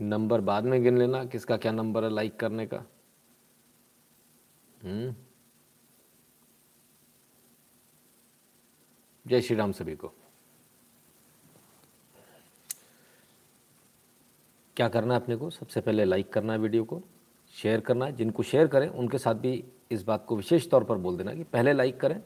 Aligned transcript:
Number 0.00 0.40
बाद 0.40 0.64
में 0.64 0.82
गिन 0.82 0.98
लेना, 0.98 1.24
किसका 1.24 1.56
क्या 1.56 1.72
नंबर 1.72 2.04
है 2.04 2.10
लाइक 2.10 2.36
करने 2.36 2.66
का। 2.66 2.84
हम्म। 4.82 5.14
जय 9.26 9.40
श्री 9.40 9.56
राम 9.56 9.72
सभी 9.72 9.94
को। 9.96 10.12
क्या 14.76 14.88
करना 14.88 15.14
है 15.14 15.20
अपने 15.20 15.36
को? 15.36 15.50
सबसे 15.50 15.80
पहले 15.80 16.04
लाइक 16.04 16.32
करना 16.32 16.52
है 16.52 16.58
वीडियो 16.58 16.84
को 16.84 17.02
शेयर 17.54 17.80
करना 17.80 18.04
है। 18.04 18.12
जिनको 18.12 18.42
शेयर 18.42 18.66
करें, 18.66 18.88
उनके 18.88 19.18
साथ 19.18 19.34
भी 19.34 19.64
इस 19.90 20.02
बात 20.02 20.24
को 20.26 20.36
विशेष 20.36 20.68
तौर 20.70 20.84
पर 20.84 20.96
बोल 20.96 21.16
देना 21.16 21.34
कि 21.34 21.44
पहले 21.44 21.72
लाइक 21.72 22.00
करें, 22.00 22.22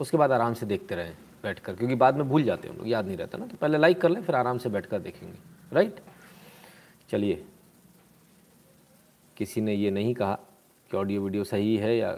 उसके 0.00 0.16
बाद 0.16 0.32
आराम 0.32 0.54
से 0.54 0.66
देखते 0.66 0.94
रहें 0.94 1.16
बैठ 1.42 1.58
कर 1.58 1.74
क्योंकि 1.76 1.94
बाद 1.94 2.16
में 2.16 2.28
भूल 2.28 2.42
जाते 2.42 2.68
हैं 2.68 2.74
उन 2.74 2.78
लोग, 2.78 2.88
याद 2.88 3.06
नहीं 3.06 3.16
रहता 3.16 3.38
ना। 3.38 3.46
तो 3.46 3.56
पहले 3.56 3.78
लाइक 3.78 4.00
कर 4.00 4.08
लें, 4.08 4.22
फिर 4.22 4.34
आराम 4.34 4.58
से 4.58 4.68
बैठ 4.68 4.86
कर 4.86 4.98
देखेंगे 4.98 5.38
राइट 5.72 6.00
चलिए। 7.10 7.44
किसी 9.36 9.60
ने 9.60 9.74
ये 9.74 9.90
नहीं 9.90 10.14
कहा 10.14 10.34
कि 10.90 10.96
ऑडियो 10.96 11.22
वीडियो 11.22 11.44
सही 11.44 11.76
है 11.76 11.96
या 11.96 12.12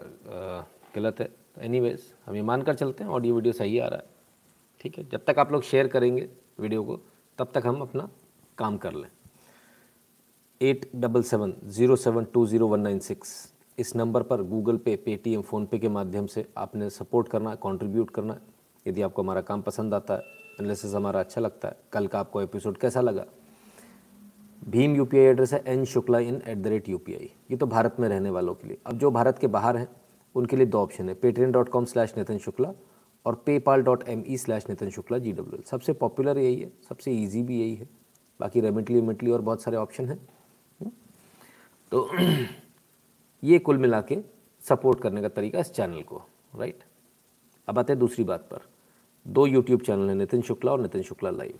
गलत 0.96 1.20
है। 1.20 1.26
तो 1.26 1.60
एनी 1.60 1.78
हम 2.26 2.34
ये 2.36 2.42
मान 2.42 2.62
कर 2.62 2.74
चलते 2.74 3.04
हैं 3.04 3.10
ऑडियो 3.10 3.34
वीडियो 3.34 3.52
सही 3.52 3.78
आ 3.78 3.86
रहा 3.86 3.98
है। 3.98 4.06
ठीक 4.80 4.98
है? 4.98 5.08
जब 5.08 5.24
तक 5.24 5.38
आप 5.38 5.52
लोग 5.52 5.62
शेयर 5.62 5.88
करेंगे 5.88 6.28
वीडियो 6.60 6.84
को, 6.84 6.96
तब 7.38 7.52
तक 7.54 7.66
हम 7.66 7.80
अपना 7.80 8.08
काम 8.58 8.76
कर 8.76 8.92
लें। 8.92 9.08
At 10.60 10.90
double 10.96 11.22
seven 11.22 11.54
zero 11.66 11.96
seven 11.96 12.24
two 12.24 12.46
zero 12.46 12.68
one 12.68 12.80
nine 12.80 12.98
six 13.00 13.52
इस 13.78 13.94
नंबर 13.96 14.22
पर 14.22 14.42
गूगल 14.42 14.76
पे 14.76 14.96
पेटीएम 14.96 15.42
फ़ोनपे 15.42 15.78
के 15.78 15.88
माध्यम 15.88 16.26
से 16.26 16.46
आपने 16.56 16.88
सपोर्ट 16.90 17.28
करना 17.28 17.50
है 17.50 17.56
कॉन्ट्रीब्यूट 17.56 18.10
करना। 18.10 18.34
है 18.34 18.40
यदि 18.86 19.02
आपको 19.02 19.22
हमारा 19.22 19.40
काम 19.42 19.62
पसंद 19.62 19.94
आता 19.94 20.14
है 20.14 20.20
एनालिसिस 20.60 20.94
हमारा 20.94 21.20
अच्छा 21.20 21.40
लगता 21.40 21.68
है, 21.68 21.76
कल 21.92 22.06
का 22.06 22.20
आपको 22.20 22.42
एपिसोड 22.42 22.78
कैसा 22.78 23.00
लगा? 23.00 23.24
भीम 24.62 24.94
यूपीआई 24.96 25.24
एड्रेस 25.24 25.52
है 25.52 25.62
N 25.66 25.84
Shukla 25.84 26.18
in 26.18 26.40
at 26.46 26.58
the 26.58 26.66
rate 26.66 26.88
U 26.88 27.00
ये 27.08 27.56
तो 27.56 27.66
भारत 27.66 27.96
में 28.00 28.08
रहने 28.08 28.30
वालों 28.30 28.54
के 28.54 28.68
लिए। 28.68 28.78
अब 28.86 28.98
जो 28.98 29.10
भारत 29.10 29.38
के 29.38 29.46
बाहर 29.46 29.76
हैं, 29.76 29.88
उनके 30.34 30.56
लिए 30.56 30.66
दो 30.66 30.78
ऑप्शन 30.78 31.08
है 31.08 31.14
Paytm 31.14 31.52
dot 31.52 31.68
com 31.68 31.84
slash 31.84 32.14
Nitin 32.18 32.38
Shukla 32.38 32.72
और 33.26 33.34
PayPal 33.46 33.82
dot 33.82 34.08
M 34.08 34.22
E 34.26 34.36
slash 34.36 34.68
Nitin 34.68 34.90
Shukla 34.90 35.18
G 35.18 35.32
W 35.32 35.62
सबसे 35.70 35.92
पॉपुलर 35.94 36.38
यही 36.38 36.60
है, 36.60 36.70
सबसे 36.88 37.12
ईजी 37.12 37.42
भी 37.42 37.60
यही 37.60 37.74
है। 37.74 37.88
बाकी 38.40 38.60
रेमिटली 38.60 39.00
मिटली 39.00 39.30
और 39.30 39.40
बहुत 39.40 39.62
सारे 39.62 39.76
ऑप्शन 39.76 40.08
हैं? 40.08 40.18
तो 41.92 42.08
ये 43.44 43.58
कुल 43.58 43.78
मिला 43.78 44.00
के 44.02 44.18
सपोर्ट 44.62 45.00
करने 45.00 45.22
का 45.22 45.28
तरीका 45.30 45.58
इस 45.58 45.72
चैनल 45.72 46.02
को 46.02 46.22
राइट 46.58 46.84
अब 47.68 47.78
आते 47.78 47.92
हैं 47.92 48.00
दूसरी 48.00 48.24
बात 48.24 48.48
पर। 48.50 48.60
दो 49.26 49.46
यूट्यूब 49.46 49.80
चैनल 49.80 50.08
हैं 50.08 50.14
नितिन 50.16 50.42
शुक्ला 50.42 50.72
और 50.72 50.80
नितिन 50.80 51.02
शुक्ला 51.02 51.30
लाइव 51.30 51.58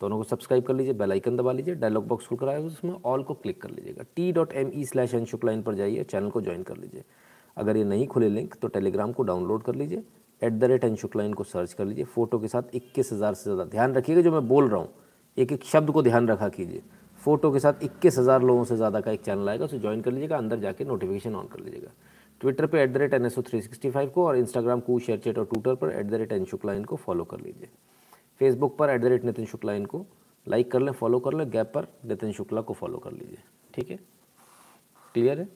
दोनों 0.00 0.16
को 0.16 0.24
सब्सक्राइब 0.24 0.64
कर 0.64 0.74
लीजिए 0.74 0.92
बेल 0.94 1.12
आइकन 1.12 1.36
दबा 1.36 1.52
लीजिए 1.52 1.74
डायलॉग 1.76 2.06
बॉक्स 2.08 2.26
खुल 2.26 2.38
कर 2.38 2.48
आएगा 2.48 2.66
उसमें 2.66 2.94
ऑल 3.04 3.22
को 3.22 3.34
क्लिक 3.36 3.60
कर 3.62 3.70
लीजिएगा। 3.70 4.04
T 4.16 4.30
dot 4.32 4.52
M 4.54 4.70
E 4.74 4.84
slash 4.86 5.14
N 5.14 5.24
Shukla 5.26 5.52
in 5.52 5.62
पर 5.62 5.74
जाइए 5.74 6.04
चैनल 6.04 6.30
को 6.30 6.40
ज्वाइन 6.40 6.62
कर 6.62 6.76
लीजिए। 6.76 7.04
अगर 7.56 7.76
ये 7.76 7.84
नहीं 7.84 8.06
खुले 8.06 8.28
लिंक 8.28 8.54
तो 8.54 8.68
टेलीग्राम 8.68 9.12
को 9.12 9.22
डाउनलोड 9.24 9.62
कर 9.62 9.74
लीजिए 9.74 10.02
at 10.42 10.52
the 10.52 10.64
rate 10.64 10.84
N 10.84 10.96
Shukla 10.96 11.24
इनको 11.24 11.44
सर्च 11.44 11.72
कर 11.72 11.84
लीजिए 11.84 12.04
फ़ोटो 12.06 12.38
के 12.38 12.48
साथ 12.48 12.74
इक्कीस 12.74 13.12
हज़ार 13.12 13.34
से 13.34 13.44
ज़्यादा। 13.44 13.64
ध्यान 13.66 13.94
रखिएगा, 13.94 14.20
जो 14.22 14.32
मैं 14.32 14.46
बोल 14.48 14.68
रहा 14.68 14.80
हूँ, 14.80 14.88
एक 15.36 15.52
एक 15.52 15.64
शब्द 15.64 15.90
को 15.90 16.02
ध्यान 16.02 16.28
रखा 16.28 16.48
कीजिए। 16.50 16.82
फ़ोटो 17.22 17.50
के 17.52 17.60
साथ 17.60 17.82
इक्कीस 17.82 18.18
हज़ार 18.18 18.42
लोगों 18.42 18.64
से 18.64 18.76
ज़्यादा 18.76 19.00
का 19.00 19.12
एक 19.12 19.22
चैनल 19.22 19.48
आएगा, 19.48 19.64
उसे 19.64 19.78
ज्वाइन 19.78 20.00
कर 20.00 20.12
लीजिएगा, 20.12 20.36
अंदर 20.38 20.58
जाके 20.60 20.84
नोटिफिकेशन 20.84 21.34
ऑन 21.34 21.46
कर 21.46 21.60
लीजिएगा। 21.60 21.90
ट्विटर 22.40 22.66
पर 22.66 22.78
at 22.78 22.92
the 22.92 22.96
rate 22.96 23.14
N 23.14 23.26
S 23.26 23.38
O 23.38 23.42
three 23.42 23.60
sixty 23.62 23.90
five 23.90 24.08
को 24.10 24.26
और 24.26 24.36
इंस्टाग्राम 24.36 24.80
को 24.80 24.98
शेयर 24.98 25.18
चेट 25.18 25.38
और 25.38 25.44
ट्विटर 25.44 25.74
पर 25.74 25.90
at 25.90 26.06
the 26.06 26.14
rate 26.14 26.32
N 26.32 26.44
Shukla 26.44 26.72
इनको 26.72 26.96
फॉलो 26.96 27.24
कर 27.24 27.40
लीजिए। 27.40 27.68
फेसबुक 28.40 28.76
पर 28.76 28.90
at 28.90 29.00
the 29.00 29.04
rate 29.04 29.24
Nitin 29.24 29.46
Shukla 29.46 29.72
इनको 29.72 30.06
लाइक 30.46 30.70
कर 30.70 30.80
लें 30.80 30.92
फॉलो 30.92 31.18
कर 31.20 31.34
लें 31.34 31.50
गैप 31.50 31.72
पर 31.74 31.86
नितिन 32.04 32.32
शुक्ला 32.32 32.60
को 32.60 32.74
फॉलो 32.74 32.98
कर 32.98 33.12
लीजिए। 33.12 33.38
ठीक 33.74 33.90
है? 33.90 33.98
क्लियर 35.14 35.40
है? 35.40 35.48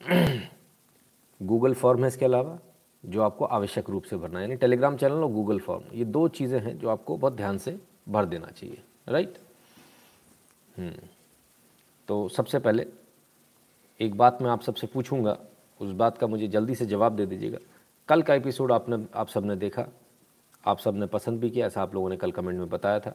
गूगल 1.42 1.74
फॉर्म 1.74 2.02
है 2.02 2.08
इसके 2.08 2.24
अलावा, 2.24 2.58
जो 3.04 3.22
आपको 3.22 3.44
आवश्यक 3.44 3.90
रूप 3.90 4.02
से 4.02 4.16
भरना 4.16 4.38
है। 4.38 4.44
यानी 4.44 4.56
टेलीग्राम 4.56 4.96
चैनल 4.96 5.14
और 5.14 5.30
गूगल 5.32 5.58
फॉर्म 5.58 5.84
ये 5.94 6.04
दो 6.04 6.26
चीज़ें 6.28 6.60
हैं 6.60 6.78
जो 6.78 6.88
आपको 6.88 7.16
बहुत 7.16 7.32
ध्यान 7.32 7.58
से 7.58 7.78
भर 8.08 8.24
देना 8.24 8.46
चाहिए। 8.46 8.82
Right 9.08 9.38
hmm. 10.78 11.08
तो 12.08 12.28
सबसे 12.28 12.58
पहले, 12.58 12.86
एक 14.00 14.16
बात 14.16 14.42
मैं 14.42 14.50
आप 14.50 14.62
सबसे 14.62 14.86
पूछूँगा, 14.86 15.38
उस 15.80 15.90
बात 15.90 16.18
का 16.18 16.26
मुझे 16.26 16.48
जल्दी 16.48 16.74
से 16.74 16.86
जवाब 16.86 17.16
दे 17.16 17.26
दीजिएगा। 17.26 17.58
कल 18.08 18.22
का 18.22 18.34
एपिसोड 18.34 18.72
आपने, 18.72 18.96
आप 19.14 19.28
सबने 19.28 19.54
देखा, 19.56 19.84
आप 20.64 20.78
सबने 20.78 21.06
पसंद 21.06 21.40
भी 21.40 21.50
किया, 21.50 21.66
ऐसा 21.66 21.82
आप 21.82 21.94
लोगों 21.94 22.08
ने 22.10 22.16
कल 22.16 22.30
कमेंट 22.32 22.58
में 22.58 22.68
बताया 22.68 23.00
था। 23.00 23.14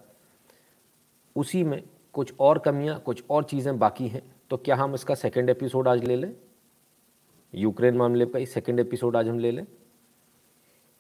उसी 1.35 1.63
में 1.63 1.81
कुछ 2.13 2.33
और 2.39 2.59
कमियाँ, 2.59 2.99
कुछ 2.99 3.23
और 3.29 3.43
चीज़ें 3.43 3.77
बाकी 3.79 4.07
हैं 4.07 4.21
तो 4.49 4.57
क्या 4.57 4.75
हम 4.75 4.93
इसका 4.95 5.15
सेकेंड 5.15 5.49
एपिसोड 5.49 5.87
आज 5.87 6.03
ले 6.03 6.15
लें? 6.15 6.33
यूक्रेन 7.53 7.97
मामले 7.97 8.25
का 8.25 8.39
ही 8.39 8.45
सेकेंड 8.45 8.79
एपिसोड 8.79 9.17
आज 9.17 9.27
हम 9.29 9.39
ले 9.39 9.51
लें? 9.51 9.65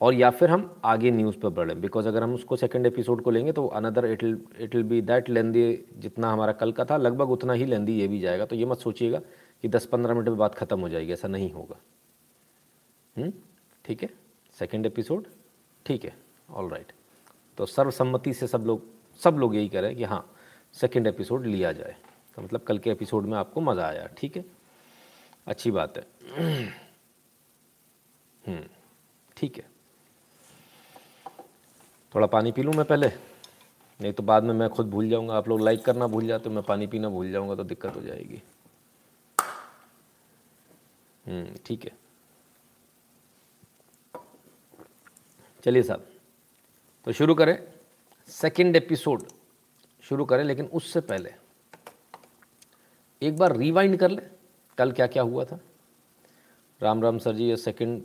और 0.01 0.13
या 0.13 0.29
फिर 0.31 0.49
हम 0.49 0.81
आगे 0.85 1.11
न्यूज़ 1.11 1.37
पर 1.39 1.49
बढ़ें 1.51 1.79
बिकॉज़ 1.81 2.07
अगर 2.07 2.23
हम 2.23 2.33
उसको 2.33 2.55
सेकंड 2.55 2.85
एपिसोड 2.85 3.21
को 3.21 3.31
लेंगे 3.31 3.51
तो 3.51 3.67
another 3.67 4.05
it 4.05 4.23
it 4.23 4.75
will 4.75 4.83
be 4.83 5.01
that 5.03 5.29
lengthy 5.29 5.63
जितना 5.97 6.31
हमारा 6.31 6.53
कल 6.53 6.71
का 6.71 6.85
था, 6.85 6.97
लगभग 6.97 7.31
उतना 7.31 7.53
ही 7.53 7.65
लेंदी 7.65 7.99
ये 7.99 8.07
भी 8.07 8.19
जाएगा। 8.19 8.45
तो 8.45 8.55
ये 8.55 8.65
मत 8.65 8.77
सोचिएगा 8.79 9.19
कि 9.63 9.67
10-15 9.69 10.13
मिनट 10.13 10.29
में 10.29 10.37
बात 10.37 10.55
ख़त्म 10.55 10.79
हो 10.79 10.89
जाएगी, 10.89 11.13
ऐसा 11.13 11.27
नहीं 11.27 11.51
होगा। 11.51 11.79
हम्म? 13.15 13.33
ठीक 13.85 14.03
है? 14.03 14.09
सेकेंड 14.57 14.85
एपिसोड 14.85 15.25
ठीक 15.85 16.05
है 16.05 16.15
ऑल 16.49 16.69
राइट 16.69 16.91
तो 17.57 17.65
सर्वसम्मति 17.65 18.33
से 18.33 18.47
सब 18.47 18.65
लोग 18.65 18.85
सब 19.21 19.37
लोग 19.39 19.55
यही 19.55 19.69
कह 19.69 19.79
रहे 19.79 19.89
हैं 19.89 19.97
कि 19.97 20.03
हाँ 20.03 20.25
सेकेंड 20.75 21.07
एपिसोड 21.07 21.45
लिया 21.45 21.71
जाए। 21.71 21.95
तो 22.37 22.41
मतलब 22.41 22.61
कल 22.61 22.77
के 22.77 22.89
एपिसोड 22.91 23.25
में 23.25 23.37
आपको 23.37 23.61
मज़ा 23.61 23.87
आया 23.87 24.07
ठीक 24.17 24.37
है? 24.37 24.45
अच्छी 25.47 25.71
बात 25.71 25.97
है। 25.97 26.03
हम्म, 28.43 28.63
ठीक 29.37 29.57
है। 29.57 29.65
थोड़ा 32.15 32.27
पानी 32.27 32.51
पी 32.51 32.63
लूँ 32.63 32.73
मैं 32.73 32.85
पहले? 32.85 33.07
नहीं 33.99 34.13
तो 34.13 34.23
बाद 34.23 34.43
में 34.43 34.53
मैं 34.53 34.69
खुद 34.69 34.89
भूल 34.89 35.09
जाऊँगा। 35.09 35.35
आप 35.35 35.47
लोग 35.47 35.61
लाइक 35.61 35.83
करना 35.85 36.07
भूल 36.07 36.27
जाते 36.27 36.49
मैं 36.49 36.63
पानी 36.63 36.87
पीना 36.87 37.09
भूल 37.09 37.31
जाऊँगा 37.31 37.55
तो 37.55 37.63
दिक्कत 37.63 37.95
हो 37.95 38.01
जाएगी। 38.01 38.41
हम्म, 41.25 41.55
ठीक 41.65 41.85
है। 41.85 41.91
चलिए 45.63 45.83
साहब 45.83 46.07
तो 47.07 47.11
शुरू 47.11 47.35
करें। 47.35 47.57
सेकंड 48.29 48.75
एपिसोड 48.75 49.23
शुरू 50.03 50.25
करें, 50.25 50.43
लेकिन 50.43 50.65
उससे 50.65 51.01
पहले 51.01 51.33
एक 53.21 53.37
बार 53.37 53.55
रिवाइंड 53.57 53.97
कर 53.97 54.09
ले। 54.11 54.21
कल 54.77 54.91
क्या 54.91 55.07
क्या 55.07 55.23
हुआ 55.23 55.45
था? 55.45 55.59
राम 56.81 57.03
राम 57.03 57.17
सर 57.17 57.35
जी, 57.35 57.43
ये 57.43 57.57
सेकंड 57.57 58.01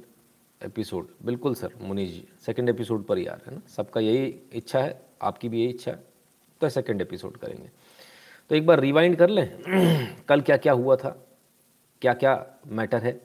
एपिसोड 0.60 1.08
बिल्कुल 1.24 1.54
sir 1.54 1.74
Munish 1.80 2.10
ji 2.10 2.24
second 2.46 2.68
episode 2.68 3.04
पर 3.06 3.18
ही 3.18 3.26
आ 3.26 3.34
रहे 3.34 3.50
हैं 3.50 3.56
ना। 3.56 3.68
सबका 3.68 4.00
यही 4.00 4.26
इच्छा 4.52 4.80
है, 4.80 5.00
आपकी 5.22 5.48
भी 5.48 5.60
यही 5.60 5.70
इच्छा 5.70 5.90
है 5.90 6.02
तो 6.60 6.68
सेकंड 6.68 7.02
एपिसोड 7.02 7.36
करेंगे। 7.36 7.70
तो 8.50 8.54
एक 8.54 8.66
बार 8.66 8.80
रिवाइंड 8.80 9.16
कर 9.16 9.28
लें। 9.28 10.16
कल 10.28 10.40
क्या 10.40 10.56
क्या 10.56 10.72
हुआ 10.72 10.96
था? 10.96 11.10
क्या 12.02 12.14
क्या 12.14 12.34
मैटर 12.66 13.02
है? 13.02 13.20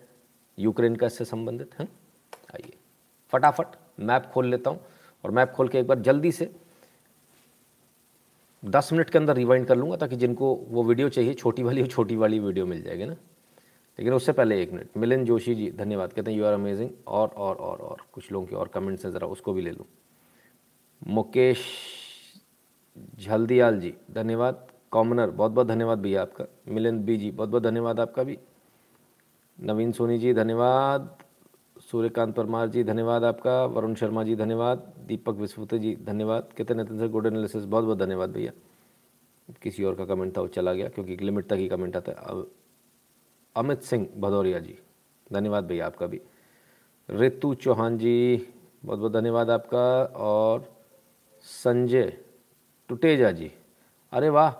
यूक्रेन 0.57 0.95
का 0.95 1.07
इससे 1.07 1.25
संबंधित, 1.25 1.79
है? 1.79 1.85
आइए, 2.53 2.73
फटाफट। 3.33 3.82
मैप 3.97 4.25
खोल 4.33 4.47
लेता 4.47 4.69
हूँ 4.69 4.79
और 5.23 5.31
मैप 5.31 5.51
खोल 5.51 5.67
के 5.67 5.79
एक 5.79 5.87
बार 5.87 5.99
जल्दी 5.99 6.31
से 6.31 6.51
दस 8.63 8.91
मिनट 8.93 9.09
के 9.09 9.17
अंदर 9.17 9.35
रिवाइंड 9.35 9.67
कर 9.67 9.75
लूँगा 9.75 9.95
ताकि 9.97 10.15
जिनको 10.15 10.53
वो 10.67 10.83
वीडियो 10.83 11.09
चाहिए, 11.09 11.33
छोटी 11.33 11.63
वाली 11.63 11.85
छोटी 11.87 12.15
वाली 12.15 12.39
वीडियो 12.39 12.65
मिल 12.65 12.81
जाएगी 12.83 13.05
ना। 13.05 13.15
लेकिन 13.99 14.13
उससे 14.13 14.31
पहले 14.31 14.61
एक 14.61 14.71
मिनट 14.71 14.97
मिलिंद 14.97 15.25
जोशी 15.27 15.55
जी, 15.55 15.69
धन्यवाद। 15.71 16.13
कहते 16.13 16.31
हैं 16.31 16.37
यू 16.37 16.45
आर 16.45 16.53
अमेजिंग 16.53 16.89
और 17.07 17.27
और 17.27 17.55
और 17.55 17.77
और 17.77 18.05
कुछ 18.13 18.31
लोगों 18.31 18.45
के 18.47 18.55
और 18.55 18.67
कमेंट्स 18.67 19.05
हैं 19.05 19.11
ज़रा, 19.11 19.27
उसको 19.27 19.53
भी 19.53 19.61
ले 19.61 19.71
लूँ। 19.71 19.85
मुकेश 21.07 21.65
झल्दियाल 23.19 23.79
जी, 23.79 23.93
धन्यवाद। 24.11 24.67
कॉमनर, 24.91 25.29
बहुत 25.29 25.51
बहुत 25.51 25.67
धन्यवाद 25.67 25.99
भैया 25.99 26.21
आपका। 26.21 26.45
मिलिंद 26.67 27.01
बी 27.05 27.17
जी, 27.17 27.31
बहुत 27.31 27.49
बहुत 27.49 27.63
धन्यवाद 27.63 27.99
आपका 27.99 28.23
भी। 28.23 28.37
नवीन 29.59 29.91
सोनी 29.91 30.17
जी, 30.17 30.33
धन्यवाद। 30.33 31.22
सूर्यकांत 31.93 32.33
परमार 32.35 32.67
जी, 32.67 32.83
धन्यवाद 32.83 33.23
आपका। 33.23 33.65
वरुण 33.65 33.95
शर्मा 33.95 34.23
जी, 34.23 34.35
धन्यवाद। 34.35 34.93
दीपक 35.07 35.33
विस्फुते 35.33 35.79
जी, 35.79 35.95
धन्यवाद। 35.95 36.49
कहते 36.57 36.73
नितिन 36.73 36.97
सर 36.97 37.07
गुड 37.07 37.25
एनालिसिस 37.25 37.65
बहुत 37.65 37.85
बहुत 37.85 37.97
धन्यवाद 37.97 38.29
भैया। 38.29 38.51
किसी 39.61 39.83
और 39.83 39.95
का 39.95 40.05
कमेंट 40.05 40.37
था, 40.37 40.41
वो 40.41 40.47
चला 40.47 40.73
गया, 40.73 40.89
क्योंकि 40.89 41.15
लिमिट 41.15 41.47
तक 41.47 41.53
ही 41.53 41.67
कमेंट 41.67 41.95
आता 41.95 42.11
है। 42.11 42.17
अब 42.17 42.51
अमित 43.55 43.81
सिंह 43.81 44.07
भदौरिया 44.17 44.59
जी, 44.59 44.79
धन्यवाद 45.33 45.63
भैया 45.63 45.85
आपका 45.85 46.07
भी। 46.07 46.21
ऋतु 47.09 47.53
चौहान 47.53 47.97
जी, 47.97 48.47
बहुत 48.85 48.99
बहुत 48.99 49.11
धन्यवाद 49.11 49.49
आपका। 49.49 50.03
और 50.05 50.73
संजय 51.41 52.17
टुटेजा 52.89 53.31
जी, 53.31 53.51
अरे 54.11 54.29
वाह, 54.29 54.51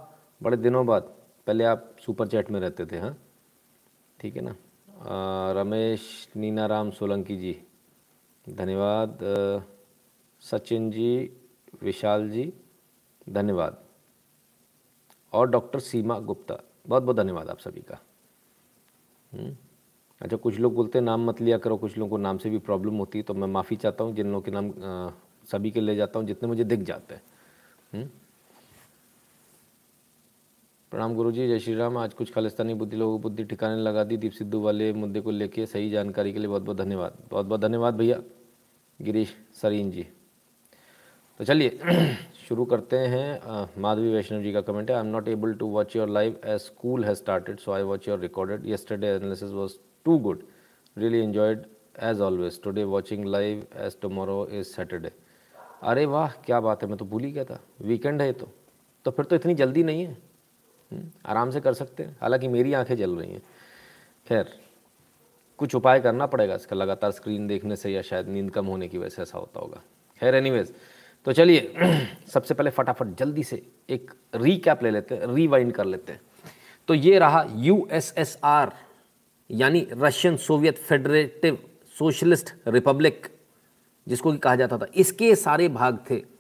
बड़े 0.44 0.58
दिनों 0.58 0.86
बाद, 0.86 1.02
पहले 1.48 1.64
आप 1.64 1.96
सुपर 2.06 2.28
चैट 2.28 2.52
में 2.52 2.60
रहते 2.60 2.86
थे 2.86 3.00
हाँ? 3.00 3.18
ठीक 4.20 4.36
है 4.36 4.42
ना? 4.42 4.56
रमेश 5.04 6.02
नीना 6.36 6.66
राम 6.66 6.92
सोलंकी 6.92 7.36
जी 7.38 7.56
धन्यवाद 8.48 9.18
सचिन 10.44 10.90
जी, 10.92 11.30
विशाल 11.84 12.30
जी, 12.30 12.52
धन्यवाद 13.28 13.82
और 15.34 15.50
डॉक्टर 15.50 15.80
सीमा 15.80 16.20
गुप्ता, 16.22 16.58
बहुत 16.88 17.04
बहुत 17.04 17.16
धन्यवाद 17.18 17.50
आप 17.50 17.60
सभी 17.60 17.82
का 17.82 18.00
हम्म। 19.32 19.56
अच्छा 20.22 20.38
कुछ 20.38 20.60
लोग 20.60 20.76
बोलते 20.76 20.98
हैं, 20.98 21.06
नाम 21.06 21.26
मत 21.30 21.42
लिया 21.42 21.58
करो, 21.58 21.78
कुछ 21.78 21.98
लोगों 21.98 22.10
को 22.10 22.18
नाम 22.18 22.38
से 22.38 22.50
भी 22.50 22.58
प्रॉब्लम 22.62 22.98
होती 22.98 23.20
है 23.20 23.24
तो 23.24 23.34
मैं 23.34 23.48
माफ़ी 23.50 23.76
चाहता 23.78 24.04
हूँ, 24.04 24.16
जिन 24.16 24.28
लोगों 24.28 24.42
के 24.42 24.52
नाम 24.52 24.72
सभी 25.48 25.72
के 25.72 25.82
ले 25.82 25.96
जाता 25.96 26.20
हूँ, 26.20 26.28
जितने 26.28 26.48
मुझे 26.50 26.64
दिख 26.64 26.80
जाते 26.82 27.16
हैं 27.16 27.22
हम्म। 27.94 28.10
प्रणाम 30.94 31.14
गुरु 31.16 31.32
जी 31.32 31.48
जय 31.48 31.60
श्री 31.60 31.74
राम 31.76 31.98
आज 31.98 32.14
कुछ 32.14 32.32
खालिस्तानी 32.34 32.74
बुद्धि, 32.74 32.98
लोगों 32.98 33.18
को 33.18 33.22
बुद्धि 33.22 33.44
ठिकाने 33.44 33.82
लगा 33.82 34.04
दी 34.04 34.18
दीप 34.18 34.32
सिद्धू 34.32 34.60
वाले 34.62 34.92
मुद्दे 34.94 35.22
को 35.22 35.32
लेके 35.32 35.66
सही 35.66 35.90
जानकारी 35.90 36.34
के 36.34 36.40
लिए 36.40 36.48
बहुत 36.48 36.62
बहुत 36.62 36.78
धन्यवाद। 36.78 37.14
बहुत 37.32 37.46
बहुत 37.46 37.62
धन्यवाद 37.62 37.96
भैया, 37.96 38.20
गिरीश 39.00 39.34
सरीन 39.62 39.90
जी। 39.92 40.06
तो 41.40 41.44
चलिए, 41.44 41.80
शुरू 42.48 42.66
करते 42.66 42.98
हैं। 42.98 43.72
माधवी 43.82 44.12
वैष्णव 44.14 44.42
जी 44.44 44.52
का 44.54 44.62
कमेंट 44.62 44.92
है 44.92 44.96
I 44.96 45.04
am 45.04 45.10
not 45.12 45.28
able 45.28 45.54
to 45.54 45.68
watch 45.68 45.96
your 45.96 46.10
live 46.10 46.36
as 46.46 46.60
school 46.60 47.06
has 47.06 47.18
started 47.18 47.60
so 47.60 47.72
I 47.72 47.84
watch 47.84 48.08
your 48.08 48.20
recorded 48.20 48.66
yesterday 48.66 49.08
analysis 49.08 49.52
was 49.52 49.74
too 50.06 50.18
good 50.18 50.44
really 50.98 51.20
enjoyed 51.20 51.66
as 52.02 52.22
always 52.22 52.62
today 52.62 52.84
watching 52.84 53.26
live 53.26 53.66
as 53.78 53.98
tomorrow 54.02 54.46
is 54.52 54.68
Saturday 54.68 55.12
अरे 55.84 56.06
वाह, 56.06 56.28
क्या 56.46 56.60
बात 56.60 56.84
है, 56.84 56.90
मैं 56.90 56.98
तो 56.98 57.06
भूल 57.06 57.24
ही 57.24 57.32
गया 57.32 57.44
था। 57.44 57.60
वीकेंड 57.82 58.22
है 58.22 58.32
तो। 58.34 58.48
तो 59.06 59.12
फिर 59.12 59.26
तो 59.26 59.36
इतनी 59.36 59.54
जल्दी 59.54 59.84
नहीं 59.84 60.06
है। 60.06 60.33
आराम 61.26 61.52
से 61.52 61.60
कर 61.62 61.74
सकते 61.74 62.04
हैं। 62.04 62.18
हालाँकि 62.22 62.48
मेरी 62.48 62.74
आँखें 62.74 62.96
जल 62.96 63.12
रही 63.12 63.32
हैं। 63.32 63.42
खैर, 64.28 64.60
कुछ 65.58 65.76
उपाय 65.76 66.00
करना 66.00 66.26
पड़ेगा 66.26 66.56
इसका। 66.56 66.76
लगातार 66.76 67.12
स्क्रीन 67.12 67.48
देखने 67.48 67.76
से 67.76 67.92
या 67.92 68.02
शायद 68.02 68.28
नींद 68.28 68.52
कम 68.52 68.66
होने 68.66 68.88
की 68.88 68.98
वजह 68.98 69.10
से 69.10 69.22
ऐसा 69.22 69.38
होता 69.38 69.60
होगा। 69.60 69.82
खैर 70.20 70.36
एनीवेज 70.36 70.74
तो 71.26 71.32
चलिए, 71.32 71.74
सबसे 72.34 72.54
पहले 72.54 72.70
फटाफट 72.70 73.08
जल्दी 73.08 73.44
से 73.44 73.68
एक 73.90 74.12
रीकैप 74.36 74.84
ले 74.84 74.92
लेते 74.92 75.16
हैं 75.16 75.28
रीवाइंड 75.28 75.74
कर 75.74 75.86
लेते 75.86 76.14
हैं। 76.14 76.22
तो 76.88 76.94
ये 76.94 77.20
रहा 77.20 77.46
यूएसएसआर 77.56 78.74
यानी 79.52 79.88
Russian 79.92 80.38
Soviet 80.38 80.78
Federative 80.78 81.58
Socialist 82.00 82.54
Republic 82.68 83.28
जिसको 84.08 84.32
कि 84.32 84.38
कहा 84.38 84.56
जाता 84.56 84.78
था। 84.78 84.86
इसके 84.96 85.36
सारे 85.36 85.68
भाग 85.68 86.06
थे। 86.10 86.33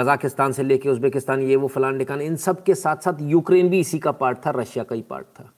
कजाकिस्तान 0.00 0.52
से 0.52 0.62
लेके 0.62 0.88
उज्बेकिस्तान 0.88 1.42
ये 1.42 1.56
वो 1.56 1.68
फलान 1.68 1.98
डिकान 1.98 2.20
इन 2.20 2.36
सब 2.36 2.64
के 2.64 2.74
साथ 2.74 2.96
साथ 2.96 3.14
यूक्रेन 3.20 3.68
भी 3.68 3.80
इसी 3.80 3.98
का 3.98 4.12
पार्ट 4.12 4.46
था 4.46 4.50
रशिया 4.50 4.84
का 4.84 4.94
ही 4.94 5.02
पार्ट 5.02 5.26
था। 5.26 5.52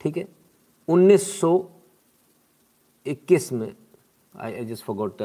ठीक 0.00 0.16
है? 0.16 0.28
1921 0.88 3.52
में 3.52 3.76
I 4.34 4.54
I 4.54 4.64
just 4.64 4.84
forgot 4.84 5.16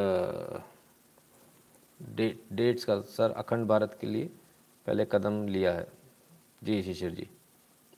date 2.15 2.43
dates 2.53 2.85
का 2.85 3.01
सर 3.01 3.31
अखंड 3.31 3.67
भारत 3.67 3.97
के 4.01 4.07
लिए 4.07 4.29
पहले 4.87 5.07
कदम 5.11 5.47
लिया 5.47 5.73
है। 5.73 5.87
जी 6.63 6.83
शिशिर 6.83 7.11
जी। 7.11 7.29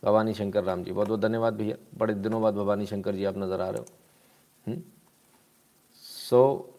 भवानी 0.03 0.33
शंकर 0.33 0.63
राम 0.63 0.83
जी 0.83 0.91
बहुत 0.91 1.07
बहुत 1.07 1.19
धन्यवाद 1.19 1.53
भैया। 1.53 1.75
बड़े 1.97 2.13
दिनों 2.13 2.41
बाद 2.41 2.53
भवानी 2.53 2.85
शंकर 2.85 3.15
जी 3.15 3.25
आप 3.25 3.37
नज़र 3.37 3.61
आ 3.61 3.69
रहे 3.69 3.79
हो। 3.79 3.85
So 3.85 4.67
hmm? 4.67 4.81
so, 6.29 6.76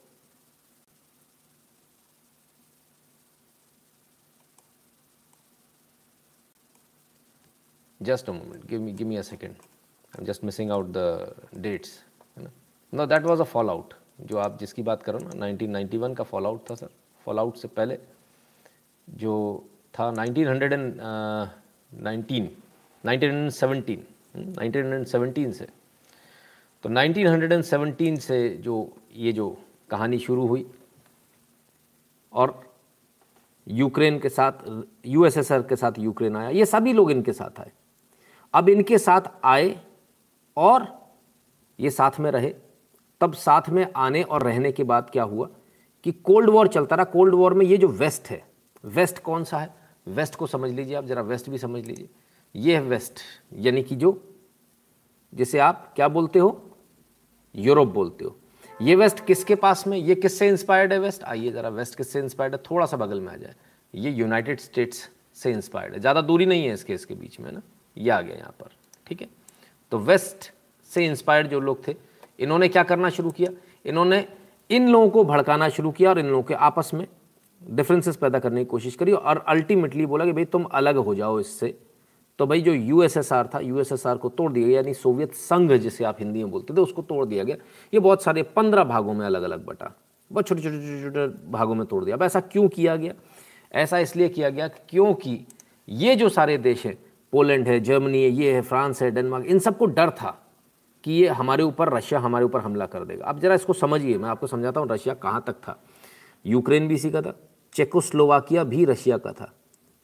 just 8.00 8.28
a 8.28 8.32
moment. 8.32 8.68
Give 8.68 8.80
me 8.80 8.92
give 8.92 9.08
me 9.08 9.16
a 9.16 9.22
second. 9.22 9.54
I'm 10.14 10.24
just 10.26 10.42
missing 10.42 10.70
out 10.70 10.92
the 10.92 11.34
dates 11.62 11.90
ना 12.38 12.50
no 12.92 13.06
that 13.06 13.22
was 13.22 13.40
a 13.40 13.44
fallout 13.70 13.94
जो 14.20 14.38
आप 14.38 14.58
जिसकी 14.60 14.82
बात 14.82 15.02
करो 15.02 15.18
ना 15.18 15.30
1991 15.46 16.14
का 16.16 16.24
फॉल 16.24 16.46
आउट 16.46 16.70
था 16.70 16.74
सर। 16.74 16.88
फॉल 17.26 17.38
आउट 17.38 17.56
से 17.56 17.68
पहले 17.68 17.98
जो 19.08 19.64
था 19.94 20.12
1919 20.12 22.48
1917 23.04 23.98
1917 24.58 25.52
से। 25.52 25.66
तो 26.84 26.88
1917 26.88 28.18
से 28.20 28.48
जो 28.62 28.92
ये 29.16 29.32
जो 29.32 29.56
कहानी 29.90 30.18
शुरू 30.18 30.46
हुई 30.46 30.66
और 32.32 32.64
यूक्रेन 33.66 34.18
के 34.18 34.28
साथ 34.28 34.52
यूएसएसआर 35.06 35.62
के 35.68 35.76
साथ 35.76 35.92
यूक्रेन 35.98 36.36
आया, 36.36 36.48
ये 36.48 36.66
सभी 36.66 36.92
लोग 36.92 37.10
इनके 37.10 37.32
साथ 37.32 37.60
आए। 37.60 37.72
अब 38.54 38.68
इनके 38.68 38.98
साथ 38.98 39.30
आए 39.44 39.74
और 40.56 40.86
ये 41.78 41.90
साथ 41.90 42.20
में 42.20 42.30
रहे। 42.30 42.54
तब 43.20 43.32
साथ 43.34 43.68
में 43.68 43.86
आने 43.96 44.22
और 44.22 44.42
रहने 44.42 44.72
के 44.72 44.84
बाद 44.84 45.10
क्या 45.10 45.22
हुआ 45.22 45.48
कि 46.04 46.12
कोल्ड 46.12 46.50
वॉर 46.50 46.68
चलता 46.68 46.96
रहा। 46.96 47.04
कोल्ड 47.04 47.34
वॉर 47.34 47.54
में 47.54 47.64
ये 47.66 47.76
जो 47.76 47.88
वेस्ट 47.88 48.28
है, 48.28 48.42
वेस्ट 48.84 49.18
कौन 49.18 49.44
सा 49.44 49.58
है? 49.58 49.74
वेस्ट 50.06 50.34
को 50.34 50.46
समझ 50.46 50.70
लीजिए 50.70 50.94
आप, 50.94 51.04
ज़रा 51.04 51.22
वेस्ट 51.22 51.50
भी 51.50 51.58
समझ 51.58 51.84
लीजिए। 51.86 52.08
ये 52.54 52.74
है 52.74 52.82
वेस्ट, 52.82 53.20
यानी 53.54 53.82
कि 53.82 53.96
जो, 53.96 54.12
जिसे 55.32 55.58
आप 55.58 55.92
क्या 55.96 56.08
बोलते 56.08 56.38
हो? 56.38 56.50
यूरोप 57.54 57.88
बोलते 57.88 58.24
हो। 58.24 58.36
ये 58.80 58.94
वेस्ट 58.94 59.24
किसके 59.26 59.54
पास 59.54 59.86
में? 59.86 59.96
ये 59.98 60.14
किससे 60.14 60.48
इंस्पायर्ड 60.48 60.92
है 60.92 60.98
वेस्ट? 60.98 61.22
आइए 61.24 61.50
ज़रा 61.52 61.68
वेस्ट 61.70 61.94
किससे 61.94 62.18
इंस्पायर्ड 62.18 62.54
है? 62.54 62.60
थोड़ा 62.70 62.86
सा 62.86 62.96
बगल 62.96 63.20
में 63.20 63.32
आ 63.32 63.36
जाए। 63.36 63.54
ये 63.94 64.10
यूनाइटेड 64.10 64.60
स्टेट्स 64.60 65.08
से 65.36 65.50
इंस्पायर्ड 65.52 65.94
है। 65.94 66.00
ज़्यादा 66.00 66.20
दूरी 66.20 66.46
नहीं 66.46 66.66
है 66.66 66.74
इसके 66.74 66.94
इसके 66.94 67.14
बीच 67.14 67.38
में 67.40 67.50
ना? 67.52 67.62
ये 67.98 68.10
आ 68.10 68.20
गया 68.20 68.36
यहाँ 68.36 68.54
पर, 68.60 68.70
ठीक 69.06 69.20
है? 69.20 69.28
तो 69.92 69.98
वेस्ट 69.98 70.50
से 70.90 71.04
इंस्पायर्ड 71.06 71.48
जो 71.48 71.60
लोग 71.60 71.86
थे, 71.88 71.94
इन्होंने 72.38 72.68
क्या 72.68 72.82
करना 72.82 73.10
शुरू 73.10 73.30
किया? 73.30 73.50
इन्होंने 73.84 74.26
इन 74.70 74.88
लोगों 74.88 75.08
को 75.10 75.24
भड़काना 75.24 75.68
शुरू 75.68 75.90
किया 75.90 76.10
और 76.10 76.18
इन 76.18 76.26
लोगों 76.26 76.42
के 76.42 76.54
आपस 76.54 76.90
में 76.94 77.06
डिफरेंसेस 77.62 78.16
पैदा 78.16 78.38
करने 78.38 78.60
की 78.60 78.64
कोशिश 78.64 78.94
करी 78.96 79.12
और 79.12 79.44
अल्टीमेटली 79.48 80.06
बोला 80.06 80.24
कि 80.24 80.32
भाई 80.32 80.44
तुम 80.44 80.64
अलग 80.64 80.96
हो 80.96 81.14
जाओ 81.14 81.38
इससे। 81.40 81.74
तो 82.38 82.46
भाई 82.46 82.60
जो 82.60 82.72
यूएसएसआर 82.72 83.48
था 83.54 83.60
यूएसएसआर 83.60 84.16
को 84.16 84.28
तोड़ 84.28 84.52
दिया 84.52 84.68
यानी 84.68 84.94
सोवियत 84.94 85.32
संघ 85.34 85.72
जिसे 85.72 86.04
आप 86.04 86.16
हिंदी 86.18 86.38
में 86.38 86.50
बोलते 86.50 86.74
थे, 86.74 86.80
उसको 86.80 87.02
तोड़ 87.02 87.24
दिया 87.26 87.44
गया। 87.44 87.56
ये 87.92 88.00
बहुत 88.00 88.22
सारे 88.22 88.42
पंद्रह 88.42 88.84
भागों 88.84 89.14
में 89.14 89.24
अलग 89.26 89.42
अलग 89.42 89.64
बटा, 89.66 89.92
बहुत 90.30 90.48
छोटे 90.48 90.62
छोटे 90.62 90.76
छोटे 90.76 91.02
छोटे 91.02 91.50
भागों 91.50 91.74
में 91.74 91.86
तोड़ 91.86 92.04
दिया। 92.04 92.16
अब 92.16 92.22
ऐसा 92.22 92.40
क्यों 92.42 92.68
किया 92.68 92.96
गया? 92.96 93.12
ऐसा 93.72 93.98
इसलिए 93.98 94.28
किया 94.28 94.50
गया 94.50 94.68
क्योंकि 94.68 95.38
ये 95.88 96.14
जो 96.16 96.28
सारे 96.28 96.56
देश 96.58 96.84
हैं 96.86 96.96
पोलैंड 97.32 97.68
है, 97.68 97.78
जर्मनी 97.80 98.22
है, 98.22 98.30
ये 98.30 98.52
है, 98.54 98.60
फ्रांस 98.62 99.02
है, 99.02 99.10
डेनमार्क, 99.10 99.46
इन 99.46 99.58
सबको 99.58 99.86
डर 99.86 100.10
था 100.10 100.30
कि 101.04 101.12
ये 101.12 101.28
हमारे 101.28 101.62
ऊपर, 101.62 101.92
रशिया 101.92 102.20
हमारे 102.20 102.44
ऊपर 102.44 102.60
हमला 102.60 102.86
कर 102.86 103.04
देगा। 103.04 103.24
अब 103.24 103.38
जरा 103.40 103.54
इसको 103.54 103.72
समझिए, 103.72 104.16
मैं 104.18 104.28
आपको 104.28 104.46
समझाता 104.46 104.80
हूँ, 104.80 104.88
रशिया 104.88 105.14
कहाँ 105.14 105.42
तक 105.46 105.54
था? 105.54 105.78
यूक्रेन 106.44 106.88
भी 106.88 106.94
इसी 106.94 107.10
का 107.10 107.22
था, 107.22 107.34
चेकोस्लोवाकिया 107.72 108.64
भी 108.64 108.84
रशिया 108.84 109.18
का 109.18 109.32
था, 109.32 109.52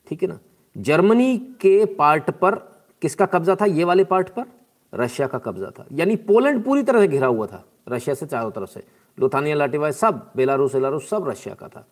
ठीक 0.06 0.22
है 0.22 0.28
ना? 0.28 0.38
जर्मनी 0.76 1.36
के 1.60 1.84
पार्ट 1.94 2.30
पर 2.30 2.54
किसका 3.02 3.26
कब्जा 3.26 3.56
था? 3.56 3.64
ये 3.64 3.84
वाले 3.84 4.04
पार्ट 4.04 4.28
पर 4.28 4.44
रशिया 4.92 5.26
का 5.26 5.38
कब्जा 5.38 5.70
था। 5.70 5.86
यानी 5.92 6.16
पोलैंड 6.16 6.62
पूरी 6.64 6.82
तरह 6.82 7.00
से 7.00 7.08
घिरा 7.08 7.26
हुआ 7.26 7.46
था, 7.46 7.64
रशिया 7.88 8.14
से 8.14 8.26
चारों 8.26 8.50
तरफ़ 8.50 8.70
से। 8.70 8.82
लोथानिया 9.18 9.56
लाटिवाई 9.56 9.92
सब, 9.92 10.30
बेलारूस 10.36 10.74
वेलारूस 10.74 11.08
सब 11.10 11.28
रशिया 11.28 11.54
का 11.54 11.68
था। 11.68 11.86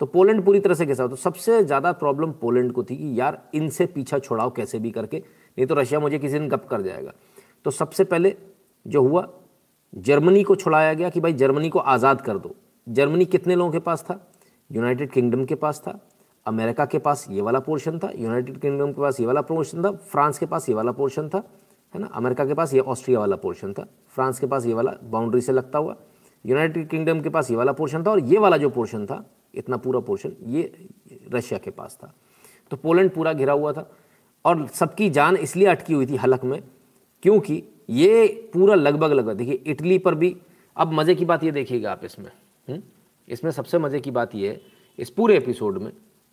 तो 0.00 0.06
पोलैंड 0.06 0.44
पूरी 0.44 0.60
तरह 0.60 0.74
से 0.74 0.86
कैसा 0.86 1.06
तो 1.06 1.16
सबसे 1.16 1.62
ज़्यादा 1.64 1.92
प्रॉब्लम 1.94 2.32
पोलैंड 2.32 2.72
को 2.72 2.82
थी 2.84 2.96
कि 2.96 3.20
यार 3.20 3.38
इनसे 3.54 3.86
पीछा 3.86 4.18
छोड़ाओ 4.18 4.50
कैसे 4.50 4.78
भी 4.78 4.90
करके, 4.90 5.18
नहीं 5.18 5.66
तो 5.66 5.74
रशिया 5.74 6.00
मुझे 6.00 6.18
किसी 6.18 6.38
दिन 6.38 6.48
गप 6.48 6.66
कर 6.70 6.82
जाएगा। 6.82 7.12
तो 7.64 7.70
सबसे 7.70 8.04
पहले 8.04 8.34
जो 8.86 9.02
हुआ, 9.02 9.26
जर्मनी 9.92 10.42
को 10.42 10.56
छुड़ाया 10.56 10.92
गया 10.94 11.08
कि 11.10 11.20
भाई 11.20 11.32
जर्मनी 11.34 11.68
को 11.68 11.78
आज़ाद 11.78 12.20
कर 12.20 12.38
दो। 12.38 12.54
जर्मनी 12.86 13.24
कितने 13.26 13.54
लोगों 13.56 13.72
के 13.72 13.78
पास 13.78 14.02
था? 14.02 14.20
यूनाइटेड 14.70 15.10
किंगडम 15.10 15.44
के 15.44 15.54
पास 15.54 15.80
था 15.80 15.98
अमेरिका 16.46 16.84
के 16.86 16.98
पास 16.98 17.26
ये 17.30 17.40
वाला 17.42 17.60
पोर्शन 17.60 17.98
था 17.98 18.10
यूनाइटेड 18.16 18.58
किंगडम 18.60 18.92
के 18.92 19.00
पास 19.00 19.20
ये 19.20 19.26
वाला 19.26 19.40
पोर्शन 19.42 19.84
था 19.84 19.90
फ्रांस 20.10 20.38
के 20.38 20.46
पास 20.46 20.68
ये 20.68 20.74
वाला 20.74 20.92
पोर्शन 20.92 21.28
था, 21.28 21.42
है 21.94 22.00
ना? 22.00 22.06
अमेरिका 22.06 22.44
के 22.44 22.54
पास 22.54 22.74
ये 22.74 22.80
ऑस्ट्रिया 22.82 23.20
वाला 23.20 23.36
पोर्शन 23.36 23.72
था 23.72 23.86
फ्रांस 24.14 24.38
के 24.38 24.46
पास 24.46 24.66
ये 24.66 24.74
वाला 24.74 24.92
बाउंड्री 25.04 25.40
से 25.40 25.52
लगता 25.52 25.78
हुआ 25.78 25.96
यूनाइटेड 26.44 26.88
किंगडम 26.88 27.20
के 27.20 27.28
पास 27.28 27.50
ये 27.50 27.56
वाला 27.56 27.72
पोर्शन 27.72 28.02
था 28.02 28.10
और 28.10 28.20
ये 28.22 28.38
वाला 28.38 28.56
जो 28.56 28.70
पोर्शन 28.70 29.06
था 29.06 29.24
इतना 29.56 29.76
पूरा 29.76 30.00
पोर्शन, 30.00 30.32
ये 30.44 30.72
रशिया 31.32 31.58
के 31.58 31.70
पास 31.70 31.98
था 32.02 32.12
तो 32.70 32.76
पोलैंड 32.76 33.10
पूरा 33.10 33.32
घिरा 33.32 33.52
हुआ 33.52 33.72
था 33.72 33.90
और 34.44 34.66
सबकी 34.68 35.08
जान 35.10 35.36
इसलिए 35.36 35.66
अटकी 35.68 35.94
हुई 35.94 36.06
थी 36.06 36.16
हलक 36.16 36.44
में 36.44 36.60
क्योंकि 37.22 37.62
ये 37.90 38.26
पूरा 38.52 38.74
लगभग 38.74 39.12
लगभग, 39.12 39.36
देखिए, 39.36 39.54
इटली 39.66 39.98
पर 39.98 40.14
भी, 40.14 40.36
अब 40.76 40.92
मज़े 40.92 41.14
की 41.14 41.24
बात 41.24 41.44
ये 41.44 41.50
देखिएगा 41.50 41.92
आप 41.92 42.04
इसमें 42.04 42.26
हुँ? 42.26 42.32
हम्म? 42.68 42.82
इसमें 43.28 43.50
सबसे 43.50 43.78
मज़े 43.78 44.00
की 44.00 44.10
बात 44.10 44.34
ये 44.34 44.48
है, 44.48 44.60
इस 44.98 45.10
पूरे 45.10 45.36
एपिसोड 45.36 45.78
में, 45.78 45.92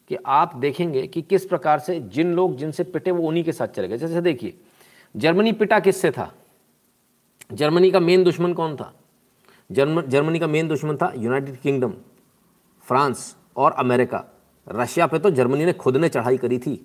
कि 0.10 0.18
आप 0.26 0.56
देखेंगे 0.56 1.06
कि 1.08 1.22
किस 1.22 1.46
प्रकार 1.46 1.80
से 1.80 2.00
जिन 2.00 2.34
लोग 2.34 2.56
जिनसे 2.58 2.84
पिटे 2.84 3.12
वो 3.12 3.28
उन्हीं 3.28 3.44
के 3.44 3.52
साथ 3.52 3.68
चले 3.68 3.88
गए 3.88 3.98
जैसे 3.98 4.22
देखिए, 4.22 4.54
जर्मनी 5.16 5.52
पिटा 5.54 5.80
किससे 5.80 6.12
था 6.12 6.34
जर्मनी 7.52 7.92
का 7.92 8.00
मेन 8.00 8.24
दुश्मन 8.24 8.54
कौन 8.54 8.76
था 8.76 8.94
जर्मन 9.70 10.02
जर्मनी 10.02 10.40
का 10.40 10.48
मेन 10.48 10.68
दुश्मन 10.68 10.98
था 10.98 11.12
यूनाइटेड 11.18 11.58
किंगडम 11.60 11.94
फ्रांस 12.84 13.36
और 13.58 13.72
अमेरिका। 13.72 14.24
रशिया 14.68 15.08
पे 15.08 15.20
तो 15.20 15.30
जर्मनी 15.30 15.66
ने 15.66 15.74
खुद 15.74 15.98
ने 15.98 16.10
चढ़ाई 16.10 16.38
करी 16.38 16.60
थी। 16.60 16.76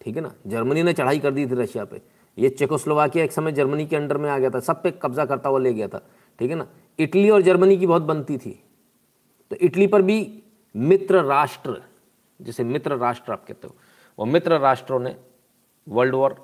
ठीक 0.00 0.16
है 0.16 0.22
ना? 0.22 0.32
जर्मनी 0.46 0.82
ने 0.82 0.92
चढ़ाई 0.92 1.18
कर 1.18 1.30
दी 1.30 1.46
थी 1.46 1.54
रशिया 1.54 1.84
पे। 1.84 2.00
ये 2.38 2.48
चेकोस्लोवाकिया 2.48 3.24
एक 3.24 3.32
समय 3.32 3.52
जर्मनी 3.52 3.86
के 3.86 3.96
अंडर 3.96 4.18
में 4.18 4.30
आ 4.30 4.38
गया 4.38 4.50
था। 4.50 4.60
सब 4.60 4.82
पे 4.82 4.90
कब्जा 4.90 5.24
करता 5.24 5.48
हुआ 5.48 5.58
ले 5.58 5.74
गया 5.74 5.88
था। 5.88 6.02
ठीक 6.38 6.50
है 6.50 6.56
ना? 6.56 6.66
इटली 6.98 7.30
और 7.30 7.42
जर्मनी 7.42 7.76
की 7.76 7.86
बहुत 7.86 8.02
बनती 8.02 8.38
थी। 8.38 8.62
तो 9.50 9.56
इटली 9.56 9.86
पर 9.86 10.02
भी 10.02 10.42
मित्र 10.76 11.22
राष्ट्र, 11.22 11.82
जिसे 12.40 12.64
मित्र 12.64 12.96
राष्ट्र 12.96 13.32
आप 13.32 13.44
कहते 13.46 13.66
हो, 13.66 13.74
वो 14.18 14.24
मित्र 14.24 14.58
राष्ट्रों 14.58 15.00
ने 15.00 15.16
वर्ल्ड 15.88 16.14
वॉर 16.14 16.36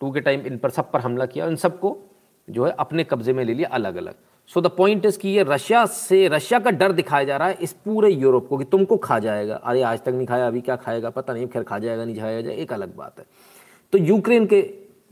टू 0.00 0.10
के 0.12 0.20
टाइम 0.20 0.40
इन 0.40 0.58
पर 0.58 0.70
सब 0.70 0.90
पर 0.90 1.00
हमला 1.00 1.26
किया 1.26 1.46
इन 1.46 1.56
सबको 1.56 1.98
जो 2.50 2.64
है 2.64 2.72
अपने 2.72 3.04
कब्जे 3.04 3.32
में 3.32 3.44
ले 3.44 3.54
लिया 3.54 3.68
अलग 3.68 3.96
अलग 3.96 4.14
सो 4.50 4.60
द 4.60 4.66
पॉइंट 4.66 5.06
इज़ 5.06 5.18
कि 5.18 5.28
ये 5.28 5.42
रशिया 5.42 5.84
से, 5.86 6.26
रशिया 6.28 6.58
का 6.58 6.70
डर 6.70 6.92
दिखाया 6.92 7.24
जा 7.24 7.36
रहा 7.36 7.48
है 7.48 7.56
इस 7.62 7.72
पूरे 7.84 8.10
यूरोप 8.10 8.48
को 8.48 8.58
कि 8.58 8.64
तुमको 8.64 8.96
खा 8.96 9.18
जाएगा। 9.18 9.54
अरे 9.54 9.82
आज 9.82 10.00
तक 10.00 10.08
नहीं 10.08 10.26
खाया, 10.26 10.46
अभी 10.46 10.60
क्या 10.60 10.76
खाएगा? 10.76 11.10
पता 11.10 11.32
नहीं, 11.32 11.46
खैर 11.46 11.62
खा 11.62 11.78
जाएगा, 11.78 12.04
नहीं 12.04 12.16
खाया 12.16 12.40
जाए, 12.40 12.54
एक 12.54 12.72
अलग 12.72 12.94
बात 12.96 13.18
है। 13.18 13.24
तो 13.92 13.98
यूक्रेन 13.98 14.46
के 14.46 14.62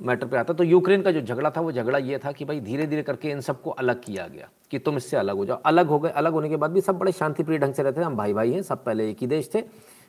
मैटर 0.00 0.26
पे 0.26 0.36
आता 0.36 0.52
तो 0.52 0.64
यूक्रेन 0.64 1.02
का 1.02 1.10
जो 1.10 1.20
झगड़ा 1.20 1.50
था, 1.50 1.60
वो 1.60 1.72
झगड़ा 1.72 1.98
ये 1.98 2.18
था 2.18 2.32
कि 2.32 2.44
भाई 2.44 2.60
धीरे 2.60 2.86
धीरे 2.86 3.02
करके 3.02 3.30
इन 3.30 3.40
सबको 3.40 3.70
अलग 3.70 4.02
किया 4.02 4.26
गया 4.28 4.48
कि 4.70 4.78
तुम 4.78 4.96
इससे 4.96 5.16
अलग 5.16 5.36
हो 5.36 5.44
जाओ। 5.44 5.60
अलग 5.66 5.86
हो 5.86 5.98
गए, 5.98 6.10
अलग 6.10 6.32
होने 6.32 6.48
के 6.48 6.56
बाद 6.56 6.70
भी 6.70 6.80
सब 6.80 6.98
बड़े 6.98 7.12
शांतिप्रिय 7.12 7.58
ढंग 7.58 7.74
से 7.74 7.82
रहते 7.82 8.00
थे। 8.00 8.04
हम 8.04 8.16
भाई 8.16 8.32
भाई 8.32 8.52
हैं, 8.52 8.62
सब 8.62 8.84
पहले 8.84 9.10
एक 9.10 9.18
ही 9.20 9.26
देश 9.26 9.50
थे। 9.54 9.62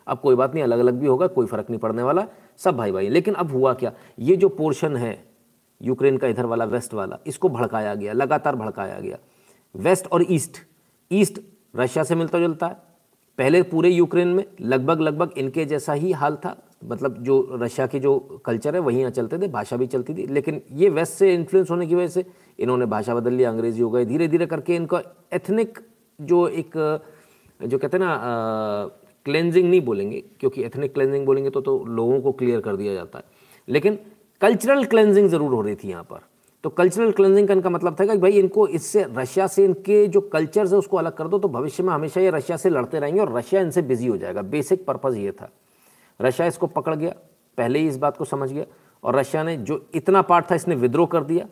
अब 0.07 0.19
कोई 0.19 0.35
बात 0.35 0.53
नहीं 0.53 0.63
अलग 0.63 0.79
अलग 0.79 0.93
भी 0.93 1.07
होगा, 1.07 1.27
कोई 1.27 1.45
फ़र्क 1.45 1.69
नहीं 1.69 1.79
पड़ने 1.79 2.03
वाला, 2.03 2.25
सब 2.57 2.77
भाई 2.77 2.91
भाई 2.91 3.09
लेकिन 3.09 3.33
अब 3.33 3.51
हुआ 3.51 3.73
क्या? 3.73 3.91
ये 4.19 4.35
जो 4.35 4.49
पोर्शन 4.49 4.95
है 4.97 5.13
यूक्रेन 5.83 6.17
का 6.17 6.27
इधर 6.27 6.45
वाला, 6.45 6.65
वेस्ट 6.65 6.93
वाला, 6.93 7.19
इसको 7.27 7.49
भड़काया 7.49 7.93
गया, 7.95 8.13
लगातार 8.13 8.55
भड़काया 8.55 8.99
गया। 8.99 9.17
वेस्ट 9.75 10.07
और 10.07 10.25
ईस्ट 10.29 10.57
ईस्ट 11.11 11.39
रशिया 11.75 12.03
से 12.03 12.15
मिलता 12.15 12.39
जुलता 12.39 12.67
है। 12.67 12.77
पहले 13.39 13.61
पूरे 13.63 13.89
यूक्रेन 13.89 14.27
में, 14.27 14.45
लगभग 14.61 14.99
लगभग 15.01 15.33
इनके 15.37 15.65
जैसा 15.65 15.93
ही 15.93 16.11
हाल 16.11 16.35
था। 16.35 16.55
मतलब 16.83 17.17
जो 17.23 17.57
रशिया 17.61 17.85
की 17.87 17.99
जो 17.99 18.17
कल्चर 18.45 18.75
है, 18.75 18.81
वहीं 18.81 18.99
यहाँ 18.99 19.11
चलते 19.11 19.37
थे, 19.37 19.47
भाषा 19.47 19.77
भी 19.77 19.87
चलती 19.87 20.13
थी। 20.13 20.25
लेकिन 20.27 20.61
ये 20.71 20.89
वेस्ट 20.89 21.13
से 21.13 21.33
इन्फ्लुएंस 21.33 21.69
होने 21.71 21.87
की 21.87 21.95
वजह 21.95 22.07
से 22.07 22.25
इन्होंने 22.59 22.85
भाषा 22.85 23.15
बदल 23.15 23.33
लिया 23.33 23.49
अंग्रेज़ी 23.49 23.81
हो 23.81 23.89
गए 23.89 24.05
धीरे 24.05 24.27
धीरे 24.27 24.45
करके 24.45 24.75
इनका 24.75 25.01
एथनिक 25.33 25.79
जो 26.19 26.47
एक, 26.47 26.77
जो 27.59 27.77
कहते 27.77 27.97
हैं 27.97 28.03
ना 28.03 28.89
क्लेंजिंग 29.25 29.69
नहीं 29.69 29.81
बोलेंगे, 29.81 30.23
क्योंकि 30.39 30.63
एथनिक 30.63 30.93
क्लेंजिंग 30.93 31.25
बोलेंगे 31.25 31.49
तो 31.49 31.61
तो 31.61 31.83
लोगों 31.85 32.19
को 32.21 32.31
क्लियर 32.31 32.59
कर 32.61 32.75
दिया 32.75 32.93
जाता 32.93 33.19
है। 33.19 33.25
लेकिन 33.67 33.97
कल्चरल 34.43 34.83
क्लेंजिंग 34.85 35.27
ज़रूर 35.29 35.53
हो 35.53 35.61
रही 35.61 35.75
थी 35.75 35.89
यहाँ 35.89 36.03
पर। 36.03 36.19
तो 36.63 36.69
कल्चरल 36.69 37.11
क्लेंजिंग 37.11 37.47
का 37.47 37.53
इनका 37.53 37.69
मतलब 37.69 37.95
था 37.99 38.05
कि 38.05 38.17
भाई 38.17 38.31
इनको 38.31 38.67
इससे 38.69 39.05
रशिया 39.09 39.45
से 39.47 39.63
इनके 39.65 40.05
जो 40.07 40.21
कल्चर 40.23 40.67
है 40.67 40.77
उसको 40.77 40.97
अलग 40.97 41.13
कर 41.13 41.27
दो 41.27 41.37
तो 41.39 41.47
भविष्य 41.49 41.83
में 41.83 41.91
हमेशा 41.93 42.21
ये 42.21 42.29
रशिया 42.29 42.57
से 42.57 42.69
लड़ते 42.69 42.99
रहेंगे 42.99 43.21
और 43.21 43.31
रशिया 43.33 43.61
इनसे 43.61 43.81
बिज़ी 43.81 44.07
हो 44.07 44.17
जाएगा। 44.17 44.41
बेसिक 44.43 44.85
पर्पज़ 44.85 45.17
ये 45.17 45.31
था। 45.31 45.49
रशिया 46.19 46.47
इसको 46.47 46.67
पकड़ 46.69 46.95
गया, 46.95 47.13
पहले 47.57 47.79
ही 47.79 47.87
इस 47.87 47.97
बात 47.97 48.17
को 48.17 48.25
समझ 48.25 48.51
गया 48.51 48.65
और 49.03 49.15
रशिया 49.15 49.43
ने 49.43 49.55
जो 49.59 49.79
इतना 49.95 50.21
पार्ट 50.23 50.49
था 50.51 50.55
इसने 50.55 50.75
विद्रोह 50.75 51.07
कर 51.07 51.23
दिया। 51.23 51.45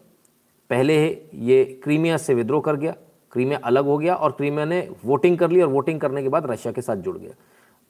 पहले 0.69 0.97
ये 1.35 1.63
क्रीमिया 1.83 2.17
से 2.17 2.33
विद्रोह 2.33 2.61
कर 2.61 2.75
गया, 2.75 2.95
क्रीमिया 3.33 3.59
अलग 3.63 3.85
हो 3.85 3.97
गया 3.97 4.15
और 4.15 4.31
क्रीमिया 4.31 4.65
ने 4.65 4.87
वोटिंग 5.05 5.37
कर 5.37 5.51
ली 5.51 5.61
और 5.61 5.69
वोटिंग 5.69 5.99
करने 5.99 6.23
के 6.23 6.29
बाद 6.29 6.51
रशिया 6.51 6.73
के 6.73 6.81
साथ 6.81 6.97
जुड़ 6.97 7.17
गया। 7.17 7.33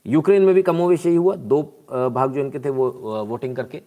यूक्रेन 0.05 0.41
में 0.41 0.53
भी 0.55 0.61
कमोवेश 0.61 1.05
यही 1.05 1.15
हुआ, 1.15 1.35
दो 1.35 1.61
भाग 1.91 2.33
जो 2.33 2.41
इनके 2.41 2.59
थे 2.59 2.69
वो 2.69 2.89
वोटिंग 3.25 3.55
करके। 3.55 3.81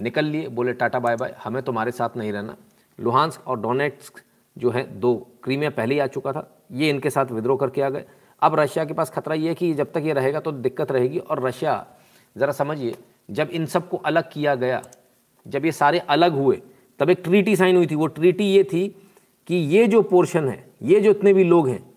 निकल 0.00 0.24
लिए, 0.24 0.48
बोले, 0.48 0.72
टाटा, 0.72 0.98
बाय 0.98 1.16
बाय, 1.16 1.34
हमें 1.44 1.62
तुम्हारे 1.62 1.90
साथ 1.90 2.16
नहीं 2.16 2.32
रहना। 2.32 2.56
लुहानस्क 3.00 3.48
और 3.48 3.60
डोनेट्स 3.60 4.12
जो 4.58 4.70
है, 4.70 5.00
दो 5.00 5.26
क्रीमिया 5.42 5.70
पहले 5.70 5.94
ही 5.94 6.00
आ 6.00 6.06
चुका 6.06 6.32
था। 6.32 6.66
ये 6.72 6.90
इनके 6.90 7.10
साथ 7.10 7.26
विद्रोह 7.26 7.58
करके 7.58 7.82
आ 7.82 7.90
गए। 7.90 8.04
अब 8.42 8.54
रशिया 8.54 8.84
के 8.84 8.94
पास 8.94 9.10
खतरा 9.10 9.34
ये 9.34 9.48
है 9.48 9.54
कि 9.54 9.74
जब 9.74 9.92
तक 9.92 10.02
ये 10.04 10.12
रहेगा 10.12 10.40
तो 10.40 10.52
दिक्कत 10.52 10.92
रहेगी। 10.92 11.18
और 11.18 11.42
रशिया, 11.42 11.86
ज़रा 12.36 12.52
समझिए, 12.52 12.96
जब 13.30 13.48
इन 13.48 13.66
सबको 13.66 13.96
अलग 13.96 14.32
किया 14.32 14.54
गया, 14.54 14.82
जब 15.48 15.64
ये 15.64 15.72
सारे 15.72 15.98
अलग 15.98 16.32
हुए, 16.32 16.62
तब 16.98 17.10
एक 17.10 17.20
ट्रीटी 17.24 17.56
साइन 17.56 17.76
हुई 17.76 17.86
थी। 17.86 17.94
वो 17.94 18.06
ट्रीटी 18.06 18.44
ये 18.44 18.64
थी 18.64 19.02
कि 19.46 19.54
ये 19.54 19.86
जो 19.86 20.02
पोर्शन 20.02 20.48
है, 20.48 20.70
ये 20.82 21.00
जो 21.00 21.10
इतने 21.10 21.32
भी 21.32 21.44
लोग 21.44 21.68
हैं, 21.68 21.94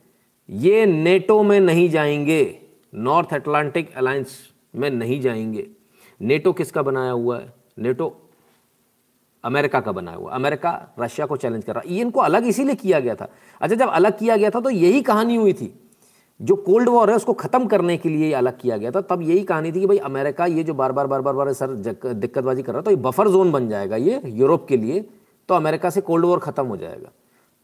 ये 0.49 0.85
नेटो 0.85 1.43
में 1.43 1.59
नहीं 1.59 1.89
जाएँगे 1.89 2.59
नॉर्थ 2.95 3.33
अटलांटिक 3.33 3.95
अलायंस 3.95 4.49
में 4.75 4.89
नहीं 4.89 5.21
जाएँगे। 5.21 5.67
नेटो 6.21 6.53
किसका 6.53 6.81
बनाया 6.81 7.11
हुआ 7.11 7.39
है? 7.39 7.60
नेटो 7.77 8.15
अमेरिका 9.43 9.79
का 9.81 9.91
बनाया 9.91 10.17
हुआ, 10.17 10.31
अमेरिका 10.31 10.71
रशिया 10.99 11.25
को 11.25 11.37
चैलेंज 11.37 11.63
कर 11.63 11.75
रहा। 11.75 11.83
ये 11.87 12.01
इनको 12.01 12.19
अलग 12.21 12.45
इसीलिए 12.45 12.75
किया 12.75 12.99
गया 12.99 13.15
था। 13.15 13.27
अच्छा 13.61 13.75
जब 13.75 13.89
अलग 13.89 14.17
किया 14.17 14.35
गया 14.37 14.49
था 14.49 14.59
तो 14.59 14.69
यही 14.69 15.01
कहानी 15.03 15.35
हुई 15.35 15.53
थी। 15.53 15.73
जो 16.39 16.55
कोल्ड 16.57 16.89
वॉर 16.89 17.09
है, 17.09 17.15
उसको 17.15 17.33
खत्म 17.35 17.67
करने 17.67 17.95
के 17.97 18.09
लिए 18.09 18.31
अलग 18.33 18.59
किया 18.59 18.77
गया 18.77 18.91
था। 18.91 19.01
तब 19.03 19.21
यही 19.21 19.43
कहानी 19.43 19.71
थी 19.71 19.79
कि 19.79 19.85
भाई 19.87 19.97
अमेरिका 19.99 20.45
ये 20.47 20.63
जो 20.63 20.73
बार 20.73 20.91
बार 20.91 21.07
बार 21.07 21.21
बार 21.21 21.33
बार 21.33 21.51
सर 21.53 21.73
दिक्कतबाजी 22.13 22.61
कर 22.61 22.73
रहा 22.73 22.81
था 22.81 22.85
तो 22.85 22.91
ये 22.91 22.97
बफर 22.99 23.29
जोन 23.29 23.51
बन 23.51 23.69
जाएगा 23.69 23.95
ये 23.97 24.21
यूरोप 24.25 24.67
के 24.67 24.77
लिए 24.77 25.05
तो 25.49 25.55
अमेरिका 25.55 25.89
से 25.89 26.01
कोल्ड 26.01 26.25
वॉर 26.25 26.39
खत्म 26.39 26.65
हो 26.65 26.77
जाएगा। 26.77 27.09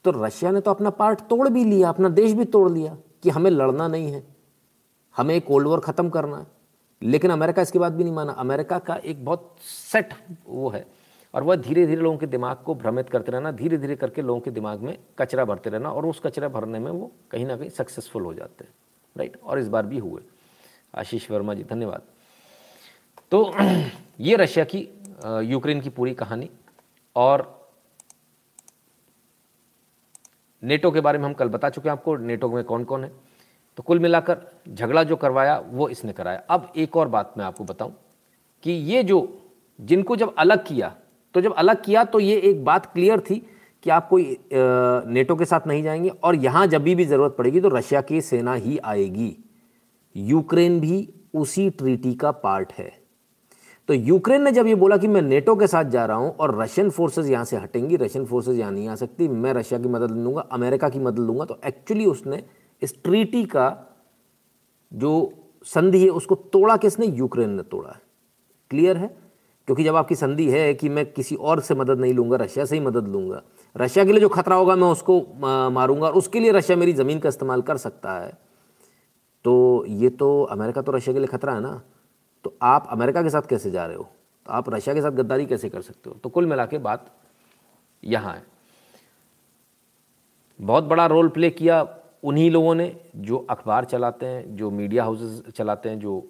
तो 0.06 0.12
रशिया 0.16 0.52
ने 0.52 0.62
तो 0.62 0.72
अपना 0.72 0.90
पार्ट 0.92 1.20
तोड़ 1.30 1.48
भी 1.50 1.64
लिया, 1.64 1.90
अपना 1.90 2.10
देश 2.10 2.32
भी 2.34 2.46
तोड़ 2.46 2.70
लिया 2.72 2.98
कि 3.24 3.30
हमें 3.30 3.52
लड़ना 3.52 3.88
नहीं 3.88 4.12
है। 4.12 4.24
हमें 5.16 5.40
कोल्ड 5.42 5.68
वॉर 5.68 5.80
ख़त्म 5.80 6.10
करना 6.10 6.38
है। 6.38 6.46
लेकिन 7.02 7.32
अमेरिका 7.32 7.62
इसके 7.62 7.80
बाद 7.80 7.96
भी 7.96 8.04
नहीं 8.04 8.14
माना। 8.14 8.32
अमेरिका 8.34 8.80
का 8.80 8.96
एक 8.96 9.24
बहुत 9.26 9.56
सेट 9.62 10.14
वो 10.48 10.70
है 10.70 10.86
और 11.34 11.44
वह 11.44 11.56
धीरे 11.56 11.86
धीरे 11.88 12.02
लोगों 12.02 12.18
के 12.18 12.26
दिमाग 12.28 12.58
को 12.58 12.76
भ्रमित 12.76 13.10
करते 13.10 13.32
रहना 13.32 13.52
धीरे 13.52 13.78
धीरे 13.78 13.96
करके 13.96 14.22
लोगों 14.22 14.40
के 14.42 14.52
दिमाग 14.52 14.82
में 14.82 14.98
कचरा 15.20 15.46
भरते 15.46 15.70
रहना 15.70 15.92
और 15.92 16.06
उस 16.06 16.22
कचरा 16.26 16.48
भरने 16.48 16.80
में 16.80 16.92
वो 16.92 17.12
कहीं 17.32 17.46
ना 17.46 17.58
कहीं 17.58 17.70
सक्सेसफुल 17.70 18.24
हो 18.24 18.34
जाते 18.34 18.64
हैं 18.64 18.74
राइट 19.16 19.38
और 19.44 19.60
इस 19.60 19.68
बार 19.68 19.86
भी 19.86 19.98
हुए। 19.98 20.22
आशीष 20.96 21.30
वर्मा 21.32 21.54
जी, 21.54 21.64
धन्यवाद। 21.64 22.02
तो 23.32 23.54
ये 24.20 24.36
रशिया 24.36 24.66
की 24.66 24.88
यूक्रेन 25.44 25.82
की 25.82 25.90
पूरी 25.90 26.14
कहानी 26.14 26.50
और 27.16 27.54
नेटो 30.64 30.92
के 30.92 31.02
बारे 31.02 31.18
में 31.20 31.26
हम 31.26 31.34
कल 31.34 31.50
बता 31.50 31.70
चुके 31.70 31.90
हैं। 31.90 31.92
आपको 31.92 32.16
नेटो 32.18 32.50
में 32.50 32.64
कौन 32.64 32.84
कौन 32.84 33.04
है? 33.04 33.12
तो 33.78 33.84
कुल 33.84 34.00
मिलाकर 34.00 34.38
झगड़ा 34.70 35.04
जो 35.04 35.16
करवाया 35.16 35.58
वो 35.72 35.88
इसने 35.90 36.14
कराया। 36.14 36.42
अब 36.50 36.72
एक 36.78 36.96
और 36.98 37.08
बात 37.08 37.34
मैं 37.38 37.46
आपको 37.46 37.64
बताऊँ 37.64 37.94
कि 38.64 38.72
ये 38.72 39.04
जो 39.04 39.20
जिनको 39.80 40.16
जब 40.16 40.34
अलग 40.38 40.66
किया 40.68 40.96
तो 41.36 41.42
जब 41.42 41.54
अलग 41.54 41.84
किया 41.84 42.04
तो 42.04 42.20
ये 42.20 42.38
एक 42.42 42.64
बात 42.66 42.86
क्लियर 42.86 43.20
थी 43.20 43.36
कि 43.84 43.90
आप 43.90 44.08
कोई 44.10 44.38
नेटो 44.54 45.36
के 45.36 45.46
साथ 45.46 45.68
नहीं 45.68 45.84
जाएँगे 45.84 46.10
और 46.10 46.36
यहाँ 46.36 46.66
जब 46.68 46.84
भी, 46.84 47.06
ज़रूरत 47.06 47.36
पड़ेगी 47.38 47.62
तो 47.62 47.70
रशिया 47.70 48.02
की 48.02 48.22
सेना 48.22 48.54
ही 48.54 48.78
आएगी। 48.78 49.36
यूक्रेन 50.16 50.80
भी 50.80 51.08
उसी 51.34 51.70
ट्रीटी 51.70 52.14
का 52.14 52.32
पार्ट 52.34 52.72
है। 52.74 52.92
तो 53.90 53.94
यूक्रेन 53.94 54.44
ने 54.44 54.52
जब 54.52 54.68
ये 54.68 54.76
बोला 54.76 54.98
कि 54.98 55.08
मैं 55.08 55.22
नेटो 55.22 55.56
के 55.56 55.68
साथ 55.68 55.86
जा 55.86 56.06
रहा 56.06 56.18
हूँ 56.18 56.36
और 56.36 56.60
रशियन 56.62 56.90
फोर्सेस 56.90 57.30
यहाँ 57.30 57.46
से 57.46 57.58
हटेंगी 57.58 57.96
रशियन 57.96 58.26
फोर्सेस 58.26 58.58
यहाँ 58.58 58.72
नहीं 58.72 58.88
आ 58.90 58.96
सकती 58.96 59.28
मैं 59.28 59.54
रशिया 59.54 59.80
की 59.80 59.90
मदद 59.90 60.12
लूँगा 60.14 60.42
अमेरिका 60.52 60.90
की 60.90 61.00
मदद 61.00 61.20
लूँगा 61.20 61.46
तो 61.46 61.60
एक्चुअली 61.66 62.06
उसने 62.06 62.44
इस 62.82 63.04
ट्रीटी 63.04 63.44
का 63.46 63.68
जो 64.92 65.32
संधि 65.66 66.04
है, 66.04 66.10
उसको 66.10 66.36
तोड़ा 66.36 66.78
किसने? 66.78 67.06
यूक्रेन 67.08 67.50
ने 67.50 67.64
तोड़ा 67.64 67.90
है। 67.90 68.02
क्लियर 68.72 68.98
है? 68.98 69.08
क्योंकि 69.68 69.84
जब 69.84 69.96
आपकी 69.96 70.16
संधि 70.16 70.50
है 70.50 70.74
कि 70.74 70.90
मैं 70.90 71.06
किसी 71.14 71.36
और 71.36 71.60
से 71.60 71.76
मदद 71.76 72.00
नहीं 72.00 72.14
लूँगा, 72.14 72.38
रशिया 72.38 72.66
से 72.66 72.76
ही 72.76 72.82
मदद 72.82 73.08
लूँगा, 73.08 73.42
रशिया 73.76 74.06
के 74.06 74.12
लिए 74.12 74.22
जो 74.22 74.30
खतरा 74.30 74.56
होगा 74.56 74.76
मैं 74.76 74.88
उसको 74.88 75.20
मारूँगा 75.70 76.08
और 76.08 76.14
उसके 76.14 76.40
लिए 76.40 76.52
रशिया 76.52 76.78
मेरी 76.78 76.94
ज़मीन 76.94 77.20
का 77.20 77.30
इस्तेमाल 77.30 77.62
कर 77.62 77.78
सकता 77.78 78.18
है। 78.20 78.32
तो 79.46 79.86
ये 79.88 80.10
तो 80.10 80.44
अमेरिका 80.44 80.82
तो 80.82 80.92
रशिया 80.92 81.14
के 81.14 81.20
लिए 81.20 81.28
खतरा 81.28 81.54
है 81.54 81.62
ना। 81.62 81.82
तो 82.44 82.56
आप 82.62 82.88
अमेरिका 82.92 83.24
के 83.24 83.30
साथ 83.30 83.42
कैसे 83.42 83.72
जा 83.72 83.86
रहे 83.86 83.96
हो? 83.98 84.04
तो 84.46 84.52
आप 84.52 84.70
रशिया 84.70 84.96
के 84.96 85.02
साथ 85.02 85.12
गद्दारी 85.12 85.46
कैसे 85.46 85.70
कर 85.70 85.82
सकते 85.82 86.10
हो? 86.10 86.16
तो 86.16 86.30
कुल 86.30 86.46
मिला 86.46 86.66
के 86.66 86.78
बात 86.78 87.12
यहाँ 88.04 88.34
है। 88.34 88.46
बहुत 90.60 90.84
बड़ा 90.84 91.06
रोल 91.06 91.28
प्ले 91.30 91.50
किया 91.50 91.84
उन्हीं 92.24 92.50
लोगों 92.52 92.74
ने 92.76 92.96
जो 93.16 93.38
अखबार 93.50 93.86
चलाते 93.86 94.26
हैं, 94.26 94.56
जो 94.56 94.70
मीडिया 94.72 95.04
हाउसेस 95.04 95.54
चलाते 95.56 95.90
हैं, 95.90 96.00
जो 96.00 96.30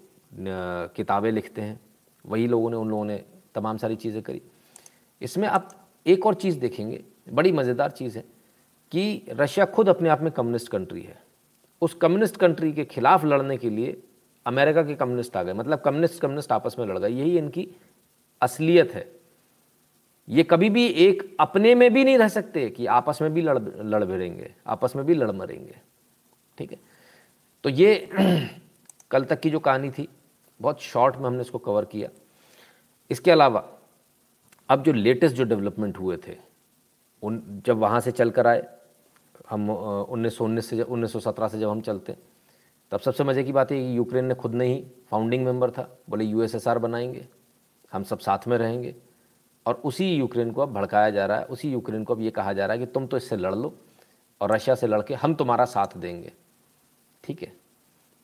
किताबें 0.96 1.32
लिखते 1.32 1.62
हैं, 1.62 1.80
वही 2.26 2.48
लोगों 2.48 2.70
ने 2.70 2.78
उन 2.78 2.90
लोगों 2.90 3.06
ने 3.06 3.24
तमाम 3.56 3.78
सारी 3.78 3.96
चीज़ें 3.96 4.22
करी। 4.22 4.42
इसमें 5.22 5.48
आप 5.48 5.70
एक 6.06 6.26
और 6.26 6.34
चीज़ 6.34 6.60
देखेंगे, 6.60 7.04
बड़ी 7.30 7.52
मज़ेदार 7.52 7.92
चीज़ 7.92 8.18
है 8.18 8.24
कि 8.92 9.22
रशिया 9.30 9.66
खुद 9.66 9.90
अपने 9.90 10.10
आप 10.10 10.22
में 10.22 10.32
कम्युनिस्ट 10.32 10.70
कंट्री 10.70 11.02
है। 11.02 11.20
उस 11.82 11.94
कम्युनिस्ट 11.94 12.38
कंट्री 12.38 12.72
के 12.74 12.86
खिलाफ 12.86 13.26
लड़ने 13.26 13.58
के 13.58 13.70
लिए 13.70 13.98
अमेरिका 14.46 14.84
के 14.84 14.96
कम्युनिस्ट 14.96 15.38
आ 15.38 15.44
गए 15.44 15.54
मतलब 15.54 15.80
कम्युनिस्ट 15.80 16.22
कम्युनिस्ट 16.22 16.52
आपस 16.52 16.76
में 16.80 16.86
लड़ 16.86 16.98
गए, 17.00 17.10
यही 17.10 17.38
इनकी 17.38 17.68
असलियत 18.42 18.94
है। 18.94 19.06
ये 20.30 20.44
कभी 20.44 20.70
भी 20.70 20.88
एक 20.88 21.38
अपने 21.40 21.76
में 21.76 21.94
भी 21.94 22.04
नहीं 22.04 22.18
रह 22.18 22.28
सकते 22.28 22.70
कि 22.70 22.86
आपस 22.86 23.20
में 23.22 23.34
भी 23.34 23.42
लड़ 23.42 23.60
लड़ 23.80 24.06
भिड़ेंगे, 24.06 24.56
आपस 24.68 24.94
में 24.96 25.06
भी 25.06 25.14
लड़ 25.14 25.32
मरेंगे। 25.32 25.76
ठीक 26.58 26.72
है? 26.72 26.80
तो 27.64 27.70
ये 27.70 28.10
कल 29.12 29.24
तक 29.24 29.40
की 29.40 29.50
जो 29.50 29.60
कहानी 29.60 29.90
थी, 29.90 30.08
बहुत 30.62 30.82
शॉर्ट 30.82 31.16
में 31.16 31.26
हमने 31.26 31.42
इसको 31.42 31.58
कवर 31.58 31.86
किया। 31.86 32.10
इसके 33.12 33.32
अलावा, 33.32 33.70
अब 34.70 34.84
जो 34.84 34.94
लेटेस्ट 34.94 35.36
जो 35.36 35.44
डेवलपमेंट 35.44 36.00
हुए 36.00 36.18
थे, 36.18 36.38
उन, 37.24 37.62
जब 37.66 37.78
वहाँ 37.78 38.00
से 38.00 38.12
चल 38.12 38.30
कर 38.30 38.48
आए, 38.48 38.68
हम 39.50 39.70
उन्नीस 39.70 40.38
सौ 40.38 40.46
उन्नीस 40.46 40.70
से 40.70 40.82
उन्नीस 40.82 41.14
सौ 41.14 41.20
सत्रह 41.20 41.48
से 41.48 41.60
जब 41.60 41.70
हम 41.70 41.82
चलते, 41.82 42.16
तब 42.92 43.00
सबसे 43.00 43.24
मज़े 43.24 43.44
की 43.44 43.52
बात 43.52 43.72
है 43.72 43.80
कि 43.80 43.98
यूक्रेन 43.98 44.26
ने 44.26 44.36
खुद 44.36 44.56
नहीं 44.56 44.90
फाउंडिंग 45.12 45.46
मेंबर 45.46 45.72
था, 45.72 45.98
बोले 46.10 46.26
यूएसएसआर 46.26 46.80
बनाएँगे, 46.80 47.28
हम 47.94 48.04
सब 48.04 48.20
साथ 48.20 48.48
में 48.48 48.58
रहेंगे। 48.58 48.96
और 49.68 49.82
उसी 49.86 50.06
यूक्रेन 50.10 50.52
को 50.52 50.62
अब 50.62 50.74
भड़काया 50.74 51.10
जा 51.10 51.26
रहा 51.26 51.38
है, 51.38 51.46
उसी 51.46 51.70
यूक्रेन 51.72 52.04
को 52.04 52.14
अब 52.14 52.22
ये 52.22 52.30
कहा 52.32 52.54
जा 52.54 52.66
रहा 52.66 52.74
है 52.74 52.80
कि 52.80 52.86
तुम 52.86 53.08
तो 53.08 53.18
इससे 53.18 53.38
लड़ 53.38 53.54
लो 53.56 53.74
और 54.42 54.52
रशिया 54.52 54.76
से 54.76 54.88
लड़ 54.88 55.02
के 55.02 55.14
हम 55.14 55.34
तुम्हारा 55.36 55.66
साथ 55.66 55.98
देंगे। 55.98 56.32
ठीक 57.24 57.42
है? 57.42 57.52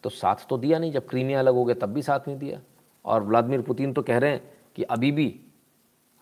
तो 0.04 0.10
साथ 0.10 0.48
तो 0.50 0.58
दिया 0.58 0.80
नहीं, 0.80 0.92
जब 0.92 1.08
क्रीमिया 1.08 1.40
अलग 1.40 1.54
हो 1.54 1.66
गया 1.66 1.76
तब 1.82 1.94
भी 1.94 2.02
साथ 2.02 2.28
नहीं 2.28 2.38
दिया। 2.38 2.60
और 3.06 3.24
व्लादिमिर 3.24 3.62
पुतिन 3.62 3.94
तो 3.94 4.02
कह 4.02 4.18
रहे 4.18 4.32
हैं 4.32 4.42
कि 4.76 4.84
अभी 4.84 5.12
भी 5.12 5.40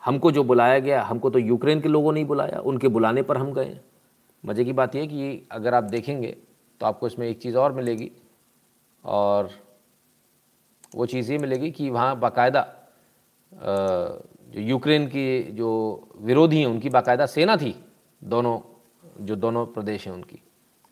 हमको 0.01 0.32
जो 0.32 0.44
बुलाया 0.44 0.80
गया, 0.80 1.01
हमको 1.04 1.30
तो 1.30 1.40
यूक्रेन 1.40 1.82
के 1.82 1.90
लोगों 1.90 2.13
ने 2.13 2.20
ही 2.20 2.25
बुलाया, 2.25 2.60
उनके 2.60 2.88
बुलाने 2.88 3.22
पर 3.22 3.38
हम 3.38 3.54
गए। 3.54 3.80
मज़े 4.44 4.66
की 4.66 4.74
बात 4.74 4.96
यह 4.96 5.06
कि 5.06 5.48
अगर 5.51 5.74
आप 5.74 5.84
देखेंगे 5.84 6.36
तो 6.82 6.86
आपको 6.86 7.08
इसमें 7.08 7.28
एक 7.28 7.42
चीज़ 7.42 7.58
और 7.58 7.72
मिलेगी 7.72 8.12
और 9.06 9.50
वो 10.96 11.06
चीज़ 11.06 11.32
ये 11.32 11.38
मिलेगी 11.38 11.72
कि 11.72 11.90
वहाँ 11.90 12.20
बाकायदा 12.20 12.62
जो 14.51 14.62
यूक्रेन 14.62 15.08
की 15.08 15.41
जो 15.51 15.70
विरोधी 16.22 16.60
हैं, 16.60 16.67
उनकी 16.67 16.89
बाकायदा 16.89 17.25
सेना 17.25 17.55
थी, 17.58 17.75
दोनों, 18.22 18.60
जो 19.22 19.36
दोनों 19.36 19.65
प्रदेश 19.67 20.08
हैं 20.08 20.13
उनकी, 20.13 20.41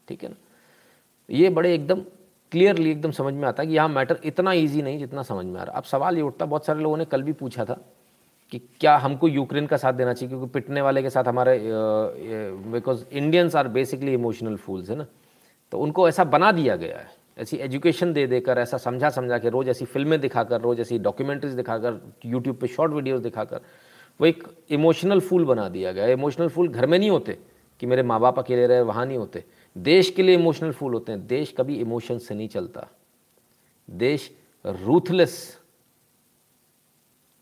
ठीक 0.08 0.24
है 0.24 0.30
ना? 0.30 0.36
ये 1.30 1.50
बड़े 1.50 1.74
एकदम 1.74 2.02
क्लियरली 2.52 2.92
एकदम 2.92 3.12
समझ 3.12 3.34
में 3.34 3.48
आता 3.48 3.64
है 3.64 3.68
कि 3.68 3.76
यहाँ 3.76 3.90
मैटर 3.90 4.20
इतना 4.26 4.54
ईजी 4.54 4.82
नहीं 4.82 5.00
जितना 5.00 5.24
समझ 5.24 5.46
में 5.46 5.60
आ 5.60 5.64
रहा। 5.64 5.78
अब 5.78 5.84
सवाल 5.84 6.18
ये 6.18 6.22
उठता, 6.22 6.46
बहुत 6.46 6.66
सारे 6.66 6.80
लोगों 6.80 6.98
ने 6.98 7.06
कल 7.06 7.24
भी 7.24 7.34
पूछा 7.34 7.66
था 7.66 7.80
कि 8.52 8.60
क्या 8.80 8.96
हमको 8.98 9.28
यूक्रेन 9.28 9.68
का 9.68 9.78
साथ 9.78 9.94
देना 9.94 10.14
चाहिए, 10.14 10.30
क्योंकि 10.30 10.52
पिटने 10.52 10.82
वाले 10.82 11.02
के 11.02 11.10
साथ 11.10 11.24
हमारे 11.24 11.60
because 11.64 13.04
Indians 13.12 13.56
are 13.56 13.68
basically 13.68 14.14
emotional 14.14 14.56
fools 14.58 14.90
है 14.90 14.96
ना? 14.96 15.06
तो 15.72 15.80
उनको 15.80 16.08
ऐसा 16.10 16.24
बना 16.26 16.52
दिया 16.52 16.76
गया 16.76 16.98
है। 16.98 17.19
ऐसी 17.38 17.58
एजुकेशन 17.58 18.14
दे 18.14 18.26
देकर, 18.28 18.58
ऐसा 18.58 18.78
समझा 18.78 19.10
समझा 19.10 19.38
के 19.38 19.50
रोज़ 19.50 19.70
ऐसी 19.70 19.86
फ़िल्में 19.86 20.20
दिखाकर, 20.22 20.62
रोज़ 20.62 20.82
ऐसी 20.82 20.98
डॉक्यूमेंट्रीज 21.00 21.54
दिखाकर 21.54 22.02
यूट्यूब 22.26 22.58
पे 22.58 22.68
शॉर्ट 22.68 22.94
वीडियोस 22.94 23.22
दिखाकर, 23.22 23.62
वो 24.20 24.28
एक 24.28 24.44
इमोशनल 24.70 25.20
फूल 25.20 25.46
बना 25.46 25.70
दिया 25.70 25.92
गया। 25.92 26.08
इमोशनल 26.08 26.48
फूल 26.48 26.68
घर 26.68 26.86
में 26.86 26.98
नहीं 27.00 27.10
होते 27.10 27.38
कि 27.80 27.86
मेरे 27.86 28.04
माँ 28.04 28.20
बाप 28.20 28.40
अकेले 28.40 28.68
रहे, 28.68 28.82
वहाँ 28.82 29.06
नहीं 29.06 29.18
होते। 29.18 29.44
देश 29.78 30.10
के 30.12 30.24
लिए 30.24 30.36
इमोशनल 30.36 30.72
फूल 30.72 30.94
होते 30.94 31.12
हैं। 31.12 31.28
देश 31.28 31.54
कभी 31.58 31.76
इमोशन 31.76 32.18
से 32.18 32.36
नहीं 32.36 32.48
चलता। 32.48 32.88
देश 33.88 34.32
रूथलेस 34.66 35.60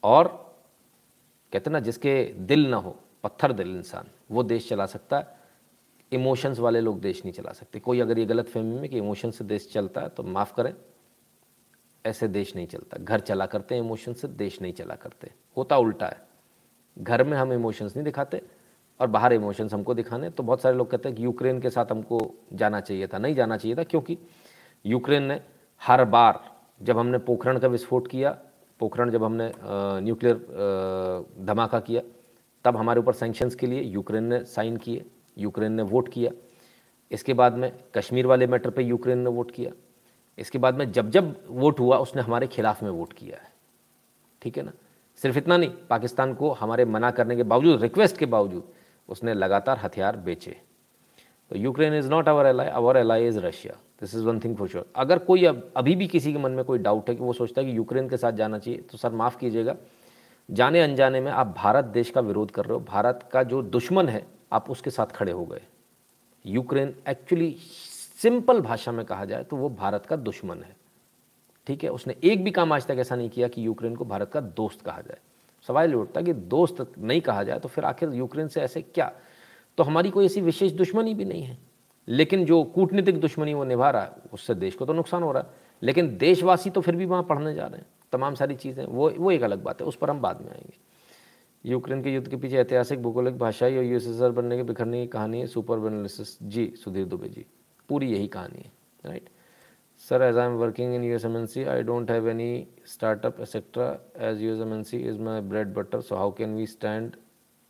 और 0.04 0.28
कहते 1.54 1.70
ना, 1.70 1.80
जिसके 1.80 2.24
दिल 2.24 2.68
ना 2.68 2.78
हो, 2.78 2.96
पत्थर 3.24 3.52
दिल 3.54 3.76
इंसान, 3.76 4.08
वो 4.32 4.44
देश 4.44 4.70
चला 4.70 4.86
सकता 4.86 5.18
है। 5.18 5.37
इमोशंस 6.12 6.60
वाले 6.60 6.82
लोग 6.82 7.00
देश 7.02 7.22
नहीं 7.26 7.34
चला 7.34 7.52
सकते। 7.52 7.80
कोई 7.80 8.00
अगर 8.00 8.20
ये 8.20 8.26
गलत 8.26 8.48
फहमी 8.48 8.80
में 8.80 8.90
कि 8.90 8.98
इमोशन 8.98 9.32
से 9.32 9.44
देश 9.44 9.70
चलता 9.74 10.02
है 10.02 10.10
तो 10.10 10.24
माफ़ 10.24 10.54
करें। 10.56 10.74
ऐसे 12.06 12.28
देश 12.28 12.56
नहीं 12.56 12.68
चलता। 12.68 12.98
घर 12.98 13.20
चला 13.20 13.46
करते 13.46 13.76
हैं 13.76 13.82
इमोशन 13.82 14.14
से, 14.14 14.28
देश 14.28 14.62
नहीं 14.62 14.74
चला 14.74 14.96
करते। 14.96 15.32
होता 15.58 15.78
उल्टा 15.78 16.08
है। 16.08 16.26
घर 16.98 17.24
में 17.24 17.38
हम 17.38 17.54
इमोशंस 17.54 17.96
नहीं 17.96 18.04
दिखाते 18.06 18.42
और 19.00 19.08
बाहर 19.08 19.34
इमोशंस 19.34 19.74
हमको 19.74 19.94
दिखाने। 19.94 20.30
तो 20.30 20.44
बहुत 20.44 20.62
सारे 20.62 20.78
लोग 20.78 20.90
कहते 20.92 21.10
हैं 21.10 21.18
कि 21.18 21.24
यूक्रेन 21.24 21.60
के 21.62 21.70
साथ 21.70 21.92
हमको 21.92 22.20
जाना 22.54 22.80
चाहिए 22.82 23.08
था। 23.08 23.18
नहीं 23.18 23.36
जाना 23.36 23.58
चाहिए 23.58 23.78
था 23.78 23.84
क्योंकि 23.84 24.18
यूक्रेन 24.86 25.24
ने 25.24 25.42
हर 25.82 26.04
बार 26.06 26.40
जब 26.82 26.98
हमने 26.98 27.18
पोखरण 27.18 27.60
का 27.60 27.68
विस्फोट 27.68 28.08
किया, 28.08 28.38
पोखरण 28.80 29.12
जब 29.12 29.24
हमने 29.24 29.52
न्यूक्लियर 30.02 30.36
धमाका 31.40 31.80
किया, 31.80 32.02
तब 32.66 32.78
हमारे 32.78 33.00
ऊपर 33.00 33.14
सेंक्शंस 33.14 33.56
के 33.56 33.68
लिए 33.68 33.82
यूक्रेन 33.82 34.24
ने 34.24 34.44
साइन 34.46 34.78
किए। 34.78 35.06
यूक्रेन 35.38 35.72
ने 35.72 35.84
वोट 35.84 36.12
किया। 36.14 36.32
इसके 37.12 37.34
बाद 37.34 37.54
में 37.54 37.72
कश्मीर 37.96 38.28
वाले 38.28 38.48
मैटर 38.48 38.70
पे 38.70 38.84
यूक्रेन 38.84 39.18
ने 39.18 39.30
वोट 39.30 39.52
किया। 39.52 39.72
इसके 40.38 40.58
बाद 40.58 40.76
में 40.76 40.92
जब 40.92 41.10
जब 41.10 41.36
वोट 41.50 41.80
हुआ, 41.80 41.98
उसने 41.98 42.22
हमारे 42.22 42.48
खिलाफ 42.48 42.84
में 42.84 42.90
वोट 42.90 43.14
किया 43.14 43.38
है। 43.38 43.52
ठीक 44.42 44.58
है 44.58 44.64
ना? 44.64 44.72
सिर्फ़ 45.20 45.38
इतना 45.38 45.58
नहीं, 45.58 45.70
पाकिस्तान 45.90 46.34
को 46.34 46.52
हमारे 46.52 46.86
मना 46.86 47.12
करने 47.12 47.36
के 47.36 47.44
बावजूद, 47.44 47.82
रिक्वेस्ट 47.82 48.18
के 48.18 48.26
बावजूद, 48.26 48.64
उसने 49.10 49.34
लगातार 49.34 49.80
हथियार 49.84 50.18
बेचे। 50.18 50.56
तो 51.52 51.58
Ukraine 51.58 51.94
is 51.94 52.10
not 52.10 52.30
our 52.30 52.46
ally 52.46 52.68
our 52.68 52.98
ally 52.98 53.28
is 53.28 53.40
Russia 53.40 53.74
this 54.02 54.16
is 54.16 54.24
one 54.24 54.40
thing 54.40 54.56
for 54.58 54.68
sure 54.68 54.86
अगर 54.96 55.20
कोई 55.20 55.46
अब, 55.46 55.72
अभी 55.78 55.96
भी 55.96 56.08
किसी 56.08 56.34
के 56.34 56.40
मन 56.40 56.52
में 56.52 56.64
कोई 56.66 56.80
डाउट 56.80 57.10
है 57.10 57.16
कि 57.16 57.24
वो 57.24 57.34
सोचता 57.34 57.62
है 57.62 57.68
कि 57.68 57.78
यूक्रेन 57.78 58.10
के 58.10 58.18
साथ 58.18 58.32
जाना 58.32 58.60
चाहिए 58.60 58.82
तो 58.82 58.98
सर 58.98 59.12
माफ़ 59.12 59.38
कीजिएगा। 59.38 59.76
जाने 60.50 60.82
अनजाने 60.82 61.22
में 61.22 61.32
आप 61.32 61.54
भारत 61.58 61.86
देश 61.86 62.10
का 62.10 62.22
विरोध 62.22 62.52
कर 62.52 62.66
रहे 62.66 62.74
हो। 62.74 62.84
भारत 62.86 63.30
का 63.32 63.44
जो 63.44 63.62
दुश्मन 63.62 64.10
है 64.10 64.26
आप 64.52 64.70
उसके 64.70 64.90
साथ 64.90 65.06
खड़े 65.06 65.32
हो 65.32 65.46
गए। 65.46 65.62
यूक्रेन 66.46 66.96
एक्चुअली 67.08 67.56
सिंपल 68.22 68.62
भाषा 68.62 68.92
में 68.92 69.06
कहा 69.06 69.26
जाए 69.26 69.44
तो 69.44 69.56
वो 69.56 69.70
भारत 69.70 70.06
का 70.06 70.16
दुश्मन 70.16 70.64
है। 70.64 70.76
ठीक 71.68 71.84
है? 71.84 71.90
उसने 71.90 72.16
एक 72.24 72.44
भी 72.44 72.52
काम 72.52 72.74
आज 72.74 72.86
तक 72.86 72.96
ऐसा 73.00 73.16
नहीं 73.16 73.30
किया 73.30 73.48
कि 73.48 73.66
यूक्रेन 73.66 73.96
को 73.96 74.06
भारत 74.06 74.32
का 74.32 74.42
दोस्त 74.42 74.82
कहा 74.82 75.02
जाए। 75.02 75.18
सवाल 75.68 75.90
ये 75.90 75.96
उठता 75.96 76.22
कि 76.22 76.34
दोस्त 76.34 76.94
नहीं 76.98 77.22
कहा 77.22 77.44
जाए 77.44 77.60
तो 77.60 77.70
फिर 77.70 77.86
आखिर 77.86 78.14
यूक्रेन 78.14 78.48
से 78.48 78.62
ऐसे 78.62 78.82
क्या? 78.82 79.12
तो 79.78 79.84
हमारी 79.84 80.10
कोई 80.10 80.26
ऐसी 80.26 80.42
विशेष 80.42 80.72
दुश्मनी 80.72 81.14
भी 81.14 81.26
नहीं 81.26 81.44
है। 81.44 81.58
लेकिन 82.08 82.46
जो 82.46 82.64
कूटनीतिक 82.64 83.20
दुश्मनी 83.22 83.54
वो 83.54 83.64
निभा 83.64 83.90
रहा 83.90 84.02
है, 84.02 84.12
उससे 84.34 84.56
देश 84.56 84.76
को 84.76 84.86
तो 84.86 84.94
नुकसान 84.94 85.24
हो 85.24 85.32
रहा 85.32 85.44
है। 85.44 85.50
लेकिन 85.84 86.18
देशवासी 86.18 86.70
तो 86.70 86.82
फिर 86.82 86.96
भी 86.96 87.06
वहाँ 87.06 87.24
पढ़ने 87.24 87.54
जा 87.54 87.66
रहे 87.68 87.80
हैं। 87.80 87.86
तमाम 88.12 88.36
सारी 88.36 88.56
चीज़ें, 88.56 88.86
वो 88.86 89.10
वो 89.10 89.32
एक 89.32 89.42
अलग 89.42 89.64
बात 89.64 89.82
है, 89.82 89.88
उस 89.88 89.96
पर 89.96 90.10
हम 90.10 90.22
बाद 90.22 90.42
में 90.42 90.50
आएँगे। 90.50 90.78
यूक्रेन 91.68 92.02
के 92.04 92.14
युद्ध 92.14 92.28
के 92.28 92.38
पीछे 92.38 92.58
ऐतिहासिक 92.58 93.02
भूगोलिक, 93.04 93.38
भाषाई 93.38 93.78
और 93.78 93.84
यूएसएसआर 93.84 94.32
बनने 94.32 94.58
के 94.58 94.64
बिखरने 94.64 95.02
की 95.02 95.08
कहानी 95.08 95.40
है। 95.40 95.48
Super 95.48 95.88
analysis 95.88 96.38
ji 96.44 96.72
Sudhir 96.84 97.06
Dubey 97.06 97.30
ji. 97.30 97.46
पूरी 97.90 98.12
यही 98.12 98.28
कहानी 98.28 98.58
है 98.58 98.72
right 99.06 99.30
sir 100.04 100.22
as 100.22 100.38
I 100.38 100.46
am 100.46 100.54
working 100.58 100.94
in 100.96 101.04
US 101.04 101.26
M 101.26 101.38
N 101.38 101.46
C 101.46 101.64
I 101.64 101.84
don't 101.84 102.12
have 102.12 102.30
any 102.30 102.68
startup 102.88 103.40
etcetera 103.40 103.90
as 104.30 104.42
US 104.42 104.62
M 104.62 104.74
N 104.74 104.84
C 104.84 104.98
is 105.00 105.20
my 105.22 105.42
bread 105.44 105.74
butter 105.74 106.02
so 106.02 106.16
how 106.16 106.32
can 106.34 106.56
we 106.56 106.66
stand 106.68 107.16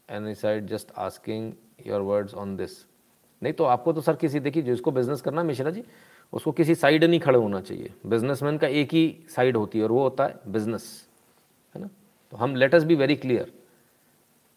any 0.10 0.36
side 0.36 0.68
just 0.68 0.92
asking 0.98 1.52
your 1.88 2.02
words 2.02 2.34
on 2.34 2.56
this 2.58 2.78
नहीं 3.42 3.54
तो 3.54 3.64
आपको 3.66 3.94
तो 3.94 4.02
sir 4.02 4.16
किसी, 4.16 4.40
देखिए 4.40 4.64
जिसको 4.64 4.92
business 4.92 5.22
करना 5.22 5.42
है, 5.42 5.48
मिश्रा 5.48 5.72
जी, 5.72 5.84
उसको 6.34 6.52
किसी 6.52 6.76
साइड 6.76 7.04
नहीं 7.04 7.20
खड़े 7.20 7.40
होना 7.40 7.60
चाहिए। 7.62 7.94
बिजनेसमैन 8.06 8.58
का 8.58 8.68
एक 8.68 8.94
ही 8.94 9.26
साइड 9.30 9.58
होती 9.58 9.78
है 9.78 9.84
और 9.84 9.92
वो 9.92 10.02
होता 10.04 10.26
है 10.26 10.40
बिज़नेस 10.48 10.86
है 11.76 11.82
ना? 11.82 11.90
तो 12.32 12.38
हम 12.38 12.56
let 12.56 12.76
us 12.76 12.84
be 12.84 12.96
very 12.96 13.16
clear 13.16 13.52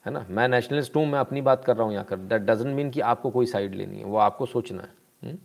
है 0.07 0.13
ना 0.13 0.25
मैं 0.31 0.47
नेशनलिस्ट 0.49 0.97
हूँ, 0.97 1.07
मैं 1.07 1.19
अपनी 1.19 1.41
बात 1.43 1.65
कर 1.65 1.77
रहा 1.77 1.85
हूँ 1.85 1.93
यहाँ 1.93 2.05
कर 2.05 2.17
दैट 2.19 2.43
डजेंट 2.43 2.75
मीन 2.77 2.91
कि 2.91 3.01
आपको 3.03 3.31
कोई 3.31 3.47
साइड 3.47 3.75
लेनी 3.75 3.99
है, 3.99 4.05
वो 4.05 4.17
आपको 4.19 4.47
सोचना 4.47 4.83
है 4.83 4.93
हम्म? 5.23 5.39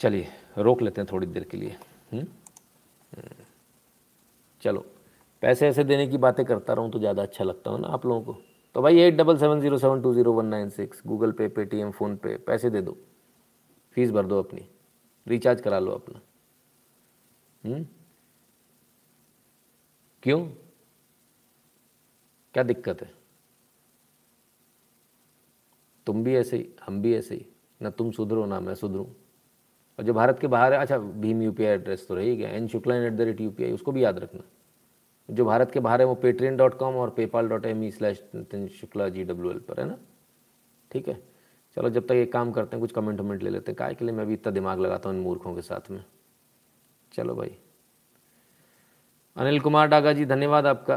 चलिए, 0.00 0.28
रोक 0.58 0.82
लेते 0.82 1.00
हैं 1.00 1.08
थोड़ी 1.12 1.26
देर 1.26 1.44
के 1.44 1.56
लिए? 1.56 1.76
हम्म? 2.12 2.26
चलो, 4.62 4.84
पैसे 5.42 5.68
ऐसे 5.68 5.84
देने 5.84 6.06
की 6.06 6.18
बातें 6.18 6.44
करता 6.46 6.72
रहूँ 6.72 6.90
तो 6.90 6.98
ज़्यादा 6.98 7.22
अच्छा 7.22 7.44
लगता 7.44 7.70
हो 7.70 7.78
ना 7.78 7.88
आप 7.88 8.06
लोगों 8.06 8.22
को 8.24 8.40
तो 8.74 8.82
भाई 8.82 8.98
at 9.00 9.14
double 9.16 9.38
seven 9.38 9.60
zero 9.60 9.78
seven 9.78 10.02
two 10.02 10.12
zero 10.14 10.32
one 10.32 10.46
nine 10.46 10.68
six, 10.68 11.02
Google 11.06 11.32
Pay, 11.32 11.48
Paytm, 11.48 11.90
PhonePe, 12.16 12.36
पैसे 12.36 12.70
दे 12.70 12.80
दो 12.82 12.96
फ़ीस 13.96 14.10
भर 14.10 14.26
दो 14.26 14.38
अपनी 14.42 14.68
रिचार्ज 15.26 15.60
करा 15.60 15.78
लो 15.78 15.92
अपना 15.92 16.20
हुँ? 17.64 17.74
हम्म? 17.74 17.86
क्यों 20.22 20.40
क्या 22.54 22.62
दिक्कत 22.62 23.02
है? 23.02 23.10
तुम 26.06 26.24
भी 26.24 26.36
ऐसे 26.36 26.56
ही, 26.56 26.68
हम 26.86 27.02
भी 27.02 27.14
ऐसे 27.14 27.34
ही। 27.34 27.46
ना 27.82 27.90
तुम 27.90 28.10
सुधरो, 28.10 28.46
ना 28.46 28.60
मैं 28.60 28.74
सुधरूँ। 28.74 29.06
और 29.98 30.04
जो 30.04 30.12
भारत 30.14 30.38
के 30.38 30.46
बाहर 30.46 30.72
है 30.72 30.78
अच्छा 30.78 30.98
भीम 30.98 31.42
यू 31.42 31.54
एड्रेस 31.60 32.08
तो 32.08 32.14
रही 32.14 32.36
गया 32.36 32.50
N 32.50 32.68
Shukla 32.68 32.96
at 32.96 33.12
the 33.12 33.20
rate 33.20 33.40
U 33.40 33.74
उसको 33.74 33.92
भी 33.92 34.04
याद 34.04 34.18
रखना। 34.18 34.42
जो 35.30 35.44
भारत 35.44 35.70
के 35.70 35.80
बाहर 35.80 36.00
है, 36.00 36.06
वो 36.06 36.14
पेट्रियन 36.14 36.56
डॉट 36.56 36.78
कॉम 36.78 36.94
और 36.94 37.10
PayPal 37.10 37.48
dot 37.48 37.66
M 37.66 37.84
E 37.84 37.90
slash 37.90 38.24
Nitin 38.34 38.68
Shukla 38.68 39.08
G 39.08 39.24
W 39.24 39.50
L 39.50 39.58
पर 39.58 39.80
है 39.80 39.86
ना? 39.86 39.98
ठीक 40.90 41.08
है? 41.08 41.22
चलो, 41.76 41.90
जब 41.90 42.06
तक 42.06 42.12
ये 42.12 42.26
काम 42.26 42.52
करते 42.52 42.76
हैं, 42.76 42.80
कुछ 42.80 42.92
कमेंट 42.92 43.20
वमेंट 43.20 43.42
ले 43.42 43.50
लेते 43.50 43.72
हैं। 43.72 43.76
काय 43.76 43.94
के 43.94 44.04
लिए 44.04 44.14
मैं 44.14 44.26
भी 44.26 44.34
इतना 44.34 44.52
दिमाग 44.52 44.80
लगाता 44.80 45.08
हूँ 45.08 45.16
इन 45.16 45.22
मूर्खों 45.22 45.54
के 45.54 45.62
साथ 45.62 45.90
में। 45.90 46.04
चलो 47.12 47.34
भाई। 47.34 47.56
अनिल 49.36 49.60
कुमार 49.60 49.88
डागा 49.88 50.12
जी, 50.12 50.24
धन्यवाद 50.24 50.66
आपका। 50.66 50.96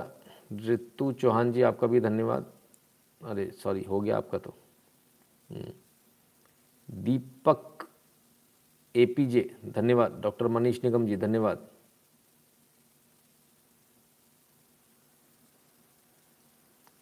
ऋतु 0.53 1.11
चौहान 1.11 1.51
जी, 1.51 1.61
आपका 1.61 1.87
भी 1.87 1.99
धन्यवाद। 1.99 2.53
अरे 3.23 3.51
सॉरी 3.51 3.83
हो 3.83 4.01
गया 4.01 4.17
आपका 4.17 4.37
तो। 4.37 4.53
हम्म। 5.49 5.71
दीपक 7.03 7.87
एपीजे, 8.95 9.57
धन्यवाद। 9.65 10.21
डॉक्टर 10.21 10.47
मनीष 10.47 10.83
निगम 10.83 11.07
जी, 11.07 11.17
धन्यवाद। 11.17 11.67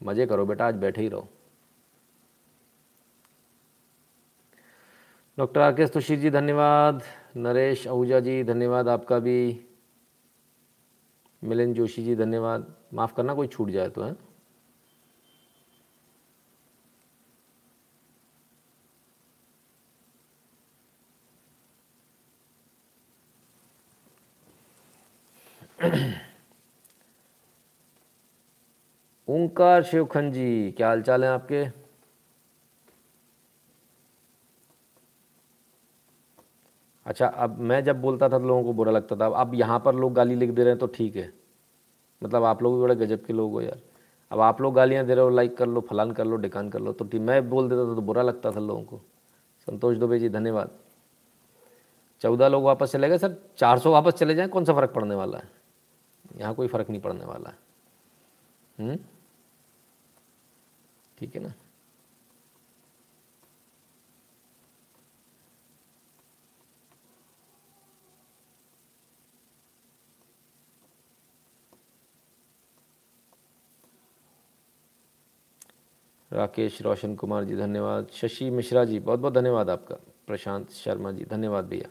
मज़े 0.03 0.25
करो 0.25 0.45
बेटा, 0.45 0.67
आज 0.67 0.75
बैठे 0.75 1.01
ही 1.01 1.07
रहो। 1.07 1.29
डॉक्टर 5.37 5.61
आर 5.61 5.87
सुशीर 5.87 6.19
जी, 6.19 6.29
धन्यवाद। 6.29 7.03
नरेश 7.37 7.87
आहूजा 7.87 8.19
जी, 8.19 8.43
धन्यवाद 8.43 8.87
आपका 8.87 9.19
भी। 9.19 9.65
मिलन 11.43 11.73
जोशी 11.73 12.03
जी, 12.03 12.15
धन्यवाद। 12.15 12.82
माफ़ 12.93 13.13
करना, 13.15 13.33
कोई 13.33 13.47
छूट 13.47 13.69
जाए 13.69 13.89
तो 13.89 14.03
है? 14.03 14.15
ओंकार 29.27 29.83
शिवखन 29.83 30.31
जी, 30.31 30.71
क्या 30.77 30.87
हाल 30.87 31.01
चाल 31.01 31.23
है 31.23 31.29
आपके? 31.29 31.63
अच्छा 37.05 37.27
अब 37.27 37.57
मैं 37.59 37.83
जब 37.83 38.01
बोलता 38.01 38.29
था 38.29 38.39
तो 38.39 38.45
लोगों 38.47 38.63
को 38.63 38.73
बुरा 38.73 38.91
लगता 38.91 39.15
था। 39.15 39.27
अब 39.41 39.53
यहाँ 39.55 39.79
पर 39.79 39.95
लोग 39.95 40.13
गाली 40.13 40.35
लिख 40.35 40.49
दे 40.49 40.63
रहे 40.63 40.71
हैं 40.71 40.79
तो 40.79 40.87
ठीक 40.87 41.15
है। 41.15 41.31
मतलब 42.23 42.43
आप 42.43 42.61
लोग 42.63 42.75
भी 42.75 42.81
बड़े 42.81 42.95
गजब 42.95 43.25
के 43.25 43.33
लोग 43.33 43.51
हो 43.51 43.61
यार। 43.61 43.79
अब 44.31 44.39
आप 44.39 44.61
लोग 44.61 44.73
गालियाँ 44.73 45.05
दे 45.05 45.15
रहे 45.15 45.23
हो 45.23 45.29
लाइक 45.29 45.57
कर 45.57 45.67
लो, 45.67 45.81
फलान 45.81 46.11
कर 46.11 46.25
लो, 46.25 46.35
डिकान 46.35 46.69
कर 46.69 46.79
लो 46.79 46.93
तो 46.93 47.05
टीम 47.05 47.23
मैं 47.23 47.49
बोल 47.49 47.69
देता 47.69 47.85
था 47.85 47.95
तो 47.95 48.01
बुरा 48.01 48.21
लगता 48.21 48.51
था 48.51 48.59
लोगों 48.59 48.83
को। 48.83 49.01
संतोष 49.67 49.97
दुबे 49.97 50.19
जी, 50.19 50.29
धन्यवाद। 50.29 50.69
चौदह 52.21 52.47
लोग 52.47 52.63
वापस 52.63 52.91
चले 52.91 53.09
गए। 53.09 53.17
सर, 53.17 53.35
चार 53.57 53.79
सौ 53.79 53.91
वापस 53.91 54.13
चले 54.13 54.35
जाएँ, 54.35 54.49
कौन 54.49 54.65
सा 54.65 54.73
फ़र्क 54.73 54.93
पड़ने 54.93 55.15
वाला 55.15 55.37
है? 55.37 55.49
यहाँ 56.37 56.53
कोई 56.55 56.67
फ़र्क 56.67 56.89
नहीं 56.89 57.01
पड़ने 57.01 57.25
वाला। 57.25 57.49
है 57.49 57.57
हम्म? 58.79 58.97
ठीक 61.17 61.35
है 61.35 61.41
ना? 61.41 61.53
राकेश 76.33 76.81
रोशन 76.81 77.15
कुमार 77.15 77.43
जी, 77.43 77.55
धन्यवाद। 77.55 78.07
शशि 78.13 78.49
मिश्रा 78.51 78.83
जी 78.85 78.99
बहुत 78.99 79.19
बहुत 79.19 79.33
धन्यवाद 79.33 79.69
आपका। 79.69 79.95
प्रशांत 80.27 80.69
शर्मा 80.73 81.11
जी, 81.11 81.25
धन्यवाद 81.25 81.65
भैया। 81.65 81.89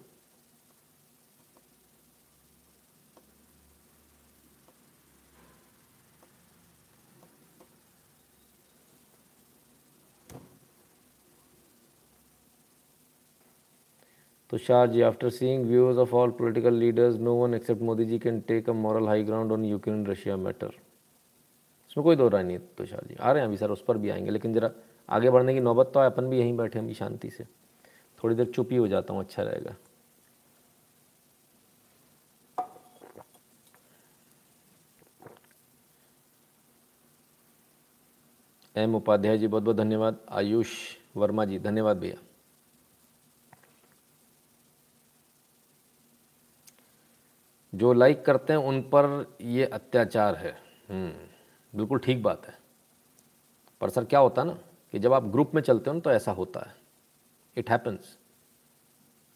Tushar 14.52 14.86
ji 14.86 15.00
after 15.02 15.30
seeing 15.30 15.64
views 15.66 15.98
of 15.98 16.14
all 16.14 16.30
political 16.38 16.74
leaders 16.74 17.16
no 17.18 17.34
one 17.34 17.54
except 17.54 17.82
Modi 17.82 18.04
ji 18.04 18.18
can 18.18 18.40
take 18.48 18.68
a 18.70 18.72
moral 18.74 19.06
high 19.08 19.22
ground 19.24 19.52
on 19.52 19.64
Ukraine 19.64 20.06
Russia 20.06 20.36
matter 20.36 20.74
इसमें 21.92 22.04
कोई 22.04 22.16
दो 22.16 22.28
राय 22.28 22.42
नहीं 22.42 22.58
तुषार 22.58 23.04
जी। 23.06 23.14
आ 23.14 23.32
रहे 23.32 23.42
हैं 23.42 23.48
अभी, 23.48 23.56
सर, 23.56 23.70
उस 23.70 23.82
पर 23.82 23.98
भी 23.98 24.10
आएँगे, 24.10 24.30
लेकिन 24.30 24.54
ज़रा 24.54 24.70
आगे 25.08 25.30
बढ़ने 25.30 25.54
की 25.54 25.60
नौबत 25.60 25.90
तो 25.94 26.00
है 26.00 26.06
अपन 26.06 26.26
भी 26.26 26.38
यहीं 26.38 26.56
बैठे 26.56 26.78
हैं 26.78 26.86
अभी 26.86 26.94
शांति 26.94 27.30
से। 27.30 27.44
थोड़ी 28.24 28.34
देर 28.34 28.46
चुप 28.46 28.68
ही 28.70 28.76
हो 28.76 28.88
जाता 28.88 29.14
हूँ 29.14 29.22
अच्छा 29.22 29.42
रहेगा। 29.42 29.76
एम 38.76 38.94
उपाध्याय 38.94 39.38
जी 39.38 39.46
बहुत 39.46 39.62
बहुत 39.62 39.76
धन्यवाद। 39.76 40.18
आयुष 40.30 40.68
वर्मा 41.16 41.44
जी, 41.44 41.58
धन्यवाद 41.58 41.98
भैया। 41.98 42.16
जो 47.74 47.92
लाइक 47.92 48.24
करते 48.24 48.52
हैं, 48.52 48.60
उन 48.60 48.80
पर 48.80 49.36
ये 49.40 49.64
अत्याचार 49.64 50.34
है। 50.34 50.62
हम्म। 50.90 51.31
बिल्कुल 51.74 51.98
ठीक 51.98 52.22
बात 52.22 52.46
है। 52.46 52.54
पर 53.80 53.90
सर 53.90 54.04
क्या 54.04 54.20
होता 54.20 54.42
है 54.42 54.48
ना 54.48 54.58
कि 54.94 54.98
जब 54.98 55.12
आप 55.12 55.24
ग्रुप 55.24 55.54
में 55.54 55.62
चलते 55.62 55.90
हो 55.90 55.94
ना 55.94 56.00
तो 56.00 56.10
ऐसा 56.10 56.32
होता 56.32 56.60
है। 56.60 56.74
इट 57.56 57.70
हैपन्स 57.70 58.16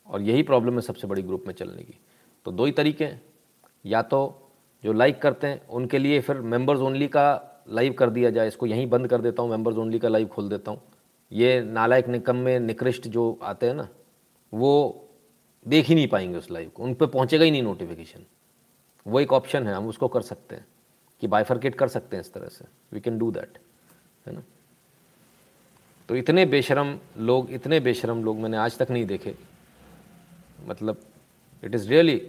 और 0.09 0.23
यही 0.23 0.43
प्रॉब्लम 0.43 0.75
है 0.75 0.81
सबसे 0.81 1.07
बड़ी 1.07 1.23
ग्रुप 1.23 1.45
में 1.47 1.55
चलने 1.55 1.83
की। 1.83 1.99
तो 2.47 2.53
दो 2.53 2.65
ही 2.65 2.73
तरीके 2.73 3.05
हैं। 3.05 3.23
या 3.85 4.03
तो 4.03 4.49
जो 4.85 4.93
लाइक 4.93 5.21
करते 5.23 5.47
हैं, 5.47 5.67
उनके 5.69 5.99
लिए 5.99 6.21
फिर 6.21 6.37
मेंबर्स 6.37 6.81
ओनली 6.81 7.09
का 7.09 7.65
लाइव 7.69 7.93
कर 7.93 8.11
दिया 8.11 8.31
जाए। 8.31 8.49
इसको 8.49 8.67
यहीं 8.67 8.89
बंद 8.91 9.09
कर 9.09 9.21
देता 9.21 9.43
हूँ 9.43 9.51
मेंबर्स 9.51 9.77
ओनली 9.77 9.99
का 9.99 10.09
लाइव 10.09 10.27
खोल 10.27 10.49
देता 10.49 10.71
हूँ। 10.71 10.81
ये 11.33 11.61
नालायक 11.61 12.09
निकम 12.09 12.37
में 12.37 12.59
निकृष्ट 12.61 13.09
जो 13.09 13.39
आते 13.43 13.67
हैं 13.67 13.75
ना, 13.75 13.89
वो 14.53 15.09
देख 15.67 15.87
ही 15.87 15.95
नहीं 15.95 16.09
पाएँगे 16.09 16.39
उस 16.39 16.51
लाइव 16.51 16.71
को। 16.75 16.83
उन 16.83 16.95
पर 16.95 17.07
पहुँचेगा 17.07 17.45
ही 17.45 17.51
नहीं 17.51 17.63
नोटिफिकेशन 17.63 18.25
वो 19.07 19.21
एक 19.21 19.33
ऑप्शन 19.33 19.67
है, 19.67 19.75
हम 19.75 19.89
उसको 19.89 20.09
कर 20.09 20.21
सकते 20.21 20.57
हैं। 20.57 20.67
कि 21.21 21.27
बाइफर्केट 21.27 21.75
कर 21.75 21.89
सकते 21.89 22.17
हैं 22.17 22.25
इस 22.25 22.33
तरह 22.33 22.49
से। 22.49 22.65
वी 22.93 23.01
कैन 23.01 23.19
डू 23.19 23.31
दैट 23.31 23.59
है 24.27 24.35
ना? 24.35 24.43
तो 26.09 26.17
इतने 26.17 26.45
बेशरम 26.47 26.99
लोग, 27.19 27.51
इतने 27.51 27.81
बेशरम 27.81 28.25
लोग 28.25 28.39
मैंने 28.39 28.57
आज 28.57 28.79
तक 28.79 28.91
नहीं 28.91 29.05
देखे। 29.07 29.35
मतलब 30.67 31.01
इट 31.63 31.75
इज़ 31.75 31.89
रियली 31.89 32.21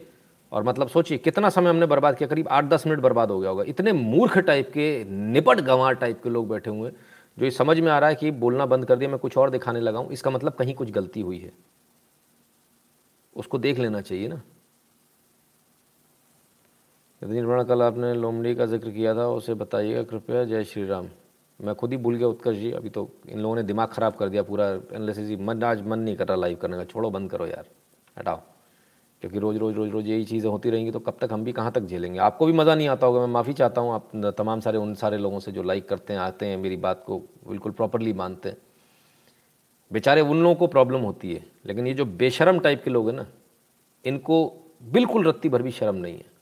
और 0.52 0.64
मतलब 0.64 0.88
सोचिए, 0.88 1.18
कितना 1.18 1.50
समय 1.50 1.70
हमने 1.70 1.86
बर्बाद 1.86 2.18
किया? 2.18 2.30
करीब 2.30 2.48
आठ 2.48 2.66
दस 2.66 2.88
मिनट 2.88 3.00
बर्बाद 3.00 3.32
हो 3.32 3.40
गया 3.40 3.50
होगा। 3.50 3.64
इतने 3.68 3.92
मूर्ख 3.92 4.38
टाइप 4.38 4.70
के, 4.70 5.04
निपट 5.06 5.60
गंवार 5.60 5.94
टाइप 5.94 6.22
के 6.24 6.30
लोग 6.30 6.50
बैठे 6.50 6.70
हुए 6.70 6.92
जो 7.38 7.46
ये 7.46 7.52
समझ 7.52 7.80
में 7.80 7.92
आ 7.92 8.00
रहा 8.00 8.10
है 8.10 8.16
कि 8.16 8.32
बोलना 8.32 8.66
बंद 8.66 8.86
कर 8.86 8.96
दिया, 8.96 9.10
मैं 9.10 9.20
कुछ 9.20 9.38
और 9.38 9.50
दिखाने 9.50 9.80
लगा 9.80 10.00
हूँ। 10.00 10.12
इसका 10.12 10.32
मतलब 10.32 10.54
कहीं 10.54 10.74
कुछ 10.74 10.92
गलती 10.92 11.22
हुई 11.22 11.40
है। 11.40 11.52
उसको 13.36 13.58
देख 13.58 13.80
लेना 13.80 14.02
चाहिए 14.02 14.28
ना। 14.28 14.42
निर्माण 17.22 17.64
कल 17.64 17.82
आपने 17.82 18.14
लोमड़ी 18.14 18.54
का 18.56 18.66
ज़िक्र 18.66 18.90
किया 18.90 19.14
था, 19.16 19.28
उसे 19.28 19.54
बताइएगा 19.54 20.04
कृपया। 20.04 20.44
जय 20.44 20.64
श्री 20.64 20.86
राम। 20.86 21.08
मैं 21.60 21.74
खुद 21.76 21.92
ही 21.92 21.98
भूल 21.98 22.16
गया 22.16 22.28
उत्कर्ष 22.28 22.58
जी, 22.58 22.72
अभी 22.72 22.90
तो 22.90 23.10
इन 23.30 23.40
लोगों 23.40 23.56
ने 23.56 23.64
दिमाग 23.64 23.88
ख़राब 23.88 24.16
कर 24.16 24.30
दिया 24.30 24.44
पूरा 24.44 24.68
एनालिसिस 24.70 25.40
मन, 25.40 25.64
आज 25.64 25.82
मन 25.88 26.00
नहीं 26.00 26.16
कर 26.16 26.28
रहा 26.28 26.38
लाइव 26.38 26.58
करने 26.58 26.78
का। 26.78 26.84
छोड़ो, 26.84 27.10
बंद 27.10 27.32
करो 27.32 27.46
यार। 27.46 27.66
हटाओ। 28.20 28.42
क्योंकि 29.22 29.40
रोज़ 29.40 29.58
रोज़ 29.58 29.76
रोज़ 29.76 29.90
रोज़ 29.90 30.06
यही 30.06 30.26
चीज़ें 30.26 30.50
होती 30.52 30.70
रहेंगी 30.70 30.92
तो 30.92 31.00
कब 31.00 31.18
तक 31.22 31.30
हम 31.34 31.44
भी 31.44 31.52
कहाँ 31.52 31.72
तक 31.72 31.82
झेलेंगे? 31.82 32.20
आपको 32.20 32.46
भी 32.46 32.54
मज़ा 32.54 32.76
नहीं 32.76 32.88
आता 32.88 33.08
होगा, 33.08 33.20
मैं 33.20 33.28
माफ़ी 33.28 33.54
चाहता 33.54 33.82
हूँ। 33.82 33.94
आप 33.94 34.34
तमाम 34.38 34.60
सारे, 34.60 34.78
उन 34.78 34.94
सारे 34.96 35.18
लोगों 35.18 35.40
से 35.40 35.52
जो 35.52 35.64
लाइक 35.64 35.90
करते 35.90 36.14
हैं, 36.14 36.20
आते 36.20 36.46
हैं, 36.46 36.58
मेरी 36.58 36.76
बात 36.76 37.04
को 37.06 37.20
बिल्कुल 37.48 37.72
प्रॉपरली 37.72 38.14
मानते 38.14 38.50
हैं। 38.50 38.58
बेचारे, 39.92 40.22
उन 40.22 40.44
लोगों 40.44 40.56
को 40.56 40.68
प्रॉब्लम 40.68 41.00
होती 41.00 41.34
है। 41.34 41.46
लेकिन 41.66 41.88
ये 41.88 41.94
जो 41.94 42.06
बेशरम 42.06 42.60
टाइप 42.60 42.84
के 42.84 42.92
लोग 42.92 43.10
हैं 43.10 43.16
ना, 43.16 43.28
इनको 44.06 44.54
बिल्कुल 44.84 45.28
रत्ती 45.28 45.50
भर 45.50 45.62
भी 45.62 45.72
शर्म 45.72 45.96
नहीं 45.96 46.18
है। 46.18 46.37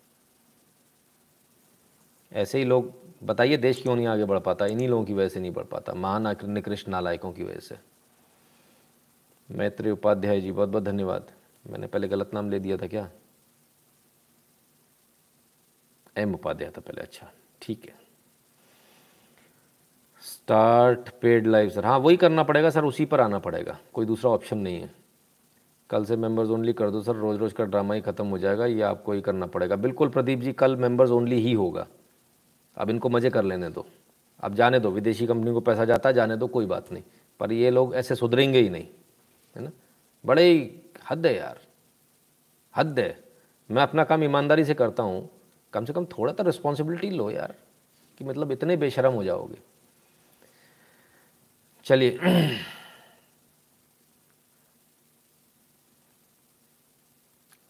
ऐसे 2.36 2.58
ही 2.58 2.66
लोग, 2.66 2.94
बताइए 3.24 3.58
देश 3.58 3.82
क्यों 3.82 3.96
नहीं 3.96 4.08
आगे 4.08 4.26
बढ़ 4.26 4.40
पाता? 4.40 4.66
इन्हीं 4.66 4.88
लोगों 4.88 5.06
की 5.06 5.14
वजह 5.14 5.28
से 5.28 5.40
नहीं 5.40 5.52
बढ़ 5.52 5.64
पाता। 5.64 5.94
महान 5.94 6.36
निकृष्ट 6.44 6.88
नालायकों 6.88 7.32
की 7.32 7.44
वजह 7.44 7.60
से। 7.60 7.78
मैत्री 9.50 9.92
उपाध्याय 9.92 10.42
जी 10.42 10.52
बहुत 10.52 10.70
बहुत 10.70 10.84
धन्यवाद। 10.84 11.32
मैंने 11.66 11.88
पहले 11.88 12.08
गलत 12.08 12.32
नाम 12.34 12.50
ले 12.50 12.60
दिया 12.60 12.78
था 12.78 12.88
क्या? 12.88 13.10
एम 16.18 16.34
उपाध्याय 16.34 16.70
था 16.70 16.82
पहले 16.82 17.02
अच्छा। 17.02 17.32
ठीक 17.62 17.86
है। 17.86 17.94
स्टार्ट 20.24 21.10
पेड 21.22 21.48
लाइव 21.48 21.70
सर 21.70 21.86
हाँ 21.86 21.98
वही 22.00 22.18
करना 22.18 22.44
पड़ेगा 22.44 22.70
सर, 22.70 22.84
उसी 22.84 23.06
पर 23.06 23.22
आना 23.22 23.40
पड़ेगा। 23.40 23.78
कोई 23.94 24.06
दूसरा 24.06 24.32
ऑप्शन 24.32 24.58
नहीं 24.58 24.80
है। 24.82 24.94
कल 25.90 26.06
से 26.06 26.16
मेंबर्स 26.16 26.50
ओनली 26.50 26.74
कर 26.74 26.90
दो 26.92 27.02
सर 27.02 27.16
रोज़ 27.16 27.40
रोज़ 27.40 27.54
का 27.54 27.64
ड्रामा 27.64 27.94
ही 27.94 28.02
ख़त्म 28.02 28.28
हो 28.28 28.38
जाएगा, 28.38 28.66
ये 28.66 28.82
आपको 28.82 29.12
ही 29.12 29.22
करना 29.22 29.46
पड़ेगा। 29.46 29.76
बिल्कुल 29.76 30.10
प्रदीप 30.10 30.40
जी, 30.40 30.54
कल 30.54 30.76
मेंबर्स 30.76 31.12
ओनली 31.12 31.40
ही 31.40 31.54
होगा। 31.54 31.88
अब 32.78 32.90
इनको 32.90 33.10
मज़े 33.10 33.30
कर 33.30 33.44
लेने 33.44 33.70
दो। 33.70 33.86
अब 34.40 34.56
जाने 34.56 34.80
दो, 34.80 34.92
विदेशी 34.92 35.28
कंपनी 35.28 35.52
को 35.54 35.60
पैसा 35.62 35.86
जाता 35.86 36.10
है 36.10 36.16
जाने 36.16 36.38
दो, 36.38 36.48
कोई 36.48 36.66
बात 36.66 36.92
नहीं। 36.92 37.04
पर 37.40 37.52
ये 37.52 37.70
लोग 37.72 37.96
ऐसे 37.96 38.16
सुधरेंगे 38.16 38.60
ही 38.60 38.70
नहीं, 38.70 38.88
है 39.56 39.64
ना? 39.64 39.72
बड़े 40.24 40.44
ही 40.44 40.72
हद 41.10 41.26
है 41.26 41.36
यार, 41.36 41.60
हद 42.74 43.00
है। 43.00 43.24
मैं 43.70 43.82
अपना 43.84 44.04
काम 44.04 44.24
ईमानदारी 44.24 44.66
से 44.66 44.74
करता 44.74 45.04
हूँ। 45.04 45.30
कम 45.74 45.86
से 45.86 45.94
कम 45.94 46.06
थोड़ा 46.08 46.34
तो 46.34 46.44
रिस्पॉन्सिबिलिटी 46.44 47.10
लो 47.10 47.30
यार, 47.32 47.56
कि 48.20 48.26
मतलब 48.26 48.52
इतने 48.52 48.78
बेशरम 48.78 49.14
हो 49.14 49.24
जाओगे। 49.24 49.58
चलिए। 51.86 52.20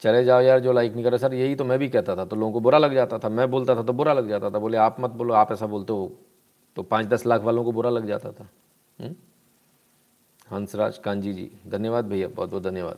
चले 0.06 0.24
जाओ 0.24 0.42
यार, 0.42 0.60
जो 0.60 0.72
लाइक 0.72 0.94
नहीं 0.94 1.04
कर 1.04 1.10
करे 1.10 1.18
सर, 1.18 1.34
यही 1.34 1.56
तो 1.56 1.66
मैं 1.66 1.78
भी 1.80 1.88
कहता 1.90 2.16
था 2.16 2.26
तो 2.26 2.36
लोगों 2.36 2.52
को 2.54 2.60
बुरा 2.60 2.78
लग 2.78 2.94
जाता 2.94 3.18
था। 3.20 3.30
मैं 3.30 3.50
बोलता 3.52 3.76
था 3.76 3.84
तो 3.84 3.94
बुरा 3.94 4.14
लग 4.14 4.28
जाता 4.30 4.50
था। 4.50 4.60
बोले, 4.60 4.78
आप 4.78 5.00
मत 5.00 5.12
बोलो, 5.12 5.34
आप 5.34 5.52
ऐसा 5.52 5.66
बोलते 5.66 5.94
हो 5.94 6.12
तो 6.76 6.84
पाँच 6.84 7.06
दस 7.06 7.26
लाख 7.26 7.42
वालों 7.42 7.64
को 7.64 7.72
बुरा 7.72 7.90
लग 7.90 8.06
जाता 8.08 8.32
था। 8.32 8.48
हम्म? 9.00 9.16
हंसराज 10.52 10.98
कांजी 10.98 11.34
जी, 11.34 11.50
धन्यवाद 11.68 12.06
भैया 12.06 12.28
बहुत 12.28 12.50
बहुत 12.50 12.64
धन्यवाद। 12.64 12.98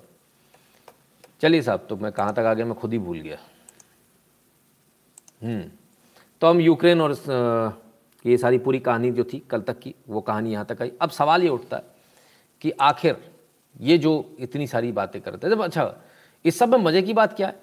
चलिए 1.41 1.61
साहब 1.61 1.85
तो 1.89 1.95
मैं 1.95 2.11
कहाँ 2.11 2.33
तक 2.33 2.39
आ 2.39 2.53
गया? 2.53 2.65
मैं 2.65 2.75
खुद 2.75 2.93
ही 2.93 2.99
भूल 2.99 3.19
गया। 3.19 3.37
हम्म 5.43 5.69
तो 6.41 6.47
हम 6.47 6.59
यूक्रेन 6.59 7.01
और 7.01 7.15
ये 8.25 8.37
सारी 8.37 8.57
पूरी 8.57 8.79
कहानी 8.79 9.11
जो 9.11 9.23
थी, 9.23 9.39
कल 9.39 9.61
तक 9.61 9.79
की, 9.79 9.93
वो 10.09 10.21
कहानी 10.21 10.51
यहाँ 10.51 10.65
तक 10.65 10.81
आई। 10.81 10.91
अब 11.01 11.09
सवाल 11.09 11.43
ये 11.43 11.49
उठता 11.49 11.77
है 11.77 11.83
कि 12.61 12.71
आखिर 12.71 13.17
ये 13.81 13.97
जो 13.97 14.13
इतनी 14.39 14.67
सारी 14.67 14.91
बातें 14.91 15.21
करते 15.21 15.49
जब 15.49 15.63
अच्छा 15.63 15.83
इस 16.47 16.59
सब 16.59 16.69
में 16.69 16.77
मज़े 16.79 17.01
की 17.01 17.13
बात 17.13 17.35
क्या 17.35 17.47
है? 17.47 17.59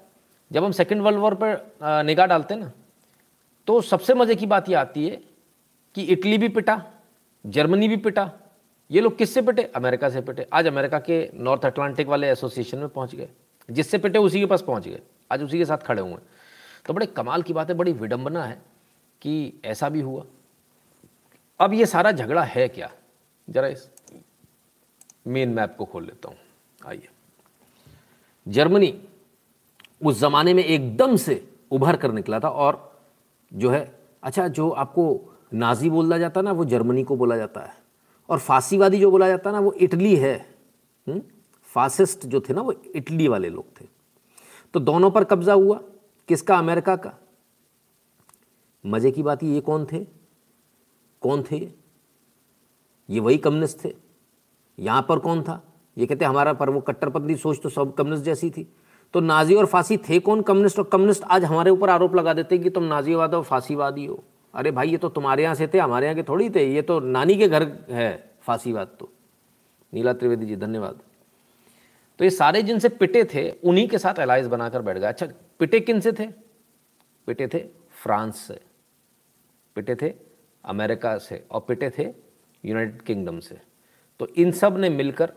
जब 0.50 0.64
हम 0.64 0.72
सेकेंड 0.72 1.02
वर्ल्ड 1.02 1.20
वॉर 1.20 1.34
पर 1.34 2.02
निगाह 2.04 2.26
डालते 2.26 2.54
हैं 2.54 2.60
ना 2.60 2.72
तो 3.68 3.80
सबसे 3.82 4.14
मज़े 4.14 4.34
की 4.34 4.46
बात 4.46 4.68
ये 4.68 4.74
आती 4.76 5.06
है 5.08 5.20
कि 5.94 6.02
इटली 6.04 6.38
भी 6.38 6.48
पिटा, 6.48 6.82
जर्मनी 7.44 7.88
भी 7.88 7.96
पिटा। 7.98 8.30
ये 8.90 9.00
लोग 9.00 9.16
किससे 9.18 9.42
पिटे? 9.42 9.62
अमेरिका 9.76 10.08
से 10.10 10.20
पिटे। 10.20 10.46
आज 10.52 10.66
अमेरिका 10.66 10.98
के 10.98 11.28
नॉर्थ 11.34 11.64
अटलांटिक 11.66 12.06
वाले 12.08 12.30
एसोसिएशन 12.30 12.78
में 12.78 12.88
पहुँच 12.88 13.14
गए। 13.14 13.28
जिससे 13.68 13.98
पिटे 13.98 14.18
उसी 14.18 14.40
के 14.40 14.46
पास 14.46 14.62
पहुँच 14.62 14.88
गए। 14.88 15.00
आज 15.30 15.42
उसी 15.42 15.58
के 15.58 15.64
साथ 15.64 15.78
खड़े 15.78 16.02
हुए 16.02 16.18
तो 16.86 16.94
बड़े 16.94 17.06
कमाल 17.08 17.42
की 17.42 17.52
बात 17.52 17.68
है, 17.68 17.74
बड़ी 17.74 17.92
विडंबना 17.94 18.44
है 18.44 18.60
कि 19.22 19.60
ऐसा 19.64 19.88
भी 19.88 20.00
हुआ। 20.00 20.24
अब 21.60 21.72
ये 21.74 21.86
सारा 21.86 22.12
झगड़ा 22.12 22.42
है 22.44 22.68
क्या? 22.68 22.90
जरा 23.48 23.68
इस 23.68 23.88
मेन 25.26 25.48
मैप 25.48 25.74
को 25.78 25.84
खोल 25.84 26.04
लेता 26.04 26.28
हूँ। 26.28 26.36
आइए। 26.80 27.08
जर्मनी 28.48 29.08
उस 30.04 30.18
ज़माने 30.18 30.54
में 30.54 30.64
एकदम 30.64 31.16
से 31.16 31.54
उभर 31.70 31.96
कर 31.96 32.12
निकला 32.12 32.40
था 32.40 32.48
और 32.48 33.02
जो 33.54 33.70
है 33.70 33.98
अच्छा 34.22 34.48
जो 34.48 34.70
आपको 34.70 35.32
नाजी 35.54 35.90
बोला 35.90 36.18
जाता 36.18 36.42
ना, 36.42 36.52
वो 36.52 36.64
जर्मनी 36.64 37.04
को 37.04 37.16
बोला 37.16 37.36
जाता 37.36 37.60
है। 37.60 37.74
और 38.28 38.38
फांसीवादी 38.38 39.00
जो 39.00 39.10
बोला 39.10 39.28
जाता 39.28 39.52
ना, 39.52 39.60
वो 39.60 39.72
इटली 39.72 40.16
है। 40.16 40.54
हुँ? 41.08 41.20
फासिस्ट 41.62 42.26
जो 42.26 42.40
थे 42.40 42.54
ना, 42.54 42.60
वो 42.60 42.72
इटली 42.72 43.28
वाले 43.28 43.48
लोग 43.48 43.80
थे। 43.80 43.86
तो 44.74 44.80
दोनों 44.80 45.10
पर 45.10 45.24
कब्जा 45.24 45.52
हुआ। 45.52 45.80
किसका? 46.28 46.58
अमेरिका 46.58 46.96
का। 46.96 47.12
मज़े 48.86 49.10
की 49.10 49.22
बात 49.22 49.42
ये 49.42 49.60
कौन 49.60 49.86
थे? 49.92 50.06
कौन 51.20 51.44
थे 51.50 51.70
ये 53.10 53.20
वही 53.20 53.38
कम्युनिस्ट 53.38 53.84
थे। 53.84 53.94
यहाँ 54.78 55.06
पर 55.08 55.18
कौन 55.18 55.42
था? 55.42 55.73
ये 55.96 56.06
कहते 56.06 56.24
हमारा, 56.24 56.52
पर 56.52 56.70
वो 56.70 56.80
कट्टरपंथी 56.80 57.36
सोच 57.36 57.60
तो 57.62 57.68
सब 57.68 57.94
कम्युनिस्ट 57.94 58.24
जैसी 58.24 58.50
थी। 58.50 58.66
तो 59.14 59.20
नाजी 59.20 59.54
और 59.54 59.66
फांसी 59.66 59.96
थे 59.98 60.18
कौन 60.20 60.42
कम्युनिस्ट? 60.42 60.78
और 60.78 60.84
कम्युनिस्ट 60.84 61.22
आज 61.24 61.44
हमारे 61.44 61.70
ऊपर 61.70 61.90
आरोप 61.90 62.14
लगा 62.14 62.32
देते 62.34 62.58
कि 62.58 62.70
तुम 62.70 62.84
नाजीवाद 62.84 63.34
और 63.34 63.42
फांसीवादी 63.44 64.06
हो। 64.06 64.22
अरे 64.54 64.70
भाई, 64.70 64.88
ये 64.88 64.96
तो 64.96 65.08
तुम्हारे 65.08 65.42
यहाँ 65.42 65.54
से 65.54 65.66
थे, 65.66 65.78
हमारे 65.78 66.06
यहाँ 66.06 66.16
के 66.16 66.22
थोड़ी 66.22 66.48
थे। 66.50 66.64
ये 66.66 66.82
तो 66.82 66.98
नानी 67.00 67.36
के 67.36 67.48
घर 67.48 67.70
है 67.90 68.36
फांसीवाद 68.42 68.96
तो। 69.00 69.10
नीला 69.92 70.12
त्रिवेदी 70.12 70.46
जी, 70.46 70.56
धन्यवाद। 70.56 71.00
तो 72.18 72.24
ये 72.24 72.30
सारे 72.30 72.62
जिनसे 72.62 72.88
पिटे 72.90 73.24
थे, 73.24 73.50
उन्हीं 73.50 73.86
के 73.88 73.98
साथ 73.98 74.18
अलायंस 74.20 74.46
बनाकर 74.46 74.82
बैठ 74.82 74.98
गए। 74.98 75.06
अच्छा 75.06 75.26
पिटे 75.60 75.80
किन 75.80 76.00
से 76.00 76.12
थे? 76.12 76.26
पिटे 77.28 77.46
थे 77.48 77.58
फ्रांस 77.94 78.36
से, 78.38 78.60
पिटे 79.76 79.94
थे 79.94 80.12
अमेरिका 80.64 81.16
से 81.18 81.42
और 81.50 81.64
पिटे 81.68 81.90
थे 81.90 82.04
यूनाइटेड 82.64 83.00
किंगडम 83.02 83.38
से। 83.40 83.60
तो 84.20 84.26
इन 84.28 84.52
सबने 84.52 84.88
मिलकर 84.90 85.32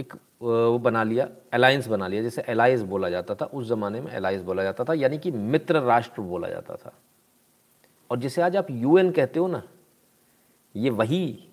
एक 0.00 0.14
वो 0.42 0.78
बना 0.78 1.02
लिया 1.04 1.28
अलायंस 1.52 1.86
बना 1.88 2.06
लिया, 2.08 2.22
जैसे 2.22 2.42
अलायंस 2.42 2.80
बोला 2.82 3.08
जाता 3.10 3.34
था, 3.34 3.44
उस 3.44 3.66
ज़माने 3.68 4.00
में 4.00 4.10
अलायंस 4.12 4.42
बोला 4.42 4.62
जाता 4.62 4.84
था, 4.84 4.94
यानी 4.94 5.18
कि 5.18 5.30
मित्र 5.30 5.80
राष्ट्र 5.82 6.22
बोला 6.22 6.48
जाता 6.48 6.76
था। 6.76 6.92
और 8.10 8.18
जिसे 8.18 8.42
आज 8.42 8.56
आप 8.56 8.70
यूएन 8.70 9.10
कहते 9.10 9.40
हो 9.40 9.46
ना, 9.48 9.62
ये 10.74 10.90
वही 10.90 11.48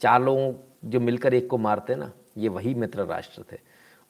चार 0.00 0.22
लोगों, 0.22 0.52
जो 0.84 1.00
मिलकर 1.00 1.34
एक 1.34 1.48
को 1.50 1.58
मारते 1.58 1.94
ना, 1.94 2.10
ये 2.36 2.48
वही 2.48 2.74
मित्र 2.74 3.04
राष्ट्र 3.06 3.42
थे। 3.52 3.58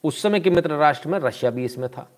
उस 0.04 0.22
समय 0.22 0.40
के 0.40 0.50
मित्र 0.50 0.76
राष्ट्र 0.76 1.08
में 1.08 1.18
रशिया 1.18 1.50
भी 1.50 1.64
इसमें 1.64 1.88
था, 1.88 2.08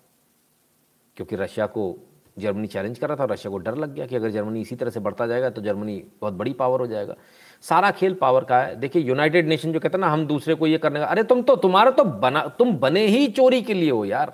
क्योंकि 1.17 1.35
रशिया 1.35 1.65
को 1.67 1.95
जर्मनी 2.37 2.67
चैलेंज 2.67 2.99
कर 2.99 3.09
रहा 3.09 3.17
था, 3.17 3.33
रशिया 3.33 3.51
को 3.51 3.57
डर 3.57 3.75
लग 3.75 3.93
गया 3.93 4.05
कि 4.05 4.15
अगर 4.15 4.29
जर्मनी 4.29 4.61
इसी 4.61 4.75
तरह 4.75 4.89
से 4.89 4.99
बढ़ता 4.99 5.27
जाएगा 5.27 5.49
तो 5.49 5.61
जर्मनी 5.61 6.03
बहुत 6.21 6.33
बड़ी 6.33 6.53
पावर 6.53 6.79
हो 6.79 6.87
जाएगा। 6.87 7.15
सारा 7.61 7.91
खेल 7.91 8.13
पावर 8.13 8.43
का 8.43 8.61
है। 8.61 8.75
देखिए 8.75 9.01
यूनाइटेड 9.01 9.47
नेशन 9.47 9.71
जो 9.73 9.79
कहते 9.79 9.97
हैं 9.97 10.01
ना, 10.01 10.09
हम 10.09 10.25
दूसरे 10.27 10.55
को 10.55 10.67
ये 10.67 10.77
करने 10.77 10.99
का, 10.99 11.05
अरे 11.05 11.23
तुम 11.23 11.41
तो 11.41 11.55
तुम्हारा 11.55 11.91
तो 11.91 12.03
बना, 12.03 12.47
तुम 12.47 12.75
बने 12.77 13.05
ही 13.07 13.27
चोरी 13.27 13.61
के 13.61 13.73
लिए 13.73 13.91
हो 13.91 14.05
यार। 14.05 14.33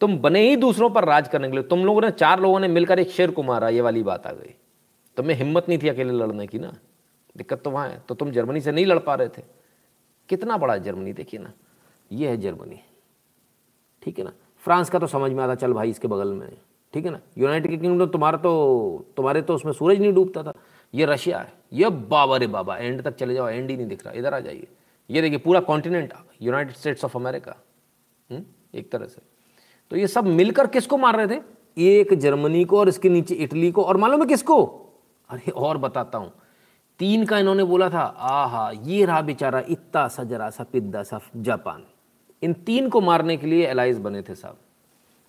तुम 0.00 0.18
बने 0.18 0.40
ही 0.40 0.56
दूसरों 0.56 0.90
पर 0.90 1.04
राज 1.04 1.28
करने 1.28 1.48
के 1.48 1.54
लिए 1.54 1.62
तुम 1.62 1.84
लोगों 1.84 2.00
ने, 2.00 2.10
चार 2.10 2.40
लोगों 2.40 2.60
ने 2.60 2.68
मिलकर 2.68 2.98
एक 2.98 3.10
शेर 3.10 3.30
को 3.30 3.42
मारा, 3.42 3.68
ये 3.68 3.80
वाली 3.80 4.02
बात 4.02 4.26
आ 4.26 4.32
गई। 4.32 4.54
तुम्हें 5.16 5.36
हिम्मत 5.36 5.68
नहीं 5.68 5.78
थी 5.78 5.88
अकेले 5.88 6.12
लड़ने 6.12 6.46
की 6.46 6.58
ना। 6.58 6.72
दिक्कत 7.36 7.62
तो 7.62 7.70
वहाँ 7.70 7.88
है। 7.88 8.02
तो 8.08 8.14
तुम 8.14 8.30
जर्मनी 8.30 8.60
से 8.60 8.72
नहीं 8.72 8.86
लड़ 8.86 8.98
पा 8.98 9.14
रहे 9.14 9.28
थे। 9.28 9.42
कितना 10.28 10.56
बड़ा 10.56 10.76
जर्मनी, 10.76 11.12
देखिए 11.12 11.40
ना। 11.40 11.52
ये 12.12 12.28
है 12.28 12.36
जर्मनी। 12.36 12.80
ठीक 14.02 14.18
है 14.18 14.24
ना? 14.24 14.32
फ्रांस 14.62 14.90
का 14.90 14.98
तो 14.98 15.06
समझ 15.06 15.32
में 15.32 15.44
आता, 15.44 15.54
चल 15.54 15.72
भाई, 15.72 15.90
इसके 15.90 16.08
बगल 16.08 16.32
में 16.32 16.48
ठीक 16.94 17.04
है 17.04 17.10
ना? 17.10 17.20
यूनाइटेड 17.38 17.80
किंगडम 17.80 18.06
तुम्हारा 18.06 18.38
तो 18.38 19.06
तुम्हारे 19.16 19.42
तो 19.42 19.54
उसमें 19.54 19.72
सूरज 19.72 20.00
नहीं 20.00 20.12
डूबता 20.12 20.42
था। 20.42 20.52
ये 20.94 21.04
रशिया 21.04 21.38
है। 21.38 21.52
ये 21.74 21.88
बाबा 21.88 22.36
रे 22.36 22.46
बाबा 22.46 22.76
एंड 22.76 23.02
तक 23.02 23.14
चले 23.16 23.34
जाओ 23.34 23.48
एंड 23.48 23.70
ही 23.70 23.76
नहीं 23.76 23.86
दिख 23.86 24.04
रहा, 24.04 24.14
इधर 24.14 24.34
आ 24.34 24.40
जाइए। 24.40 24.66
ये 25.10 25.22
देखिए, 25.22 25.38
पूरा 25.38 25.60
continent 25.60 26.12
United 26.42 26.74
States 26.74 27.04
of 27.04 27.16
America 27.18 27.56
एक 28.74 28.90
तरह 28.92 29.06
से। 29.06 29.22
तो 29.90 29.96
ये 29.96 30.06
सब 30.06 30.26
मिलकर 30.26 30.66
किसको 30.66 30.96
मार 30.98 31.16
रहे 31.16 31.36
थे? 31.36 31.42
एक 31.76 32.14
जर्मनी 32.14 32.64
को 32.64 32.78
और 32.78 32.88
इसके 32.88 33.08
नीचे 33.08 33.34
इटली 33.34 33.70
को। 33.72 33.82
और 33.82 33.96
मालूम 33.96 34.20
है 34.20 34.26
किसको? 34.26 34.64
अरे, 35.30 35.50
और 35.50 35.78
बताता 35.78 36.18
हूँ। 36.18 36.32
तीन 37.00 37.24
का 37.26 37.38
इन्होंने 37.38 37.64
बोला 37.64 37.88
था, 37.90 38.00
आहा, 38.00 38.70
ये 38.70 39.04
रहा 39.04 39.20
बेचारा 39.22 39.62
इत्ता 39.68 40.06
सा 40.08 40.24
जरा 40.24 40.50
सा 40.50 40.64
पिद्दा 40.64 41.02
सा 41.02 41.20
जापान। 41.36 41.84
इन 42.42 42.52
तीन 42.52 42.88
को 42.88 43.00
मारने 43.00 43.36
के 43.36 43.46
लिए 43.46 43.66
एलाइज 43.66 43.98
बने 43.98 44.22
थे 44.22 44.34
साहब 44.34 44.56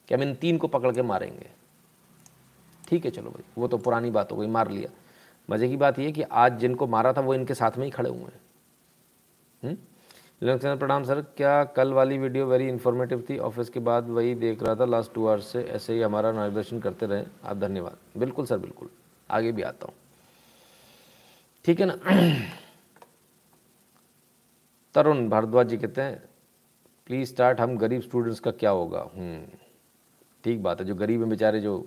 कि 0.08 0.16
हम 0.16 0.22
इन 0.22 0.34
तीन 0.36 0.58
को 0.58 0.68
पकड़ 0.68 0.92
के 0.92 1.02
मारेंगे। 1.02 1.50
ठीक 2.88 3.06
है, 3.06 3.12
चलो 3.12 3.30
भाई, 3.30 3.44
वो 3.58 3.68
तो 3.68 3.78
पुरानी 3.78 4.10
बात 4.10 4.32
हो 4.32 4.38
गई, 4.38 4.48
मार 4.48 4.72
लिया। 4.72 4.90
मज़े 5.50 5.68
की 5.70 5.78
बात 5.78 6.00
यह 6.00 6.12
कि 6.12 6.22
आज 6.22 6.60
जिनको 6.60 6.88
मारा 6.88 7.14
था 7.14 7.22
वो 7.22 7.34
इनके 7.34 7.54
साथ 7.54 7.78
में 7.78 7.86
ही 7.86 7.92
खड़े 7.92 8.10
हुए 8.10 8.20
हैं। 8.20 8.42
हम्म? 9.64 9.78
प्रणाम 10.76 11.04
सर 11.04 11.22
क्या 11.38 11.64
कल 11.64 11.94
वाली 11.94 12.18
वीडियो 12.18 12.46
वेरी 12.46 12.68
इन्फॉर्मेटिव 12.70 13.24
थी? 13.30 13.38
ऑफ़िस 13.38 13.70
के 13.70 13.80
बाद 13.80 14.10
वही 14.10 14.34
देख 14.36 14.64
रहा 14.64 14.76
था 14.76 14.86
लास्ट 14.86 15.14
टू 15.14 15.28
आवर्स 15.28 15.48
से 15.48 15.62
ऐसे 15.64 15.94
ही 15.94 16.02
हमारा 16.02 16.32
मार्गदर्शन 16.32 16.80
करते 16.80 17.06
रहे। 17.06 17.24
आप 17.46 17.58
धन्यवाद। 17.58 18.20
बिल्कुल 18.20 18.46
सर 18.46 18.58
बिल्कुल। 18.58 18.90
आगे 19.30 19.52
भी 19.52 19.62
आता 19.62 19.86
हूँ। 19.86 19.94
ठीक 21.66 21.80
है 21.80 21.86
ना? 21.86 21.96
तरुण 24.96 25.28
भारद्वाज 25.30 25.68
जी 25.68 25.78
कहते 25.78 26.02
हैं 26.02 26.24
प्लीज़ 27.08 27.30
स्टार्ट 27.30 27.60
हम 27.60 27.78
गरीब 27.78 28.02
स्टूडेंट्स 28.02 28.40
का 28.40 28.52
क्या 28.52 28.70
होगा? 28.70 29.00
हम्म, 29.16 29.46
ठीक 30.44 30.62
बात 30.64 30.80
है 30.80 30.86
जो 30.86 30.96
गरीब 30.96 31.20
हैं 31.20 31.30
बेचारे 31.30 31.60
जो 31.62 31.86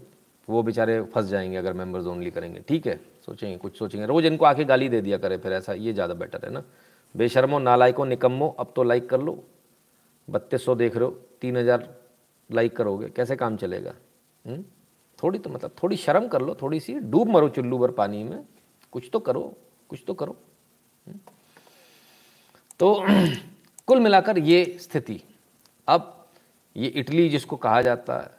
वो 0.49 0.63
बेचारे 0.63 1.01
फंस 1.05 1.27
जाएँगे 1.27 1.57
अगर 1.57 1.73
मेंबर्स 1.73 2.07
ओनली 2.07 2.31
करेंगे। 2.31 2.61
ठीक 2.61 2.87
है? 2.87 3.01
सोचेंगे, 3.29 3.57
कुछ 3.57 3.79
सोचेंगे 3.79 4.07
रोज़ 4.07 4.27
इनको 4.27 4.45
आके 4.45 4.65
गाली 4.65 4.89
दे 4.89 5.01
दिया 5.01 5.19
करे, 5.19 5.37
फिर 5.37 5.53
ऐसा, 5.53 5.73
ये 5.73 5.93
ज़्यादा 5.93 6.15
बेटर 6.15 6.45
है 6.45 6.51
ना 6.53 6.63
बेशर्मो, 7.15 7.59
नालायको, 7.59 8.05
निकम्मो, 8.05 8.49
अब 8.59 8.73
तो 8.77 8.83
लाइक 8.83 9.09
कर 9.09 9.21
लो 9.21 9.45
बत्तीस 10.29 10.65
सौ 10.65 10.75
देख 10.75 10.97
रहे 10.97 11.05
हो, 11.05 11.11
तीन 11.41 11.57
हज़ार 11.57 11.89
लाइक 12.51 12.77
करोगे, 12.77 13.09
कैसे 13.09 13.37
काम 13.37 13.57
चलेगा 13.57 13.91
हुँ? 13.91 14.53
हम्म? 14.53 14.65
थोड़ी 15.19 15.39
तो 15.39 15.51
मतलब 15.51 15.75
थोड़ी 15.83 15.97
शर्म 15.97 16.29
कर 16.29 16.43
लो, 16.43 16.57
थोड़ी 16.63 16.81
सी, 16.81 16.95
डूब 16.95 17.29
मरो 17.29 17.49
चुल्लू 17.49 17.79
भर 17.79 17.91
पानी 17.91 18.23
में 18.25 18.45
कुछ 18.93 19.09
तो 19.13 19.19
करो, 19.19 19.43
कुछ 19.89 20.05
तो 20.07 20.15
करो? 20.15 20.37
हम्म? 21.07 21.19
तो 22.81 22.95
कुल 23.89 24.01
मिलाकर 24.01 24.39
ये 24.39 24.65
स्थिति 24.81 25.21
अब 25.89 26.15
ये 26.77 26.89
इटली 27.01 27.29
जिसको 27.29 27.57
कहा 27.57 27.83
जाता 27.83 28.19
है 28.19 28.38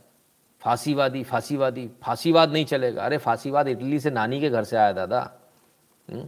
फांसीवादी 0.62 1.24
फांसीवादी 1.24 1.90
फांसीवाद 2.02 2.52
नहीं 2.52 2.66
चलेगा। 2.66 3.04
अरे 3.04 3.18
फांसीवाद 3.18 3.68
इटली 3.68 4.00
से 4.00 4.12
नानी 4.12 4.40
के 4.42 4.50
घर 4.50 4.64
से 4.64 4.78
आया 4.78 4.92
दादा। 4.92 5.20
हम्म, 6.08 6.28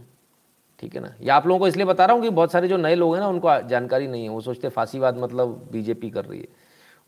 ठीक 0.78 0.94
है 0.94 1.00
ना? 1.00 1.14
ये 1.20 1.30
आप 1.30 1.46
लोगों 1.46 1.58
को 1.58 1.68
इसलिए 1.68 1.86
बता 1.86 2.04
रहा 2.04 2.14
हूँ 2.14 2.22
कि 2.22 2.30
बहुत 2.30 2.52
सारे 2.52 2.68
जो 2.68 2.76
नए 2.76 2.94
लोग 2.94 3.14
हैं 3.14 3.20
ना 3.20 3.28
उनको 3.28 3.60
जानकारी 3.68 4.06
नहीं 4.06 4.22
है। 4.22 4.28
वो 4.28 4.40
सोचते 4.40 4.68
फांसीवाद 4.68 5.18
मतलब 5.18 5.68
बीजेपी 5.72 6.10
कर 6.10 6.24
रही 6.24 6.40
है। 6.40 6.48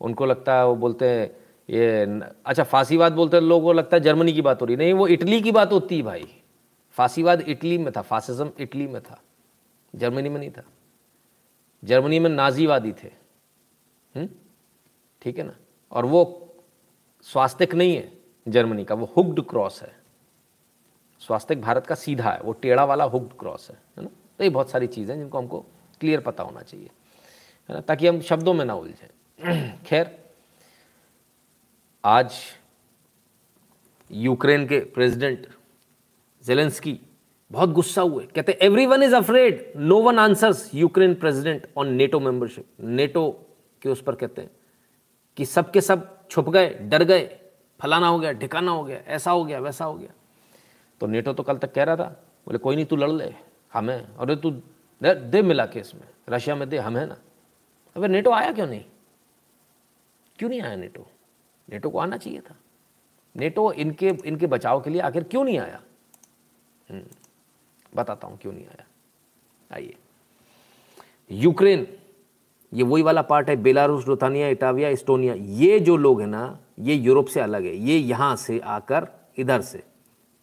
उनको 0.00 0.26
लगता 0.26 0.56
है 0.56 0.66
वो 0.66 0.74
बोलते 0.76 1.08
हैं 1.08 1.36
ये 1.70 2.20
अच्छा 2.46 2.62
फांसीवाद 2.62 3.12
बोलते 3.12 3.36
हैं 3.36 3.44
लोगों 3.44 3.64
को 3.64 3.72
लगता 3.72 3.96
है 3.96 4.02
जर्मनी 4.02 4.32
की 4.32 4.42
बात 4.42 4.60
हो 4.60 4.66
रही 4.66 4.76
नहीं 4.76 4.92
वो 4.92 5.06
इटली 5.08 5.40
की 5.40 5.52
बात 5.52 5.72
होती 5.72 5.96
है 5.96 6.02
भाई। 6.02 6.26
फांसीवाद 6.90 7.40
इटली 7.40 7.78
में 7.78 7.92
था 7.96 8.02
फासिज्म 8.02 8.50
इटली 8.58 8.86
में 8.86 9.02
था। 9.02 9.20
जर्मनी 9.94 10.28
में 10.28 10.38
नहीं 10.40 10.50
था। 10.50 10.62
जर्मनी 11.84 12.18
में 12.18 12.30
नाजीवादी 12.30 12.92
थे। 12.92 13.08
हम्म? 14.14 14.28
ठीक 15.22 15.38
है 15.38 15.44
ना? 15.44 15.56
और 15.92 16.06
वो 16.06 16.40
स्वास्तिक 17.24 17.74
नहीं 17.74 17.96
है 17.96 18.12
जर्मनी 18.48 18.84
का, 18.84 18.94
वो 18.94 19.12
हुक्ड 19.16 19.40
क्रॉस 19.40 19.82
है। 19.82 19.96
स्वास्तिक 21.20 21.60
भारत 21.60 21.86
का 21.86 21.94
सीधा 21.94 22.30
है, 22.30 22.40
वो 22.40 22.52
टेढ़ा 22.52 22.84
वाला 22.84 23.04
हुक्ड 23.04 23.38
क्रॉस 23.38 23.70
है 23.70 23.76
है 23.98 24.04
ना? 24.04 24.10
तो 24.38 24.44
ये 24.44 24.50
बहुत 24.50 24.70
सारी 24.70 24.86
चीज़ें 24.86 25.14
हैं 25.14 25.20
जिनको 25.22 25.38
हमको 25.38 25.60
क्लियर 26.00 26.20
पता 26.20 26.42
होना 26.42 26.62
चाहिए, 26.62 26.90
है 27.68 27.74
ना? 27.74 27.80
ताकि 27.80 28.06
हम 28.06 28.20
शब्दों 28.20 28.54
में 28.54 28.64
ना 28.64 28.74
उलझें। 28.74 29.78
खैर, 29.86 30.24
आज 32.04 32.34
यूक्रेन 34.10 34.66
के 34.66 34.78
प्रेसिडेंट 34.80 35.46
जेलेंस्की 36.44 37.00
बहुत 37.50 37.70
गुस्सा 37.70 38.02
हुए। 38.02 38.26
कहते 38.26 38.52
everyone 38.86 39.02
is 39.02 39.14
afraid 39.14 39.72
no 39.76 40.00
one 40.02 40.18
answers 40.18 40.70
Ukraine 40.74 41.14
president 41.14 41.66
on 41.76 41.88
NATO 41.88 42.20
membership 42.20 42.66
NATO 42.80 43.30
के 43.82 43.88
उस 43.88 44.02
पर 44.02 44.14
कहते 44.14 44.42
हैं 44.42 44.50
कि 45.36 45.44
सब 45.44 45.70
के 45.70 45.80
सब 45.80 46.28
छुप 46.30 46.48
गए 46.48 46.68
डर 46.90 47.04
गए 47.04 47.24
फलाना 47.80 48.08
हो 48.08 48.18
गया 48.18 48.32
ठिकाना 48.32 48.72
हो 48.72 48.84
गया 48.84 48.98
ऐसा 49.06 49.30
हो 49.30 49.44
गया 49.44 49.58
वैसा 49.60 49.84
हो 49.84 49.94
गया। 49.94 50.12
तो 51.00 51.06
नेटो 51.06 51.32
तो 51.32 51.42
कल 51.42 51.58
तक 51.58 51.72
कह 51.74 51.84
रहा 51.84 51.96
था 51.96 52.08
बोले 52.46 52.58
कोई 52.58 52.76
नहीं 52.76 52.86
तू 52.86 52.96
लड़ 52.96 53.10
ले 53.10 53.34
हमें 53.72 53.96
अरे 53.96 54.36
तू 54.36 54.50
दे, 54.50 55.14
दे 55.14 55.42
मिला 55.42 55.66
के 55.66 55.82
में 55.94 56.08
रशिया 56.28 56.54
में 56.56 56.68
दे 56.68 56.78
हम 56.78 56.96
है 56.96 57.06
ना। 57.06 57.16
अबे 57.96 58.08
नेटो 58.08 58.30
आया 58.30 58.52
क्यों 58.52 58.66
नहीं? 58.66 58.84
क्यों 60.38 60.48
नहीं 60.50 60.60
आया 60.62 60.76
नेटो? 60.76 61.06
नेटो 61.68 61.90
को 61.90 61.98
आना 61.98 62.16
चाहिए 62.16 62.40
था। 62.40 62.54
नेटो 63.36 63.72
इनके 63.72 64.08
इनके 64.24 64.46
बचाव 64.46 64.80
के 64.80 64.90
लिए 64.90 65.00
आखिर 65.00 65.24
क्यों 65.24 65.44
नहीं 65.44 65.58
आया? 65.58 65.80
हम्म, 66.90 67.04
बताता 67.94 68.26
हूँ 68.26 68.38
क्यों 68.38 68.52
नहीं 68.52 68.66
आया। 68.66 68.84
आइए। 69.72 69.94
यूक्रेन 71.30 71.86
ये 72.74 72.82
वही 72.82 73.02
वाला 73.02 73.22
पार्ट 73.22 73.48
है, 73.50 73.56
बेलारूस 73.56 74.06
रोथानिया 74.08 74.48
इटाविया 74.48 74.88
इस्टोनिया। 74.88 75.34
ये 75.38 75.80
जो 75.80 75.96
लोग 75.96 76.20
हैं 76.20 76.28
ना, 76.28 76.58
ये 76.78 76.94
यूरोप 76.94 77.26
से 77.26 77.40
अलग 77.40 77.64
है। 77.64 77.76
ये 77.76 77.98
यहाँ 77.98 78.36
से 78.36 78.58
आकर 78.58 79.06
इधर 79.38 79.60
से। 79.60 79.82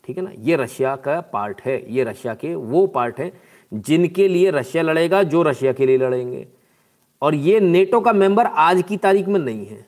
ठीक 0.04 0.17
है 0.17 0.24
ना? 0.24 0.32
ये 0.38 0.56
रशिया 0.56 0.96
का 0.96 1.22
पार्ट 1.22 1.62
है। 1.62 1.94
ये 1.94 2.04
रशिया 2.04 2.34
के 2.34 2.56
वो 2.56 2.88
पार्ट 2.88 3.20
है, 3.20 3.34
जिनके 3.74 4.28
लिए 4.28 4.52
रशिया 4.52 4.84
लड़ेगा, 4.84 5.24
जो 5.24 5.41
रशिया 5.41 5.74
के 5.74 5.86
लिए 5.86 5.98
लड़ेंगे। 5.98 6.48
और 7.22 7.36
ये 7.36 7.60
नेटो 7.60 8.00
का 8.00 8.13
मेंबर 8.13 8.46
आज 8.46 8.82
की 8.82 8.98
तारीख 8.98 9.28
में 9.28 9.39
नहीं 9.39 9.65
है। 9.65 9.86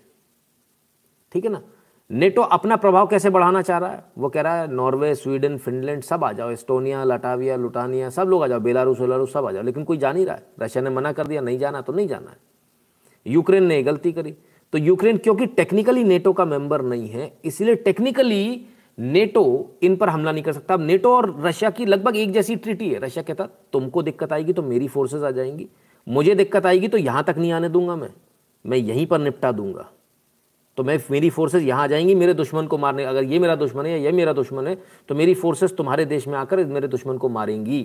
ठीक 1.31 1.45
है 1.45 1.51
ना? 1.51 1.61
नेटो 2.11 2.41
अपना 2.41 2.75
प्रभाव 2.75 3.07
कैसे 3.07 3.29
बढ़ाना 3.29 3.61
चाह 3.61 3.77
रहा 3.77 3.89
है? 3.89 4.03
वो 4.17 4.29
कह 4.29 4.41
रहा 4.41 4.61
है, 4.61 4.73
नॉर्वे, 4.73 5.15
स्वीडन, 5.15 5.57
फिनलैंड, 5.57 6.03
सब 6.03 6.23
आ 6.23 6.31
जाओ। 6.31 6.51
एस्टोनिया, 6.51 7.03
लटाविया, 7.03 7.55
लुटानिया, 7.55 8.09
सब 8.09 8.23
लोग 8.23 8.43
आ 8.43 8.47
जाओ। 8.47 8.59
बेलारूस, 8.59 8.99
वेलारूस, 8.99 9.33
सब 9.33 9.45
आ 9.45 9.51
जाओ। 9.51 9.63
लेकिन 9.63 9.83
कोई 9.83 9.97
जा 9.97 10.11
नहीं 10.13 10.25
रहा 10.25 10.35
है। 10.35 10.45
रशिया 10.61 10.83
ने 10.83 10.89
मना 10.89 11.11
कर 11.11 11.27
दिया, 11.27 11.41
नहीं 11.41 11.59
जाना 11.59 11.81
तो 11.81 11.93
नहीं 11.93 12.07
जाना 12.07 12.31
है। 12.31 12.37
यूक्रेन 13.27 13.63
ने 13.63 13.83
गलती 13.83 14.11
करी। 14.11 14.35
तो 14.71 14.77
यूक्रेन, 14.77 15.17
क्योंकि 15.17 15.45
टेक्निकली 15.45 16.03
नेटो 16.03 16.33
का 16.33 16.45
मेंबर 16.45 16.81
नहीं 16.81 17.09
है, 17.09 17.37
इसलिए 17.45 17.75
टेक्निकली 17.75 18.65
नेटो 18.99 19.75
इन 19.83 19.95
पर 19.95 20.09
हमला 20.09 20.31
नहीं 20.31 20.43
कर 20.43 20.53
सकता। 20.53 20.73
अब 20.73 20.81
नेटो 20.81 21.15
और 21.15 21.41
रशिया 21.41 21.69
की 21.69 21.85
लगभग 21.85 22.15
एक 22.15 22.31
जैसी 22.31 22.55
ट्रीटी 22.55 22.89
है। 22.89 22.99
रशिया 22.99 23.23
कहता, 23.23 23.47
तुमको 23.73 24.03
दिक्कत 24.03 24.33
आएगी 24.33 24.53
तो 24.53 24.63
मेरी 24.63 24.87
फोर्सेज 24.87 25.23
आ 25.23 25.31
जाएँगी। 25.31 25.67
मुझे 26.07 26.35
दिक्कत 26.35 26.65
आएगी 26.65 26.87
तो 26.87 26.97
यहाँ 26.97 27.23
तक 27.23 27.35
नहीं 27.37 27.51
आने 27.51 27.69
दूँगा 27.69 27.95
मैं। 27.95 28.09
मैं 28.65 28.77
यहीं 28.77 29.07
पर 29.07 29.19
निपटा 29.19 29.51
दूँगा। 29.51 29.91
तो 30.77 30.83
मैं, 30.83 30.99
मेरी 31.11 31.29
फोर्सेज 31.29 31.63
यहाँ 31.63 31.83
आ 31.83 31.87
जाएँगी, 31.87 32.15
मेरे 32.15 32.33
दुश्मन 32.33 32.67
को 32.67 32.77
मारने, 32.77 33.03
अगर 33.05 33.23
ये 33.23 33.39
मेरा 33.39 33.55
दुश्मन 33.55 33.85
है 33.85 33.91
या 33.91 33.97
ये 33.99 34.11
मेरा 34.11 34.33
दुश्मन 34.33 34.67
है 34.67 34.75
तो 35.09 35.15
मेरी 35.15 35.33
फोर्सेज 35.35 35.75
तुम्हारे 35.77 36.05
देश 36.05 36.27
में 36.27 36.37
आकर 36.37 36.65
मेरे 36.67 36.87
दुश्मन 36.87 37.17
को 37.17 37.29
मारेंगी। 37.29 37.83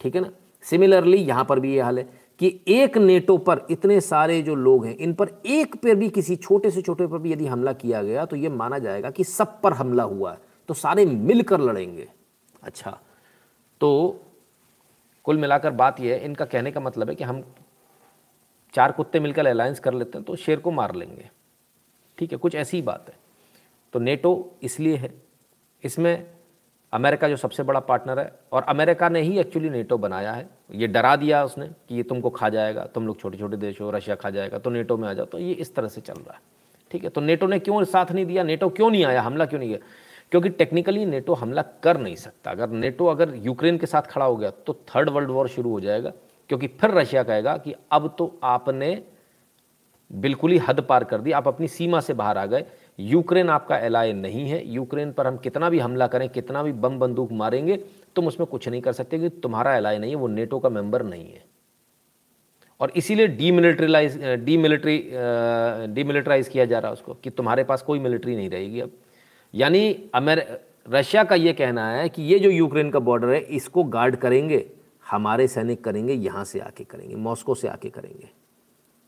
ठीक 0.00 0.14
है 0.14 0.20
ना? 0.20 0.30
सिमिलरली 0.64 1.16
यहाँ 1.18 1.44
पर 1.44 1.60
भी 1.60 1.72
ये 1.74 1.80
हाल 1.80 1.98
है 1.98 2.08
कि 2.40 2.60
एक 2.68 2.96
नेटो 2.98 3.36
पर 3.38 3.66
इतने 3.70 4.00
सारे 4.00 4.40
जो 4.42 4.54
लोग 4.54 4.84
हैं, 4.86 4.96
इन 4.96 5.12
पर 5.14 5.28
एक 5.46 5.74
पर 5.76 5.94
भी 5.94 6.08
किसी 6.10 6.36
छोटे 6.36 6.70
से 6.70 6.82
छोटे 6.82 7.06
पर 7.06 7.18
भी 7.18 7.32
यदि 7.32 7.46
हमला 7.46 7.72
किया 7.74 8.02
गया 8.02 8.24
तो 8.24 8.36
ये 8.36 8.48
माना 8.50 8.78
जाएगा 8.78 9.10
कि 9.10 9.24
सब 9.24 9.60
पर 9.60 9.72
हमला 9.72 10.02
हुआ 10.04 10.32
है 10.32 10.38
तो 10.68 10.74
सारे 10.74 11.06
मिलकर 11.06 11.60
लड़ेंगे। 11.60 12.06
अच्छा 12.62 12.98
तो 13.80 14.20
कुल 15.24 15.38
मिलाकर 15.38 15.70
बात 15.72 16.00
यह 16.00 16.12
है, 16.12 16.24
इनका 16.24 16.44
कहने 16.44 16.70
का 16.70 16.80
मतलब 16.80 17.08
है 17.08 17.14
कि 17.14 17.24
हम 17.24 17.42
चार 18.74 18.92
कुत्ते 18.92 19.20
मिलकर 19.20 19.46
अलायंस 19.46 19.80
कर 19.80 19.94
लेते 19.94 20.18
हैं 20.18 20.24
तो 20.24 20.36
शेर 20.36 20.60
को 20.60 20.70
मार 20.70 20.94
लेंगे। 20.94 21.28
ठीक 22.20 22.32
है, 22.32 22.38
कुछ 22.38 22.54
ऐसी 22.54 22.80
बात 22.82 23.06
है। 23.08 23.14
तो 23.94 23.98
नेटो 23.98 24.52
इसलिए 24.62 24.96
है। 24.96 25.10
इसमें 25.82 26.26
अमेरिका 26.92 27.28
जो 27.28 27.36
सबसे 27.36 27.62
बड़ा 27.62 27.80
पार्टनर 27.80 28.18
है, 28.18 28.32
और 28.52 28.62
अमेरिका 28.62 29.08
ने 29.08 29.20
ही 29.20 29.38
एक्चुअली 29.38 29.70
नेटो 29.70 29.98
बनाया 29.98 30.32
है। 30.32 30.48
ये 30.74 30.86
डरा 30.86 31.14
दिया 31.16 31.42
उसने 31.44 31.66
कि 31.66 31.96
ये 31.96 32.02
तुमको 32.02 32.30
खा 32.30 32.48
जाएगा, 32.48 32.84
तुम 32.84 33.06
लोग 33.06 33.20
छोटे 33.20 33.38
छोटे 33.38 33.56
देश 33.56 33.80
हो, 33.80 33.90
रशिया 33.90 34.16
खा 34.16 34.30
जाएगा 34.30 34.58
तो 34.58 34.70
नेटो 34.70 34.96
में 34.96 35.08
आ 35.08 35.12
जाओ। 35.12 35.26
तो 35.26 35.38
ये 35.38 35.52
इस 35.54 35.74
तरह 35.74 35.88
से 35.88 36.00
चल 36.00 36.14
रहा 36.14 36.34
है, 36.34 36.40
ठीक 36.90 37.04
है? 37.04 37.10
तो 37.10 37.20
नेटो 37.20 37.46
ने 37.46 37.58
क्यों 37.58 37.82
साथ 37.86 38.12
नहीं 38.12 38.26
दिया? 38.26 38.42
नेटो 38.44 38.68
क्यों 38.70 38.90
नहीं 38.90 39.04
आया? 39.04 39.22
हमला 39.22 39.44
क्यों 39.46 39.60
नहीं 39.60 39.68
किया? 39.68 39.78
क्योंकि 40.32 40.48
टेक्निकली 40.50 41.04
नेटो 41.06 41.34
हमला 41.34 41.62
कर 41.82 41.98
नहीं 41.98 42.16
सकता। 42.16 42.50
अगर 42.50 42.68
नेटो 42.70 43.06
अगर 43.06 43.34
यूक्रेन 43.36 43.78
के 43.78 43.86
साथ 43.86 44.02
खड़ा 44.02 44.26
हो 44.26 44.36
गया 44.36 44.50
तो 44.66 44.72
थर्ड 44.88 45.08
वर्ल्ड 45.08 45.30
वॉर 45.30 45.48
शुरू 45.48 45.70
हो 45.70 45.80
जाएगा, 45.80 46.12
क्योंकि 46.50 46.66
फिर 46.70 46.90
रशिया 46.90 47.22
कहेगा 47.22 47.56
कि 47.56 47.74
अब 47.92 48.14
तो 48.18 48.38
आपने 48.42 48.92
बिल्कुल 50.10 50.50
ही 50.50 50.58
हद 50.58 50.80
पार 50.80 51.04
कर 51.04 51.20
दी। 51.20 51.32
आप 51.32 51.48
अपनी 51.48 51.68
सीमा 51.68 52.00
से 52.00 52.14
बाहर 52.14 52.38
आ 52.38 52.44
गए। 52.46 52.64
यूक्रेन 52.98 53.48
आपका 53.48 53.76
एलाय 53.78 54.12
नहीं 54.12 54.48
है। 54.48 54.66
यूक्रेन 54.68 55.12
पर 55.12 55.26
हम 55.26 55.36
कितना 55.36 55.68
भी 55.70 55.78
हमला 55.78 56.06
करें, 56.06 56.28
कितना 56.28 56.62
भी 56.62 56.72
बम 56.74 56.98
बंदूक 56.98 57.32
मारेंगे, 57.32 57.76
तुम 58.16 58.26
उसमें 58.26 58.46
कुछ 58.46 58.68
नहीं 58.68 58.80
कर 58.80 58.92
सकते 58.92 59.18
क्योंकि 59.18 59.40
तुम्हारा 59.40 59.76
एलाय 59.76 59.98
नहीं 59.98 60.10
है, 60.10 60.16
वो 60.16 60.28
नेटो 60.28 60.58
का 60.58 60.68
मेंबर 60.68 61.02
नहीं 61.02 61.24
है। 61.24 61.44
और 62.80 62.92
इसीलिए 62.96 63.26
डीमिलिट्रीलाइज, 63.28 64.18
डीमिलिट्री 64.40 64.98
डीमिलिट्राइज 65.94 66.48
किया 66.48 66.64
जा 66.64 66.78
रहा 66.78 66.88
है 66.88 66.92
उसको 66.92 67.14
कि 67.14 67.30
तुम्हारे 67.30 67.64
पास 67.64 67.82
कोई 67.82 67.98
मिलिट्री 67.98 68.36
नहीं 68.36 68.50
रहेगी 68.50 68.80
अब। 68.80 68.90
यानी 69.54 70.10
अमेर, 70.14 70.44
रशिया 70.88 71.24
का 71.24 71.34
ये 71.34 71.52
कहना 71.52 71.88
है 71.90 72.08
कि 72.08 72.22
ये 72.22 72.38
जो 72.38 72.50
यूक्रेन 72.50 72.90
का 72.90 72.98
बॉर्डर 72.98 73.28
है, 73.28 73.40
इसको 73.40 73.84
गार्ड 73.84 74.16
करेंगे, 74.16 74.64
हमारे 75.06 75.48
सैनिक 75.48 75.84
करेंगे, 75.84 76.12
यहाँ 76.12 76.44
से 76.44 76.60
आके 76.60 76.84
करेंगे, 76.84 77.16
मॉस्को 77.16 77.54
से 77.54 77.68
आके 77.68 77.90
करेंगे। 77.90 78.28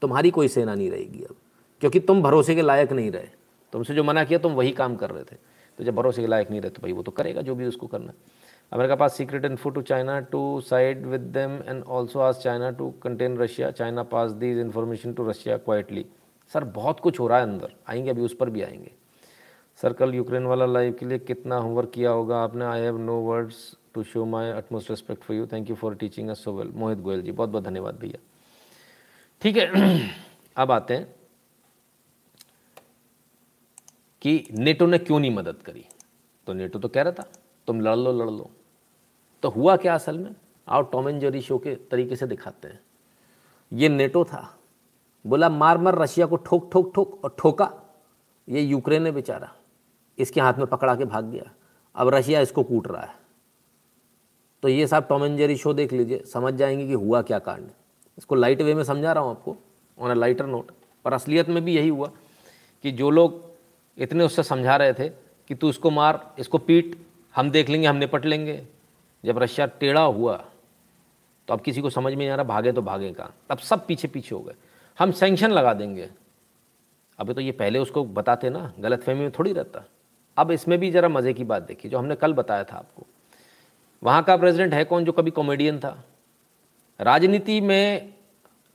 तुम्हारी 0.02 0.30
कोई 0.30 0.48
सेना 0.48 0.74
नहीं 0.74 0.90
रहेगी 0.90 1.22
अब, 1.22 1.34
क्योंकि 1.82 2.00
तुम 2.00 2.22
भरोसे 2.22 2.54
के 2.54 2.62
लायक 2.62 2.92
नहीं 2.92 3.10
रहे। 3.10 3.28
तुमसे 3.72 3.94
जो 3.94 4.04
मना 4.04 4.24
किया, 4.24 4.38
तुम 4.38 4.52
वही 4.52 4.72
काम 4.72 4.96
कर 4.96 5.10
रहे 5.10 5.24
थे। 5.24 5.36
तो 5.78 5.84
जब 5.84 5.94
भरोसे 5.94 6.22
के 6.22 6.28
लायक 6.28 6.50
नहीं 6.50 6.60
रहे 6.60 6.70
तो 6.70 6.82
भाई 6.82 6.92
वो 6.92 7.02
तो 7.02 7.10
करेगा 7.12 7.42
जो 7.42 7.54
भी 7.54 7.66
उसको 7.66 7.86
करना 7.86 8.12
America 8.72 8.94
pass 8.94 9.16
secret 9.16 9.44
info 9.44 9.70
to 9.70 9.82
China 9.82 10.18
to 10.30 10.60
side 10.60 11.06
with 11.06 11.20
them 11.32 11.52
and 11.68 11.82
also 11.84 12.20
आज 12.20 12.34
China 12.36 12.70
to 12.70 12.90
contain 13.02 13.36
Russia 13.38 13.70
China 13.70 14.02
pass 14.04 14.30
these 14.32 14.58
information 14.58 15.12
to 15.12 15.28
Russia 15.28 15.56
quietly 15.58 16.04
sir, 16.52 16.64
बहुत 16.64 17.00
कुछ 17.00 17.20
हो 17.20 17.26
रहा 17.26 17.38
है 17.38 17.44
अंदर। 17.44 17.72
आएँगे, 17.88 18.10
अभी 18.10 18.22
उस 18.22 18.34
पर 18.34 18.50
भी 18.50 18.62
आएँगे। 18.62 18.90
सर, 19.78 19.92
कल 19.92 20.14
यूक्रेन 20.14 20.46
वाला 20.46 20.66
लाइव 20.66 20.96
के 21.00 21.06
लिए 21.06 21.18
कितना 21.18 21.56
होमवर्क 21.56 21.90
किया 21.94 22.10
होगा 22.10 22.38
आपने? 22.38 22.64
I 22.64 22.80
have 22.80 22.98
no 22.98 23.14
words 23.20 23.56
to 23.94 24.02
show 24.02 24.24
my 24.24 24.50
utmost 24.50 24.90
respect 24.90 25.22
for 25.22 25.36
you 25.36 25.46
thank 25.46 25.70
you 25.70 25.76
for 25.76 25.94
teaching 25.94 26.28
us 26.28 26.44
so 26.44 26.52
well 26.52 26.72
Mohit 26.74 26.98
Goyal 26.98 27.22
ji 27.22 27.32
बहुत 27.32 27.50
बहुत 27.50 27.64
धन्यवाद 27.64 27.98
भैया। 28.00 28.18
ठीक 29.42 29.56
है। 29.56 29.72
अब 30.56 30.70
आते 30.70 30.94
हैं 30.94 31.14
कि 34.22 34.46
नेटो 34.52 34.86
ने 34.86 34.98
क्यों 34.98 35.20
नहीं 35.20 35.30
मदद 35.30 35.56
करी? 35.56 35.86
तो 36.46 36.52
नेटो 36.52 36.78
तो 36.78 36.88
कह 36.88 37.02
रहा 37.02 37.12
था, 37.12 37.32
तुम 37.66 37.80
लड़ 37.80 37.96
लो 37.96 38.12
लड़ 38.12 38.30
लो। 38.30 38.50
तो 39.42 39.48
हुआ 39.48 39.76
क्या 39.76 39.94
असल 39.94 40.18
में? 40.18 40.34
आओ 40.68 40.82
टॉम 40.82 41.08
एंड 41.08 41.20
जेरी 41.20 41.40
शो 41.40 41.58
के 41.58 41.74
तरीके 41.74 42.16
से 42.16 42.26
दिखाते 42.26 42.68
हैं। 42.68 42.80
ये 43.72 43.88
नेटो 43.88 44.24
था। 44.24 44.58
बोला, 45.26 45.48
मार 45.48 45.78
मार, 45.78 45.98
रशिया 45.98 46.26
को 46.26 46.36
ठोक 46.36 46.70
ठोक 46.72 46.92
ठोक 46.94 47.24
और 47.24 47.36
ठोका। 47.38 47.82
ये 48.48 48.60
यूक्रेन 48.60 49.02
ने 49.02 49.12
बेचारा। 49.12 49.52
इसके 50.18 50.40
हाथ 50.40 50.54
में 50.54 50.66
पकड़ा 50.66 50.94
के 50.94 51.04
भाग 51.04 51.24
गया। 51.24 51.54
अब 51.96 52.08
रशिया 52.08 52.40
इसको 52.40 52.64
कूट 52.64 52.88
रहा 52.88 53.02
है। 53.02 53.14
तो 54.62 54.68
ये 54.68 54.86
साहब 54.86 55.06
टॉम 55.08 55.24
एंड 55.24 55.36
जेरी 55.38 55.56
शो 55.56 55.74
देख 55.74 55.92
लीजिए, 55.92 56.24
समझ 56.24 56.54
जाएँगे 56.54 56.86
कि 56.86 56.92
हुआ 56.92 57.22
क्या 57.22 57.38
कांड 57.38 57.70
इसको 58.22 58.34
लाइट 58.34 58.60
वे 58.62 58.74
में 58.74 58.82
समझा 58.84 59.12
रहा 59.12 59.22
हूँ 59.24 59.30
आपको 59.30 59.56
ऑन 59.98 60.10
अ 60.10 60.14
लाइटर 60.14 60.46
नोट 60.46 60.70
पर 61.04 61.12
असलियत 61.12 61.48
में 61.48 61.64
भी 61.64 61.74
यही 61.76 61.88
हुआ 61.88 62.10
कि 62.84 62.90
जो 62.92 63.08
लोग 63.10 63.40
इतने 63.98 64.24
उससे 64.24 64.42
समझा 64.42 64.76
रहे 64.76 64.92
थे 64.92 65.08
कि 65.08 65.54
तू 65.54 65.68
इसको 65.70 65.90
मार, 65.90 66.34
इसको 66.38 66.58
पीट, 66.58 66.96
हम 67.34 67.50
देख 67.50 67.68
लेंगे, 67.68 67.86
हम 67.86 67.96
निपट 67.96 68.24
लेंगे। 68.24 68.62
जब 69.24 69.38
रशिया 69.38 69.66
टेढ़ा 69.80 70.02
हुआ 70.02 70.36
तो 71.48 71.54
अब 71.54 71.60
किसी 71.60 71.80
को 71.82 71.90
समझ 71.90 72.12
में 72.12 72.18
नहीं 72.18 72.28
आ 72.28 72.34
रहा, 72.34 72.44
भागे 72.44 72.72
तो 72.72 72.82
भागे 72.82 73.10
कहाँ। 73.12 73.34
तब 73.48 73.58
सब 73.60 73.86
पीछे 73.86 74.08
पीछे 74.08 74.34
हो 74.34 74.40
गए। 74.40 74.54
हम 74.98 75.12
सेंक्शन 75.12 75.50
लगा 75.50 75.74
देंगे। 75.74 76.08
अभी 77.18 77.34
तो 77.34 77.40
ये 77.40 77.52
पहले 77.52 77.78
उसको 77.78 78.04
बताते 78.04 78.50
ना 78.50 78.72
गलत 78.78 79.02
फहमी 79.02 79.20
में 79.20 79.30
थोड़ी 79.30 79.52
रहता। 79.52 79.84
अब 80.36 80.50
इसमें 80.50 80.78
भी 80.78 80.90
ज़रा 80.90 81.08
मज़े 81.08 81.32
की 81.32 81.44
बात 81.44 81.62
देखिए, 81.62 81.90
जो 81.90 81.98
हमने 81.98 82.14
कल 82.14 82.32
बताया 82.34 82.64
था 82.64 82.76
आपको। 82.76 83.06
वहाँ 84.02 84.22
का 84.22 84.36
प्रेसिडेंट 84.36 84.74
है 84.74 84.84
कौन, 84.84 85.04
जो 85.04 85.12
कभी 85.12 85.30
कॉमेडियन 85.30 85.78
था? 85.80 85.96
राजनीति 87.02 87.60
में 87.60 88.12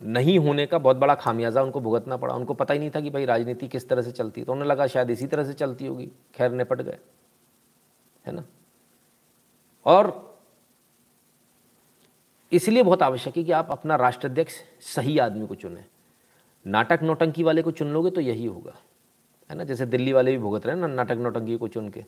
नहीं 0.02 0.38
होने 0.40 0.66
का 0.66 0.78
बहुत 0.78 0.98
बड़ा 0.98 1.16
खामियाजा 1.16 1.62
उनको 1.62 1.80
भुगतना 1.80 2.18
पड़ा। 2.18 2.34
उनको 2.34 2.54
पता 2.54 2.74
ही 2.74 2.80
नहीं 2.80 2.90
था 2.96 3.02
कि 3.02 3.10
भाई 3.10 3.26
राजनीति 3.26 3.68
किस 3.68 3.88
तरह 3.90 4.02
से 4.02 4.12
चलती 4.12 4.42
है। 4.42 4.46
तो 4.46 4.54
उन्हें 4.54 4.68
लगा 4.68 4.88
शायद 4.88 5.10
इसी 5.10 5.28
तरह 5.28 5.44
से 5.44 5.54
चलती 5.54 5.86
होगी। 5.86 6.10
खैर, 6.36 6.52
निपट 6.52 6.82
गए। 6.82 6.98
है 8.26 8.34
ना? 8.34 8.44
और 9.86 10.26
इसलिए 12.52 12.84
बहुत 12.84 13.04
आवश्यक 13.04 13.38
है 13.38 13.44
कि 13.44 13.52
आप 13.52 13.72
अपना 13.72 13.96
राष्ट्राध्यक्ष 13.96 14.54
सही 14.86 15.18
आदमी 15.18 15.48
को 15.48 15.56
चुने। 15.56 15.84
नाटक 16.66 17.00
नोटंकी 17.04 17.44
वाले 17.44 17.62
को 17.62 17.72
चुन 17.72 17.88
लोगे 17.88 18.12
तो 18.12 18.22
यही 18.22 18.46
होगा। 18.46 18.74
है 19.50 19.58
ना? 19.58 19.64
जैसे 19.64 19.86
दिल्ली 19.86 20.14
वाले 20.14 20.32
भी 20.32 20.38
भुगत 20.38 20.66
रहे 20.66 20.76
हैं 20.76 20.82
ना, 20.82 20.88
नाटक 20.88 21.18
नोटंकी 21.18 21.58
को 21.58 21.68
चुन 21.68 21.90
के। 21.90 22.04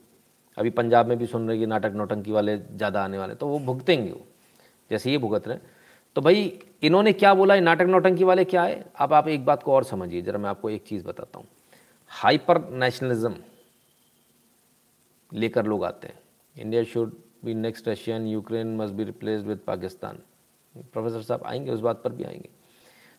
अभी 0.57 0.69
पंजाब 0.69 1.07
में 1.07 1.17
भी 1.17 1.25
सुन 1.25 1.47
रहे 1.47 1.57
कि 1.59 1.65
नाटक 1.65 1.93
नोटंकी 1.95 2.31
वाले 2.31 2.57
ज़्यादा 2.57 3.03
आने 3.03 3.17
वाले 3.17 3.35
तो 3.35 3.47
वो 3.47 3.59
भुगतेंगे 3.59 4.11
वो। 4.11 4.25
जैसे 4.91 5.11
ये 5.11 5.17
भुगत 5.17 5.47
रहे 5.47 5.57
हैं। 5.57 5.77
तो 6.15 6.21
भाई, 6.21 6.59
इन्होंने 6.83 7.13
क्या 7.13 7.33
बोला 7.33 7.53
है? 7.53 7.61
नाटक 7.61 7.81
नौटंकी 7.81 8.23
वाले 8.23 8.45
क्या 8.45 8.63
है? 8.63 8.85
अब 8.99 9.13
आप 9.13 9.27
एक 9.27 9.45
बात 9.45 9.63
को 9.63 9.73
और 9.73 9.83
समझिए, 9.83 10.21
जरा 10.21 10.39
मैं 10.39 10.49
आपको 10.49 10.69
एक 10.69 10.83
चीज़ 10.87 11.05
बताता 11.05 11.39
हूँ। 11.39 11.47
हाइपर 12.07 12.69
नेशनलिज्म 12.69 13.35
लेकर 15.33 15.65
लोग 15.65 15.85
आते 15.85 16.07
हैं। 16.07 16.19
India 16.57 16.83
should 16.83 17.13
be 17.45 17.53
next 17.53 17.87
Russian, 17.87 18.27
Ukraine 18.27 18.77
must 18.77 18.93
be 18.93 19.03
replace 19.03 19.41
with 19.41 19.59
Pakistan. 19.67 20.19
Professor 20.77 21.21
साहब 21.21 21.43
आएँगे, 21.45 21.71
उस 21.71 21.79
बात 21.79 22.01
पर 22.03 22.11
भी 22.11 22.23
आएँगे। 22.23 22.49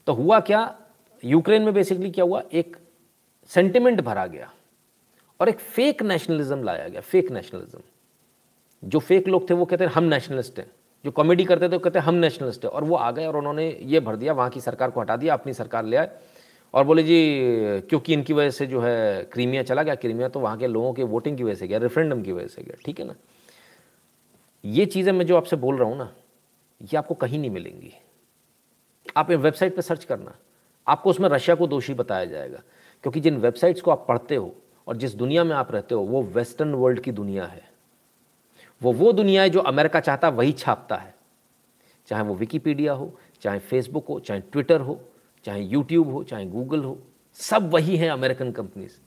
तो 0.07 0.13
हुआ 0.13 0.41
क्या? 0.41 0.81
यूक्रेन 1.25 1.63
में 1.63 1.75
बेसिकली 1.75 2.11
क्या 2.11 2.25
हुआ? 2.25 2.43
एक 2.53 2.77
सेंटिमेंट 3.47 4.01
भरा 4.01 4.27
गया 4.27 4.53
और 5.41 5.49
एक 5.49 5.59
फेक 5.59 6.03
नेशनलिज्म 6.03 6.63
लाया 6.63 6.89
गया 6.89 7.01
फेक 7.01 7.31
नेशनलिज्म 7.31 7.81
जो 8.85 8.99
फेक 8.99 9.29
लोग 9.29 9.51
थे, 9.51 9.55
वो 9.55 9.65
कहते 9.65 9.85
हैं, 9.85 9.93
हम 9.93 10.05
नेशनलिस्ट 10.05 10.59
हैं। 10.59 10.71
जो 11.05 11.11
कॉमेडी 11.11 11.45
करते 11.45 11.69
थे, 11.69 11.73
वो 11.73 11.79
कहते 11.79 11.99
हम 11.99 12.15
नेशनलिस्ट 12.15 12.65
है। 12.65 12.71
और 12.71 12.85
वो 12.85 12.97
आ 12.97 13.11
गए 13.11 13.27
और 13.27 13.37
उन्होंने 13.37 13.79
ये 13.83 14.01
भर 14.01 14.17
दिया, 14.17 14.33
वहाँ 14.33 14.51
की 14.51 14.61
सरकार 14.61 14.91
को 14.91 15.01
हटा 15.01 15.17
दिया, 15.17 15.35
अपनी 15.35 15.53
सरकार 15.53 15.85
ले 15.85 15.97
आए। 15.97 16.11
और 16.75 16.85
बोले, 16.85 17.03
जी, 17.03 17.81
क्योंकि 17.89 18.13
इनकी 18.13 18.33
वजह 18.33 18.51
से 18.51 18.67
जो 18.67 18.81
है 18.81 19.23
क्रीमिया 19.25 19.63
चला 19.63 19.83
गया, 19.83 19.95
क्रीमिया 19.95 20.29
तो 20.29 20.41
वहाँ 20.41 20.59
के 20.59 20.67
लोगों 20.67 20.93
के 20.93 21.03
वोटिंग 21.03 21.37
की 21.37 21.45
वजह 21.45 21.55
से 21.55 21.69
गया 21.69 21.79
रेफरेंडम 21.79 22.23
की 22.23 22.33
वजह 22.33 22.47
से 22.47 22.63
गया, 22.63 22.77
ठीक 22.87 23.01
है 23.01 23.07
ना? 23.07 23.15
ये 24.65 24.87
चीज़ें 24.87 25.13
मैं 25.13 25.27
जो 25.27 25.37
आपसे 25.37 25.57
बोल 25.57 25.79
रहा 25.79 25.89
हूँ 25.89 25.99
ना, 25.99 26.13
ये 26.81 26.97
आपको 26.97 27.15
कहीं 27.15 27.39
नहीं 27.39 27.51
मिलेंगी। 27.51 27.93
आप 29.17 29.31
वेबसाइट 29.31 29.77
पर 29.77 29.83
सर्च 29.83 30.05
करना, 30.05 30.35
आपको 30.89 31.11
उसमें 31.11 31.29
रशिया 31.29 31.57
को 31.57 31.67
दोषी 31.67 31.95
बताया 31.95 32.25
जाएगा। 32.25 32.63
क्योंकि 33.03 33.21
जिन 33.21 33.37
वेबसाइट्स 33.37 33.81
को 33.81 33.91
आप 33.91 34.05
पढ़ते 34.09 34.37
हो 34.37 34.55
और 34.87 34.97
जिस 34.97 35.15
दुनिया 35.15 35.45
में 35.45 35.57
आप 35.57 35.73
रहते 35.73 35.95
हो, 35.95 36.03
वो 36.03 36.23
वेस्टर्न 36.23 36.75
वर्ल्ड 36.75 37.01
की 37.01 37.13
दुनिया 37.13 37.45
है। 37.45 37.70
वो 38.83 38.93
वो 38.93 39.13
दुनिया 39.13 39.43
है 39.43 39.51
जो 39.51 39.61
अमेरिका 39.61 40.01
चाहता 40.01 40.29
वही 40.29 40.53
छापता 40.53 40.97
है। 40.97 41.15
चाहे 42.09 42.23
वो 42.23 42.35
विकीपीडिया 42.35 42.93
हो, 42.93 43.15
चाहे 43.43 43.59
फेसबुक 43.59 44.07
हो, 44.09 44.19
चाहे 44.21 44.41
ट्विटर 44.43 44.81
हो, 44.81 45.01
चाहे 45.45 45.63
यूट्यूब 45.63 46.13
हो, 46.13 46.23
चाहे 46.25 46.47
गूगल 46.47 46.85
हो, 46.85 46.99
सब 47.35 47.71
वही 47.71 47.97
हैं 47.97 48.11
अमेरिकन 48.11 48.53
कंपनीज़। 48.53 48.99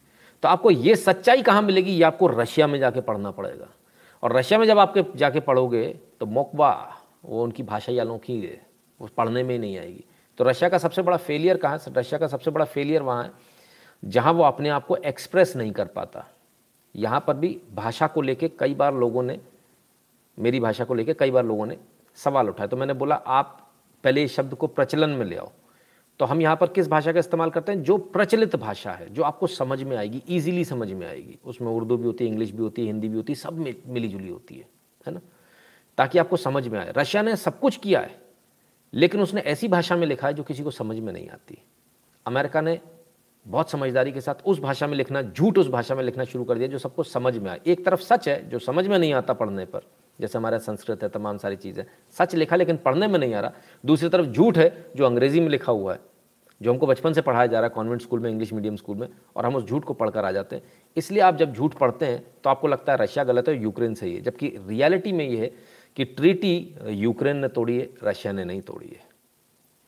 तो 0.44 0.50
आपको 0.50 0.72
ये 0.72 0.96
सच्चाई 0.96 1.42
कहाँ 1.42 1.62
मिलेगी? 1.62 1.92
ये 1.92 2.04
आपको 2.04 2.28
रशिया 2.28 2.68
में 2.68 2.80
जाके 2.80 3.02
पढ़ना 3.02 3.32
पड़ेगा। 3.32 3.68
और 4.24 4.34
रशिया 4.34 4.60
में 4.60 4.66
जब 4.68 4.80
आपके 4.80 5.04
जाके 5.16 5.40
पढ़ोगे 5.40 5.88
तो 6.20 6.26
मोकबा, 6.26 6.98
वो 7.26 7.44
उनकी 7.44 7.64
भाषा 7.64 7.92
ही 7.92 8.00
अनोखी 8.00 8.40
है, 8.42 8.66
वो 9.00 9.10
पढ़ने 9.18 9.44
में 9.44 9.54
ही 9.56 9.60
नहीं 9.60 9.78
आएगी। 9.78 10.04
तो 10.38 10.44
रशिया 10.44 10.70
का 10.70 10.78
सबसे 10.78 11.02
बड़ा 11.02 11.18
फेलियर 11.18 11.58
कहाँ 11.58 11.80
रशिया 11.88 12.20
का 12.20 12.28
सबसे 12.28 12.52
बड़ा 12.52 12.66
फेलियर 12.66 13.02
वहाँ 13.02 13.24
है, 13.24 13.32
जहाँ 14.04 14.34
वो 14.34 14.44
अपने 14.44 14.70
आप 14.70 14.86
को 14.86 14.96
एक्सप्रेस 14.96 15.56
नहीं 15.56 15.72
कर 15.72 15.86
पाता। 15.86 16.26
यहाँ 16.96 17.24
पर 17.28 17.34
भी 17.34 17.58
भाषा 17.74 18.08
को 18.08 18.22
लेके 18.22 18.48
कई 18.50 18.74
बार 18.74 18.94
लोगों 18.94 19.24
ने 19.24 19.40
मेरी 20.38 20.60
भाषा 20.60 20.84
को 20.84 20.94
लेकर 20.94 21.14
कई 21.14 21.32
बार 21.32 21.46
लोगों 21.46 21.66
ने 21.66 21.78
सवाल 22.18 22.50
उठाया 22.50 22.68
तो 22.68 22.78
मैंने 22.78 22.94
बोला, 22.94 23.16
आप 23.16 23.72
पहले 24.04 24.24
इस 24.24 24.36
शब्द 24.36 24.54
को 24.54 24.68
प्रचलन 24.68 25.10
में 25.10 25.26
ले 25.26 25.36
आओ। 25.36 25.52
तो 26.20 26.26
हम 26.26 26.42
यहाँ 26.42 26.56
पर 26.56 26.68
किस 26.68 26.88
भाषा 26.88 27.12
का 27.12 27.20
इस्तेमाल 27.20 27.50
करते 27.50 27.72
हैं? 27.72 27.84
जो 27.84 27.98
प्रचलित 27.98 28.56
भाषा 28.56 28.92
है, 28.92 29.10
जो 29.14 29.24
आपको 29.24 29.48
समझ 29.48 29.82
में 29.84 29.96
आएगी 29.98 30.22
ईजिली 30.30 30.66
समझ 30.66 30.92
में 30.92 31.08
आएगी। 31.08 31.38
उसमें 31.46 31.68
उर्दू 31.70 31.98
भी 31.98 32.06
होती 32.06 32.26
है, 32.26 32.32
इंग्लिश 32.32 32.52
भी 32.52 32.64
होती 32.64 32.82
है, 32.82 32.88
हिंदी 32.88 33.08
भी 33.08 33.16
होती 33.16 33.34
है, 33.34 33.38
सब 33.38 33.58
मिली 33.88 34.08
जुली 34.08 34.30
होती 34.30 34.56
है 34.56 34.66
है 35.06 35.14
ना? 35.14 35.22
ताकि 35.98 36.20
आपको 36.20 36.38
समझ 36.38 36.68
में 36.68 36.80
आए। 36.80 36.94
रशिया 36.98 37.24
ने 37.24 37.36
सब 37.36 37.60
कुछ 37.60 37.78
किया 37.78 38.00
है, 38.00 38.20
लेकिन 38.94 39.22
उसने 39.22 39.42
ऐसी 39.42 39.68
भाषा 39.68 39.96
में 39.96 40.08
लिखा 40.08 40.28
है 40.28 40.34
जो 40.34 40.44
किसी 40.44 40.64
को 40.64 40.72
समझ 40.72 40.98
में 40.98 41.12
नहीं 41.14 41.30
आती। 41.30 41.58
अमेरिका 42.26 42.62
ने 42.62 42.80
बहुत 43.46 43.70
समझदारी 43.72 44.12
के 44.12 44.22
साथ 44.22 44.46
उस 44.46 44.60
भाषा 44.60 44.88
में 44.88 44.96
लिखना, 44.98 45.22
झूठ 45.22 45.58
उस 45.58 45.68
भाषा 45.68 45.96
में 45.96 46.04
लिखना 46.04 46.24
शुरू 46.24 46.44
कर 46.44 46.58
दिया 46.58 46.68
जो 46.68 46.78
सबको 46.78 47.04
समझ 47.04 47.38
में 47.38 47.52
आए। 47.52 47.60
एक 47.68 47.86
तरफ़ 47.86 48.02
सच 48.02 48.28
है, 48.30 48.50
जो 48.50 48.60
समझ 48.60 48.88
में 48.88 48.98
नहीं 49.00 49.14
आता 49.14 49.34
पढ़ने 49.34 49.66
पर 49.66 49.82
जैसे 50.20 50.38
हमारा 50.38 50.58
संस्कृत 50.60 51.04
है, 51.04 51.10
तमाम 51.10 51.38
सारी 51.38 51.56
चीज़ें। 51.56 51.84
सच 52.16 52.36
लिखा 52.36 52.56
लेकिन 52.56 52.78
पढ़ने 52.78 53.08
में 53.08 53.20
नहीं 53.20 53.34
आ 53.34 53.40
रहा। 53.40 53.52
दूसरी 53.84 54.10
तरफ़ 54.10 54.26
झूठ 54.26 54.58
है, 54.58 54.86
जो 54.96 55.06
अंग्रेज़ी 55.06 55.40
में 55.40 55.50
लिखा 55.50 55.72
हुआ 55.72 55.94
है, 55.94 56.00
जो 56.62 56.72
हमको 56.72 56.88
बचपन 56.88 57.14
से 57.14 57.22
पढ़ाया 57.22 57.48
जा 57.48 57.60
रहा 57.60 57.68
है 57.68 57.74
कॉन्वेंट 57.76 58.02
स्कूल 58.02 58.20
में 58.20 58.30
इंग्लिश 58.30 58.52
मीडियम 58.54 58.76
स्कूल 58.76 58.98
में, 58.98 59.08
और 59.36 59.46
हम 59.46 59.56
उस 59.56 59.64
झूठ 59.64 59.84
को 59.84 59.94
पढ़कर 59.94 60.26
आ 60.26 60.32
जाते 60.32 60.56
हैं। 60.56 60.64
इसलिए 60.98 61.22
आप 61.22 61.38
जब 61.38 61.54
झूठ 61.54 61.74
पढ़ते 61.74 62.06
हैं 62.06 62.24
तो 62.44 62.50
आपको 62.50 62.68
लगता 62.68 62.94
है 62.94 62.98
रशिया 62.98 63.24
गलत 63.24 63.50
है 63.50 63.62
यूक्रेन 63.62 63.94
सही 63.94 64.14
है, 64.16 64.22
जबकि 64.22 64.54
रियलिटी 64.60 65.12
में 65.12 65.28
ये 65.28 65.38
है 65.38 65.52
कि 65.98 66.06
ट्रीटी 66.06 66.76
यूक्रेन 66.90 67.38
ने 67.38 67.48
तोड़ी 67.50 67.78
है, 67.78 67.90
रशिया 68.04 68.34
ने 68.34 68.44
नहीं 68.44 68.62
तोड़ी 68.62 68.88
है। 68.88 69.02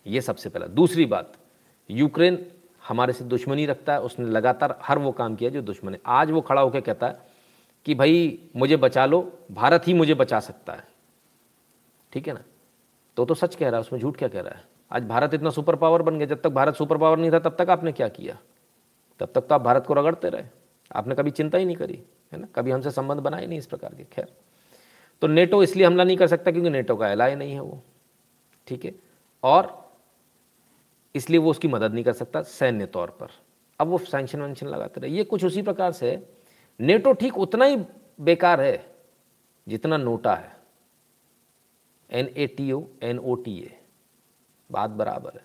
ये 0.05 0.21
सबसे 0.21 0.49
पहला। 0.49 0.67
दूसरी 0.67 1.05
बात, 1.05 1.31
यूक्रेन 1.89 2.45
हमारे 2.83 3.13
से 3.13 3.23
दुश्मनी 3.25 3.65
रखता 3.65 3.93
है, 3.93 4.01
उसने 4.01 4.25
लगातार 4.25 4.77
हर 4.81 4.99
वो 4.99 5.11
काम 5.11 5.35
किया 5.35 5.49
जो 5.49 5.61
दुश्मन 5.61 5.93
है। 5.93 5.99
आज 6.05 6.31
वो 6.31 6.41
खड़ा 6.41 6.61
होकर 6.61 6.81
कहता 6.81 7.07
है 7.07 7.33
कि 7.85 7.95
भाई 7.95 8.39
मुझे 8.55 8.77
बचा 8.77 9.05
लो, 9.05 9.39
भारत 9.51 9.87
ही 9.87 9.93
मुझे 9.93 10.13
बचा 10.13 10.39
सकता 10.39 10.73
है। 10.73 10.87
ठीक 12.13 12.27
है 12.27 12.33
ना? 12.33 12.43
तो 13.17 13.25
तो 13.25 13.33
सच 13.33 13.55
कह 13.55 13.65
रहा 13.65 13.75
है, 13.75 13.81
उसमें 13.81 13.99
झूठ 13.99 14.17
क्या 14.17 14.27
कह 14.27 14.41
रहा 14.41 14.53
है? 14.55 14.63
आज 14.91 15.03
भारत 15.03 15.33
इतना 15.33 15.49
सुपर 15.49 15.75
पावर 15.75 16.01
बन 16.01 16.17
गया, 16.17 16.27
जब 16.27 16.41
तक 16.41 16.49
भारत 16.49 16.75
सुपर 16.75 16.97
पावर 16.97 17.17
नहीं 17.17 17.31
था, 17.31 17.39
तब 17.39 17.55
तक 17.59 17.69
आपने 17.69 17.91
क्या 17.91 18.07
किया? 18.07 18.37
तब 19.19 19.31
तक 19.35 19.41
तो 19.41 19.55
आप 19.55 19.61
भारत 19.61 19.85
को 19.85 19.93
रगड़ते 19.93 20.29
रहे। 20.29 20.43
आपने 20.95 21.15
कभी 21.15 21.31
चिंता 21.31 21.57
ही 21.57 21.65
नहीं 21.65 21.75
करी, 21.75 22.03
है 22.33 22.39
ना? 22.39 22.47
कभी 22.55 22.71
हमसे 22.71 22.91
संबंध 22.91 23.19
बनाए 23.19 23.45
नहीं 23.45 23.59
इस 23.59 23.65
प्रकार 23.65 23.95
के, 23.95 24.03
खैर। 24.03 24.33
तो 25.21 25.27
नेटो 25.27 25.63
इसलिए 25.63 25.85
हमला 25.85 26.03
नहीं 26.03 26.17
कर 26.17 26.27
सकता 26.27 26.51
क्योंकि 26.51 26.69
नेटो 26.69 26.95
का 26.95 27.07
एलाय 27.07 27.35
नहीं 27.35 27.53
है 27.53 27.59
वो। 27.59 27.83
ठीक 28.67 28.85
है? 28.85 28.95
और 29.43 29.91
इसलिए 31.15 31.39
वो 31.39 31.51
उसकी 31.51 31.67
मदद 31.67 31.93
नहीं 31.93 32.03
कर 32.03 32.13
सकता 32.13 32.41
सैन्य 32.41 32.85
तौर 32.85 33.09
पर। 33.09 33.27
अब 33.79 33.87
वो 33.87 33.97
सैंक्शन 33.97 34.41
वैंक्शन 34.41 34.67
लगाते 34.67 35.01
रहे। 35.01 35.11
ये 35.11 35.23
कुछ 35.23 35.45
उसी 35.45 35.61
प्रकार 35.61 35.91
से 35.91 36.29
नेटो 36.79 37.13
ठीक 37.13 37.37
उतना 37.37 37.65
ही 37.65 37.77
बेकार 38.19 38.61
है 38.61 38.85
जितना 39.67 39.97
नोटा 39.97 40.35
है। 40.35 40.53
N 42.09 42.29
A 42.37 42.47
T 42.47 42.71
O 42.71 42.81
N 43.03 43.19
O 43.19 43.35
T 43.35 43.57
A 43.59 43.71
बात 44.69 44.89
बराबर 44.89 45.31
है। 45.35 45.43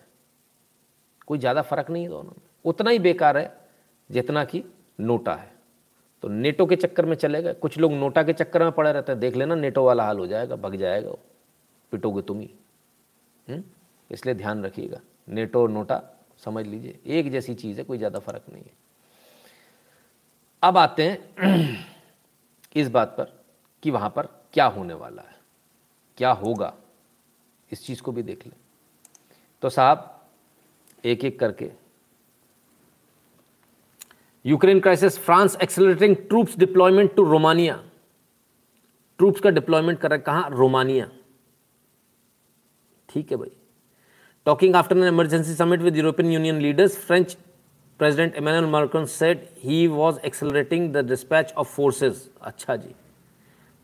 कोई 1.27 1.39
ज़्यादा 1.39 1.61
फ़र्क 1.61 1.89
नहीं 1.89 2.03
है 2.03 2.09
दोनों 2.09 2.29
में। 2.29 2.41
उतना 2.65 2.89
ही 2.89 2.99
बेकार 2.99 3.37
है 3.37 3.59
जितना 4.09 4.43
कि 4.45 4.63
नोटा 4.99 5.35
है। 5.35 5.49
तो 6.23 6.27
नेटो 6.27 6.65
के 6.65 6.75
चक्कर 6.75 7.05
में 7.05 7.15
चले 7.15 7.41
गए। 7.41 7.53
कुछ 7.53 7.77
लोग 7.77 7.91
नोटा 7.91 8.23
के 8.23 8.33
चक्कर 8.33 8.63
में 8.63 8.71
पड़े 8.71 8.91
रहते 8.91 9.11
हैं। 9.11 9.19
देख 9.19 9.35
लेना, 9.35 9.55
नेटो 9.55 9.83
वाला 9.83 10.03
हाल 10.03 10.19
हो 10.19 10.27
जाएगा, 10.27 10.55
भग 10.55 10.75
जाएगा 10.75 11.09
वो। 11.09 11.19
पिटोगे 11.91 12.21
तुम 12.21 12.39
ही। 12.39 12.49
हम्म? 13.47 13.63
इसलिए 14.11 14.35
ध्यान 14.35 14.63
रखिएगा। 14.65 14.99
नेटो 15.29 15.61
और 15.61 15.69
नोटा 15.69 16.01
समझ 16.43 16.65
लीजिए। 16.67 16.99
एक 17.05 17.31
जैसी 17.31 17.53
चीज़ 17.55 17.77
है, 17.77 17.83
कोई 17.83 17.97
ज़्यादा 17.97 18.19
फ़र्क 18.19 18.43
नहीं 18.53 18.63
है। 18.63 18.73
अब 20.63 20.77
आते 20.77 21.03
हैं 21.03 21.85
इस 22.75 22.89
बात 22.89 23.15
पर 23.17 23.33
कि 23.83 23.91
वहाँ 23.91 24.09
पर 24.09 24.27
क्या 24.53 24.65
होने 24.65 24.93
वाला 24.93 25.21
है, 25.21 25.35
क्या 26.17 26.31
होगा, 26.31 26.73
इस 27.71 27.85
चीज़ 27.85 28.01
को 28.01 28.11
भी 28.11 28.23
देख 28.23 28.45
लें। 28.47 28.55
तो 29.63 29.69
साहब 29.69 30.07
एक 31.03 31.23
एक 31.25 31.39
करके। 31.39 31.71
Ukraine 34.45 34.79
crisis, 34.79 35.17
France 35.19 35.57
accelerating 35.63 36.15
troops 36.17 36.57
deployment 36.57 37.15
to 37.15 37.23
Romania 37.23 37.83
troops 39.19 39.41
का 39.41 39.49
डिप्लॉयमेंट 39.49 39.99
कर 39.99 40.09
रहा 40.09 40.17
है 40.17 40.23
कहाँ? 40.23 40.49
रोमानिया। 40.49 41.09
ठीक 43.09 43.31
है 43.31 43.37
भाई। 43.37 43.51
Talking 44.45 44.75
after 44.75 44.97
an 44.97 45.03
emergency 45.03 45.53
summit 45.55 45.81
with 45.81 45.97
European 45.97 46.31
Union 46.31 46.61
leaders 46.61 46.97
French 46.97 47.37
president 48.01 48.35
Emmanuel 48.35 48.65
Macron 48.65 49.03
said 49.05 49.41
he 49.57 49.87
was 49.87 50.19
accelerating 50.25 50.91
the 50.93 51.05
dispatch 51.07 51.51
of 51.57 51.67
forces 51.67 52.29
अच्छा 52.41 52.75
जी। 52.75 52.93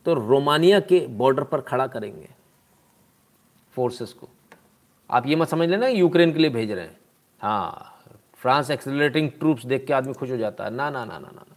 तो 0.05 0.13
रोमानिया 0.13 0.80
के 0.80 0.99
बॉर्डर 1.18 1.43
पर 1.43 1.61
खड़ा 1.61 1.86
करेंगे 1.88 2.30
फोर्सेस 3.74 4.13
को। 4.13 4.30
आप 5.09 5.28
ये 5.28 5.36
मत 5.36 5.47
समझ 5.47 5.70
लेना 5.70 5.88
यूक्रेन 5.88 6.34
के 6.34 6.39
लिए 6.39 6.49
भेज 6.49 6.72
रहे 6.72 6.86
हैं। 6.86 6.97
हाँ 7.41 7.93
फ्रांस 8.41 8.72
एक्सेलरेटिंग 8.72 9.30
ट्रूप्स 9.30 9.65
देख 9.65 9.86
के 9.86 9.93
आदमी 9.93 10.13
खुश 10.13 10.32
हो 10.32 10.38
जाता 10.38 10.63
है। 10.63 10.72
ना 10.72 10.89
ना 10.89 11.05
ना 11.05 11.20
ना 11.20 11.28
ना 11.28 11.45
ना। 11.49 11.55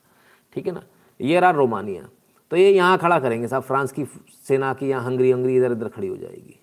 ठीक 0.53 0.67
है 0.67 0.73
ना? 0.73 0.83
ये 1.21 1.41
रहा 1.41 1.51
रोमानिया। 1.51 2.09
तो 2.51 2.57
ये 2.57 2.71
यहाँ 2.71 2.99
खड़ा 2.99 3.19
करेंगे 3.21 3.49
साहब। 3.49 3.63
फ्रांस 3.63 3.93
की 3.93 4.05
सेना 4.49 4.75
की 4.75 4.89
यहाँ 4.89 5.05
हंगरी 5.05 5.31
हंगरी 5.31 5.57
इधर 5.57 5.73
इधर 5.73 5.89
खड़ी 5.89 6.09
हो 6.09 6.17
जाएगी। 6.17 6.59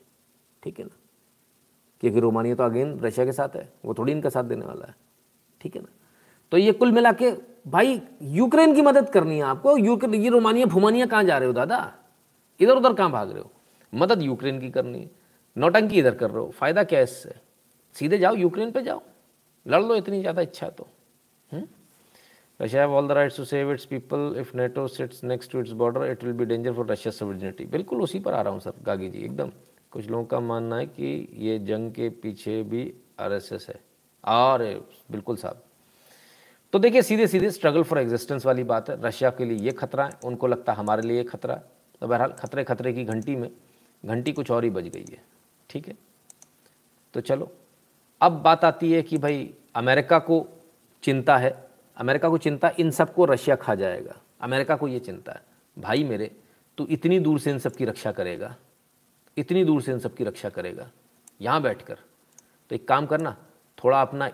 ठीक 0.63 0.79
है 0.79 0.85
ना? 0.85 0.95
क्योंकि 2.03 2.19
रोमानिया 2.19 2.55
तो 2.55 2.63
अगेन 2.63 2.99
रशिया 2.99 3.25
के 3.25 3.31
साथ 3.31 3.55
है। 3.55 3.69
वो 3.85 3.93
थोड़ी 3.93 4.11
इनका 4.11 4.29
साथ 4.29 4.43
देने 4.43 4.65
वाला 4.65 4.85
है। 4.85 5.06
ठीक 5.61 5.75
है 5.75 5.81
ना? 5.81 5.89
तो 6.51 6.57
ये 6.57 6.71
कुल 6.71 6.91
मिला 6.91 7.11
के, 7.11 7.31
भाई, 7.67 8.01
यूक्रेन 8.21 8.75
की 8.75 8.81
मदद 8.81 9.09
करनी 9.09 9.37
है 9.37 9.43
आपको। 9.43 9.77
यूक्रेन, 9.77 10.13
ये 10.15 10.29
रोमानिया 10.29 10.65
फुमानिया 10.65 11.05
कहाँ 11.05 11.23
जा 11.23 11.37
रहे 11.37 11.47
हो, 11.47 11.53
दादा? 11.53 11.93
इधर 12.59 12.73
उधर 12.73 12.93
कहाँ 12.93 13.11
भाग 13.11 13.31
रहे 13.31 13.41
हो? 13.41 13.51
मदद 13.93 14.21
यूक्रेन 14.21 14.59
की 14.59 14.69
करनी 14.69 14.99
है। 14.99 15.09
नौटंकी 15.55 15.99
इधर 15.99 16.15
कर 16.15 16.29
रहे 16.29 16.43
हो। 16.43 16.49
फ़ायदा 16.49 16.83
क्या 16.83 16.99
है 16.99 17.03
इससे? 17.03 17.33
सीधे 17.95 18.17
जाओ, 18.17 18.35
यूक्रेन 18.35 18.71
पे 18.71 18.81
जाओ। 18.81 19.01
लड़ 19.65 19.81
लो 19.83 19.95
इतनी 19.95 20.19
ज़्यादा 20.21 20.41
इच्छा 20.41 20.69
तो। 20.69 20.87
Russia 22.59 22.81
have 22.81 22.93
all 22.93 23.07
the 23.07 23.11
rights 23.11 23.37
to 23.37 23.43
save 23.45 23.71
its 23.71 23.85
people 23.85 24.35
if 24.39 24.55
NATO 24.57 24.87
sits 24.87 25.23
next 25.23 25.51
to 25.51 25.59
its 25.59 25.71
border 25.71 26.05
it 26.11 26.23
will 26.23 26.33
be 26.33 26.45
danger 26.45 26.73
for 26.73 26.87
Russia 26.91 27.11
sovereignty 27.11 27.65
बिल्कुल 27.65 28.01
उसी 28.01 28.19
पर 28.19 28.33
आ 28.33 28.41
रहा 28.41 28.53
हूँ, 28.53 28.59
सर 28.59 28.73
गागी 28.85 29.09
जी, 29.09 29.19
एकदम। 29.19 29.51
कुछ 29.91 30.09
लोगों 30.09 30.25
का 30.25 30.39
मानना 30.39 30.77
है 30.77 30.85
कि 30.85 31.27
ये 31.37 31.57
जंग 31.59 31.91
के 31.91 32.09
पीछे 32.09 32.61
भी 32.63 32.93
आरएसएस 33.19 33.67
है। 33.69 33.79
और, 34.27 34.63
बिल्कुल 35.11 35.35
साहब। 35.35 35.63
तो 36.73 36.79
देखिए 36.79 37.01
सीधे 37.01 37.27
सीधे 37.27 37.49
स्ट्रगल 37.51 37.83
फॉर 37.83 37.99
एग्जिस्टेंस 37.99 38.45
वाली 38.45 38.63
बात 38.63 38.89
है। 38.89 39.01
रशिया 39.01 39.29
के 39.29 39.45
लिए 39.45 39.57
ये 39.57 39.71
खतरा 39.71 40.05
है, 40.05 40.19
उनको 40.23 40.47
लगता 40.47 40.71
है 40.71 40.77
हमारे 40.79 41.01
लिए 41.01 41.23
खतरा 41.23 41.55
तो 42.01 42.07
बहरहाल 42.07 42.31
खतरे 42.31 42.63
खतरे 42.63 42.93
की 42.93 43.03
घंटी 43.05 43.35
में, 43.35 43.49
घंटी 44.03 44.31
कुछ 44.31 44.51
और 44.51 44.63
ही 44.63 44.69
बज 44.69 44.87
गई 44.87 45.05
है, 45.11 45.21
ठीक 45.69 45.87
है? 45.87 45.95
तो 47.13 47.21
चलो, 47.21 47.51
अब 48.21 48.41
बात 48.41 48.65
आती 48.65 48.91
है 48.91 49.01
कि 49.01 49.17
भाई, 49.17 49.53
अमेरिका 49.75 50.19
को 50.19 50.45
चिंता 51.03 51.37
है। 51.37 51.51
अमेरिका 51.97 52.29
को 52.29 52.37
चिंता, 52.37 52.71
इन 52.79 52.91
सबको 52.91 53.25
रशिया 53.25 53.55
खा 53.55 53.75
जाएगा। 53.75 54.15
अमेरिका 54.41 54.75
को 54.75 54.87
ये 54.87 54.99
चिंता 54.99 55.31
है, 55.31 55.41
भाई 55.77 56.03
मेरे, 56.03 56.31
तू 56.77 56.85
इतनी 56.85 57.19
दूर 57.19 57.39
से 57.39 57.51
इन 57.51 57.59
सब 57.59 57.75
की 57.75 57.85
रक्षा 57.85 58.11
करेगा, 58.11 58.55
इतनी 59.37 59.63
दूर 59.65 59.81
से 59.81 59.91
इन 59.91 59.99
सब 59.99 60.13
की 60.13 60.23
रक्षा 60.23 60.49
करेगा, 60.49 60.89
यहाँ 61.41 61.61
बैठकर। 61.61 61.97
तो 62.71 62.75
एक 62.75 62.87
काम 62.87 63.05
करना 63.05 63.35
थोड़ा 63.83 64.01
अपना, 64.01 64.29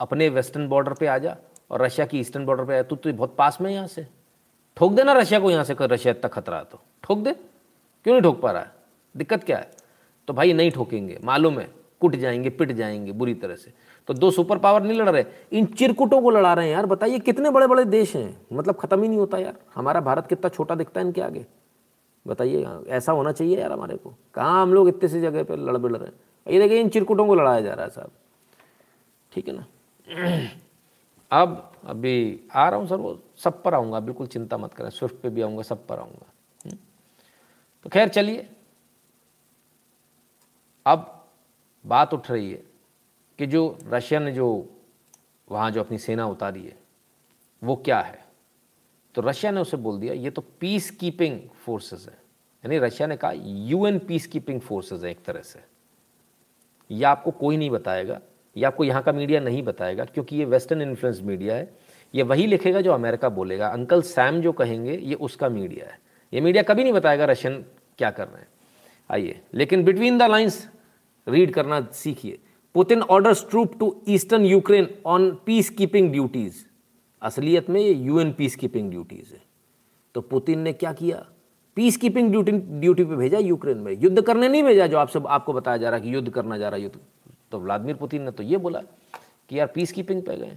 अपने 0.00 0.28
वेस्टर्न 0.28 0.68
बॉर्डर 0.68 0.92
पे 0.92 1.06
आ 1.06 1.18
जा 1.18 1.36
और 1.70 1.82
रशिया 1.82 2.06
की 2.06 2.20
ईस्टर्न 2.20 2.46
बॉर्डर 2.46 2.64
पे 2.64 2.78
आ 2.78 2.82
तू 2.82 2.96
तो 2.96 3.12
बहुत 3.12 3.36
पास 3.38 3.58
में 3.60 3.72
यहाँ 3.72 3.86
से। 3.86 4.06
ठोक 4.76 4.92
देना 4.92 5.12
रशिया 5.12 5.40
को 5.40 5.50
यहाँ 5.50 5.64
से 5.64 5.76
रशिया 5.80 6.10
इतना 6.10 6.28
खतरा 6.28 6.58
है 6.58 6.64
तो। 6.64 6.80
ठोक 7.02 7.18
दे। 7.18 7.32
क्यों 8.04 8.14
नहीं 8.14 8.22
ठोक 8.22 8.40
पा 8.40 8.50
रहा 8.50 8.62
है? 8.62 8.70
दिक्कत 9.16 9.44
क्या 9.44 9.56
है? 9.56 9.70
तो 10.28 10.32
भाई 10.32 10.52
नहीं 10.52 10.70
ठोकेंगे। 10.70 11.18
मालूम 11.24 11.58
है, 11.58 11.70
कुट 12.00 12.16
जाएँगे, 12.16 12.50
पिट 12.50 12.72
जाएँगे 12.72 13.12
बुरी 13.12 13.34
तरह 13.34 13.56
से। 13.56 13.72
तो 14.06 14.14
दो 14.14 14.30
सुपर 14.30 14.58
पावर 14.58 14.82
नहीं 14.82 14.98
लड़ 15.00 15.08
रहे। 15.08 15.24
इन 15.52 15.66
चिरकुटों 15.66 16.22
को 16.22 16.30
लड़ा 16.30 16.54
रहे 16.54 16.66
हैं 16.66 16.72
यार। 16.72 16.86
बताइए, 16.86 17.18
कितने 17.18 17.50
बड़े 17.50 17.66
बड़े 17.66 17.84
देश 17.84 18.16
हैं? 18.16 18.46
मतलब 18.52 18.74
ख़त्म 18.74 19.02
ही 19.02 19.08
नहीं 19.08 19.18
होता 19.18 19.38
यार। 19.38 19.54
हमारा 19.74 20.00
भारत 20.00 20.26
कितना 20.26 20.48
छोटा 20.48 20.74
दिखता 20.74 21.00
है 21.00 21.06
इनके 21.06 21.20
आगे। 21.20 21.46
बताइए, 22.26 22.66
ऐसा 22.88 23.12
होना 23.12 23.32
चाहिए 23.32 23.58
यार 23.58 23.72
हमारे 23.72 23.96
को। 23.96 24.14
कहाँ 24.34 24.62
हम 24.62 24.74
लोग 24.74 24.88
इतने 24.88 25.08
सी 25.08 25.20
जगह 25.20 25.42
पर 25.42 25.58
लड़ 25.58 25.76
बिड़ 25.76 25.96
रहे 25.96 26.06
हैं? 26.06 26.14
ये 26.48 26.60
देखिए, 26.60 26.80
इन 26.80 26.88
चिरकुटों 26.88 27.26
को 27.26 27.34
लड़ाया 27.34 27.60
जा 27.60 27.74
रहा 27.74 27.84
है 27.84 27.90
साहब। 27.90 28.10
ठीक 29.34 29.48
है 29.48 29.54
ना? 29.54 29.66
अब, 31.30 31.72
अभी 31.84 32.40
आ 32.54 32.68
रहा 32.68 32.80
हूँ 32.80 32.88
सर, 32.88 32.96
वो 32.96 33.22
सब 33.36 33.62
पर 33.62 33.74
आऊँगा, 33.74 34.00
बिल्कुल 34.00 34.26
चिंता 34.26 34.56
मत 34.56 34.74
करें, 34.74 34.90
स्विफ्ट 34.90 35.16
पे 35.16 35.30
भी 35.30 35.42
आऊँगा, 35.42 35.62
सब 35.62 35.86
पर 35.86 35.98
आऊँगा। 35.98 36.32
हम्म। 36.64 36.76
तो 37.82 37.90
खैर, 37.90 38.08
चलिए। 38.08 38.48
अब 40.86 41.26
बात 41.86 42.14
उठ 42.14 42.30
रही 42.30 42.52
है 42.52 42.62
कि 43.38 43.46
जो 43.46 43.78
रशिया 43.84 44.20
ने 44.20 44.32
जो 44.32 44.70
वहाँ 45.50 45.70
जो 45.70 45.80
अपनी 45.80 45.98
सेना 45.98 46.26
उतारी 46.26 46.64
है, 46.64 46.76
वो 47.64 47.76
क्या 47.76 48.00
है? 48.00 48.24
तो 49.14 49.22
रशिया 49.22 49.52
ने 49.52 49.60
उसे 49.60 49.76
बोल 49.76 50.00
दिया, 50.00 50.14
ये 50.14 50.30
तो 50.30 50.42
पीस 50.60 50.90
कीपिंग 50.90 51.40
फोर्सेस 51.48 52.06
है। 52.08 52.14
यानी 52.64 52.78
रशिया 52.78 53.08
ने 53.08 53.16
कहा 53.16 53.32
यूएन 53.34 53.98
पीस 53.98 54.26
कीपिंग 54.26 54.60
फोर्सेस 54.60 55.02
है 55.02 55.10
एक 55.10 55.24
तरह 55.24 55.40
से। 55.40 55.64
यह 56.90 57.08
आपको 57.08 57.30
कोई 57.30 57.56
नहीं 57.56 57.70
बताएगा 57.70 58.20
ये 58.56 58.64
आपको 58.64 58.84
यहाँ 58.84 59.02
का 59.02 59.12
मीडिया 59.12 59.40
नहीं 59.40 59.62
बताएगा, 59.62 60.04
क्योंकि 60.04 60.36
ये 60.36 60.44
वेस्टर्न 60.44 60.82
इन्फ्लुएंस 60.82 61.20
मीडिया 61.22 61.54
है। 61.54 61.72
ये 62.14 62.22
वही 62.22 62.46
लिखेगा 62.46 62.80
जो 62.80 62.92
अमेरिका 62.92 63.28
बोलेगा। 63.28 63.68
अंकल 63.68 64.02
सैम 64.02 64.40
जो 64.40 64.52
कहेंगे, 64.52 64.92
ये 64.94 65.14
उसका 65.14 65.48
मीडिया 65.48 65.86
है। 65.86 65.98
ये 66.32 66.40
मीडिया 66.40 66.62
कभी 66.62 66.82
नहीं 66.82 66.92
बताएगा 66.92 67.24
रशियन 67.24 67.64
क्या 67.98 68.10
कर 68.10 68.26
रहे 68.26 68.40
हैं। 68.40 68.48
आइए, 69.10 69.40
लेकिन 69.54 69.84
बिटवीन 69.84 70.18
द 70.18 70.22
लाइन्स 70.22 70.66
रीड 71.26 71.52
करना 71.54 71.80
सीखिए। 71.92 72.38
Putin 72.74 73.02
orders 73.02 73.44
troop 73.50 73.78
to 73.80 73.94
eastern 74.08 74.44
Ukraine 74.44 74.88
on 75.06 75.30
peacekeeping 75.70 76.10
duties 76.12 76.64
असलियत 77.22 77.70
में 77.70 77.80
ये 77.80 77.92
यूएन 77.92 78.32
पीस 78.32 78.56
कीपिंग 78.56 78.90
ड्यूटीज़ 78.90 79.32
है। 79.32 79.40
तो 80.14 80.20
पुतिन 80.20 80.58
ने 80.58 80.72
क्या 80.72 80.92
किया? 80.92 81.24
पीस 81.76 81.96
कीपिंग 81.96 82.30
ड्यूटी 82.30 82.52
ड्यूटी 82.52 83.04
पे 83.04 83.16
भेजा 83.16 83.38
यूक्रेन 83.38 83.78
में। 83.78 83.92
युद्ध 83.92 84.20
करने 84.20 84.48
नहीं 84.48 84.62
भेजा 84.62 84.86
जो 84.86 84.98
आपसे 84.98 85.20
आपको 85.26 85.52
बताया 85.52 85.76
जा 85.76 85.88
रहा 85.88 85.98
है 85.98 86.04
कि 86.04 86.14
युद्ध 86.14 86.28
करना 86.30 86.58
जा 86.58 86.68
रहा 86.68 86.76
है 86.76 86.82
युद्ध। 86.82 86.98
तो 87.54 87.58
व्लादिमीर 87.60 87.96
पुतिन 87.96 88.22
ने 88.22 88.30
तो 88.30 88.42
ये 88.42 88.56
बोला 88.56 88.80
कि 89.48 89.58
यार 89.58 89.66
पीस 89.66 89.92
कीपिंग 89.92 90.22
पे 90.22 90.36
गए। 90.36 90.56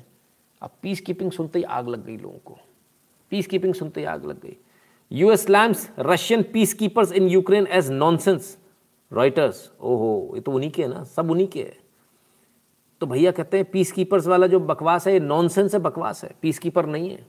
अब 0.62 0.70
पीस 0.82 1.02
कीपिंग 1.02 1.32
सुनते 1.32 1.60
ही 1.60 1.64
आग 1.64 1.88
लग 1.88 2.06
गई 2.06 2.18
लोगों 2.18 2.38
को। 2.46 2.58
पीस 3.32 3.48
कीपिंग 3.48 3.74
सुनते 3.74 4.02
ही 4.02 4.06
आग 4.06 4.26
लग 4.26 4.40
गई। 4.42 4.56
US 5.12 5.50
slams 5.50 5.88
Russian 6.00 6.44
peacekeepers 6.74 7.12
in 7.12 7.28
Ukraine 7.28 7.68
as 7.68 7.92
nonsense 7.92 8.58
Reuters 9.12 9.72
ओहो, 9.82 10.32
ये 10.36 10.42
तो 10.42 10.52
उन्हीं 10.52 10.72
के 10.72 10.82
है 10.84 10.90
ना, 10.90 11.04
सब 11.04 11.32
उन्हीं 11.32 11.48
के 11.48 11.64
है। 11.64 11.78
तो 13.02 13.06
भैया 13.06 13.32
कहते 13.32 13.58
हैं 13.58 13.72
पीस 13.72 13.92
कीपर्स 13.92 14.28
वाला 14.28 14.48
जो 14.48 14.60
बकवास 14.60 15.08
है, 15.08 15.14
ये 15.14 15.20
नॉनसेंस 15.20 15.74
है, 15.74 15.80
बकवास 15.80 16.24
है। 16.24 16.34
पीस 16.42 16.60
कीपर 16.60 16.86
नहीं 16.86 17.10
है। 17.10 17.26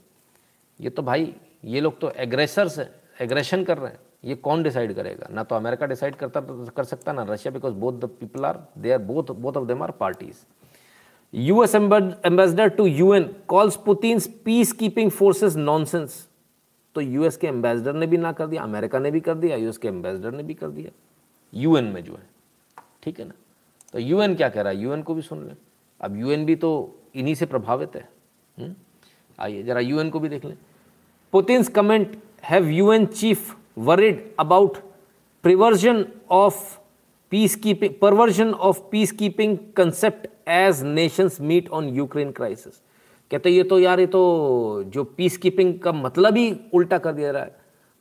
ये 0.79 0.89
तो 0.89 1.01
भाई, 1.01 1.33
ये 1.65 1.81
लोग 1.81 1.99
तो 1.99 2.11
एग्रेसर्स 2.11 2.79
हैं 2.79 2.89
एग्रेशन 3.21 3.63
कर 3.63 3.77
रहे 3.77 3.91
हैं। 3.91 3.99
ये 4.23 4.35
कौन 4.35 4.63
डिसाइड 4.63 4.93
करेगा? 4.93 5.27
ना 5.31 5.43
तो 5.43 5.55
अमेरिका 5.55 5.85
डिसाइड 5.85 6.15
करता, 6.15 6.41
कर 6.69 6.83
सकता, 6.83 7.13
ना 7.13 7.23
Russia 7.23 7.51
because 7.53 7.73
both 7.73 7.93
the 7.93 8.09
people 8.19 8.45
are 8.45 8.59
they 8.77 8.91
are 8.91 8.99
both 9.01 9.31
both 9.31 9.57
of 9.57 9.67
them 9.67 9.83
are 9.83 9.91
parties 9.91 10.37
US 11.33 11.75
ambassador 11.75 12.69
to 12.69 12.85
UN 12.85 13.29
calls 13.47 13.75
Putin 13.75 14.19
peacekeeping 14.73 15.11
forces 15.11 15.55
nonsense 15.55 16.27
तो 16.95 17.01
यूएस 17.01 17.37
के 17.37 17.47
एम्बेसडर 17.47 17.93
ने 17.93 18.07
भी 18.07 18.17
ना 18.17 18.31
कर 18.31 18.47
दिया, 18.47 18.63
अमेरिका 18.63 18.99
ने 18.99 19.11
भी 19.11 19.19
कर 19.19 19.35
दिया 19.35 19.57
यूएस 19.57 19.77
के 19.77 19.87
एम्बेसडर 19.87 20.31
ने 20.31 20.43
भी 20.43 20.53
कर 20.53 20.69
दिया। 20.69 20.91
यूएन 21.53 21.85
में 21.85 22.03
जो 22.03 22.13
है, 22.13 22.27
ठीक 23.03 23.19
है 23.19 23.25
ना? 23.25 23.33
तो 23.93 23.99
यूएन 23.99 24.35
क्या 24.35 24.49
कह 24.49 24.61
रहा 24.61 24.73
है? 24.73 24.79
यूएन 24.79 25.01
को 25.01 25.13
भी 25.13 25.21
सुन 25.21 25.45
लें। 25.47 25.55
अब 26.01 26.17
यूएन 26.17 26.45
भी 26.45 26.55
तो 26.55 26.71
इन्हीं 27.15 27.35
से 27.35 27.45
प्रभावित 27.45 27.95
है। 27.95 28.07
हम्म? 28.57 28.73
आइए, 29.39 29.63
जरा 29.63 29.79
यूएन 29.79 30.09
को 30.09 30.19
भी 30.19 30.29
देख 30.29 30.45
लें। 30.45 30.57
Putin's 31.33 31.67
comment 31.69 32.17
have 32.43 32.67
UN 32.67 33.05
chief 33.05 33.55
perversion 35.43 36.05
of 36.29 36.77
peacekeeping 37.55 37.93
perversion 38.01 38.51
of 38.51 38.79
peacekeeping 39.11 39.57
concept 39.77 40.27
as 40.49 40.83
nations 40.83 41.41
meet 41.41 41.69
on 41.69 41.87
Ukraine 41.89 42.31
crisis 42.31 42.81
कहते 43.31 43.49
ये 43.49 43.63
तो 43.63 43.79
यार, 43.79 43.99
ये 43.99 44.07
तो 44.07 44.83
जो 44.87 45.03
पीस 45.03 45.37
कीपिंग 45.37 45.79
का 45.79 45.91
मतलब 45.91 46.37
ही 46.37 46.59
उल्टा 46.73 46.97
कर 46.97 47.13
दिया 47.13 47.31
रहा 47.31 47.43
है। 47.43 47.55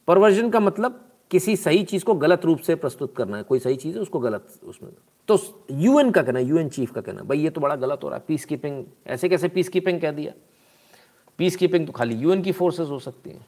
परवर्जन 0.08 0.50
का 0.50 0.60
मतलब 0.60 1.04
किसी 1.30 1.56
सही 1.56 1.82
चीज़ 1.84 2.04
को 2.04 2.14
गलत 2.14 2.44
रूप 2.44 2.58
से 2.58 2.74
प्रस्तुत 2.74 3.16
करना 3.16 3.36
है। 3.36 3.42
कोई 3.42 3.58
सही 3.58 3.76
चीज़ 3.76 3.96
है, 3.96 4.02
उसको 4.02 4.18
गलत 4.18 4.46
उसमें। 4.64 4.90
तो 5.28 5.38
यूएन 5.70 6.10
का 6.10 6.22
कहना 6.22 6.38
यूएन 6.38 6.68
चीफ 6.68 6.92
का 6.92 7.00
कहना 7.00 7.22
भाई, 7.22 7.38
ये 7.38 7.50
तो 7.50 7.60
बड़ा 7.60 7.76
गलत 7.76 8.00
हो 8.04 8.08
रहा 8.08 8.18
है। 8.18 8.24
पीस 8.28 8.44
कीपिंग 8.44 8.84
ऐसे 9.06 9.28
कैसे 9.28 9.48
पीस 9.48 9.68
कीपिंग 9.68 10.00
कह 10.00 10.12
दिया? 10.12 10.32
पीस 11.38 11.56
कीपिंग 11.56 11.86
तो 11.86 11.92
खाली 11.92 12.14
यूएन 12.14 12.42
की 12.42 12.52
फोर्सेस 12.52 12.88
हो 12.88 12.98
सकती 12.98 13.30
हैं। 13.30 13.46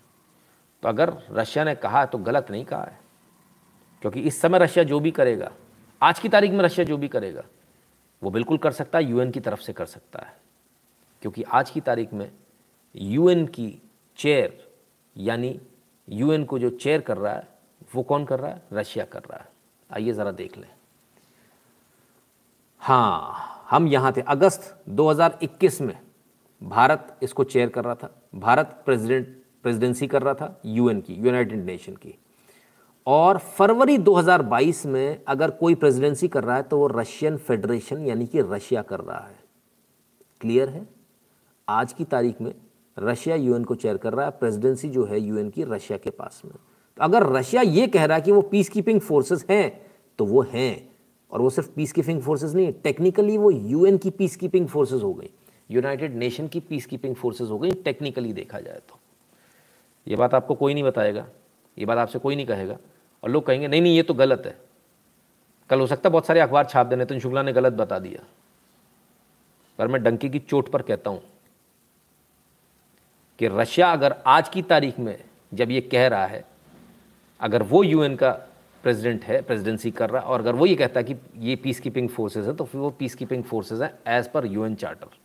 तो 0.82 0.88
अगर 0.88 1.22
रशिया 1.30 1.64
ने 1.64 1.74
कहा 1.74 2.06
तो 2.06 2.18
गलत 2.18 2.50
नहीं 2.50 2.64
कहा 2.64 2.84
है। 2.84 3.00
क्योंकि 4.00 4.20
इस 4.20 4.40
समय 4.40 4.58
रशिया 4.58 4.84
जो 4.84 5.00
भी 5.00 5.10
करेगा, 5.10 5.52
आज 6.02 6.18
की 6.18 6.28
तारीख 6.28 6.50
में 6.50 6.64
रशिया 6.64 6.86
जो 6.86 6.96
भी 6.96 7.08
करेगा, 7.08 7.42
वो 8.22 8.30
बिल्कुल 8.30 8.58
कर 8.58 8.72
सकता 8.72 8.98
है, 8.98 9.04
यूएन 9.04 9.30
की 9.30 9.40
तरफ़ 9.40 9.60
से 9.60 9.72
कर 9.72 9.86
सकता 9.86 10.18
है। 10.18 10.40
क्योंकि 11.22 11.42
आज 11.42 11.70
की 11.70 11.80
तारीख 11.80 12.12
में 12.12 12.32
यूएन 12.96 13.46
की 13.46 13.82
चेयर, 14.16 14.70
यानी 15.16 15.60
यूएन 16.08 16.44
को 16.44 16.58
जो 16.58 16.70
चेयर 16.70 17.00
कर 17.00 17.16
रहा 17.16 17.32
है, 17.32 17.48
वो 17.94 18.02
कौन 18.02 18.24
कर 18.24 18.40
रहा 18.40 18.50
है? 18.50 18.62
रशिया 18.72 19.04
कर 19.04 19.20
रहा 19.20 19.38
है। 19.38 19.48
आइए 19.92 20.12
ज़रा 20.12 20.30
देख 20.30 20.58
लें। 20.58 20.70
हाँ 22.78 23.46
हम 23.70 23.88
यहाँ 23.88 24.12
थे 24.16 24.20
अगस्त 24.20 24.82
2021 24.88 25.80
में। 25.80 26.00
भारत 26.62 27.18
इसको 27.22 27.44
चेयर 27.44 27.68
कर 27.68 27.84
रहा 27.84 27.94
था। 27.94 28.22
भारत 28.34 28.82
प्रेसिडेंट 28.86 29.39
प्रेसिडेंसी 29.62 30.06
कर 30.06 30.22
रहा 30.22 30.34
था 30.34 30.60
यूएन 30.66 31.00
की 31.00 31.14
यूनाइटेड 31.14 31.64
नेशन 31.64 31.92
की। 31.92 32.18
और 33.06 33.38
फरवरी 33.38 33.98
2022 33.98 34.86
में 34.86 35.22
अगर 35.28 35.50
कोई 35.50 35.74
प्रेसिडेंसी 35.74 36.28
कर 36.28 36.44
रहा 36.44 36.56
है 36.56 36.62
तो 36.62 36.78
वो 36.78 36.86
रशियन 36.86 37.36
फेडरेशन, 37.36 38.06
यानी 38.06 38.26
कि 38.26 38.40
रशिया 38.40 38.82
कर 38.82 39.00
रहा 39.00 39.26
है। 39.26 39.38
क्लियर 40.40 40.68
है? 40.68 40.88
आज 41.68 41.92
की 41.92 42.04
तारीख 42.04 42.40
में 42.40 42.54
रशिया 42.98 43.36
यूएन 43.36 43.64
को 43.64 43.74
चेयर 43.74 43.96
कर 43.96 44.12
रहा 44.12 44.24
है, 44.24 44.30
प्रेसिडेंसी 44.30 44.88
जो 44.88 45.04
है 45.04 45.20
यूएन 45.20 45.50
की 45.50 45.64
रशिया 45.64 45.98
के 45.98 46.10
पास 46.10 46.42
में। 46.44 46.54
तो 46.54 47.04
अगर 47.04 47.26
रशिया 47.26 47.62
ये 47.62 47.86
कह 47.86 48.04
रहा 48.04 48.16
है 48.16 48.22
कि 48.22 48.32
वो 48.32 48.42
पीस 48.42 48.68
कीपिंग 48.68 49.00
फोर्सेस 49.00 49.44
हैं 49.50 49.86
तो 50.18 50.24
वो 50.24 50.42
हैं। 50.42 50.90
और 51.30 51.40
वो 51.40 51.50
सिर्फ़ 51.50 51.70
पीस 51.70 51.92
कीपिंग 51.92 52.22
फोर्सेज 52.22 52.54
नहीं 52.56 52.72
टेक्निकली 52.72 53.38
वो 53.38 53.50
यूएन 53.50 53.98
की 53.98 54.10
पीस 54.10 54.36
कीपिंग 54.36 54.68
फोर्सेज 54.68 55.02
हो 55.02 55.14
गई। 55.14 55.30
यूनाइटेड 55.70 56.14
नेशन 56.14 56.48
की 56.48 56.60
पीस 56.60 56.86
कीपिंग 56.86 57.14
फोर्सेज 57.14 57.50
हो 57.50 57.58
गई 57.58 57.70
टेक्निकली 57.70 58.32
देखा 58.32 58.60
जाए 58.60 58.80
तो। 58.88 58.99
ये 60.06 60.16
बात 60.16 60.34
आपको 60.34 60.54
कोई 60.54 60.74
नहीं 60.74 60.84
बताएगा, 60.84 61.26
ये 61.76 61.86
बात 61.86 61.98
आपसे 61.98 62.18
कोई 62.18 62.36
नहीं 62.36 62.46
कहेगा। 62.46 62.76
और 63.22 63.30
लोग 63.30 63.46
कहेंगे, 63.46 63.68
नहीं 63.68 63.82
नहीं, 63.82 63.96
ये 63.96 64.02
तो 64.02 64.14
गलत 64.14 64.42
है। 64.46 64.56
कल 65.70 65.80
हो 65.80 65.86
सकता 65.86 66.08
है 66.08 66.12
बहुत 66.12 66.26
सारे 66.26 66.40
अखबार 66.40 66.64
छाप 66.66 66.86
देने 66.86 67.04
तो 67.04 67.18
शुक्ला 67.20 67.42
ने 67.42 67.52
गलत 67.52 67.72
बता 67.74 67.98
दिया। 67.98 68.24
पर 69.78 69.88
मैं 69.88 70.02
डंकी 70.02 70.28
की 70.30 70.38
चोट 70.40 70.70
पर 70.70 70.82
कहता 70.82 71.10
हूँ 71.10 71.22
कि 73.38 73.48
रशिया 73.48 73.92
अगर 73.92 74.14
आज 74.26 74.48
की 74.48 74.62
तारीख 74.64 74.98
में 74.98 75.16
जब 75.54 75.70
ये 75.70 75.80
कह 75.82 76.06
रहा 76.08 76.26
है, 76.26 76.44
अगर 77.40 77.62
वो 77.62 77.82
यूएन 77.84 78.16
का 78.16 78.30
प्रेसिडेंट 78.84 79.24
है, 79.24 79.40
प्रेसिडेंसी 79.42 79.90
कर 79.90 80.10
रहा 80.10 80.22
है 80.22 80.28
और 80.28 80.40
अगर 80.40 80.54
वो 80.54 80.66
ये 80.66 80.74
कहता 80.74 81.00
है 81.00 81.04
कि 81.04 81.16
ये 81.40 81.56
पीस 81.56 81.80
कीपिंग 81.80 82.08
फोर्सेज 82.08 82.46
है 82.46 82.54
तो 82.56 82.64
फिर 82.64 82.80
वो 82.80 82.90
पीस 82.90 83.14
कीपिंग 83.14 83.44
फोर्सेज 83.44 83.82
हैं 83.82 83.92
एज 84.08 84.28
पर 84.32 84.46
यूएन 84.46 84.74
चार्टर 84.74 85.16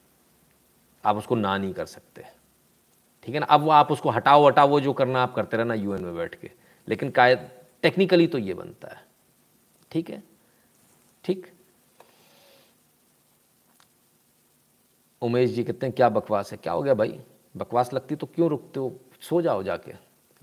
आप 1.03 1.17
उसको 1.17 1.36
ना 1.36 1.57
नहीं 1.57 1.73
कर 1.73 1.86
सकते। 1.86 2.23
ठीक 3.26 3.34
है 3.34 3.39
ना? 3.39 3.45
अब 3.45 3.61
वो 3.61 3.69
आप 3.69 3.91
उसको 3.91 4.09
हटाओ 4.09 4.47
हटाओ, 4.47 4.67
वो 4.67 4.80
जो 4.80 4.93
करना 4.93 5.23
आप 5.23 5.34
करते 5.34 5.57
रहना 5.57 5.73
यूएन 5.73 6.03
में 6.03 6.15
बैठ 6.15 6.36
के। 6.36 6.51
लेकिन 6.88 7.09
कायद 7.09 7.49
टेक्निकली 7.82 8.28
तो 8.28 8.38
ये 8.38 8.53
बनता 8.53 8.88
है। 8.88 9.05
ठीक 9.91 10.09
है? 10.09 10.23
ठीक? 11.23 11.53
उमेश 15.21 15.49
जी 15.49 15.63
कहते 15.63 15.86
हैं, 15.86 15.95
क्या 15.95 16.09
बकवास 16.09 16.51
है? 16.51 16.57
क्या 16.57 16.73
हो 16.73 16.84
गया 16.84 16.93
भाई? 16.93 17.19
बकवास 17.57 17.93
लगती 17.93 18.15
तो 18.15 18.28
क्यों 18.28 18.49
रुकते 18.49 18.80
हो? 18.80 18.99
सो 19.21 19.41
जाओ 19.41 19.63
जाके। 19.63 19.93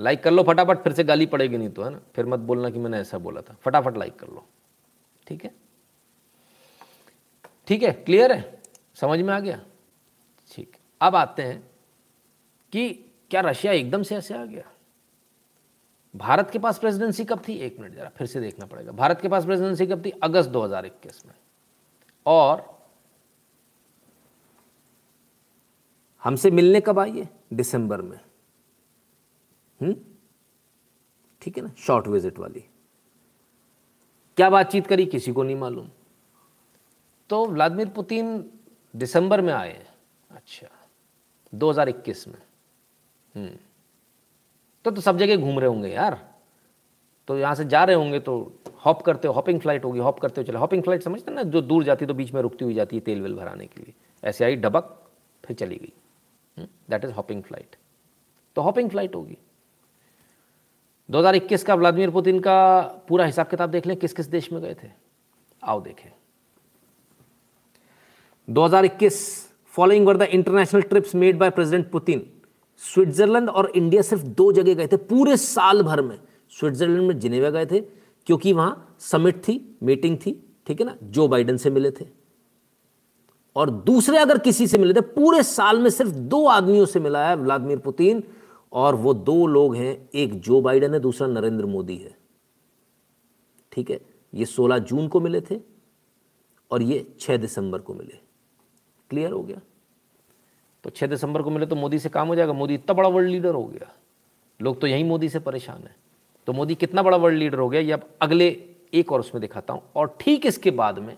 लाइक 0.00 0.22
कर 0.22 0.30
लो 0.30 0.42
फटाफट, 0.42 0.78
फिर 0.78 0.92
से 0.92 1.04
गाली 1.04 1.26
पड़ेगी 1.26 1.58
नहीं 1.58 1.70
तो 1.70 1.82
है 1.82 1.90
ना? 1.90 2.00
फिर 2.14 2.26
मत 2.26 2.38
बोलना 2.38 2.70
कि 2.70 2.78
मैंने 2.78 2.98
ऐसा 2.98 3.18
बोला 3.18 3.40
था। 3.40 3.54
फटाफट 3.54 3.96
लाइक 3.96 4.16
कर 4.16 4.26
लो। 4.26 4.46
ठीक 5.26 5.44
है? 5.44 5.54
ठीक 7.66 7.82
है? 7.82 7.92
क्लियर 7.92 8.32
है? 8.32 8.62
समझ 8.94 9.20
में 9.20 9.34
आ 9.34 9.40
गया? 9.40 9.60
ठीक। 10.54 10.76
अब 11.00 11.16
आते 11.16 11.42
हैं 11.42 11.71
कि 12.72 12.92
क्या 13.30 13.40
रशिया 13.40 13.72
एकदम 13.72 14.02
से 14.02 14.16
ऐसे 14.16 14.34
आ 14.34 14.44
गया? 14.44 14.72
भारत 16.16 16.50
के 16.50 16.58
पास 16.58 16.78
प्रेसिडेंसी 16.78 17.24
कब 17.24 17.42
थी? 17.48 17.54
एक 17.54 17.78
मिनट 17.78 17.94
जरा, 17.94 18.08
फिर 18.08 18.26
से 18.26 18.40
देखना 18.40 18.66
पड़ेगा। 18.66 18.92
भारत 18.92 19.20
के 19.20 19.28
पास 19.28 19.44
प्रेसिडेंसी 19.44 19.86
कब 19.86 20.04
थी? 20.04 20.10
अगस्त 20.10 20.50
2021 20.50 21.26
में। 21.26 21.34
और 22.26 22.82
हमसे 26.22 26.50
मिलने 26.50 26.80
कब 26.80 26.98
आइए 26.98 27.28
दिसंबर 27.52 28.02
में। 28.02 28.20
हम्म? 29.82 29.96
ठीक 31.42 31.58
है 31.58 31.64
ना? 31.64 31.70
शॉर्ट 31.78 32.06
विज़िट 32.06 32.38
वाली। 32.38 32.60
क्या 34.36 34.50
बातचीत 34.50 34.86
करी? 34.86 35.06
किसी 35.06 35.32
को 35.32 35.42
नहीं 35.42 35.56
मालूम। 35.56 35.90
तो 37.28 37.46
व्लादिमीर 37.46 37.88
पुतिन 37.88 38.50
दिसंबर 38.96 39.40
में 39.40 39.52
आए 39.52 39.86
अच्छा 40.30 40.68
2021 41.54 42.28
में। 42.28 42.42
तो 43.36 44.90
तो 44.90 45.00
सब 45.00 45.18
जगह 45.18 45.36
घूम 45.36 45.58
रहे 45.58 45.68
होंगे 45.68 45.88
यार। 45.88 46.18
तो 47.28 47.36
यहाँ 47.38 47.54
से 47.54 47.64
जा 47.64 47.82
रहे 47.84 47.96
होंगे 47.96 48.18
तो 48.20 48.34
हॉप 48.84 49.02
करते 49.02 49.28
हो 49.28 49.34
हॉपिंग 49.34 49.60
फ़्लाइट 49.60 49.84
होगी, 49.84 49.98
हॉप 50.00 50.18
करते 50.20 50.40
हो, 50.40 50.46
चले। 50.46 50.58
हॉपिंग 50.58 50.82
फ़्लाइट 50.82 51.02
समझते 51.02 51.32
ना, 51.32 51.42
जो 51.42 51.60
दूर 51.60 51.84
जाती 51.84 52.04
है 52.04 52.08
तो 52.08 52.14
बीच 52.14 52.32
में 52.34 52.40
रुकती 52.42 52.64
हुई 52.64 52.74
जाती 52.74 52.96
है 52.96 53.02
तेल 53.02 53.20
वेल 53.22 53.34
भराने 53.34 53.66
के 53.66 53.80
लिए। 53.80 53.94
ऐसे 54.22 54.44
आई, 54.44 54.56
डबक, 54.56 54.98
फिर 55.44 55.56
चली 55.56 55.76
गई। 55.76 56.66
दैट 56.90 57.04
इज़ 57.04 57.12
हॉपिंग 57.12 57.42
फ़्लाइट 57.42 57.76
तो 58.56 58.62
हॉपिंग 58.62 58.90
फ़्लाइट 58.90 59.14
होगी। 59.14 59.36
2021 61.08 61.62
का 61.62 61.74
व्लादिमीर 61.74 62.10
पुतिन 62.10 62.40
का 62.40 62.80
पूरा 63.08 63.24
हिसाब 63.24 63.46
किताब 63.46 63.70
देख 63.70 63.86
लें 63.86 63.96
किस 63.96 64.12
किस 64.12 64.26
देश 64.26 64.52
में 64.52 64.60
गए 64.62 64.74
थे? 64.74 64.88
आओ 65.62 65.80
देखें। 65.80 66.10
2021 68.48 69.18
following 69.72 70.06
were 70.06 70.16
the 70.16 70.22
international 70.22 70.82
trips 70.82 71.14
made 71.14 71.38
by 71.38 71.50
president 71.50 71.90
Putin 71.90 72.26
Switzerland 72.76 73.48
और 73.48 73.72
इंडिया 73.76 74.02
सिर्फ़ 74.02 74.22
दो 74.22 74.52
जगह 74.52 74.74
गए 74.74 74.86
थे 74.86 74.96
पूरे 74.96 75.36
साल 75.36 75.82
भर 75.82 76.02
में। 76.02 76.18
स्विट्जरलैंड 76.50 77.08
में 77.08 77.18
जिनेवा 77.18 77.50
गए 77.50 77.66
थे, 77.66 77.80
क्योंकि 78.26 78.52
वहाँ 78.52 78.96
समिट 78.98 79.36
थी, 79.36 79.78
मीटिंग 79.82 80.18
थी, 80.18 80.46
ठीक 80.66 80.80
है 80.80 80.86
ना? 80.86 80.96
जो 81.02 81.28
बाइडन 81.28 81.56
से 81.56 81.70
मिले 81.70 81.90
थे। 81.90 82.06
और 83.56 83.70
दूसरे 83.70 84.18
अगर 84.18 84.38
किसी 84.38 84.66
से 84.66 84.78
मिले 84.78 84.94
थे, 84.94 85.00
पूरे 85.00 85.42
साल 85.42 85.78
में 85.78 85.90
सिर्फ़ 85.90 86.12
दो 86.12 86.46
आदमियों 86.46 86.86
से 86.86 87.00
मिला 87.00 87.28
है 87.28 87.36
व्लादिमीर 87.36 87.78
पुतिन, 87.78 88.22
और 88.72 88.94
वो 88.94 89.14
दो 89.14 89.46
लोग 89.46 89.76
हैं, 89.76 90.08
एक 90.14 90.40
जो 90.40 90.60
बाइडन 90.60 90.94
है, 90.94 91.00
दूसरा 91.00 91.28
नरेंद्र 91.28 91.66
मोदी 91.66 91.96
है। 91.96 92.18
ठीक 93.72 93.90
है? 93.90 94.00
ये 94.34 94.44
16 94.44 94.78
जून 94.78 95.08
को 95.08 95.20
मिले 95.20 95.40
थे, 95.40 95.60
और 96.70 96.82
ये 96.82 97.14
6 97.20 97.36
दिसंबर 97.36 97.78
को 97.78 97.94
मिले। 97.94 98.18
क्लियर 99.10 99.32
हो 99.32 99.42
गया? 99.42 99.60
तो 100.84 100.90
6 100.90 101.06
दिसंबर 101.06 101.42
को 101.42 101.50
मिले 101.50 101.66
तो 101.66 101.76
मोदी 101.76 101.98
से 101.98 102.08
काम 102.08 102.28
हो 102.28 102.34
जाएगा। 102.34 102.52
मोदी 102.52 102.74
इतना 102.74 102.94
बड़ा 102.94 103.08
वर्ल्ड 103.08 103.30
लीडर 103.30 103.54
हो 103.54 103.64
गया। 103.64 103.92
लोग 104.62 104.80
तो 104.80 104.86
यही 104.86 105.04
मोदी 105.04 105.28
से 105.28 105.38
परेशान 105.38 105.82
है। 105.82 105.96
तो 106.46 106.52
मोदी 106.52 106.74
कितना 106.74 107.02
बड़ा 107.02 107.16
वर्ल्ड 107.16 107.38
लीडर 107.38 107.58
हो 107.58 107.68
गया, 107.68 107.80
ये 107.80 107.92
अब 107.92 108.10
अगले 108.22 108.64
एक 108.94 109.12
और 109.12 109.20
उसमें 109.20 109.40
दिखाता 109.40 109.74
हूँ। 109.74 109.82
और 109.96 110.16
ठीक 110.20 110.46
इसके 110.46 110.70
बाद 110.70 110.98
में, 110.98 111.16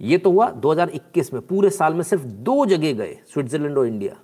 ये 0.00 0.18
तो 0.18 0.30
हुआ 0.30 0.50
2021 0.50 1.32
में, 1.32 1.42
पूरे 1.46 1.70
साल 1.70 1.94
में 1.94 2.02
सिर्फ़ 2.02 2.24
दो 2.24 2.66
जगह 2.66 2.92
गए, 2.92 3.18
स्विट्जरलैंड 3.32 3.78
और 3.78 3.86
इंडिया। 3.86 4.20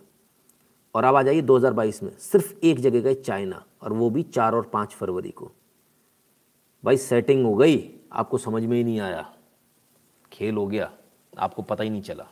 और 0.94 1.04
अब 1.04 1.16
आ 1.16 1.22
जाइए 1.22 1.42
2022 1.42 2.02
में, 2.02 2.10
सिर्फ़ 2.18 2.54
एक 2.64 2.80
जगह 2.80 3.00
गए 3.00 3.14
चाइना, 3.14 3.64
और 3.82 3.92
वो 3.92 4.10
भी 4.10 4.22
चार 4.22 4.54
और 4.54 4.62
पाँच 4.62 4.92
फरवरी 4.92 5.30
को। 5.30 5.52
भाई 6.84 6.96
सेटिंग 6.96 7.46
हो 7.46 7.54
गई, 7.54 7.90
आपको 8.12 8.38
समझ 8.38 8.64
में 8.64 8.76
ही 8.76 8.84
नहीं 8.84 9.00
आया। 9.00 9.34
खेल 10.32 10.54
हो 10.54 10.66
गया, 10.66 10.92
आपको 11.38 11.62
पता 11.62 11.84
ही 11.84 11.90
नहीं 11.90 12.02
चला। 12.02 12.26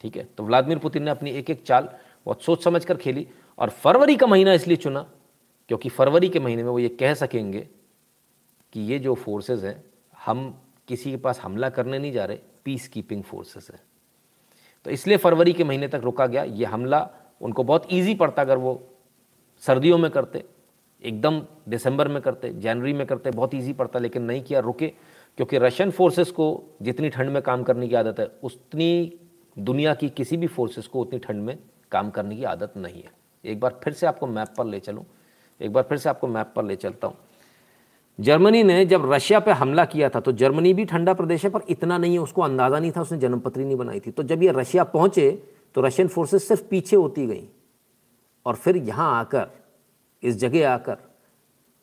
ठीक 0.00 0.16
है? 0.16 0.24
तो 0.36 0.44
व्लादिमीर 0.44 0.78
पुतिन 0.78 1.02
ने 1.02 1.10
अपनी 1.10 1.30
एक 1.30 1.50
एक 1.50 1.62
चाल 1.62 1.88
बहुत 2.26 2.42
सोच 2.42 2.64
समझ 2.64 2.84
कर 2.84 2.96
खेली 2.96 3.26
और 3.58 3.70
फरवरी 3.70 4.16
का 4.16 4.26
महीना 4.26 4.52
इसलिए 4.52 4.76
चुना 4.76 5.10
क्योंकि 5.68 5.88
फरवरी 5.88 6.28
के 6.28 6.40
महीने 6.40 6.62
में 6.62 6.70
वो 6.70 6.78
ये 6.78 6.88
कह 6.88 7.14
सकेंगे 7.14 7.68
कि 8.72 8.80
ये 8.80 8.98
जो 8.98 9.14
फोर्सेस 9.14 9.62
हैं, 9.62 9.84
हम 10.24 10.62
किसी 10.88 11.10
के 11.10 11.16
पास 11.16 11.40
हमला 11.40 11.68
करने 11.68 11.98
नहीं 11.98 12.12
जा 12.12 12.24
रहे 12.24 12.38
पीस 12.64 12.88
कीपिंग 12.88 13.22
फोर्सेस 13.22 13.68
है। 13.70 13.80
तो 14.84 14.90
इसलिए 14.90 15.16
फरवरी 15.16 15.52
के 15.52 15.64
महीने 15.64 15.88
तक 15.88 16.00
रुका 16.04 16.26
गया। 16.26 16.42
ये 16.42 16.64
हमला 16.64 17.08
उनको 17.40 17.64
बहुत 17.64 17.86
ईजी 17.92 18.14
पड़ता 18.14 18.42
अगर 18.42 18.56
वो 18.56 18.88
सर्दियों 19.62 19.98
में 19.98 20.10
करते, 20.10 20.44
एकदम 21.04 21.42
दिसंबर 21.68 22.08
में 22.08 22.22
करते, 22.22 22.52
जनवरी 22.52 22.92
में 22.92 23.06
करते, 23.06 23.30
बहुत 23.30 23.54
ईजी 23.54 23.72
पड़ता, 23.72 23.98
लेकिन 23.98 24.22
नहीं 24.22 24.42
किया, 24.42 24.60
रुके। 24.60 24.88
क्योंकि 25.36 25.58
रशियन 25.58 25.90
फोर्सेस 25.90 26.30
को 26.30 26.64
जितनी 26.82 27.08
ठंड 27.08 27.30
में 27.30 27.42
काम 27.42 27.62
करने 27.62 27.88
की 27.88 27.94
आदत 27.94 28.20
है, 28.20 28.30
उतनी 28.42 29.18
दुनिया 29.56 29.94
की 29.94 30.08
किसी 30.08 30.36
भी 30.36 30.46
फोर्सेस 30.46 30.86
को 30.86 31.00
उतनी 31.00 31.18
ठंड 31.18 31.42
में 31.42 31.58
काम 31.92 32.10
करने 32.10 32.36
की 32.36 32.44
आदत 32.44 32.76
नहीं 32.76 33.02
है। 33.02 33.10
एक 33.44 33.60
बार 33.60 33.80
फिर 33.84 33.92
से 33.92 34.06
आपको 34.06 34.26
मैप 34.26 34.54
पर 34.58 34.64
ले 34.64 34.80
चलूँ। 34.80 35.04
एक 35.60 35.72
बार 35.72 35.82
फिर 35.82 35.98
से 35.98 36.08
आपको 36.08 36.26
मैप 36.26 36.52
पर 36.56 36.64
ले 36.64 36.76
चलता 36.76 37.06
हूँ। 37.06 37.16
जर्मनी 38.18 38.62
ने 38.62 38.84
जब 38.86 39.12
रशिया 39.12 39.40
पे 39.40 39.50
हमला 39.50 39.84
किया 39.84 40.08
था 40.08 40.20
तो 40.20 40.32
जर्मनी 40.32 40.72
भी 40.74 40.84
ठंडा 40.84 41.14
प्रदेश 41.14 41.44
है, 41.44 41.50
पर 41.50 41.60
इतना 41.68 41.98
नहीं 41.98 42.12
है, 42.12 42.18
उसको 42.18 42.42
अंदाज़ा 42.42 42.78
नहीं 42.78 42.92
था, 42.92 43.02
उसने 43.02 43.18
जन्मपत्री 43.18 43.64
नहीं 43.64 43.76
बनाई 43.76 44.00
थी। 44.00 44.10
तो 44.10 44.22
जब 44.22 44.42
ये 44.42 44.52
रशिया 44.52 44.84
पहुँचे 44.84 45.30
तो 45.74 45.80
रशियन 45.80 46.08
फोर्सेस 46.08 46.48
सिर्फ़ 46.48 46.62
पीछे 46.68 46.96
होती 46.96 47.26
गई। 47.26 47.48
और 48.46 48.54
फिर 48.54 48.76
यहाँ 48.76 49.18
आकर, 49.20 49.46
इस 50.22 50.36
जगह 50.36 50.70
आकर, 50.70 50.96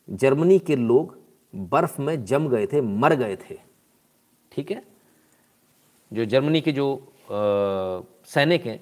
जर्मनी 0.08 0.58
के 0.58 0.76
लोग 0.76 1.16
बर्फ़ 1.54 2.00
में 2.00 2.24
जम 2.24 2.48
गए 2.48 2.66
थे, 2.66 2.80
मर 2.80 3.14
गए 3.14 3.36
थे। 3.36 3.58
ठीक 4.52 4.70
है? 4.70 4.82
जो 6.12 6.24
जर्मनी 6.24 6.60
के 6.60 6.72
जो 6.72 7.12
सैनिक 7.28 8.66
हैं, 8.66 8.80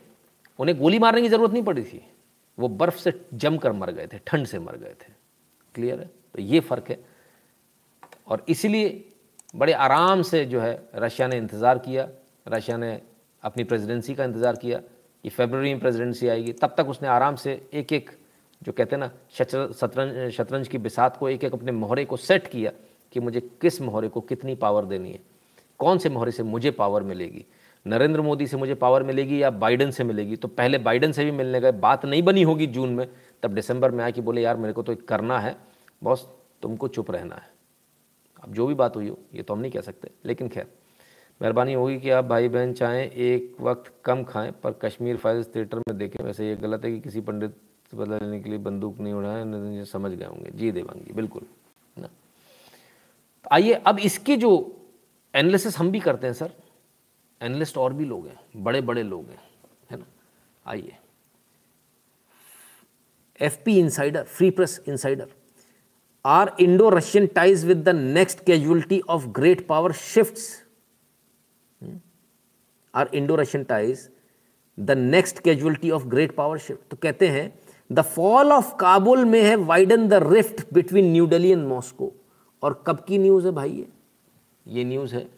उन्हें 0.58 0.78
गोली 0.78 0.98
मारने 0.98 1.22
की 1.22 1.28
ज़रूरत 1.28 1.52
नहीं 1.52 1.62
पड़ी 1.62 1.82
थी। 1.82 2.02
वो 2.58 2.68
बर्फ़ 2.70 2.96
से 2.98 3.12
जम 3.34 3.56
कर 3.56 3.72
मर 3.72 3.90
गए 3.90 4.06
थे, 4.06 4.18
ठंड 4.26 4.46
से 4.46 4.58
मर 4.58 4.76
गए 4.76 4.94
थे। 4.94 5.12
क्लियर 5.74 5.98
है? 6.00 6.10
तो 6.34 6.42
ये 6.42 6.60
फ़र्क 6.60 6.90
है। 6.90 6.98
और 8.26 8.44
इसीलिए 8.48 9.04
बड़े 9.54 9.72
आराम 9.72 10.22
से 10.22 10.44
जो 10.44 10.60
है, 10.60 10.88
रशिया 10.94 11.28
ने 11.28 11.36
इंतज़ार 11.36 11.78
किया, 11.78 12.08
रशिया 12.46 12.76
ने 12.76 13.00
अपनी 13.42 13.64
प्रेसिडेंसी 13.64 14.14
का 14.14 14.24
इंतज़ार 14.24 14.56
किया, 14.56 14.78
कि 15.24 15.28
फेबररी 15.28 15.72
में 15.72 15.80
प्रेसिडेंसी 15.80 16.28
आएगी। 16.28 16.52
तब 16.52 16.74
तक 16.78 16.88
उसने 16.88 17.08
आराम 17.08 17.36
से 17.36 17.68
एक 17.74 17.92
एक 17.92 18.10
जो 18.62 18.72
कहते 18.72 18.96
हैं 18.96 19.00
ना 19.00 19.10
शतरंज 19.32 20.30
शतरंज 20.32 20.68
की 20.68 20.78
बिसात 20.78 21.16
को 21.16 21.28
एक 21.28 21.44
एक 21.44 21.52
अपने 21.52 21.72
मोहरे 21.72 22.04
को 22.04 22.16
सेट 22.16 22.46
किया, 22.46 22.72
कि 23.12 23.20
मुझे 23.20 23.40
किस 23.60 23.80
मोहरे 23.80 24.08
को 24.08 24.20
कितनी 24.22 24.54
पावर 24.54 24.84
देनी 24.84 25.12
है? 25.12 25.20
कौन 25.80 25.98
से 25.98 26.08
मोहरे 26.08 26.32
से 26.32 26.42
मुझे 26.42 26.70
पावर 26.70 27.02
मिलेगी? 27.02 27.44
नरेंद्र 27.86 28.20
मोदी 28.20 28.46
से 28.46 28.56
मुझे 28.56 28.74
पावर 28.74 29.02
मिलेगी 29.02 29.42
या 29.42 29.50
बाइडन 29.50 29.90
से 29.90 30.04
मिलेगी? 30.04 30.36
तो 30.36 30.48
पहले 30.48 30.78
बाइडन 30.78 31.12
से 31.12 31.24
भी 31.24 31.30
मिलने 31.30 31.60
का 31.60 31.70
बात 31.70 32.04
नहीं 32.04 32.22
बनी 32.22 32.42
होगी 32.42 32.66
जून 32.66 32.94
में। 32.94 33.08
तब 33.42 33.50
दिसंबर 33.50 33.90
में 33.90 34.04
आए 34.04 34.12
कि 34.12 34.20
बोले, 34.20 34.42
यार, 34.42 34.56
मेरे 34.56 34.72
को 34.72 34.82
तो 34.82 34.96
करना 34.96 35.38
है। 35.38 35.56
बॉस, 36.02 36.28
तुमको 36.62 36.88
चुप 36.88 37.10
रहना 37.10 37.34
है। 37.34 37.50
अब 38.44 38.52
जो 38.52 38.66
भी 38.66 38.74
बात 38.74 38.96
हुई 38.96 39.08
हो, 39.08 39.18
ये 39.34 39.42
तो 39.42 39.54
हम 39.54 39.60
नहीं 39.60 39.72
कह 39.72 39.80
सकते। 39.80 40.10
लेकिन 40.24 40.48
खैर, 40.48 40.66
मेहरबानी 41.42 41.72
होगी 41.72 42.00
कि 42.00 42.10
आप 42.10 42.24
भाई 42.24 42.48
बहन 42.48 42.72
चाहें, 42.72 43.10
एक 43.10 43.56
वक्त 43.60 43.92
कम 44.04 44.24
खाएँ, 44.24 44.52
पर 44.52 44.72
कश्मीर 44.72 45.16
फाइल्स 45.16 45.48
थिएटर 45.54 45.78
में 45.78 45.98
देखें। 45.98 46.24
वैसे 46.24 46.48
ये 46.48 46.56
गलत 46.56 46.84
है 46.84 46.92
कि 46.92 47.00
किसी 47.00 47.20
पंडित 47.20 47.54
बदला 47.94 48.18
लेने 48.18 48.40
के 48.40 48.48
लिए 48.48 48.58
बंदूक 48.58 48.98
नहीं 48.98 49.14
उड़ाए, 49.14 49.44
नहीं 49.44 49.84
समझ 49.84 50.12
गए 50.12 50.24
होंगे। 50.24 50.50
जी 50.50 50.70
देवांगी, 50.70 51.12
बिल्कुल। 51.12 51.42
ना। 51.98 52.06
तो 53.44 53.48
आइए, 53.52 53.72
अब 53.72 53.98
इसके 53.98 54.36
जो 54.36 54.76
एनालिसिस 55.34 55.78
हम 55.78 55.90
भी 55.90 56.00
करते 56.00 56.26
हैं, 56.26 56.34
सर 56.34 56.52
एनालिस्ट 57.40 57.76
और 57.78 57.92
भी 57.92 58.04
लोग 58.04 58.26
हैं 58.26 58.38
बड़े 58.64 58.80
बड़े 58.80 59.02
लोग 59.02 59.28
हैं, 59.30 59.40
है 59.90 59.98
ना? 59.98 60.04
आइए। 60.66 60.96
F 63.40 63.58
P 63.64 63.78
insider 63.78 64.22
free 64.24 64.50
press 64.50 64.80
insider 64.88 65.28
are 66.24 66.54
Indo 66.60 66.88
Russian 66.90 67.26
ties 67.26 67.64
with 67.64 67.82
the 67.84 67.94
next 67.94 68.44
casualty 68.44 69.00
of 69.00 69.26
great 69.30 69.66
power 69.66 69.92
shifts. 69.92 70.48
Are 72.94 73.10
Indo 73.14 73.36
Russian 73.36 73.64
ties 73.64 74.08
the 74.78 74.90
next 74.90 75.38
casualty 75.38 75.90
of 75.90 76.06
great 76.06 76.34
power 76.36 76.58
shift. 76.58 76.88
तो 76.90 76.96
कहते 76.96 77.28
हैं, 77.28 77.52
द 77.90 78.00
फॉल 78.00 78.52
ऑफ़ 78.52 78.74
काबुल 78.76 79.24
में 79.24 79.42
has 79.42 79.54
widen 79.56 80.08
the 80.08 80.14
rift 80.24 80.64
between 80.74 81.12
New 81.12 81.26
Delhi 81.26 81.50
and 81.50 81.66
Moscow. 81.68 82.12
और 82.62 82.82
कब 82.86 83.04
की 83.04 83.18
news 83.18 83.46
है 83.46 83.52
भाई 83.52 83.70
ये? 83.70 83.88
ये 84.66 84.84
न्यूज़ 84.84 85.14
है 85.14 85.28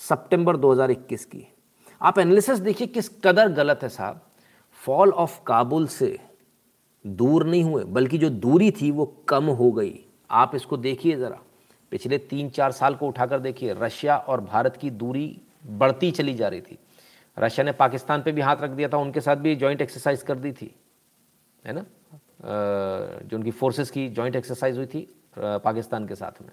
सितंबर 0.00 0.56
2021 0.56 1.24
की। 1.24 1.46
आप 2.00 2.18
एनालिसिस 2.18 2.58
देखिए 2.58 2.86
किस 2.86 3.08
कदर 3.24 3.48
गलत 3.48 3.80
है 3.82 3.88
साहब। 3.88 4.20
फॉल 4.82 5.10
ऑफ़ 5.10 5.40
काबुल 5.46 5.86
से 5.86 6.18
दूर 7.04 7.46
नहीं 7.46 7.62
हुए, 7.64 7.84
बल्कि 7.84 8.18
जो 8.18 8.30
दूरी 8.30 8.70
थी 8.70 8.90
वो 8.90 9.06
कम 9.28 9.44
हो 9.44 9.70
गई। 9.72 9.98
आप 10.30 10.54
इसको 10.54 10.76
देखिए 10.76 11.16
ज़रा। 11.16 11.40
पिछले 11.90 12.18
तीन 12.18 12.48
चार 12.50 12.72
साल 12.72 12.94
को 12.94 13.08
उठाकर 13.08 13.40
देखिए, 13.40 13.74
रशिया 13.74 14.16
और 14.18 14.40
भारत 14.40 14.76
की 14.76 14.90
दूरी 14.90 15.40
बढ़ती 15.66 16.10
चली 16.10 16.34
जा 16.34 16.48
रही 16.48 16.60
थी। 16.60 16.78
रशिया 17.36 17.64
ने 17.64 17.72
पाकिस्तान 17.72 18.22
पे 18.22 18.32
भी 18.32 18.40
हाथ 18.40 18.56
रख 18.56 18.70
दिया 18.70 18.88
था, 18.88 18.96
उनके 18.96 19.20
साथ 19.20 19.36
भी 19.36 19.54
जॉइंट 19.56 19.82
एक्सरसाइज 19.82 20.22
कर 20.22 20.38
दी 20.38 20.52
थी। 20.52 20.74
है 21.64 21.72
ना? 21.72 21.84
जो 23.22 23.36
उनकी 23.36 23.50
फोर्सेस 23.50 23.90
की 23.90 24.08
जॉइंट 24.08 24.36
एक्सरसाइज 24.36 24.76
हुई 24.76 24.86
थी 24.86 25.08
पाकिस्तान 25.38 26.06
के 26.08 26.14
साथ 26.14 26.42
में। 26.42 26.50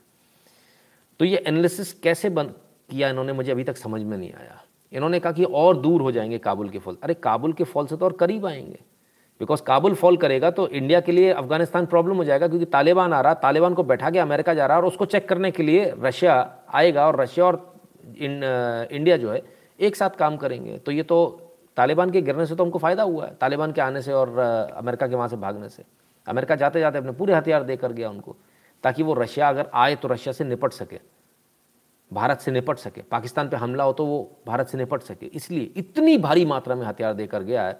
तो 1.19 1.25
ये 1.25 1.37
एनालिसिस 1.37 1.93
कैसे 1.93 2.29
बन 2.29 2.53
किया 2.89 3.09
इन्होंने 3.09 3.33
मुझे 3.33 3.51
अभी 3.51 3.63
तक 3.63 3.77
समझ 3.77 4.01
में 4.01 4.17
नहीं 4.17 4.31
आया। 4.33 4.61
इन्होंने 4.93 5.19
कहा 5.19 5.31
कि 5.31 5.43
और 5.43 5.77
दूर 5.77 6.01
हो 6.01 6.11
जाएँगे 6.11 6.37
काबुल 6.37 6.69
के 6.69 6.79
फॉल 6.79 6.97
अरे 7.03 7.13
काबुल 7.13 7.53
के 7.53 7.63
फॉल 7.63 7.87
से 7.87 7.97
तो 7.97 8.05
और 8.05 8.13
करीब 8.13 8.45
आएँगे। 8.45 8.79
बिकॉज़ 9.41 9.61
काबुल 9.63 9.93
फॉल 9.93 10.17
करेगा 10.17 10.49
तो 10.51 10.67
इंडिया 10.69 10.99
के 11.01 11.11
लिए 11.11 11.31
अफ़गानिस्तान 11.31 11.85
प्रॉब्लम 11.85 12.17
हो 12.17 12.23
जाएगा 12.23 12.47
क्योंकि 12.47 12.65
तालिबान 12.65 13.13
आ 13.13 13.21
रहा 13.21 13.33
तालिबान 13.35 13.73
को 13.73 13.83
बैठा 13.83 14.09
के 14.09 14.19
अमेरिका 14.19 14.53
जा 14.53 14.65
रहा 14.65 14.77
और 14.77 14.85
उसको 14.85 15.05
चेक 15.05 15.27
करने 15.29 15.51
के 15.51 15.63
लिए 15.63 15.93
रशिया 15.99 16.35
आएगा 16.73 17.07
और 17.07 17.19
रशिया 17.21 17.45
और 17.45 17.55
इन, 18.17 18.43
इंडिया 18.91 19.17
जो 19.17 19.31
है 19.31 19.41
एक 19.79 19.95
साथ 19.95 20.09
काम 20.09 20.37
करेंगे। 20.37 20.77
तो 20.77 20.91
ये 20.91 21.03
तो 21.03 21.25
तालिबान 21.77 22.11
के 22.11 22.21
गिरने 22.21 22.45
से 22.45 22.55
तो 22.55 22.63
हमको 22.63 22.79
फ़ायदा 22.79 23.03
हुआ 23.03 23.25
है 23.25 23.35
तालिबान 23.41 23.71
के 23.71 23.81
आने 23.81 24.01
से 24.01 24.13
और 24.13 24.37
अमेरिका 24.77 25.07
के 25.07 25.15
वहाँ 25.15 25.27
से 25.27 25.35
भागने 25.37 25.69
से। 25.69 25.83
अमेरिका 26.27 26.55
जाते 26.55 26.79
जाते 26.79 26.97
अपने 26.97 27.11
पूरे 27.11 27.33
हथियार 27.33 27.63
दे 27.63 27.77
कर 27.77 27.91
गया 27.91 28.09
उनको 28.09 28.35
ताकि 28.83 29.03
वो 29.03 29.13
रशिया 29.13 29.49
अगर 29.49 29.69
आए 29.73 29.95
तो 29.95 30.07
रशिया 30.07 30.33
से 30.33 30.43
निपट 30.43 30.71
सके। 30.71 30.99
भारत 32.13 32.39
से 32.39 32.51
निपट 32.51 32.77
सके। 32.77 33.01
पाकिस्तान 33.01 33.49
पे 33.49 33.57
हमला 33.57 33.83
हो 33.83 33.93
तो 33.93 34.05
वो 34.05 34.39
भारत 34.47 34.67
से 34.67 34.77
निपट 34.77 35.01
सके। 35.01 35.25
इसलिए 35.25 35.71
इतनी 35.77 36.17
भारी 36.17 36.45
मात्रा 36.45 36.75
में 36.75 36.85
हथियार 36.85 37.13
देकर 37.13 37.43
गया 37.43 37.67
है, 37.67 37.77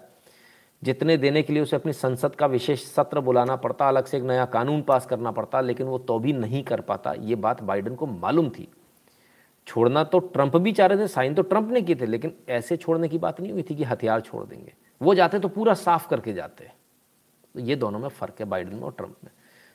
जितने 0.82 1.16
देने 1.16 1.42
के 1.42 1.52
लिए 1.52 1.62
उसे 1.62 1.76
अपनी 1.76 1.92
संसद 1.92 2.34
का 2.34 2.46
विशेष 2.46 2.84
सत्र 2.84 3.20
बुलाना 3.20 3.56
पड़ता, 3.56 3.88
अलग 3.88 4.04
से 4.04 4.16
एक 4.16 4.22
नया 4.22 4.44
कानून 4.44 4.82
पास 4.82 5.06
करना 5.06 5.30
पड़ता, 5.30 5.60
लेकिन 5.60 5.86
वो 5.86 5.98
तो 5.98 6.18
भी 6.18 6.32
नहीं 6.32 6.62
कर 6.64 6.80
पाता। 6.80 7.12
ये 7.12 7.34
बात 7.34 7.62
बाइडन 7.62 7.94
को 7.94 8.06
मालूम 8.06 8.48
थी। 8.48 8.68
छोड़ना 9.66 10.02
तो 10.04 10.18
ट्रंप 10.18 10.56
भी 10.56 10.72
चाह 10.72 10.86
रहे 10.86 10.98
थे, 10.98 11.08
साइन 11.08 11.34
तो 11.34 11.42
ट्रंप 11.42 11.70
ने 11.70 11.82
किए 11.82 11.96
थे, 11.96 12.06
लेकिन 12.06 12.34
ऐसे 12.48 12.76
छोड़ने 12.76 13.08
की 13.08 13.18
बात 13.18 13.40
नहीं 13.40 13.52
हुई 13.52 13.62
थी 13.62 13.74
कि 13.76 13.84
हथियार 13.84 14.20
छोड़ 14.20 14.44
देंगे। 14.44 14.72
वो 15.00 15.14
जाते 15.14 15.38
तो 15.38 15.48
पूरा 15.48 15.74
साफ़ 15.74 16.08
करके 16.08 16.32
जाते। 16.32 16.70
तो 17.54 17.60
ये 17.60 17.76
दोनों 17.76 17.98
में 17.98 18.08
फ़र्क 18.08 18.40
है 18.40 18.46
बाइडन 18.46 18.74
में 18.74 18.82
और 18.82 18.92
ट्रंप 18.92 19.16
में। 19.24 19.30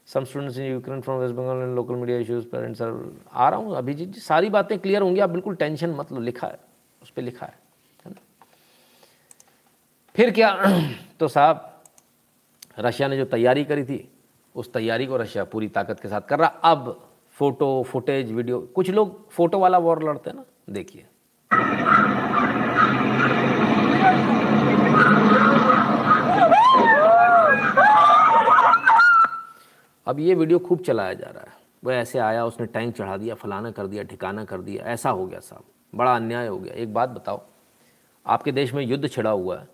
Some 0.09 0.23
students 0.23 0.57
in 0.57 0.65
Ukraine 0.65 1.01
from 1.01 1.19
West 1.19 1.35
Bengal 1.35 1.61
and 1.61 1.75
local 1.75 1.95
media 1.95 2.17
issues 2.19 2.45
parents 2.51 2.79
sir 2.79 2.93
आ 3.31 3.49
रहा 3.49 3.59
हूँ, 3.59 3.75
अभिजीत 3.77 4.09
जी, 4.09 4.19
सारी 4.21 4.49
बातें 4.49 4.77
क्लियर 4.79 5.01
होंगी, 5.01 5.19
आप 5.19 5.29
बिल्कुल 5.29 5.55
टेंशन 5.55 5.89
मत 5.95 6.11
लो, 6.11 6.19
लिखा 6.19 6.47
है, 6.47 6.59
उस 7.01 7.09
पर 7.09 7.21
लिखा 7.21 7.45
है 7.45 7.57
फिर 10.15 10.31
क्या 10.31 10.53
तो 11.19 11.27
साहब, 11.27 11.81
रशिया 12.79 13.07
ने 13.07 13.17
जो 13.17 13.25
तैयारी 13.27 13.63
करी 13.65 13.83
थी, 13.83 14.07
उस 14.55 14.71
तैयारी 14.73 15.05
को 15.05 15.17
रशिया 15.17 15.43
पूरी 15.45 15.67
ताकत 15.69 15.99
के 15.99 16.07
साथ 16.07 16.21
कर 16.29 16.39
रहा 16.39 16.71
अब 16.71 16.99
फ़ोटो 17.37 17.71
फुटेज 17.87 18.31
वीडियो 18.31 18.59
कुछ 18.75 18.89
लोग 18.89 19.29
फ़ोटो 19.31 19.59
वाला 19.59 19.77
वॉर 19.77 20.03
लड़ते 20.03 20.29
हैं 20.29 20.37
ना, 20.37 20.43
देखिए। 20.69 21.05
अब 30.09 30.19
ये 30.19 30.35
वीडियो 30.35 30.59
खूब 30.59 30.79
चलाया 30.79 31.13
जा 31.13 31.27
रहा 31.29 31.41
है। 31.41 31.53
वह 31.83 31.93
ऐसे 31.93 32.19
आया, 32.19 32.45
उसने 32.45 32.65
टैंक 32.65 32.95
चढ़ा 32.95 33.17
दिया, 33.17 33.35
फलाना 33.35 33.71
कर 33.71 33.87
दिया, 33.87 34.03
ठिकाना 34.03 34.45
कर 34.45 34.61
दिया, 34.61 34.83
ऐसा 34.83 35.09
हो 35.09 35.27
गया 35.27 35.39
साहब। 35.39 35.63
बड़ा 35.95 36.15
अन्याय 36.15 36.47
हो 36.47 36.57
गया। 36.57 36.73
एक 36.73 36.93
बात 36.93 37.09
बताओ, 37.09 37.41
आपके 38.27 38.51
देश 38.51 38.73
में 38.73 38.83
युद्ध 38.83 39.09
छिड़ा 39.09 39.29
हुआ 39.29 39.59
है। 39.59 39.67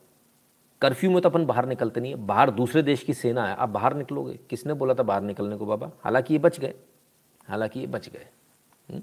कर्फ्यू 0.82 1.12
में 1.12 1.22
तो 1.22 1.30
अपन 1.30 1.46
बाहर 1.46 1.66
निकलते 1.66 2.02
नहीं 2.02 2.12
है। 2.12 2.26
बाहर 2.26 2.52
दूसरे 2.52 2.82
देश 2.82 3.04
की 3.04 3.14
सेना 3.14 3.48
है। 3.48 3.56
आप 3.56 3.70
बाहर 3.70 3.94
निकलोगे? 3.94 4.40
किसने 4.50 4.74
बोला 4.74 4.94
था 4.94 5.04
बाहर 5.04 5.22
निकलने 5.22 5.58
को 5.58 5.66
बाबा? 5.66 5.92
हालाँकि 6.04 6.34
ये 6.34 6.40
बच 6.40 6.60
गए। 6.60 6.74
हालाँकि 7.50 7.80
ये 7.80 7.88
बच 7.88 8.10
गए। 8.10 8.28
हम्म? 8.92 9.02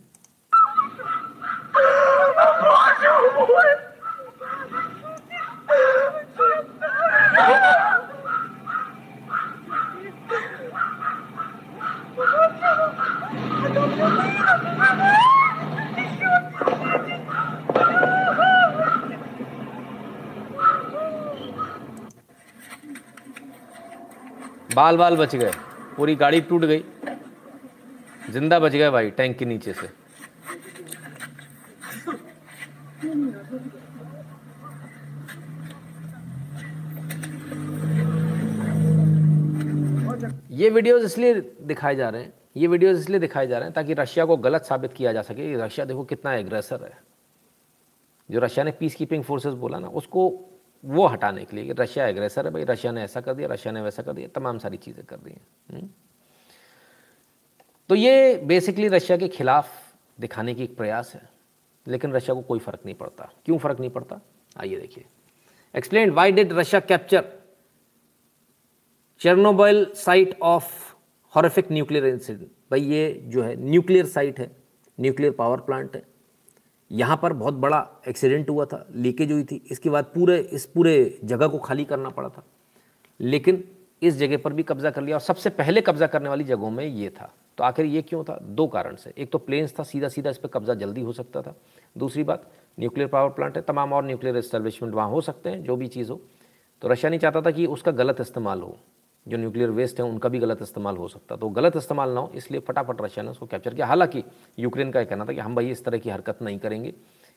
बाल 24.74 24.96
बाल 24.96 25.16
बच 25.16 25.34
गए। 25.36 25.50
पूरी 25.96 26.14
गाड़ी 26.16 26.40
टूट 26.40 26.64
गई। 26.64 26.84
ज़िंदा 28.30 28.58
बच 28.58 28.72
गए 28.72 28.90
भाई, 28.90 29.10
टैंक 29.10 29.38
के 29.38 29.44
नीचे 29.44 29.72
से। 29.72 29.88
ये 40.52 40.70
वीडियोस 40.70 41.04
इसलिए 41.04 41.34
दिखाए 41.66 41.94
जा 41.96 42.08
रहे 42.08 42.22
हैं 42.22 42.41
ये 42.56 42.66
वीडियोस 42.66 42.98
इसलिए 42.98 43.20
दिखाए 43.20 43.46
जा 43.46 43.58
रहे 43.58 43.66
हैं 43.66 43.74
ताकि 43.74 43.94
रशिया 43.94 44.24
को 44.24 44.36
गलत 44.36 44.62
साबित 44.62 44.92
किया 44.92 45.12
जा 45.12 45.22
सके 45.22 45.50
कि 45.50 45.56
रशिया 45.56 45.86
देखो 45.86 46.04
कितना 46.04 46.34
एग्रेसर 46.34 46.84
है। 46.84 47.02
जो 48.30 48.40
रशिया 48.40 48.64
ने 48.64 48.70
पीस 48.70 48.94
कीपिंग 48.94 49.24
फोर्सेस 49.24 49.54
बोला 49.54 49.78
ना, 49.78 49.88
उसको 49.88 50.48
वो 50.84 51.06
हटाने 51.06 51.44
के 51.44 51.56
लिए 51.56 51.66
कि 51.66 51.72
रशिया 51.72 52.06
एग्रेसर 52.06 52.46
है 52.46 52.52
भाई, 52.52 52.64
रशिया 52.64 52.92
ने 52.92 53.02
ऐसा 53.02 53.20
कर 53.20 53.34
दिया, 53.34 53.48
रशिया 53.48 53.72
ने 53.72 53.80
वैसा 53.80 54.02
कर 54.02 54.12
दिया, 54.12 54.28
तमाम 54.28 54.58
सारी 54.58 54.76
चीज़ें 54.76 55.04
कर 55.06 55.16
दी 55.16 55.30
हैं। 55.30 55.46
हम्म। 55.72 55.88
तो 57.88 57.94
ये 57.94 58.36
बेसिकली 58.36 58.88
रशिया 58.88 59.18
के 59.18 59.28
खिलाफ 59.28 59.94
दिखाने 60.20 60.54
की 60.54 60.64
एक 60.64 60.76
प्रयास 60.76 61.14
है, 61.14 61.28
लेकिन 61.86 62.12
रशिया 62.12 62.34
को 62.34 62.42
कोई 62.42 62.58
फ़र्क 62.58 62.80
नहीं 62.84 62.94
पड़ता। 62.94 63.30
क्यों 63.44 63.58
फ़र्क 63.58 63.80
नहीं 63.80 63.90
पड़ता? 63.90 64.20
आइए 64.60 64.76
देखिए। 64.76 65.04
Explain 65.76 66.10
why 66.10 66.32
did 66.32 66.52
Russia 66.52 66.80
capture 66.80 67.24
Chernobyl 69.20 69.92
site 69.94 70.38
of 70.42 70.91
horrific 71.36 71.72
nuclear 71.72 72.06
incident 72.06 72.48
भाई, 72.70 72.80
ये 72.80 73.22
जो 73.24 73.42
है, 73.42 73.56
न्यूक्लियर 73.56 74.06
साइट 74.06 74.40
है, 74.40 74.56
न्यूक्लियर 75.00 75.32
पावर 75.32 75.60
प्लांट 75.60 75.96
है। 75.96 76.02
यहाँ 76.92 77.18
पर 77.22 77.32
बहुत 77.32 77.54
बड़ा 77.54 77.88
एक्सीडेंट 78.08 78.50
हुआ 78.50 78.64
था, 78.64 78.86
लीकेज 78.94 79.32
हुई 79.32 79.44
थी। 79.44 79.62
इसके 79.70 79.90
बाद 79.90 80.04
पूरे, 80.04 80.38
इस 80.38 80.66
पूरे 80.66 81.18
जगह 81.24 81.46
को 81.46 81.58
खाली 81.58 81.84
करना 81.84 82.08
पड़ा 82.08 82.28
था। 82.28 82.44
लेकिन 83.20 83.64
इस 84.02 84.14
जगह 84.14 84.36
पर 84.36 84.52
भी 84.52 84.62
कब्जा 84.62 84.90
कर 84.90 85.02
लिया 85.02 85.16
और 85.16 85.20
सबसे 85.20 85.50
पहले 85.50 85.80
कब्जा 85.80 86.06
करने 86.06 86.28
वाली 86.28 86.44
जगहों 86.44 86.70
में 86.70 86.86
ये 86.86 87.10
था। 87.10 87.34
तो 87.58 87.64
आखिर 87.64 87.86
ये 87.86 88.02
क्यों 88.02 88.24
था? 88.24 88.38
दो 88.42 88.66
कारण 88.66 88.96
से। 88.96 89.14
एक 89.18 89.32
तो 89.32 89.38
प्लेन्स 89.38 89.74
था 89.78 89.82
सीधा 89.82 90.08
सीधा 90.08 90.30
इस 90.30 90.38
पर 90.38 90.48
कब्जा 90.48 90.74
जल्दी 90.74 91.00
हो 91.00 91.12
सकता 91.12 91.42
था। 91.42 91.56
दूसरी 91.98 92.24
बात 92.24 92.52
न्यूक्लियर 92.80 93.08
पावर 93.08 93.30
प्लांट 93.30 93.56
है, 93.56 93.62
तमाम 93.62 93.92
और 93.92 94.04
न्यूक्लियर 94.04 94.36
इस्टेब्लिशमेंट 94.36 94.94
वहाँ 94.94 95.08
हो 95.08 95.20
सकते 95.20 95.50
हैं, 95.50 95.64
जो 95.64 95.76
भी 95.76 95.86
चीज़ 95.86 96.10
हो। 96.10 96.20
तो 96.82 96.88
रशिया 96.88 97.10
नहीं 97.10 97.20
चाहता 97.20 97.40
था 97.40 97.50
कि 97.50 97.66
उसका 97.66 97.92
गलत 97.92 98.16
इस्तेमाल 98.20 98.60
हो। 98.60 98.78
जो 99.26 99.36
न्यूक्लियर 99.36 99.70
वेस्ट 99.70 99.98
है, 100.00 100.04
उनका 100.04 100.28
भी 100.28 100.38
गलत 100.38 100.62
इस्तेमाल 100.62 100.96
हो 100.96 101.08
सकता। 101.08 101.36
तो 101.36 101.48
गलत 101.48 101.76
इस्तेमाल 101.76 102.10
ना 102.10 102.20
हो, 102.20 102.30
इसलिए 102.34 102.60
फटाफट 102.60 103.02
रशिया 103.02 103.22
ने 103.24 103.30
उसको 103.30 103.46
कैप्चर 103.46 103.74
किया। 103.74 103.86
हालाँकि 103.86 104.22
यूक्रेन 104.58 104.90
का 104.90 105.00
यह 105.00 105.06
कहना 105.06 105.24
था 105.24 105.32
कि 105.32 105.40
हम 105.40 105.54
भाई 105.54 105.70
इस 105.70 105.84
तरह 105.84 105.98
की 105.98 106.10
हरकत 106.10 106.42
नहीं 106.42 106.58
करेंगे 106.58 106.94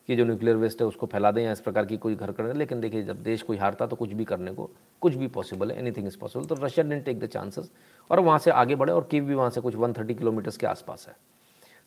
कि 0.09 0.15
जो 0.15 0.25
न्यूक्लियर 0.25 0.55
वेस्ट 0.57 0.81
है 0.81 0.87
उसको 0.87 1.05
फैला 1.05 1.31
दें 1.31 1.41
या 1.43 1.51
इस 1.51 1.59
प्रकार 1.59 1.85
की 1.85 1.97
कोई 1.97 2.15
घर 2.15 2.31
करें 2.31 2.53
लेकिन 2.53 2.79
देखिए, 2.81 3.03
जब 3.03 3.21
देश 3.23 3.41
कोई 3.41 3.57
हारता 3.57 3.85
तो 3.87 3.95
कुछ 3.95 4.11
भी 4.11 4.25
करने 4.25 4.51
को, 4.51 4.69
कुछ 5.01 5.15
भी 5.15 5.27
पॉसिबल 5.27 5.71
है 5.71 5.79
एनीथिंग 5.79 6.07
इज़ 6.07 6.17
पॉसिबल 6.17 6.45
तो 6.45 6.55
Russia 6.55 6.85
didn't 6.85 7.03
take 7.05 7.19
the 7.19 7.27
chances 7.27 7.71
और 8.09 8.19
वहाँ 8.19 8.39
से 8.39 8.51
आगे 8.51 8.75
बढ़े 8.75 8.93
और 8.93 9.07
कीव 9.11 9.23
भी 9.25 9.33
वहाँ 9.33 9.49
से 9.49 9.61
कुछ 9.61 9.75
वन 9.75 9.93
थर्टी 9.93 10.13
किलोमीटर्स 10.13 10.57
के 10.57 10.67
आसपास 10.67 11.05
है। 11.07 11.15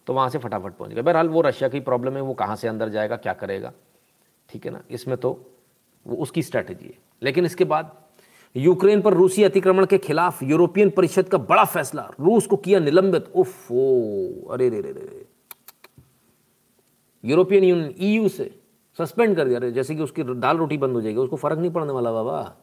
तो 0.06 0.14
वहाँ 0.14 0.28
से 0.28 0.38
फटाफट 0.38 0.72
पहुँच 0.72 0.90
गया 0.90 1.02
बहरहाल 1.02 1.28
वो 1.28 1.40
रशिया 1.40 1.68
की 1.68 1.80
प्रॉब्लम 1.80 2.16
है, 2.16 2.20
वो 2.20 2.34
कहाँ 2.34 2.56
से 2.56 2.68
अंदर 2.68 2.88
जाएगा, 2.88 3.16
क्या 3.16 3.32
करेगा? 3.32 3.72
ठीक 4.50 4.66
है 4.66 4.72
ना? 4.72 4.82
इसमें 4.90 5.16
तो 5.16 5.30
वो 6.06 6.16
उसकी 6.16 6.42
स्ट्रैटेजी 6.42 6.86
है। 6.86 6.98
लेकिन 7.22 7.44
इसके 7.44 7.64
बाद 7.64 7.96
यूक्रेन 8.56 9.00
पर 9.02 9.14
रूसी 9.14 9.42
अतिक्रमण 9.44 9.86
के 9.86 9.98
खिलाफ 9.98 10.42
यूरोपियन 10.42 10.90
परिषद 10.90 11.28
का 11.28 11.38
बड़ा 11.38 11.64
फैसला। 11.64 12.10
रूस 12.20 12.46
को 12.46 12.56
किया 12.56 12.80
निलंबित। 12.80 13.26
उफ 13.34 13.72
अरे 13.72 14.68
रे 14.68 14.80
रे 14.80 14.92
रे 14.92 15.26
यूरोपियन 17.24 17.64
यूनियन 17.64 17.94
ईयू 18.00 18.28
से 18.28 18.50
सस्पेंड 18.98 19.36
कर 19.36 19.48
दिया। 19.48 19.70
जैसे 19.70 19.94
कि 19.94 20.02
उसकी 20.02 20.22
दाल 20.24 20.56
रोटी 20.56 20.78
बंद 20.78 20.94
हो 20.94 21.00
जाएगी, 21.00 21.18
उसको 21.18 21.36
फ़र्क 21.36 21.58
नहीं 21.58 21.70
पड़ने 21.70 21.92
वाला 21.92 22.12
बाबा। 22.12 22.56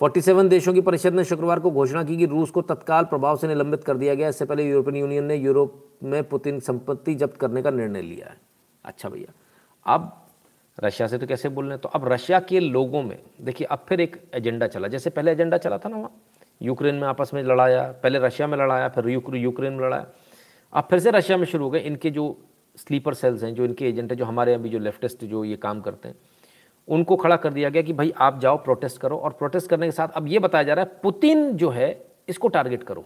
47 0.00 0.48
देशों 0.48 0.74
की 0.74 0.80
परिषद 0.80 1.14
ने 1.14 1.24
शुक्रवार 1.24 1.60
को 1.60 1.70
घोषणा 1.70 2.02
की 2.04 2.16
कि 2.16 2.26
रूस 2.26 2.50
को 2.50 2.62
तत्काल 2.62 3.04
प्रभाव 3.04 3.36
से 3.36 3.48
निलंबित 3.48 3.84
कर 3.84 3.96
दिया 3.96 4.14
गया। 4.14 4.28
इससे 4.28 4.44
पहले 4.44 4.68
यूरोपियन 4.68 4.96
यूनियन 4.96 5.24
ने 5.24 5.36
यूरोप 5.36 5.84
में 6.02 6.22
पुतिन 6.24 6.60
संपत्ति 6.60 7.14
जब्त 7.14 7.36
करने 7.36 7.62
का 7.62 7.70
निर्णय 7.70 8.02
लिया 8.02 8.26
है। 8.26 8.36
अच्छा 8.84 9.08
भैया, 9.08 9.32
अब 9.86 10.23
रशिया 10.82 11.08
से 11.08 11.18
तो 11.18 11.26
कैसे 11.26 11.48
बोल 11.48 11.64
रहे 11.64 11.72
हैं? 11.72 11.80
तो 11.80 11.88
अब 11.88 12.08
रशिया 12.08 12.40
के 12.40 12.60
लोगों 12.60 13.02
में, 13.02 13.18
देखिए, 13.40 13.66
अब 13.66 13.84
फिर 13.88 14.00
एक 14.00 14.16
एजेंडा 14.34 14.66
चला। 14.66 14.88
जैसे 14.88 15.10
पहले 15.10 15.32
एजेंडा 15.32 15.58
चला 15.58 15.78
था 15.78 15.88
ना 15.88 15.96
वहाँ, 15.96 16.20
यूक्रेन 16.62 16.94
में 16.94 17.08
आपस 17.08 17.30
में 17.34 17.42
लड़ाया, 17.42 17.82
पहले 18.02 18.18
रशिया 18.18 18.48
में 18.48 18.58
लड़ाया, 18.58 18.88
फिर 18.88 19.08
यूक्रेन 19.08 19.72
में 19.72 19.86
लड़ाया। 19.86 20.06
अब 20.72 20.86
फिर 20.90 20.98
से 20.98 21.10
रशिया 21.10 21.38
में 21.38 21.46
शुरू 21.46 21.64
हो 21.64 21.70
गए। 21.70 21.78
इनके 21.78 22.10
जो 22.10 22.26
स्लीपर 22.76 23.14
सेल्स 23.14 23.44
हैं, 23.44 23.54
जो 23.54 23.64
इनके 23.64 23.88
एजेंट 23.88 24.10
हैं, 24.10 24.18
जो 24.18 24.24
हमारे 24.24 24.54
अभी 24.54 24.68
जो 24.68 24.78
लेफ्टिस्ट 24.78 25.24
जो 25.24 25.44
ये 25.44 25.56
काम 25.56 25.80
करते 25.80 26.08
हैं, 26.08 26.16
उनको 26.88 27.16
खड़ा 27.16 27.36
कर 27.36 27.52
दिया 27.52 27.68
गया 27.68 27.82
कि 27.82 27.92
भाई, 27.92 28.12
आप 28.16 28.40
जाओ, 28.40 28.56
प्रोटेस्ट 28.56 29.00
करो। 29.00 29.16
और 29.16 29.30
प्रोटेस्ट 29.30 29.70
करने 29.70 29.86
के 29.86 29.92
साथ 29.92 30.08
अब 30.08 30.26
ये 30.28 30.38
बताया 30.38 30.64
जा 30.64 30.74
रहा 30.74 30.84
है, 30.84 30.90
पुतिन 31.02 31.52
जो 31.52 31.68
है, 31.68 32.06
इसको 32.28 32.48
टारगेट 32.48 32.82
करो। 32.82 33.04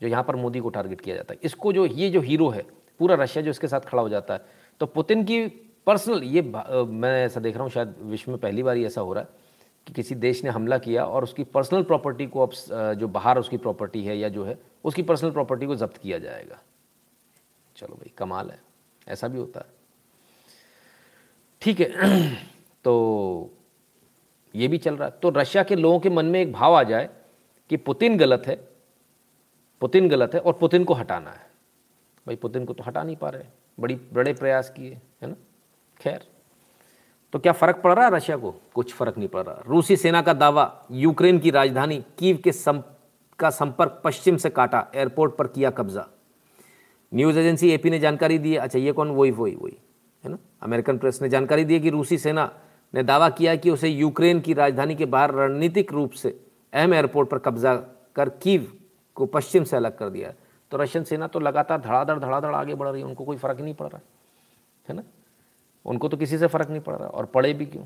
जो 0.00 0.08
यहाँ 0.08 0.22
पर 0.24 0.36
मोदी 0.36 0.60
को 0.60 0.68
टारगेट 0.68 1.00
किया 1.00 1.16
जाता 1.16 1.34
है। 1.34 1.40
इसको 1.42 1.72
जो, 1.72 1.86
ये 1.86 2.10
जो 2.10 2.20
हीरो 2.20 2.48
है, 2.48 2.62
पूरा 2.98 3.14
रशिया 3.14 3.44
जो 3.44 3.50
इसके 3.50 3.68
साथ 3.68 3.80
खड़ा 3.80 4.02
हो 4.02 4.08
जाता 4.08 4.34
है। 4.34 4.40
तो 4.80 4.86
पुतिन 4.86 5.24
की 5.24 5.46
पर्सनल, 5.86 6.22
ये 6.24 6.42
मैं 6.42 7.24
ऐसा 7.24 7.40
देख 7.40 7.54
रहा 7.54 7.62
हूँ, 7.62 7.70
शायद 7.70 7.94
विश्व 8.00 8.30
में 8.30 8.40
पहली 8.40 8.62
बार 8.62 8.78
ऐसा 8.78 9.00
हो 9.00 9.12
रहा 9.12 9.22
है 9.22 9.28
कि 9.86 9.92
किसी 9.92 10.14
देश 10.14 10.42
ने 10.44 10.50
हमला 10.50 10.78
किया 10.78 11.04
और 11.04 11.22
उसकी 11.24 11.44
पर्सनल 11.44 11.82
प्रॉपर्टी 11.82 12.26
को 12.26 12.46
अब 12.46 12.94
जो 12.94 13.08
बाहर 13.08 13.38
उसकी 13.38 13.56
प्रॉपर्टी 13.56 14.04
है 14.04 14.18
या 14.18 14.28
जो 14.28 14.44
है, 14.44 14.58
उसकी 14.84 15.02
पर्सनल 15.02 15.30
प्रॉपर्टी 15.30 15.66
को 15.66 15.76
जब्त 15.76 15.96
किया 15.96 16.18
जाएगा। 16.18 16.58
चलो 17.76 17.94
भाई, 17.94 18.12
कमाल 18.18 18.50
है, 18.50 18.60
ऐसा 19.08 19.28
भी 19.28 19.38
होता 19.38 19.60
है। 19.60 19.78
ठीक 21.62 21.80
है 21.80 22.34
तो 22.84 23.50
ये 24.54 24.68
भी 24.68 24.78
चल 24.78 24.96
रहा 24.96 25.08
है। 25.08 25.14
तो 25.22 25.30
रशिया 25.30 25.62
के 25.62 25.76
लोगों 25.76 25.98
के 26.00 26.10
मन 26.10 26.26
में 26.26 26.40
एक 26.40 26.52
भाव 26.52 26.74
आ 26.74 26.82
जाए 26.82 27.08
कि 27.70 27.76
पुतिन 27.76 28.16
गलत 28.18 28.42
है, 28.46 28.56
पुतिन 29.82 30.08
गलत 30.08 30.34
है 30.34 30.40
और 30.40 30.52
पुतिन 30.52 30.84
को 30.84 30.94
हटाना 30.94 31.30
है। 31.30 31.48
भाई, 32.26 32.36
पुतिन 32.36 32.64
को 32.64 32.74
तो 32.74 32.84
हटा 32.84 33.02
नहीं 33.02 33.16
पा 33.16 33.28
रहे, 33.28 33.44
बड़ी, 33.78 33.94
बड़े 34.12 34.32
प्रयास 34.32 34.70
किए। 34.70 34.98
खैर 36.00 36.26
तो 37.32 37.38
क्या 37.38 37.52
फ़र्क 37.52 37.76
पड़ 37.76 37.92
रहा 37.92 38.04
है 38.04 38.10
रशिया 38.10 38.36
को? 38.36 38.50
कुछ 38.74 38.92
फ़र्क 38.94 39.18
नहीं 39.18 39.28
पड़ 39.28 39.42
रहा। 39.42 39.62
रूसी 39.66 39.96
सेना 39.96 40.22
का 40.22 40.32
दावा 40.32 40.86
यूक्रेन 40.92 41.38
की 41.38 41.50
राजधानी 41.50 41.98
कीव 42.18 42.40
के 42.44 42.52
सम, 42.52 42.82
का 43.38 43.50
संपर्क 43.50 44.00
पश्चिम 44.04 44.36
से 44.36 44.50
काटा 44.50 44.86
एयरपोर्ट 44.94 45.36
पर 45.36 45.46
किया 45.46 45.70
कब्जा। 45.70 46.06
न्यूज़ 47.12 47.38
एजेंसी 47.38 47.70
एपी 47.70 47.90
ने 47.90 47.98
जानकारी 47.98 48.38
दी 48.38 48.56
अच्छा 48.56 48.78
ये 48.78 48.92
कौन? 48.92 49.10
वही 49.10 49.30
वही 49.30 49.54
वही 49.54 49.76
है 50.24 50.30
ना? 50.30 50.38
अमेरिकन 50.62 50.98
प्रेस 50.98 51.22
ने 51.22 51.28
जानकारी 51.28 51.64
दी 51.64 51.80
कि 51.80 51.90
रूसी 51.90 52.18
सेना 52.18 52.50
ने 52.94 53.02
दावा 53.02 53.28
किया 53.30 53.54
कि 53.56 53.70
उसे 53.70 53.88
यूक्रेन 53.88 54.40
की 54.40 54.54
राजधानी 54.54 54.94
के 54.94 55.06
बाहर 55.06 55.34
रणनीतिक 55.34 55.92
रूप 55.92 56.12
से 56.12 56.38
अहम 56.72 56.94
एयरपोर्ट 56.94 57.28
पर 57.28 57.38
कब्जा 57.38 57.74
कर 58.16 58.28
कीव 58.42 58.72
को 59.16 59.26
पश्चिम 59.26 59.64
से 59.64 59.76
अलग 59.76 59.96
कर 59.98 60.08
दिया 60.08 60.32
तो 60.72 60.76
रशियन 60.76 61.04
सेना 61.04 61.26
तो 61.26 61.40
लगातार 61.40 61.80
धड़ाधड़ 61.80 62.18
धड़ाधड़ 62.18 62.54
आगे 62.54 62.74
बढ़ 62.74 62.88
रही 62.88 63.02
है। 63.02 63.08
उनको 63.08 63.24
कोई 63.24 63.36
फ़र्क 63.36 63.60
नहीं 63.60 63.74
पड़ 63.74 63.88
रहा 63.88 64.00
है 64.88 64.96
ना? 64.96 65.02
उनको 65.86 66.08
तो 66.08 66.16
किसी 66.16 66.38
से 66.38 66.46
फ़र्क 66.46 66.70
नहीं 66.70 66.80
पड़ 66.80 66.94
रहा, 66.94 67.08
और 67.08 67.26
पड़े 67.26 67.52
भी 67.54 67.66
क्यों? 67.66 67.84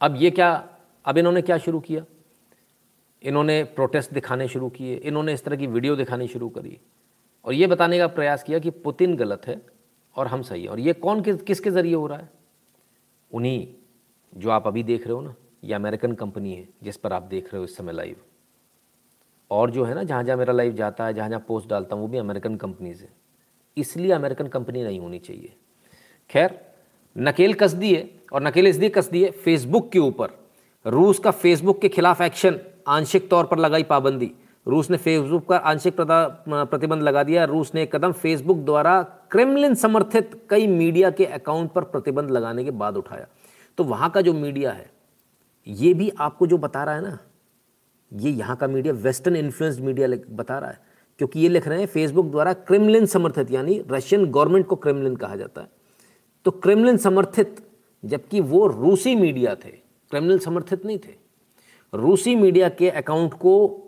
अब 0.00 0.16
ये 0.16 0.30
क्या, 0.30 0.68
अब 1.04 1.18
इन्होंने 1.18 1.42
क्या 1.42 1.58
शुरू 1.58 1.80
किया? 1.80 2.04
इन्होंने 3.22 3.64
प्रोटेस्ट 3.64 4.12
दिखाने 4.14 4.48
शुरू 4.48 4.68
किए, 4.68 4.94
इन्होंने 4.94 5.32
इस 5.32 5.44
तरह 5.44 5.56
की 5.56 5.66
वीडियो 5.66 5.96
दिखानी 5.96 6.28
शुरू 6.28 6.48
करी। 6.48 6.78
और 7.44 7.52
ये 7.52 7.66
बताने 7.66 7.98
का 7.98 8.06
प्रयास 8.06 8.42
किया 8.42 8.58
कि 8.58 8.70
पुतिन 8.70 9.16
गलत 9.16 9.46
है 9.46 9.60
और 10.16 10.26
हम 10.26 10.42
सही 10.42 10.62
हैं। 10.62 10.68
और 10.68 10.80
ये 10.80 10.92
कौन, 10.92 11.22
किस, 11.22 11.42
किसके 11.42 11.70
ज़रिए 11.70 11.94
हो 11.94 12.06
रहा 12.06 12.18
है? 12.18 12.30
उन्हीं 13.32 13.68
जो 14.36 14.50
आप 14.50 14.66
अभी 14.66 14.82
देख 14.82 15.04
रहे 15.04 15.14
हो 15.14 15.20
ना, 15.20 15.34
ये 15.64 15.74
अमेरिकन 15.74 16.12
कंपनी 16.12 16.54
है, 16.54 16.68
जिस 16.82 16.96
पर 16.96 17.12
आप 17.12 17.22
देख 17.22 17.44
रहे 17.44 17.58
हो 17.58 17.64
इस 17.64 17.76
समय 17.76 17.92
लाइव 17.92 18.16
और 19.50 19.70
जो 19.70 19.84
है 19.84 19.94
ना, 19.94 20.02
जहाँ 20.02 20.22
जहाँ 20.24 20.36
मेरा 20.36 20.52
लाइव 20.52 20.72
जाता 20.72 21.06
है, 21.06 21.14
जहाँ 21.14 21.28
जहाँ 21.28 21.44
पोस्ट 21.48 21.68
डालता 21.68 21.94
हूँ, 21.94 22.02
वो 22.02 22.08
भी 22.08 22.18
अमेरिकन 22.18 22.56
कंपनीज़ 22.56 23.02
है। 23.02 23.08
इसलिए 23.76 24.12
अमेरिकन 24.12 24.46
कंपनी 24.46 24.82
नहीं 24.82 25.00
होनी 25.00 25.18
चाहिए। 25.18 25.54
खैर 26.30 26.58
नकेल 27.16 27.54
कस 27.54 27.72
दिए 27.72 28.08
और 28.32 28.42
नकेल 28.42 28.66
इसलिए 28.66 28.88
कस 28.88 29.08
दिए 29.10 29.30
फेसबुक 29.34 29.90
के 29.90 29.98
ऊपर। 29.98 30.30
रूस 30.84 31.18
का 31.18 31.30
फेसबुक 31.30 31.80
के 31.80 31.88
खिलाफ 31.88 32.20
एक्शन 32.20 32.58
आंशिक 32.88 33.28
तौर 33.30 33.44
पर 33.44 33.58
लगाई 33.58 33.82
पाबंदी। 33.82 34.30
रूस 34.66 34.90
ने 34.90 34.96
फेसबुक 34.96 35.48
का 35.48 35.56
आंशिक 35.56 36.00
प्रतिबंध 36.00 37.02
लगा 37.02 37.22
दिया। 37.22 37.44
रूस 37.44 37.74
ने 37.74 37.82
एक 37.82 37.94
कदम 37.96 38.12
फेसबुक 38.12 38.58
द्वारा 38.58 39.02
क्रेमलिन 39.30 39.74
समर्थित 39.74 40.40
कई 40.50 40.66
मीडिया 40.66 41.10
के 41.10 41.24
अकाउंट 41.26 41.70
पर 41.72 41.84
प्रतिबंध 41.84 42.30
लगाने 42.30 42.64
के 42.64 42.70
बाद 42.72 42.96
उठाया। 42.96 43.26
तो 43.78 43.84
वहाँ 43.84 44.10
का 44.10 44.20
जो 44.20 44.32
मीडिया 44.32 44.70
है, 44.72 44.90
ये 45.66 45.94
भी 45.94 46.10
आपको 46.10 46.46
जो 46.46 46.58
बता 46.58 46.84
रहा 46.84 46.94
है 46.94 47.02
ना, 47.02 47.18
ये 48.12 48.30
यहाँ 48.30 48.56
का 48.56 48.66
मीडिया 48.66 48.94
वेस्टर्न 48.94 49.36
इन्फ्लुएंस्ड 49.36 49.80
मीडिया 49.80 50.08
बता 50.30 50.58
रहा 50.58 50.70
है। 50.70 50.78
क्योंकि 51.20 51.40
ये 51.40 51.48
लिख 51.48 51.68
रहे 51.68 51.78
हैं 51.78 51.86
फेसबुक 51.86 52.30
द्वारा 52.30 52.52
क्रेमलिन 52.52 53.06
समर्थित, 53.06 53.50
यानी 53.50 53.82
रशियन 53.90 54.26
गवर्नमेंट 54.26 54.66
को 54.66 54.76
क्रेमलिन 54.76 55.16
कहा 55.16 55.36
जाता 55.36 55.60
है। 55.60 55.68
तो 56.46 56.50
क्रेमलिन 56.50 56.96
समर्थित, 56.96 57.66
जबकि 58.04 58.40
वो 58.40 58.66
रूसी 58.66 59.14
मीडिया 59.14 59.54
थे। 59.54 59.70
क्रेमलिन 60.10 60.38
समर्थित 60.38 60.84
नहीं 60.84 60.98
थे। 60.98 61.14
रूसी 61.94 62.34
मीडिया 62.36 62.68
के 62.68 62.90
अकाउंट 62.90 63.34
को 63.34 63.82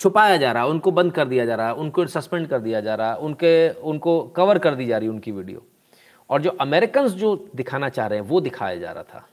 छुपाया 0.00 0.36
जा 0.36 0.52
रहा 0.52 0.62
है 0.62 0.68
उनको 0.68 0.90
बंद 0.90 1.12
कर 1.12 1.28
दिया 1.28 1.46
जा 1.46 1.54
रहा 1.54 1.66
है 1.66 1.74
उनको 1.74 2.06
सस्पेंड 2.06 2.48
कर 2.48 2.58
दिया 2.58 2.80
जा 2.80 2.94
रहा 2.94 3.10
है 3.10 3.18
उनके, 3.18 3.70
उनको 3.70 4.22
कवर 4.22 4.58
कर 4.58 4.74
दी 4.74 4.86
जा 4.86 4.98
रही 4.98 5.08
उनकी 5.08 5.32
वीडियो। 5.32 5.62
और 6.30 6.42
जो 6.42 6.50
अमेरिकन 6.50 7.08
जो 7.08 7.48
दिखाना 7.56 7.88
चाह 7.88 8.06
रहे 8.06 8.18
हैं, 8.18 8.26
वो 8.26 8.40
दिखाया 8.40 8.76
जा 8.76 8.92
रहा 8.92 9.02
था 9.02 9.28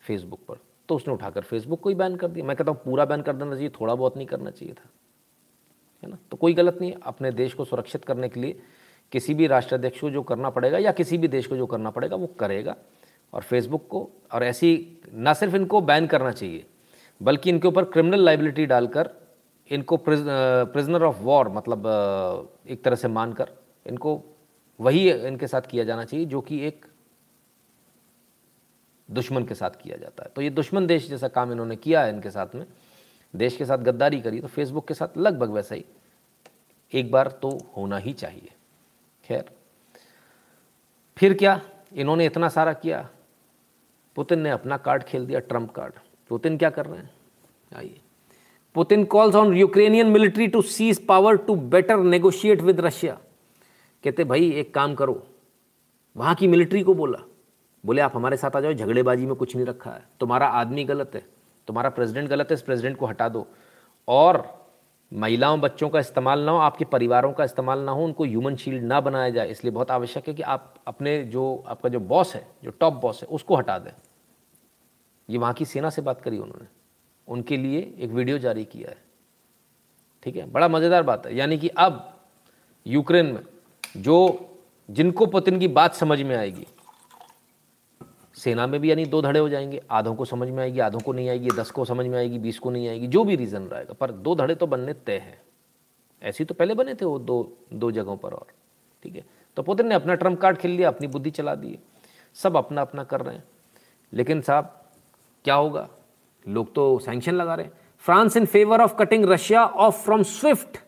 फेसबुक 0.00 0.40
पर। 0.48 0.56
तो 0.88 0.96
उसने 0.96 1.14
उठाकर 1.14 1.40
फेसबुक 1.40 1.80
को 1.80 1.88
ही 1.88 1.94
बैन 1.94 2.16
कर 2.16 2.28
दिया। 2.28 2.46
मैं 2.46 2.56
कहता 2.56 2.72
हूँ, 2.72 2.80
पूरा 2.84 3.04
बैन 3.04 3.22
कर 3.22 3.32
देना 3.32 3.54
चाहिए, 3.54 3.68
थोड़ा 3.68 3.94
बहुत 3.94 4.16
नहीं 4.16 4.26
करना 4.26 4.50
चाहिए 4.50 4.74
था। 4.74 4.90
है 6.04 6.10
ना? 6.10 6.18
तो 6.30 6.36
कोई 6.36 6.54
गलत 6.54 6.78
नहीं 6.80 6.92
अपने 6.92 7.30
देश 7.30 7.54
को 7.54 7.64
सुरक्षित 7.64 8.04
करने 8.04 8.28
के 8.28 8.40
लिए 8.40 8.60
किसी 9.12 9.34
भी 9.34 9.46
राष्ट्राध्यक्ष 9.46 10.00
को 10.00 10.10
जो 10.10 10.22
करना 10.22 10.50
पड़ेगा 10.50 10.78
या 10.78 10.92
किसी 10.92 11.18
भी 11.18 11.28
देश 11.28 11.46
को 11.46 11.56
जो 11.56 11.66
करना 11.66 11.90
पड़ेगा, 11.90 12.16
वो 12.16 12.26
करेगा। 12.38 12.76
और 13.32 13.42
फेसबुक 13.42 13.86
को, 13.88 14.10
और 14.32 14.44
ऐसी, 14.44 14.98
ना 15.12 15.32
सिर्फ़ 15.34 15.56
इनको 15.56 15.80
बैन 15.80 16.06
करना 16.06 16.30
चाहिए, 16.32 16.64
बल्कि 17.20 17.50
इनके 17.50 17.68
ऊपर 17.68 17.84
क्रिमिनल 17.84 18.24
लाइबिलिटी 18.24 18.66
डालकर 18.66 19.10
इनको 19.70 19.96
प्रिजनर 19.98 21.02
ऑफ़ 21.02 21.20
वॉर 21.20 21.48
मतलब 21.48 21.86
एक 22.68 22.82
तरह 22.84 22.96
से 22.96 23.08
मानकर 23.08 23.50
इनको 23.86 24.20
वही 24.80 25.10
इनके 25.10 25.46
साथ 25.46 25.62
किया 25.62 25.84
जाना 25.84 26.04
चाहिए 26.04 26.26
जो 26.26 26.40
कि 26.40 26.60
एक 26.66 26.86
दुश्मन 29.08 29.44
के 29.44 29.54
साथ 29.54 29.70
किया 29.82 29.96
जाता 29.96 30.22
है। 30.22 30.30
तो 30.36 30.42
ये 30.42 30.50
दुश्मन 30.50 30.86
देश 30.86 31.08
जैसा 31.08 31.28
काम 31.28 31.52
इन्होंने 31.52 31.76
किया 31.76 32.02
है 32.02 32.12
इनके 32.14 32.30
साथ 32.30 32.54
में। 32.54 32.66
देश 33.34 33.56
के 33.56 33.64
साथ 33.64 33.78
गद्दारी 33.78 34.20
करी 34.20 34.40
तो 34.40 34.48
फेसबुक 34.48 34.88
के 34.88 34.94
साथ 34.94 35.18
लगभग 35.18 35.50
वैसा 35.50 35.74
ही 35.74 35.84
एक 36.92 37.10
बार 37.10 37.28
तो 37.42 37.58
होना 37.76 37.98
ही 37.98 38.12
चाहिए। 38.12 38.53
खैर। 39.24 39.50
फिर 41.16 41.34
क्या? 41.34 41.60
इन्होंने 41.92 42.26
इतना 42.26 42.48
सारा 42.48 42.72
किया। 42.72 43.08
पुतिन 44.16 44.38
ने 44.38 44.50
अपना 44.50 44.76
कार्ड 44.76 45.02
खेल 45.02 45.26
दिया 45.26 45.40
ट्रंप 45.40 45.70
कार्ड 45.70 45.92
पुतिन 46.28 46.58
क्या 46.58 46.70
कर 46.70 46.86
रहे 46.86 46.98
हैं? 46.98 47.10
आइए। 47.76 48.00
Putin 48.74 49.04
calls 49.04 49.34
on 49.34 49.54
Ukrainian 49.54 50.06
military 50.06 50.46
to 50.46 50.62
seize 50.62 51.06
power 51.06 51.36
to 51.36 51.56
better 51.56 51.96
negotiate 51.96 52.60
with 52.60 52.80
Russia 52.80 53.20
कहते, 54.04 54.24
भाई, 54.24 54.52
एक 54.52 54.74
काम 54.74 54.94
करो। 54.94 55.26
वहाँ 56.16 56.34
की 56.34 56.48
मिलिट्री 56.48 56.82
को 56.82 56.94
बोला। 56.94 57.18
बोले, 57.86 58.00
आप 58.00 58.16
हमारे 58.16 58.36
साथ 58.36 58.56
आ 58.56 58.60
जाओ, 58.60 58.72
झगड़ेबाजी 58.72 59.26
में 59.26 59.34
कुछ 59.34 59.56
नहीं 59.56 59.66
रखा 59.66 59.90
है। 59.90 60.02
तुम्हारा 60.20 60.46
आदमी 60.46 60.84
गलत 60.84 61.10
है। 61.14 61.26
तुम्हारा 61.66 61.90
प्रेसिडेंट 61.90 62.28
गलत 62.28 62.46
है, 62.50 62.54
इस 62.54 62.62
प्रेसिडेंट 62.62 62.96
को 62.96 63.06
हटा 63.06 63.28
दो। 63.28 63.46
और 64.08 64.63
महिलाओं, 65.12 65.60
बच्चों 65.60 65.88
का 65.88 65.98
इस्तेमाल 65.98 66.40
ना 66.40 66.52
हो, 66.52 66.58
आपके 66.58 66.84
परिवारों 66.84 67.32
का 67.32 67.44
इस्तेमाल 67.44 67.78
ना 67.78 67.92
हो, 67.92 68.04
उनको 68.04 68.24
ह्यूमन 68.24 68.56
शील्ड 68.56 68.82
ना 68.82 69.00
बनाया 69.00 69.30
जाए, 69.30 69.48
इसलिए 69.48 69.70
बहुत 69.70 69.90
आवश्यक 69.90 70.28
है 70.28 70.34
कि 70.34 70.42
आप 70.42 70.74
अपने 70.86 71.24
जो, 71.24 71.64
आपका 71.66 71.88
जो 71.88 72.00
बॉस 72.00 72.34
है, 72.34 72.46
जो 72.64 72.70
टॉप 72.70 72.94
बॉस 72.94 73.22
है, 73.22 73.28
उसको 73.28 73.56
हटा 73.56 73.78
दें। 73.78 73.90
ये 75.30 75.38
वहाँ 75.38 75.54
की 75.54 75.64
सेना 75.64 75.90
से 75.90 76.02
बात 76.02 76.20
करी 76.20 76.38
उन्होंने। 76.38 76.66
उनके 77.28 77.56
लिए 77.56 77.94
एक 77.98 78.10
वीडियो 78.10 78.38
जारी 78.38 78.64
किया 78.64 78.90
है। 78.90 78.96
ठीक 80.22 80.36
है? 80.36 80.50
बड़ा 80.50 80.68
मज़ेदार 80.68 81.02
बात 81.02 81.26
है। 81.26 81.36
यानी 81.36 81.58
कि 81.58 81.68
अब 81.68 82.20
यूक्रेन 82.86 83.26
में 83.26 83.42
जो 83.96 84.48
जिनको 84.90 85.26
पुतिन 85.26 85.58
की 85.58 85.68
बात 85.68 85.94
समझ 85.94 86.22
में 86.22 86.36
आएगी 86.36 86.66
सेना 88.44 88.66
में 88.66 88.80
भी 88.80 88.90
यानी 88.90 89.04
दो 89.04 89.22
धड़े 89.22 89.40
हो 89.40 89.48
जाएँगे। 89.48 89.82
आधों 89.90 90.14
को 90.14 90.24
समझ 90.24 90.48
में 90.48 90.62
आएगी, 90.62 90.80
आधों 90.80 91.00
को 91.00 91.12
नहीं 91.12 91.28
आएगी, 91.28 91.48
दस 91.48 91.70
को 91.70 91.84
समझ 91.84 92.06
में 92.06 92.18
आएगी, 92.18 92.38
बीस 92.38 92.58
को 92.58 92.70
नहीं 92.70 92.88
आएगी, 92.88 93.06
जो 93.06 93.24
भी 93.24 93.36
रीज़न 93.36 93.62
रहेगा। 93.62 93.92
पर 93.92 94.10
दो 94.10 94.34
धड़े 94.34 94.54
तो 94.54 94.66
बनने 94.66 94.92
तय 94.92 95.12
हैं। 95.12 95.42
ऐसे 96.22 96.44
तो 96.44 96.54
पहले 96.54 96.74
बने 96.74 96.94
थे 96.94 97.04
वो 97.04 97.18
दो 97.18 97.52
दो 97.72 97.90
जगहों 97.90 98.16
पर 98.16 98.32
और। 98.32 98.46
ठीक 99.02 99.16
है? 99.16 99.24
तो 99.56 99.62
पुतिन 99.62 99.86
ने 99.86 99.94
अपना 99.94 100.14
ट्रंप 100.14 100.40
कार्ड 100.40 100.56
खेल 100.56 100.70
लिया, 100.70 100.88
अपनी 100.88 101.06
बुद्धि 101.06 101.30
चला 101.30 101.54
दी। 101.54 101.78
सब 102.34 102.56
अपना 102.56 102.80
अपना 102.80 103.04
कर 103.04 103.20
रहे 103.20 103.34
हैं। 103.34 103.44
लेकिन 104.12 104.40
साहब, 104.40 104.84
क्या 105.44 105.54
होगा? 105.54 105.88
लोग 106.48 106.74
तो 106.74 106.98
सैंक्शन 106.98 107.32
लगा 107.32 107.54
रहे 107.54 107.66
हैं। 107.66 107.72
France 107.98 108.36
in 108.36 108.46
favour 108.46 108.80
of 108.80 108.94
cutting 108.94 109.24
Russia 109.24 109.66
off 109.66 110.04
from 110.04 110.22
SWIFT 110.22 110.78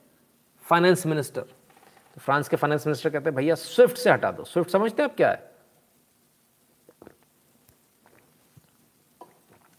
finance 0.63 1.07
minister 1.07 1.41
तो 1.41 2.21
फ्रांस 2.21 2.49
के 2.49 2.57
फाइनेंस 2.57 2.87
मिनिस्टर 2.87 3.11
कहते 3.11 3.25
हैं, 3.25 3.35
भैया 3.35 3.55
स्विफ्ट 3.55 3.97
से 3.97 4.11
हटा 4.11 4.33
दो। 4.33 4.45
स्विफ्ट 4.45 4.71
समझते 4.71 5.03
हैं 5.03 5.11
आप 5.11 5.17
क्या 5.17 5.31
है? 5.31 5.56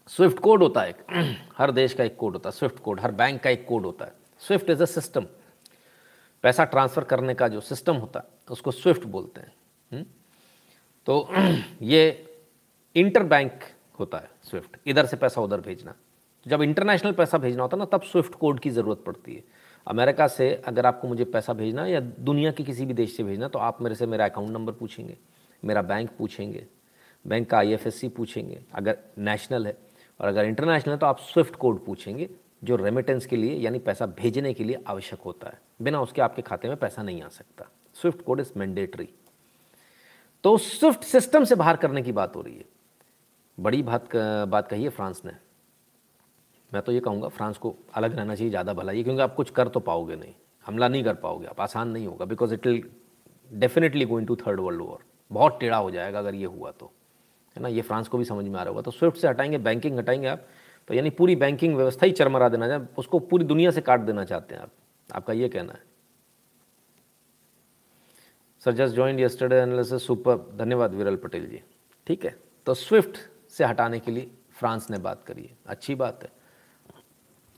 स्विफ्ट 0.08 0.38
कोड 0.38 0.62
होता 0.62 0.82
है 0.82 0.94
हर 1.58 1.70
देश 1.70 1.94
का 1.94 2.04
एक 2.04 2.16
कोड 2.16 2.32
होता 2.32 2.48
है 2.48 2.52
स्विफ्ट 2.52 2.78
कोड 2.78 3.00
हर 3.00 3.12
बैंक 3.12 3.40
का 3.42 3.50
एक 3.50 3.66
कोड 3.66 3.84
होता 3.84 4.04
है। 4.04 4.12
स्विफ्ट 4.40 4.70
इज़ 4.70 4.82
अ 4.82 4.86
सिस्टम 4.86 5.26
पैसा 6.44 6.64
ट्रांसफ़र 6.64 7.04
करने 7.04 7.34
का 7.34 7.48
जो 7.48 7.60
सिस्टम 7.60 7.96
होता 7.96 8.20
है, 8.20 8.26
उसको 8.50 8.70
स्विफ्ट 8.70 9.04
बोलते 9.06 9.40
हैं। 9.40 9.52
हुँ? 9.92 9.98
हम्म? 9.98 10.04
तो 11.06 11.28
ये 11.82 12.26
इंटर 12.96 13.22
बैंक 13.22 13.64
होता 13.98 14.18
है 14.18 14.30
स्विफ्ट 14.44 14.76
इधर 14.86 15.06
से 15.06 15.16
पैसा 15.16 15.40
उधर 15.40 15.60
भेजना। 15.60 15.94
जब 16.46 16.62
इंटरनेशनल 16.62 17.12
पैसा 17.12 17.38
भेजना 17.38 17.62
होता 17.62 17.76
है 17.76 17.78
ना, 17.78 17.84
तब 17.86 18.02
स्विफ्ट 18.02 18.34
कोड 18.34 18.60
की 18.60 18.70
ज़रूरत 18.70 19.02
पड़ती 19.06 19.34
है। 19.34 19.42
अमेरिका 19.86 20.26
से 20.28 20.54
अगर 20.66 20.86
आपको 20.86 21.08
मुझे 21.08 21.24
पैसा 21.24 21.52
भेजना 21.52 21.82
है 21.82 21.90
या 21.92 22.00
दुनिया 22.00 22.50
के 22.52 22.64
किसी 22.64 22.86
भी 22.86 22.94
देश 22.94 23.16
से 23.16 23.24
भेजना 23.24 23.48
तो 23.48 23.58
आप 23.58 23.80
मेरे 23.82 23.94
से 23.94 24.06
मेरा 24.06 24.24
अकाउंट 24.24 24.50
नंबर 24.50 24.72
पूछेंगे, 24.72 25.16
मेरा 25.62 25.82
बैंक 25.82 26.10
पूछेंगे 26.18 26.66
बैंक 27.24 27.48
का 27.50 27.58
आईएफएससी 27.58 28.08
पूछेंगे। 28.08 28.60
अगर 28.74 28.98
नेशनल 29.18 29.66
है 29.66 29.76
और 30.20 30.28
अगर 30.28 30.44
इंटरनेशनल 30.44 30.92
है 30.92 30.98
तो 30.98 31.06
आप 31.06 31.18
स्विफ्ट 31.20 31.56
कोड 31.56 31.84
पूछेंगे, 31.84 32.28
जो 32.64 32.76
रेमिटेंस 32.76 33.26
के 33.26 33.36
लिए, 33.36 33.54
यानी 33.54 33.78
पैसा 33.80 34.06
भेजने 34.08 34.52
के 34.54 34.64
लिए 34.64 34.82
आवश्यक 34.86 35.20
होता 35.20 35.48
है। 35.48 35.60
बिना 35.82 36.00
उसके 36.02 36.22
आपके 36.22 36.42
खाते 36.42 36.68
में 36.68 36.76
पैसा 36.76 37.02
नहीं 37.02 37.22
आ 37.22 37.28
सकता। 37.30 37.68
स्विफ्ट 37.96 38.22
कोड 38.22 38.40
इज़ 38.40 38.52
मैंडेटरी 38.56 39.08
तो 40.44 40.56
स्विफ्ट 40.58 41.04
सिस्टम 41.04 41.44
से 41.44 41.54
बाहर 41.56 41.76
करने 41.76 42.02
की 42.02 42.12
बात 42.12 42.36
हो 42.36 42.40
रही 42.42 42.56
है। 42.56 42.64
बड़ी 43.58 43.82
बात 43.82 44.16
बात 44.16 44.68
कही 44.68 44.84
है 44.84 44.90
फ्रांस 44.90 45.22
ने। 45.24 45.32
मैं 46.72 46.82
तो 46.82 46.92
ये 46.92 47.00
कहूँगा, 47.00 47.28
फ्रांस 47.28 47.58
को 47.58 47.74
अलग 47.94 48.16
रहना 48.16 48.34
चाहिए, 48.34 48.50
ज़्यादा 48.50 48.72
भला 48.74 48.92
ये 48.92 49.02
क्योंकि 49.02 49.22
आप 49.22 49.34
कुछ 49.34 49.50
कर 49.50 49.68
तो 49.68 49.80
पाओगे 49.80 50.16
नहीं। 50.16 50.34
हमला 50.66 50.88
नहीं 50.88 51.04
कर 51.04 51.14
पाओगे 51.16 51.46
आप, 51.46 51.60
आसान 51.60 51.88
नहीं 51.88 52.06
होगा 52.06 52.24
because 52.24 52.54
it 52.54 52.66
will 52.66 52.82
definitely 53.50 54.04
going 54.04 54.26
to 54.26 54.36
third 54.36 54.60
world 54.60 54.80
war 54.80 55.04
बहुत 55.30 55.58
टेढ़ा 55.60 55.76
हो 55.76 55.90
जाएगा 55.90 56.18
अगर 56.18 56.34
ये 56.34 56.46
हुआ 56.46 56.70
तो। 56.70 56.90
है 57.58 57.62
ना? 57.62 57.68
ये 57.68 57.82
फ्रांस 57.82 58.08
को 58.08 58.18
भी 58.18 58.24
समझ 58.24 58.44
में 58.44 58.60
आ 58.60 58.62
रहा 58.62 58.68
होगा। 58.68 58.82
तो 58.82 58.90
स्विफ्ट 58.90 59.16
से 59.18 59.28
हटाएँगे 59.28 59.58
बैंकिंग 59.58 59.98
हटाएँगे 59.98 60.26
आप। 60.26 60.46
तो 60.88 60.94
यानी 60.94 61.10
पूरी 61.10 61.36
बैंकिंग 61.36 61.76
व्यवस्था 61.76 62.06
ही 62.06 62.12
चरमरा 62.12 62.48
देना 62.48 62.68
चाहे। 62.68 62.80
उसको 62.98 63.18
पूरी 63.18 63.44
दुनिया 63.44 63.70
से 63.70 63.80
काट 63.80 64.00
देना 64.00 64.24
चाहते 64.24 64.54
हैं 64.54 64.62
आप। 64.62 64.70
आपका 65.14 65.32
ये 65.32 65.48
कहना 65.48 65.72
है। 65.72 65.82
Sir 68.64 68.72
just 68.72 68.94
join 68.94 69.20
yesterday 69.20 69.56
analysis 69.56 70.06
super 70.06 70.56
धन्यवाद 70.56 70.94
विरल 70.94 71.16
पटेल 71.16 71.46
जी। 71.46 71.62
ठीक 72.06 72.24
है? 72.24 72.36
तो 72.66 72.74
स्विफ्ट 72.74 73.18
से 73.50 73.64
हटाने 73.64 74.00
के 74.00 74.10
लिए 74.10 74.30
फ्रांस 74.52 74.90
ने 74.90 74.98
बात 74.98 75.24
करी 75.24 75.42
है। 75.42 75.56
अच्छी 75.66 75.94
बात 75.94 76.22
है। 76.22 76.32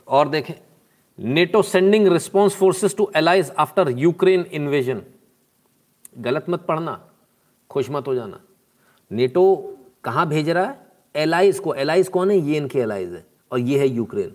और 0.09 0.28
देखें, 0.28 0.55
NATO 1.18 1.62
sending 1.62 2.09
response 2.09 2.57
forces 2.57 2.96
to 2.96 3.12
allies 3.16 3.51
after 3.51 3.90
Ukraine 3.90 4.40
invasion 4.40 5.03
गलत 6.18 6.46
मत 6.48 6.61
पढ़ना, 6.61 7.11
खुश 7.70 7.90
मत 7.90 8.07
हो 8.07 8.14
जाना। 8.14 8.40
नेटो 9.12 9.76
कहाँ 10.05 10.28
भेज 10.28 10.48
रहा 10.48 10.64
है? 10.64 10.78
एलाइज 11.14 11.59
को। 11.59 11.74
एलाइज 11.74 12.09
कौन 12.09 12.30
है? 12.30 12.36
ये 12.38 12.57
इनके 12.57 12.78
एलाइज 12.78 13.12
है। 13.12 13.24
और 13.53 13.59
ये 13.59 13.78
है 13.78 13.88
यूक्रेन। 13.88 14.34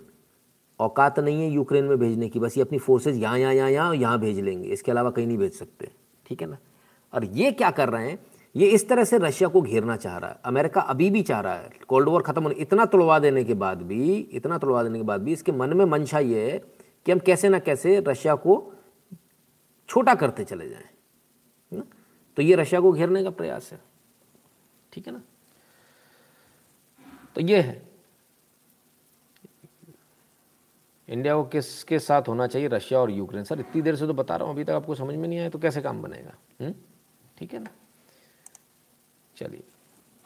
औकात 0.79 1.19
नहीं 1.19 1.41
है 1.41 1.49
यूक्रेन 1.49 1.85
में 1.85 1.97
भेजने 1.99 2.29
की। 2.29 2.39
बस 2.39 2.57
ये 2.57 2.63
अपनी 2.63 2.77
फोर्सेज 2.77 3.17
यहाँ 3.17 3.37
यहाँ 3.39 3.53
यहाँ 3.53 3.71
यहाँ 3.71 3.95
यहाँ 3.95 4.19
भेज 4.19 4.39
लेंगे। 4.39 4.69
इसके 4.69 4.91
अलावा 4.91 5.09
कहीं 5.09 5.27
नहीं 5.27 5.37
भेज 5.37 5.53
सकते। 5.53 5.91
ठीक 6.25 6.41
है 6.41 6.47
ना? 6.47 6.57
और 7.13 7.25
ये 7.25 7.51
क्या 7.51 7.69
कर 7.71 7.89
रहे 7.89 8.09
हैं? 8.09 8.19
ये 8.55 8.67
इस 8.67 8.87
तरह 8.89 9.03
से 9.03 9.17
रशिया 9.17 9.49
को 9.49 9.61
घेरना 9.61 9.95
चाह 9.95 10.17
रहा 10.17 10.29
है। 10.29 10.39
अमेरिका 10.45 10.81
अभी 10.81 11.09
भी 11.09 11.21
चाह 11.21 11.39
रहा 11.39 11.53
है। 11.53 11.69
कोल्ड 11.87 12.09
वॉर 12.09 12.21
खत्म 12.21 12.43
होने 12.43 12.55
इतना 12.55 12.85
तुड़वा 12.85 13.19
देने 13.19 13.43
के 13.43 13.53
बाद 13.53 13.81
भी 13.81 14.15
इतना 14.15 14.57
तुड़वा 14.57 14.83
देने 14.83 14.99
के 14.99 15.05
बाद 15.05 15.21
भी 15.21 15.33
इसके 15.33 15.51
मन 15.51 15.73
में 15.73 15.85
मंशा 15.85 16.19
ये 16.19 16.51
है 16.51 16.57
कि 17.05 17.11
हम 17.11 17.19
कैसे 17.19 17.49
ना 17.49 17.59
कैसे 17.59 17.99
रशिया 18.07 18.35
को 18.35 18.55
छोटा 19.89 20.15
करते 20.15 20.43
चले 20.43 20.69
जाएँ। 20.69 20.89
ना? 21.71 21.83
तो 22.37 22.41
ये 22.41 22.55
रशिया 22.55 22.81
को 22.81 22.91
घेरने 22.91 23.23
का 23.23 23.29
प्रयास 23.29 23.69
है। 23.71 23.79
ठीक 24.93 25.07
है 25.07 25.13
ना? 25.13 25.21
तो 27.35 27.41
ये 27.41 27.61
है। 27.61 27.81
इंडिया 31.09 31.35
को 31.35 31.43
किसके 31.43 31.99
साथ 31.99 32.27
होना 32.27 32.47
चाहिए? 32.47 32.67
रशिया 32.67 32.99
और 32.99 33.11
यूक्रेन 33.11 33.43
सर, 33.43 33.59
इतनी 33.59 33.81
देर 33.81 33.95
से 33.95 34.07
तो 34.07 34.13
बता 34.13 34.35
रहा 34.35 34.47
हूँ, 34.47 34.53
अभी 34.53 34.63
तक 34.63 34.71
आपको 34.71 34.95
समझ 34.95 35.15
में 35.15 35.27
नहीं 35.27 35.39
आया 35.39 35.49
तो 35.49 35.59
कैसे 35.59 35.81
काम 35.81 36.01
बनेगा? 36.01 36.33
हम्म? 36.61 36.73
ठीक 37.37 37.53
है 37.53 37.59
ना? 37.59 37.69
चलिए, 39.37 39.63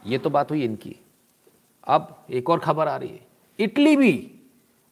ये 0.05 0.18
तो 0.18 0.30
बात 0.30 0.51
हुई 0.51 0.64
इनकी। 0.64 0.95
अब 1.84 2.26
एक 2.30 2.49
और 2.49 2.60
खबर 2.60 2.88
आ 2.88 2.95
रही 2.97 3.10
है। 3.10 3.28
इटली 3.60 3.95
भी 3.97 4.12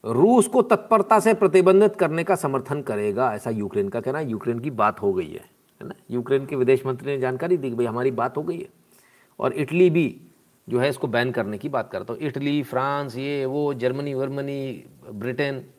रूस 0.04 0.48
को 0.48 0.62
तत्परता 0.62 1.20
से 1.20 1.34
प्रतिबंधित 1.34 1.96
करने 1.96 2.24
का 2.24 2.34
समर्थन 2.34 2.82
करेगा, 2.82 3.32
ऐसा 3.34 3.50
यूक्रेन 3.50 3.88
का 3.88 4.00
कहना। 4.00 4.20
यूक्रेन 4.20 4.58
की 4.58 4.70
बात 4.70 5.02
हो 5.02 5.12
गई 5.12 5.30
है 5.30 5.50
है 5.80 5.86
ना? 5.88 5.94
यूक्रेन 6.10 6.46
के 6.46 6.56
विदेश 6.56 6.86
मंत्री 6.86 7.12
ने 7.12 7.18
जानकारी 7.18 7.56
दी 7.56 7.70
कि 7.70 7.76
भाई, 7.76 7.86
हमारी 7.86 8.10
बात 8.10 8.36
हो 8.36 8.42
गई 8.42 8.58
है। 8.58 8.68
और 9.40 9.52
इटली 9.52 9.90
भी 9.90 10.27
जो 10.68 10.80
है 10.80 10.88
इसको 10.88 11.06
बैन 11.06 11.32
करने 11.32 11.58
की 11.58 11.68
बात 11.68 11.92
करता 11.92 12.12
हूँ। 12.12 12.20
इटली, 12.20 12.62
फ्रांस, 12.62 13.16
ये, 13.16 13.46
वो, 13.46 13.74
जर्मनी, 13.74 14.14
वर्मनी, 14.14 14.84
ब्रिटेन, 15.10 15.70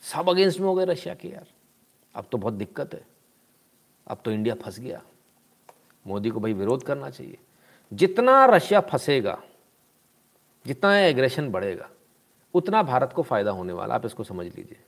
सब 0.00 0.28
अगेंस्ट 0.28 0.60
में 0.60 0.66
हो 0.66 0.74
गए 0.74 0.84
रशिया 0.84 1.14
के 1.14 1.28
यार। 1.28 1.46
अब 2.14 2.26
तो 2.32 2.38
बहुत 2.38 2.54
दिक्कत 2.54 2.94
है। 2.94 3.06
अब 4.06 4.18
तो 4.24 4.30
इंडिया 4.30 4.54
फंस 4.54 4.80
गया। 4.80 5.02
मोदी 6.06 6.30
को 6.30 6.40
भाई 6.40 6.52
विरोध 6.52 6.82
करना 6.82 7.10
चाहिए। 7.10 7.38
जितना 7.92 8.44
रशिया 8.44 8.80
फंसेगा, 8.80 9.42
जितना 10.66 10.98
एग्रेशन 10.98 11.50
बढ़ेगा, 11.50 11.90
उतना 12.54 12.82
भारत 12.82 13.12
को 13.12 13.22
फ़ायदा 13.22 13.50
होने 13.50 13.72
वाला। 13.72 13.94
आप 13.94 14.06
इसको 14.06 14.24
समझ 14.24 14.46
लीजिए। 14.46 14.80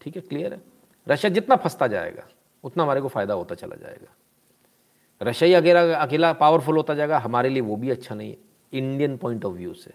ठीक 0.00 0.16
है 0.16 0.22
क्लियर 0.22 0.52
है? 0.52 0.60
रशिया 1.08 1.32
जितना 1.32 1.56
फंसता 1.56 1.86
जाएगा, 1.86 2.28
उतना 2.64 2.82
हमारे 2.82 3.00
को 3.00 3.08
फ़ायदा 3.08 3.34
होता 3.34 3.54
चला 3.54 3.76
जाएगा। 3.76 4.12
रशिया 5.22 5.48
ही 5.48 5.54
अकेला 5.54 5.94
अकेला 5.94 6.32
पावरफुल 6.32 6.76
होता 6.76 6.94
जाएगा, 6.94 7.18
हमारे 7.18 7.48
लिए 7.48 7.60
वो 7.60 7.76
भी 7.76 7.90
अच्छा 7.90 8.14
नहीं 8.14 8.30
है 8.30 8.36
इंडियन 8.72 9.16
पॉइंट 9.16 9.44
ऑफ़ 9.44 9.54
व्यू 9.54 9.74
से। 9.74 9.90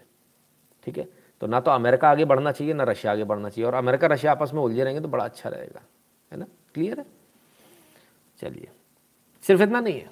ठीक 0.84 0.98
है? 0.98 1.08
तो 1.40 1.46
ना 1.46 1.60
तो 1.60 1.70
अमेरिका 1.70 2.10
आगे 2.10 2.24
बढ़ना 2.24 2.52
चाहिए, 2.52 2.74
ना 2.74 2.84
रशिया 2.84 3.12
आगे 3.12 3.24
बढ़ना 3.24 3.48
चाहिए, 3.48 3.66
और 3.66 3.74
अमेरिका 3.74 4.06
रशिया 4.06 4.32
आपस 4.32 4.50
में 4.54 4.62
उलझे 4.62 4.84
रहेंगे 4.84 5.00
तो 5.00 5.08
बड़ा 5.08 5.24
अच्छा 5.24 5.48
रहेगा। 5.48 5.82
है 6.32 6.38
ना? 6.38 6.46
क्लियर 6.74 6.98
है? 6.98 7.06
चलिए। 8.40 8.68
सिर्फ़ 9.42 9.62
इतना 9.62 9.80
नहीं 9.80 10.00
है। 10.00 10.10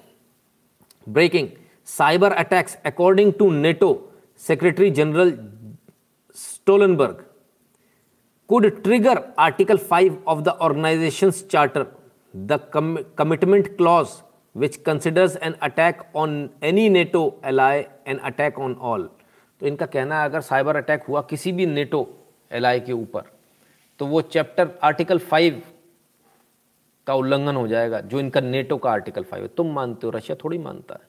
Breaking 1.09 1.49
cyber 1.85 2.31
attacks 2.31 2.77
according 2.85 3.33
to 3.33 3.51
NATO 3.51 4.11
secretary 4.37 4.91
general 4.91 5.51
Stoltenberg 6.35 7.25
trigger 8.51 9.17
article 9.39 9.77
5 9.77 10.13
of 10.27 10.43
the 10.43 10.53
organization's 10.61 11.43
charter, 11.43 11.85
the 12.47 12.59
com, 12.75 12.97
commitment 12.97 13.67
clause. 13.77 14.28
Which 14.59 14.77
considers 14.83 15.35
an 15.47 15.55
attack 15.61 16.05
on 16.15 16.35
any 16.63 16.85
nato 16.89 17.23
ally, 17.43 17.83
an 18.07 18.19
attack 18.29 18.59
on 18.59 18.75
all. 18.81 19.03
तो 19.61 19.67
इनका 19.67 19.85
कहना 19.87 20.19
है, 20.19 20.25
अगर 20.25 20.41
cyber 20.41 20.75
attack 20.75 21.03
हुआ 21.03 21.21
किसी 21.29 21.51
भी 21.51 21.65
NATO 21.65 22.07
L 22.51 22.79
के 22.79 22.93
ऊपर 22.93 23.23
तो 23.99 24.05
वो 24.05 24.21
चैप्टर 24.23 24.69
आर्टिकल 24.83 25.19
फाइव 25.19 25.61
का 27.07 27.13
उल्लंघन 27.15 27.55
हो 27.55 27.67
जाएगा, 27.67 27.99
जो 28.01 28.19
इनका 28.19 28.41
नेटो 28.41 28.77
का 28.77 28.91
आर्टिकल 28.91 29.23
फाइव 29.23 29.43
है। 29.43 29.49
तुम 29.57 29.73
मानते 29.73 30.07
हो, 30.07 30.11
रशिया 30.11 30.37
थोड़ी 30.43 30.57
मानता 30.57 30.95
है। 30.95 31.07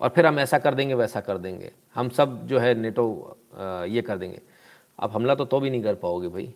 और 0.00 0.08
फिर 0.08 0.26
हम 0.26 0.38
ऐसा 0.38 0.58
कर 0.58 0.74
देंगे, 0.74 0.94
वैसा 0.94 1.20
कर 1.20 1.38
देंगे। 1.38 1.70
हम 1.94 2.08
सब 2.08 2.46
जो 2.46 2.58
है 2.58 2.74
नेटो 2.74 3.36
ये 3.88 4.02
कर 4.02 4.18
देंगे। 4.18 4.40
आप 4.98 5.14
हमला 5.14 5.34
तो 5.34 5.44
तो 5.44 5.60
भी 5.60 5.70
नहीं 5.70 5.82
कर 5.82 5.94
पाओगे 5.94 6.28
भाई। 6.28 6.52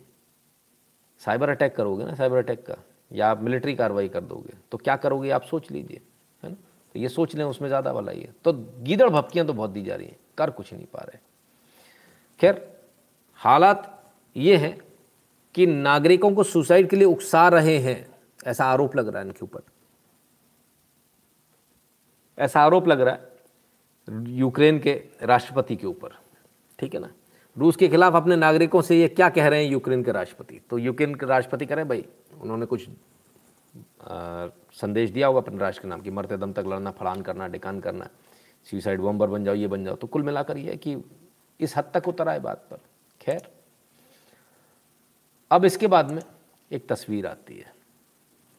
साइबर 1.20 1.51
अटैक 1.51 1.74
करोगे 1.76 2.05
ना 2.05 2.14
साइबर 2.14 2.39
अटैक 2.39 2.66
का? 2.66 2.76
या 3.13 3.31
आप 3.31 3.43
मिलिट्री 3.43 3.75
कार्रवाई 3.75 4.09
कर 4.09 4.21
दोगे 4.23 4.57
तो 4.73 4.79
क्या 4.79 4.97
करोगे 4.97 5.31
आप 5.31 5.43
सोच 5.43 5.71
लीजिए, 5.71 6.01
है 6.43 6.51
ना? 6.51 6.57
तो 6.95 6.99
ये 6.99 7.09
सोच 7.09 7.35
लें, 7.35 7.45
उसमें 7.45 7.69
ज़्यादा 7.69 7.93
वाला 7.93 8.13
है। 8.13 8.33
तो 8.45 8.53
गीदड़ 8.53 9.09
भपकियाँ 9.09 9.47
तो 9.47 9.53
बहुत 9.53 9.71
दी 9.71 9.83
जा 9.83 9.95
रही 9.95 10.07
हैं, 10.07 10.17
कर 10.39 10.51
कुछ 10.51 10.73
नहीं 10.73 10.87
पा 10.87 11.03
रहे। 11.03 11.19
खैर, 12.41 12.61
हालात 13.41 13.89
ये 14.37 14.57
हैं 14.57 14.77
कि 15.55 15.67
नागरिकों 15.67 16.31
को 16.31 16.43
सुसाइड 16.45 16.89
के 16.91 16.97
लिए 16.97 17.07
उकसा 17.07 17.49
रहे 17.49 17.77
हैं, 17.79 18.07
ऐसा 18.47 18.65
आरोप 18.65 18.97
लग 18.97 19.09
रहा 19.09 19.21
है 19.21 19.27
इनके 19.27 19.45
ऊपर। 19.45 19.63
ऐसा 22.39 22.61
आरोप 22.61 22.89
लग 22.89 23.01
रहा 23.01 23.15
है 23.15 23.31
यूक्रेन 24.31 24.79
के 24.79 24.93
राष्ट्रपति 25.23 25.77
के 25.77 25.87
ऊपर, 25.87 26.17
ठीक 26.79 26.95
है 26.95 27.01
ना? 27.01 27.11
रूस 27.57 27.77
के 27.77 27.89
खिलाफ 27.89 28.15
अपने 28.15 28.37
नागरिकों 28.37 28.81
से 28.83 29.01
ये 29.01 29.09
क्या 29.09 29.29
कह 29.29 29.49
रहे 29.49 29.65
हैं 29.65 29.71
यूक्रेन 29.71 30.03
के 30.05 30.13
राष्ट्रपति? 30.13 30.61
तो 30.71 30.79
यूक्रेन 30.79 31.15
के 31.15 31.27
राष्ट्रपति 31.27 31.67
कह 31.67 31.75
रहे 31.75 31.83
हैं 31.83 31.89
भाई 31.89 32.05
उन्होंने 32.41 32.67
कुछ 32.67 32.89
आ, 34.03 34.49
संदेश 34.73 35.11
दिया 35.11 35.27
होगा 35.27 35.41
अपने 35.41 35.59
राष्ट्र 35.59 35.83
के 35.83 35.89
नाम 35.89 36.01
कि 36.01 36.11
मरते 36.11 36.37
दम 36.37 36.53
तक 36.53 36.65
लड़ना 36.67 36.91
फड़ान 36.91 37.23
करना 37.23 37.47
डिकान 37.49 37.81
करना 37.81 38.09
सुसाइड 38.67 39.01
बॉम्बर 39.01 39.29
बन 39.29 39.45
जाओ 39.45 39.55
ये 39.55 39.67
बन 39.67 39.85
जाओ। 39.85 39.97
तो 39.97 40.07
कुल 40.07 40.23
मिलाकर 40.23 40.59
ये 40.59 40.71
है 40.71 40.77
कि 40.77 40.97
इस 41.61 41.77
हद 41.77 41.91
तक 41.95 42.09
उतर 42.09 42.29
आए 42.29 42.41
बात 42.41 42.67
पर। 42.71 42.79
खैर 43.21 43.49
अब 45.51 45.65
इसके 45.65 45.87
बाद 45.87 46.11
में 46.11 46.23
एक 46.71 46.87
तस्वीर 46.89 47.27
आती 47.27 47.59
है। 47.59 47.73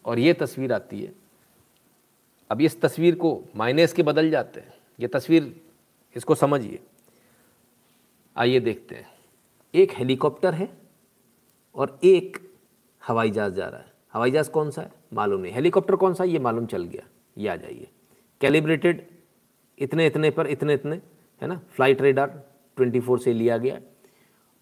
और 0.05 0.19
ये 0.19 0.33
तस्वीर 0.33 0.73
आती 0.73 1.01
है 1.01 1.13
अब 2.51 2.61
इस 2.61 2.79
तस्वीर 2.81 3.15
को 3.15 3.39
मायने 3.55 3.83
इसके 3.83 4.03
बदल 4.03 4.29
जाते 4.29 4.59
हैं। 4.59 4.73
ये 4.99 5.07
तस्वीर 5.07 5.55
इसको 6.15 6.35
समझिए 6.35 6.79
आइए 8.37 8.59
देखते 8.59 8.95
हैं। 8.95 9.07
एक 9.75 9.91
हेलीकॉप्टर 9.91 10.53
है 10.53 10.77
और 11.75 11.99
एक 12.03 12.53
हवाई 13.07 13.31
जहाज़ 13.31 13.53
जा 13.53 13.67
रहा 13.67 13.79
है। 13.79 13.93
हवाई 14.13 14.31
जहाज़ 14.31 14.51
कौन 14.51 14.71
सा 14.71 14.81
है? 14.81 14.91
मालूम 15.13 15.41
नहीं। 15.41 15.53
हेलीकॉप्टर 15.53 15.95
कौन 15.95 16.13
सा? 16.13 16.23
है 16.23 16.29
ये 16.29 16.39
मालूम 16.39 16.65
चल 16.65 16.83
गया। 16.83 17.07
ये 17.37 17.47
आ 17.47 17.55
जाइए। 17.55 17.87
कैलिब्रेटेड, 18.41 19.07
इतने 19.79 20.07
इतने 20.07 20.31
पर 20.31 20.47
इतने 20.47 20.73
इतने, 20.73 20.95
है 21.41 21.47
ना? 21.47 21.55
फ़्लाइट 21.55 22.01
रेडार 22.01 22.49
24 22.77 23.19
से 23.19 23.33
लिया 23.33 23.57
गया। 23.57 23.79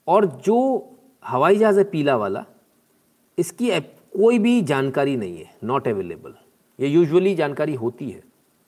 और 0.08 0.26
जो 0.26 0.90
हवाई 1.26 1.58
जहाज़ 1.58 1.78
है 1.78 1.84
पीला 1.84 2.16
वाला, 2.16 2.46
इसकी 3.38 3.80
कोई 3.80 4.40
भी 4.40 4.62
जानकारी 4.62 5.18
नहीं 5.18 5.38
है। 5.38 5.56
नॉट 5.64 5.88
अवेलेबल 5.88 6.36
ये 6.80 6.88
यूजुअली 6.88 7.36
जानकारी 7.36 7.76
होती 7.76 8.10
है, 8.10 8.24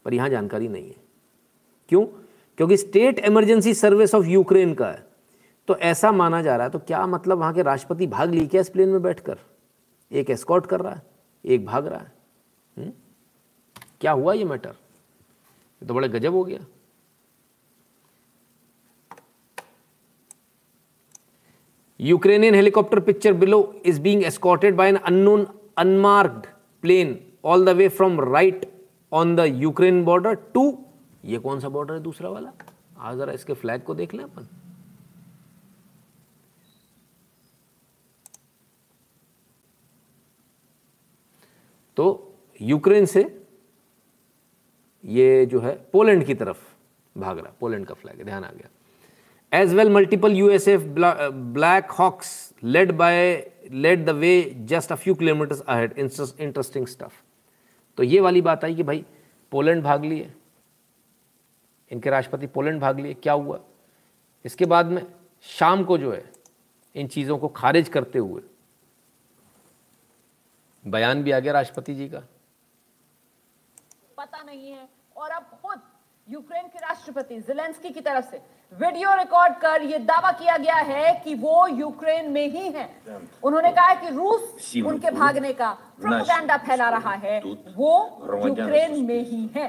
पर 0.06 0.14
यहाँ 0.14 0.30
जानकारी 0.30 0.68
नहीं 0.68 0.88
है। 0.88 0.96
क्यों? 1.90 2.23
क्योंकि 2.60 2.78
state 2.78 3.20
emergency 3.20 3.74
service 3.74 4.16
of 4.16 4.26
Ukraine 4.28 4.74
का 4.74 4.88
है। 4.88 5.06
तो 5.68 5.76
ऐसा 5.78 6.12
माना 6.12 6.42
जा 6.42 6.56
रहा 6.56 6.66
है 6.66 6.72
तो 6.72 6.80
क्या 6.80 7.06
मतलब 7.08 7.38
वहाँ 7.38 7.54
के 7.54 7.62
राष्ट्रपति 7.64 8.08
भाग 8.08 8.34
ली 8.34 8.46
क्या 8.48 8.62
इस 8.62 8.70
प्लेन 8.70 8.90
में 8.90 9.02
बैठकर? 9.02 9.38
एक 10.12 10.30
एस्कॉर्ट 10.30 10.66
कर 10.66 10.82
रहा 10.82 10.94
है, 10.94 11.02
एक 11.46 11.66
भाग 11.66 11.88
रहा 11.88 12.00
है। 12.00 12.12
हु? 12.78 12.92
क्या 14.02 14.12
हुआ 14.12 14.34
ये 14.34 14.44
मैटर 14.44 14.76
तो 15.82 15.94
बड़े 15.94 16.08
गजब 16.10 16.34
हो 16.34 16.44
गया। 16.44 16.60
Ukrainian 22.00 22.56
helicopter 22.56 23.00
picture 23.00 23.34
below 23.34 23.82
is 23.86 24.00
being 24.02 24.24
escorted 24.26 24.76
by 24.76 24.90
an 24.90 24.96
unknown 24.98 25.46
unmarked 25.78 26.48
plane 26.84 27.18
all 27.44 27.66
the 27.66 27.70
way 27.70 27.88
from 27.90 28.20
right 28.24 28.66
on 29.12 29.36
the 29.36 29.46
Ukraine 29.56 30.04
border 30.06 30.34
to 30.54 30.64
ये 31.24 31.38
कौन 31.40 31.60
सा 31.60 31.70
बॉर्डर 31.70 31.94
है 31.94 32.00
दूसरा 32.02 32.30
वाला? 32.30 32.52
आज 33.00 33.18
जरा 33.18 33.34
इसके 33.34 33.54
फ्लैग 33.54 33.82
को 33.84 33.94
देख 33.96 34.14
लें 34.14 34.24
अपन। 34.24 34.48
तो 41.98 42.06
यूक्रेन 42.62 43.06
से 43.06 43.22
ये 45.04 45.46
जो 45.46 45.60
है 45.62 45.74
पोलैंड 45.94 46.26
की 46.26 46.34
तरफ़ 46.36 46.58
भाग 47.16 47.40
रहा 47.40 47.54
पोलैंड 47.60 47.86
का 47.86 47.94
फ्लैग 47.94 48.24
ध्यान 48.26 48.44
आ 48.44 48.52
गया। 48.52 49.60
As 49.62 49.74
well 49.74 49.90
multiple 49.94 50.34
USF 50.34 50.82
black 50.92 51.92
hawks 51.92 52.54
led 52.64 52.92
by 52.98 53.52
led 53.72 54.06
the 54.06 54.10
way 54.12 54.34
just 54.70 54.92
a 54.92 54.96
few 54.96 55.16
kilometres 55.16 55.62
ahead 55.62 55.98
interesting 55.98 56.88
stuff 56.88 57.22
तो 57.98 58.04
ये 58.04 58.20
वाली 58.20 58.42
बात 58.42 58.64
आई 58.64 58.76
कि 58.76 58.84
भाई, 58.84 59.04
पोलैंड 59.52 59.84
भाग 59.84 60.06
लिए। 60.06 60.32
इनके 61.94 62.10
राष्ट्रपति 62.10 62.48
पोलैंड 62.48 62.80
भाग 62.82 63.00
लिए 63.00 63.14
क्या 63.14 63.34
हुआ? 63.34 63.60
इसके 64.46 64.66
बाद 64.66 64.86
में 64.88 65.06
शाम 65.46 65.84
को 65.84 65.98
जो 65.98 66.12
है 66.12 66.24
इन 66.96 67.08
चीज़ों 67.08 67.38
को 67.38 67.48
खारिज 67.52 67.90
करते 67.90 68.20
हुए 68.20 68.42
बयान 70.86 71.24
भी 71.24 71.32
आ 71.32 71.40
गया 71.40 71.54
राष्ट्रपति 71.54 71.96
जी 71.96 72.08
का। 72.10 72.20
पता 74.18 74.42
नहीं 74.44 74.72
है। 74.72 74.88
और 75.16 75.30
अब 75.30 75.44
खुद 75.62 75.82
यूक्रेन 76.28 76.68
के 76.68 76.80
राष्ट्रपति 76.80 77.40
जिलेंस्की 77.42 77.90
की 77.90 78.02
तरफ़ 78.02 78.30
से 78.32 78.42
वीडियो 78.74 79.14
रिकॉर्ड 79.16 79.54
कर 79.62 79.82
ये 79.84 79.98
दावा 80.02 80.32
किया 80.32 80.58
गया 80.58 80.76
है 80.76 81.14
कि 81.24 81.34
वो 81.36 81.66
यूक्रेन 81.68 82.30
में 82.32 82.48
ही 82.48 82.70
हैं। 82.72 82.88
उन्होंने 83.44 83.72
कहा 83.72 83.86
है 83.86 83.96
कि 84.02 84.10
रूस 84.10 84.74
उनके 84.86 85.12
भागने 85.12 85.54
का 85.54 85.78
प्रोपेगेंडा 86.04 86.58
फैला 86.60 86.90
रहा 86.90 87.14
है। 87.24 87.40
वो 87.76 87.92
यूक्रेन 88.46 89.04
में 89.06 89.24
ही 89.26 89.50
है। 89.56 89.68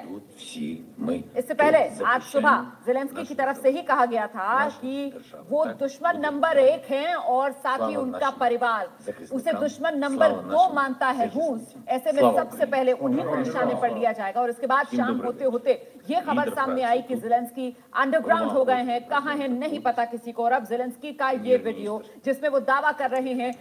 इससे 1.37 1.55
पहले 1.55 1.78
आज 2.07 2.22
सुबह 2.22 2.66
जेलेंस्की 2.87 3.24
की 3.24 3.35
तरफ़ 3.35 3.61
से 3.61 3.70
ही 3.70 3.82
कहा 3.85 4.05
गया 4.07 4.26
था 4.28 4.68
कि 4.70 5.22
वो 5.51 5.64
दुश्मन 5.80 6.20
नंबर 6.20 6.59
एक 6.59 6.91
हैं 6.91 7.14
और 7.14 7.53
साथ 7.64 7.89
ही 7.89 7.97
उनका 7.97 8.30
परिवार। 8.41 8.89
उसे 9.32 9.53
दुश्मन 9.55 9.99
नंबर 9.99 10.32
दो 10.51 10.68
मानता 10.74 11.09
है 11.11 11.26
रूस 11.28 11.74
ऐसे 11.89 12.12
में 12.12 12.22
सबसे 12.37 12.66
पहले 12.66 12.93
उन्हीं 12.95 13.24
को 13.24 13.37
निशाने 13.37 13.74
पर 13.74 13.95
लिया 13.95 14.12
जाएगा। 14.12 14.41
और 14.41 14.51
इसके 14.51 14.66
बाद 14.66 14.87
शाम 14.97 15.20
होते 15.20 15.45
होते 15.47 15.72
ये 16.11 16.20
खबर 16.22 16.49
सामने 16.55 16.82
आई 16.85 17.03
कि 17.03 17.14
जेलेंस्की 17.16 17.76
अंडरग्राउंड 17.97 18.51
हो 18.53 18.64
गए 18.64 18.82
हैं। 18.85 19.01
कहाँ 19.09 19.37
है 19.37 19.49
नहीं 19.51 19.78
पता 19.82 20.05
किसी 20.07 20.32
को। 20.32 20.45
और 20.45 20.53
अब 20.53 20.66
जेलेंस्की 20.66 21.12
का 21.14 21.30
ये 21.30 21.57
वीडियो 21.59 22.03
जिसमें 22.24 22.49
वो 22.51 22.61
दावा 22.62 22.93
कर 22.95 23.11
रहे 23.11 23.32
हैं 23.35 23.53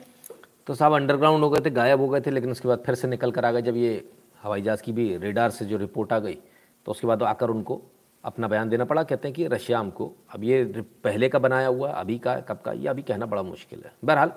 तो 0.68 0.74
साहब 0.76 0.94
अंडरग्राउंड 0.94 1.44
हो 1.44 1.50
गए 1.50 1.62
थे 1.66 1.70
गायब 1.72 2.02
हो 2.02 2.08
गए 2.10 2.22
थे 2.22 2.32
लेकिन 2.32 2.52
उसके 2.52 2.68
बाद 2.68 2.84
फिर 2.86 2.96
से 2.96 3.08
निकल 3.08 3.32
कर 3.32 3.46
आ 3.46 3.52
गए 3.52 3.62
जब 3.62 3.78
ये 3.78 4.04
हवाई 4.44 4.62
जहाज़ 4.62 4.82
की 4.84 4.92
भी 4.92 5.16
रेडार 5.18 5.50
से 5.52 5.66
जो 5.66 5.78
रिपोर्ट 5.78 6.14
आ 6.14 6.20
गई 6.20 6.38
तो 6.86 6.92
उसके 6.92 7.08
बाद 7.08 7.24
आकर 7.24 7.50
उनको 7.50 7.82
अपना 8.24 8.48
बयान 8.48 8.70
देना 8.70 8.86
पड़ा। 8.86 9.04
कहते 9.04 9.28
हैं 9.28 9.36
कि 9.36 9.48
रशिया 9.48 9.80
हमको 9.80 10.12
अब 10.32 10.44
ये 10.44 10.64
पहले 11.04 11.30
का 11.30 11.40
बनाया 11.40 11.68
हुआ 11.68 11.92
अभी 11.92 12.18
का 12.20 12.36
कब 12.42 12.62
का 12.66 12.72
ये 12.74 12.88
अभी 12.88 13.02
कहना 13.02 13.26
बड़ा 13.26 13.44
मुश्किल 13.44 13.82
है। 13.86 13.92
बहरहाल 14.04 14.32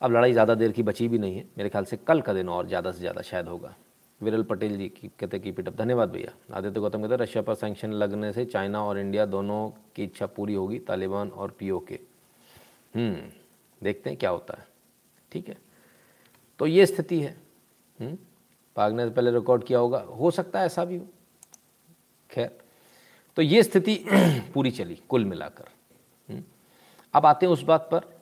अब 0.00 0.12
लड़ाई 0.12 0.32
ज़्यादा 0.32 0.54
देर 0.54 0.72
की 0.72 0.82
बची 0.82 1.08
भी 1.08 1.18
नहीं 1.18 1.36
है। 1.36 1.44
मेरे 1.58 1.70
ख्याल 1.70 1.84
से 1.84 1.96
कल 1.98 2.20
का 2.20 2.32
दिन 2.34 2.48
और 2.48 2.66
ज़्यादा 2.68 2.92
से 2.92 2.98
ज़्यादा 2.98 3.22
शायद 3.22 3.48
होगा। 3.48 3.74
विरल 4.20 4.42
पटेल 4.44 4.76
जी 4.78 4.88
की 4.90 5.10
कहते 5.18 5.38
की 5.38 5.52
पिटअप 5.52 5.76
धन्यवाद 5.76 6.10
भैया। 6.10 6.32
आदित्य 6.56 6.80
गौतम 6.80 7.02
कहते 7.02 7.14
हैं 7.14 7.20
रशिया 7.20 7.42
पर 7.42 7.54
सैंक्शन 7.56 7.92
लगने 7.94 8.32
से 8.32 8.44
चाइना 8.46 8.84
और 8.84 8.98
इंडिया 8.98 9.26
दोनों 9.28 9.68
की 9.96 10.04
इच्छा 10.04 10.26
पूरी 10.28 10.54
होगी 10.54 10.78
तालिबान 10.80 11.28
और 11.30 11.56
पीओ 11.58 11.78
के 11.88 11.98
हम्म, 12.94 13.16
देखते 13.82 14.10
हैं 14.10 14.18
क्या 14.18 14.30
होता 14.30 14.58
है। 14.58 14.66
ठीक 15.32 15.48
है? 15.48 15.56
तो 16.58 16.66
ये 16.66 16.86
स्थिति 16.86 17.20
है। 17.20 17.36
हम्म, 18.00 18.18
पाग 18.76 18.92
ने 18.92 19.08
पहले 19.10 19.30
रिकॉर्ड 19.30 19.64
किया 19.64 19.78
होगा। 19.78 19.98
हो 19.98 20.30
सकता 20.30 20.60
है 20.60 20.66
ऐसा 20.66 20.84
भी 20.84 20.96
हो। 20.96 21.06
खैर 22.30 22.58
तो 23.36 23.42
ये 23.42 23.62
स्थिति 23.62 24.04
पूरी 24.54 24.70
चली 24.70 24.98
कुल 25.08 25.24
मिलाकर। 25.24 25.64
हम्म, 26.28 26.42
अब 27.14 27.26
आते 27.26 27.46
हैं 27.46 27.52
उस 27.52 27.62
बात 27.62 27.88
पर 27.92 28.18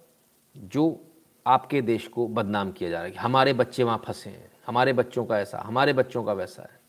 जो 0.57 1.05
आपके 1.47 1.81
देश 1.83 2.09
को 2.09 2.27
बदनाम 2.29 2.73
किया 2.73 2.91
जा 2.91 2.97
रहा 2.97 3.05
है 3.05 3.11
कि 3.11 3.19
हमारे 3.19 3.53
बच्चे 3.53 3.83
वहाँ 3.83 4.03
फंसे 4.07 4.31
हैं 4.31 4.51
हमारे 4.67 4.93
बच्चों 4.93 5.25
का 5.25 5.41
ऐसा 5.41 5.59
हमारे 5.59 5.93
बच्चों 5.93 6.25
का 6.25 6.33
वैसा 6.33 6.63
है। 6.63 6.81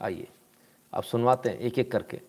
आइए 0.00 0.28
अब 0.92 1.02
सुनवाते 1.02 1.48
हैं 1.48 1.58
एक 1.58 1.78
एक 1.78 1.92
करके। 1.92 2.20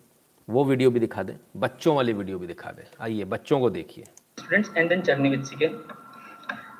वो 0.48 0.64
वीडियो 0.64 0.90
भी 0.90 1.00
दिखा 1.00 1.22
दें 1.22 1.36
बच्चों 1.56 1.96
वाली 1.96 2.12
वीडियो 2.12 2.38
भी 2.38 2.46
दिखा 2.46 2.72
दें। 2.72 2.84
आइए 3.00 3.24
बच्चों 3.24 3.60
को 3.60 3.70
देखिए। 3.70 4.04
Students 4.04 4.76
and 4.76 4.88
then 4.88 5.02
journey 5.02 5.30
with 5.30 5.44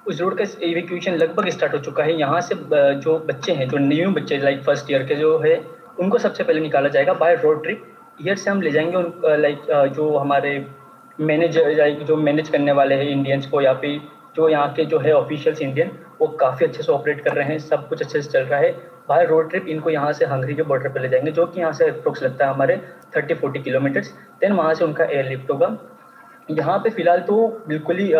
उस 0.07 0.21
रोड 0.21 0.37
का 0.39 0.45
इवेक्यूएशन 0.63 1.15
लगभग 1.15 1.49
स्टार्ट 1.49 1.75
हो 1.75 1.79
चुका 1.81 2.05
है। 2.05 2.19
यहाँ 2.19 2.41
से 2.41 2.55
जो 2.55 3.19
बच्चे 3.29 3.53
हैं, 3.53 3.69
जो 3.69 3.79
न्यू 3.79 4.11
बच्चे 4.13 4.39
लाइक 4.39 4.63
फ़र्स्ट 4.65 4.91
ईयर 4.91 5.03
के 5.03 5.15
जो 5.15 5.39
है, 5.39 5.61
उनको 6.01 6.19
सबसे 6.19 6.45
पहले 6.45 6.61
निकाला 6.61 6.89
जाएगा 6.89 7.13
बाय 7.15 7.35
रोड 7.35 7.63
ट्रिप 7.63 7.85
ईयर 8.23 8.37
से 8.37 8.51
हम 8.51 8.61
ले 8.63 8.71
जाएँगे 8.71 8.97
उन 8.97 9.13
लाइक 9.41 9.93
जो 9.97 10.17
हमारे 10.17 10.67
मैनेजर 11.21 11.71
लाइक 11.77 12.03
जो 12.05 12.17
मैनेज 12.17 12.49
करने 12.49 12.73
वाले 12.73 12.95
हैं 12.95 13.09
इंडियंस 13.09 13.47
को, 13.47 13.61
या 13.61 13.75
फिर 13.75 14.01
जो 14.37 14.49
यहाँ 14.49 14.73
के 14.75 14.85
जो 14.85 14.99
है 14.99 15.13
ऑफिशियल्स 15.13 15.61
इंडियन 15.63 15.91
वो 16.21 16.27
काफ़ी 16.41 16.67
अच्छे 16.67 16.83
से 16.83 16.93
ऑपरेट 16.93 17.21
कर 17.21 17.35
रहे 17.35 17.49
हैं, 17.49 17.59
सब 17.59 17.89
कुछ 17.89 18.03
अच्छे 18.03 18.21
से 18.23 18.31
चल 18.31 18.43
रहा 18.43 18.61
है। 18.61 18.71
बाय 19.09 19.25
रोड 19.27 19.49
ट्रिप 19.51 19.67
इनको 19.69 19.91
यहाँ 19.91 20.13
से 20.13 20.25
हंगरी 20.27 20.55
के 20.55 20.63
बॉर्डर 20.63 20.89
पर 20.89 21.01
ले 21.01 21.09
जाएँगे, 21.09 21.31
जो 21.31 21.47
कि 21.47 21.61
यहाँ 21.61 21.73
से 21.73 21.89
अप्रोक्स 21.89 22.23
लगता 22.23 22.47
है 22.47 22.55
हमारे 22.55 22.77
थर्टी 23.17 23.35
फोर्टी 23.35 23.61
किलोमीटर्स 23.63 24.13
देन 24.41 24.53
वहाँ 24.53 24.75
से 24.75 24.85
उनका 24.85 25.05
एयरलिफ्ट 25.05 25.51
होगा। 25.51 25.77
यहाँ 26.51 26.79
पे 26.79 26.91
फ़िलहाल 26.91 27.21
तो 27.23 27.47
बिल्कुल 27.69 27.99
ही 27.99 28.13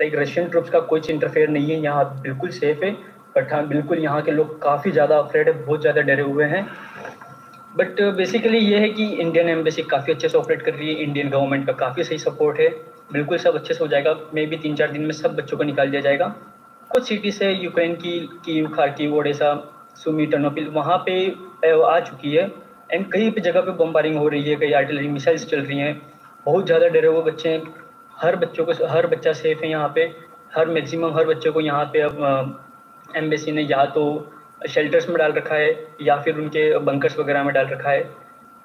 लाइक 0.00 0.14
रशियन 0.14 0.48
ट्रुप्स 0.48 0.70
का 0.70 0.80
कुछ 0.82 1.10
इंटरफेयर 1.10 1.48
नहीं 1.50 1.70
है, 1.70 1.80
यहाँ 1.80 2.20
बिल्कुल 2.22 2.50
सेफ़ 2.52 2.84
है 2.84 2.90
बट 3.36 3.52
हाँ 3.52 3.66
बिल्कुल 3.68 3.98
यहाँ 3.98 4.22
के 4.22 4.30
लोग 4.30 4.60
काफ़ी 4.62 4.90
ज़्यादा 4.92 5.16
अफ्रेड 5.18 5.48
है, 5.48 5.52
बहुत 5.56 5.80
ज़्यादा 5.80 6.00
डरे 6.02 6.22
हुए 6.22 6.44
हैं। 6.46 6.66
बट 7.76 8.00
बेसिकली 8.16 8.58
ये 8.58 8.78
है 8.78 8.88
कि 8.90 9.04
इंडियन 9.06 9.48
एम्बेसी 9.48 9.82
काफ़ी 9.84 10.12
अच्छे 10.12 10.28
से 10.28 10.38
ऑपरेट 10.38 10.62
कर 10.62 10.74
रही 10.74 10.88
है 10.88 11.02
इंडियन 11.02 11.28
गवर्नमेंट 11.30 11.66
का 11.66 11.72
काफ़ी 11.74 12.04
सही 12.04 12.18
सपोर्ट 12.18 12.60
है, 12.60 12.68
बिल्कुल 13.12 13.38
सब 13.38 13.54
अच्छे 13.54 13.74
से 13.74 13.78
हो 13.80 13.88
जाएगा 13.88 14.14
मे 14.34 14.46
भी 14.46 14.56
तीन 14.58 14.74
चार 14.76 14.92
दिन 14.92 15.02
में 15.02 15.12
सब 15.14 15.36
बच्चों 15.36 15.56
को 15.56 15.64
निकाल 15.64 15.90
दिया 15.90 16.00
जाएगा। 16.00 16.34
कुछ 16.90 17.08
सिटीज़ 17.08 17.42
है 17.44 17.52
यूक्रेन 17.54 17.94
की 17.96 18.18
की 18.44 18.62
खार्किव 18.74 19.14
ओडेसा 19.16 19.54
सुमी 19.96 20.26
टर्नोपिल 20.26 20.68
वहाँ 20.70 20.96
पे 21.06 21.14
आ 21.84 21.98
चुकी 22.00 22.34
है 22.34 22.50
एंड 22.90 23.10
कई 23.12 23.30
जगह 23.40 23.60
पे 23.60 23.72
बम्बारिंग 23.74 24.16
हो 24.16 24.28
रही 24.28 24.42
है 24.42 24.56
कई 24.56 24.72
आर्टिलरी 24.74 25.08
मिसाइल्स 25.08 25.46
चल 25.46 25.60
रही 25.60 25.78
हैं, 25.78 26.00
बहुत 26.46 26.66
ज़्यादा 26.66 26.88
डरे 26.88 27.08
हुए 27.08 27.22
बच्चे 27.22 27.48
हैं। 27.48 27.62
हर 28.18 28.36
बच्चों 28.36 28.64
को, 28.64 28.72
हर 28.86 29.06
बच्चा 29.06 29.32
सेफ़ 29.34 29.62
है 29.62 29.70
यहाँ 29.70 29.92
पे। 29.94 30.12
हर 30.54 30.66
मैक्सिमम 30.68 31.16
हर 31.16 31.26
बच्चों 31.26 31.52
को 31.52 31.60
यहाँ 31.60 31.84
पे 31.92 32.00
अब 32.00 32.58
एम्बेसी 33.08 33.52
ने 33.52 33.62
या 33.62 33.84
तो 33.94 34.04
शेल्टर्स 34.68 35.08
में 35.08 35.16
डाल 35.18 35.32
रखा 35.32 35.54
है 35.54 35.68
या 36.02 36.16
फिर 36.22 36.38
उनके 36.38 36.78
बंकर्स 36.80 37.18
वगैरह 37.18 37.44
में 37.44 37.52
डाल 37.54 37.66
रखा 37.66 37.90
है। 37.90 38.08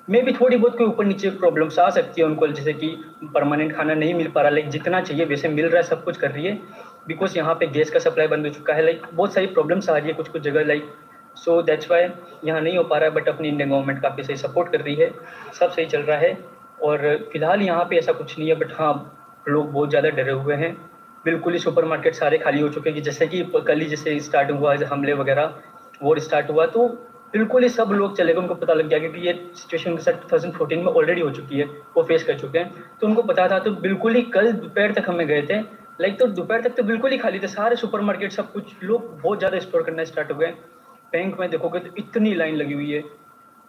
मे 0.07 0.21
भी 0.21 0.31
थोड़ी 0.33 0.57
बहुत 0.57 0.77
कोई 0.77 0.87
ऊपर 0.87 1.05
नीचे 1.05 1.29
प्रॉब्लम्स 1.31 1.77
आ 1.79 1.89
सकती 1.89 2.21
है 2.21 2.27
उनको, 2.27 2.47
जैसे 2.47 2.73
कि 2.73 2.87
परमानेंट 3.33 3.75
खाना 3.75 3.93
नहीं 3.93 4.13
मिल 4.13 4.27
पा 4.31 4.41
रहा 4.41 4.51
लाइक 4.51 4.69
जितना 4.69 5.01
चाहिए 5.01 5.25
वैसे 5.25 5.47
मिल 5.49 5.65
रहा 5.65 5.77
है, 5.77 5.83
सब 5.83 6.03
कुछ 6.03 6.17
कर 6.17 6.31
रही 6.31 6.45
है। 6.45 6.59
बिकॉज़ 7.07 7.37
यहाँ 7.37 7.55
पे 7.55 7.67
गैस 7.67 7.89
का 7.91 7.99
सप्लाई 7.99 8.27
बंद 8.27 8.45
हो 8.45 8.51
चुका 8.53 8.73
है 8.73 8.83
लाइक 8.83 9.01
बहुत 9.13 9.33
सारी 9.33 9.47
प्रॉब्लम्स 9.49 9.89
आ 9.89 9.97
रही 9.97 10.07
है 10.07 10.13
कुछ 10.13 10.27
कुछ 10.29 10.41
जगह 10.41 10.65
लाइक 10.65 10.93
सो 11.37 11.61
दैट्स 11.61 11.89
वाई 11.91 12.07
यहाँ 12.45 12.61
नहीं 12.61 12.77
हो 12.77 12.83
पा 12.83 12.97
रहा 12.97 13.09
है 13.09 13.15
बट 13.15 13.29
अपनी 13.29 13.47
इंडियन 13.47 13.69
गवर्नमेंट 13.69 14.01
काफ़ी 14.01 14.23
सही 14.23 14.35
सपोर्ट 14.37 14.71
कर 14.71 14.81
रही 14.81 14.95
है। 14.95 15.09
सब 15.59 15.71
सही 15.71 15.85
चल 15.85 16.01
रहा 16.01 16.17
है 16.17 16.37
और 16.83 17.15
फ़िलहाल 17.31 17.61
यहाँ 17.61 17.85
पे 17.89 17.97
ऐसा 17.97 18.11
कुछ 18.13 18.37
नहीं 18.39 18.49
है 18.49 18.55
बट 18.55 18.71
हाँ 18.73 18.93
लोग 19.45 19.71
बहुत 19.71 19.89
ज़्यादा 19.89 20.09
डरे 20.11 20.31
हुए 20.33 20.55
हैं। 20.55 20.73
बिल्कुल 21.25 21.53
ही 21.53 21.59
सुपर 21.59 21.85
मार्केट 21.85 22.15
सारे 22.15 22.37
खाली 22.37 22.59
हो 22.59 22.69
चुके 22.69 22.89
हैं 22.89 23.01
जैसे 23.03 23.27
कि 23.27 23.43
कल 23.57 23.79
ही 23.79 23.87
जैसे 23.87 24.19
स्टार्ट 24.21 24.51
हुआ 24.51 24.75
हमले 24.89 25.13
वगैरह 25.15 25.51
वॉर 26.01 26.19
स्टार्ट 26.19 26.49
हुआ 26.49 26.65
तो 26.67 26.87
बिल्कुल 27.33 27.63
ही 27.63 27.69
सब 27.69 27.91
लोग 27.91 28.15
चले 28.15 28.33
गए, 28.33 28.39
उनको 28.39 28.53
पता 28.55 28.73
लग 28.73 28.87
गया 28.87 28.99
क्योंकि 28.99 29.19
ये 29.19 29.33
सिचुएशन 29.55 29.97
साथ 29.97 30.13
टू 30.13 30.27
थाउज़ेंड 30.31 30.53
फोर्टीन 30.53 30.79
में 30.79 30.87
ऑलरेडी 30.87 31.21
हो 31.21 31.29
चुकी 31.31 31.57
है, 31.57 31.65
वो 31.95 32.03
फेस 32.03 32.23
कर 32.23 32.35
चुके 32.35 32.57
हैं। 32.57 32.69
तो 33.01 33.07
उनको 33.07 33.21
पता 33.23 33.47
था 33.47 33.59
तो 33.59 33.71
बिल्कुल 33.79 34.15
ही 34.15 34.21
कल 34.33 34.51
दोपहर 34.53 34.91
तक 34.91 35.09
हमें 35.09 35.25
गए 35.27 35.41
थे। 35.43 35.59
लाइक 35.99 36.17
तो 36.19 36.27
दोपहर 36.27 36.61
तक 36.61 36.75
तो 36.77 36.83
बिल्कुल 36.83 37.11
ही 37.11 37.17
खाली 37.17 37.39
थे, 37.39 37.47
सारे 37.47 37.75
सुपर 37.75 38.01
मार्केट 38.01 38.31
सब 38.31 38.51
कुछ, 38.51 38.75
लोग 38.83 39.07
बहुत 39.13 39.37
ज़्यादा 39.39 39.59
स्टोर 39.59 39.83
करना 39.83 40.03
स्टार्ट 40.03 40.31
हो 40.31 40.37
गए। 40.37 40.51
बैंक 41.13 41.39
में 41.39 41.49
देखोगे 41.49 41.79
तो 41.79 41.89
इतनी 41.97 42.33
लाइन 42.33 42.55
लगी 42.55 42.73
हुई 42.73 42.91
है, 42.91 43.03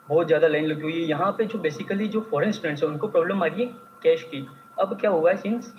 बहुत 0.08 0.26
ज़्यादा 0.26 0.46
लाइन 0.48 0.66
लगी 0.66 0.82
हुई 0.82 0.94
है। 0.94 1.08
यहाँ 1.08 1.30
पे 1.38 1.44
जो 1.46 1.58
बेसिकली 1.58 2.08
जो 2.08 2.20
फॉरेन 2.30 2.52
स्टूडेंट्स 2.52 2.82
हैं, 2.82 2.90
उनको 2.90 3.06
प्रॉब्लम 3.08 3.42
आ 3.42 3.46
रही 3.46 3.60
है 3.60 3.66
कैश 4.02 4.22
की। 4.24 4.44
अब 4.76 4.96
क्या 5.00 5.10
हुआ 5.10 5.30
है 5.30 5.36
सिंस 5.38 5.72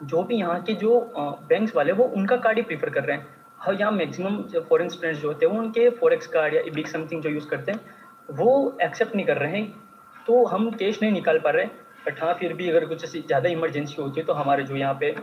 जो 0.00 0.22
भी 0.22 0.36
यहाँ 0.36 0.60
के 0.62 0.74
जो 0.76 1.00
बैंक्स 1.16 1.74
वाले 1.76 1.92
वो 1.92 2.04
उनका 2.16 2.36
कार्ड 2.38 2.58
ही 2.58 2.62
प्रीफर 2.64 2.90
कर 2.90 3.04
रहे 3.04 3.16
हैं। 3.16 3.26
हाँ 3.58 3.74
यहाँ 3.74 3.92
मैक्सिमम 3.92 4.42
फॉरेन 4.68 4.88
स्टूडेंट्स 4.88 5.20
जो 5.20 5.28
होते 5.28 5.46
हैं, 5.46 5.52
वो 5.52 5.58
उनके 5.58 5.88
फॉरेक्स 5.92 6.26
कार्ड 6.28 6.54
या 6.54 6.62
बिग 6.74 6.86
समथिंग 6.88 7.22
जो 7.22 7.30
यूज़ 7.30 7.48
करते 7.48 7.72
हैं, 7.72 7.80
वो 8.30 8.78
एक्सेप्ट 8.82 9.16
नहीं 9.16 9.26
कर 9.26 9.36
रहे 9.38 9.52
हैं। 9.52 9.72
तो 10.26 10.44
हम 10.46 10.70
कैश 10.72 11.02
नहीं 11.02 11.12
निकाल 11.12 11.38
पा 11.38 11.50
रहे 11.50 11.66
बट 12.06 12.22
हाँ 12.22 12.32
फिर 12.34 12.52
भी 12.54 12.68
अगर 12.68 12.84
कुछ 12.86 13.04
ऐसी 13.04 13.20
ज़्यादा 13.20 13.48
इमरजेंसी 13.50 14.00
होती 14.02 14.20
है 14.20 14.26
तो 14.26 14.32
हमारे 14.34 14.62
जो 14.64 14.76
यहाँ 14.76 14.98
पे 15.00 15.14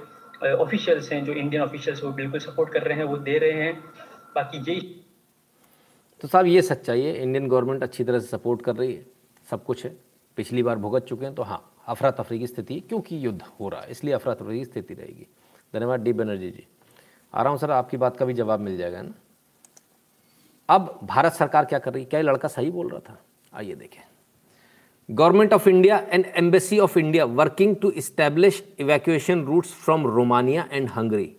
ऑफिशियल्स 0.45 1.11
हैं, 1.11 1.23
जो 1.25 1.33
इंडियन 1.33 1.63
ऑफिशियल्स 1.63 2.03
वो 2.03 2.11
बिल्कुल 2.13 2.39
सपोर्ट 2.39 2.73
कर 2.73 2.83
रहे 2.83 2.97
हैं, 2.97 3.03
वो 3.05 3.17
दे 3.19 3.37
रहे 3.39 3.63
हैं। 3.63 3.73
बाकी 4.35 4.57
यही। 4.61 4.81
तो 6.23 6.27
साहब, 6.27 6.45
ये 6.47 6.61
सच्चाई 6.63 7.01
है 7.01 7.13
इंडियन 7.15 7.47
गवर्नमेंट 7.47 7.83
अच्छी 7.83 8.03
तरह 8.03 8.19
से 8.19 8.27
सपोर्ट 8.27 8.61
कर 8.61 8.75
रही 8.75 8.93
है, 8.93 9.05
सब 9.47 9.63
कुछ 9.63 9.85
है। 9.85 9.95
पिछली 10.37 10.63
बार 10.63 10.77
भुगत 10.77 11.05
चुके 11.05 11.25
हैं 11.25 11.33
तो 11.35 11.43
हाँ। 11.43 11.59
अफरा 11.87 12.11
तफरी 12.11 12.39
की 12.39 12.47
स्थिति, 12.47 12.79
क्योंकि 12.79 13.25
युद्ध 13.25 13.41
हो 13.41 13.69
रहा 13.69 13.81
है, 13.81 13.91
इसलिए 13.91 14.13
अफरा 14.13 14.33
तफरी 14.33 14.57
की 14.59 14.65
स्थिति 14.65 14.93
रहेगी। 14.93 15.27
धन्यवाद 15.73 15.99
डी 15.99 16.13
बनर्जी 16.13 16.49
जी। 16.51 16.67
आ 17.33 17.41
रहा 17.41 17.51
हूँ 17.51 17.59
सर, 17.59 17.71
आपकी 17.71 17.97
बात 17.97 18.17
का 18.17 18.25
भी 18.25 18.33
जवाब 18.33 18.59
मिल 18.59 18.77
जाएगा 18.77 19.01
ना? 19.01 19.13
अब 20.69 20.99
भारत 21.03 21.33
सरकार 21.33 21.65
क्या 21.65 21.79
कर 21.79 21.93
रही 21.93 22.03
है? 22.03 22.09
क्या 22.09 22.21
लड़का 22.21 22.47
सही 22.47 22.71
बोल 22.71 22.89
रहा 22.89 22.99
था? 22.99 23.21
आइए 23.53 23.75
देखें। 23.75 24.01
Government 25.09 25.53
of 25.53 25.69
India 25.69 25.97
and 26.09 26.25
embassy 26.25 26.79
of 26.79 26.99
India 26.99 27.25
working 27.25 27.75
to 27.75 27.91
establish 27.91 28.63
evacuation 28.79 29.43
routes 29.43 29.73
from 29.73 30.07
Romania 30.07 30.67
and 30.71 30.89
Hungary. 30.89 31.35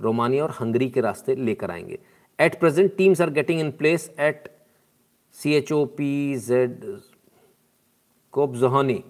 Romania 0.00 0.44
और 0.44 0.50
हंगरी 0.50 0.88
के 0.90 1.00
रास्ते 1.00 1.34
लेकर 1.34 1.70
आएँगे। 1.70 1.98
At 2.38 2.58
present 2.60 2.96
teams 2.96 3.20
are 3.20 3.30
getting 3.30 3.60
in 3.60 3.70
place 3.70 4.10
at 4.20 4.48
C 5.32 5.54
H 5.54 5.72
O 5.72 5.84
P 5.84 6.36
Z 6.38 7.00
Chop Zahony 8.32 9.02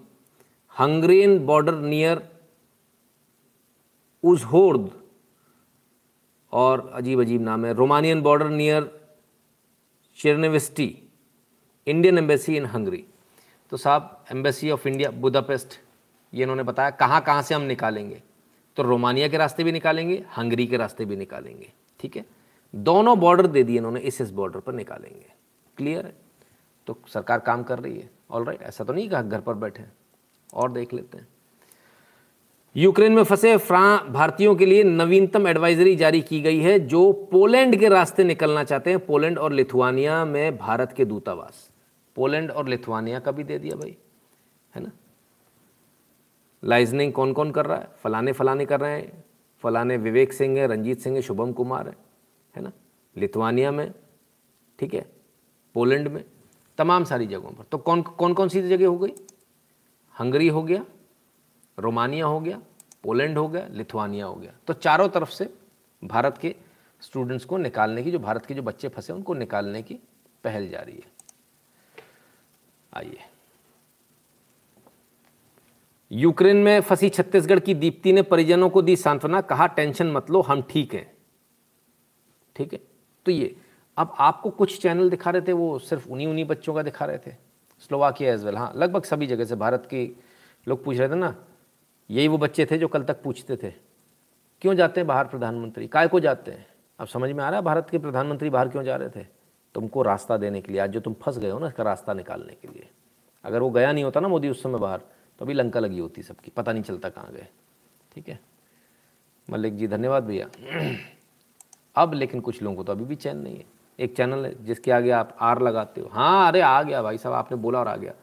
Hungarian 0.75 1.37
border 1.45 1.75
near 1.75 2.21
Uzhhorod, 4.23 4.89
और 6.53 6.89
अजीब 6.93 7.21
अजीब 7.21 7.41
नाम 7.41 7.65
है। 7.65 7.73
Romanian 7.73 8.21
border 8.21 8.49
near 8.49 8.89
Chirnevisti, 10.19 10.87
Indian 11.87 12.17
embassy 12.17 12.55
in 12.57 12.65
Hungary. 12.65 13.03
तो 13.71 13.77
साहब, 13.77 14.25
एम्बेसी 14.31 14.69
ऑफ़ 14.71 14.87
इंडिया, 14.87 15.11
बुदापेस्ट, 15.11 15.79
ये 16.33 16.43
इन्होंने 16.43 16.63
बताया, 16.63 16.89
कहाँ 16.91 17.21
कहाँ 17.21 17.41
से 17.41 17.55
हम 17.55 17.61
निकालेंगे? 17.61 18.21
तो 18.77 18.83
रोमानिया 18.83 19.27
के 19.27 19.37
रास्ते 19.37 19.63
भी 19.63 19.71
निकालेंगे, 19.71 20.23
हंगरी 20.37 20.67
के 20.67 20.77
रास्ते 20.77 21.05
भी 21.05 21.15
निकालेंगे, 21.15 21.71
ठीक 21.99 22.17
है? 22.17 22.25
दोनों 22.73 23.19
बॉर्डर 23.19 23.47
दे 23.47 23.63
दिए 23.63 23.77
इन्होंने, 23.77 23.99
इस 23.99 24.21
इस 24.21 24.31
बॉर्डर 24.31 24.59
पर 24.59 24.73
निकालेंगे। 24.73 25.25
क्लियर 25.77 26.05
है? 26.05 26.15
तो 26.87 26.97
सरकार 27.07 27.39
काम 27.39 27.63
कर 27.63 27.79
रही 27.79 27.99
है 27.99 28.09
ऑल 28.31 28.45
राइट 28.45 28.61
ऐसा 28.61 28.83
तो 28.83 28.93
नहीं 28.93 29.09
कहा 29.09 29.21
घर 29.21 29.41
पर 29.41 29.53
बैठे 29.55 29.83
और 30.53 30.71
देख 30.71 30.93
लेते 30.93 31.17
हैं। 31.17 31.27
यूक्रेन 32.75 33.11
में 33.11 33.23
फंसे 33.23 33.55
भारतीयों 33.57 34.55
के 34.55 34.65
लिए 34.65 34.83
नवीनतम 34.83 35.47
एडवाइजरी 35.47 35.95
जारी 35.95 36.21
की 36.21 36.41
गई 36.41 36.59
है, 36.59 36.79
जो 36.79 37.11
पोलैंड 37.31 37.79
के 37.79 37.89
रास्ते 37.89 38.23
निकलना 38.23 38.63
चाहते 38.63 38.89
हैं। 38.89 38.99
पोलैंड 38.99 39.37
और 39.37 39.53
लिथुआनिया 39.53 40.23
में 40.25 40.57
भारत 40.57 40.93
के 40.93 41.05
दूतावास। 41.05 41.69
पोलैंड 42.15 42.51
और 42.51 42.67
लिथुआनिया 42.67 43.19
का 43.19 43.31
भी 43.31 43.43
दे 43.43 43.57
दिया 43.59 43.75
भाई, 43.75 43.95
है 44.73 44.81
ना? 44.83 44.91
लाइजनिंग 46.63 47.13
कौन 47.13 47.33
कौन 47.33 47.51
कर 47.51 47.65
रहा 47.65 47.77
है? 47.77 47.87
फलाने 48.03 48.31
फलाने 48.31 48.65
कर 48.65 48.79
रहे 48.79 48.91
हैं। 48.91 49.23
फलाने 49.63 49.97
विवेक 49.97 50.33
सिंह 50.33 50.57
है, 50.57 50.67
रंजीत 50.67 50.99
सिंह 50.99 51.15
है, 51.15 51.21
शुभम 51.21 51.51
कुमार 51.51 51.87
है 51.87 51.95
है 52.55 52.63
ना? 52.63 52.71
लिथुआनिया 53.15 53.71
में, 53.71 53.91
ठीक 54.79 54.93
है? 54.93 55.05
पोलैंड 55.75 56.07
में, 56.07 56.23
तमाम 56.77 57.03
सारी 57.03 57.27
जगहों 57.27 57.51
पर। 57.51 57.63
तो 57.63 57.77
कौन 57.77 58.01
कौन 58.01 58.33
कौन 58.33 58.49
सी 58.49 58.61
जगह 58.61 58.87
हो 58.87 58.97
गई? 58.97 59.13
हंगरी 60.19 60.47
हो 60.47 60.63
गया, 60.63 60.85
रोमानिया 61.79 62.25
हो 62.25 62.39
गया, 62.39 62.61
पोलैंड 63.03 63.37
हो 63.37 63.47
गया, 63.47 63.67
लिथुआनिया 63.71 64.25
हो 64.25 64.35
गया। 64.35 64.53
तो 64.67 64.73
चारों 64.73 65.09
तरफ़ 65.09 65.29
से 65.29 65.53
भारत 66.03 66.37
के 66.37 66.55
स्टूडेंट्स 67.01 67.45
को 67.45 67.57
निकालने 67.57 68.03
की, 68.03 68.11
जो 68.11 68.19
भारत 68.19 68.45
के 68.45 68.53
जो 68.53 68.61
बच्चे 68.61 68.87
फंसे 68.87 69.13
उनको 69.13 69.33
निकालने 69.33 69.81
की 69.81 69.93
पहल 70.43 70.69
जारी 70.69 70.93
है। 70.93 71.11
आइए। 72.93 73.19
यूक्रेन 76.11 76.57
में 76.57 76.81
फंसी 76.81 77.09
छत्तीसगढ़ 77.09 77.59
की 77.59 77.73
दीप्ति 77.73 78.13
ने 78.13 78.21
परिजनों 78.21 78.69
को 78.69 78.81
दी 78.81 78.95
सांत्वना, 78.95 79.41
कहा, 79.41 79.67
टेंशन 79.67 80.11
मत 80.11 80.29
लो, 80.29 80.41
हम 80.41 80.61
ठीक 80.61 80.93
हैं। 80.93 81.17
ठीक 82.55 82.73
है? 82.73 82.79
तो 83.25 83.31
ये, 83.31 83.55
अब 83.97 84.15
आपको 84.19 84.49
कुछ 84.49 84.81
चैनल 84.81 85.09
दिखा 85.09 85.29
रहे 85.29 85.41
थे, 85.41 85.53
वो 85.53 85.79
सिर्फ़ 85.79 86.09
उन्हीं 86.09 86.27
उन्हीं 86.27 86.45
बच्चों 86.45 86.73
का 86.73 86.83
दिखा 86.83 87.05
रहे 87.05 87.17
थे। 87.17 87.52
स्लोवाकिया 87.87 88.33
एज 88.33 88.43
वेल 88.45 88.57
हाँ 88.57 88.71
लगभग 88.75 89.03
सभी 89.03 89.27
जगह 89.27 89.45
से 89.45 89.55
भारत 89.55 89.87
के 89.89 90.09
लोग 90.67 90.83
पूछ 90.83 90.97
रहे 90.97 91.09
थे 91.09 91.15
ना, 91.15 91.35
यही 92.09 92.27
वो 92.27 92.37
बच्चे 92.37 92.65
थे 92.65 92.77
जो 92.77 92.87
कल 92.87 93.03
तक 93.03 93.21
पूछते 93.21 93.57
थे। 93.57 93.71
क्यों 94.61 94.75
जाते 94.75 94.99
हैं 95.01 95.07
बाहर 95.07 95.27
प्रधानमंत्री? 95.27 95.87
काय 95.87 96.07
को 96.07 96.19
जाते 96.19 96.51
हैं? 96.51 96.65
अब 96.99 97.07
समझ 97.07 97.31
में 97.31 97.43
आ 97.43 97.49
रहा 97.49 97.59
है 97.59 97.65
भारत 97.65 97.87
के 97.89 97.97
प्रधानमंत्री 97.97 98.49
बाहर 98.49 98.69
क्यों 98.69 98.83
जा 98.83 98.95
रहे 98.95 99.09
थे? 99.09 99.25
तुमको 99.75 100.01
रास्ता 100.01 100.37
देने 100.37 100.61
के 100.61 100.71
लिए, 100.71 100.81
आज 100.81 100.89
जो 100.89 100.99
तुम 100.99 101.13
फंस 101.13 101.37
गए 101.37 101.49
हो 101.49 101.59
ना, 101.59 101.67
इसका 101.67 101.83
रास्ता 101.83 102.13
निकालने 102.13 102.53
के 102.53 102.67
लिए। 102.67 102.89
अगर 103.43 103.61
वो 103.61 103.69
गया 103.69 103.91
नहीं 103.91 104.03
होता 104.03 104.19
ना 104.19 104.27
मोदी 104.27 104.49
उस 104.49 104.63
समय 104.63 104.79
बाहर 104.79 105.01
तो 105.39 105.45
अभी 105.45 105.53
लंका 105.53 105.79
लगी 105.79 105.99
होती 105.99 106.23
सबकी, 106.23 106.51
पता 106.51 106.73
नहीं 106.73 106.83
चलता 106.83 107.09
कहाँ 107.09 107.31
गए। 107.33 107.47
ठीक 108.15 108.29
है? 108.29 108.39
मलिक 109.49 109.77
जी, 109.77 109.87
धन्यवाद 109.87 110.23
भैया। 110.23 110.49
अब 111.95 112.13
लेकिन 112.13 112.41
कुछ 112.41 112.61
लोगों 112.61 112.75
को 112.75 112.83
तो 112.83 112.91
अभी 112.91 113.05
भी 113.05 113.15
चैन 113.15 113.37
नहीं 113.37 113.57
है। 113.57 113.65
एक 113.99 114.15
चैनल 114.17 114.45
है 114.45 114.53
जिसके 114.65 114.91
आगे 114.91 115.11
आप 115.11 115.35
आर 115.41 115.61
लगाते 115.61 116.01
हो। 116.01 116.09
हाँ 116.11 116.47
अरे 116.47 116.61
आ 116.61 116.81
गया 116.83 117.01
भाई 117.01 117.17
साहब, 117.17 117.35
आपने 117.35 117.57
बोला 117.57 117.79
और 117.79 117.87
आ 117.87 117.95
गया। 117.95 118.13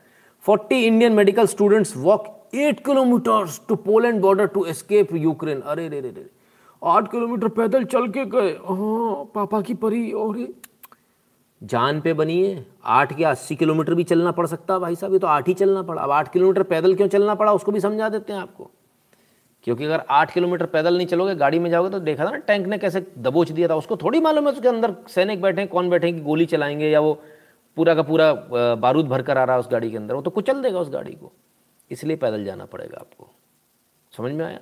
Forty 0.45 0.83
Indian 0.87 1.13
medical 1.13 1.47
students 1.47 1.97
walk 1.97 2.27
eight 2.55 2.85
kilometres 2.85 3.61
to 3.69 3.77
Poland 3.79 4.21
border 4.21 4.47
to 4.47 4.65
escape 4.67 5.15
Ukraine. 5.15 5.61
अरे 5.63 5.89
रे 5.89 6.01
रे 6.01 6.09
रे 6.09 6.29
आठ 6.83 7.11
किलोमीटर 7.11 7.49
पैदल 7.51 7.85
चल 7.85 8.09
के 8.09 8.25
गए। 8.27 8.51
हाँ 8.67 9.25
पापा 9.35 9.61
की 9.61 9.75
परी 9.77 10.11
और 10.13 10.47
जान 11.63 12.01
पे 12.01 12.13
बनी 12.15 12.43
है। 12.43 12.67
आठ 12.87 13.19
या 13.21 13.31
अस्सी 13.31 13.57
किलोमीटर 13.57 13.95
भी 13.95 14.05
चलना 14.05 14.31
पड़ 14.33 14.47
सकता 14.47 14.79
भाई 14.79 14.95
साहब, 14.97 15.13
ये 15.13 15.19
तो 15.19 15.27
आठ 15.27 15.49
ही 15.49 15.55
चलना 15.55 15.83
पड़ा। 15.83 16.03
अब 16.03 16.11
आठ 16.11 16.33
किलोमीटर 16.33 16.63
पैदल 16.65 16.95
क्यों 16.95 17.09
चलना 17.09 17.35
पड़ा, 17.35 17.53
उसको 17.53 17.73
भी 17.73 17.81
समझा 17.81 18.09
देते 18.09 18.33
हैं 18.33 18.41
आपको। 18.41 18.71
क्योंकि 19.65 19.85
अगर 19.85 20.03
आठ 20.11 20.33
किलोमीटर 20.35 20.67
पैदल 20.67 20.97
नहीं 20.97 21.07
चलोगे, 21.07 21.35
गाड़ी 21.35 21.59
में 21.59 21.69
जाओगे 21.71 21.91
तो 21.91 21.99
देखा 22.01 22.25
था 22.25 22.31
ना, 22.31 22.37
टैंक 22.37 22.67
ने 22.67 22.79
कैसे 22.79 23.01
दबोच 23.19 23.51
दिया 23.53 23.69
था। 23.69 23.75
उसको 23.75 23.97
थोड़ी 23.97 24.21
मालूम 24.21 24.49
है 24.49 24.53
उसके 24.53 24.69
अंदर 24.69 24.95
सैनिक 25.09 25.43
बैठे 25.43 25.67
कौन 25.67 25.91
बैठे 25.91 26.13
कि 26.13 26.21
गोली 26.21 26.47
चलाएँगे 26.47 26.89
या 26.91 27.01
वो 27.01 27.13
पूरा 27.77 27.95
का 27.95 28.03
पूरा 28.03 28.33
बारूद 28.75 29.07
भर 29.07 29.23
कर 29.23 29.39
आ 29.39 29.45
रहा 29.45 29.57
है 29.57 29.61
उस 29.61 29.69
गाड़ी 29.73 29.91
के 29.91 29.97
अंदर। 29.97 30.15
वो 30.15 30.23
तो 30.23 30.31
कुचल 30.31 30.63
देगा 30.63 30.81
उस 30.81 30.91
गाड़ी 30.91 31.13
को। 31.13 31.33
इसलिए 31.91 32.17
पैदल 32.17 32.45
जाना 32.45 32.65
पड़ेगा 32.65 32.99
आपको। 32.99 33.31
समझ 34.13 34.33
में 34.33 34.45
आया? 34.47 34.61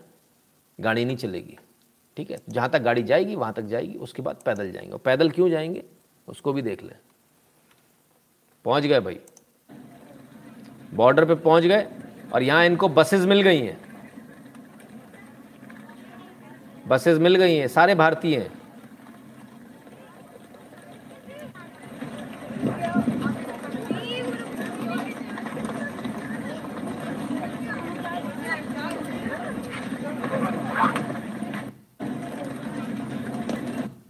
गाड़ी 0.81 1.05
नहीं 1.05 1.17
चलेगी। 1.17 1.59
ठीक 2.17 2.31
है? 2.31 2.39
जहाँ 2.49 2.69
तक 2.71 2.83
गाड़ी 2.83 3.03
जाएगी, 3.03 3.35
वहाँ 3.37 3.53
तक 3.53 3.63
जाएगी, 3.63 3.95
उसके 3.95 4.23
बाद 4.23 4.37
पैदल 4.47 4.73
जाएँगे। 4.73 4.93
और 4.93 4.99
पैदल 4.99 5.31
क्यों 5.31 5.49
जाएँगे? 5.51 5.83
उसको 6.29 6.53
भी 6.53 6.63
देख 6.63 6.83
लें। 6.83 6.97
पहुँच 8.65 8.83
गए 8.83 9.01
भाई। 9.01 9.19
बॉर्डर 10.95 11.25
पे 11.25 11.35
पहुँच 11.35 11.65
गए 11.65 11.87
और 12.35 12.43
यहाँ 12.43 12.65
इनको 12.67 12.89
बसेस 12.89 13.25
मिल 13.25 13.43
गई 13.43 13.59
हैं। 13.59 13.88
बसेस 16.89 17.19
मिल 17.19 17.35
गई 17.37 17.55
हैं, 17.57 17.69
सारे 17.69 17.95
भारतीय 17.95 18.37
हैं। 18.37 18.51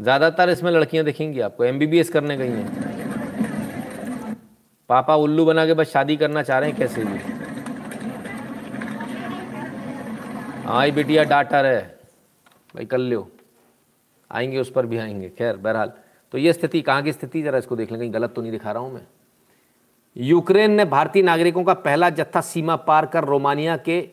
ज़्यादातर 0.01 0.51
इसमें 0.51 0.71
लड़कियाँ 0.73 1.05
दिखेंगी 1.05 1.41
आपको 1.41 1.65
एमबीबीएस 1.65 2.11
करने 2.11 2.37
गई 2.37 2.49
हैं। 2.49 2.87
पापा 4.91 5.15
उल्लू 5.17 5.45
बना 5.45 5.67
के 5.67 5.75
बस 5.75 5.93
शादी 5.93 6.17
करना 6.17 6.43
चाह 6.43 6.59
रहे 6.59 6.71
हैं, 6.71 6.79
कैसे 6.79 7.05
भी। 7.05 7.19
हाँ 10.65 10.91
बिटिया 10.93 11.25
डाटर 11.25 11.67
है। 11.67 11.98
भाई, 12.75 12.85
कर 12.85 12.99
लो 12.99 13.31
आएँगे, 14.31 14.59
उस 14.59 14.71
पर 14.71 14.87
भी 14.87 14.99
आएँगे। 14.99 15.29
खैर, 15.29 15.57
बहरहाल। 15.57 15.93
तो 16.33 16.39
ये 16.39 16.53
स्थिति, 16.53 16.83
कहाँ 16.83 17.03
की 17.03 17.13
स्थिति, 17.13 17.43
ज़रा 17.43 17.59
इसको 17.59 17.77
देख 17.77 17.91
लें। 17.91 18.01
कहीं 18.01 18.15
गलत 18.15 18.31
तो 18.31 18.43
नहीं 18.43 18.53
दिखा 18.53 18.73
रहा 18.73 18.83
हूँ 18.83 18.93
मैं। 18.93 19.07
यूक्रेन 20.17 20.71
ने 20.71 20.85
भारतीय 20.85 21.23
नागरिकों 21.23 21.65
का 21.65 21.75
पहला 21.75 22.11
जत्था 22.11 22.41
सीमा 22.41 22.77
पार 22.77 23.07
कर 23.07 23.25
रोमानिया 23.25 23.77
के 23.77 24.09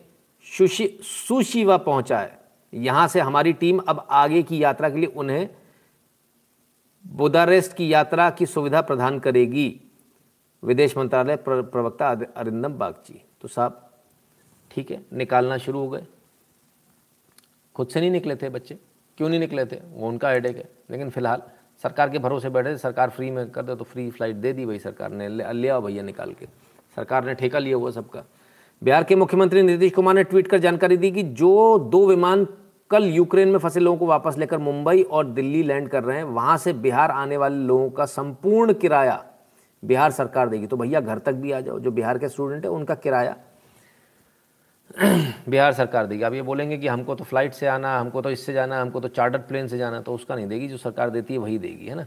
सुशी 0.58 0.86
सुशीवा 1.02 1.76
पहुँचा 1.76 2.20
है। 2.20 2.38
यहाँ 2.74 3.08
से 3.08 3.20
हमारी 3.20 3.52
टीम 3.52 3.78
अब 3.78 4.06
आगे 4.10 4.42
की 4.42 4.62
यात्रा 4.62 4.90
के 4.90 4.96
लिए 4.96 5.06
उन्हें 5.06 5.48
बुदारेस्ट 7.06 7.76
की 7.76 7.92
यात्रा 7.92 8.30
की 8.30 8.46
सुविधा 8.46 8.80
प्रदान 8.80 9.18
करेगी। 9.18 9.80
विदेश 10.62 10.96
मंत्रालय 10.96 11.36
प्रवक्ता 11.36 12.08
अरिंदम 12.36 12.72
बागची। 12.72 13.22
तो 13.40 13.48
साहब, 13.48 13.90
ठीक 14.70 14.90
है, 14.90 15.04
निकालना 15.12 15.58
शुरू 15.58 15.78
हो 15.78 15.88
गए। 15.88 16.06
खुद 17.76 17.88
से 17.88 18.00
नहीं 18.00 18.10
निकले 18.10 18.36
थे 18.36 18.48
बच्चे। 18.48 18.76
क्यों 19.18 19.28
नहीं 19.28 19.40
निकले 19.40 19.64
थे? 19.64 19.76
वो 19.92 20.08
उनका 20.08 20.30
हेडेक 20.30 20.56
है। 20.56 20.68
लेकिन 20.90 21.10
फ़िलहाल 21.10 21.42
सरकार 21.82 22.10
के 22.10 22.18
भरोसे 22.18 22.48
बैठे 22.48 22.72
थे। 22.72 22.78
सरकार 22.78 23.10
फ्री 23.10 23.30
में 23.30 23.50
कर 23.50 23.62
दे 23.62 23.74
तो 23.76 23.84
फ्री 23.84 24.08
फ़्लाइट 24.10 24.36
दे 24.36 24.52
दी 24.52 24.66
भाई 24.66 24.78
सरकार 24.78 25.10
ने। 25.10 25.28
ले 25.28 25.68
आओ 25.68 25.80
भैया 25.80 26.02
निकाल 26.02 26.32
के। 26.32 26.46
सरकार 26.96 27.24
ने 27.24 27.34
ठेका 27.34 27.58
लिया 27.58 27.76
हुआ 27.76 27.90
सबका। 27.90 28.24
बिहार 28.82 29.04
के 29.04 29.16
मुख्यमंत्री 29.16 29.62
नीतीश 29.62 29.92
कुमार 29.92 30.14
ने 30.14 30.24
ट्वीट 30.24 30.48
कर 30.48 30.58
जानकारी 30.58 30.96
दी 30.96 31.10
कि 31.10 31.22
जो 31.22 31.78
दो 31.92 32.06
विमान 32.06 32.46
कल 32.90 33.04
यूक्रेन 33.04 33.48
में 33.48 33.58
फंसे 33.58 33.80
लोगों 33.80 33.98
को 33.98 34.06
वापस 34.06 34.38
लेकर 34.38 34.58
मुंबई 34.58 35.02
और 35.02 35.26
दिल्ली 35.26 35.62
लैंड 35.62 35.88
कर 35.88 36.04
रहे 36.04 36.16
हैं, 36.16 36.24
वहाँ 36.24 36.56
से 36.58 36.72
बिहार 36.72 37.10
आने 37.10 37.36
वाले 37.36 37.56
लोगों 37.56 37.90
का 37.90 38.04
संपूर्ण 38.06 38.72
किराया 38.72 39.24
बिहार 39.82 40.10
सरकार 40.10 40.48
देगी। 40.48 40.66
तो 40.66 40.76
भैया 40.76 41.00
घर 41.00 41.18
तक 41.18 41.32
भी 41.32 41.52
आ 41.52 41.60
जाओ। 41.60 41.78
जो 41.78 41.90
बिहार 41.90 42.18
के 42.18 42.28
स्टूडेंट 42.28 42.64
है, 42.64 42.70
उनका 42.70 42.94
किराया 42.94 43.36
बिहार 45.48 45.72
सरकार 45.72 46.06
देगी। 46.06 46.22
अब 46.22 46.34
ये 46.34 46.42
बोलेंगे 46.42 46.78
कि 46.78 46.88
हमको 46.88 47.14
तो 47.14 47.24
फ़्लाइट 47.24 47.54
से 47.54 47.66
आना, 47.66 47.98
हमको 47.98 48.22
तो 48.22 48.30
इससे 48.30 48.52
जाना, 48.52 48.80
हमको 48.80 49.00
तो 49.00 49.08
चार्टर्ड 49.08 49.42
प्लेन 49.42 49.68
से 49.68 49.78
जाना 49.78 50.00
तो 50.00 50.14
उसका 50.14 50.34
नहीं 50.34 50.46
देगी। 50.46 50.68
जो 50.68 50.76
सरकार 50.76 51.10
देती 51.10 51.34
है, 51.34 51.40
वही 51.40 51.58
देगी, 51.58 51.86
है 51.86 51.94
ना? 51.94 52.02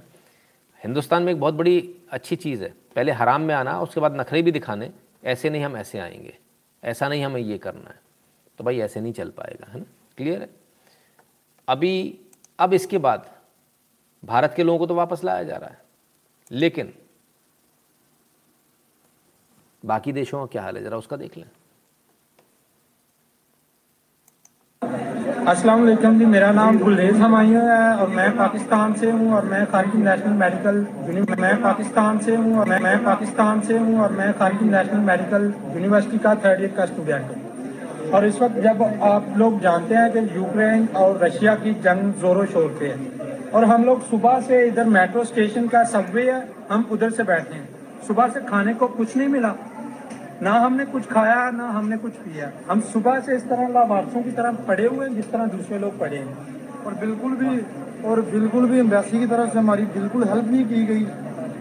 हिंदुस्तान 0.83 1.23
में 1.23 1.33
एक 1.33 1.39
बहुत 1.39 1.53
बड़ी 1.53 1.95
अच्छी 2.11 2.35
चीज़ 2.35 2.63
है। 2.63 2.73
पहले 2.95 3.11
हराम 3.11 3.41
में 3.41 3.55
आना, 3.55 3.81
उसके 3.81 3.99
बाद 3.99 4.15
नखरे 4.15 4.41
भी 4.41 4.51
दिखाने। 4.51 4.91
ऐसे 5.25 5.49
नहीं 5.49 5.63
हम 5.63 5.77
ऐसे 5.77 5.99
आएँगे। 5.99 6.37
ऐसा 6.83 7.09
नहीं 7.09 7.23
हमें 7.23 7.41
ये 7.41 7.57
करना 7.57 7.89
है। 7.89 7.99
तो 8.57 8.63
भाई 8.63 8.79
ऐसे 8.79 9.01
नहीं 9.01 9.13
चल 9.13 9.29
पाएगा, 9.29 9.71
है 9.71 9.79
ना? 9.79 9.85
क्लियर 10.17 10.41
है? 10.41 10.49
अभी, 11.69 12.19
अब 12.59 12.73
इसके 12.73 12.97
बाद 12.97 13.31
भारत 14.25 14.53
के 14.55 14.63
लोगों 14.63 14.79
को 14.79 14.85
तो 14.85 14.95
वापस 14.95 15.23
लाया 15.23 15.43
जा 15.43 15.57
रहा 15.57 15.69
है। 15.69 15.81
लेकिन 16.51 16.93
बाकी 19.85 20.11
देशों 20.13 20.39
का 20.39 20.45
क्या 20.45 20.61
हाल 20.61 20.77
है? 20.77 20.83
ज़रा 20.83 20.97
उसका 20.97 21.17
देख 21.17 21.37
लें। 21.37 21.45
अस्सलाम 25.49 25.79
वालेकुम 25.79 26.17
जी, 26.19 26.25
मेरा 26.31 26.49
नाम 26.51 26.77
गुलरेज 26.79 27.15
हमायूं 27.17 27.61
है 27.67 27.93
और 28.01 28.09
मैं 28.09 28.25
पाकिस्तान 28.37 28.91
से 28.95 29.11
हूँ 29.11 29.31
और 29.35 29.45
मैं 29.45 29.65
खारिज 29.67 29.95
नेशनल 29.97 30.33
मेडिकल 30.41 30.75
मैं 31.41 31.55
पाकिस्तान 31.61 32.19
से 32.25 32.35
हूँ 32.35 32.59
और 32.59 32.69
मैं 32.83 32.91
पाकिस्तान 33.05 33.61
से 33.61 33.77
हूँ 33.77 33.99
और 34.01 34.11
मैं 34.17 34.27
खारिज 34.39 34.61
नेशनल 34.65 34.99
मेडिकल 35.07 35.47
यूनिवर्सिटी 35.75 36.17
का 36.25 36.33
थर्ड 36.43 36.61
ईयर 36.61 36.73
का 36.77 36.85
स्टूडेंट 36.85 37.31
हूँ। 37.31 38.11
और 38.11 38.25
इस 38.25 38.41
वक्त 38.41 38.59
जब 38.63 38.83
आप 39.05 39.33
लोग 39.37 39.59
जानते 39.61 39.95
हैं 39.95 40.11
कि 40.13 40.19
यूक्रेन 40.35 40.87
और 40.97 41.17
रशिया 41.23 41.55
की 41.63 41.73
जंग 41.87 42.13
जोरों 42.21 42.45
शोर 42.53 42.69
पे 42.79 42.87
है 42.87 43.49
और 43.53 43.65
हम 43.65 43.85
लोग 43.85 44.05
सुबह 44.09 44.39
से 44.41 44.63
इधर 44.67 44.93
मेट्रो 44.97 45.23
स्टेशन 45.25 45.67
का 45.67 45.83
सबवे 45.95 46.29
है, 46.31 46.39
हम 46.71 46.87
उधर 46.91 47.09
से 47.11 47.23
बैठे 47.25 47.55
हैं। 47.55 47.67
सुबह 48.07 48.27
से 48.29 48.39
खाने 48.45 48.73
को 48.73 48.87
कुछ 48.93 49.17
नहीं 49.17 49.27
मिला। 49.29 49.55
ना 50.43 50.51
हमने 50.55 50.85
कुछ 50.85 51.05
खाया 51.05 51.49
ना 51.51 51.67
हमने 51.69 51.97
कुछ 51.97 52.13
पिया। 52.17 52.51
हम 52.69 52.81
सुबह 52.91 53.19
से 53.19 53.35
इस 53.35 53.47
तरह 53.49 53.67
लाभार्थियों 53.67 54.23
की 54.23 54.31
तरह 54.31 54.51
पड़े 54.67 54.85
हुए 54.85 55.07
हैं 55.07 55.15
जिस 55.15 55.31
तरह 55.31 55.45
दूसरे 55.47 55.79
लोग 55.79 55.99
पड़े 55.99 56.17
हैं। 56.17 56.83
और 56.85 56.93
बिल्कुल 56.95 57.35
भी 57.35 57.59
और 58.09 58.21
बिल्कुल 58.31 58.67
भी 58.69 58.79
एम्बेसी 58.79 59.19
की 59.19 59.27
तरफ़ 59.27 59.51
से 59.53 59.59
हमारी 59.59 59.85
बिल्कुल 59.95 60.23
हेल्प 60.23 60.51
नहीं 60.51 60.65
की 60.65 60.85
गई। 60.85 61.03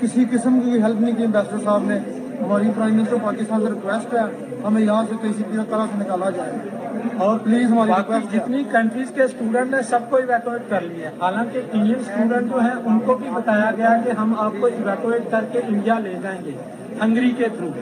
किसी 0.00 0.24
किस्म 0.26 0.60
की 0.60 0.80
हेल्प 0.80 1.00
नहीं 1.00 1.14
की। 1.14 1.22
एम्बेसडर 1.22 1.58
साहब 1.58 1.88
ने 1.88 1.96
हमारी 2.38 2.70
प्राइम 2.70 2.94
मिनिस्टर 2.94 3.18
पाकिस्तान 3.18 3.60
से 3.60 3.70
रिक्वेस्ट 3.70 4.14
है 4.14 4.62
हमें 4.64 4.80
यहाँ 4.82 5.04
से 5.06 5.16
किसी 5.18 5.42
तरह 5.42 5.86
से 5.86 5.98
निकाला 5.98 6.30
जाए। 6.30 7.16
और 7.20 7.38
प्लीज़ 7.38 7.66
हमारी 7.66 7.92
रिक्वेस्ट 7.92 8.30
जितनी 8.30 8.64
कंट्रीज़ 8.72 9.10
के 9.12 9.28
स्टूडेंट 9.28 9.74
हैं 9.74 9.82
सबको 9.84 10.18
इवैक्यूएट 10.18 10.68
कर 10.70 10.82
लिए 10.84 11.10
हालाँकि 11.22 11.58
इंडियन 11.58 12.02
स्टूडेंट 12.04 12.50
जो 12.52 12.58
हैं 12.60 12.74
उनको 12.86 13.14
भी 13.14 13.30
बताया 13.30 13.70
गया 13.72 13.96
कि 14.02 14.10
हम 14.20 14.34
आपको 14.40 14.68
इवैक्यूएट 14.70 15.30
करके 15.30 15.66
इंडिया 15.68 15.98
ले 15.98 16.14
जाएँगे 16.18 16.56
हंगरी 17.02 17.30
के 17.32 17.48
थ्रू 17.58 17.72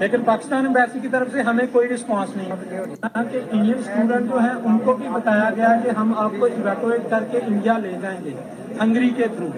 लेकिन 0.00 0.22
पाकिस्तान 0.24 0.66
एम्बेसी 0.66 1.00
की 1.00 1.08
तरफ़ 1.08 1.30
से 1.32 1.42
हमें 1.42 1.66
कोई 1.72 1.86
रिस्पांस 1.88 2.32
नहीं 2.36 2.50
हालाँकि 2.50 3.38
इंडियन 3.38 3.82
स्टूडेंट 3.82 4.30
जो 4.30 4.38
हैं, 4.38 4.54
उनको 4.70 4.94
भी 4.94 5.08
बताया 5.08 5.48
गया 5.50 5.70
कि 5.82 5.90
हम 5.98 6.14
आपको 6.24 6.46
इवैक्यूएट 6.48 7.08
करके 7.10 7.38
इंडिया 7.46 7.76
ले 7.78 7.92
जाएँगे 8.02 8.34
हंगरी 8.80 9.08
के 9.20 9.28
थ्रू 9.36 9.48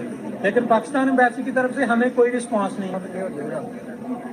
लेकिन 0.45 0.67
पाकिस्तान 0.67 1.09
एम्बेसी 1.09 1.43
की 1.45 1.53
तरफ़ 1.53 1.75
से 1.77 1.85
हमें 1.85 2.11
कोई 2.15 2.31
रिस्पांस 2.31 2.77
नहीं 2.81 2.93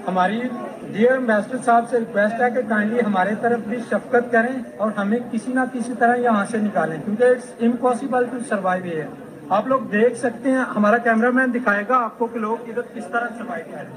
हमारी 0.07 0.39
डियर 0.39 1.13
एम्बेसडर 1.13 1.57
साहब 1.59 1.87
से 1.87 1.99
रिक्वेस्ट 1.99 2.41
है 2.41 2.49
कि 2.51 2.61
काइंडली 2.69 2.99
हमारे 3.01 3.35
तरफ़ 3.43 3.67
भी 3.69 3.79
शफकत 3.81 4.29
करें 4.31 4.77
और 4.77 4.93
हमें 4.97 5.19
किसी 5.29 5.53
ना 5.53 5.65
किसी 5.73 5.93
तरह 5.95 6.21
यहाँ 6.23 6.45
से 6.45 6.61
निकालें, 6.61 7.01
क्योंकि 7.03 7.31
इट्स 7.31 7.61
इम्पॉसिबल 7.63 8.25
टू 8.27 8.39
सर्वाइव 8.45 8.85
है 8.87 9.07
आप 9.51 9.67
लोग 9.67 9.89
देख 9.89 10.15
सकते 10.17 10.49
हैं, 10.49 10.63
हमारा 10.75 10.97
कैमरामैन 11.07 11.51
दिखाएगा 11.51 11.97
आपको 12.05 12.27
कि 12.27 12.39
लोग 12.39 12.69
इधर 12.69 12.81
किस 12.93 13.03
तरह 13.05 13.27
सर्वाइव 13.39 13.65
करें 13.71 13.89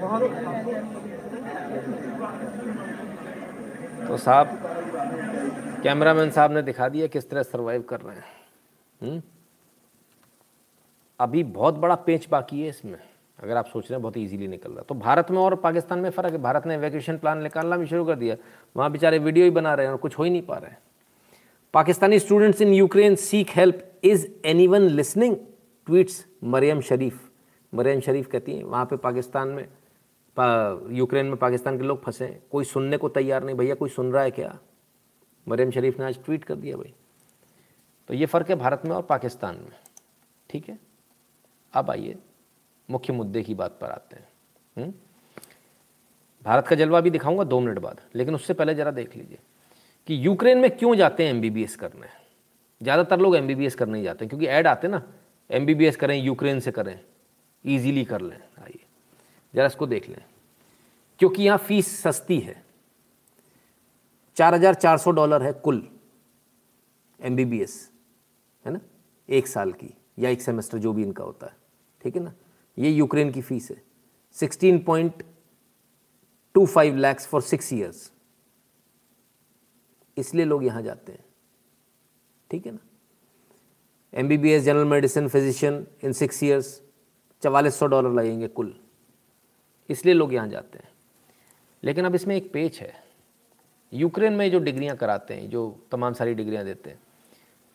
बहुत 0.00 0.22
तो 4.08 4.16
साहब, 4.16 4.48
कैमरामैन 5.82 6.30
साहब 6.30 6.52
ने 6.52 6.62
दिखा 6.62 6.88
दिया 6.88 7.06
किस 7.06 7.30
तरह 7.30 7.42
सर्वाइव 7.42 7.82
कर 7.82 8.00
रहे 8.00 8.16
हैं? 8.16 8.24
हम्म? 9.02 9.22
अभी 11.20 11.44
बहुत 11.44 11.74
बड़ा 11.74 11.94
पेच 11.94 12.28
बाकी 12.28 12.62
है 12.62 12.68
इसमें। 12.68 12.98
अगर 13.42 13.56
आप 13.56 13.66
सोच 13.66 13.84
रहे 13.84 13.94
हैं, 13.94 14.02
बहुत 14.02 14.18
ईजिली 14.18 14.48
निकल 14.48 14.70
रहा 14.70 14.78
है। 14.78 14.84
तो 14.88 14.94
भारत 14.94 15.30
में 15.30 15.38
और 15.38 15.54
पाकिस्तान 15.54 15.98
में 15.98 16.10
फ़र्क 16.10 16.32
है। 16.32 16.38
भारत 16.38 16.66
ने 16.66 16.76
वैकेशन 16.76 17.18
प्लान 17.18 17.42
निकालना 17.42 17.76
भी 17.76 17.86
शुरू 17.86 18.04
कर 18.04 18.14
दिया। 18.14 18.36
वहाँ 18.76 18.92
बेचारे 18.92 19.18
वीडियो 19.18 19.44
ही 19.44 19.50
बना 19.50 19.74
रहे 19.74 19.86
हैं 19.86 19.92
और 19.92 19.98
कुछ 19.98 20.18
हो 20.18 20.24
ही 20.24 20.30
नहीं 20.30 20.42
पा 20.42 20.56
रहे 20.56 20.70
हैं। 20.70 20.78
Pakistani 21.74 22.18
students 22.18 22.60
in 22.60 22.68
Ukraine 22.68 23.14
seek 23.14 23.46
help 23.50 23.92
is 24.04 24.28
anyone 24.66 24.80
listening 24.80 25.36
tweets 25.86 26.26
Maryam 26.44 26.80
Sharif. 26.80 27.30
Maryam 27.74 28.00
Sharif 28.00 28.26
कहती 28.26 28.56
हैं, 28.56 28.64
वहाँ 28.64 28.84
पे 28.84 28.96
पाकिस्तान 28.96 29.48
में 29.48 29.68
यूक्रेन 30.38 31.26
में 31.26 31.36
पाकिस्तान 31.36 31.78
के 31.78 31.84
लोग 31.84 32.02
फंसे। 32.02 32.26
कोई 32.52 32.64
सुनने 32.64 32.96
को 32.96 33.08
तैयार 33.08 33.44
नहीं, 33.44 33.56
भैया, 33.56 33.74
कोई 33.74 33.90
सुन 33.90 34.12
रहा 34.12 34.22
है 34.22 34.30
क्या? 34.30 34.58
मरियम 35.46 35.70
शरीफ 35.70 35.98
ने 35.98 36.04
आज 36.04 36.18
ट्वीट 36.24 36.44
कर 36.44 36.54
दिया 36.54 36.76
भाई। 36.76 36.94
तो 38.08 38.14
ये 38.14 38.26
फ़र्क 38.26 38.50
है 38.50 38.56
भारत 38.56 38.82
में 38.84 38.92
और 38.92 39.02
पाकिस्तान 39.02 39.56
में। 39.56 39.76
ठीक 40.50 40.68
है? 40.68 40.78
अब 41.74 41.90
आइए, 41.90 42.16
मुख्य 42.88 43.12
मुद्दे 43.12 43.42
की 43.42 43.54
बात 43.54 43.78
पर 43.80 43.90
आते 43.90 44.16
हैं। 44.16 44.28
हुँ? 44.76 44.92
भारत 46.44 46.66
का 46.68 46.76
जलवा 46.76 47.00
भी 47.00 47.10
दिखाऊँगा 47.10 47.44
दो 47.44 47.60
मिनट 47.60 47.78
बाद, 47.78 48.00
लेकिन 48.14 48.34
उससे 48.34 48.54
पहले 48.54 48.74
ज़रा 48.74 48.90
देख 48.90 49.16
लीजिए 49.16 49.38
कि 50.08 50.26
यूक्रेन 50.26 50.58
में 50.58 50.70
क्यों 50.70 50.94
जाते 50.96 51.24
हैं 51.24 51.30
एमबीबीएस 51.30 51.76
करने? 51.76 52.08
ज़्यादातर 52.80 53.20
लोग 53.20 53.36
एमबीबीएस 53.36 53.74
करने 53.74 53.98
ही 53.98 54.04
जाते 54.04 54.24
हैं, 54.24 54.28
क्योंकि 54.28 54.46
ऐड 54.46 54.66
आते 54.66 54.88
ना 54.88 55.02
एमबीबीएस 55.50 55.96
करें, 55.96 56.16
यूक्रेन 56.16 56.60
से 56.60 56.70
करें 56.72 56.98
ईजीली 57.64 58.04
कर 58.04 58.20
लें। 58.20 58.36
आइए। 58.36 58.84
ज़रा 59.56 59.66
इसको 59.66 59.86
देख 59.86 60.08
लें। 60.08 60.22
क्योंकि 61.20 61.42
यहाँ 61.42 61.58
फ़ीस 61.58 62.00
सस्ती 62.00 62.38
है। 62.40 62.64
चार 64.36 64.54
हज़ार 64.54 64.74
चार 64.74 64.98
सौ 64.98 65.10
डॉलर 65.10 65.42
है 65.42 65.52
कुल 65.54 65.88
एम 67.20 67.36
बी 67.36 67.44
बी 67.44 67.60
एस 67.62 67.90
है 68.66 68.72
ना? 68.72 68.80
एक 69.28 69.46
साल 69.46 69.72
की 69.72 69.94
या 70.18 70.30
एक 70.30 70.42
सेमेस्टर 70.42 70.78
जो 70.78 70.92
भी 70.92 71.02
इनका 71.02 71.24
होता 71.24 71.46
है। 71.46 71.56
ठीक 72.02 72.16
है 72.16 72.22
ना? 72.22 72.32
ये 72.76 72.90
यूक्रेन 72.90 73.30
की 73.32 73.42
फ़ीस 73.42 73.70
है। 73.70 73.82
16.25 74.36 76.94
लैक्स 76.96 77.26
फॉर 77.26 77.42
सिक्स 77.42 77.72
ईयर्स 77.72 78.12
इसलिए 80.16 80.44
लोग 80.44 80.64
यहाँ 80.64 80.82
जाते 80.82 81.12
हैं। 81.12 81.24
ठीक 82.50 82.66
है 82.66 82.72
ना? 82.72 82.78
M 84.12 84.28
B 84.28 84.36
B 84.38 84.50
S 84.50 84.62
general 84.62 84.84
medicine, 84.84 85.28
physician, 85.28 85.86
in 86.04 86.12
six 86.12 86.42
years 86.42 86.82
चवालीस 87.42 87.74
सौ 87.74 87.86
डॉलर 87.86 88.12
लगेंगे 88.12 88.48
कुल। 88.48 88.74
इसलिए 89.88 90.14
लोग 90.14 90.34
यहाँ 90.34 90.48
जाते 90.48 90.78
हैं। 90.78 90.88
लेकिन 91.82 92.04
अब 92.04 92.14
इसमें 92.14 92.36
एक 92.36 92.52
पेच 92.52 92.80
है। 92.80 92.92
यूक्रेन 93.92 94.32
में 94.32 94.50
जो 94.50 94.58
डिग्रियाँ 94.60 94.96
कराते 94.96 95.34
हैं, 95.34 95.48
जो 95.50 95.86
तमाम 95.92 96.12
सारी 96.12 96.34
डिग्रियाँ 96.34 96.64
देते 96.64 96.90
हैं, 96.90 96.98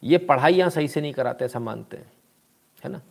ये 0.04 0.18
पढ़ाई 0.20 0.54
यहाँ 0.54 0.70
सही 0.70 0.88
से 0.88 1.02
नहीं 1.02 1.14
कराते 1.14 1.46
ऐसा 1.46 1.60
मानते 1.60 1.98
हैं, 1.98 2.12
है 2.84 2.92
ना? 2.92 3.02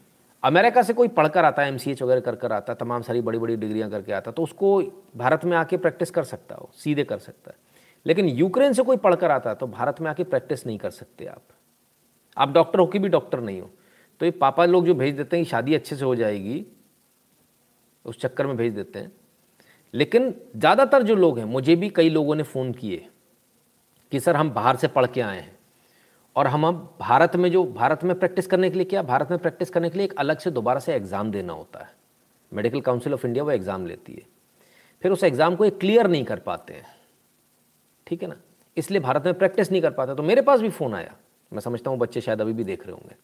अमेरिका 0.43 0.83
से 0.83 0.93
कोई 0.93 1.09
पढ़कर 1.11 1.45
आता 1.45 1.63
है 1.63 1.69
एमसीएच 1.69 2.03
वगैरह 2.03 2.21
कर 2.21 2.37
कर 2.37 2.53
आता 2.53 2.73
है, 2.73 2.77
तमाम 2.79 3.03
सारी 3.03 3.21
बड़ी 3.21 3.39
बड़ी 3.39 3.57
डिग्रियाँ 3.57 3.91
करके 3.91 4.13
आता 4.13 4.31
तो 4.31 4.43
उसको 4.43 4.81
भारत 5.17 5.45
में 5.45 5.57
आके 5.57 5.77
प्रैक्टिस 5.77 6.11
कर 6.11 6.25
सकता 6.25 6.55
हो, 6.55 6.71
सीधे 6.75 7.05
कर 7.05 7.19
सकता 7.19 7.51
है। 7.51 7.57
लेकिन 8.07 8.29
यूक्रेन 8.29 8.73
से 8.73 8.83
कोई 8.83 8.97
पढ़कर 8.99 9.31
आता 9.31 9.55
तो 9.55 9.67
भारत 9.69 10.01
में 10.01 10.11
आके 10.11 10.25
प्रैक्टिस 10.25 10.67
नहीं 10.67 10.79
कर 10.79 10.91
सकते 10.91 11.27
आप। 11.27 11.43
आप 12.37 12.53
डॉक्टर 12.53 12.79
हो 12.79 12.87
कि 12.87 12.99
भी 12.99 13.09
डॉक्टर 13.09 13.41
नहीं 13.41 13.61
हो 13.61 13.71
तो 14.21 14.27
ये 14.27 14.31
पापा 14.33 14.65
लोग 14.67 14.87
जो 14.87 14.95
भेज 14.95 15.17
देते 15.17 15.37
हैं 15.37 15.45
शादी 15.45 15.75
अच्छे 15.75 15.97
से 15.97 16.05
हो 16.05 16.15
जाएगी 16.17 16.65
उस 18.05 18.21
चक्कर 18.21 18.47
में 18.47 18.57
भेज 18.57 18.75
देते 18.75 18.99
हैं। 18.99 19.13
लेकिन 19.95 20.35
ज़्यादातर 20.57 21.03
जो 21.03 21.15
लोग 21.15 21.39
हैं, 21.39 21.45
मुझे 21.45 21.77
भी 21.77 21.89
कई 21.91 22.09
लोगों 22.09 22.35
ने 22.35 22.43
फ़ोन 22.43 22.73
किए 22.73 23.09
कि, 24.13 24.21
सर, 24.21 24.37
हम 24.37 24.51
बाहर 24.51 24.77
से 24.77 24.89
पढ़ 24.89 25.07
के 25.07 25.21
आए 25.21 25.41
हैं 25.41 25.59
और 26.37 26.47
हम 26.47 26.67
अब 26.67 26.97
भारत 27.01 27.37
में 27.37 27.51
जो, 27.51 27.65
भारत 27.65 28.05
में 28.05 28.19
प्रैक्टिस 28.19 28.47
करने 28.47 28.71
के 28.71 28.77
लिए 28.77 28.85
क्या, 28.85 29.03
भारत 29.03 29.31
में 29.31 29.39
प्रैक्टिस 29.39 29.71
करने 29.71 29.91
के 29.91 29.99
लिए 29.99 30.05
एक 30.05 30.15
अलग 30.19 30.39
से 30.39 30.51
दोबारा 30.51 30.81
से 30.81 30.95
एग्ज़ाम 30.95 31.31
देना 31.31 31.53
होता 31.53 31.81
है। 31.81 31.95
मेडिकल 32.53 32.81
काउंसिल 32.81 33.15
ऑफ़ 33.15 33.27
इंडिया 33.27 33.45
वो 33.45 33.51
एग्ज़ाम 33.51 33.87
लेती 33.87 34.13
है। 34.13 34.27
फिर 35.03 35.13
उस 35.13 35.25
एग्ज़ाम 35.25 35.57
को 35.57 35.65
एक 35.65 35.79
क्लियर 35.79 36.07
नहीं 36.07 36.25
कर 36.25 36.39
पाते 36.39 36.75
हैं। 36.75 36.87
ठीक 38.07 38.23
है 38.23 38.29
ना? 38.29 38.37
इसलिए 38.77 39.01
भारत 39.01 39.25
में 39.25 39.35
प्रैक्टिस 39.35 39.71
नहीं 39.73 39.83
कर 39.83 39.91
पाते। 39.91 40.15
तो 40.15 40.23
मेरे 40.23 40.43
पास 40.43 40.61
भी 40.61 40.69
फ़ोन 40.69 40.95
आया। 40.95 41.15
मैं 41.53 41.61
समझता 41.61 41.91
हूँ 41.91 41.99
बच्चे 41.99 42.21
शायद 42.21 42.41
अभी 42.41 42.53
भी 42.53 42.65
देख 42.65 42.87
रहे 42.87 42.93
होंगे। 42.93 43.15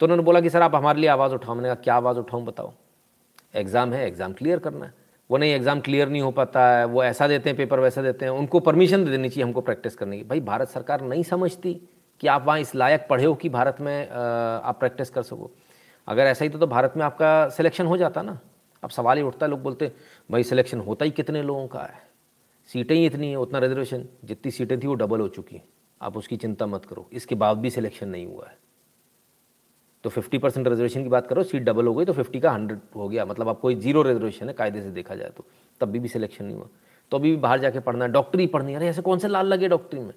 तो 0.00 0.06
उन्होंने 0.06 0.22
बोला 0.22 0.40
कि, 0.40 0.50
सर, 0.50 0.62
आप 0.62 0.74
हमारे 0.74 1.00
लिए 1.00 1.10
आवाज़ 1.10 1.32
उठाओ। 1.32 1.54
मैंने 1.54 1.68
कहा, 1.68 1.74
क्या 1.74 1.94
आवाज़ 1.94 2.18
उठाऊँ, 2.18 2.44
बताओ? 2.44 2.72
एग्ज़ाम 3.54 3.92
है 3.92 4.06
एग्ज़ाम 4.06 4.32
क्लियर 4.32 4.58
करना 4.58 4.84
है। 4.86 4.92
वो 5.30 5.36
नहीं 5.36 5.52
एग्ज़ाम 5.52 5.80
क्लियर 5.80 6.08
नहीं 6.08 6.22
हो 6.22 6.30
पाता 6.30 6.68
है 6.68 6.84
वो 6.86 7.02
ऐसा 7.04 7.28
देते 7.28 7.50
हैं 7.50 7.56
पेपर 7.56 7.80
वैसा 7.80 8.02
देते 8.02 8.24
हैं 8.24 8.32
उनको 8.32 8.60
परमिशन 8.60 9.04
दे 9.04 9.10
देनी 9.10 9.28
चाहिए 9.28 9.44
हमको 9.44 9.60
प्रैक्टिस 9.60 9.96
करने 9.96 10.16
की। 10.18 10.24
भाई 10.24 10.40
भारत 10.42 10.68
सरकार 10.68 11.02
नहीं 11.02 11.22
समझती 11.24 11.74
कि 12.20 12.26
आप 12.26 12.46
वहाँ 12.46 12.60
इस 12.60 12.74
लायक 12.74 13.06
पढ़े 13.10 13.24
हो 13.24 13.34
कि 13.34 13.48
भारत 13.50 13.76
में 13.80 14.08
आप 14.08 14.78
प्रैक्टिस 14.78 15.10
कर 15.10 15.22
सको। 15.22 15.50
अगर 16.08 16.22
ऐसा 16.22 16.44
ही 16.44 16.48
तो, 16.48 16.58
तो 16.58 16.66
भारत 16.66 16.92
में 16.96 17.04
आपका 17.04 17.48
सिलेक्शन 17.48 17.86
हो 17.86 17.96
जाता 17.96 18.22
ना। 18.22 18.38
अब 18.82 18.90
सवाल 18.90 19.16
ही 19.16 19.22
उठता 19.22 19.46
है 19.46 19.50
लोग 19.50 19.62
बोलते 19.62 19.92
भाई 20.30 20.42
सिलेक्शन 20.44 20.80
होता 20.80 21.04
ही 21.04 21.10
कितने 21.10 21.42
लोगों 21.42 21.66
का 21.68 21.80
है? 21.80 22.04
सीटें 22.70 22.94
ही 22.94 23.06
इतनी 23.06 23.30
है 23.30 23.36
उतना 23.36 23.58
रिजर्वेशन 23.58 24.04
जितनी 24.24 24.50
सीटें 24.50 24.78
थी 24.80 24.86
वो 24.86 24.94
डबल 24.94 25.20
हो 25.20 25.28
चुकी 25.28 25.56
हैं। 25.56 25.64
आप 26.00 26.16
उसकी 26.16 26.36
चिंता 26.36 26.66
मत 26.66 26.84
करो। 26.84 27.08
इसके 27.12 27.34
बाद 27.34 27.58
भी 27.58 27.70
सिलेक्शन 27.70 28.08
नहीं 28.08 28.26
हुआ 28.26 28.46
है। 28.46 28.56
तो 30.06 30.10
50 30.10 30.38
परसेंट 30.38 30.66
रिजर्वेशन 30.68 31.02
की 31.02 31.08
बात 31.08 31.26
करो 31.26 31.42
सीट 31.42 31.62
डबल 31.62 31.86
हो 31.86 31.94
गई 31.94 32.04
तो 32.04 32.12
50 32.14 32.40
का 32.40 32.50
100 32.50 32.96
हो 32.96 33.08
गया। 33.08 33.24
मतलब 33.24 33.48
आप 33.48 33.58
कोई 33.60 33.74
ज़ीरो 33.76 34.02
रिजर्वेशन 34.02 34.48
है 34.48 34.52
कायदे 34.54 34.82
से 34.82 34.90
देखा 34.90 35.14
जाए 35.14 35.30
तो। 35.36 35.44
तब 35.80 35.88
भी, 35.88 35.98
भी 35.98 36.08
सिलेक्शन 36.08 36.44
नहीं 36.44 36.56
हुआ। 36.56 36.68
तो 37.12 37.18
अभी 37.18 37.30
भी 37.30 37.36
बाहर 37.36 37.60
जाके 37.60 37.80
पढ़ना 37.80 38.04
है। 38.04 38.10
डॉक्टरी 38.12 38.46
पढ़नी 38.46 38.72
है। 38.72 38.78
अरे 38.78 38.88
ऐसे 38.88 39.02
कौन 39.02 39.18
से 39.18 39.28
लाल 39.28 39.46
लगे 39.46 39.68
डॉक्टरी 39.68 40.00
में? 40.00 40.12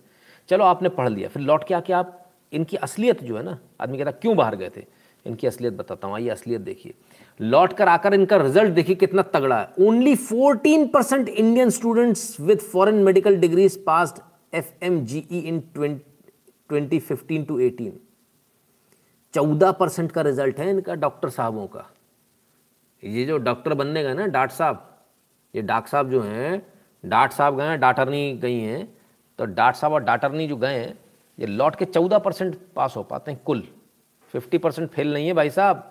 चलो 0.49 0.63
आपने 0.65 0.89
पढ़ 0.89 1.09
लिया। 1.09 1.29
फिर 1.29 1.41
लौट 1.41 1.63
के 1.67 1.73
आके 1.73 1.93
आप 1.93 2.15
इनकी 2.53 2.77
असलियत 2.79 3.23
जो 3.23 3.37
है 3.37 3.43
ना 3.43 3.57
आदमी 3.81 3.97
कहता 3.97 4.11
क्यों 4.11 4.35
बाहर 4.37 4.55
गए 4.55 4.69
थे? 4.77 4.83
इनकी 5.25 5.47
असलियत 5.47 5.73
बताता 5.73 6.07
हूँ। 6.07 6.15
आइए 6.15 6.29
असलियत 6.29 6.61
देखिए। 6.61 6.93
लौट 7.39 7.73
कर 7.73 7.87
आकर 7.87 8.13
इनका 8.13 8.37
रिज़ल्ट 8.37 8.73
देखिए 8.73 8.95
कितना 8.95 9.21
तगड़ा 9.33 9.59
है। 9.59 9.85
Only 9.87 10.15
14 10.17 10.85
percent 10.93 11.29
Indian 11.29 11.69
students 11.69 12.35
with 12.41 12.59
foreign 12.63 13.03
medical 13.03 13.35
degrees 13.37 13.83
passed 13.85 14.21
F 14.53 14.71
M 14.85 14.99
G 15.05 15.23
E 15.31 15.39
in 15.39 15.59
twenty 15.75 16.99
fifteen 16.99 17.43
to 17.43 17.59
eighteen 17.59 17.99
चौदह 19.33 19.71
परसेंट 19.71 20.11
का 20.11 20.21
रिज़ल्ट 20.21 20.59
है 20.59 20.69
इनका 20.69 20.95
डॉक्टर 20.95 21.29
साहबों 21.29 21.67
का। 21.67 21.85
ये 23.03 23.25
जो 23.25 23.37
डॉक्टर 23.37 23.73
बनने 23.73 24.03
गए 24.03 24.13
ना, 24.13 24.25
डाट 24.27 24.51
साहब, 24.51 24.85
ये 25.53 25.61
डॉक्टर 25.61 25.89
साहब 25.89 26.09
जो 26.11 26.21
हैं, 26.21 26.61
डाट 27.03 27.31
साहब 27.31 27.57
गए 27.57 27.67
हैं, 27.67 27.79
डाटरनी 27.79 28.33
गई 28.37 28.59
हैं 28.59 28.87
तो 29.39 29.45
डाट 29.45 29.75
साहब 29.75 29.93
और 29.93 30.03
डाटरनी 30.03 30.47
जो 30.47 30.55
गए 30.57 30.75
हैं, 30.75 30.97
ये 31.37 31.45
लौट 31.47 31.75
के 31.75 31.85
चौदह 31.85 32.19
परसेंट 32.19 32.57
पास 32.75 32.95
हो 32.97 33.03
पाते 33.03 33.31
हैं 33.31 33.39
कुल। 33.45 33.67
फिफ्टी 34.33 34.57
परसेंट 34.57 34.89
फेल 34.89 35.13
नहीं 35.13 35.27
है 35.27 35.33
भाई 35.33 35.49
साहब। 35.49 35.83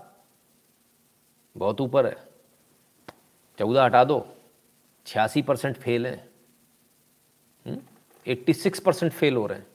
बहुत 1.57 1.81
ऊपर 1.81 2.07
है। 2.07 2.17
चौदह 3.59 3.85
हटा 3.85 4.03
दो, 4.05 4.27
छियासी 5.07 5.43
परसेंट 5.43 5.77
फेल 5.77 6.07
है। 6.07 6.29
एट्टी 8.27 8.53
सिक्स 8.55 8.81
परसेंट 8.81 9.13
फेल 9.13 9.37
हो 9.37 9.47
रहे 9.47 9.59
हैं। 9.59 9.67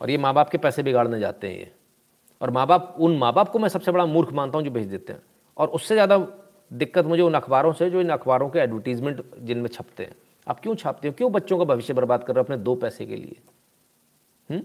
और 0.00 0.10
ये 0.10 0.18
माँ 0.18 0.32
बाप 0.34 0.50
के 0.50 0.58
पैसे 0.58 0.82
बिगाड़ने 0.82 1.20
जाते 1.20 1.48
हैं 1.48 1.58
ये। 1.58 1.72
और 2.40 2.50
माँ 2.50 2.66
बाप 2.66 2.96
उन 3.00 3.18
माँ 3.18 3.32
बाप 3.32 3.48
को 3.48 3.58
मैं 3.58 3.68
सबसे 3.68 3.92
बड़ा 3.92 4.06
मूर्ख 4.06 4.32
मानता 4.32 4.58
हूँ 4.58 4.64
जो 4.64 4.70
भेज 4.70 4.86
देते 4.86 5.12
हैं। 5.12 5.22
और 5.56 5.68
उससे 5.68 5.94
ज़्यादा 5.94 6.26
दिक्कत 6.72 7.04
मुझे 7.04 7.22
उन 7.22 7.34
अखबारों 7.34 7.72
से, 7.72 7.90
जो 7.90 8.00
इन 8.00 8.08
अखबारों 8.08 8.48
के 8.48 8.58
एडवर्टीजमेंट 8.58 9.24
जिनमें 9.38 9.68
छपते 9.68 10.02
हैं। 10.02 10.14
आप 10.48 10.60
क्यों 10.60 10.74
छापते 10.74 11.08
हो? 11.08 11.14
क्यों 11.14 11.32
बच्चों 11.32 11.58
का 11.58 11.64
भविष्य 11.64 11.94
बर्बाद 11.94 12.24
कर 12.24 12.34
रहे 12.34 12.40
हो 12.40 12.44
अपने 12.44 12.56
दो 12.56 12.74
पैसे 12.74 13.06
के 13.06 13.16
लिए? 13.16 13.36
हुँ? 14.50 14.62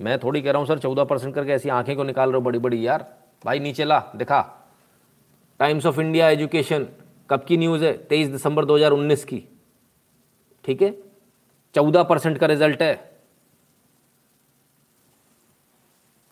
मैं 0.00 0.18
थोड़ी 0.18 0.42
कह 0.42 0.50
रहा 0.50 0.58
हूँ, 0.58 0.68
सर, 0.68 0.78
चौदह 0.78 1.04
परसेंट 1.04 1.34
करके 1.34 1.52
ऐसी 1.52 1.68
आँखें 1.68 1.96
को 1.96 2.04
निकाल 2.04 2.28
रहे 2.28 2.36
हो 2.36 2.40
बड़ी 2.40 2.58
बड़ी 2.58 2.86
यार? 2.86 3.16
भाई, 3.44 3.58
नीचे 3.58 3.84
ला, 3.84 4.12
दिखा। 4.16 4.68
टाइम्स 5.58 5.86
ऑफ़ 5.86 6.00
इंडिया 6.00 6.28
एजुकेशन, 6.28 6.86
कब 7.30 7.44
की 7.44 7.56
न्यूज़ 7.56 7.84
है? 7.84 7.98
तेईस 7.98 8.28
दिसंबर 8.28 8.64
2019 8.64 9.24
की। 9.24 9.44
ठीक 10.64 10.82
है? 10.82 10.98
चौदह 11.74 12.02
परसेंट 12.02 12.38
का 12.38 12.46
रिज़ल्ट 12.46 12.82
है। 12.82 13.17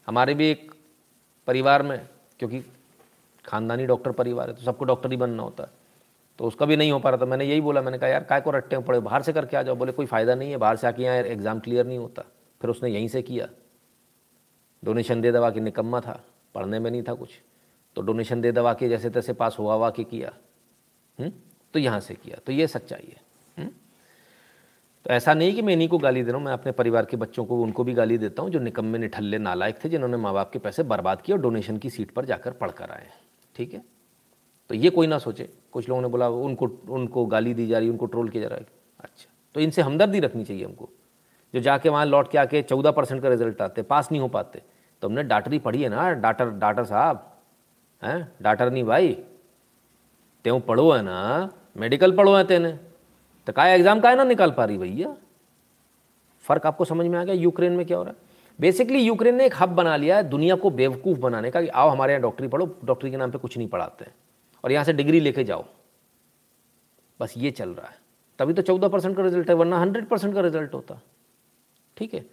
हमारे 0.07 0.35
भी 0.35 0.51
एक 0.51 0.73
परिवार 1.47 1.83
में, 1.83 2.09
क्योंकि 2.39 2.61
ख़ानदानी 3.45 3.87
डॉक्टर 3.87 4.11
परिवार 4.11 4.49
है 4.51 4.55
तो 4.57 4.63
सबको 4.63 4.85
डॉक्टर 4.85 5.11
ही 5.11 5.17
बनना 5.17 5.43
होता 5.43 5.65
है। 5.65 5.71
तो 6.39 6.45
उसका 6.45 6.67
भी 6.67 6.77
नहीं 6.77 6.93
हो 6.93 6.99
पा 6.99 7.11
रहा 7.11 7.21
था। 7.21 7.27
मैंने 7.27 7.45
यही 7.45 7.61
बोला, 7.61 7.83
मैंने 7.83 7.99
कहा, 7.99 8.09
यार, 8.11 8.25
काय 8.25 8.41
को 8.41 8.51
रट्टे 8.51 8.79
पड़े 8.79 8.99
बाहर 9.01 9.23
से 9.23 9.33
करके 9.33 9.57
आ 9.57 9.63
जाओ। 9.63 9.75
बोले, 9.75 9.93
कोई 9.93 10.07
फ़ायदा 10.07 10.35
नहीं 10.35 10.51
है, 10.51 10.57
बाहर 10.57 10.77
से 10.77 10.87
आके 10.87 11.03
यहाँ 11.03 11.17
एग्ज़ाम 11.17 11.61
क्लियर 11.61 11.87
नहीं 11.87 11.99
होता। 11.99 12.23
फिर 12.61 12.71
उसने 12.71 12.91
यहीं 12.91 13.09
से 13.09 13.23
किया। 13.23 13.49
डोनेशन 14.85 15.21
दे 15.21 15.33
दवा 15.33 15.51
के 15.51 15.61
निकम्मा 15.61 16.01
था, 16.01 16.21
पढ़ने 16.55 16.79
में 16.79 16.91
नहीं 16.91 17.03
था 17.03 17.15
कुछ। 17.15 17.31
तो 17.97 18.03
डोनेशन 18.03 18.41
दे 18.41 18.53
दवा 18.53 18.75
के 18.75 18.89
जैसे 18.89 19.11
तैसे 19.11 19.33
पास 19.33 19.57
हुआ 19.59 19.75
हुआ 19.75 19.91
के 19.91 20.05
किया। 20.05 20.33
हुँ? 21.19 21.27
हम्म? 21.27 21.33
तो 21.75 21.79
यहाँ 21.79 22.01
से 22.01 22.15
किया। 22.15 22.39
तो 22.47 22.53
ये 22.53 22.67
सच्चाई 22.67 23.09
है? 23.09 23.26
तो 25.07 25.13
ऐसा 25.13 25.35
नहीं 25.35 25.55
कि 25.55 25.63
मैं 25.63 25.73
इन्हीं 25.73 25.89
को 25.89 25.99
गाली 25.99 26.23
दे 26.23 26.31
रहा 26.31 26.39
हूँ, 26.39 26.45
मैं 26.47 26.53
अपने 26.53 26.73
परिवार 26.73 27.05
के 27.05 27.17
बच्चों 27.17 27.45
को, 27.45 27.63
उनको 27.63 27.85
भी 27.85 27.93
गाली 27.95 28.19
देता 28.19 28.43
हूँ 28.43 28.51
जो 28.51 28.59
निकम्मे, 28.59 28.99
निठल्ले, 28.99 29.39
नालायक 29.39 29.85
थे, 29.85 29.89
जिन्होंने 29.89 30.17
माँ 30.17 30.33
बाप 30.35 30.51
के 30.51 30.59
पैसे 30.59 30.83
बर्बाद 30.83 31.21
किए 31.21 31.37
और 31.37 31.43
डोनेशन 31.43 31.77
की 31.77 31.91
सीट 31.91 32.11
पर 32.11 32.25
जाकर 32.25 32.51
पढ़ 32.51 32.71
कर 32.71 32.91
आए 32.91 33.07
ठीक 33.57 33.75
है? 33.75 33.83
तो 34.69 34.75
ये 34.75 34.91
कोई 34.91 35.07
ना 35.07 35.19
सोचे। 35.19 35.49
कुछ 35.73 35.89
लोगों 35.89 36.03
ने 36.03 36.09
बोला, 36.09 36.29
उनको 36.29 36.67
उनको 36.89 37.27
गाली 37.27 37.55
दी 37.55 37.67
जा 37.67 37.79
रही 37.79 37.89
उनको 37.89 38.07
ट्रोल 38.07 38.29
किया 38.29 38.43
जा 38.43 38.49
रहा 38.49 38.59
है। 38.59 38.67
अच्छा। 39.01 39.31
तो 39.55 39.61
इनसे 39.61 39.83
हमदर्दी 39.83 40.21
रखनी 40.21 40.45
चाहिए 40.45 40.65
हमको। 40.65 40.89
जो 41.55 41.61
जाके 41.61 41.89
वहाँ 41.89 42.07
लौट 42.07 42.31
के 42.31 42.39
आके 42.39 42.63
चौदह 42.63 42.91
परसेंट 42.91 43.23
का 43.23 43.29
रिज़ल्ट 43.29 43.63
आते, 43.63 43.83
पास 43.83 44.09
नहीं 44.13 44.23
हो 44.23 44.29
पाते। 44.29 44.63
तो 45.03 45.09
हमने 45.09 45.23
डाटरी 45.23 45.59
पढ़ी 45.59 45.83
है 45.83 45.89
ना, 45.89 46.11
डाटर 46.11 46.51
डाटर 46.51 46.85
साहब? 46.85 47.43
हैं? 48.03 48.33
डाटर 48.43 48.71
नहीं 48.71 48.85
भाई? 48.85 49.13
त्यों 50.45 50.61
पढ़ो 50.61 50.91
है 50.91 51.03
ना, 51.03 51.51
मेडिकल 51.77 52.17
पढ़ो 52.17 52.37
है 52.37 52.45
तेने। 52.45 52.86
तो 53.47 53.53
का 53.53 53.67
एग्ज़ाम 53.69 54.01
का 54.01 54.11
है 54.11 54.17
ना, 54.17 54.25
निकाल 54.25 54.51
पा 54.51 54.65
रही 54.65 54.79
भैया? 54.79 55.15
फ़र्क 56.45 56.67
आपको 56.67 56.85
समझ 56.85 57.07
में 57.07 57.19
आ 57.19 57.25
गया, 57.25 57.35
यूक्रेन 57.35 57.73
में 57.73 57.85
क्या 57.87 57.97
हो 57.97 58.03
रहा 58.03 58.13
है? 58.13 58.25
बेसिकली 58.59 58.99
यूक्रेन 58.99 59.35
ने 59.35 59.47
एक 59.47 59.55
हब 59.59 59.69
बना 59.71 59.97
लिया 59.97 60.17
है 60.17 60.23
दुनिया 60.25 60.55
को 60.57 60.71
बेवकूफ़ 60.73 61.19
बनाने 61.19 61.51
का 61.51 61.61
कि 61.63 61.69
आओ 61.69 61.89
हमारे 61.89 62.13
यहाँ 62.13 62.23
डॉक्टरी 62.23 62.49
पढ़ो, 62.49 62.67
डॉक्टरी 62.85 63.11
के 63.11 63.17
नाम 63.17 63.31
पे 63.31 63.39
कुछ 63.39 63.57
नहीं 63.59 63.69
पढ़ाते 63.69 64.05
हैं 64.05 64.15
और 64.65 64.73
यहाँ 64.73 64.85
से 64.85 64.93
डिग्री 64.93 65.21
लेके 65.21 65.45
जाओ। 65.45 65.65
बस 67.21 67.35
ये 67.37 67.51
चल 67.51 67.69
रहा 67.71 67.87
है। 67.87 67.99
तभी 68.39 68.53
तो 68.53 68.63
चौदह 68.63 68.89
परसेंट 68.89 69.17
का 69.17 69.23
रिज़ल्ट 69.23 69.49
है, 69.51 69.55
वरना 69.55 69.79
हंड्रेड 69.79 70.07
परसेंट 70.07 70.35
का 70.35 70.41
रिज़ल्ट 70.41 70.75
होता। 70.75 71.01
ठीक 71.97 72.15
है? 72.15 72.25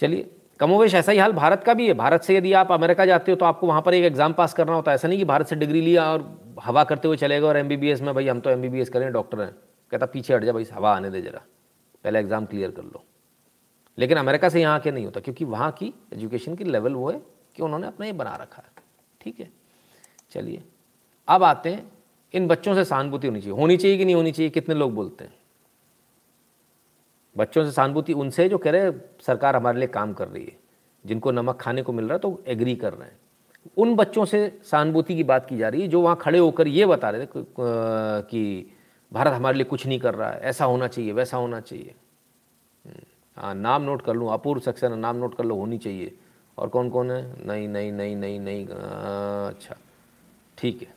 चलिए 0.00 0.30
कमोवेश 0.60 0.94
ऐसा 0.94 1.12
ही 1.12 1.18
हाल 1.18 1.32
भारत 1.32 1.62
का 1.64 1.74
भी 1.74 1.86
है। 1.86 1.94
भारत 1.94 2.22
से 2.22 2.36
यदि 2.36 2.52
आप 2.54 2.72
अमेरिका 2.72 3.04
जाते 3.06 3.32
हो 3.32 3.36
तो 3.36 3.44
आपको 3.44 3.66
वहाँ 3.66 3.82
पर 3.82 3.94
एक 3.94 4.04
एग्ज़ाम 4.04 4.32
पास 4.32 4.54
करना 4.54 4.74
होता 4.74 4.90
है। 4.90 4.94
ऐसा 4.94 5.08
नहीं 5.08 5.18
कि 5.18 5.24
भारत 5.24 5.46
से 5.46 5.56
डिग्री 5.56 5.80
लिया 5.80 6.10
और 6.12 6.24
हवा 6.62 6.84
करते 6.84 7.08
हुए 7.08 7.16
चलेगा 7.16 7.48
और 7.48 7.56
एमबीबीएस 7.56 8.00
में, 8.02 8.14
भाई 8.14 8.28
हम 8.28 8.40
तो 8.40 8.50
एम 8.50 8.84
करें, 8.84 9.12
डॉक्टर 9.12 9.40
हैं। 9.40 9.54
कहता, 9.92 10.06
पीछे 10.06 10.34
हट 10.34 10.44
जा 10.44 10.52
भाई, 10.52 10.64
हवा 10.72 10.96
आने 10.96 11.10
दे 11.10 11.20
जरा। 11.20 11.42
पहले 12.04 12.18
एग्ज़ाम 12.18 12.46
क्लियर 12.46 12.70
कर 12.70 12.82
लो। 12.82 13.04
लेकिन 13.98 14.18
अमेरिका 14.18 14.48
से 14.48 14.60
यहाँ 14.60 14.80
के 14.80 14.90
नहीं 14.90 15.04
होता, 15.04 15.20
क्योंकि 15.20 15.44
वहाँ 15.44 15.70
की 15.72 15.92
एजुकेशन 16.12 16.54
की 16.54 16.64
लेवल 16.64 16.94
वो 16.94 17.10
है 17.10 17.22
कि 17.56 17.62
उन्होंने 17.62 17.86
अपना 17.86 18.06
ये 18.06 18.12
बना 18.12 18.34
रखा 18.36 18.62
है। 18.62 18.82
ठीक 19.20 19.40
है? 19.40 19.50
चलिए, 20.30 20.62
अब 21.28 21.42
आते 21.42 21.70
हैं। 21.70 21.90
इन 22.34 22.46
बच्चों 22.48 22.74
से 22.74 22.84
सहानुभूति 22.84 23.26
होनी 23.26 23.40
चाहिए। 23.40 23.56
होनी 23.56 23.76
चाहिए 23.76 23.98
कि 23.98 24.04
नहीं 24.04 24.14
होनी 24.14 24.32
चाहिए, 24.32 24.50
कितने 24.50 24.74
लोग 24.74 24.94
बोलते 24.94 25.24
हैं? 25.24 25.34
बच्चों 27.36 27.64
से 27.64 27.70
सहानुभूति 27.72 28.12
उनसे 28.12 28.48
जो 28.48 28.58
कह 28.58 28.70
रहे 28.70 28.82
हैं, 28.82 29.00
सरकार 29.20 29.56
हमारे 29.56 29.78
लिए 29.78 29.88
काम 29.88 30.12
कर 30.12 30.28
रही 30.28 30.44
है। 30.44 30.56
जिनको 31.04 31.30
नमक 31.30 31.60
खाने 31.60 31.82
को 31.82 31.92
मिल 31.92 32.04
रहा 32.04 32.14
है 32.14 32.18
तो 32.18 32.42
एग्री 32.46 32.74
कर 32.76 32.92
रहे 32.92 33.08
हैं। 33.08 33.16
उन 33.76 33.94
बच्चों 33.96 34.24
से 34.24 34.60
सहानुभूति 34.64 35.14
की 35.16 35.24
बात 35.24 35.46
की 35.48 35.56
जा 35.56 35.68
रही 35.68 35.82
है, 35.82 35.88
जो 35.88 36.00
वहाँ 36.00 36.16
खड़े 36.16 36.38
होकर 36.38 36.68
ये 36.68 36.86
बता 36.86 37.10
रहे 37.10 37.26
थे 37.26 37.44
कि 37.56 38.72
भारत 39.12 39.32
हमारे 39.32 39.56
लिए 39.56 39.64
कुछ 39.64 39.86
नहीं 39.86 39.98
कर 40.00 40.14
रहा 40.14 40.30
है 40.30 40.40
ऐसा 40.40 40.64
होना 40.64 40.86
चाहिए 40.88 41.12
वैसा 41.12 41.36
होना 41.36 41.60
चाहिए। 41.60 41.94
हम्म, 42.84 43.02
हाँ 43.36 43.54
नाम 43.54 43.82
नोट 43.82 44.02
कर 44.02 44.14
लूँ 44.14 44.32
अपूर्व 44.32 44.60
सक्सेना 44.60 44.96
नाम 44.96 45.16
नोट 45.16 45.34
कर 45.34 45.44
लो 45.44 45.54
होनी 45.56 45.78
चाहिए। 45.78 46.14
और 46.58 46.68
कौन 46.68 46.90
कौन 46.90 47.10
है? 47.10 47.46
नहीं 47.46 47.68
नहीं 47.68 47.92
नहीं 47.92 48.16
नहीं 48.16 48.38
नहीं 48.40 48.66
अच्छा 48.66 49.76
ठीक 50.58 50.82
है। 50.82 50.94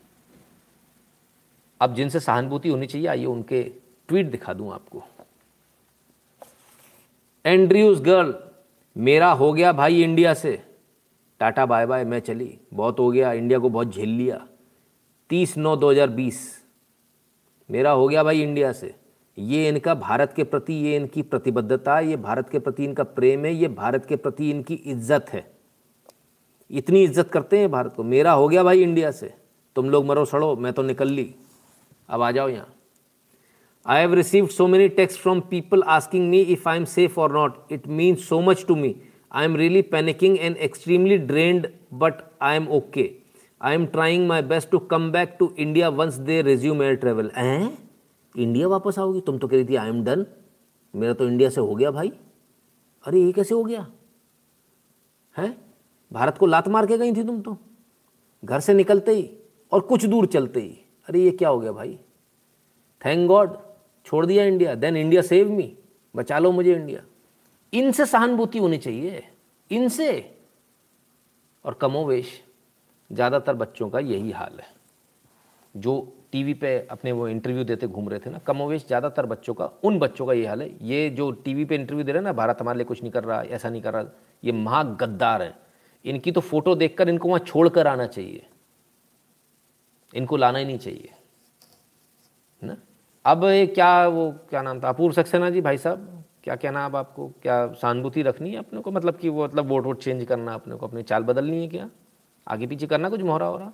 अब 1.81 1.93
जिनसे 1.95 2.19
सहानुभूति 2.19 2.69
होनी 2.69 2.87
चाहिए 2.87 3.07
आइए 3.07 3.25
उनके 3.25 3.63
ट्वीट 4.09 4.31
दिखा 4.31 4.53
दूँ 4.53 4.71
आपको। 4.73 5.03
एंड्रयूज 7.45 8.01
गर्ल 8.01 8.33
मेरा 8.95 9.31
हो 9.31 9.51
गया 9.53 9.71
भाई 9.73 10.03
इंडिया 10.03 10.33
से। 10.33 10.61
टाटा 11.39 11.65
बाय 11.65 11.85
बाय 11.85 12.03
मैं 12.05 12.19
चली। 12.19 12.57
बहुत 12.73 12.99
हो 12.99 13.09
गया 13.11 13.31
इंडिया 13.33 13.59
को 13.59 13.69
बहुत 13.69 13.93
झेल 13.93 14.09
लिया। 14.09 14.45
तीस 15.29 15.57
नौ 15.57 15.75
दो 15.75 15.91
हज़ार 15.91 16.09
बीस। 16.09 16.60
मेरा 17.71 17.91
हो 17.91 18.07
गया 18.07 18.23
भाई 18.23 18.41
इंडिया 18.41 18.71
से। 18.71 18.93
ये 19.37 19.67
इनका 19.69 19.93
भारत 19.95 20.33
के 20.35 20.43
प्रति, 20.43 20.73
ये 20.73 20.95
इनकी 20.95 21.21
प्रतिबद्धता, 21.21 21.99
ये 21.99 22.15
भारत 22.17 22.49
के 22.49 22.59
प्रति 22.59 22.83
इनका 22.83 23.03
प्रेम 23.03 23.45
है, 23.45 23.53
ये 23.53 23.67
भारत 23.67 24.05
के 24.05 24.15
प्रति 24.15 24.49
इनकी 24.51 24.73
इज़्ज़त 24.73 25.29
है। 25.29 25.45
इतनी 26.71 27.03
इज़्ज़त 27.03 27.29
करते 27.29 27.59
हैं 27.59 27.71
भारत 27.71 27.93
को। 27.95 28.03
मेरा 28.03 28.31
हो 28.31 28.47
गया 28.47 28.63
भाई 28.63 28.81
इंडिया 28.83 29.11
से। 29.11 29.33
तुम 29.75 29.89
लोग 29.89 30.05
मरो, 30.05 30.25
सड़ो, 30.25 30.55
मैं 30.55 30.73
तो 30.73 30.83
निकल 30.83 31.07
ली। 31.07 31.33
अब 32.09 32.21
आ 32.21 32.31
जाओ 32.31 32.49
यहाँ। 32.49 32.73
I 33.85 33.99
have 33.99 34.13
received 34.13 34.49
so 34.49 34.67
many 34.67 34.87
text 34.89 35.19
from 35.19 35.39
people 35.41 35.83
asking 35.83 36.29
me 36.29 36.41
if 36.41 36.67
I 36.69 36.77
am 36.77 36.85
safe 36.87 37.19
or 37.19 37.33
not 37.33 37.71
it 37.71 37.87
means 37.89 38.27
so 38.29 38.39
much 38.41 38.65
to 38.67 38.75
me 38.75 38.95
I 39.31 39.45
am 39.45 39.55
really 39.55 39.81
panicking 39.81 40.37
and 40.39 40.57
extremely 40.57 41.17
drained 41.17 41.67
but 41.93 42.21
I 42.41 42.55
am 42.55 42.67
okay 42.69 43.09
I 43.61 43.75
am 43.75 43.85
trying 43.85 44.27
my 44.27 44.41
best 44.41 44.69
to 44.69 44.79
come 44.79 45.11
back 45.11 45.35
to 45.39 45.53
India 45.59 45.89
once 45.89 46.13
they 46.13 46.41
resume 46.41 46.83
air 46.83 46.95
travel 46.95 47.31
हैं 47.35 47.89
India 48.37 48.67
वापस 48.67 48.99
आओगी? 48.99 49.21
तुम 49.21 49.37
तो 49.37 49.47
कह 49.47 49.55
रही 49.55 49.65
थी 49.65 49.75
आई 49.75 49.89
am 49.89 50.03
done 50.03 50.25
मेरा 50.95 51.13
तो 51.13 51.27
इंडिया 51.27 51.49
से 51.49 51.61
हो 51.61 51.75
गया 51.75 51.91
भाई। 51.91 52.09
अरे, 53.05 53.21
ये 53.21 53.31
कैसे 53.31 53.55
हो 53.55 53.63
गया? 53.63 53.87
है? 55.37 55.57
भारत 56.13 56.37
को 56.37 56.45
लात 56.45 56.67
मार 56.67 56.85
के 56.85 56.97
गई 56.97 57.15
थी 57.15 57.23
तुम 57.23 57.41
तो। 57.41 57.57
घर 58.45 58.59
से 58.59 58.73
निकलते 58.73 59.11
ही 59.11 59.37
और 59.71 59.79
कुछ 59.79 60.05
दूर 60.05 60.25
चलते 60.25 60.59
ही। 60.59 60.77
अरे, 61.09 61.19
ये 61.19 61.31
क्या 61.31 61.49
हो 61.49 61.59
गया 61.59 61.71
भाई? 61.71 61.99
थैंक 63.05 63.27
गॉड 63.27 63.57
छोड़ 64.05 64.25
दिया 64.25 64.45
India 64.45 64.75
then 64.75 64.97
India 64.97 65.21
save 65.21 65.51
me 65.51 65.77
बचा 66.15 66.39
लो 66.39 66.51
मुझे 66.51 66.75
इंडिया 66.75 67.01
इनसे 67.73 68.05
सहानुभूति 68.05 68.59
होनी 68.59 68.77
चाहिए। 68.77 69.23
इनसे। 69.71 70.37
और 71.65 71.73
कमोवेश। 71.73 72.43
ज़्यादातर 73.11 73.55
बच्चों 73.55 73.89
का 73.89 73.99
यही 73.99 74.31
हाल 74.31 74.59
है। 74.59 74.67
जो 75.75 75.93
टीवी 76.31 76.53
पे 76.53 76.77
अपने 76.91 77.11
वो 77.11 77.27
इंटरव्यू 77.27 77.63
देते 77.63 77.87
घूम 77.87 78.09
रहे 78.09 78.19
थे 78.19 78.29
ना 78.29 78.37
कमोवेश 78.37 78.85
ज़्यादातर 78.87 79.25
बच्चों 79.25 79.53
का, 79.53 79.65
उन 79.83 79.99
बच्चों 79.99 80.25
का 80.25 80.33
ये 80.33 80.45
हाल 80.47 80.61
है। 80.61 80.69
ये 80.83 81.09
जो 81.09 81.29
टीवी 81.31 81.65
पे 81.65 81.75
इंटरव्यू 81.75 82.03
दे 82.03 82.11
रहे 82.11 82.19
हैं 82.19 82.23
ना, 82.23 82.33
भारत 82.33 82.57
हमारे 82.61 82.77
लिए 82.77 82.85
कुछ 82.85 83.01
नहीं 83.01 83.11
कर 83.11 83.23
रहा, 83.23 83.41
ऐसा 83.41 83.69
नहीं 83.69 83.81
कर 83.81 83.93
रहा, 83.93 84.05
ये 84.43 84.51
महा 84.51 84.83
गद्दार 84.83 85.41
है। 85.41 85.53
इनकी 86.05 86.31
तो 86.31 86.41
फ़ोटो 86.41 86.75
देखकर 86.75 87.09
इनको 87.09 87.27
वहाँ 87.27 87.39
छोड़ 87.39 87.67
कर 87.69 87.87
आना 87.87 88.05
चाहिए। 88.07 88.47
इनको 90.13 90.37
लाना 90.37 90.59
ही 90.59 90.65
नहीं 90.65 90.77
चाहिए। 90.77 91.09
ना? 92.61 92.77
अब 93.25 93.43
ये 93.43 93.65
क्या 93.67 94.07
वो, 94.07 94.31
क्या 94.49 94.61
नाम 94.61 94.79
था? 94.79 94.89
अपूर्व 94.89 95.13
सक्सेना 95.13 95.49
जी 95.49 95.61
भाई 95.61 95.77
साहब 95.77 96.23
क्या 96.43 96.55
कहना 96.55 96.85
अब 96.85 96.95
आपको? 96.95 97.27
क्या 97.41 97.65
सहानुभूति 97.71 98.21
रखनी 98.23 98.51
है 98.51 98.57
अपने 98.57 98.81
को? 98.81 98.91
मतलब 98.91 99.17
कि 99.17 99.29
वो 99.29 99.43
मतलब 99.43 99.67
वोट 99.67 99.85
वोट 99.85 100.01
चेंज 100.03 100.23
करना 100.25 100.53
अपने 100.53 100.75
को, 100.75 100.87
अपनी 100.87 101.03
चाल 101.03 101.23
बदलनी 101.23 101.61
है 101.61 101.67
क्या? 101.67 101.89
आगे 102.47 102.67
पीछे 102.67 102.87
करना 102.87 103.09
कुछ 103.09 103.21
मोहरा 103.21 103.45
हो 103.45 103.57
रहा 103.57 103.71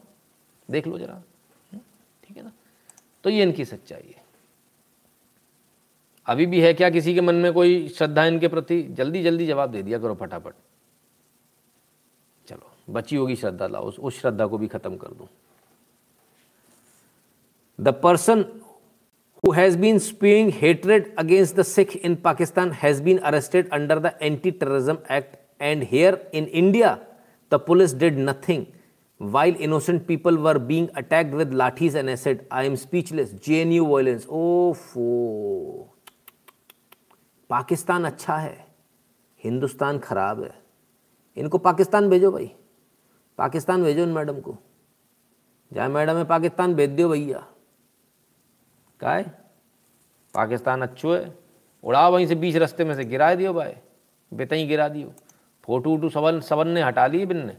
देख 0.71 0.87
लो 0.87 0.97
जरा। 0.99 1.13
हम्म, 1.13 1.79
ठीक 2.23 2.37
है 2.37 2.43
ना? 2.43 2.51
तो 3.23 3.29
ये 3.29 3.43
इनकी 3.43 3.65
सच्चाई 3.65 4.13
है। 4.17 4.23
अभी 6.27 6.45
भी 6.45 6.61
है 6.61 6.73
क्या 6.73 6.89
किसी 6.89 7.13
के 7.13 7.21
मन 7.21 7.35
में 7.35 7.53
कोई 7.53 7.87
श्रद्धा 7.89 8.25
इनके 8.25 8.47
प्रति? 8.47 8.83
जल्दी 8.83 9.23
जल्दी 9.23 9.47
जवाब 9.47 9.71
दे 9.71 9.83
दिया 9.83 9.99
करो 9.99 10.15
फटाफट। 10.15 10.53
चलो 12.47 12.93
बची 12.93 13.15
होगी 13.15 13.35
श्रद्धा 13.35 13.67
लाओ 13.67 13.91
उस, 13.91 14.19
श्रद्धा 14.19 14.47
को 14.47 14.57
भी 14.57 14.67
खत्म 14.67 14.97
कर 14.97 15.07
दूँ। 15.07 15.27
The 17.81 17.87
person 17.87 18.45
who 19.43 19.51
has 19.53 19.75
been 19.77 19.99
spewing 20.03 20.47
hatred 20.61 21.09
against 21.21 21.55
the 21.55 21.63
Sikh 21.63 21.91
in 22.07 22.15
Pakistan 22.17 22.71
has 22.71 23.01
been 23.01 23.19
arrested 23.29 23.67
under 23.71 23.97
the 23.99 24.11
Anti-Terrorism 24.19 24.97
Act 25.17 25.35
and 25.59 25.83
here 25.83 26.15
in 26.33 26.47
India 26.61 26.99
The 27.53 27.63
police 27.69 27.93
did 27.93 28.17
nothing. 28.29 28.65
While 29.21 29.55
innocent 29.55 30.07
people 30.07 30.37
were 30.37 30.59
being 30.59 30.87
attacked 31.01 31.35
with 31.35 31.53
lathis 31.53 31.95
and 31.95 32.09
acid. 32.09 32.37
I 32.53 32.69
am 32.69 32.75
speechless. 32.75 33.33
JNU 33.47 33.85
violence. 33.87 34.27
ओफो 34.29 35.93
पाकिस्तान 37.49 38.05
अच्छा 38.05 38.37
है। 38.37 38.67
हिंदुस्तान 39.43 39.99
खराब 39.99 40.43
है। 40.43 40.61
इनको 41.37 41.57
पाकिस्तान 41.57 42.09
भेजो 42.09 42.31
भाई। 42.31 42.55
पाकिस्तान 43.37 43.83
भेजो 43.83 44.03
इन 44.03 44.09
madam 44.09 44.39
को। 44.39 44.57
जाए 45.73 45.87
मैडम 45.87 46.15
है, 46.15 46.23
पाकिस्तान 46.23 46.75
भेज 46.75 46.89
दो 46.89 47.09
भैया। 47.09 47.47
का 48.99 49.13
है 49.13 49.23
पाकिस्तान 50.33 50.81
अच्छो 50.81 51.13
है। 51.13 51.39
उड़ाओ 51.83 52.11
वहीं 52.11 52.27
से 52.27 52.35
बीच 52.35 52.55
रास्ते 52.55 52.85
में 52.85 52.95
से 52.95 53.05
गिरा 53.05 53.35
दियो 53.35 53.53
भाई। 53.53 53.73
बेतई 54.33 54.65
गिरा 54.65 54.87
दियो। 54.87 55.13
फ़ोटो 55.67 55.89
वोटो 55.89 56.09
सबन 56.09 56.39
सबन 56.39 56.67
ने 56.67 56.81
हटा 56.81 57.07
ली 57.07 57.25
बिन 57.25 57.37
ने। 57.37 57.53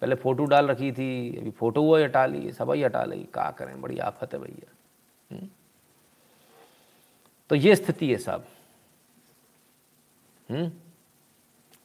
पहले 0.00 0.14
फ़ोटो 0.14 0.44
डाल 0.44 0.66
रखी 0.66 0.92
थी, 0.92 1.36
अभी 1.36 1.50
फ़ोटो 1.50 1.82
वो 1.82 1.96
हटा 1.96 2.26
ली, 2.26 2.52
सब 2.52 2.70
ही 2.70 2.82
हटा 2.82 3.04
ली। 3.04 3.22
क्या 3.24 3.50
करें, 3.50 3.80
बड़ी 3.80 3.98
आफत 3.98 4.34
है 4.34 4.38
भैया। 4.40 4.72
हम्म? 5.30 5.48
तो 7.50 7.54
ये 7.54 7.76
स्थिति 7.76 8.10
है 8.12 8.18
साहब 8.18 8.46
हम्म? 10.50 10.72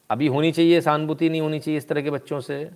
अभी 0.09 0.27
होनी 0.27 0.51
चाहिए, 0.51 0.81
सहानुभूति 0.81 1.29
नहीं 1.29 1.41
होनी 1.41 1.59
चाहिए 1.59 1.77
इस 1.77 1.87
तरह 1.87 2.01
के 2.01 2.09
बच्चों 2.09 2.39
से। 2.41 2.71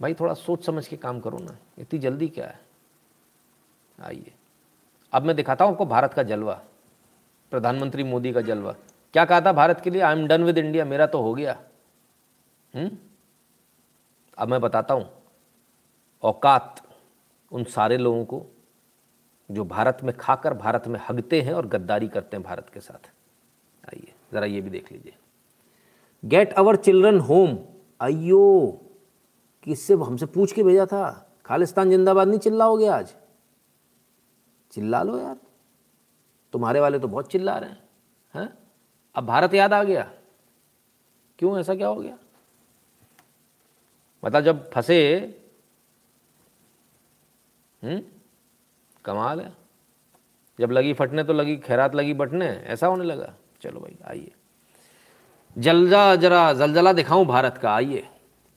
भाई 0.00 0.14
थोड़ा 0.14 0.34
सोच 0.34 0.66
समझ 0.66 0.88
के 0.88 0.96
काम 0.96 1.20
करो 1.20 1.38
ना, 1.38 1.56
इतनी 1.78 1.98
जल्दी 1.98 2.28
क्या 2.28 2.46
है? 2.46 2.60
आइए। 4.02 4.32
अब 5.12 5.22
मैं 5.22 5.36
दिखाता 5.36 5.64
हूँ 5.64 5.72
आपको 5.72 5.86
भारत 5.86 6.14
का 6.14 6.22
जलवा, 6.22 6.62
प्रधानमंत्री 7.50 8.04
मोदी 8.04 8.32
का 8.32 8.40
जलवा। 8.40 8.74
क्या 9.12 9.24
कहा 9.24 9.40
था 9.40 9.52
भारत 9.52 9.80
के 9.80 9.90
लिए? 9.90 10.02
I 10.02 10.18
am 10.18 10.26
done 10.26 10.44
with 10.44 10.58
India 10.58 10.84
मेरा 10.84 11.06
तो 11.06 11.22
हो 11.22 11.34
गया। 11.34 11.62
हुँ? 12.74 12.82
हम्म? 12.82 12.98
अब 14.38 14.48
मैं 14.48 14.60
बताता 14.60 14.94
हूँ। 14.94 15.10
औकात 16.22 16.82
उन 17.52 17.64
सारे 17.64 17.96
लोगों 17.96 18.24
को 18.24 18.46
जो 19.50 19.64
भारत 19.64 19.98
में 20.02 20.16
खाकर, 20.16 20.54
भारत 20.54 20.86
में 20.86 21.00
हगते 21.08 21.42
हैं 21.42 21.52
और 21.52 21.66
गद्दारी 21.66 22.08
करते 22.08 22.36
हैं 22.36 22.44
भारत 22.44 22.68
के 22.74 22.80
साथ। 22.80 23.10
आइए, 23.86 24.14
ज़रा 24.32 24.46
ये 24.46 24.60
भी 24.60 24.70
देख 24.70 24.92
लीजिए। 24.92 25.16
गेट 26.24 26.52
अवर 26.52 26.76
चिल्ड्रन 26.76 27.20
होम 27.20 27.58
अयो 28.00 28.80
किससे 29.62 29.94
हमसे 29.94 30.26
पूछ 30.26 30.52
के 30.52 30.62
भेजा 30.62 30.86
था? 30.86 31.32
खालिस्तान 31.46 31.90
जिंदाबाद 31.90 32.28
नहीं 32.28 32.38
चिल्लाओगे 32.38 32.86
आज? 32.86 33.14
चिल्ला 34.70 35.02
लो 35.02 35.18
यार। 35.18 35.36
तुम्हारे 36.52 36.80
वाले 36.80 36.98
तो 36.98 37.08
बहुत 37.08 37.30
चिल्ला 37.30 37.58
रहे 37.58 37.70
हैं 37.70 37.88
हैं? 38.34 38.59
अब 39.14 39.26
भारत 39.26 39.54
याद 39.54 39.72
आ 39.72 39.82
गया। 39.82 40.12
क्यों 41.38 41.60
ऐसा 41.60 41.74
क्या 41.74 41.88
हो 41.88 41.96
गया? 41.96 42.18
मतलब 44.24 44.40
जब 44.40 44.70
फंसे 44.70 45.18
हम्म 47.82 48.02
कमाल 49.04 49.40
है। 49.40 49.52
जब 50.60 50.70
लगी 50.70 50.92
फटने 50.92 51.24
तो 51.24 51.32
लगी, 51.32 51.56
खैरात 51.56 51.94
लगी 51.94 52.14
बटने, 52.14 52.46
ऐसा 52.46 52.86
होने 52.86 53.04
लगा। 53.04 53.34
चलो 53.62 53.80
भाई, 53.80 53.96
आइए। 54.06 54.32
जलजा 55.58 56.16
जरा, 56.16 56.52
जलजला 56.52 56.92
दिखाऊँ 56.92 57.26
भारत 57.26 57.58
का, 57.58 57.74
आइए। 57.74 58.08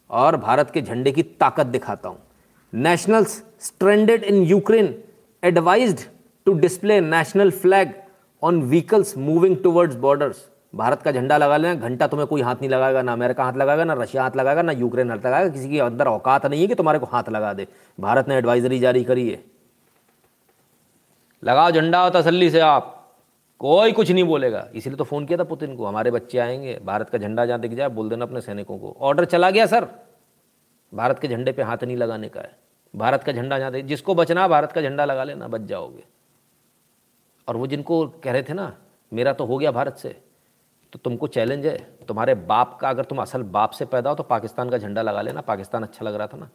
और 0.10 0.38
भारत 0.38 0.72
के 0.72 0.82
झंडे 0.82 1.12
की 1.12 1.24
ताकत 1.24 1.66
दिखाता 1.66 2.10
हूँ। 2.10 2.24
Nationals 2.74 3.44
stranded 3.60 4.24
in 4.24 4.44
Ukraine 4.44 5.04
advised 5.44 6.00
to 6.46 6.54
display 6.54 7.02
national 7.02 7.52
flag 7.52 8.03
on 8.44 8.61
vehicles 8.61 9.18
moving 9.18 9.57
towards 9.57 9.95
borders 9.95 10.49
Bharat 10.76 11.02
का 11.02 11.11
झंडा 11.11 11.38
लगा 11.38 11.57
लेना 11.57 11.76
घंटा 11.76 12.07
तुम्हें 12.07 12.28
कोई 12.28 12.41
हाथ 12.41 12.56
नहीं 12.56 12.70
लगाएगा, 12.70 13.02
ना 13.02 13.14
अमेरिका 13.14 13.44
हाथ 13.44 13.53
लगाएगा, 13.53 13.84
ना 13.84 13.94
रशिया 13.94 14.24
हाथ 14.24 14.32
लगाएगा, 14.36 14.61
ना 14.61 14.72
यूक्रेन 14.72 15.11
हाथ 15.11 15.18
लगाएगा, 15.18 15.49
किसी 15.49 15.70
के 15.70 15.80
अंदर 15.80 16.07
औकात 16.07 16.45
नहीं 16.45 16.61
है 16.61 16.68
कि 16.68 16.76
तुम्हारे 16.76 16.99
को 16.99 17.06
हाथ 17.06 17.24
लगा 17.30 17.53
दे। 17.53 17.68
भारत 17.99 18.28
ने 18.28 18.36
एडवाइजरी 18.36 18.80
जारी 18.80 19.03
करी 19.03 19.30
है। 19.30 19.44
लगाओ 21.44 21.72
झंडा 21.72 22.10
तसल्ली 22.10 22.49
से 22.49 22.60
आप। 22.60 23.14
कोई 23.60 23.91
कुछ 23.91 24.11
नहीं 24.11 24.24
बोलेगा। 24.24 24.68
इसलिए 24.76 24.95
तो 24.95 25.03
फ़ोन 25.03 25.26
किया 25.26 25.40
था 25.40 25.44
पुतिन 25.44 25.76
को, 25.76 25.86
हमारे 25.86 26.11
बच्चे 26.11 26.38
आएँगे, 26.38 26.80
भारत 26.86 27.10
का 27.10 27.18
झंडा 27.18 27.45
जहाँ 27.45 27.60
दिख 27.60 27.74
जाए, 27.74 27.90
बोल 27.90 28.10
देना 28.10 28.26
अपने 28.26 28.41
सैनिकों 28.41 28.78
को। 28.78 28.98
ऑर्डर 28.99 29.26
चला 29.26 29.49
गया 29.49 29.65
सर 29.65 29.88
भारत 30.94 31.20
के 31.20 31.28
झंडे 31.28 31.52
पे 31.52 31.61
हाथ 31.61 31.78
नहीं 31.84 31.98
लगाने 31.98 32.30
का 32.30 32.41
है। 32.41 32.56
भारत 32.95 33.24
का 33.24 33.32
झंडा 33.32 33.60
जहाँ 33.60 33.72
जिसको 33.72 34.15
बचना 34.15 34.48
भारत 34.48 34.72
का 34.72 34.82
झंडा 34.82 35.06
लगा 35.06 35.24
लेना, 35.24 35.48
बच 35.48 35.61
जाओगे। 35.61 36.12
और 37.48 37.57
वो 37.57 37.68
जिनको 37.68 38.06
कह 38.24 38.32
रहे 38.32 38.44
थे 38.44 38.53
ना, 38.53 38.76
मेरा 39.11 39.34
तो 39.34 39.45
हो 39.45 39.57
गया 39.57 39.72
भारत 39.72 39.98
से 39.98 40.15
तो 40.94 40.99
तुमको 40.99 41.28
चैलेंज 41.28 41.65
है। 41.65 41.78
तुम्हारे 42.07 42.34
बाप 42.36 42.78
का 42.82 42.90
अगर 42.90 43.03
तुम 43.03 43.22
असल 43.22 43.44
बाप 43.44 43.72
से 43.72 43.86
पैदा 43.86 44.10
हो 44.10 44.15
तो 44.15 44.24
पाकिस्तान 44.24 44.70
का 44.70 44.78
झंडा 44.78 45.02
लगा 45.02 45.22
लेना। 45.22 45.41
पाकिस्तान 45.41 45.84
अच्छा 45.84 46.06
लग 46.06 46.15
रहा 46.15 46.28
था 46.28 46.38
ना। 46.38 46.49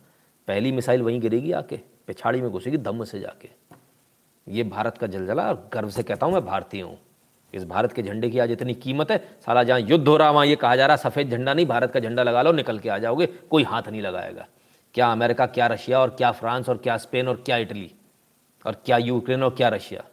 पहली 0.49 0.73
मिसाइल 0.73 1.03
वहीं 1.03 1.21
गिरेगी 1.21 1.53
आके, 1.53 1.77
पिछाड़ी 2.07 2.41
में 2.41 2.51
घुसेगी 2.51 2.77
दम 2.79 3.05
से 3.05 3.21
जाके। 3.21 3.49
ये 4.47 4.63
भारत 4.65 4.99
का 4.99 5.07
जलजला, 5.07 5.49
और 5.49 5.69
गर्व 5.73 5.91
से 5.91 6.03
कहता 6.03 6.27
हूँ 6.27 6.35
मैं 6.35 6.45
भारतीय 6.45 6.83
हूँ। 6.83 6.99
इस 7.55 7.65
भारत 7.65 7.93
के 7.93 8.03
झंडे 8.03 8.31
की 8.31 8.39
आज 8.39 8.51
इतनी 8.51 8.75
कीमत 8.75 9.11
है। 9.11 9.19
साला 9.41 9.63
जहाँ 9.63 9.81
युद्ध 9.81 10.09
हो 10.09 10.17
रहा, 10.17 10.31
वहाँ 10.31 10.47
ये 10.47 10.57
कहा 10.57 10.77
जा 10.77 10.87
रहा, 10.87 10.97
सफ़ेद 10.97 11.31
झंडा 11.31 11.55
नहीं, 11.55 11.67
भारत 11.67 11.93
का 11.93 12.01
झंडा 12.01 12.23
लगा 12.23 12.43
लो, 12.43 12.53
निकल 12.53 12.79
के 12.79 12.89
आ 12.89 12.99
जाओगे, 12.99 13.27
कोई 13.27 13.63
हाथ 13.63 13.89
नहीं 13.89 14.03
लगाएगा। 14.03 14.47
क्या 14.95 15.11
अमेरिका, 15.13 15.47
क्या 15.47 15.67
रशिया, 15.67 16.01
और 16.01 16.11
क्या 16.11 16.31
फ्रांस, 16.31 16.69
और 16.69 16.77
क्या 16.77 16.97
स्पेन, 16.97 17.29
और 17.29 17.43
क्या 17.47 17.57
इटली, 17.57 17.91
और 18.65 18.83
क्या 18.87 18.99
यूक्रेन, 18.99 19.43
और 19.43 19.55
क्या 19.55 19.69
रशिया? 19.69 20.05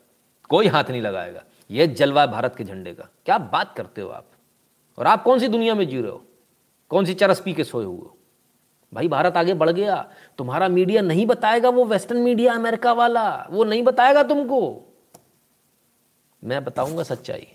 कोई 0.50 0.68
हाथ 0.68 0.84
नहीं 0.90 1.02
लगाएगा। 1.02 1.44
ये 1.72 1.88
जलवा 1.88 2.26
भारत 2.26 2.56
के 2.56 2.64
झंडे 2.64 2.94
का। 2.94 3.10
क्या 3.26 3.38
बात 3.38 3.74
करते 3.76 4.02
हो 4.02 4.10
आप? 4.10 4.26
और 4.98 5.08
आप 5.08 5.24
कौन 5.24 5.40
सी 5.40 5.48
दुनिया 5.48 5.76
में 5.76 5.88
जी 5.88 6.02
रहे 6.02 6.12
हो? 6.12 6.26
कौन 6.90 7.06
सी 7.06 7.14
चरस 7.14 7.40
पी 7.40 7.54
के 7.54 7.64
सोए 7.64 7.86
हुए 7.86 7.98
हो? 7.98 8.18
भाई, 8.94 9.08
भारत 9.08 9.38
आगे 9.38 9.54
बढ़ 9.54 9.70
गया। 9.70 10.12
तुम्हारा 10.38 10.68
मीडिया 10.68 11.02
नहीं 11.02 11.26
बताएगा 11.26 11.70
वो 11.70 11.86
वेस्टर्न 11.86 12.20
मीडिया, 12.20 12.54
अमेरिका 12.54 12.94
वाला। 12.94 13.48
वो 13.52 13.64
नहीं 13.64 13.84
बताएगा 13.84 14.24
तुमको। 14.24 14.86
मैं 16.44 16.64
बताऊँगा 16.64 17.04
सच्चाई। 17.04 17.48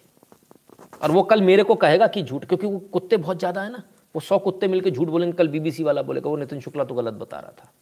और 1.02 1.10
वो 1.10 1.22
कल 1.22 1.42
मेरे 1.42 1.62
को 1.62 1.74
कहेगा 1.74 2.06
कि 2.06 2.22
झूठ, 2.22 2.44
क्योंकि 2.44 2.66
वो 2.66 2.78
कुत्ते 2.78 3.16
बहुत 3.16 3.38
ज़्यादा 3.38 3.62
है 3.62 3.72
ना। 3.72 3.82
वो 4.14 4.20
सौ 4.20 4.38
कुत्ते 4.38 4.68
मिलकर 4.68 4.90
झूठ 4.90 5.08
बोलेंगे, 5.08 5.36
कल 5.36 5.48
बीबीसी 5.48 5.84
वाला 5.84 6.02
बोलेगा, 6.02 6.30
वो 6.30 6.36
नितिन 6.36 6.60
शुक्ला 6.60 6.84
तो 6.84 6.94
गलत 6.94 7.14
बता 7.14 7.40
रहा 7.40 7.50
था। 7.50 7.72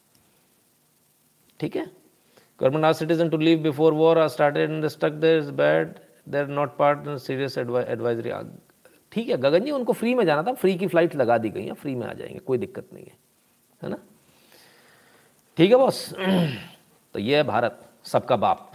ठीक 1.61 1.77
है? 1.77 1.91
Government 2.61 2.85
are 2.85 2.93
citizen 2.93 3.29
to 3.29 3.37
leave 3.37 3.59
before 3.59 3.93
war 3.93 4.19
are 4.19 4.29
started 4.29 4.71
in 4.71 4.89
stuck 4.89 5.11
there 5.11 5.39
is 5.39 5.51
bad 5.53 5.95
there 6.29 6.47
not 6.47 6.77
part 6.77 7.19
serious 7.19 7.59
advisory 7.59 8.33
ठीक 9.13 9.29
है, 9.29 9.37
गगन 9.37 9.65
जी, 9.65 9.71
उनको 9.71 9.93
फ्री 9.93 10.15
में 10.15 10.25
जाना 10.27 10.43
था 10.43 10.53
फ्री 10.53 10.75
की 10.79 10.87
फ़्लाइट 10.87 11.17
लगा 11.17 11.39
दी 11.39 11.51
गई 11.51 11.67
है 11.67 11.73
फ्री 11.73 11.95
में 11.95 12.07
आ 12.07 12.13
जाएँगे, 12.13 12.39
कोई 12.39 12.59
दिक्कत 12.59 12.89
नहीं 12.95 13.05
है 13.05 13.17
है 13.83 13.91
ना? 13.91 13.99
ठीक 15.57 15.71
है 15.71 15.77
बॉस 15.77 16.15
तो 17.15 17.19
ये 17.19 17.37
है 17.37 17.43
भारत, 17.43 17.89
सबका 18.05 18.37
बाप। 18.37 18.73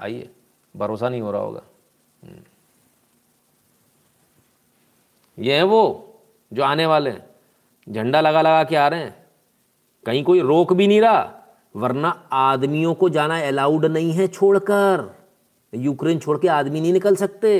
आइए, 0.00 0.30
भरोसा 0.76 1.08
नहीं 1.08 1.20
हो 1.20 1.30
रहा 1.30 1.40
होगा। 1.42 1.62
हम्म। 2.24 2.42
ये 5.38 5.56
है 5.56 5.62
वो, 5.62 5.82
जो 6.52 6.62
आने 6.62 6.86
वाले 6.86 7.10
हैं, 7.10 7.26
झंडा 7.88 8.20
लगा 8.20 8.42
लगा 8.42 8.64
के 8.64 8.76
आ 8.76 8.88
रहे 8.88 9.00
हैं। 9.00 9.26
कहीं 10.06 10.24
कोई 10.24 10.40
रोक 10.40 10.72
भी 10.72 10.86
नहीं 10.86 11.00
रहा। 11.00 11.39
वरना 11.74 12.08
आदमियों 12.32 12.94
को 12.94 13.08
जाना 13.08 13.40
अलाउड 13.48 13.84
नहीं 13.86 14.12
है 14.12 14.26
छोड़कर। 14.28 15.08
यूक्रेन 15.72 16.18
छोड़ 16.18 16.38
के 16.38 16.48
आदमी 16.48 16.80
नहीं 16.80 16.92
निकल 16.92 17.16
सकते। 17.16 17.52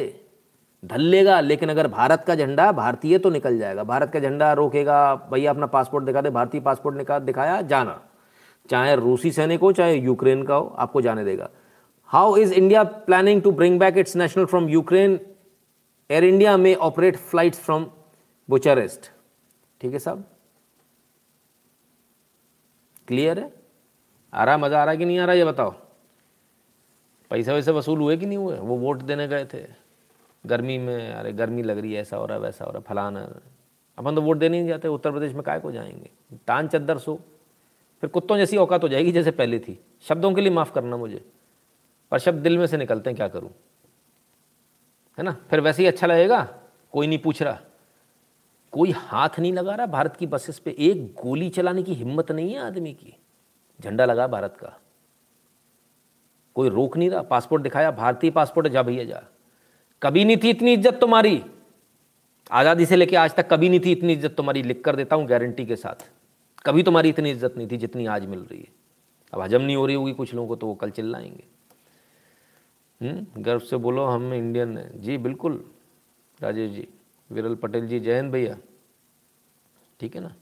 ढल 0.83 1.03
लेगा 1.03 1.41
लेकिन 1.41 1.69
अगर 1.69 1.87
भारत 1.89 2.25
का 2.27 2.35
झंडा 2.35 2.71
भारतीय 2.73 3.19
तो 3.19 3.31
निकल 3.31 3.59
जाएगा। 3.59 3.85
भारत 3.85 4.11
का 4.13 4.21
झंडा 4.21 4.53
रोकेगा, 4.53 5.15
भैया 5.33 5.51
अपना 5.51 5.67
पासपोर्ट 5.67 6.05
दिखा 6.05 6.21
दे, 6.21 6.31
भारतीय 6.31 6.61
पासपोर्ट 6.61 6.97
निकाल 6.97 7.21
दिखाया, 7.21 7.61
जाना। 7.63 8.01
चाहे 8.71 8.95
रूसी 8.97 9.33
सैनिक 9.33 9.61
हो, 9.61 9.73
चाहे 9.73 9.97
यूक्रेन 9.97 10.43
का 10.43 10.55
हो, 10.55 10.75
आपको 10.79 11.01
जाने 11.01 11.25
देगा। 11.25 11.49
How 12.11 12.37
is 12.37 12.55
India 12.55 12.83
planning 12.83 13.43
to 13.43 13.51
bring 13.53 13.79
back 13.81 13.99
its 13.99 14.17
national 14.17 14.45
from 14.45 14.69
Ukraine 14.69 15.19
Air 16.11 16.25
India 16.25 16.57
में 16.57 16.75
ऑपरेट 16.77 17.17
फ़्लाइट 17.17 17.55
फ्रॉम 17.57 17.87
बुचारेस्ट 18.49 19.11
ठीक 19.81 19.93
है 19.93 19.99
साहब? 19.99 20.25
क्लियर 23.09 23.39
है? 23.39 23.53
आ 24.35 24.45
रहा 24.45 24.59
मज़ा 24.59 24.83
आ 24.83 24.85
रहा 24.85 24.95
कि 24.95 25.05
नहीं 25.05 25.19
आ 25.19 25.25
रहा 25.25 25.35
ये 25.35 25.45
बताओ। 25.45 25.71
पैसे 27.31 27.53
वैसे 27.53 27.73
वसूल 27.73 27.99
हुए 27.99 28.17
कि 28.17 28.27
नहीं 28.27 28.39
हुए? 28.39 28.59
वो 28.59 28.77
वोट 28.77 29.03
देने 29.03 29.29
गए 29.29 29.45
थे। 29.45 29.67
गर्मी 30.47 30.79
में, 30.79 31.13
अरे 31.13 31.33
गर्मी 31.33 31.63
लग 31.63 31.79
रही 31.79 31.93
है, 31.93 32.01
ऐसा 32.01 32.17
हो 32.17 32.27
रहा 32.27 32.39
वैसा 32.39 32.65
हो 32.65 32.71
रहा 32.71 32.81
फलाना। 32.81 33.41
अपन 33.99 34.15
तो 34.15 34.23
वोट 34.23 34.37
देने 34.37 34.59
नहीं 34.59 34.69
जाते, 34.69 34.89
उत्तर 34.89 35.11
प्रदेश 35.11 35.33
में 35.33 35.43
काय 35.43 35.61
को 35.61 35.73
जाएँगे? 35.73 36.11
तान 36.47 36.69
चद्दर 36.69 36.99
सो। 36.99 37.21
फिर 38.01 38.11
कुत्तों 38.11 38.37
जैसी 38.37 38.57
औकात 38.57 38.83
हो 38.83 38.89
जाएगी 38.89 39.13
जैसे 39.13 39.31
पहले 39.31 39.59
थी। 39.59 39.85
शब्दों 40.03 40.35
के 40.35 40.41
लिए 40.41 40.51
माफ़ 40.51 40.73
करना 40.73 40.97
मुझे। 40.97 41.31
पर 42.11 42.19
शब्द 42.19 42.43
दिल 42.43 42.59
में 42.59 42.67
से 42.67 42.77
निकलते 42.77 43.11
हैं, 43.11 43.17
क्या 43.17 43.29
करूँ? 43.29 43.51
है 45.19 45.25
ना? 45.25 45.37
फिर 45.51 45.61
वैसे 45.61 45.83
ही 45.83 45.89
अच्छा 45.89 46.07
लगेगा। 46.07 46.59
कोई 46.93 47.07
नहीं 47.07 47.19
पूछ 47.19 47.43
रहा। 47.43 47.61
कोई 48.73 48.91
हाथ 48.91 49.29
नहीं 49.39 49.53
लगा 49.53 49.75
रहा, 49.75 49.87
भारत 49.87 50.17
की 50.17 50.27
बसेस 50.27 50.59
पे 50.59 50.77
एक 50.79 51.07
गोली 51.07 51.49
चलाने 51.49 51.83
की 51.83 51.95
हिम्मत 51.95 52.33
नहीं 52.33 52.53
है 52.53 52.61
आदमी 52.61 52.93
की। 52.93 53.20
झंडा 53.81 54.05
लगा 54.05 54.27
भारत 54.27 54.57
का। 54.57 54.77
कोई 56.57 56.69
रोक 56.69 56.97
नहीं 56.97 57.11
रहा 57.11 57.23
पासपोर्ट 57.23 57.63
दिखाया 57.63 57.91
भारतीय 57.93 58.31
पासपोर्ट 58.31 58.69
जा 58.69 58.83
भैया 58.83 59.05
जा। 59.05 59.23
कभी 60.03 60.25
नहीं 60.25 60.37
थी 60.37 60.51
इतनी 60.51 60.73
इज़्ज़त 60.73 60.99
तुम्हारी। 61.01 61.43
आज़ादी 62.51 62.87
से 62.87 62.97
लेके 62.97 63.17
आज 63.17 63.35
तक 63.35 63.49
कभी 63.51 63.69
नहीं 63.69 63.81
थी 63.81 63.93
इतनी 63.93 64.13
इज़्ज़त 64.13 64.35
तुम्हारी 64.37 64.63
लिख 64.63 64.83
कर 64.85 64.97
देता 64.97 65.17
हूँ 65.17 65.27
गारंटी 65.29 65.67
के 65.67 65.77
साथ। 65.77 66.09
कभी 66.65 66.83
तुम्हारी 66.83 67.09
इतनी 67.09 67.31
इज़्ज़त 67.31 67.55
नहीं 67.57 67.69
थी 67.69 67.77
जितनी 67.77 68.07
आज 68.07 68.27
मिल 68.27 68.41
रही 68.41 68.61
है। 68.61 68.73
अब 69.33 69.41
हजम 69.41 69.63
नहीं 69.63 69.77
हो 69.77 69.87
रही 69.87 69.97
होगी 69.97 70.13
कुछ 70.13 70.35
लोगों 70.35 70.49
को 70.49 70.57
तो 70.57 70.67
वो 70.67 70.75
कल 70.75 70.91
चिल्लाएँगे। 70.91 71.45
हम्म, 73.01 73.43
गर्व 73.43 73.61
से 73.61 73.77
बोलो 73.79 74.05
हम 74.05 74.33
इंडियन 74.35 74.77
हैं। 74.79 75.01
जी 75.01 75.19
बिल्कुल। 75.19 75.65
राजेश 76.39 76.71
जी 76.71 76.87
विरल 77.31 77.55
पटेल 77.55 77.87
जी 77.89 78.01
जय 78.01 78.17
हिंद 78.17 78.33
भैया। 78.33 78.57
ठीक 80.01 80.15
है 80.17 80.21
ना? 80.23 80.35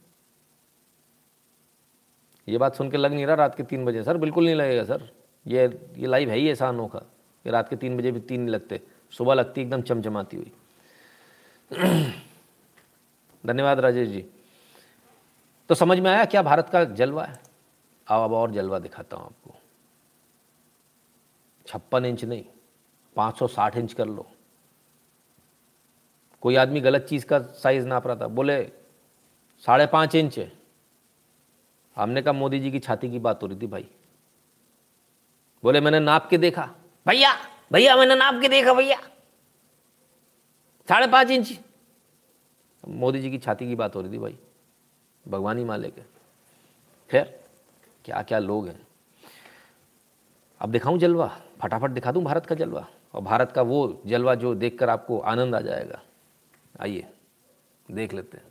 ये 2.48 2.58
बात 2.58 2.74
सुन 2.74 2.90
के 2.90 2.96
लग 2.96 3.12
नहीं 3.12 3.26
रहा 3.26 3.34
रात 3.34 3.54
के 3.54 3.62
तीन 3.62 3.84
बजे। 3.84 4.02
सर, 4.02 4.16
बिल्कुल 4.16 4.44
नहीं 4.44 4.54
लगेगा, 4.54 4.84
सर। 4.84 5.10
ये 5.46 5.92
ये 5.96 6.06
लाइव 6.06 6.30
है 6.30 6.36
ही 6.36 6.50
ऐसा 6.50 6.68
अनोखा। 6.68 6.98
कि 7.44 7.50
रात 7.50 7.68
के 7.68 7.76
तीन 7.76 7.96
बजे 7.96 8.12
भी 8.12 8.20
तीन 8.20 8.40
नहीं 8.40 8.54
लगते। 8.54 8.82
सुबह 9.10 9.34
लगती 9.34 9.60
एकदम 9.60 9.82
चमचमाती 9.82 10.36
हुई। 10.36 10.52
धन्यवाद 13.46 13.80
राजेश 13.80 14.08
जी। 14.08 14.26
तो 15.68 15.74
समझ 15.74 16.00
में 16.00 16.10
आया 16.10 16.24
क्या 16.24 16.42
भारत 16.42 16.68
का 16.68 16.84
जलवा 16.84 17.24
है? 17.24 17.40
अब 18.08 18.22
अब 18.22 18.32
और 18.32 18.50
जलवा 18.50 18.78
दिखाता 18.78 19.16
हूँ 19.16 19.26
आपको। 19.26 19.54
छप्पन 21.66 22.04
इंच 22.04 22.24
नहीं 22.24 22.44
560 23.16 23.76
इंच 23.76 23.92
कर 23.92 24.06
लो। 24.06 24.26
कोई 26.40 26.56
आदमी 26.56 26.80
गलत 26.80 27.02
चीज़ 27.02 27.26
का 27.26 27.38
साइज़ 27.38 27.86
नाप 27.86 28.06
रहा 28.06 28.16
था। 28.16 28.28
बोले, 28.28 28.64
साढ़े 29.60 29.86
पाँच 29.86 30.14
इंच 30.14 30.38
है। 30.38 30.57
हमने 31.98 32.22
कहा, 32.22 32.32
मोदी 32.32 32.60
जी 32.60 32.70
की 32.70 32.78
छाती 32.78 33.10
की 33.10 33.18
बात 33.18 33.42
हो 33.42 33.46
रही 33.46 33.58
थी 33.62 33.66
भाई। 33.66 33.88
बोले, 35.62 35.80
मैंने 35.80 36.00
नाप 36.00 36.28
के 36.30 36.38
देखा। 36.38 36.70
भैया 37.08 37.34
भैया, 37.72 37.96
मैंने 37.96 38.14
नाप 38.14 38.40
के 38.40 38.48
देखा 38.48 38.74
भैया। 38.74 39.00
साढ़े 40.88 41.06
पाँच 41.06 41.30
इंच। 41.30 41.58
मोदी 42.88 43.20
जी 43.20 43.30
की 43.30 43.38
छाती 43.38 43.66
की 43.66 43.74
बात 43.74 43.96
हो 43.96 44.00
रही 44.00 44.12
थी 44.12 44.18
भाई। 44.18 44.38
भगवान 45.28 45.58
ही 45.58 45.64
मालिक 45.64 45.98
है। 45.98 46.06
खैर 47.10 47.40
क्या 48.04 48.22
क्या 48.22 48.38
लोग 48.38 48.68
हैं? 48.68 48.86
अब 50.60 50.72
दिखाऊँ 50.72 50.98
जलवा, 50.98 51.40
फटाफट 51.60 51.90
दिखा 51.90 52.12
दूँ 52.12 52.22
भारत 52.22 52.46
का 52.46 52.54
जलवा। 52.54 52.86
और 53.14 53.20
भारत 53.22 53.52
का 53.52 53.62
वो 53.62 54.02
जलवा 54.06 54.34
जो 54.34 54.54
देखकर 54.54 54.88
आपको 54.90 55.18
आनंद 55.18 55.54
आ 55.54 55.60
जाएगा। 55.60 56.00
आइए, 56.80 57.06
देख 57.90 58.14
लेते 58.14 58.36
हैं। 58.36 58.44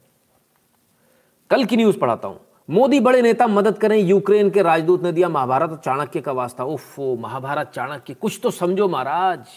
कल 1.49 1.65
की 1.65 1.77
न्यूज़ 1.77 1.99
पढ़ाता 1.99 2.27
हूँ। 2.27 2.46
मोदी 2.69 2.99
बड़े 2.99 3.21
नेता 3.21 3.47
मदद 3.47 3.77
करें, 3.77 3.97
यूक्रेन 3.97 4.49
के 4.49 4.61
राजदूत 4.61 5.03
ने 5.03 5.11
दिया 5.11 5.29
महाभारत 5.29 5.69
और 5.69 5.77
चाणक्य 5.77 6.21
का 6.21 6.31
वास्ता। 6.31 6.63
उफ 6.65 6.99
महाभारत, 6.99 7.71
चाणक्य, 7.75 8.13
कुछ 8.13 8.39
तो 8.43 8.51
समझो 8.51 8.87
महाराज। 8.87 9.47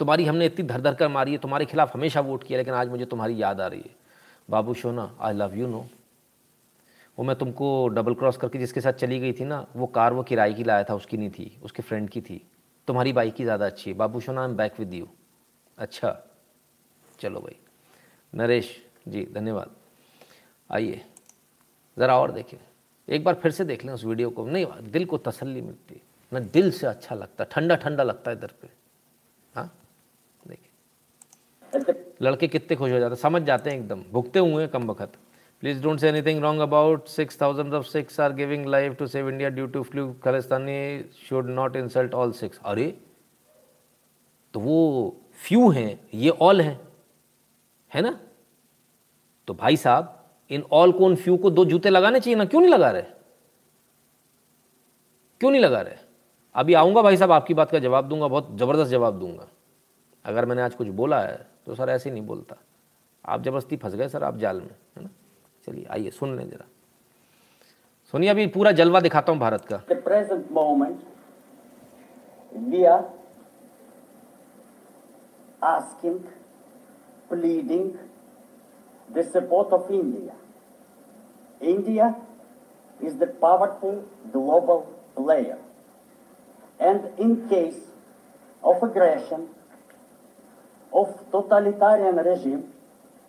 तुम्हारी 0.00 0.24
हमने 0.24 0.46
इतनी 0.46 0.66
धर 0.66 0.80
धर 0.80 0.94
कर 0.94 1.08
मारी 1.08 1.32
है, 1.32 1.38
तुम्हारे 1.38 1.64
खिलाफ 1.66 1.94
हमेशा 1.96 2.20
वोट 2.20 2.44
किया, 2.44 2.58
लेकिन 2.58 2.74
आज 2.74 2.88
मुझे 2.88 3.04
तुम्हारी 3.04 3.42
याद 3.42 3.60
आ 3.60 3.66
रही 3.66 3.80
है। 3.80 3.94
बाबू 4.48 4.74
शोना 4.74 5.10
आई 5.20 5.32
लव 5.32 5.56
यू 5.56 5.66
नो 5.66 5.86
वो 7.18 7.24
मैं 7.24 7.36
तुमको 7.36 7.88
डबल 7.88 8.14
क्रॉस 8.14 8.36
करके 8.36 8.58
जिसके 8.58 8.80
साथ 8.80 8.92
चली 8.92 9.18
गई 9.20 9.32
थी 9.32 9.44
ना, 9.44 9.64
वो 9.76 9.86
कार 9.88 10.12
वो 10.12 10.22
किराए 10.22 10.52
की 10.52 10.64
लाया 10.64 10.84
था, 10.84 10.94
उसकी 10.94 11.16
नहीं 11.16 11.30
थी, 11.30 11.58
उसके 11.62 11.82
फ्रेंड 11.82 12.08
की 12.10 12.20
थी। 12.20 12.40
तुम्हारी 12.88 13.12
बाइक 13.12 13.34
की 13.34 13.44
ज़्यादा 13.44 13.66
अच्छी 13.66 13.90
है। 13.90 13.96
बाबू 13.96 14.20
Shona 14.20 14.42
I 14.42 14.48
am 14.48 14.56
back 14.56 14.78
with 14.78 14.94
you 14.94 15.08
अच्छा 15.78 16.16
चलो 17.20 17.40
भाई। 17.40 17.56
नरेश, 18.32 18.74
जी, 19.08 19.26
धन्यवाद। 19.34 19.70
आइए। 20.70 21.04
ज़रा 21.96 22.18
और 22.18 22.32
देखें 22.32 22.58
एक 23.08 23.24
बार 23.24 23.34
फिर 23.34 23.52
से 23.52 23.64
देख 23.64 23.84
लें 23.84 23.92
उस 23.92 24.04
वीडियो 24.04 24.30
को। 24.30 24.46
नहीं, 24.46 24.66
दिल 24.82 25.04
को 25.04 25.18
तसल्ली 25.18 25.60
मिलती 25.62 26.00
ना 26.32 26.40
दिल 26.40 26.70
से 26.70 26.86
अच्छा 26.86 27.14
लगता, 27.14 27.44
ठंडा 27.44 27.74
ठंडा 27.76 28.02
लगता 28.02 28.30
है 28.30 28.36
इधर 28.36 28.52
पे। 28.62 28.68
हाँ 29.54 29.70
देखिए। 30.46 31.94
लड़के 32.22 32.48
कितने 32.48 32.76
खुश 32.76 32.92
हो 32.92 32.98
जाते 32.98 33.16
समझ 33.16 33.42
जाते 33.42 33.70
हैं 33.70 33.78
एकदम। 33.78 34.02
भुगते 34.12 34.38
हुए 34.38 34.66
कम 34.68 34.86
वक्त। 34.90 35.16
Please 35.62 35.82
don't 35.82 36.00
say 36.00 36.08
anything 36.08 36.40
wrong 36.42 36.60
about 36.60 37.08
Sikhs 37.08 37.40
thousand 37.40 37.74
of 37.74 37.86
Sikhs 37.86 38.20
are 38.20 38.32
giving 38.32 38.66
life 38.66 38.96
to 38.98 39.06
save 39.06 39.28
India 39.28 39.48
due 39.48 39.66
to 39.66 39.82
few 39.82 40.12
Khalistani 40.24 41.04
should 41.28 41.48
not 41.50 41.76
insult 41.76 42.14
all 42.14 42.32
Sikhs 42.32 42.60
अरे 42.64 42.86
तो 44.54 44.60
वो 44.60 45.16
फ्यू 45.38 45.68
हैं, 45.70 46.00
ये 46.14 46.30
ऑल 46.30 46.60
हैं। 46.60 46.80
है 47.90 48.00
ना? 48.02 48.18
तो 49.48 49.54
भाई 49.54 49.76
साहब 49.76 50.16
इन 50.50 50.62
ऑल 50.72 50.92
को 50.92 51.04
उन 51.06 51.14
फ्यू 51.16 51.36
को 51.36 51.50
दो 51.50 51.64
जूते 51.64 51.90
लगाने 51.90 52.20
चाहिए 52.20 52.36
ना? 52.38 52.44
क्यों 52.44 52.60
नहीं 52.60 52.70
लगा 52.70 52.90
रहे? 52.90 53.02
क्यों 55.40 55.50
नहीं 55.50 55.60
लगा 55.60 55.80
रहे? 55.80 55.94
अभी 56.54 56.74
आऊँगा 56.74 57.02
भाई 57.02 57.16
साहब 57.16 57.32
आपकी 57.32 57.54
बात 57.54 57.70
का 57.70 57.78
जवाब 57.78 58.08
दूँगा 58.08 58.28
बहुत 58.28 58.56
ज़बरदस्त 58.58 58.90
जवाब 58.90 59.18
दूँगा। 59.20 59.46
अगर 60.24 60.46
मैंने 60.46 60.62
आज 60.62 60.74
कुछ 60.74 60.88
बोला 60.88 61.20
है 61.20 61.46
तो 61.66 61.74
सर 61.74 61.88
ऐसे 61.88 62.10
नहीं 62.10 62.26
बोलता। 62.26 62.56
आप 63.24 63.42
ज़बरदस्ती 63.42 63.76
फंस 63.76 63.94
गए 63.94 64.08
सर 64.08 64.24
आप 64.24 64.36
जाल 64.36 64.60
में 64.60 64.70
है 64.96 65.02
ना? 65.02 65.10
चलिए 65.66 65.86
आइए 65.90 66.10
सुन 66.10 66.36
लें 66.36 66.48
जरा। 66.50 66.66
सुनिए 68.14 68.30
अभी 68.30 68.46
पूरा 68.46 68.72
जलवा 68.72 69.00
दिखाता 69.00 69.32
हूँ 69.32 69.40
भारत 69.40 69.64
का। 69.64 69.76
Present 69.90 70.50
moment 70.52 70.98
are 72.84 73.02
asking, 75.62 76.14
pleading 77.28 77.98
the 79.08 79.22
support. 79.24 79.68
India 81.60 82.16
is 83.02 83.16
the 83.16 83.26
powerful 83.26 84.04
global 84.32 84.86
player. 85.14 85.58
And 86.78 87.08
in 87.18 87.48
case 87.48 87.78
of 88.62 88.82
aggression 88.82 89.48
of 90.92 91.08
totalitarian 91.30 92.16
regime 92.16 92.64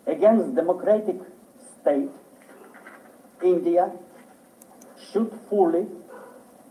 against 0.06 0.54
democratic 0.54 1.16
state, 1.80 2.10
India 3.42 3.90
should 5.10 5.30
fully 5.48 5.86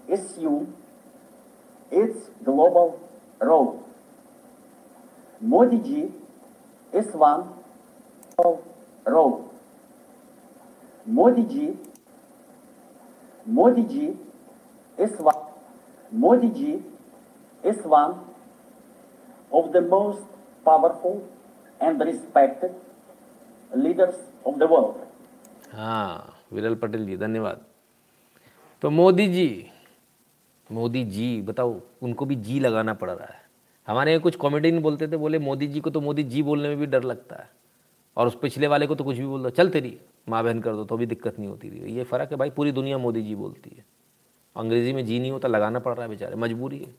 assume 0.10 0.74
its 1.92 2.30
global 2.44 3.00
role. 3.40 3.86
Modi 5.40 5.78
ji 5.80 6.12
is 6.94 7.08
one 7.14 7.50
role. 9.06 9.51
Modi 11.06 11.42
ji 11.44 11.68
Modi 13.48 13.84
ji, 13.84 14.08
is 14.98 15.22
Modi 16.12 16.48
ji, 16.50 16.74
is 17.64 17.86
one 17.86 18.14
of 19.54 19.72
the 19.72 19.78
most 19.90 20.36
powerful 20.66 21.22
and 21.82 22.02
respected 22.04 22.76
leaders 23.72 24.16
of 24.48 24.56
the 24.56 24.64
world 24.64 25.76
हाँ 25.76 26.38
विरल 26.54 26.76
पटेल 26.76 27.06
जी, 27.06 27.18
धन्यवाद। 27.18 27.66
तो 28.82 28.90
मोदी 28.90 29.28
जी 29.28 29.68
मोदी 30.70 31.04
जी, 31.06 31.42
बताओ, 31.42 31.80
उनको 32.02 32.26
भी 32.26 32.36
जी 32.36 32.60
लगाना 32.60 32.94
पड़ 32.94 33.10
रहा 33.10 33.26
है। 33.26 33.40
हमारे 33.88 34.12
यहाँ 34.12 34.22
कुछ 34.22 34.36
कॉमेडियन 34.36 34.82
बोलते 34.82 35.08
थे, 35.08 35.18
बोले, 35.18 35.40
मोदी 35.40 35.68
जी 35.68 35.80
को 35.80 35.90
तो 35.90 36.02
मोदी 36.02 36.24
जी 36.24 36.44
बोलने 36.44 36.70
में 36.70 36.78
भी 36.78 36.86
डर 36.86 37.04
लगता 37.04 37.36
है। 37.36 37.50
और 38.18 38.28
उस 38.28 38.38
पिछले 38.42 38.68
वाले 38.68 38.88
को 38.88 38.96
तो 38.96 39.04
कुछ 39.04 39.18
भी 39.18 39.26
बोल 39.26 39.44
दो 39.44 39.50
चल 39.52 39.70
तेरी 39.70 39.98
माँ 40.30 40.44
बहन 40.44 40.60
कर 40.62 40.76
दो 40.76 40.84
तो 40.86 40.98
भी 40.98 41.06
दिक्कत 41.06 41.40
नहीं 41.40 41.50
होती 41.50 41.70
थी 41.72 41.94
ये 41.96 42.04
फ़र्क 42.04 42.32
है 42.32 42.38
भाई, 42.38 42.50
पूरी 42.50 42.72
दुनिया 42.72 42.98
मोदी 42.98 43.22
जी 43.22 43.36
बोलती 43.36 43.76
है। 43.78 43.86
अंग्रेज़ी 44.56 44.94
में 44.94 45.06
जी 45.06 45.20
नहीं 45.20 45.32
होता, 45.32 45.48
लगाना 45.48 45.80
पड़ 45.80 45.94
रहा 45.94 46.04
है 46.04 46.10
बेचारे, 46.10 46.36
मजबूरी 46.36 46.78
है। 46.78 46.94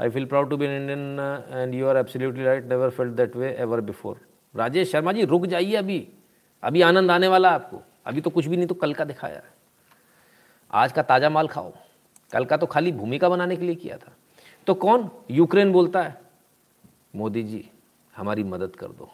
I 0.00 0.10
feel 0.10 0.24
proud 0.24 0.50
to 0.50 0.56
be 0.56 0.64
Indian 0.66 1.46
and 1.50 1.74
you 1.74 1.86
are 1.86 1.96
absolutely 1.96 2.44
right 2.44 2.64
never 2.64 2.90
felt 2.90 3.12
that 3.12 3.36
way 3.36 3.54
ever 3.60 3.80
before 3.82 4.20
Rajesh 4.54 4.90
Sharma 4.92 5.12
ji, 5.12 5.24
रुक 5.24 5.46
जाइए 5.46 5.76
अभी। 5.76 6.06
अभी 6.62 6.82
आनंद 6.82 7.10
आने 7.10 7.28
वाला 7.28 7.50
आपको। 7.50 7.82
अभी 8.06 8.20
तो 8.20 8.30
कुछ 8.30 8.46
भी 8.46 8.56
नहीं 8.56 8.66
तो 8.66 8.74
कल 8.74 8.92
का 8.94 9.04
दिखाया 9.04 9.36
है। 9.36 9.50
आज 10.70 10.92
का 10.92 11.02
ताज़ा 11.02 11.30
माल 11.30 11.48
खाओ। 11.48 11.72
कल 12.32 12.44
का 12.44 12.56
तो 12.56 12.66
खाली 12.66 12.92
भूमिका 12.92 13.28
बनाने 13.28 13.56
के 13.56 13.64
लिए 13.64 13.74
किया 13.74 13.96
था। 13.96 14.12
तो 14.66 14.74
कौन? 14.74 15.08
यूक्रेन 15.30 15.72
बोलता 15.72 16.02
है, 16.02 16.16
मोदी 17.16 17.42
जी, 17.42 17.64
हमारी 18.14 18.44
मदद 18.44 18.76
कर 18.76 18.86
दो। 18.88 19.10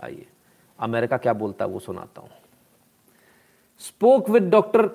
आइए। 0.00 0.26
अमेरिका 0.78 1.16
क्या 1.16 1.32
बोलता 1.32 1.64
है 1.64 1.70
वो 1.70 1.78
सुनाता 1.78 2.20
हूँ। 2.20 2.30
Spoke 3.80 4.30
with 4.30 4.50
doctor 4.50 4.90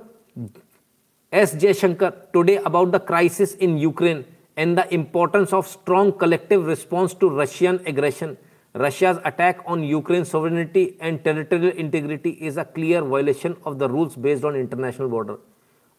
S 1.34 1.56
Jaishankar 1.56 2.10
today 2.34 2.56
about 2.56 2.92
the 2.92 3.02
crisis 3.08 3.56
in 3.58 3.78
Ukraine 3.78 4.26
and 4.58 4.80
the 4.80 4.88
importance 4.94 5.54
of 5.54 5.68
strong 5.68 6.14
collective 6.22 6.68
response 6.70 7.16
to 7.20 7.38
Russian 7.40 7.80
aggression 7.88 8.36
Russia's 8.76 9.18
attack 9.30 9.60
on 9.72 9.82
Ukraine's 9.88 10.30
sovereignty 10.34 10.82
and 11.00 11.20
territorial 11.24 11.76
integrity 11.82 12.32
is 12.42 12.56
a 12.58 12.64
clear 12.66 13.02
violation 13.04 13.56
of 13.66 13.76
the 13.78 13.88
rules 13.88 14.16
based 14.16 14.44
on 14.44 14.56
international 14.56 15.10
border. 15.10 15.36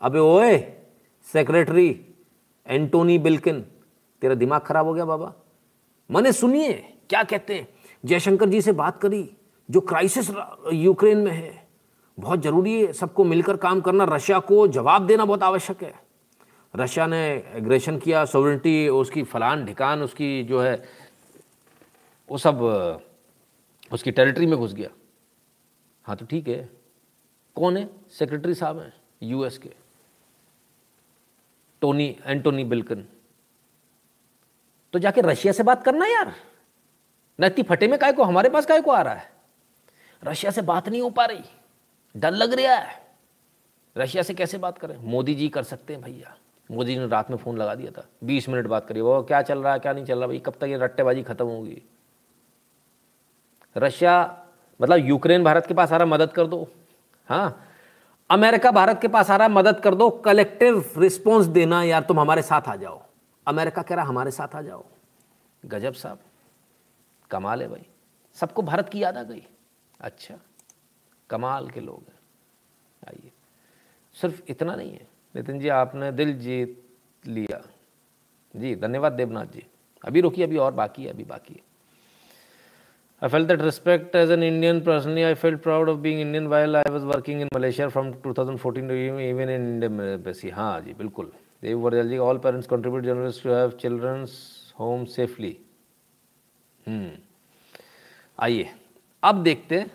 अबे 0.03 0.19
ओए 0.19 0.57
secretary 1.27 1.87
Antony 2.67 3.19
बिल्किन 3.19 3.61
तेरा 4.23 4.35
दिमाग 4.35 4.61
खराब 4.61 4.87
हो 4.87 4.95
गया 4.95 5.05
बाबा। 5.05 5.33
मैंने 6.11 6.33
सुनिए, 6.33 6.73
क्या 7.09 7.23
कहते 7.23 7.55
हैं? 7.55 7.69
जयशंकर 8.05 8.49
जी 8.49 8.61
से 8.63 8.73
बात 8.73 9.01
करी, 9.03 9.31
जो 9.71 9.81
क्राइसिस 9.81 10.31
यूक्रेन 10.73 11.19
में 11.19 11.33
है। 11.33 11.69
बहुत 12.19 12.43
ज़रूरी 12.43 12.81
है 12.81 12.93
सबको 12.93 13.25
मिलकर 13.25 13.57
काम 13.57 13.81
करना। 13.81 14.05
रशिया 14.05 14.39
को 14.39 14.67
जवाब 14.69 15.07
देना 15.07 15.25
बहुत 15.25 15.43
आवश्यक 15.43 15.83
है। 15.83 15.95
रशिया 16.75 17.07
ने 17.07 17.19
एग्रेशन 17.55 17.99
किया 17.99 18.25
सोवरेंटी 18.25 18.89
उसकी 18.89 19.23
फलान 19.23 19.65
ढिकान, 19.65 20.03
उसकी 20.03 20.43
जो 20.45 20.61
है, 20.61 20.75
वो 22.29 22.39
सब, 22.39 22.61
उसकी 23.93 24.11
टेरिटरी 24.11 24.47
में 24.47 24.59
घुस 24.59 24.75
गया। 24.75 24.91
हाँ 26.05 26.17
तो 26.17 26.27
ठीक 26.27 26.49
है। 26.49 26.69
कौन 27.57 27.77
है? 27.77 27.89
सेक्रेटरी 28.11 28.55
साहब 28.55 28.79
हैं 28.79 28.93
यूएस 29.23 29.59
के। 29.59 29.71
टोनी 31.83 32.17
एंटोनी 32.25 32.65
बिल्कन 32.65 33.05
तो 34.93 34.99
जाके 34.99 35.21
रशिया 35.21 35.53
से 35.53 35.63
बात 35.63 35.85
करना 35.85 36.07
यार। 36.07 36.35
न 37.41 37.45
इतनी 37.45 37.63
फटे 37.65 37.89
में 37.89 37.99
काय 37.99 38.13
को, 38.13 38.25
हमारे 38.25 38.49
पास 38.49 38.67
काय 38.67 38.81
को 38.81 38.91
आ 38.91 39.03
रहा 39.03 39.15
है? 39.15 39.33
रशिया 40.25 40.53
से 40.53 40.63
बात 40.63 40.89
नहीं 40.89 41.03
हो 41.03 41.11
पा 41.11 41.25
रही। 41.25 41.45
डर 42.17 42.31
लग 42.31 42.53
रहा 42.53 42.75
है। 42.75 43.05
रशिया 43.97 44.23
से 44.23 44.35
कैसे 44.35 44.59
बात 44.59 44.79
करें? 44.79 44.97
मोदी 44.97 45.35
जी 45.35 45.49
कर 45.49 45.63
सकते 45.63 45.93
हैं 45.93 46.03
भैया। 46.03 46.37
मोदी 46.71 46.95
जी 46.95 47.01
ने 47.01 47.07
रात 47.07 47.31
में 47.31 47.37
फ़ोन 47.37 47.57
लगा 47.57 47.75
दिया 47.75 47.91
था। 47.91 48.07
बीस 48.25 48.49
मिनट 48.49 48.67
बात 48.67 48.87
करिए। 48.87 49.03
वो 49.03 49.23
क्या 49.23 49.43
चल 49.43 49.59
रहा 49.59 49.73
है, 49.73 49.79
क्या 49.79 49.93
नहीं 49.93 50.05
चल 50.05 50.19
रहा? 50.19 50.27
भाई, 50.27 50.39
कब 50.39 50.53
तक 50.53 50.65
ये 50.65 50.77
रट्टेबाजी 50.77 51.23
खत्म 51.23 51.47
होगी? 51.47 51.83
रशिया 53.77 54.45
मतलब 54.83 54.97
यूक्रेन 54.97 55.45
भारत 55.45 55.67
के 55.67 55.75
पास 55.75 55.93
आ 55.93 55.97
रहा 55.97 56.07
मदद 56.07 56.33
कर 56.33 56.47
दो। 56.47 56.69
हाँ। 57.29 57.71
अमेरिका 58.31 58.71
भारत 58.71 59.01
के 59.01 59.09
पास 59.09 59.31
आ 59.31 59.37
रहा 59.37 59.49
मदद 59.49 59.81
कर 59.81 59.95
दो। 59.95 60.11
कलेक्टिव 60.11 60.93
रिस्पॉन्स 60.99 61.47
देना, 61.47 61.83
यार, 61.83 62.03
तुम 62.03 62.21
हमारे 62.21 62.43
साथ 62.43 62.63
आ 62.63 62.77
जाओ। 62.77 63.03
अमेरिका 63.47 63.83
कह 63.83 63.95
रहा 63.95 64.05
हमारे 64.05 64.31
साथ 64.31 64.57
आ 64.57 64.63
जाओ। 64.63 64.85
गजब 65.67 65.93
साहब। 65.93 66.19
कमाल 67.31 67.63
है 67.63 67.69
भाई। 67.69 67.87
सबको 68.35 68.63
भारत 68.63 68.89
की 68.89 69.03
याद 69.03 69.17
आ 69.17 69.23
गई। 69.23 69.47
अच्छा 70.01 70.39
कमाल 71.31 71.69
के 71.69 71.81
लोग 71.81 72.05
हैं। 72.09 72.19
आइए। 73.09 73.33
सिर्फ़ 74.15 74.43
इतना 74.49 74.75
नहीं 74.75 74.93
है। 74.93 75.07
नितिन 75.37 75.61
जी, 75.61 75.69
आपने 75.69 76.13
दिल 76.13 76.39
जीत 76.39 76.85
लिया। 77.27 77.67
जी, 78.57 78.77
धन्यवाद 78.77 79.13
देवनाथ 79.13 79.47
जी। 79.47 79.67
अभी 80.05 80.21
रोकिए, 80.21 80.45
अभी 80.45 80.57
और 80.57 80.73
बाकी 80.73 81.05
है, 81.05 81.11
अभी 81.11 81.25
बाकी 81.25 81.55
है। 81.55 81.75
I 83.23 83.27
felt 83.27 83.49
that 83.49 83.61
respect 83.61 84.05
as 84.05 84.29
an 84.29 84.43
Indian 84.43 84.81
personally. 84.81 85.35
I 85.35 85.45
felt 85.45 85.57
proud 85.57 85.89
of 85.89 85.97
being 85.97 86.19
Indian 86.27 86.49
while 86.49 86.87
I 86.87 86.93
was 86.93 87.15
working 87.15 87.37
in 87.43 87.49
Malaysia 87.57 87.97
from 87.97 88.13
2014 88.27 88.89
to 88.89 89.23
even 89.33 89.49
in 89.49 89.83
Indian 89.83 90.25
embassy. 90.25 90.53
हाँ 90.53 90.81
जी, 90.81 90.95
बिल्कुल। 90.95 91.33
देव 91.63 91.79
verbal 91.79 92.09
ji 92.09 92.19
all 92.19 92.39
parents 92.39 92.69
contribute 92.69 93.05
generals 93.05 93.43
to 93.43 93.51
have 93.51 93.71
children's 93.71 94.61
home 94.81 95.05
safely 95.05 95.61
आइए, 98.39 98.69
अब 99.23 99.43
देखते 99.43 99.79
हैं 99.79 99.91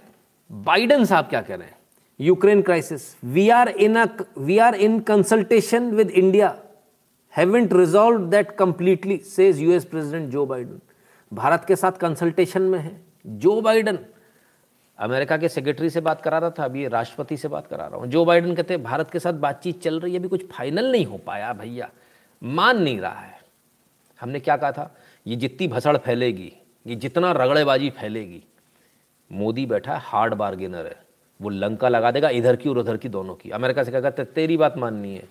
Biden 0.50 1.06
साहब 1.06 1.26
क्या 1.26 1.42
कह 1.42 1.56
रहे 1.56 1.68
हैं। 1.68 1.78
Ukraine 2.20 2.62
crisis 2.62 3.16
we 3.26 3.50
are 3.50 3.70
in 3.70 3.96
a 3.96 4.06
we 4.38 4.58
are 4.58 4.76
in 4.76 5.00
consultation 5.00 5.92
with 5.92 6.10
India 6.10 6.56
haven't 7.34 7.74
resolve 7.74 8.26
that 8.30 8.52
completely 8.52 9.18
says 9.28 9.60
US 9.60 9.86
president 9.86 10.30
Joe 10.32 10.46
Biden 10.46 10.80
Bharat 11.32 11.66
के 11.68 11.76
साथ 11.76 11.92
कंसल्टेशन 11.92 12.62
में 12.62 12.80
है 12.80 13.00
जो 13.28 13.60
बाइडन 13.62 14.00
अमेरिका 15.00 15.38
के 15.38 15.50
सेक्रेटरी 15.50 15.90
से 15.90 16.02
बात 16.02 16.22
करा 16.22 16.38
रहा 16.38 16.50
था, 16.50 16.64
अभी 16.66 16.88
राष्ट्रपति 16.88 17.38
से 17.38 17.48
बात 17.48 17.68
करा 17.68 17.86
रहा 17.86 18.00
हूँ। 18.00 18.08
जो 18.08 18.24
बाइडन 18.26 18.56
कहते 18.56 18.74
हैं, 18.74 18.82
भारत 18.84 19.12
के 19.12 19.20
साथ 19.20 19.34
बातचीत 19.36 19.82
चल 19.82 20.00
रही 20.00 20.14
है, 20.14 20.20
अभी 20.20 20.28
कुछ 20.28 20.46
फाइनल 20.48 20.92
नहीं 20.92 21.06
हो 21.06 21.18
पाया, 21.18 21.52
भैया। 21.54 21.90
मान 22.42 22.82
नहीं 22.82 23.00
रहा 23.00 23.20
है। 23.20 23.40
हमने 24.20 24.40
क्या 24.40 24.58
कहा 24.58 24.72
था? 24.72 24.96
ये 25.26 25.36
जितनी 25.36 25.68
भसड़ 25.68 25.96
फैलेगी 25.98 26.52
ये 26.86 26.96
जितना 26.96 27.32
रगड़ेबाजी 27.32 27.90
फैलेगी, 27.90 28.44
मोदी 29.32 29.66
बैठा 29.66 29.94
है, 29.94 30.00
हार्ड 30.04 30.34
बार्गेनर 30.34 30.86
है, 30.86 30.96
वो 31.42 31.50
लंका 31.50 31.90
लगा 31.90 32.12
देगा 32.12 32.30
इधर 32.30 32.56
की 32.56 32.70
और 32.70 32.78
उधर 32.78 32.98
की 32.98 33.10
दोनों 33.10 33.36
की। 33.36 33.50
अमेरिका 33.50 33.84
से 33.84 33.92
कहता 33.92 34.24
तेरी 34.24 34.58
बात 34.58 34.78
माननी 34.78 35.16
है, 35.16 35.28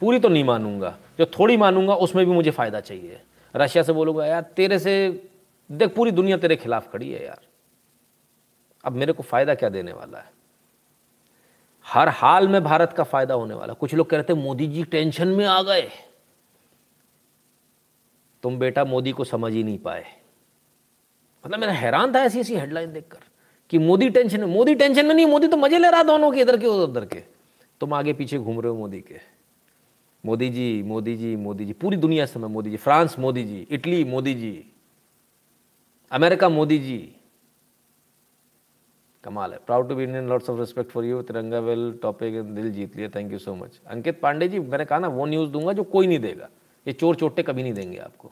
पूरी 0.00 0.18
तो 0.18 0.28
नहीं 0.28 0.44
मानूँगा, 0.44 0.98
जो 1.18 1.26
थोड़ी 1.26 1.56
मानूँगा, 1.56 1.94
उसमें 1.94 2.26
भी 2.26 2.32
मुझे 2.32 2.50
फ़ायदा 2.50 2.80
चाहिए। 2.80 3.20
रशिया 3.56 3.82
से 3.82 3.92
बोलूँगा, 3.92 4.26
यार, 4.26 4.42
तेरे 4.42 4.78
से, 4.78 5.24
देख, 5.72 5.94
पूरी 5.94 6.10
दुनिया 6.10 6.36
तेरे 6.36 6.56
खिलाफ 6.56 6.92
खड़ी 6.92 7.12
है 7.12 7.24
यार। 7.24 7.40
अब 8.84 8.92
मेरे 8.92 9.12
को 9.12 9.22
फ़ायदा 9.22 9.54
क्या 9.54 9.68
देने 9.68 9.92
वाला 9.92 10.18
है? 10.18 10.30
हर 11.86 12.08
हाल 12.08 12.48
में 12.48 12.64
भारत 12.64 12.92
का 12.92 13.04
फ़ायदा 13.04 13.34
होने 13.34 13.54
वाला 13.54 13.72
कुछ 13.72 13.94
लोग 13.94 14.10
कह 14.10 14.16
रहे 14.16 14.34
थे, 14.34 14.34
मोदी 14.34 14.66
जी, 14.66 14.84
टेंशन 14.84 15.28
में 15.28 15.46
आ 15.46 15.62
गए। 15.62 15.90
तुम 18.42 18.58
बेटा 18.58 18.84
मोदी 18.84 19.12
को 19.12 19.24
समझ 19.24 19.52
ही 19.52 19.62
नहीं 19.64 19.78
पाए। 19.78 20.04
मतलब 21.46 21.60
मेरा 21.60 21.72
हैरान 21.72 22.14
था 22.14 22.20
ऐसी 22.20 22.40
ऐसी 22.40 22.54
हेडलाइन 22.54 22.92
देखकर 22.92 23.18
कि 23.70 23.78
मोदी 23.78 24.08
टेंशन 24.10 24.40
में, 24.40 24.46
मोदी 24.46 24.74
टेंशन 24.74 25.06
में 25.06 25.14
नहीं, 25.14 25.26
मोदी 25.26 25.48
तो 25.48 25.56
मज़े 25.56 25.78
ले 25.78 25.90
रहा 25.90 26.02
दोनों 26.02 26.30
के, 26.32 26.40
इधर 26.40 26.56
के 26.56 26.66
उधर 26.66 27.04
के। 27.04 27.22
तुम 27.80 27.94
आगे 27.94 28.12
पीछे 28.12 28.38
घूम 28.38 28.60
रहे 28.60 28.70
हो 28.70 28.76
मोदी 28.78 29.00
के। 29.00 29.20
मोदी 30.24 30.48
जी 30.48 30.82
मोदी 30.82 31.16
जी 31.16 31.34
मोदी 31.36 31.64
जी, 31.64 31.72
पूरी 31.72 31.96
दुनिया 31.96 32.26
समय 32.26 32.48
Modi 32.48 32.70
ji, 32.70 32.76
France 32.76 33.18
Modi 33.18 33.44
ji, 33.44 33.66
Italy 33.70 34.02
Modi 34.04 34.34
ji, 34.34 34.72
America 36.10 36.48
Modi 36.48 36.78
ji. 36.78 36.98
कमाल 39.24 39.52
है। 39.52 39.58
Proud 39.66 39.88
to 39.88 39.94
be 39.94 40.04
Indian 40.04 40.28
lots 40.28 40.50
of 40.50 40.58
respect 40.60 40.90
for 40.90 41.04
you 41.04 41.22
Tiranga 41.22 41.58
well 41.58 41.92
topic 42.02 42.42
दिल 42.44 42.72
जीत 42.72 42.96
लिया 42.96 43.08
thank 43.08 43.32
you 43.32 43.38
so 43.38 43.54
much 43.54 43.80
Ankit 43.86 44.20
Pandey 44.20 44.48
ji, 44.48 44.58
मैंने 44.58 44.84
कहा 44.84 44.98
ना, 44.98 45.08
वो 45.08 45.26
न्यूज़ 45.26 45.50
दूँगा 45.50 45.72
जो 45.72 45.84
कोई 45.84 46.06
नहीं 46.06 46.18
देगा। 46.18 46.48
ये 46.86 46.92
चोर 46.92 47.16
चोटे 47.16 47.42
कभी 47.42 47.62
नहीं 47.62 47.72
देंगे 47.74 47.98
आपको। 47.98 48.30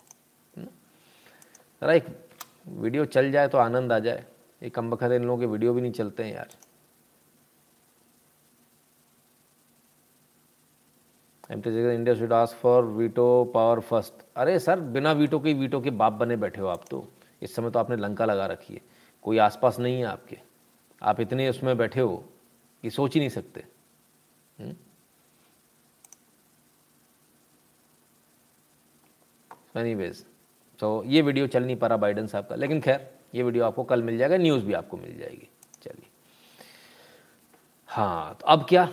जरा 0.58 1.92
एक 1.92 2.04
वीडियो 2.66 3.04
चल 3.06 3.30
जाए 3.32 3.48
तो 3.48 3.58
आनंद 3.58 3.92
आ 3.92 3.98
जाए। 3.98 4.24
ये 4.62 4.70
कम 4.70 4.90
बखत 4.90 5.12
इन 5.12 5.24
लोगों 5.24 5.38
के 5.40 5.46
वीडियो 5.46 5.72
भी 5.74 5.80
नहीं 5.80 5.92
चलते 5.92 6.24
हैं 6.24 6.34
यार। 6.34 6.48
Am 11.50 11.62
India 11.68 12.14
should 12.14 12.32
ask 12.32 12.56
for 12.56 12.84
veto 12.84 13.44
power 13.54 13.80
first 13.80 14.24
अरे 14.36 14.58
सर, 14.58 14.80
बिना 14.80 15.12
वीटो 15.12 15.38
के 15.40 15.52
वीटो 15.54 15.80
के 15.80 15.90
बाप 15.92 16.12
बने 16.12 16.36
बैठे 16.36 16.60
हो 16.60 16.66
आप 16.68 16.84
तो। 16.90 17.06
इस 17.42 17.54
समय 17.54 17.70
तो 17.70 17.78
आपने 17.78 17.96
लंका 17.96 18.24
लगा 18.24 18.46
रखी 18.46 18.74
है। 18.74 18.80
कोई 19.24 19.38
आसपास 19.38 19.78
नहीं 19.78 19.98
है 19.98 20.04
आपके। 20.06 20.38
आप 21.02 21.20
इतने 21.20 21.48
उसमें 21.48 21.76
बैठे 21.76 22.00
हो 22.00 22.16
कि 22.84 22.90
सोच 22.90 23.14
ही 23.14 23.20
नहीं 23.20 23.30
सकते। 23.30 23.64
एनी 29.76 29.94
वेज 29.94 30.24
तो 30.84 31.04
ये 31.04 31.22
वीडियो 31.22 31.46
चल 31.46 31.64
नहीं 31.64 31.76
पा 31.76 31.86
रहा 31.86 31.96
बाइडन 31.96 32.26
साहब 32.26 32.46
का। 32.46 32.54
लेकिन 32.54 32.80
खैर, 32.80 33.14
ये 33.34 33.42
वीडियो 33.42 33.64
आपको 33.64 33.84
कल 33.84 34.02
मिल 34.02 34.18
जाएगा 34.18 34.36
न्यूज़ 34.36 34.64
भी 34.64 34.72
आपको 34.72 34.96
मिल 34.96 35.18
जाएगी। 35.18 35.48
चलिए। 35.82 36.06
हाँ 37.86 38.34
तो 38.34 38.46
अब 38.46 38.66
क्या? 38.68 38.88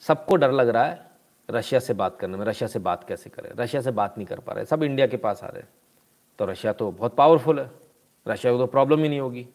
सबको 0.00 0.36
डर 0.36 0.52
लग 0.52 0.68
रहा 0.68 0.84
है 0.84 1.10
रशिया 1.50 1.80
से 1.80 1.94
बात 1.94 2.18
करने 2.18 2.36
में। 2.36 2.46
रशिया 2.46 2.68
से 2.68 2.78
बात 2.78 3.04
कैसे 3.08 3.30
करें? 3.30 3.50
रशिया 3.50 3.82
से 3.82 3.90
बात 3.90 4.18
नहीं 4.18 4.26
कर 4.26 4.40
पा 4.40 4.52
रहे। 4.52 4.64
सब 4.64 4.82
इंडिया 4.82 5.06
के 5.06 5.16
पास 5.16 5.44
आ 5.44 5.48
रहे 5.48 5.62
हैं। 5.62 5.68
तो 6.38 6.44
रशिया 6.44 6.72
तो 6.72 6.90
बहुत 6.90 7.16
पावरफुल 7.16 7.60
है। 7.60 7.70
रशिया 8.28 8.52
को 8.52 8.58
तो 8.58 8.66
प्रॉब्लम 8.66 9.02
ही 9.02 9.08
नहीं 9.08 9.20
होगी। 9.20 9.48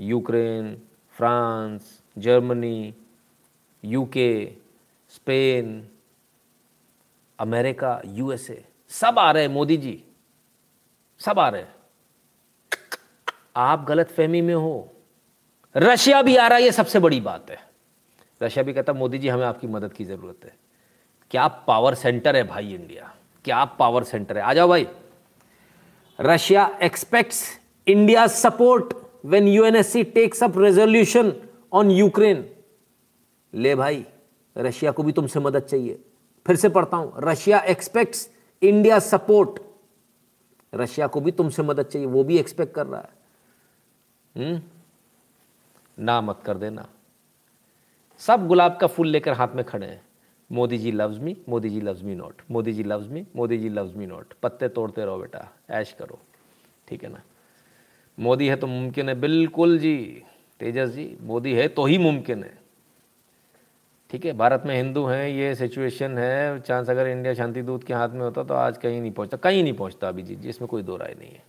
Ukraine 0.00 0.82
France 1.10 2.02
Germany 2.18 2.94
UK 3.84 4.52
Spain 5.10 5.88
America, 7.42 8.02
USA, 8.06 8.64
सब 8.88 9.18
आ 9.18 9.32
रहे 9.32 9.42
हैं, 9.42 9.50
मोदी 9.50 9.76
जी। 9.76 10.04
सब 11.18 11.38
आ 11.38 11.48
रहे 11.48 11.62
हैं। 11.62 11.74
आप 13.56 13.84
गलत 13.84 14.10
फहमी 14.10 14.40
में 14.40 14.54
हो। 14.54 14.92
रशिया 15.76 16.22
भी 16.22 16.36
आ 16.36 16.46
रहा 16.46 16.58
है, 16.58 16.64
ये 16.64 16.72
सबसे 16.72 16.98
बड़ी 16.98 17.20
बात 17.20 17.50
है। 17.50 17.58
रशिया 18.42 18.62
भी 18.62 18.72
कहता, 18.72 18.92
मोदी 18.92 19.18
जी, 19.18 19.28
हमें 19.28 19.46
आपकी 19.46 19.66
मदद 19.66 19.92
की 19.92 20.04
ज़रूरत 20.04 20.44
है। 20.44 20.56
क्या 21.30 21.48
पावर 21.48 21.94
सेंटर 21.94 22.36
है 22.36 22.44
भाई 22.44 22.74
इंडिया? 22.74 23.14
क्या 23.44 23.64
पावर 23.64 24.04
सेंटर 24.04 24.38
है? 24.38 24.44
आ 24.44 24.54
जाओ 24.54 24.68
भाई। 24.68 24.86
Russia 26.20 26.66
expects 26.82 27.44
India's 27.88 28.46
support 28.46 28.94
when 29.26 29.62
UNSC 29.62 30.04
takes 30.04 30.42
up 30.42 30.58
resolution 30.58 31.32
on 31.72 31.90
Ukraine 31.90 32.56
ले 33.54 33.74
भाई, 33.74 34.06
रशिया 34.58 34.90
को 34.90 35.02
भी 35.02 35.12
तुमसे 35.12 35.40
मदद 35.40 35.60
चाहिए। 35.60 35.98
फिर 36.46 36.56
से 36.56 36.68
पढ़ता 36.68 36.96
हूँ, 36.96 37.12
Russia 37.18 37.60
expects 37.60 38.30
India 38.62 38.98
support 38.98 39.60
Russia 40.74 41.06
को 41.06 41.20
भी 41.20 41.30
तुमसे 41.30 41.62
मदद 41.62 41.86
चाहिए, 41.86 42.08
वो 42.08 42.24
भी 42.24 42.38
एक्सपेक्ट 42.38 42.74
कर 42.74 42.86
रहा 42.86 43.00
है। 43.00 43.10
हुँ? 44.36 44.70
ना 45.98 46.20
मत 46.20 46.40
कर 46.44 46.56
देना। 46.56 46.88
सब 48.18 48.46
गुलाब 48.46 48.78
का 48.80 48.86
फूल 48.86 49.08
लेकर 49.08 49.32
हाथ 49.32 49.48
में 49.48 49.64
खड़े 49.64 49.86
हैं। 49.86 50.02
Modi 50.50 50.78
ji 50.78 50.92
loves 50.92 51.18
me 51.18 51.36
Modi 51.48 51.70
ji 51.70 51.80
loves 51.80 52.02
me 52.02 52.14
not 52.14 52.42
Modi 52.50 52.72
ji 52.72 52.82
loves 52.82 53.08
me 53.08 53.26
Modi 53.36 53.58
ji 53.58 53.68
loves 53.68 53.96
me 53.96 54.06
not 54.06 54.34
पत्ते 54.42 54.68
तोड़ते 54.68 55.04
रहो 55.04 55.18
बेटा, 55.18 55.48
ऐश 55.70 55.92
करो। 55.92 56.18
ठीक 56.88 57.04
है 57.04 57.10
ना? 57.10 57.22
मोदी 58.18 58.48
है 58.48 58.56
तो 58.56 58.66
मुमकिन 58.66 59.08
है, 59.08 59.14
बिल्कुल 59.14 59.78
जी। 59.78 60.22
तेजस 60.60 60.88
जी, 60.88 61.16
मोदी 61.20 61.52
है 61.52 61.68
तो 61.68 61.84
ही 61.84 61.98
मुमकिन 61.98 62.44
है। 62.44 62.61
ठीक 64.12 64.24
है, 64.24 64.32
भारत 64.32 64.62
में 64.66 64.74
हिंदू 64.76 65.04
हैं, 65.06 65.28
ये 65.28 65.54
सिचुएशन 65.54 66.18
है। 66.18 66.60
चांस 66.60 66.88
अगर 66.90 67.06
इंडिया 67.06 67.32
शांति 67.34 67.62
दूत 67.62 67.84
के 67.84 67.94
हाथ 67.94 68.08
में 68.08 68.20
होता 68.20 68.42
तो 68.44 68.54
आज 68.54 68.78
कहीं 68.78 69.00
नहीं 69.00 69.10
पहुँचता, 69.10 69.36
कहीं 69.36 69.62
नहीं 69.62 69.72
पहुँचता 69.72 70.08
अभी 70.08 70.22
जी 70.22 70.36
इसमें 70.48 70.68
कोई 70.68 70.82
दो 70.82 70.96
राय 70.96 71.14
नहीं 71.18 71.30
है। 71.30 71.42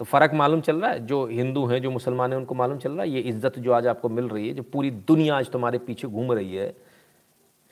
तो 0.00 0.04
फ़र्क 0.04 0.32
मालूम 0.34 0.60
चल 0.60 0.80
रहा 0.80 0.90
है, 0.90 1.06
जो 1.06 1.26
हिंदू 1.26 1.64
हैं, 1.66 1.80
जो 1.82 1.90
मुसलमान 1.90 2.32
हैं, 2.32 2.38
उनको 2.38 2.54
मालूम 2.54 2.78
चल 2.78 2.92
रहा 2.92 3.02
है, 3.02 3.10
ये 3.10 3.20
इज़्ज़त 3.20 3.58
जो 3.58 3.72
आज 3.72 3.86
आपको 3.86 4.08
मिल 4.08 4.28
रही 4.28 4.48
है, 4.48 4.54
जो 4.54 4.62
पूरी 4.62 4.90
दुनिया 4.90 5.36
आज 5.36 5.50
तुम्हारे 5.50 5.78
पीछे 5.78 6.08
घूम 6.08 6.32
रही 6.32 6.56
है, 6.56 6.74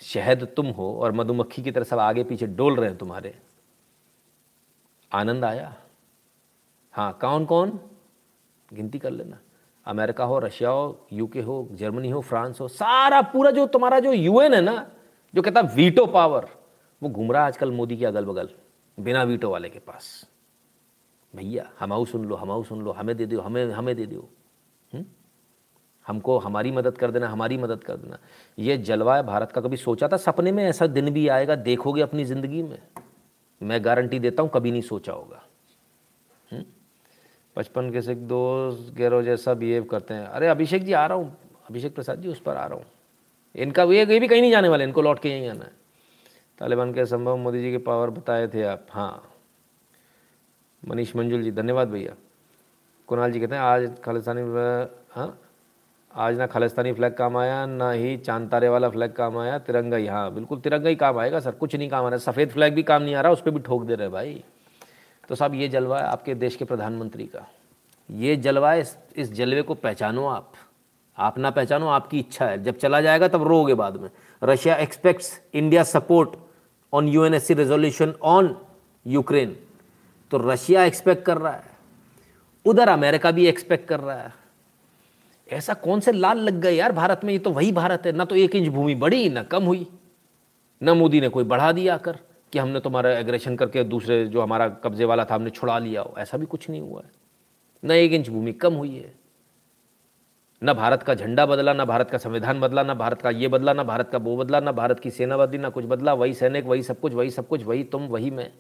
शहद 0.03 0.47
तुम 0.57 0.67
हो 0.69 0.93
और 0.95 1.13
मधुमक्खी 1.13 1.63
की 1.63 1.71
तरह 1.71 1.85
सब 1.85 1.99
आगे 1.99 2.25
पीछे 2.25 2.47
डोल 2.47 2.77
रहे 2.77 2.89
हैं 2.89 2.99
तुम्हारे। 2.99 3.35
आनंद 5.13 5.45
आया। 5.45 5.75
हाँ 6.95 7.13
कौन 7.21 7.45
कौन 7.45 7.79
गिनती 8.69 8.99
कर 8.99 9.11
लेना। 9.11 9.41
अमेरिका 9.87 10.25
हो, 10.25 10.39
रशिया 10.39 10.71
हो 10.71 11.07
यूके 11.13 11.41
हो 11.41 11.69
जर्मनी 11.73 12.11
हो 12.11 12.21
फ्रांस 12.21 12.61
हो, 12.61 12.69
सारा 12.69 13.21
पूरा 13.23 13.51
जो 13.51 13.67
तुम्हारा 13.69 13.99
जो 14.01 14.13
यूएन 14.13 14.55
है 14.55 14.61
ना, 14.61 14.87
जो 15.35 15.43
कहता 15.43 15.61
है 15.61 15.75
वीटो 15.75 16.07
पावर 16.09 16.49
वो 17.03 17.09
घूम 17.09 17.33
रहा 17.33 17.43
है 17.43 17.49
आजकल 17.49 17.71
मोदी 17.73 17.97
के 17.97 18.07
अगल 18.07 18.25
बगल 18.25 18.49
बिना 18.99 19.23
वीटो 19.25 19.51
वाले 19.51 19.69
के 19.69 19.79
पास। 19.79 20.29
भैया 21.35 21.71
हमाऊ 21.81 22.05
सुन 22.05 22.25
लो 22.25 22.37
हमाऊ 22.37 22.63
सुन 22.65 22.83
लो, 22.83 22.93
हमें 22.93 23.17
दे 23.17 23.27
दो 23.27 23.41
हमें 23.41 23.73
हमें 23.73 23.95
दे 23.97 24.07
दो 24.07 24.29
हमको 26.07 26.39
हमारी 26.39 26.71
मदद 26.73 26.97
कर 26.99 27.11
देना, 27.11 27.29
हमारी 27.29 27.57
मदद 27.59 27.83
कर 27.85 27.97
देना। 27.97 28.19
ये 28.59 28.77
जलवा 28.79 29.21
भारत 29.23 29.53
का 29.53 29.61
कभी 29.61 29.77
सोचा 29.77 30.09
था? 30.09 30.17
सपने 30.17 30.53
में 30.53 30.65
ऐसा 30.65 30.87
दिन 30.87 31.11
भी 31.11 31.27
आएगा, 31.29 31.55
देखोगे 31.57 32.03
अपनी 32.03 32.25
ज़िंदगी 32.25 32.63
में। 32.63 32.79
मैं 33.61 33.85
गारंटी 33.85 34.19
देता 34.19 34.43
हूँ, 34.43 34.51
कभी 34.51 34.71
नहीं 34.71 34.83
सोचा 34.83 35.13
होगा? 35.13 35.43
बचपन 37.57 37.91
के 37.91 38.03
सिख 38.03 38.19
दोस्त 38.19 38.95
गैरो 38.95 39.23
जैसा 39.23 39.55
बिहेव 39.55 39.85
करते 39.85 40.15
हैं। 40.15 40.27
अरे, 40.27 40.49
अभिषेक 40.49 40.85
जी 40.85 40.93
आ 40.93 41.07
रहा 41.07 41.19
हूँ। 41.19 41.37
अभिषेक 41.71 41.95
प्रसाद 41.95 42.21
जी, 42.21 42.29
उस 42.29 42.41
पर 42.41 42.57
आ 42.57 42.67
रहा 42.67 42.75
हूँ। 42.75 42.85
इनका 43.57 43.83
ये 43.83 44.05
ये 44.05 44.21
भी 44.21 44.29
कहीं 44.29 44.41
नहीं 44.41 44.51
जाने 44.51 44.69
वाले, 44.69 44.85
इनको 44.85 45.03
लौट 45.03 45.19
के 45.19 45.29
यहीं 45.29 45.49
आना 45.49 45.65
है। 45.65 45.73
तालिबान 46.59 46.95
के 46.95 47.07
संभव 47.07 47.37
मोदी 47.37 47.63
जी 47.63 47.71
के 47.71 47.79
पावर 47.79 48.11
बताए 48.11 48.49
थे 48.49 48.63
आप। 48.63 48.87
हाँ। 48.91 49.31
मनीष 50.89 51.17
मंजुल 51.17 51.43
जी, 51.43 51.51
धन्यवाद 51.51 51.89
भैया। 51.89 52.15
कुणाल 53.07 53.33
जी 53.33 53.41
कहते 53.41 53.55
हैं, 53.55 53.63
आज 53.63 53.93
खालिस्तानी 54.05 54.43
हाँ? 55.13 55.39
आज 56.15 56.39
ना 56.39 56.47
खालिस्तानी 56.47 56.93
फ्लैग 56.93 57.15
काम 57.15 57.37
आया, 57.37 57.67
ना 57.67 57.91
ही 57.91 58.17
चाँद 58.17 58.51
तारे 58.51 58.69
वाला 58.69 58.89
फ्लैग 58.89 59.13
काम 59.13 59.39
आया, 59.39 59.59
तिरंगा 59.59 59.97
ही। 59.97 60.07
हाँ 60.07 60.35
बिल्कुल 60.35 60.61
तिरंगा 60.61 60.89
ही 60.89 60.97
काम 60.97 61.19
आएगा, 61.19 61.41
सर। 61.41 61.51
कुछ 61.51 61.77
नहीं 61.77 61.89
काम 61.89 62.05
आ 62.05 62.09
रहा 62.09 62.19
सफ़ेद 62.19 62.51
फ्लैग 62.51 62.75
भी 62.75 62.83
काम 62.83 63.03
नहीं 63.03 63.15
आ 63.15 63.21
रहा, 63.21 63.33
उस 63.33 63.43
पर 63.43 63.51
भी 63.51 63.61
ठोक 63.61 63.85
दे 63.85 63.95
रहे 63.95 64.09
भाई। 64.09 64.45
तो 65.31 65.37
साहब 65.37 65.55
ये 65.55 65.69
जलवा 65.69 65.99
है 65.99 66.07
आपके 66.07 66.35
देश 66.35 66.57
के 66.57 66.65
प्रधानमंत्री 66.65 67.25
का। 67.25 67.47
ये 68.11 68.37
जलवा 68.37 68.75
इस, 68.75 68.97
इस 69.17 69.33
जलवे 69.33 69.63
को 69.63 69.75
पहचानो 69.75 70.27
आप। 70.27 70.53
आप 71.19 71.39
ना 71.39 71.51
पहचानो 71.51 71.89
आपकी 71.89 72.19
इच्छा 72.19 72.47
है। 72.47 72.63
जब 72.63 72.79
चला 72.79 73.01
जाएगा 73.01 73.29
तब 73.29 73.43
रोगे 73.43 73.75
बाद 73.75 73.97
में। 73.97 74.09
Russia 74.43 74.75
expects 74.77 75.41
India 75.55 75.83
support 75.83 76.31
on 76.93 77.09
U 77.09 77.25
N 77.25 77.35
resolution 77.35 78.15
on 78.23 78.57
Ukraine 79.07 79.57
तो 80.31 80.39
रशिया 80.39 80.85
एक्सपेक्ट 80.85 81.25
कर 81.25 81.39
रहा 81.39 81.53
है। 81.53 81.71
उधर 82.65 82.89
अमेरिका 82.89 83.31
भी 83.31 83.47
एक्सपेक्ट 83.47 83.89
कर 83.89 84.01
रहा 84.01 84.17
है। 84.17 84.33
ऐसा 85.49 85.75
कौन 85.75 86.01
से 86.01 86.13
लाल 86.13 86.39
लग 86.39 86.61
गए 86.61 86.73
यार 86.73 86.93
भारत 86.93 87.21
में? 87.25 87.33
ये 87.33 87.39
तो 87.39 87.51
वही 87.51 87.71
भारत 87.73 88.07
है। 88.07 88.13
ना 88.13 88.25
तो 88.25 88.37
एक 88.37 88.57
इंच 88.57 88.69
भूमि 88.69 88.95
बढ़ी 88.95 89.29
ना 89.29 89.43
कम 89.43 89.65
हुई। 89.65 89.87
ना 90.83 90.95
मोदी 90.95 91.21
ने 91.21 91.29
कोई 91.29 91.45
बढ़ा 91.45 91.71
दिया 91.73 91.95
आकर। 91.95 92.19
कि 92.53 92.59
हमने 92.59 92.81
तुम्हारा 92.81 93.11
एग्रेशन 93.11 93.57
करके 93.57 93.85
दूसरे 93.85 94.27
जो 94.27 94.41
हमारा 94.41 94.69
कब्जे 94.69 95.05
वाला 95.05 95.25
था, 95.25 95.35
हमने 95.35 95.51
छुड़ा 95.51 95.79
लिया 95.79 96.03
हो। 96.03 96.15
ऐसा 96.19 96.39
भी 96.39 96.47
कुछ 96.47 96.71
नहीं 96.71 96.81
हुआ 96.81 97.03
है। 97.03 97.11
न 97.85 97.91
एक 97.91 98.13
इंच 98.13 98.29
भूमि 98.29 98.53
कम 98.53 98.75
हुई 98.75 98.97
है। 98.97 99.15
न 100.65 100.73
भारत 100.73 101.03
का 101.03 101.15
झंडा 101.15 101.47
बदला, 101.47 101.73
ना 101.73 101.85
भारत 101.85 102.11
का 102.11 102.19
संविधान 102.19 102.61
बदला, 102.61 102.83
ना 102.83 102.95
भारत 102.95 103.23
का 103.23 103.31
ये 103.31 103.49
बदला, 103.49 103.73
ना 103.73 103.83
भारत 103.83 104.09
का 104.09 104.19
वो 104.19 104.37
बदला, 104.37 104.61
ना 104.61 104.73
भारत 104.73 105.01
की 105.01 105.11
सेना 105.11 105.37
बदली 105.37 105.59
ना 105.59 105.69
कुछ 105.69 105.85
बदला, 105.85 106.15
वही 106.15 106.35
सैनिक, 106.35 106.65
वही 106.65 106.83
सब 106.83 107.01
कुछ, 107.01 107.15
वही 107.15 107.31
सब 107.31 107.49
कुछ, 107.49 107.65
वही 107.65 107.85
तुम, 107.85 108.07
वही 108.07 108.31
मैं। 108.31 108.53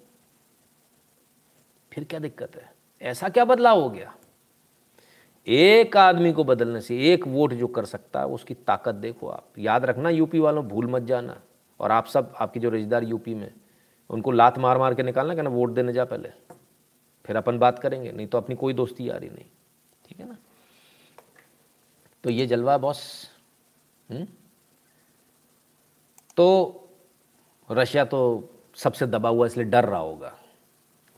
फिर 1.92 2.04
क्या 2.04 2.20
दिक्कत 2.20 2.56
है? 2.56 2.72
ऐसा 3.02 3.28
क्या 3.28 3.44
बदलाव 3.44 3.80
हो 3.80 3.90
गया? 3.90 4.14
एक 5.46 5.96
आदमी 5.96 6.32
को 6.32 6.44
बदलने 6.44 6.80
से 6.80 6.98
एक 6.98 7.26
वोट 7.26 7.52
जो 7.52 7.66
कर 7.66 7.84
सकता 7.84 8.20
है, 8.20 8.26
उसकी 8.26 8.54
ताकत 8.54 8.94
देखो 8.94 9.28
आप। 9.28 9.44
याद 9.58 9.84
रखना, 9.84 10.10
यूपी 10.10 10.38
वालों, 10.38 10.68
भूल 10.68 10.86
मत 10.86 11.02
जाना। 11.02 11.40
और 11.80 11.92
आप 11.92 12.06
सब, 12.06 12.32
आपकी 12.40 12.60
जो 12.60 12.70
रिश्तेदार 12.70 13.04
यूपी 13.04 13.34
में 13.34 13.52
उनको 14.10 14.30
लात 14.30 14.58
मार 14.58 14.78
मार 14.78 14.94
के 14.94 15.02
निकालना, 15.02 15.34
कहना 15.34 15.50
वोट 15.50 15.70
देने 15.70 15.92
जा 15.92 16.04
पहले। 16.04 16.30
फिर 17.24 17.36
अपन 17.36 17.58
बात 17.58 17.78
करेंगे, 17.78 18.12
नहीं 18.12 18.26
तो 18.26 18.38
अपनी 18.38 18.56
कोई 18.56 18.74
दोस्ती 18.74 19.08
आ 19.08 19.16
रही 19.16 19.30
नहीं। 19.30 19.44
ठीक 20.08 20.20
है 20.20 20.28
ना? 20.28 20.36
तो 22.24 22.30
ये 22.30 22.46
जलवा, 22.46 22.78
बॉस। 22.78 23.30
हम्म? 24.10 24.26
तो 26.36 26.76
रशिया 27.70 28.04
तो 28.04 28.50
सबसे 28.74 29.06
दबा 29.06 29.28
हुआ, 29.28 29.46
इसलिए 29.46 29.66
डर 29.66 29.84
रहा 29.84 30.00
होगा। 30.00 30.38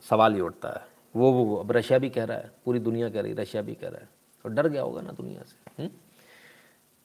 सवाल 0.09 0.33
ही 0.33 0.41
उठता 0.41 0.69
है। 0.69 0.87
वो 1.15 1.31
वो 1.31 1.55
अब 1.55 1.71
रशिया 1.71 1.99
भी 1.99 2.09
कह 2.09 2.23
रहा 2.23 2.37
है, 2.37 2.51
पूरी 2.65 2.79
दुनिया 2.79 3.09
कह 3.09 3.21
रही 3.21 3.31
है 3.31 3.37
रशिया 3.37 3.63
भी 3.63 3.75
कह 3.75 3.89
रहा 3.89 4.01
है। 4.01 4.09
और 4.45 4.51
डर 4.51 4.67
गया 4.67 4.81
होगा 4.81 5.01
ना 5.01 5.11
दुनिया 5.11 5.41
से। 5.41 5.87
This 5.87 6.02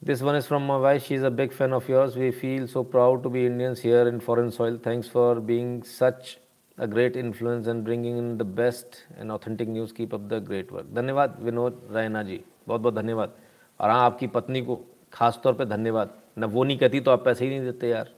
one 0.02 0.36
is 0.36 0.46
from 0.46 0.62
my 0.62 0.80
wife 0.80 1.02
she 1.02 1.14
is 1.14 1.24
a 1.24 1.28
big 1.28 1.50
fan 1.50 1.72
of 1.72 1.90
yours 1.92 2.16
we 2.16 2.30
feel 2.30 2.66
so 2.66 2.82
proud 2.82 3.22
to 3.22 3.30
be 3.30 3.44
Indians 3.46 3.82
here 3.84 4.08
in 4.08 4.18
foreign 4.18 4.50
soil 4.50 4.78
thanks 4.86 5.10
for 5.10 5.40
being 5.40 5.82
such 5.82 6.36
a 6.78 6.86
great 6.86 7.16
influence 7.16 7.68
and 7.68 7.82
bringing 7.84 8.18
in 8.18 8.36
the 8.38 8.42
best 8.56 8.96
and 9.18 9.30
authentic 9.30 9.68
news 9.68 9.92
keep 9.94 10.14
up 10.14 10.20
the 10.20 10.42
great 10.46 10.72
work 10.72 10.86
धन्यवाद, 10.94 11.36
विनोद 11.40 11.80
रैना 11.92 12.22
जी। 12.22 12.40
बहुत 12.68 12.80
बहुत 12.80 12.94
धन्यवाद। 12.94 13.32
और 13.80 13.90
हाँ 13.90 14.04
आपकी 14.04 14.26
पत्नी 14.26 14.62
को 14.62 14.80
खास 15.12 15.40
तौर 15.44 15.54
पे 15.54 15.64
धन्यवाद। 15.64 16.10
न, 16.38 16.44
वो 16.44 16.64
नहीं 16.64 16.78
कहती 16.78 17.00
तो 17.00 17.10
आप 17.10 17.24
पैसे 17.24 17.44
ही 17.44 17.50
नहीं 17.50 17.60
देते 17.60 17.88
यार, 17.88 18.08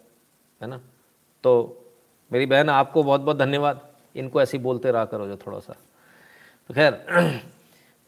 है 0.60 0.68
ना? 0.68 0.80
तो 1.44 1.52
मेरी 2.30 2.46
बहन, 2.46 2.68
आपको 2.68 3.02
बहुत 3.02 3.20
बहुत 3.20 3.36
धन्यवाद। 3.36 3.80
इनको 4.16 4.42
ऐसे 4.42 4.56
ही 4.56 4.62
बोलते 4.62 4.90
रहा 4.90 5.04
करो 5.04 5.26
जो 5.26 5.36
थोड़ा 5.36 5.58
सा। 5.58 5.76
तो 6.70 6.74
खैर 6.74 6.92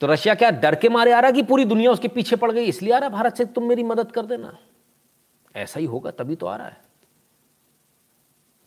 तो 0.02 0.06
रशिया 0.06 0.34
क्या 0.34 0.50
डर 0.50 0.74
के 0.74 0.88
मारे 0.88 1.12
आ 1.12 1.20
रहा 1.20 1.30
कि 1.30 1.42
पूरी 1.42 1.64
दुनिया 1.64 1.90
उसके 1.90 2.08
पीछे 2.08 2.36
पड़ 2.36 2.52
गई? 2.52 2.64
इसलिए 2.64 2.92
आ 2.92 2.98
रहा 2.98 3.08
भारत 3.08 3.36
से 3.36 3.44
तुम 3.44 3.64
मेरी 3.64 3.82
मदद 3.82 4.12
कर 4.12 4.26
देना। 4.26 4.58
ऐसा 5.56 5.80
ही 5.80 5.86
होगा, 5.86 6.10
तभी 6.10 6.36
तो 6.36 6.46
आ 6.46 6.56
रहा 6.56 6.66
है। 6.66 6.84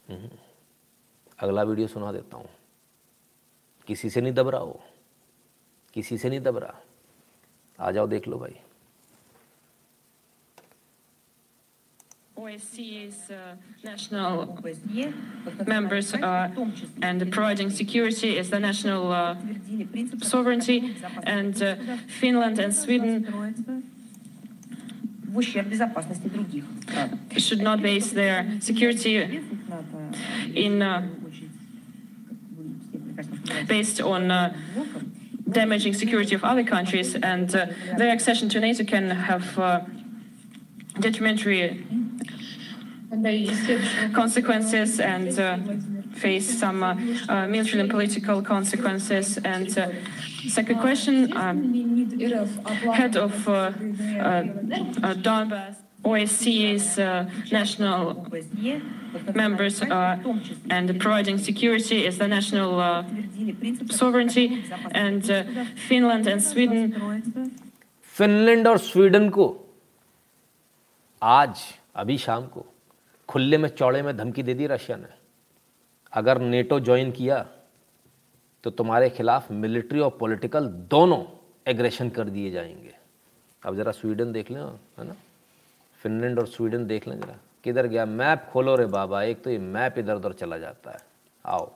हम्म। 0.10 0.30
अगला 1.40 1.64
वीडियो 1.64 1.88
सुना 1.88 2.12
देता 2.12 2.38
हूँ। 2.38 2.50
किसी 3.88 4.10
से 4.10 4.22
नहीं 4.22 4.34
दबरा 4.34 4.60
हो 4.60 4.80
किसी 5.94 6.18
से 6.18 6.30
नहीं 6.30 6.40
दबरा 6.40 6.76
आ 7.80 7.92
जाओ, 7.92 8.08
देख 8.08 8.28
लो 8.28 8.38
भाई। 8.38 8.60
OSCE 12.38 13.08
is 13.08 13.32
uh, 13.32 13.56
national 13.84 14.60
members 15.66 16.14
uh, 16.14 16.50
and 17.02 17.32
providing 17.32 17.70
security 17.70 18.38
is 18.38 18.50
the 18.50 18.60
national 18.60 19.12
uh, 19.12 19.36
sovereignty, 20.22 20.96
and 21.24 21.62
uh, 21.64 21.76
Finland 22.08 22.60
and 22.60 22.76
Sweden 22.76 23.84
should 27.38 27.62
not 27.62 27.82
base 27.82 28.12
their 28.12 28.46
security 28.60 29.42
in 30.54 30.82
uh, 30.82 31.08
based 33.68 34.02
on 34.02 34.30
uh, 34.30 34.54
damaging 35.50 35.94
security 35.94 36.36
of 36.36 36.44
other 36.44 36.64
countries, 36.64 37.16
and 37.16 37.50
their 37.98 38.12
accession 38.12 38.50
to 38.50 38.60
NATO 38.60 38.84
can 38.84 39.10
have 39.10 39.86
detrimentary 41.00 41.86
consequences 44.15 45.01
and 45.01 45.39
uh, 45.39 45.59
face 46.15 46.59
some 46.59 46.83
uh, 46.83 46.95
uh, 47.29 47.47
military 47.47 47.81
and 47.81 47.91
political 47.91 48.43
consequences. 48.43 49.39
And 49.39 49.77
uh, 49.77 49.89
second 50.49 50.81
question, 50.81 51.37
um, 51.37 51.73
head 52.93 53.17
of 53.17 53.49
uh, 53.49 53.53
uh, 53.53 53.73
Donbass, 55.15 55.77
OSCE's 56.05 56.97
national 57.53 58.27
members 59.35 59.83
and 59.83 61.01
providing 61.01 61.37
security 61.37 62.07
is 62.07 62.17
the 62.19 62.29
national 62.29 63.05
sovereignty, 63.91 64.65
and 64.93 65.25
Finland 65.89 66.27
and 66.27 66.43
Sweden. 66.43 66.95
Finland 68.21 68.67
और 68.67 68.79
Sweden 68.79 69.29
को 69.31 69.45
आज 71.23 71.61
अभी 71.97 72.17
शाम 72.19 72.43
को 72.43 72.67
खुले 73.28 73.58
में, 73.58 73.70
चौड़े 73.70 74.02
में 74.02 74.16
धमकी 74.18 74.44
दे 74.44 74.54
दी 74.54 74.68
रशिया 74.68 74.98
ने। 74.98 75.08
अगर 76.14 76.38
नेटो 76.38 76.80
ज्वाइन 76.80 77.12
किया 77.12 77.46
तो 78.64 78.72
तुम्हारे 78.72 79.10
खिलाफ 79.10 79.52
मिलिट्री 79.52 80.00
और 80.00 80.18
पॉलिटिकल 80.20 80.66
दोनों 80.66 81.24
एग्रेशन 81.68 82.10
कर 82.10 82.30
दिए 82.30 82.52
जाएँगे। 82.52 82.96
अब 83.66 83.76
ज़रा 83.76 83.92
स्वीडन 83.92 84.32
देख 84.32 84.52
लें, 84.52 84.62
है 84.62 85.08
ना? 85.08 85.16
फिनलैंड 86.04 86.40
और 86.40 86.48
स्वीडन 86.48 86.86
देख 86.88 87.08
लें 87.08 87.20
ज़रा। 87.20 87.36
किधर 87.64 87.88
गया? 87.88 88.06
मैप 88.06 88.50
खोलो 88.52 88.76
रे 88.76 88.86
बाबा, 88.86 89.24
एक 89.24 89.42
तो 89.44 89.50
ये 89.50 89.58
मैप 89.58 89.98
इधर 89.98 90.16
उधर 90.16 90.34
चला 90.34 90.58
जाता 90.58 90.92
है। 90.92 90.98
आओ, 91.46 91.72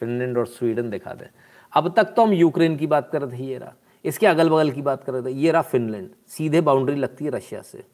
फिनलैंड 0.00 0.38
और 0.38 0.46
स्वीडन 0.46 0.90
दिखा 0.90 1.14
दें। 1.14 1.26
अब 1.72 1.92
तक 1.96 2.04
तो 2.04 2.22
हम 2.22 2.32
यूक्रेन 2.32 2.76
की 2.76 2.86
बात 2.86 3.10
कर 3.10 3.22
रहे 3.22 3.38
थे, 3.38 3.44
ये 3.44 3.58
रहा। 3.58 3.72
इसके 4.04 4.26
अगल 4.26 4.50
बगल 4.50 4.70
की 4.70 4.82
बात 4.82 5.04
कर 5.04 5.12
रहे 5.12 5.22
थे, 5.22 5.30
ये 5.30 5.50
रहा 5.50 5.62
फिनलैंड। 5.62 6.10
सीधे 6.28 6.60
बाउंड्री 6.60 6.96
लगती 6.96 7.24
है 7.24 7.30
रशिया 7.30 7.62
से। 7.62 7.84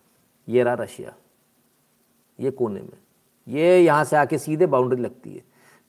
ये 0.49 0.63
रहा 0.63 0.75
रशिया। 0.75 1.15
ये 2.43 2.51
कोने 2.53 2.81
में। 2.81 2.99
ये 3.47 3.79
यहाँ 3.79 4.05
से 4.05 4.17
आके 4.17 4.39
सीधे 4.39 4.67
बाउंड्री 4.69 5.01
लगती 5.03 5.31
है। 5.31 5.43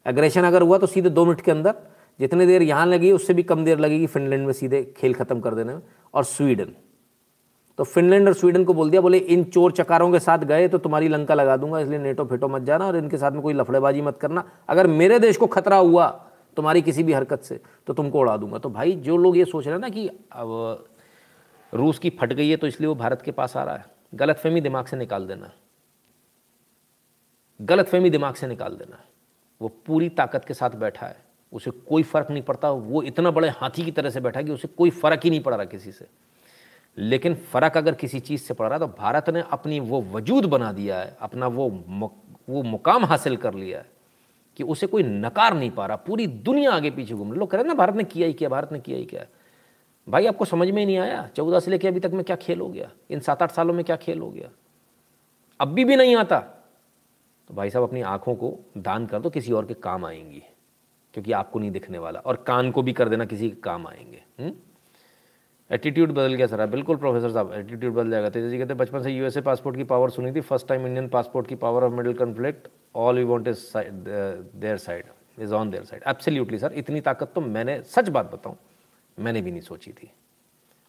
एग्रेशन 0.06 0.44
अगर 0.44 0.62
हुआ 0.62 0.78
तो 0.78 0.88
सीधे 0.88 1.10
दो 1.10 1.26
मिनट 1.26 1.42
के 1.42 1.52
अंदर 1.52 1.76
जितनी 2.20 2.46
देर 2.46 2.62
यहाँ 2.64 2.86
लगी, 2.86 3.12
उससे 3.12 3.34
भी 3.34 3.44
कम 3.44 3.64
देर 3.66 3.80
लगेगी 3.80 4.08
फिनलैंड 4.08 4.46
में 4.46 4.54
सीधे 4.54 4.84
खेल 4.98 5.14
खत्म 5.14 5.40
कर 5.40 5.56
देने 5.56 5.74
में। 5.74 5.82
और 6.14 6.24
स्वीडन 6.26 6.74
तो 7.80 7.84
फिनलैंड 7.84 8.28
और 8.28 8.34
स्वीडन 8.34 8.64
को 8.64 8.74
बोल 8.74 8.90
दिया, 8.90 9.02
बोले, 9.02 9.18
इन 9.18 9.44
चोर 9.44 9.72
चकारों 9.72 10.12
के 10.12 10.20
साथ 10.20 10.40
गए 10.40 10.68
तो 10.68 10.78
तुम्हारी 10.78 11.08
लंका 11.08 11.34
लगा 11.34 11.56
दूँगा, 11.58 11.80
इसलिए 11.80 12.00
नेटो 12.00 12.26
फेटो 12.26 12.48
मत 12.48 12.62
जाना 12.62 12.88
और 12.88 12.98
इनके 12.98 13.18
साथ 13.18 13.32
में 13.32 13.42
कोई 13.42 13.54
लफड़ेबाजी 13.54 14.02
मत 14.02 14.18
करना। 14.18 14.44
अगर 14.70 14.88
मेरे 14.90 15.20
देश 15.20 15.38
को 15.38 15.48
खतरा 15.48 15.78
हुआ 15.78 16.08
तुम्हारी 16.58 16.82
किसी 16.82 17.04
भी 17.04 17.14
हरकत 17.14 17.44
से 17.44 17.60
तो 17.88 17.94
तुमको 17.94 18.20
उड़ा 18.20 18.36
दूँगा। 18.38 18.58
तो 18.58 18.70
भाई, 18.70 18.92
जो 18.94 19.18
लोग 19.18 19.38
ये 19.38 19.46
सोच 19.46 19.66
रहे 19.66 19.74
हैं 19.74 19.82
ना 19.82 19.90
कि 19.90 20.08
अब 20.32 20.86
रूस 21.74 22.00
की 22.00 22.10
फट 22.12 22.34
गई 22.34 22.50
है 22.50 22.58
तो 22.58 22.68
इसलिए 22.68 22.88
वो 22.88 22.96
भारत 22.96 23.22
के 23.22 23.32
पास 23.32 23.58
आ 23.58 23.64
रहा 23.64 23.76
है। 23.76 23.86
गलत 24.16 24.38
फहमी 24.38 24.62
दिमाग 24.62 24.86
से 24.86 24.98
निकाल 24.98 25.28
देना। 25.28 25.52
गलत 27.62 27.88
फहमी 27.88 28.10
दिमाग 28.10 28.36
से 28.36 28.48
निकाल 28.48 28.76
देना 28.76 28.96
है। 28.96 29.04
वो 29.62 29.68
पूरी 29.86 30.10
ताकत 30.10 30.46
के 30.46 30.54
साथ 30.54 30.70
बैठा 30.70 31.08
है। 31.08 31.18
उसे 31.54 31.72
कोई 31.72 32.04
फ़र्क 32.04 32.32
नहीं 32.32 32.44
पड़ता। 32.44 32.72
वो 32.72 33.02
इतना 33.04 33.32
बड़े 33.32 33.50
हाथी 33.50 33.86
की 33.86 33.92
तरह 33.92 34.10
से 34.10 34.22
बैठा 34.22 34.42
कि 34.42 34.52
उसे 34.52 34.68
कोई 34.68 34.90
फ़र्क 34.90 35.20
ही 35.24 35.30
नहीं 35.30 35.40
पड़ 35.40 35.56
रहा 35.56 35.66
किसी 35.66 35.92
से। 35.92 36.08
लेकिन 36.98 37.36
फ़र्क 37.36 37.78
अगर 37.78 37.96
किसी 37.96 38.20
चीज़ 38.20 38.42
से 38.42 38.54
पड़ 38.54 38.68
रहा 38.68 38.74
है 38.74 38.80
तो 38.80 38.88
भारत 38.88 39.30
ने 39.30 39.44
अपनी 39.52 39.80
वो 39.80 40.02
वजूद 40.02 40.46
बना 40.46 40.72
दिया 40.72 41.00
है। 41.00 41.18
अपना 41.22 41.48
वो 41.48 41.70
वो 42.50 42.64
मुकाम 42.64 43.06
हासिल 43.06 43.38
कर 43.38 43.54
लिया 43.54 43.80
है 43.80 43.86
कि 44.58 44.64
उसे 44.64 44.88
कोई 44.88 45.04
नकार 45.04 45.54
नहीं 45.54 45.72
पा 45.72 45.86
रहा। 45.86 45.98
पूरी 45.98 46.28
दुनिया 46.28 46.72
आगे 46.72 46.92
पीछे 46.92 47.14
घूम 47.14 47.32
रही 47.32 47.40
लोग 47.40 47.52
कह 47.52 47.58
रहे 47.58 47.68
ना, 47.68 47.74
भारत 47.74 47.96
ने 47.96 48.04
किया 48.04 48.28
ही 48.28 48.34
किया, 48.34 48.50
भारत 48.50 48.72
ने 48.72 48.80
किया 48.80 48.98
ही 48.98 49.06
क्या। 49.06 49.26
भाई, 50.10 50.26
आपको 50.26 50.46
समझ 50.46 50.70
में 50.70 50.80
ही 50.80 50.86
नहीं 50.86 50.98
आया? 50.98 51.30
चौदह 51.36 51.60
से 51.60 51.72
लेकर 51.72 51.88
अभी 51.88 52.00
तक 52.00 52.12
में 52.12 52.26
क्या 52.26 52.36
खेल 52.36 52.62
हो 52.62 52.70
गया? 52.70 52.92
इन 53.10 53.20
सात 53.20 53.44
आठ 53.44 53.52
सालों 53.52 53.74
में 53.74 53.86
क्या 53.86 53.96
खेल 53.96 54.20
हो 54.20 54.32
गया? 54.32 54.50
अब 55.60 55.68
भी 55.68 55.86
भी 55.86 55.96
नहीं 55.96 56.16
आता। 56.16 56.63
भाई 57.54 57.70
साहब, 57.70 57.84
अपनी 57.84 58.02
आँखों 58.02 58.36
को 58.36 58.58
दान 58.78 59.06
कर 59.06 59.20
दो, 59.20 59.30
किसी 59.30 59.52
और 59.52 59.66
के 59.66 59.74
काम 59.74 60.06
आएँगी, 60.06 60.44
क्योंकि 61.14 61.32
आपको 61.32 61.60
नहीं 61.60 61.72
दिखने 61.72 61.98
वाला। 61.98 62.20
और 62.20 62.44
कान 62.48 62.72
को 62.72 62.82
भी 62.82 62.94
कर 62.94 63.10
देना, 63.10 63.26
किसी 63.26 63.50
के 63.50 63.62
काम 63.62 63.88
आएँगे। 63.88 64.22
एटीट्यूड 65.70 66.10
हम्म? 66.10 66.18
बदल 66.18 66.34
गया, 66.34 66.48
सर। 66.48 66.66
बिल्कुल 66.68 66.98
प्रोफेसर 66.98 67.32
साहब 67.32 67.54
एटीट्यूड 67.54 67.94
बदल 67.94 68.10
जाएगा। 68.12 68.30
तेज़ी 68.30 68.58
कहते 68.58 68.74
बचपन 68.74 69.02
से 69.02 69.12
यूएसए 69.12 69.42
पासपोर्ट 69.42 69.78
की 69.78 69.84
पावर 69.84 70.10
सुनी 70.10 70.32
थी। 70.32 70.42
फ़र्स्ट 70.42 70.68
टाइम 70.68 70.86
इंडियन 70.88 71.08
पासपोर्ट 71.10 71.48
की 71.48 71.56
power 71.56 71.84
of 71.84 71.94
middle 71.94 72.14
conflict 72.14 72.68
all 72.96 73.20
you 73.20 73.28
want 73.28 73.48
is 73.48 73.72
their 73.78 74.78
side 74.78 75.06
is 75.40 75.54
on 75.54 75.70
their 75.70 75.84
side 75.84 76.04
absolutely 76.08 76.58
sir 76.58 76.74
इतनी 76.74 77.02
ताकत 77.02 77.32
तो 77.36 77.42
मैंने, 77.42 77.82
सच 77.82 78.10
बात 78.10 78.32
बताऊँ, 78.34 78.56
मैंने 79.18 79.42
भी 79.42 79.52
नहीं 79.52 79.62
सोची 79.62 79.92
थी। 79.92 80.12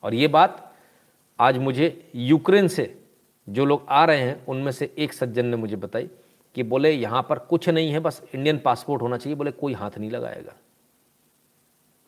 और 0.03 0.15
ये 0.15 0.29
बात 0.29 0.73
आज 1.39 1.59
मुझे 1.59 2.11
यूक्रेन 2.15 2.69
से, 2.69 2.95
जो 3.49 3.65
लोग 3.65 3.87
आ 3.89 4.05
रहे 4.05 4.21
हैं, 4.21 4.45
उनमें 4.47 4.73
से 4.73 4.93
एक 4.99 5.13
सज्जन 5.13 5.47
ने 5.47 5.57
मुझे 5.57 5.77
बताई। 5.77 6.11
कि 6.55 6.63
बोले, 6.63 6.91
यहाँ 6.91 7.27
पर 7.29 7.39
कुछ 7.39 7.69
नहीं 7.69 7.93
है, 7.93 8.01
बस 8.01 8.23
इंडियन 8.35 8.59
पासपोर्ट 8.59 9.03
होना 9.03 9.17
चाहिए। 9.17 9.37
बोले, 9.37 9.51
कोई 9.51 9.73
हाथ 9.73 9.91
नहीं 9.99 10.11
लगाएगा। 10.11 10.55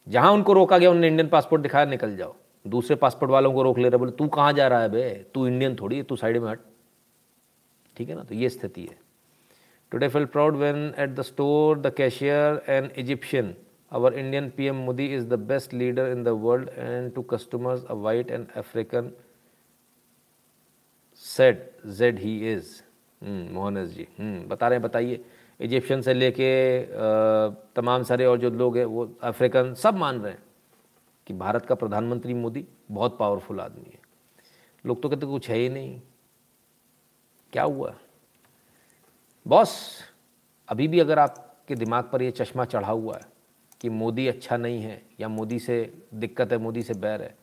जहाँ 0.09 0.33
उनको 0.33 0.53
रोका 0.53 0.79
गया, 0.79 0.91
उन्होंने 0.91 1.09
इंडियन 1.09 1.29
पासपोर्ट 1.29 1.63
दिखाया, 1.63 1.85
निकल 1.85 2.17
जाओ। 2.17 2.37
दूसरे 2.67 2.97
पासपोर्ट 2.97 3.33
वालों 3.33 3.53
को 3.53 3.63
रोक 3.63 3.79
ले 3.79 3.89
रहे, 3.89 3.99
बोले, 3.99 4.13
तू 4.13 4.29
कहाँ 4.29 4.53
जा 4.53 4.69
रहा 4.69 4.83
है 4.83 4.89
बे? 4.89 5.27
तू 5.35 5.47
इंडियन 5.47 5.77
थोड़ी 5.77 5.97
है, 5.97 6.03
तू 6.03 6.17
साइड 6.17 6.37
में 6.37 6.51
हट। 6.51 6.59
ठीक 7.97 8.09
है 8.09 8.15
ना? 8.15 8.23
तो 8.23 8.35
ये 8.35 8.49
स्थिति 8.49 8.83
है। 8.83 8.99
Today 9.91 10.09
feel 10.09 10.25
proud 10.25 10.57
when 10.57 10.95
at 10.99 11.11
the 11.11 11.23
store 11.23 11.79
the 11.79 11.95
cashier 11.95 12.63
and 12.69 12.91
Egyptian 12.99 13.55
our 13.93 14.13
Indian 14.13 14.51
PM 14.51 14.85
Modi 14.85 15.15
is 15.15 15.27
the 15.27 15.37
best 15.37 15.73
leader 15.73 16.07
in 16.09 16.25
the 16.25 16.35
world, 16.35 16.69
and 16.77 17.15
to 17.15 17.23
customers, 17.23 17.85
a 17.89 17.95
white 17.95 18.31
and 18.31 18.49
African 18.57 19.13
said, 21.15 21.71
Z 21.89 22.19
he 22.19 22.49
is. 22.49 22.83
मोहनस 23.23 23.89
जी। 23.91 24.07
बता 24.21 24.69
रहे 24.69 24.77
हैं, 24.77 24.83
बताइए। 24.83 25.25
Egyptian 25.61 26.03
से 26.03 26.15
लेके 26.15 26.49
तमाम 27.75 28.03
सारे 28.03 28.25
और 28.27 28.39
जो 28.39 28.51
लोग 28.53 28.77
हैं, 28.77 28.85
वो 28.85 29.09
अफ्रीकन 29.23 29.73
सब 29.75 29.97
मान 29.97 30.21
रहे 30.21 30.33
हैं 30.33 30.43
कि 31.27 31.35
भारत 31.35 31.67
का 31.67 31.75
प्रधानमंत्री 31.75 32.35
मोदी 32.35 32.65
बहुत 32.91 33.17
पावरफुल 33.19 33.61
आदमी 33.61 33.91
है। 33.93 34.01
लोग 34.85 35.01
तो 35.03 35.09
कहते 35.09 35.27
कुछ 35.27 35.49
है 35.51 35.57
ही 35.57 35.69
नहीं। 35.69 36.01
क्या 37.53 37.63
हुआ? 37.63 37.95
बॉस, 39.47 39.79
अभी 40.69 40.89
भी 40.89 41.01
अगर 41.01 41.19
आपके 41.19 41.75
दिमाग 41.75 42.09
पर 42.13 42.23
ये 42.23 42.31
चश्मा 42.33 42.65
चढ़ा 42.65 42.91
हुआ 42.91 43.17
है 43.17 43.35
कि 43.81 43.89
मोदी 43.91 44.27
अच्छा 44.29 44.57
नहीं 44.57 44.83
है 44.83 45.03
या 45.21 45.29
मोदी 45.29 45.59
से 45.59 45.93
दिक्कत 46.15 46.53
है, 46.53 46.59
मोदी 46.59 46.83
से 46.83 46.95
बैर 46.95 47.23
है 47.23 47.35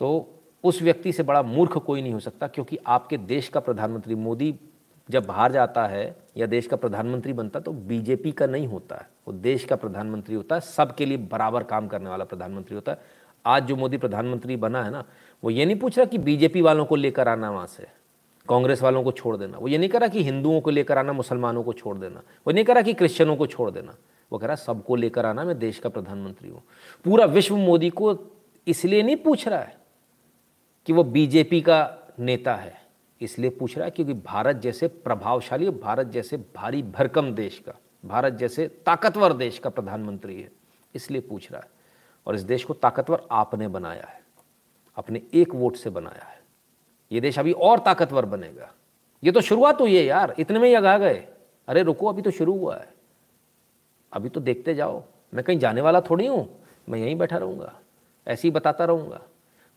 तो 0.00 0.32
उस 0.64 0.80
व्यक्ति 0.82 1.12
से 1.12 1.22
बड़ा 1.22 1.42
मूर्ख 1.42 1.76
कोई 1.76 2.02
नहीं 2.02 2.12
हो 2.12 2.20
सकता, 2.20 2.46
क्योंकि 2.48 2.78
आपके 2.86 3.16
देश 3.18 3.48
का 3.48 3.60
प्रधानमंत्री 3.60 4.14
मोदी 4.14 4.54
जब 5.08 5.26
बाहर 5.26 5.52
जाता 5.52 5.86
है 5.86 6.16
या 6.36 6.46
देश 6.46 6.66
का 6.66 6.76
प्रधानमंत्री 6.76 7.32
बनता 7.32 7.60
तो 7.60 7.72
बीजेपी 7.72 8.32
का 8.32 8.46
नहीं 8.46 8.66
होता 8.66 8.96
है। 8.96 9.08
वो 9.26 9.32
देश 9.32 9.64
का 9.64 9.76
प्रधानमंत्री 9.76 10.34
होता 10.34 10.54
है, 10.54 10.60
सबके 10.60 11.06
लिए 11.06 11.16
बराबर 11.16 11.62
काम 11.62 11.88
करने 11.88 12.10
वाला 12.10 12.24
प्रधानमंत्री 12.24 12.74
होता 12.74 12.92
है। 12.92 12.98
आज 13.44 13.66
जो 13.66 13.76
मोदी 13.76 13.96
प्रधानमंत्री 13.96 14.56
बना 14.56 14.82
है 14.84 14.90
ना, 14.90 15.04
वो 15.42 15.50
ये 15.50 15.64
नहीं 15.64 15.78
पूछ 15.78 15.98
रहा 15.98 16.06
कि 16.06 16.18
बीजेपी 16.18 16.60
वालों 16.60 16.84
को 16.84 16.96
लेकर 16.96 17.28
आना 17.28 17.50
वहाँ 17.50 17.66
से, 17.66 17.86
कांग्रेस 18.48 18.82
वालों 18.82 19.02
को 19.04 19.12
छोड़ 19.12 19.36
देना। 19.36 19.58
वो 19.58 19.68
ये 19.68 19.78
नहीं 19.78 19.88
करा 19.88 20.08
कि 20.08 20.22
हिंदुओं 20.22 20.60
को 20.60 20.70
लेकर 20.70 20.98
आना, 20.98 21.12
मुसलमानों 21.12 21.62
को 21.62 21.72
छोड़ 21.72 21.96
देना। 21.98 22.22
वो 22.46 22.52
नहीं 22.52 22.64
करा 22.64 22.82
कि 22.82 22.94
क्रिश्चनों 22.94 23.36
को 23.36 23.46
छोड़ 23.46 23.70
देना। 23.70 23.94
वो 24.32 24.38
कह 24.38 24.46
रहा 24.46 24.56
सबको 24.56 24.96
लेकर 24.96 25.26
आना, 25.26 25.44
मैं 25.44 25.58
देश 25.58 25.78
का 25.78 25.88
प्रधानमंत्री 25.88 26.48
हूँ। 26.48 26.62
पूरा 27.04 27.24
विश्व 27.24 27.56
मोदी 27.56 27.90
को 27.90 28.18
इसलिए 28.66 29.02
नहीं 29.02 29.16
पूछ 29.16 29.48
रहा 29.48 29.60
है 29.60 29.76
कि 30.86 30.92
वो 30.92 31.04
बीजेपी 31.04 31.60
का 31.60 31.98
नेता 32.18 32.54
है। 32.54 32.85
इसलिए 33.20 33.50
पूछ 33.50 33.76
रहा 33.76 33.84
है 33.84 33.90
क्योंकि 33.90 34.14
भारत 34.14 34.56
जैसे 34.56 34.88
प्रभावशाली, 34.88 35.70
भारत 35.70 36.06
जैसे 36.06 36.36
भारी 36.36 36.82
भरकम 36.82 37.32
देश 37.32 37.58
का, 37.58 37.72
भारत 38.04 38.32
जैसे 38.32 38.66
ताकतवर 38.86 39.32
देश 39.32 39.58
का 39.58 39.70
प्रधानमंत्री 39.70 40.40
है। 40.42 40.50
इसलिए 40.94 41.20
पूछ 41.20 41.50
रहा 41.52 41.60
है। 41.60 41.70
और 42.26 42.34
इस 42.34 42.42
देश 42.42 42.64
को 42.64 42.74
ताकतवर 42.74 43.26
आपने 43.30 43.68
बनाया 43.68 44.06
है, 44.06 44.20
अपने 44.96 45.22
एक 45.34 45.54
वोट 45.54 45.76
से 45.76 45.90
बनाया 45.90 46.24
है। 46.24 46.40
ये 47.12 47.20
देश 47.20 47.38
अभी 47.38 47.52
और 47.52 47.78
ताकतवर 47.78 48.24
बनेगा। 48.24 48.72
ये 49.22 49.32
तो 49.32 49.40
शुरुआत 49.40 49.80
हुई 49.80 49.96
है 49.96 50.04
यार, 50.04 50.34
इतने 50.38 50.58
में 50.58 50.68
ही 50.68 50.74
आगा 50.74 50.98
गए। 50.98 51.26
अरे 51.68 51.82
रुको, 51.82 52.06
अभी 52.06 52.22
तो 52.22 52.30
शुरू 52.30 52.58
हुआ 52.58 52.76
है। 52.76 52.94
अभी 54.12 54.28
तो 54.28 54.40
देखते 54.40 54.74
जाओ। 54.74 55.02
मैं 55.34 55.44
कहीं 55.44 55.58
जाने 55.58 55.80
वाला 55.80 56.00
थोड़ी 56.00 56.26
हूँ। 56.26 56.48
मैं 56.88 56.98
यहीं 56.98 57.16
बैठा 57.16 57.36
रहूँगा। 57.36 57.72
ऐसे 58.26 58.48
ही 58.48 58.52
बताता 58.52 58.84
रहूँगा। 58.84 59.20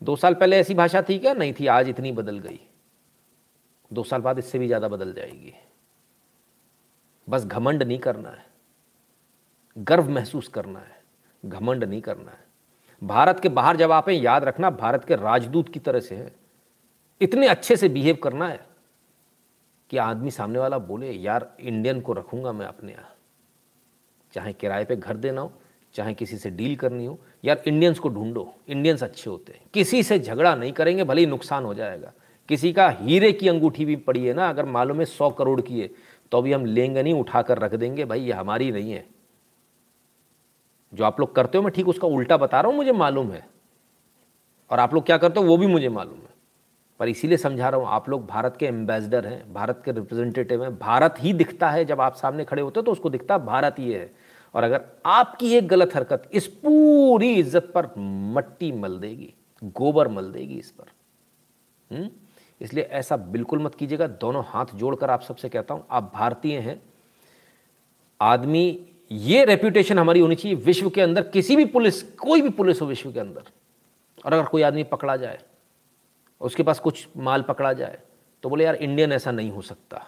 दो 0.04 0.16
साल 0.16 0.34
पहले 0.34 0.58
ऐसी 0.58 0.74
भाषा 0.74 1.02
थी 1.02 1.18
क्या? 1.20 1.34
नहीं 1.34 1.54
थी, 1.54 1.68
आज 1.68 1.90
इतनी 1.90 2.12
बदल 2.12 2.40
गई। 2.40 2.60
दो 3.92 4.04
साल 4.04 4.22
बाद 4.22 4.40
इससे 4.40 4.60
भी 4.60 4.68
ज़्यादा 4.68 4.88
बदल 4.88 5.14
जाएगी। 5.14 5.54
बस 7.28 7.46
घमंड 7.46 7.84
नहीं 7.84 8.00
करना 8.00 8.30
है। 8.30 8.46
गर्व 9.78 10.10
महसूस 10.10 10.48
करना 10.48 10.80
है। 10.80 11.02
घमंड 11.44 11.84
नहीं 11.84 12.02
करना 12.02 12.32
है। 12.32 12.48
भारत 13.02 13.40
के 13.40 13.50
बाहर 13.50 13.78
जब 13.78 13.92
आप 13.92 14.10
याद 14.10 14.44
रखना 14.44 14.70
भारत 14.70 15.06
के 15.06 15.16
राजदूत 15.16 15.70
की 15.70 15.80
तरह 15.80 16.00
से 16.00 16.16
है। 16.16 16.32
इतने 17.22 17.48
अच्छे 17.48 17.76
से 17.76 17.90
बिहेव 17.90 18.18
करना 18.24 18.48
है 18.48 18.68
कि 19.90 19.98
आदमी 19.98 20.32
सामने 20.32 20.60
वाला 20.60 20.78
बोले, 20.80 21.12
यार 21.12 21.56
इंडियन 21.60 22.02
को 22.02 22.14
रखूँगा 22.14 22.52
मैं 22.52 22.66
अपने 22.66 22.92
यहाँ। 22.92 23.16
चाहे 24.34 24.54
किराए 24.54 24.86
पे 24.86 24.96
घर 24.96 25.18
देना 25.18 25.42
हो, 25.42 25.52
चाहे 25.96 26.14
किसी 26.14 26.38
से 26.38 26.50
डील 26.50 26.76
करनी 26.76 27.06
हो, 27.06 27.18
यार 27.46 27.64
इंडियंस 27.68 28.00
को 28.00 28.10
ढूंढो। 28.10 28.54
इंडियंस 28.68 29.04
अच्छे 29.04 29.30
होते 29.30 29.54
हैं। 29.54 29.62
किसी 29.74 30.04
से 30.04 30.20
झगड़ा 30.20 30.56
नहीं 30.56 30.72
करेंगे, 30.74 31.04
भले 31.04 31.22
ही 31.22 31.28
नुकसान 31.28 31.66
हो 31.66 31.74
जाएगा। 31.74 32.12
किसी 32.50 32.72
का 32.74 32.90
हीरे 32.92 33.32
की 33.32 33.48
अंगूठी 33.48 33.86
भी 33.86 33.96
पड़ी 33.98 34.26
है 34.26 34.34
ना, 34.34 34.50
अगर 34.50 34.66
मालूम 34.68 35.00
है 35.00 35.06
सौ 35.06 35.30
करोड़ 35.32 35.60
की 35.62 35.80
है 35.80 35.90
तो 36.32 36.38
अभी 36.38 36.54
हम 36.54 36.66
लेंगे 36.66 37.04
नहीं 37.04 37.14
उठा 37.14 37.42
कर 37.42 37.58
रख 37.58 37.74
देंगे, 37.76 38.06
भाई, 38.06 38.22
ये 38.22 38.32
हमारी 38.34 38.72
नहीं 38.72 38.92
है। 38.92 39.06
जो 40.94 41.04
आप 41.04 41.20
लोग 41.20 41.34
करते 41.36 41.58
हो, 41.58 41.64
मैं 41.64 41.72
ठीक 41.74 41.88
उसका 41.88 42.08
उल्टा 42.08 42.38
बता 42.38 42.62
रहा 42.62 42.70
हूँ, 42.70 42.78
मुझे 42.78 42.92
मालूम 42.94 43.32
है। 43.32 43.46
और 44.70 44.80
आप 44.80 44.94
लोग 44.94 45.06
क्या 45.06 45.18
करते 45.18 45.40
हो, 45.40 45.46
वो 45.46 45.58
भी 45.58 45.68
मुझे 45.68 45.90
मालूम 45.90 46.18
है। 46.18 46.28
पर 47.00 47.08
इसीलिए 47.08 47.38
समझा 47.38 47.70
रहा 47.70 47.80
हूँ, 47.80 47.88
आप 47.88 48.10
लोग 48.10 48.26
भारत 48.28 48.56
के 48.60 48.66
एम्बेसडर 48.66 49.26
हैं, 49.28 49.54
भारत 49.54 49.82
के 49.86 49.92
रिप्रेजेंटेटिव 49.92 50.64
हैं, 50.64 50.78
भारत 50.78 51.16
ही 51.20 51.34
दिखता 51.34 51.70
है, 51.70 51.86
जब 51.86 52.02
आप 52.02 52.16
सामने 52.16 52.46
खड़े 52.46 52.62
होते 52.62 52.80
हो 52.80 52.84
तो 52.84 52.92
उसको 52.92 53.10
दिखता 53.10 53.38
भारत 53.40 53.80
ये 53.80 54.00
है। 54.00 54.12
और 54.56 54.64
अगर 54.64 54.86
आपकी 55.06 55.54
एक 55.56 55.68
गलत 55.68 55.96
हरकत 55.96 56.30
इस 56.34 56.48
पूरी 56.56 57.34
इज़्ज़त 57.34 57.72
पर 57.76 57.90
मट्टी 58.36 58.72
मल 58.72 58.98
देगी, 59.00 59.34
गोबर 59.62 60.08
मल 60.08 60.32
देगी 60.32 60.56
इस 60.56 60.72
पर 60.72 60.92
हुँ? 61.92 62.10
इसलिए 62.62 62.84
ऐसा 62.84 63.18
बिल्कुल 63.18 63.60
मत 63.60 63.76
कीजिएगा। 63.76 64.08
दोनों 64.08 64.44
हाथ 64.48 64.76
जोड़कर 64.76 65.10
आप 65.10 65.22
सबसे 65.22 65.50
कहता 65.50 65.74
हूँ, 65.74 65.86
आप 65.92 66.12
भारतीय 66.16 66.60
हैं। 66.60 66.82
आदमी, 68.20 68.86
ये 69.12 69.44
रेप्यूटेशन 69.46 70.00
हमारी 70.00 70.20
होनी 70.20 70.36
चाहिए 70.36 70.58
विश्व 70.58 70.90
के 70.90 71.02
अंदर, 71.02 71.22
किसी 71.24 71.56
भी 71.56 71.66
पुलिस, 71.66 72.02
कोई 72.04 72.42
भी 72.42 72.50
पुलिस 72.50 72.82
हो 72.82 72.88
विश्व 72.88 73.12
के 73.12 73.20
अंदर। 73.20 73.44
और 74.26 74.34
अगर 74.34 74.46
कोई 74.46 74.62
आदमी 74.62 74.84
पकड़ा 74.84 75.16
जाए, 75.18 75.40
उसके 76.42 76.64
पास 76.64 76.80
कुछ 76.80 77.08
माल 77.18 77.42
पकड़ा 77.42 77.74
जाए 77.74 78.00
तो 78.44 78.50
बोले, 78.50 78.64
यार 78.64 78.76
इंडियन 78.76 79.12
ऐसा 79.12 79.32
नहीं 79.32 79.50
हो 79.52 79.62
सकता। 79.62 80.06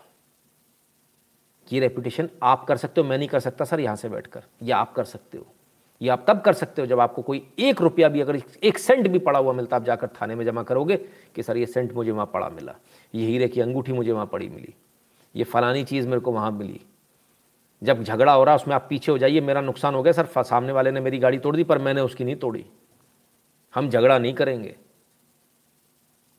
ये 1.68 1.80
रेपुटेशन 1.80 2.30
आप 2.44 2.64
कर 2.66 2.78
सकते 2.78 3.02
हो, 3.02 3.08
मैं 3.08 3.18
नहीं 3.18 3.28
कर 3.30 3.40
सकता, 3.40 3.66
सर, 3.66 3.80
यहाँ 3.80 3.96
से 3.96 4.10
बैठकर। 4.10 4.44
ये 4.64 4.72
आप 4.72 4.94
कर 4.94 5.04
सकते 5.04 5.38
हो। 5.38 5.46
ये 6.02 6.10
आप 6.10 6.24
तब 6.28 6.42
कर 6.42 6.54
सकते 6.54 6.82
हो 6.82 6.86
जब 6.88 7.00
आपको 7.00 7.22
कोई 7.22 7.46
एक 7.60 7.82
रुपया 7.82 8.10
भी, 8.10 8.22
अगर 8.22 8.42
एक 8.64 8.78
सेंट 8.78 9.08
भी 9.08 9.20
पड़ा 9.20 9.40
हुआ 9.40 9.54
मिलता, 9.54 9.76
आप 9.76 9.84
जाकर 9.84 10.08
थाने 10.22 10.36
में 10.36 10.46
जमा 10.46 10.64
करोगे 10.64 10.98
कि 11.36 11.44
सर, 11.44 11.58
ये 11.58 11.66
सेंट 11.66 11.94
मुझे 11.94 12.12
वहाँ 12.12 12.30
पड़ा 12.34 12.50
मिला, 12.50 12.76
ये 13.14 13.26
हीरे 13.26 13.48
की 13.48 13.62
अंगूठी 13.62 13.94
मुझे 13.94 14.12
वहाँ 14.12 14.26
पड़ी 14.26 14.50
मिली, 14.50 14.74
ये 15.36 15.44
फलानी 15.44 15.84
चीज़ 15.84 16.08
मेरे 16.08 16.22
को 16.22 16.32
वहाँ 16.32 16.52
मिली। 16.52 16.80
जब 17.82 18.04
झगड़ा 18.04 18.34
हो 18.34 18.44
रहा, 18.44 18.56
उसमें 18.56 18.76
आप 18.76 18.86
पीछे 18.90 19.12
हो 19.12 19.18
जाइए, 19.18 19.42
मेरा 19.42 19.62
नुकसान 19.62 19.96
हो 19.96 20.04
गया, 20.04 20.14
सर 20.14 20.44
सामने 20.44 20.72
वाले 20.72 20.92
ने 20.92 21.00
मेरी 21.00 21.20
गाड़ी 21.20 21.38
तोड़ 21.38 21.56
दी, 21.56 21.64
पर 21.64 21.78
मैंने 21.78 22.02
उसकी 22.02 22.24
नहीं 22.24 22.36
तोड़ी। 22.36 22.66
हम 23.74 23.90
झगड़ा 23.90 24.18
नहीं 24.18 24.34
करेंगे। 24.34 24.76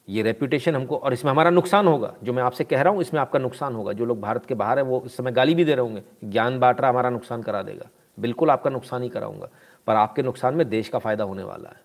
ये 0.09 0.23
रेपुटेशन 0.23 0.77
हमको, 0.77 0.97
और 0.97 1.13
इसमें 1.13 1.31
हमारा 1.33 1.51
नुकसान 1.51 1.87
होगा, 1.87 2.15
जो 2.23 2.33
मैं 2.33 2.43
आपसे 2.43 2.65
कह 2.65 2.83
रहा 2.83 2.93
हूँ, 2.93 3.01
इसमें 3.01 3.21
आपका 3.21 3.39
नुकसान 3.39 3.75
होगा। 3.75 3.93
जो 3.93 4.05
लोग 4.05 4.21
भारत 4.21 4.47
के 4.47 4.55
बाहर 4.55 4.79
हैं, 4.79 4.87
वो 4.87 5.03
इस 5.07 5.17
समय 5.17 5.33
गाली 5.33 5.55
भी 5.55 5.65
दे 5.65 5.75
रहे 5.75 5.87
होंगे, 5.87 6.03
ज्ञान 6.25 6.59
बांट 6.59 6.81
रहा, 6.81 6.91
हमारा 6.91 7.11
नुकसान 7.11 7.43
करा 7.43 7.63
देगा। 7.63 7.89
बिल्कुल 8.19 8.51
आपका 8.51 8.71
नुकसान 8.71 9.03
ही 9.03 9.09
कराऊँगा, 9.09 9.49
पर 9.87 9.97
आपके 9.97 10.23
नुकसान 10.23 10.55
में 10.55 10.69
देश 10.69 10.89
का 10.89 10.99
फ़ायदा 10.99 11.25
होने 11.25 11.43
वाला 11.43 11.69
है। 11.69 11.81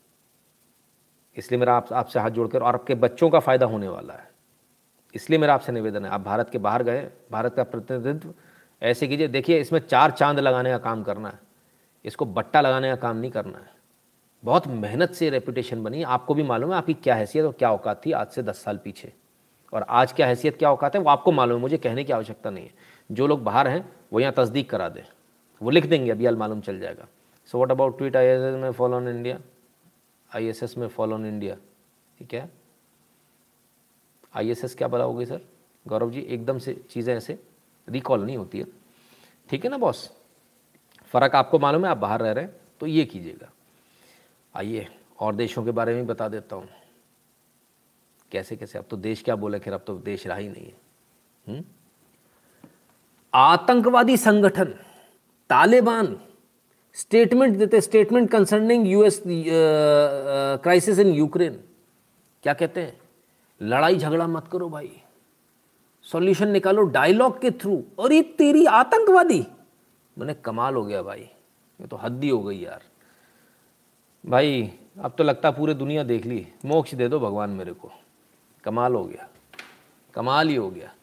इसलिए 1.38 1.60
मेरा 1.60 1.76
आप, 1.76 1.94
आपसे 1.94 2.20
हाथ 2.20 2.30
जोड़कर 2.30 2.64
और 2.64 2.76
आपके 2.76 2.96
बच्चों 2.96 3.30
का 3.30 3.40
फ़ायदा 3.40 3.66
होने 3.66 3.88
वाला 3.88 4.14
है। 4.14 4.30
इसलिए 5.14 5.40
मेरा 5.40 5.54
आपसे 5.54 5.72
निवेदन 5.72 6.06
है, 6.06 6.12
आप 6.12 6.22
भारत 6.22 6.50
के 6.50 6.58
बाहर 6.58 6.84
गए, 6.84 7.08
भारत 7.32 7.56
का 7.56 7.64
प्रतिनिधित्व 7.64 8.34
ऐसे 8.82 9.08
कीजिए। 9.08 9.28
देखिए, 9.28 9.60
इसमें 9.60 9.80
चार 9.80 10.12
चाँद 10.12 10.40
लगाने 10.40 10.70
का 10.70 10.78
काम 10.78 11.04
करना 11.04 11.30
है, 11.30 11.40
इसको 12.06 12.26
बट्टा 12.26 12.62
लगाने 12.62 12.90
का 12.90 12.96
काम 12.96 13.18
नहीं 13.18 13.32
करना 13.32 13.58
है। 13.58 13.76
बहुत 14.44 14.68
मेहनत 14.68 15.12
से 15.12 15.30
रेपुटेशन 15.30 15.84
बनी, 15.84 16.04
आपको 16.04 16.34
भी 16.34 16.44
मालूम 16.44 16.72
है 16.72 16.78
आपकी 16.78 16.94
क्या 16.94 17.16
हैसियत 17.16 17.46
और 17.46 17.52
क्या 17.52 17.72
औकात 17.72 18.06
थी 18.06 18.12
आज 18.12 18.28
से 18.28 18.44
दस 18.44 18.64
साल 18.64 18.78
पीछे। 18.78 19.14
और 19.74 19.86
आज 19.90 20.12
क्या 20.14 20.28
हैसियत, 20.28 20.58
क्या 20.58 20.72
औकात 20.72 20.96
है, 20.96 21.02
वो 21.02 21.10
आपको 21.10 21.32
मालूम 21.32 21.58
है, 21.58 21.62
मुझे 21.62 21.78
कहने 21.78 22.04
की 22.04 22.14
आवश्यकता 22.14 22.50
नहीं 22.50 22.66
है। 22.66 22.74
जो 23.10 23.28
लोग 23.28 23.44
बाहर 23.44 23.68
हैं, 23.68 23.90
वो 24.14 24.20
यहाँ 24.20 24.34
तस्दीक 24.34 24.70
करा 24.70 24.90
दें। 24.90 25.04
वो 25.62 25.70
लिख 25.70 25.86
देंगे, 25.86 26.12
अभी 26.12 26.30
मालूम 26.30 26.62
चल 26.62 26.80
जाएगा। 26.80 27.08
So 27.54 27.58
what 27.58 27.72
about 27.72 27.98
tweet 27.98 28.16
I 28.16 28.26
S 28.26 28.42
S 28.44 28.56
में 28.56 28.72
follow 28.72 28.98
on 28.98 29.08
India 29.08 29.40
I 30.32 30.48
S 30.48 30.64
S 30.64 30.78
में 30.78 30.88
फॉलो 30.88 31.16
ऑन 31.16 31.26
इंडिया 31.26 31.56
ठीक 32.18 32.34
है? 32.34 32.50
आई 34.34 34.50
एस 34.52 34.64
एस 34.64 34.76
क्या 34.76 34.88
बला 34.88 35.04
होगी 35.04 35.26
सर? 35.26 35.42
गौरव 35.86 36.12
जी, 36.12 36.20
एकदम 36.20 36.60
से 36.60 36.74
चीज़ें 36.90 37.16
ऐसे 37.16 37.40
रिकॉल 37.88 38.26
नहीं 38.26 38.38
होती 38.38 38.60
है। 38.60 38.66
ठीक 39.50 39.64
है 39.66 39.72
ना 39.72 39.78
बॉस 39.78 40.10
फ़र्क 41.14 41.36
आपको 41.36 41.60
मालूम 41.60 41.86
है, 41.86 41.92
आप 41.92 41.98
बाहर 41.98 42.22
रह 42.22 42.32
रहे 42.32 42.44
हैं 42.44 42.56
तो 42.80 42.88
ये 42.88 43.06
कीजिएगा। 43.06 43.52
आइए, 44.56 44.88
और 45.20 45.36
देशों 45.36 45.64
के 45.66 45.72
बारे 45.72 45.94
में 45.96 46.06
बता 46.08 46.28
देता 46.30 46.56
हूँ। 46.56 46.68
कैसे 48.32 48.56
कैसे? 48.56 48.78
अब 48.78 48.86
तो 48.90 48.98
देश 48.98 49.22
क्या 49.24 49.36
बोले, 49.36 49.60
खैर 49.60 49.74
अब 49.74 49.84
तो 49.88 49.98
देश 50.00 50.26
रहा 50.28 50.38
ही 50.38 50.50
नहीं 50.50 50.66
है। 50.66 50.76
हुँ? 51.46 51.64
आतंकवादी 53.34 54.18
संगठन। 54.18 54.74
तालिबान 55.50 56.20
स्टेटमेंट 56.96 57.58
देते 57.58 57.82
statement 57.82 58.30
concerning 58.32 58.88
US 58.88 59.22
crisis 59.26 61.00
in 61.00 61.08
Ukraine 61.08 61.60
क्या 62.44 62.54
कहते 62.54 62.82
हैं? 62.82 62.98
लड़ाई 63.62 63.96
झगड़ा 63.96 64.28
मत 64.28 64.48
करो 64.48 64.70
भाई। 64.70 64.92
सॉल्यूशन 66.06 66.48
निकालो 66.48 66.82
डायलॉग 66.82 67.40
के 67.42 67.52
थ्रू 67.52 67.84
और 68.00 68.14
ये 68.14 68.22
तेरी 68.38 68.66
आतंकवादी। 68.66 69.46
मैंने 70.18 70.34
कमाल 70.34 70.76
हो 70.76 70.84
गया 70.86 71.02
भाई। 71.02 71.20
ये 71.20 71.88
तो 71.88 71.96
हद्दी 71.96 72.30
हो 72.30 72.40
गई 72.44 72.58
यार। 72.58 72.82
भाई, 74.24 74.72
अब 75.00 75.14
तो 75.18 75.24
लगता 75.24 75.52
पूरे 75.52 75.74
दुनिया 75.74 76.04
देख 76.04 76.26
ली। 76.26 76.48
मोक्ष 76.66 76.94
दे 76.96 77.08
दो 77.08 77.20
भगवान 77.20 77.50
मेरे 77.50 77.74
को। 77.74 77.92
कमाल 78.64 78.94
हो 78.94 79.04
गया। 79.06 79.28
कमाल 80.14 80.50
ही 80.50 80.56
हो 80.56 80.70
गया। 80.70 80.94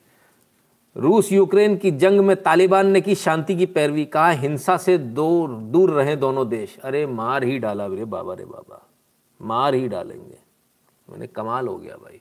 रूस 0.96 1.32
यूक्रेन 1.32 1.76
की 1.76 1.90
जंग 1.90 2.20
में 2.20 2.42
तालिबान 2.42 2.86
ने 2.86 3.00
की 3.00 3.14
शांति 3.14 3.56
की 3.56 3.66
पैरवी। 3.66 4.04
कहा, 4.04 4.30
हिंसा 4.30 4.76
से 4.76 4.98
दूर 4.98 5.50
दूर 5.50 5.90
रहे 5.90 6.16
दोनों 6.16 6.48
देश। 6.48 6.78
अरे, 6.78 7.06
मार 7.06 7.44
ही 7.44 7.58
डाला 7.58 7.86
रे 7.86 8.04
बाबा 8.04 8.34
रे 8.34 8.44
बाबा। 8.44 8.88
मार 9.42 9.74
ही 9.74 9.88
डालेंगे। 9.88 10.38
मैंने 11.10 11.26
कमाल 11.26 11.68
हो 11.68 11.76
गया 11.76 11.96
भाई। 11.96 12.20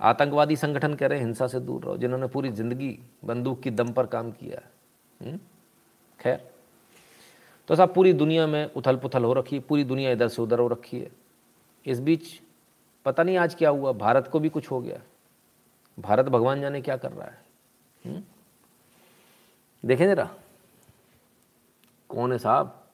आतंकवादी 0.00 0.56
संगठन 0.56 0.94
कह 0.94 1.06
रहे 1.06 1.18
हिंसा 1.18 1.46
से 1.46 1.60
दूर 1.60 1.82
रहो। 1.82 1.96
जिन्होंने 1.96 2.26
पूरी 2.26 2.50
ज़िंदगी 2.50 2.98
बंदूक 3.24 3.60
की 3.60 3.70
दम 3.70 3.92
पर 3.92 4.06
काम 4.06 4.30
किया 4.30 4.60
हम्म? 5.26 5.38
खैर। 6.20 6.50
तो 7.68 7.76
साहब, 7.76 7.94
पूरी 7.94 8.12
दुनिया 8.12 8.46
में 8.46 8.72
उथल 8.72 8.96
पुथल 8.96 9.24
हो 9.24 9.32
रखी 9.32 9.56
है, 9.56 9.62
पूरी 9.62 9.84
दुनिया 9.84 10.10
इधर 10.10 10.28
से 10.28 10.42
उधर 10.42 10.58
हो 10.58 10.68
रखी 10.68 10.98
है। 10.98 11.10
इस 11.86 12.00
बीच 12.00 12.40
पता 13.04 13.22
नहीं 13.22 13.36
आज 13.36 13.54
क्या 13.54 13.70
हुआ, 13.70 13.92
भारत 13.92 14.28
को 14.28 14.40
भी 14.40 14.48
कुछ 14.48 14.70
हो 14.70 14.80
गया। 14.80 14.98
भारत 15.98 16.26
भगवान 16.26 16.60
जाने 16.60 16.80
क्या 16.80 16.96
कर 16.96 17.12
रहा 17.12 17.26
है? 17.26 17.44
हम्म? 18.06 18.22
देखें 19.84 20.06
जरा। 20.06 20.34
कौन 22.08 22.32
है 22.32 22.38
साहब? 22.38 22.88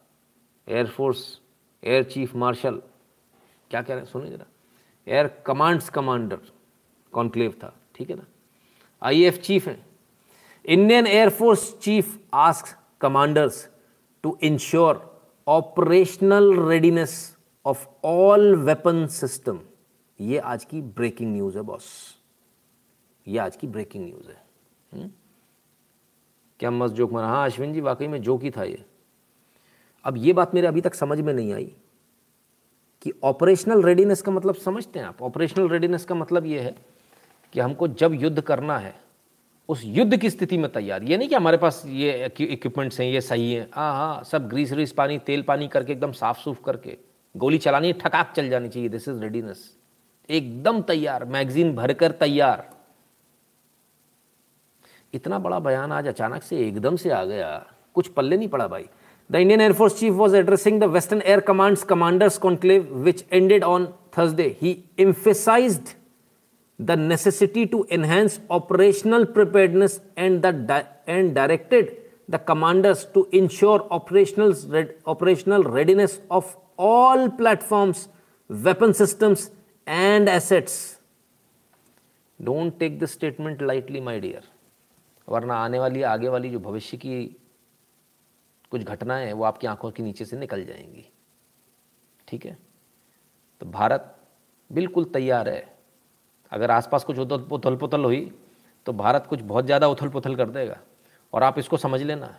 एयरफोर्स 0.68 1.40
एयर 1.84 2.02
चीफ 2.02 2.34
मार्शल 2.34 2.82
क्या 3.70 3.82
कह 3.82 3.94
रहे 3.94 4.04
हैं? 4.04 4.10
सुनिए 4.10 4.30
जरा। 4.30 4.46
एयर 5.06 5.26
कमांड्स 5.46 5.90
कमांडर 5.90 6.38
कॉन्क्लेव 7.12 7.52
था। 7.52 7.76
ठीक 7.94 8.10
है 8.10 8.16
ना? 8.16 8.24
आईएफ 9.02 9.40
चीफ 9.40 9.68
हैं। 9.68 9.86
Indian 10.64 11.06
air force 11.06 11.78
chief 11.78 12.20
ask 12.34 12.78
commanders 13.00 13.68
to 14.22 14.38
ensure 14.42 15.22
operational 15.46 16.68
readiness 16.68 17.36
of 17.64 17.86
all 18.04 18.56
weapon 18.56 19.06
system 19.06 19.60
ये 20.20 20.38
आज 20.38 20.64
की 20.64 20.82
ब्रेकिंग 20.82 21.32
न्यूज़ 21.32 21.56
है 21.56 21.62
बॉस 21.62 22.19
ये 23.28 23.38
आज 23.38 23.56
की 23.56 23.66
ब्रेकिंग 23.66 24.04
न्यूज़ 24.04 24.28
है। 24.28 24.42
हुँ? 24.92 25.00
हम्म? 25.00 25.10
क्या 26.60 26.70
मस्त 26.70 26.94
जोक 26.94 27.12
मारा 27.12 27.26
हाँ 27.26 27.44
अश्विन 27.46 27.72
जी, 27.72 27.80
वाकई 27.80 28.06
में 28.08 28.22
जोक 28.22 28.42
ही 28.42 28.50
था 28.50 28.64
ये। 28.64 28.84
अब 30.04 30.16
ये 30.16 30.32
बात 30.32 30.54
मेरे 30.54 30.66
अभी 30.66 30.80
तक 30.80 30.94
समझ 30.94 31.20
में 31.20 31.34
नहीं 31.34 31.52
आई 31.52 31.74
कि 33.02 33.12
ऑपरेशनल 33.24 33.82
रेडीनेस 33.82 34.22
का 34.22 34.32
मतलब 34.32 34.54
समझते 34.54 34.98
हैं 34.98 35.06
आप। 35.06 35.22
ऑपरेशनल 35.22 35.68
रेडीनेस 35.68 36.04
का 36.04 36.14
मतलब 36.14 36.46
ये 36.46 36.60
है 36.60 36.74
कि 37.52 37.60
हमको 37.60 37.88
जब 37.88 38.14
युद्ध 38.14 38.40
करना 38.40 38.78
है, 38.78 38.94
उस 39.68 39.82
युद्ध 39.84 40.16
की 40.16 40.30
स्थिति 40.30 40.58
में 40.58 40.70
तैयार। 40.72 41.02
ये 41.02 41.16
नहीं 41.16 41.28
कि 41.28 41.34
हमारे 41.34 41.56
पास 41.56 41.82
ये 41.86 42.26
इक्विपमेंट्स 42.40 43.00
हैं, 43.00 43.06
ये 43.06 43.20
सही 43.20 43.52
हैं। 43.52 43.68
हाँ 43.72 43.92
हाँ 43.94 44.24
सब 44.24 44.48
ग्रीस 44.48 44.72
व्रीस 44.72 44.92
पानी, 44.92 45.18
तेल 45.18 45.42
पानी 45.42 45.68
करके 45.68 45.92
एकदम 45.92 46.12
साफ़ 46.12 46.38
सूफ 46.38 46.60
करके, 46.64 46.98
गोली 47.36 47.58
चलानी, 47.58 47.92
ठकाक 47.92 48.32
चल 48.36 48.48
जानी 48.48 48.68
चाहिए। 48.68 48.88
दिस 48.88 49.08
इज़ 49.08 49.20
रेडीनेस 49.20 49.76
एकदम 50.30 50.82
तैयार 50.82 51.24
मैगजीन 51.24 51.74
भरकर 51.76 52.12
तैयार। 52.12 52.79
इतना 55.14 55.38
बड़ा 55.38 55.58
बयान 55.58 55.92
आज 55.92 56.06
अचानक 56.08 56.42
से 56.42 56.58
एकदम 56.66 56.96
से 56.96 57.10
आ 57.10 57.24
गया। 57.24 57.48
कुछ 57.94 58.08
पल्ले 58.08 58.36
नहीं 58.36 58.48
पड़ा 58.48 58.66
भाई। 58.68 58.84
The 59.30 59.36
Indian 59.36 59.60
air force 59.60 59.98
chief 60.00 60.12
was 60.14 60.36
addressing 60.36 60.80
the 60.80 60.84
western 60.84 61.22
air 61.22 61.40
command 61.40 61.76
commanders 61.88 62.38
conclave 62.38 62.94
which 63.04 63.24
ended 63.32 63.64
on 63.64 63.86
Thursday 64.18 64.46
he 64.62 64.76
emphasise 64.98 65.80
the 66.78 66.90
necessity 66.98 67.64
to 67.72 67.84
enhance 67.92 68.40
operational 68.50 69.24
preparedness 69.34 70.00
and 70.18 70.40
the 70.46 70.82
and 71.08 71.32
directed 71.34 71.90
the 72.30 72.40
commanders 72.48 73.06
to 73.14 73.26
ensure 73.34 73.88
operational 73.92 74.86
operational 75.06 75.64
readiness 75.74 76.20
of 76.30 76.54
all 76.82 77.28
platforms 77.38 78.08
weapon 78.50 78.92
systems 78.92 79.50
and 79.86 80.28
assets 80.28 80.78
don't 82.40 82.78
take 82.78 82.98
the 82.98 83.04
statement 83.06 83.62
lightly 83.62 84.00
my 84.00 84.20
dear 84.20 84.42
वरना 85.30 85.54
आने 85.54 85.78
वाली, 85.78 86.02
आगे 86.02 86.28
वाली 86.28 86.50
जो 86.50 86.58
भविष्य 86.60 86.96
की 86.96 87.24
कुछ 88.72 88.82
घटनाएँ 88.82 89.26
हैं, 89.26 89.32
वो 89.32 89.44
आपकी 89.44 89.66
आँखों 89.66 89.90
के 89.90 90.02
नीचे 90.02 90.24
से 90.24 90.36
निकल 90.36 90.64
जाएँगी। 90.64 91.08
ठीक 92.28 92.46
है? 92.46 92.56
तो 93.60 93.66
भारत 93.66 94.16
बिल्कुल 94.70 95.04
तैयार 95.04 95.48
है। 95.48 95.64
अगर 96.52 96.70
आसपास 96.70 97.04
कुछ 97.04 97.18
उथल 97.18 97.42
पुथल 97.48 97.76
पुथल 97.76 98.04
हुई 98.04 98.30
तो 98.86 98.92
भारत 98.92 99.26
कुछ 99.26 99.40
बहुत 99.42 99.64
ज़्यादा 99.64 99.88
उथल 99.88 100.08
पुथल 100.08 100.36
कर 100.36 100.50
देगा। 100.50 100.78
और 101.32 101.42
आप 101.42 101.58
इसको 101.58 101.76
समझ 101.76 102.00
लेना, 102.02 102.36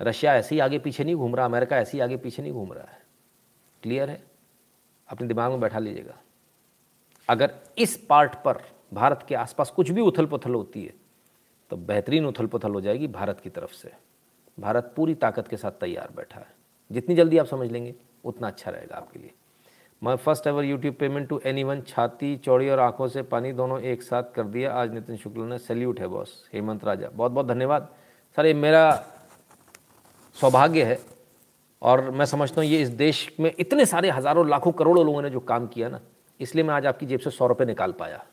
रशिया 0.00 0.34
ऐसे 0.36 0.54
ही 0.54 0.60
आगे 0.60 0.78
पीछे 0.78 1.04
नहीं 1.04 1.14
घूम 1.14 1.36
रहा, 1.36 1.46
अमेरिका 1.46 1.76
ऐसे 1.76 1.96
ही 1.96 2.00
आगे 2.00 2.16
पीछे 2.16 2.42
नहीं 2.42 2.52
घूम 2.52 2.72
रहा 2.72 2.90
है। 2.90 3.02
क्लियर 3.82 4.10
है? 4.10 4.22
अपने 5.08 5.26
दिमाग 5.28 5.50
में 5.50 5.60
बैठा 5.60 5.78
लीजिएगा। 5.78 6.18
अगर 7.28 7.54
इस 7.78 7.96
पार्ट 8.08 8.34
पर 8.44 8.62
भारत 8.94 9.24
के 9.28 9.34
आसपास 9.34 9.70
कुछ 9.70 9.90
भी 9.90 10.00
उथल 10.00 10.26
पुथल 10.26 10.54
होती 10.54 10.84
है 10.84 10.92
तो 11.70 11.76
बेहतरीन 11.78 12.26
उथल 12.26 12.46
पुथल 12.46 12.72
हो 12.72 12.80
जाएगी 12.80 13.06
भारत 13.08 13.40
की 13.40 13.50
तरफ़ 13.50 13.72
से। 13.72 13.92
भारत 14.58 14.92
पूरी 14.96 15.14
ताकत 15.16 15.48
के 15.48 15.56
साथ 15.56 15.80
तैयार 15.80 16.10
बैठा 16.16 16.40
है। 16.40 16.46
जितनी 16.90 17.14
जल्दी 17.14 17.38
आप 17.38 17.46
समझ 17.46 17.70
लेंगे, 17.70 17.94
उतना 18.24 18.48
अच्छा 18.48 18.70
रहेगा 18.70 18.96
आपके 18.96 19.18
लिए। 19.18 19.32
My 20.02 20.16
first 20.16 20.46
ever 20.46 20.64
YouTube 20.64 20.94
payment 20.94 21.28
to 21.28 21.40
anyone 21.64 21.80
छाती, 21.82 22.36
चौड़ी 22.36 22.68
और 22.68 22.80
आँखों 22.80 23.08
से 23.08 23.22
पानी 23.24 23.52
दोनों 23.52 23.80
एक 23.82 24.02
साथ 24.02 24.32
कर 24.34 24.44
दिया। 24.44 24.72
आज 24.72 24.92
नितिन 24.94 25.16
शुक्ल 25.16 25.42
ने 25.42 25.58
सैल्यूट 25.60 26.00
है 26.00 26.08
बॉस 26.08 26.48
हेमंत 26.54 26.84
राजा 26.84 27.08
बहुत 27.08 27.32
बहुत 27.32 27.46
धन्यवाद। 27.46 27.88
सर, 28.36 28.46
ये 28.46 28.54
मेरा 28.54 29.04
सौभाग्य 30.36 30.84
है 30.84 30.98
और 31.82 32.10
मैं 32.10 32.24
समझता 32.26 32.60
हूँ 32.60 32.68
ये 32.68 32.80
इस 32.82 32.88
देश 32.90 33.30
में 33.40 33.52
इतने 33.58 33.86
सारे 33.86 34.10
हज़ारों, 34.10 34.48
लाखों, 34.48 34.72
करोड़ों 34.72 35.04
लोगों 35.06 35.22
ने 35.22 35.30
जो 35.30 35.40
काम 35.42 35.66
किया 35.66 35.88
ना, 35.88 36.00
इसलिए 36.40 36.64
मैं 36.64 36.74
आज 36.74 36.86
आपकी 36.86 37.06
जेब 37.06 37.20
से 37.20 37.30
सौ 37.30 37.46
रुपये 37.46 37.66
निकाल 37.66 37.92
पाया। 37.92 38.24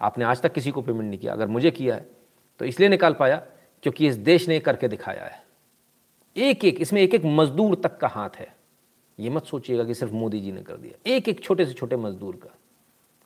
आपने 0.00 0.24
आज 0.24 0.40
तक 0.42 0.52
किसी 0.52 0.70
को 0.70 0.82
पेमेंट 0.82 1.08
नहीं 1.08 1.18
किया। 1.18 1.32
अगर 1.32 1.46
मुझे 1.46 1.70
किया 1.70 1.94
है 1.94 2.06
तो 2.60 2.64
इसलिए 2.64 2.88
निकाल 2.88 3.14
पाया 3.14 3.36
क्योंकि 3.82 4.06
इस 4.08 4.16
देश 4.16 4.48
ने 4.48 4.58
करके 4.60 4.88
दिखाया 4.88 5.24
है। 5.24 5.44
एक 6.36 6.64
एक 6.64 6.80
इसमें 6.80 7.00
एक 7.02 7.14
एक 7.14 7.24
मजदूर 7.24 7.74
तक 7.74 7.96
का 7.98 8.08
हाथ 8.08 8.36
है। 8.36 8.54
ये 9.18 9.30
मत 9.30 9.44
सोचिएगा 9.44 9.84
कि 9.84 9.94
सिर्फ़ 9.94 10.12
मोदी 10.14 10.40
जी 10.40 10.52
ने 10.52 10.62
कर 10.62 10.76
दिया। 10.76 10.98
एक 11.06 11.28
एक 11.28 11.40
छोटे 11.40 11.66
से 11.66 11.72
छोटे 11.72 11.96
मजदूर 11.96 12.36
का। 12.36 12.54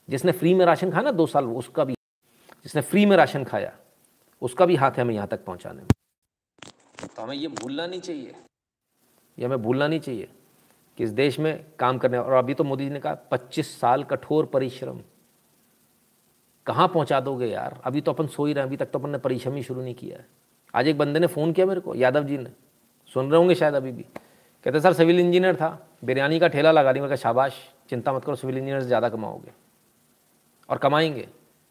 जिसने 0.09 0.33
फ्री 0.33 0.55
में 0.55 0.65
राशन 0.67 0.91
खाया 0.91 1.03
ना 1.03 1.11
दो 1.13 1.27
साल 1.27 1.47
उसका 1.47 1.85
भी। 1.85 1.95
जिसने 2.65 2.83
फ्री 2.83 3.05
में 3.07 3.17
राशन 3.17 3.45
खाया 3.45 3.73
उसका 4.43 4.67
भी 4.67 4.77
हाथ 4.77 4.91
है 4.91 5.01
हमें 5.01 5.15
यहाँ 5.15 5.29
तक 5.29 5.45
पहुँचाने 5.45 5.83
में। 5.83 5.89
तो 7.17 7.23
हमें 7.23 7.35
ये 7.37 7.49
भूलना 7.49 7.87
नहीं 7.87 8.01
चाहिए। 8.01 8.35
ये 9.39 9.45
हमें 9.45 9.63
भूलना 9.63 9.89
नहीं 9.89 10.01
चाहिए 10.01 10.29
कि 10.99 11.05
इस 11.05 11.11
देश 11.11 11.39
में 11.39 11.65
काम 11.79 11.99
करने 11.99 12.19
और 12.19 12.33
अभी 12.33 12.55
तो 12.55 12.65
मोदी 12.65 12.85
जी 12.85 12.91
ने 12.91 13.01
कहा 13.01 13.15
पच्चीस 13.31 13.79
साल 13.81 14.05
कठोर 14.05 14.47
परिश्रम। 14.47 15.01
कहाँ 16.71 16.89
पहुँचा 16.89 17.21
दोगे 17.21 17.47
यार? 17.47 17.81
अभी 17.85 18.01
तो 18.01 18.13
अपन 18.13 18.27
सो 18.27 18.45
ही 18.47 18.53
रहे 18.53 18.65
अभी 18.65 18.77
तक 18.77 18.91
तो 18.91 18.99
अपन 18.99 19.11
ने 19.11 19.19
परिश्रम 19.19 19.55
ही 19.55 19.63
शुरू 19.63 19.83
नहीं 19.83 19.95
किया 19.95 20.19
है। 20.19 20.27
आज 20.75 20.89
एक 20.89 20.99
बंदे 20.99 21.21
ने 21.21 21.27
फ़ोन 21.27 21.53
किया 21.53 21.67
मेरे 21.67 21.81
को, 21.81 21.95
यादव 21.95 22.25
जी 22.25 22.39
ने। 22.39 22.51
सुन 23.15 23.31
रहे 23.31 23.39
होंगे 23.39 23.55
शायद 23.55 23.75
अभी 23.75 23.93
भी। 23.93 24.03
कहते, 24.03 24.81
सर, 24.81 24.93
सिविल 24.93 25.21
इंजीनियर 25.21 25.57
था, 25.57 25.87
बिरयानी 26.05 26.39
का 26.39 26.49
ठेला 26.49 26.73
लगा 26.73 26.93
दी 26.93 27.01
मैं 27.01 27.17
शाबाश, 27.17 27.53
चिंता 27.89 28.13
मत 28.13 28.25
करो, 28.25 28.35
सिविल 28.35 28.59
इंजीनियर 28.59 28.81
से 28.81 28.87
ज़्यादा 28.87 29.09
कमाओगे 29.09 29.53
और 30.69 30.79
कमाएँगे। 30.79 31.29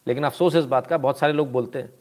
लेकिन 0.08 0.24
अफसोस 0.24 0.56
इस 0.56 0.66
बात 0.66 0.88
का, 0.88 0.98
बहुत 0.98 1.20
सारे 1.20 1.34
लोग 1.34 1.52
बोलते 1.52 1.80
हैं, 1.80 1.94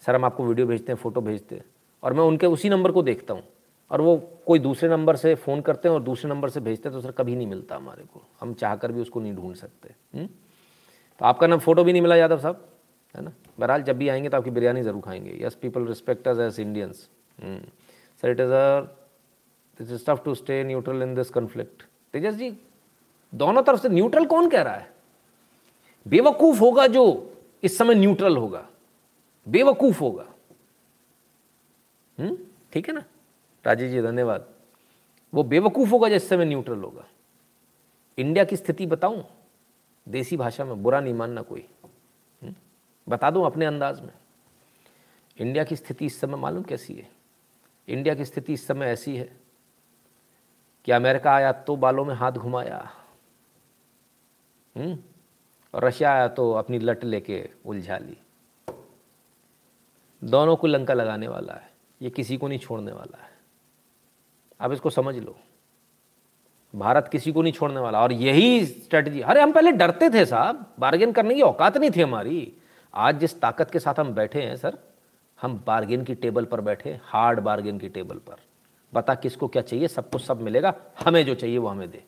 सर, 0.00 0.14
हम 0.14 0.24
आपको 0.24 0.44
वीडियो 0.44 0.66
भेजते 0.66 0.92
हैं, 0.92 0.98
फ़ोटो 0.98 1.20
भेजते 1.20 1.54
हैं। 1.54 1.64
और 2.02 2.12
मैं 2.12 2.24
उनके 2.24 2.46
उसी 2.46 2.68
नंबर 2.68 2.92
को 2.92 3.02
देखता 3.02 3.34
हूँ। 3.34 3.42
और 3.90 4.00
वो 4.00 4.16
कोई 4.46 4.58
दूसरे 4.58 4.88
नंबर 4.88 5.16
से 5.16 5.34
फ़ोन 5.34 5.60
करते 5.60 5.88
हैं 5.88 5.94
और 5.94 6.02
दूसरे 6.02 6.30
नंबर 6.30 6.48
से 6.48 6.60
भेजते 6.60 6.88
हैं 6.88 6.98
तो 6.98 7.00
सर, 7.00 7.12
कभी 7.12 7.36
नहीं 7.36 7.46
मिलता 7.46 7.76
हमारे 7.76 8.04
को। 8.04 8.22
हम 8.40 8.54
चाह 8.54 8.76
कर 8.76 8.92
भी 8.92 9.00
उसको 9.00 9.20
नहीं 9.20 9.34
ढूंढ 9.34 9.54
सकते। 9.54 9.94
हुँ? 10.18 10.28
तो 11.20 11.24
आपका 11.26 11.46
नाम 11.46 11.58
फ़ोटो 11.58 11.84
भी 11.84 11.92
नहीं 11.92 12.02
मिला 12.02 12.16
यादव 12.16 12.38
साहब, 12.38 12.68
है 13.14 13.22
ना? 13.22 13.32
बहरहाल, 13.58 13.82
जब 13.82 13.96
भी 13.98 14.08
आएँगे 14.08 14.28
तो 14.28 14.36
आपकी 14.36 14.50
बिरयानी 14.50 14.82
ज़रूर 14.82 15.02
खाएँगे। 15.02 15.38
Yes 15.42 15.54
people 15.54 15.86
respect 15.86 16.28
us 16.28 16.38
as 16.38 16.60
Indians 16.60 17.08
sir 18.22 18.30
it 18.30 18.40
is 18.40 18.52
a 18.52 18.80
this 19.80 19.90
is 19.92 20.04
tough 20.06 20.22
to 20.24 20.34
stay 20.34 20.62
neutral 20.64 21.02
in 21.02 21.14
this 21.14 21.30
conflict 21.30 21.82
Tejas 22.14 22.34
ji 22.34 22.50
दोनों 23.32 23.62
तरफ़ 23.62 23.80
से 23.80 23.88
न्यूट्रल 23.88 24.24
कौन 24.26 24.48
कह 24.48 24.62
रहा 24.62 24.74
है? 24.74 24.92
बेवकूफ़ 26.06 26.58
होगा 26.60 26.86
जो 26.86 27.04
इस 27.62 27.78
समय 27.78 27.94
न्यूट्रल 27.94 28.36
होगा। 28.36 28.66
बेवकूफ़ 29.46 30.00
होगा। 30.00 30.26
हम्म? 32.18 32.36
ठीक 32.72 32.88
है 32.88 32.94
ना? 32.94 33.04
राजीव 33.64 33.90
जी, 33.90 34.02
धन्यवाद। 34.02 34.46
वो 35.32 35.42
बेवकूफ़ 35.42 35.90
होगा 35.90 36.08
जिस 36.08 36.28
समय 36.28 36.44
न्यूट्रल 36.44 36.78
होगा। 36.78 37.04
इंडिया 38.18 38.44
की 38.44 38.56
स्थिति 38.56 38.86
बताऊँ? 38.86 39.24
देसी 40.08 40.36
भाषा 40.36 40.64
में 40.64 40.82
बुरा 40.82 41.00
नहीं 41.00 41.14
मानना 41.14 41.42
कोई। 41.42 41.68
हम्म? 42.42 42.54
बता 43.08 43.30
दूँ 43.30 43.46
अपने 43.46 43.66
अंदाज 43.66 44.00
में। 44.00 44.12
इंडिया 45.38 45.64
की 45.64 45.76
स्थिति 45.76 46.06
इस 46.06 46.20
समय 46.20 46.36
मालूम 46.36 46.62
कैसी 46.62 46.94
है? 46.94 47.10
इंडिया 47.88 48.14
की 48.14 48.24
स्थिति 48.24 48.52
इस 48.52 48.66
समय 48.66 48.86
ऐसी 48.86 49.16
है 49.16 49.40
कि 50.84 50.92
अमेरिका 50.92 51.32
आया 51.32 51.52
तो 51.52 51.76
बालों 51.76 52.04
में 52.04 52.14
हाथ 52.14 52.32
घुमाया। 52.32 52.90
हम्म? 54.76 54.98
और 55.74 55.84
रशिया 55.84 56.12
आया 56.12 56.28
तो 56.28 56.52
अपनी 56.52 56.78
लट 56.78 57.04
लेके 57.04 57.50
उलझा 57.66 57.98
ली। 57.98 58.18
दोनों 60.24 60.56
को 60.56 60.66
लंका 60.66 60.94
लगाने 60.94 61.28
वाला 61.28 61.54
है। 61.54 61.72
ये 62.02 62.10
किसी 62.10 62.36
को 62.36 62.48
नहीं 62.48 62.58
छोड़ने 62.58 62.92
वाला 62.92 63.24
है। 63.24 63.38
आप 64.60 64.72
इसको 64.72 64.90
समझ 64.90 65.16
लो। 65.16 65.38
भारत 66.74 67.08
किसी 67.08 67.32
को 67.32 67.42
नहीं 67.42 67.52
छोड़ने 67.52 67.80
वाला। 67.80 68.00
और 68.02 68.12
यही 68.12 68.64
स्ट्रेटजी 68.66 69.20
अरे 69.20 69.40
हम 69.40 69.52
पहले 69.52 69.72
डरते 69.72 70.10
थे 70.10 70.24
साहब 70.26 70.64
बार्गेन 70.78 71.12
करने 71.12 71.34
की 71.34 71.42
औकात 71.42 71.76
नहीं 71.76 71.90
थी 71.90 72.00
हमारी। 72.00 72.52
आज 72.94 73.18
जिस 73.18 73.40
ताकत 73.40 73.70
के 73.70 73.78
साथ 73.78 74.00
हम 74.00 74.14
बैठे 74.14 74.42
हैं, 74.42 74.56
सर, 74.56 74.78
हम 75.42 75.62
बार्गेन 75.66 76.04
की 76.04 76.14
टेबल 76.14 76.44
पर 76.44 76.60
बैठे 76.60 76.98
हार्ड 77.04 77.40
बार्गेन 77.40 77.78
की 77.78 77.88
टेबल 77.88 78.16
पर। 78.16 78.36
बता 78.92 79.14
किसको 79.14 79.48
क्या 79.48 79.62
चाहिए 79.62 79.88
सबको 79.88 80.18
सब 80.18 80.40
मिलेगा, 80.40 80.74
हमें 81.04 81.24
जो 81.26 81.34
चाहिए 81.34 81.58
वो 81.58 81.68
हमें 81.68 81.90
दे। 81.90 82.02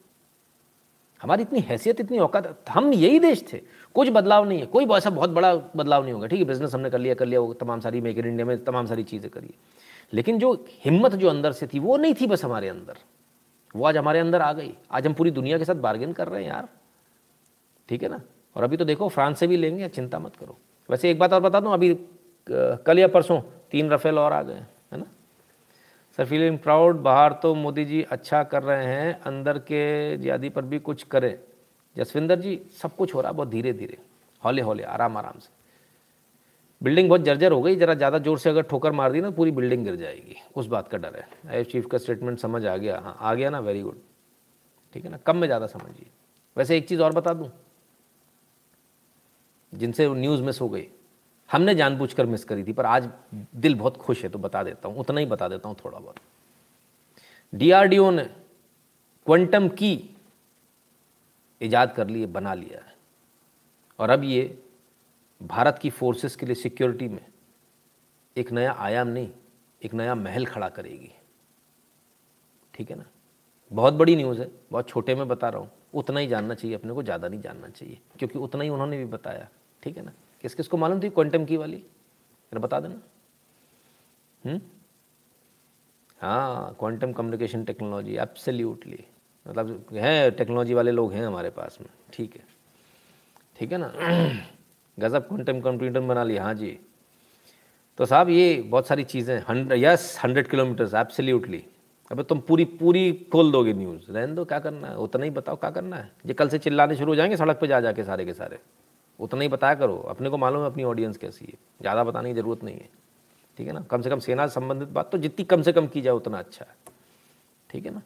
हमारी 1.23 1.43
इतनी 1.43 1.61
हैसियत, 1.61 2.01
इतनी 2.01 2.19
औकात, 2.19 2.65
हम 2.71 2.93
यही 2.93 3.19
देश 3.19 3.45
थे। 3.53 3.61
कुछ 3.95 4.09
बदलाव 4.09 4.49
नहीं 4.49 4.61
है, 4.61 4.67
कोई 4.67 4.87
ऐसा 4.87 5.11
बहुत 5.11 5.31
बड़ा 5.31 5.55
बदलाव 5.55 6.03
नहीं 6.03 6.13
होगा। 6.13 6.27
ठीक 6.27 6.39
है 6.39 6.45
बिज़नेस 6.45 6.75
हमने 6.75 6.91
कर 6.91 6.99
लिया 6.99 7.15
कर 7.15 7.27
लिया, 7.27 7.41
वो 7.41 7.53
तमाम 7.55 7.81
सारी 7.81 8.01
मेक 8.01 8.19
इन 8.19 8.27
इंडिया 8.27 8.47
में 8.47 8.65
तमाम 8.65 8.87
सारी 8.87 9.03
चीज़ें 9.03 9.31
करी। 9.31 9.55
लेकिन 10.13 10.39
जो 10.39 10.67
हिम्मत 10.85 11.15
जो 11.15 11.29
अंदर 11.29 11.53
से 11.53 11.67
थी, 11.67 11.79
वो 11.79 11.97
नहीं 11.97 12.15
थी 12.15 12.27
बस 12.27 12.45
हमारे 12.45 12.69
अंदर। 12.69 12.95
वो 13.77 13.85
आज 13.85 13.97
हमारे 13.97 14.19
अंदर 14.19 14.43
आ 14.43 14.53
गई। 14.53 14.73
आज 14.91 15.07
हम 15.07 15.15
पूरी 15.15 15.31
दुनिया 15.31 15.59
के 15.59 15.65
साथ 15.65 15.75
बार्गेन 15.77 16.13
कर 16.13 16.29
रहे 16.29 16.43
हैं 16.43 16.51
यार। 16.51 16.69
ठीक 17.89 18.03
है 18.03 18.09
ना? 18.09 18.21
और 18.57 18.65
अभी 18.65 18.77
तो 18.77 18.85
देखो, 18.85 19.09
फ्रांस 19.09 19.39
से 19.39 19.47
भी 19.47 19.57
लेंगे, 19.57 19.89
चिंता 19.89 20.19
मत 20.19 20.37
करो। 20.37 20.57
वैसे 20.89 21.11
एक 21.11 21.19
बात 21.19 21.33
और 21.33 21.41
बता 21.41 21.61
दूँ, 21.61 21.73
अभी 21.73 21.95
कल 22.47 22.99
या 22.99 23.09
परसों 23.09 23.41
तीन 23.71 23.91
रफेल 23.91 24.19
और 24.19 24.33
आ 24.33 24.43
गए 24.43 24.55
है 24.55 24.99
ना? 24.99 25.07
सर 26.19 26.25
फीलिंग 26.25 26.59
प्राउड 26.59 27.01
बाहर 27.03 27.33
तो 27.33 27.55
मोदी 27.55 27.85
जी 27.85 28.03
अच्छा 28.03 28.43
कर 28.43 28.63
रहे 28.63 28.85
हैं, 28.87 29.21
अंदर 29.21 29.59
के 29.59 30.17
ज्यादी 30.17 30.49
पर 30.49 30.63
भी 30.63 30.79
कुछ 30.79 31.03
करें। 31.03 31.39
जसविंदर 31.97 32.41
जी, 32.41 32.61
सब 32.83 32.97
कुछ 32.97 33.15
हो 33.15 33.21
रहा 33.21 33.31
है, 33.31 33.37
बहुत 33.37 33.49
धीरे 33.49 33.73
धीरे 33.73 33.99
हौले 34.43 34.63
हौले 34.63 34.83
आराम 34.85 35.17
आराम 35.17 35.39
से। 35.39 35.49
बिल्डिंग 36.83 37.09
बहुत 37.09 37.21
जर्जर 37.21 37.53
हो 37.53 37.61
गई, 37.63 37.77
जरा 37.77 37.95
ज़्यादा 37.95 38.19
ज़ोर 38.19 38.39
से 38.39 38.51
अगर 38.51 38.63
ठोकर 38.63 38.93
मार 38.93 39.13
दी 39.13 39.21
ना, 39.21 39.31
पूरी 39.31 39.51
बिल्डिंग 39.51 39.85
गिर 39.85 39.97
जाएगी। 39.97 40.37
उस 40.57 40.67
बात 40.67 40.89
का 40.89 40.99
डर 40.99 41.17
है। 41.17 41.29
आई 41.49 41.65
चीफ 41.65 41.87
का 41.87 41.99
स्टेटमेंट 41.99 42.39
समझ 42.39 42.65
आ 42.67 42.77
गया। 42.77 42.99
हाँ 42.99 43.17
आ 43.21 43.35
गया 43.35 43.51
ना 43.51 43.61
वेरी 43.61 43.83
गुड 43.83 44.01
ठीक 44.95 45.05
है 45.05 45.11
ना? 45.11 45.17
कम 45.17 45.37
में 45.37 45.47
ज़्यादा 45.49 45.67
समझिए। 45.67 46.07
वैसे 46.57 46.77
एक 46.77 46.89
चीज़ 46.89 47.03
और 47.03 47.13
बता 47.13 47.33
दूँ। 47.35 47.51
जिनसे 49.73 50.09
न्यूज़ 50.09 50.43
मिस 50.43 50.61
हो 50.61 50.69
गई, 50.69 50.87
हमने 51.51 51.75
जानबूझकर 51.75 52.27
मिस 52.27 52.45
करी 52.45 52.65
थी, 52.65 52.73
पर 52.73 52.87
आज 52.87 53.09
दिल 53.35 53.75
बहुत 53.75 53.97
खुश 53.97 54.23
है 54.23 54.29
तो 54.29 54.39
बता 54.39 54.63
देता 54.63 54.89
हूँ। 54.89 54.97
उतना 54.99 55.21
ही 55.21 55.27
बता 55.27 55.49
देता 55.49 55.69
हूँ 55.69 55.77
थोड़ा 55.85 55.99
बहुत। 55.99 56.17
डीआरडीओ 57.53 58.11
ने 58.11 58.25
क्वांटम 59.27 59.69
की 59.71 59.93
ईजाद 61.61 61.93
कर 61.93 62.09
लिए, 62.09 62.27
बना 62.27 62.55
लिया 62.55 62.79
है। 62.79 62.95
और 63.99 64.11
अब 64.11 64.25
ये 64.25 64.43
भारत 65.41 65.79
की 65.79 65.91
फोर्सेस 65.91 66.37
के 66.37 66.47
लिए 66.47 66.55
सिक्योरिटी 66.55 67.09
में 67.09 67.27
एक 68.37 68.53
नया 68.53 68.73
आयाम 68.73 69.09
नहीं, 69.09 69.31
एक 69.83 69.95
नया 69.95 70.15
महल 70.15 70.47
खड़ा 70.47 70.69
करेगी। 70.69 71.13
ठीक 72.75 72.91
है 72.91 72.97
ना? 72.97 73.05
बहुत 73.73 73.95
बड़ी 73.95 74.17
न्यूज़ 74.17 74.41
है, 74.41 74.51
बहुत 74.73 74.89
छोटे 74.89 75.15
में 75.15 75.29
बता 75.29 75.49
रहा 75.49 75.61
हूँ। 75.61 75.71
उतना 75.95 76.21
ही 76.21 76.27
जानना 76.27 76.55
चाहिए, 76.55 76.77
अपने 76.77 76.93
को 76.93 77.03
ज़्यादा 77.03 77.29
नहीं 77.29 77.41
जानना 77.41 77.69
चाहिए, 77.69 77.99
क्योंकि 78.19 78.39
उतना 78.39 78.65
ही 78.65 78.71
उन्होंने 78.71 78.99
भी 78.99 79.05
बताया। 79.05 79.49
ठीक 79.83 79.97
है 79.97 80.05
ना? 80.05 80.13
किस 80.41 80.55
किस 80.55 80.69
को 80.69 80.77
मालूम 80.77 81.03
थी? 81.03 81.09
क्वांटम 81.09 81.45
की 81.45 81.57
वाली। 81.57 81.77
जरा 81.77 82.61
बता 82.61 82.81
देना। 82.81 83.01
हम्म? 84.45 84.61
हाँ 86.21 86.77
क्वांटम 86.79 87.13
कम्युनिकेशन 87.13 87.65
टेक्नोलॉजी 87.65 88.17
एब्सोल्युटली 88.17 89.05
मतलब 89.47 89.87
है 89.93 90.31
टेक्नोलॉजी 90.31 90.75
वाले 90.75 90.91
लोग 90.91 91.13
हैं 91.13 91.27
हमारे 91.27 91.51
पास 91.51 91.79
में। 91.81 91.89
ठीक 92.13 92.37
है। 92.37 92.45
ठीक 93.59 93.73
है 93.73 93.79
ना? 93.79 93.93
गज़ब 94.99 95.23
क्वांटम 95.23 95.61
कंप्यूटर 95.61 96.01
बना 96.01 96.23
लिया 96.25 96.45
हाँ 96.45 96.55
जी। 96.55 96.79
तो 97.99 98.07
साहब, 98.07 98.29
ये 98.29 98.63
बहुत 98.69 98.87
सारी 98.87 99.05
चीज़ें 99.05 99.39
hundred 99.49 99.83
yes 99.83 100.19
hundred 100.25 100.49
kilometres 100.49 100.95
absolutely 100.95 101.65
अबे 102.11 102.23
तुम 102.23 102.41
पूरी 102.41 102.65
पूरी 102.65 103.13
खोल 103.33 103.51
दोगे 103.53 103.73
न्यूज़ 103.73 104.11
रहने 104.13 104.35
दो, 104.35 104.45
क्या 104.45 104.59
करना 104.59 104.89
है? 104.89 104.97
उतना 104.97 105.25
ही 105.25 105.31
बताओ, 105.31 105.57
क्या 105.57 105.71
करना 105.71 105.97
है? 105.97 106.11
ये 106.27 106.35
कल 106.35 106.49
से 106.49 106.59
चिल्लाने 106.59 106.97
शुरू 106.97 107.13
हो 107.13 107.17
जाएँगे, 107.17 107.37
सड़क 107.37 107.59
पे 107.61 107.67
जा, 107.67 107.81
जाके 107.81 108.05
सारे 108.05 108.25
के 108.25 108.33
सारे। 108.33 108.59
उतना 109.21 109.41
ही 109.41 109.49
बताया 109.49 109.75
करो। 109.75 109.97
अपने 110.09 110.31
को 110.31 110.37
मालूम 110.37 110.61
है 110.61 110.67
अपनी 110.67 110.85
ऑडियंस 110.85 111.17
कैसी 111.17 111.45
है। 111.45 111.59
ज़्यादा 111.81 112.05
बताने 112.05 112.29
की 112.29 112.41
ज़रूरत 112.41 112.65
नहीं 112.65 112.77
है। 112.77 112.89
ठीक 113.59 113.67
है 113.67 113.73
ना? 113.73 113.81
कम 113.81 114.03
से 114.03 114.11
कम 114.11 114.19
सेना 114.19 114.47
से 114.47 114.55
संबंधित 114.55 114.89
बात 114.89 115.11
तो 115.13 115.19
जितनी 115.19 115.45
कम 115.45 115.63
से 115.63 115.73
कम 115.73 115.87
की 115.87 116.01
जाए, 116.01 116.15
उतना 116.15 116.39
अच्छा 116.39 116.65
है। 116.65 116.75
ठीक 117.71 117.87
है 117.87 117.95
ना? 117.95 118.03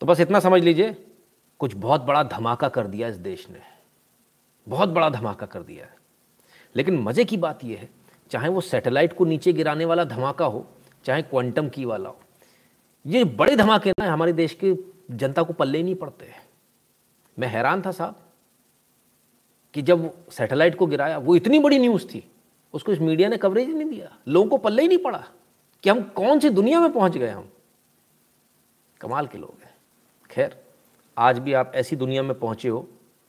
तो 0.00 0.06
बस 0.06 0.20
इतना 0.20 0.40
समझ 0.40 0.62
लीजिए, 0.62 0.96
कुछ 1.58 1.74
बहुत 1.74 2.00
बड़ा 2.00 2.22
धमाका 2.22 2.68
कर 2.68 2.86
दिया 2.86 3.08
इस 3.08 3.16
देश 3.16 3.48
ने। 3.50 3.73
बहुत 4.66 4.88
बड़ा 4.88 5.08
धमाका 5.08 5.46
कर 5.46 5.62
दिया 5.62 5.84
है। 5.84 5.96
लेकिन 6.74 6.98
मज़े 6.98 7.24
की 7.24 7.36
बात 7.36 7.64
यह 7.64 7.78
है, 7.78 7.88
चाहे 8.30 8.48
वो 8.48 8.60
सैटेलाइट 8.60 9.12
को 9.12 9.24
नीचे 9.24 9.52
गिराने 9.52 9.84
वाला 9.84 10.04
धमाका 10.04 10.44
हो, 10.44 10.66
चाहे 11.04 11.22
क्वांटम 11.22 11.68
की 11.68 11.84
वाला 11.84 12.08
हो, 12.08 12.20
ये 13.06 13.24
बड़े 13.24 13.56
धमाके 13.56 13.90
ना 13.90 14.12
हमारे 14.12 14.32
देश 14.32 14.52
की 14.54 14.74
जनता 15.10 15.42
को 15.42 15.52
पल्ले 15.52 15.78
ही 15.78 15.84
नहीं 15.84 15.94
पड़ते 15.94 16.26
हैं। 16.26 16.42
मैं 17.38 17.48
हैरान 17.48 17.82
था 17.82 17.90
साहब 17.92 18.20
कि 19.74 19.82
जब 19.82 20.28
सैटेलाइट 20.30 20.74
को 20.74 20.86
गिराया, 20.86 21.18
वो 21.18 21.36
इतनी 21.36 21.58
बड़ी 21.58 21.78
न्यूज़ 21.78 22.06
थी, 22.06 22.22
उसको 22.74 22.92
इस 22.92 22.98
मीडिया 22.98 23.28
ने 23.28 23.36
कवरेज 23.36 23.68
नहीं 23.68 23.88
दिया, 23.90 24.16
लोगों 24.28 24.48
को 24.50 24.56
पल्ले 24.56 24.82
ही 24.82 24.88
नहीं 24.88 24.98
पड़ा 24.98 25.24
कि 25.84 25.90
हम 25.90 26.02
कौन 26.02 26.40
सी 26.40 26.50
दुनिया 26.50 26.80
में 26.80 26.92
पहुँच 26.92 27.16
गए 27.16 27.28
हम। 27.28 27.48
कमाल 29.00 29.26
के 29.26 29.38
लोग 29.38 29.62
हैं। 29.64 29.74
खैर, 30.30 30.56
आज 31.16 31.38
भी 31.38 31.52
आप 31.52 31.72
ऐसी 31.74 31.96
दुनिया 31.96 32.22
में 32.22 32.38
पहुँचे 32.38 32.68
हो 32.68 32.86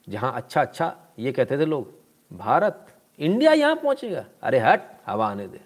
जहाँ 0.08 0.34
अच्छा 0.34 0.62
अच्छा 0.62 0.96
ये 1.20 1.32
कहते 1.32 1.58
थे 1.58 1.66
लोग 1.66 1.94
भारत 2.32 2.88
इंडिया 3.20 3.52
यहाँ 3.54 3.76
पहुंचेगा। 3.76 4.26
अरे 4.44 4.60
हट 4.60 4.82
हवा 5.06 5.28
आने 5.28 5.48
दे। 5.48 5.60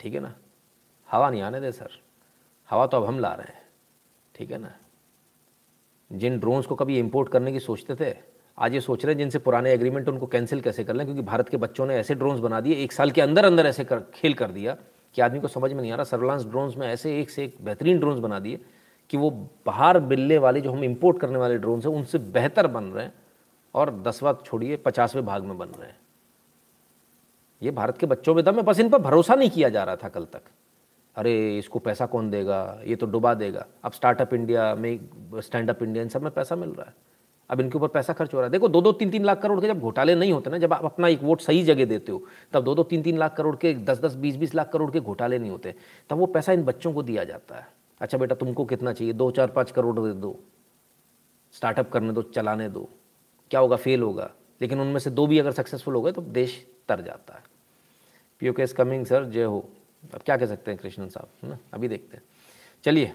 ठीक 0.00 0.14
है 0.14 0.20
ना? 0.20 0.34
हवा 1.08 1.30
नहीं 1.30 1.42
आने 1.42 1.60
दे 1.60 1.72
सर। 1.72 1.90
हवा 2.70 2.86
तो 2.86 2.96
अब 2.96 3.04
हम 3.04 3.18
ला 3.18 3.32
रहे 3.34 3.46
हैं। 3.46 3.62
ठीक 4.34 4.50
है 4.50 4.58
ना? 4.58 4.72
जिन 6.10 6.38
ड्रोन्स 6.38 6.66
को 6.66 6.74
कभी 6.74 6.98
इंपोर्ट 6.98 7.28
करने 7.28 7.52
की 7.52 7.60
सोचते 7.60 7.94
थे 7.94 8.14
आज 8.58 8.74
ये 8.74 8.80
सोच 8.80 9.04
रहे 9.04 9.12
हैं 9.12 9.18
जिनसे 9.18 9.38
पुराने 9.38 9.72
एग्रीमेंट 9.72 10.08
उनको 10.08 10.26
कैंसिल 10.26 10.60
कैसे 10.60 10.84
कर 10.84 10.94
लें? 10.94 11.06
क्योंकि 11.06 11.22
भारत 11.22 11.48
के 11.48 11.56
बच्चों 11.56 11.86
ने 11.86 11.94
ऐसे 11.94 12.14
ड्रोन्स 12.14 12.40
बना 12.40 12.60
दिए 12.60 12.74
एक 12.74 12.92
साल 12.92 13.10
के 13.10 13.20
अंदर 13.20 13.44
अंदर 13.44 13.66
ऐसे 13.66 13.84
कर, 13.84 14.00
खेल 14.14 14.34
कर 14.34 14.50
दिया 14.50 14.76
कि 15.14 15.22
आदमी 15.22 15.40
को 15.40 15.48
समझ 15.48 15.72
में 15.72 15.80
नहीं 15.82 15.92
आ 15.92 15.96
रहा। 15.96 16.04
सर्विलांस 16.04 16.44
ड्रोन्स 16.44 16.76
में 16.76 16.86
ऐसे 16.88 17.20
एक 17.20 17.30
से 17.30 17.44
एक 17.44 17.56
बेहतरीन 17.62 17.98
ड्रोन्स 17.98 18.18
बना 18.18 18.38
दिए 18.38 18.60
कि 19.10 19.16
वो 19.16 19.30
बाहर 19.66 19.98
बिल्ले 20.00 20.38
वाले 20.38 20.60
जो 20.60 20.72
हम 20.72 20.84
इम्पोर्ट 20.84 21.20
करने 21.20 21.38
वाले 21.38 21.58
ड्रोन्स 21.58 21.86
हैं 21.86 21.92
उनसे 21.92 22.18
बेहतर 22.18 22.66
बन 22.66 22.84
रहे 22.84 23.04
हैं। 23.04 23.12
और 23.76 24.02
दसवा 24.02 24.38
छोड़िए, 24.44 24.76
पचासवें 24.76 25.26
भाग 25.26 25.44
में 25.44 25.58
बन 25.58 25.66
रहे 25.66 25.86
हैं। 25.86 25.96
ये 27.62 27.70
भारत 27.70 27.98
के 27.98 28.06
बच्चों 28.06 28.34
में 28.34 28.44
दम 28.44 28.56
है 28.56 28.62
बस 28.62 28.80
इन 28.80 28.88
पर 28.88 28.98
भरोसा 28.98 29.34
नहीं 29.34 29.50
किया 29.50 29.68
जा 29.68 29.84
रहा 29.84 29.96
था 29.96 30.08
कल 30.08 30.24
तक। 30.24 30.42
अरे, 31.16 31.58
इसको 31.58 31.78
पैसा 31.78 32.06
कौन 32.06 32.30
देगा? 32.30 32.80
ये 32.86 32.96
तो 32.96 33.06
डुबा 33.06 33.34
देगा। 33.34 33.66
अब 33.84 33.92
स्टार्टअप 33.92 34.34
इंडिया 34.34 34.74
में 34.74 35.00
स्टैंड 35.34 35.70
अप 35.70 35.82
इंडिया, 35.82 36.02
इन 36.02 36.08
सब 36.08 36.22
में 36.22 36.30
पैसा 36.30 36.56
मिल 36.56 36.68
रहा 36.68 36.86
है। 36.86 36.94
अब 37.50 37.60
इनके 37.60 37.78
ऊपर 37.78 37.88
पैसा 37.88 38.12
खर्च 38.12 38.34
हो 38.34 38.38
रहा 38.38 38.46
है। 38.46 38.52
देखो 38.52 38.68
दो 38.68 38.80
दो 38.80 38.92
तीन 38.92 39.10
तीन 39.10 39.24
लाख 39.24 39.42
करोड़ 39.42 39.60
के 39.60 39.66
जब 39.66 39.80
घोटाले 39.80 40.14
नहीं 40.14 40.32
होते 40.32 40.50
ना, 40.50 40.58
जब 40.58 40.72
आप 40.72 40.84
अपना 40.84 41.08
एक 41.08 41.22
वोट 41.22 41.40
सही 41.40 41.62
जगह 41.62 41.84
देते 41.84 42.12
हो, 42.12 42.26
तब 42.52 42.64
दो 42.64 42.74
दो 42.74 42.82
तीन 42.82 43.02
तीन 43.02 43.18
लाख 43.18 43.36
करोड़ 43.36 43.56
के 43.56 43.74
दस 43.74 44.00
दस 44.00 44.14
बीस 44.14 44.36
बीस 44.36 44.54
लाख 44.54 44.72
करोड़ 44.72 44.90
के 44.90 45.00
घोटाले 45.00 45.38
नहीं 45.38 45.50
होते, 45.50 45.74
तब 46.10 46.16
वो 46.16 46.26
पैसा 46.26 46.52
इन 46.52 46.64
बच्चों 46.64 46.92
को 46.92 47.02
दिया 47.02 47.24
जाता 47.24 47.56
है। 47.56 47.66
अच्छा 48.00 48.18
बेटा, 48.18 48.34
तुमको 48.34 48.64
कितना 48.64 48.92
चाहिए? 48.92 49.12
दो, 49.12 49.30
चार, 49.30 49.46
पाँच 49.46 49.70
करोड़ 49.70 50.00
दे 50.00 50.12
दो। 50.12 50.40
स्टार्टअप 51.52 51.90
करने 51.90 52.12
दो, 52.12 52.22
चलाने 52.22 52.68
दो। 52.68 52.88
क्या 53.50 53.60
होगा 53.60 53.76
फेल 53.76 54.02
होगा। 54.02 54.30
लेकिन 54.60 54.80
उनमें 54.80 54.98
से 54.98 55.10
दो 55.10 55.26
भी 55.26 55.38
अगर 55.38 55.52
सक्सेसफुल 55.52 55.94
हो 55.94 56.02
गए 56.02 56.12
तो 56.12 56.22
देश 56.22 56.66
तर 56.88 57.00
जाता 57.00 57.34
है। 57.34 57.42
पी 58.40 58.52
के 58.52 58.66
कमिंग 58.66 59.06
सर 59.06 59.24
जय 59.24 59.42
हो। 59.42 59.68
अब 60.14 60.20
क्या 60.20 60.36
कह 60.36 60.46
सकते 60.46 60.70
हैं 60.70 60.80
कृष्णन 60.80 61.08
साहब, 61.08 61.28
है 61.42 61.48
ना? 61.50 61.58
अभी 61.74 61.88
देखते 61.88 62.16
हैं। 62.16 62.24
चलिए, 62.84 63.12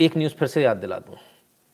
एक 0.00 0.16
न्यूज़ 0.16 0.34
फिर 0.34 0.48
से 0.48 0.62
याद 0.62 0.76
दिला 0.76 0.98
दूँ, 0.98 1.16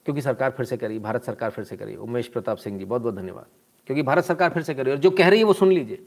क्योंकि 0.05 0.23
सरकार 0.23 0.51
फिर 0.51 0.67
से 0.67 0.77
करी, 0.77 0.99
भारत 0.99 1.25
सरकार 1.25 1.51
फिर 1.51 1.65
से 1.65 1.77
करी। 1.77 1.97
उमेश 1.97 2.29
प्रताप 2.29 2.57
सिंह 2.57 2.79
जी 2.79 2.85
बहुत 2.85 3.03
बहुत 3.03 3.15
धन्यवाद। 3.15 3.47
क्योंकि 3.87 4.03
भारत 4.03 4.25
सरकार 4.25 4.51
फिर 4.51 4.63
से 4.63 4.75
करी, 4.75 4.91
और 4.91 4.97
जो 4.97 5.11
कह 5.11 5.29
रही 5.29 5.39
है 5.39 5.45
वो 5.45 5.53
सुन 5.53 5.73
लीजिए। 5.73 6.07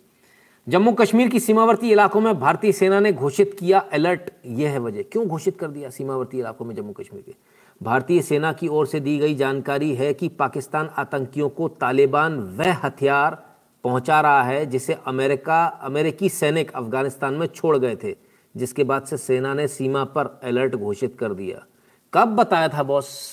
जम्मू 0.69 0.91
कश्मीर 0.93 1.29
की 1.29 1.39
सीमावर्ती 1.39 1.91
इलाकों 1.91 2.21
में 2.21 2.39
भारतीय 2.39 2.71
सेना 2.71 2.99
ने 2.99 3.13
घोषित 3.13 3.55
किया 3.59 3.79
अलर्ट 3.79 4.29
यह 4.45 4.69
है 4.69 4.79
वजह। 4.79 5.03
क्यों 5.03 5.27
घोषित 5.27 5.59
कर 5.59 5.67
दिया 5.67 5.89
सीमावर्ती 5.89 6.39
इलाकों 6.39 6.65
में 6.65 6.75
जम्मू 6.75 6.93
कश्मीर 6.93 7.21
के? 7.21 7.35
भारतीय 7.83 8.21
सेना 8.21 8.53
की 8.53 8.67
ओर 8.67 8.87
से 8.87 8.99
दी 8.99 9.17
गई 9.17 9.35
जानकारी 9.35 9.95
है 9.95 10.13
कि 10.13 10.27
पाकिस्तान 10.27 10.89
आतंकियों 10.97 11.49
को 11.49 11.67
तालिबान 11.67 12.39
वह 12.39 12.73
हथियार 12.73 13.55
पहुँचा 13.83 14.21
रहा 14.21 14.43
है 14.43 14.65
जिसे 14.65 14.97
अमेरिका, 15.07 15.65
अमेरिकी 15.65 16.29
सैनिक 16.29 16.71
अफ़गानिस्तान 16.71 17.33
में 17.33 17.47
छोड़ 17.47 17.77
गए 17.77 17.95
थे, 17.95 18.15
जिसके 18.57 18.83
बाद 18.83 19.03
से 19.03 19.17
सेना 19.17 19.53
ने 19.53 19.67
सीमा 19.67 20.03
पर 20.03 20.39
अलर्ट 20.43 20.75
घोषित 20.75 21.17
कर 21.19 21.33
दिया। 21.33 21.65
कब 22.13 22.27
बताया 22.27 22.69
था, 22.69 22.83
बॉस? 22.83 23.31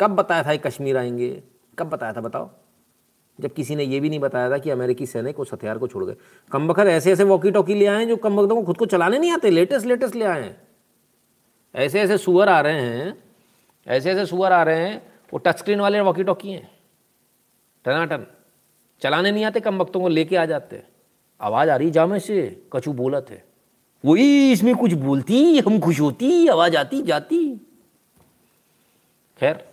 कब 0.00 0.10
बताया 0.10 0.42
था 0.42 0.52
ये 0.52 0.58
कश्मीर 0.58 0.96
आएँगे? 0.96 1.42
कब 1.78 1.86
बताया 1.86 2.12
था, 2.12 2.20
बताओ। 2.20 2.50
जब 3.40 3.52
किसी 3.52 3.76
ने 3.76 3.84
ये 3.84 4.00
भी 4.00 4.08
नहीं 4.08 4.20
बताया 4.20 4.50
था 4.50 4.58
कि 4.58 4.70
अमेरिकी 4.70 5.06
सैनिक 5.06 5.40
उस 5.40 5.52
हथियार 5.52 5.78
को 5.78 5.88
छोड़ 5.88 6.04
गए। 6.04 6.16
कम 6.52 6.68
वक्त 6.68 6.80
ऐसे 6.80 7.12
ऐसे 7.12 7.24
वॉकी 7.24 7.50
टॉकी 7.50 7.74
ले 7.74 7.86
आए 7.86 7.98
हैं 7.98 8.08
जो 8.08 8.16
कम 8.16 8.40
वक्तों 8.40 8.56
को 8.56 8.62
खुद 8.62 8.76
को 8.76 8.86
चलाने 8.86 9.18
नहीं 9.18 9.32
आते, 9.32 9.50
लेटेस्ट 9.50 9.86
लेटेस्ट 9.86 10.16
ले 10.16 10.24
आए 10.24 10.42
हैं। 10.42 10.68
ऐसे 11.74 12.00
ऐसे 12.00 12.18
सुअर 12.18 12.48
आ 12.48 12.60
रहे 12.60 12.80
हैं 12.80 13.27
ऐसे 13.88 14.10
ऐसे 14.10 14.26
सुअर 14.26 14.52
आ 14.52 14.62
रहे 14.62 14.88
हैं, 14.88 15.12
वो 15.32 15.38
टच 15.38 15.58
स्क्रीन 15.58 15.80
वाले 15.80 16.00
वॉकी 16.00 16.24
टॉकी 16.24 16.50
हैं। 16.50 16.78
टनाटन। 17.84 18.26
चलाने 19.00 19.32
नहीं 19.32 19.44
आते 19.44 19.60
कम 19.60 19.78
वक्तों 19.78 20.00
को, 20.00 20.08
लेके 20.08 20.36
आ 20.36 20.46
जाते 20.46 20.82
आवाज़ 21.40 21.70
आ 21.70 21.76
रही, 21.76 21.90
जामे 21.90 22.20
से, 22.20 22.68
कछू 22.72 22.92
बोला 22.92 23.20
थे 23.20 23.48
वही 24.04 24.52
इसमें 24.52 24.76
कुछ 24.76 24.92
बोलती, 24.92 25.58
हम 25.58 25.80
खुश 25.80 26.00
होती, 26.00 26.48
आवाज़ 26.48 26.76
आती, 26.76 27.02
जाती। 27.02 27.56
खैर, 29.38 29.68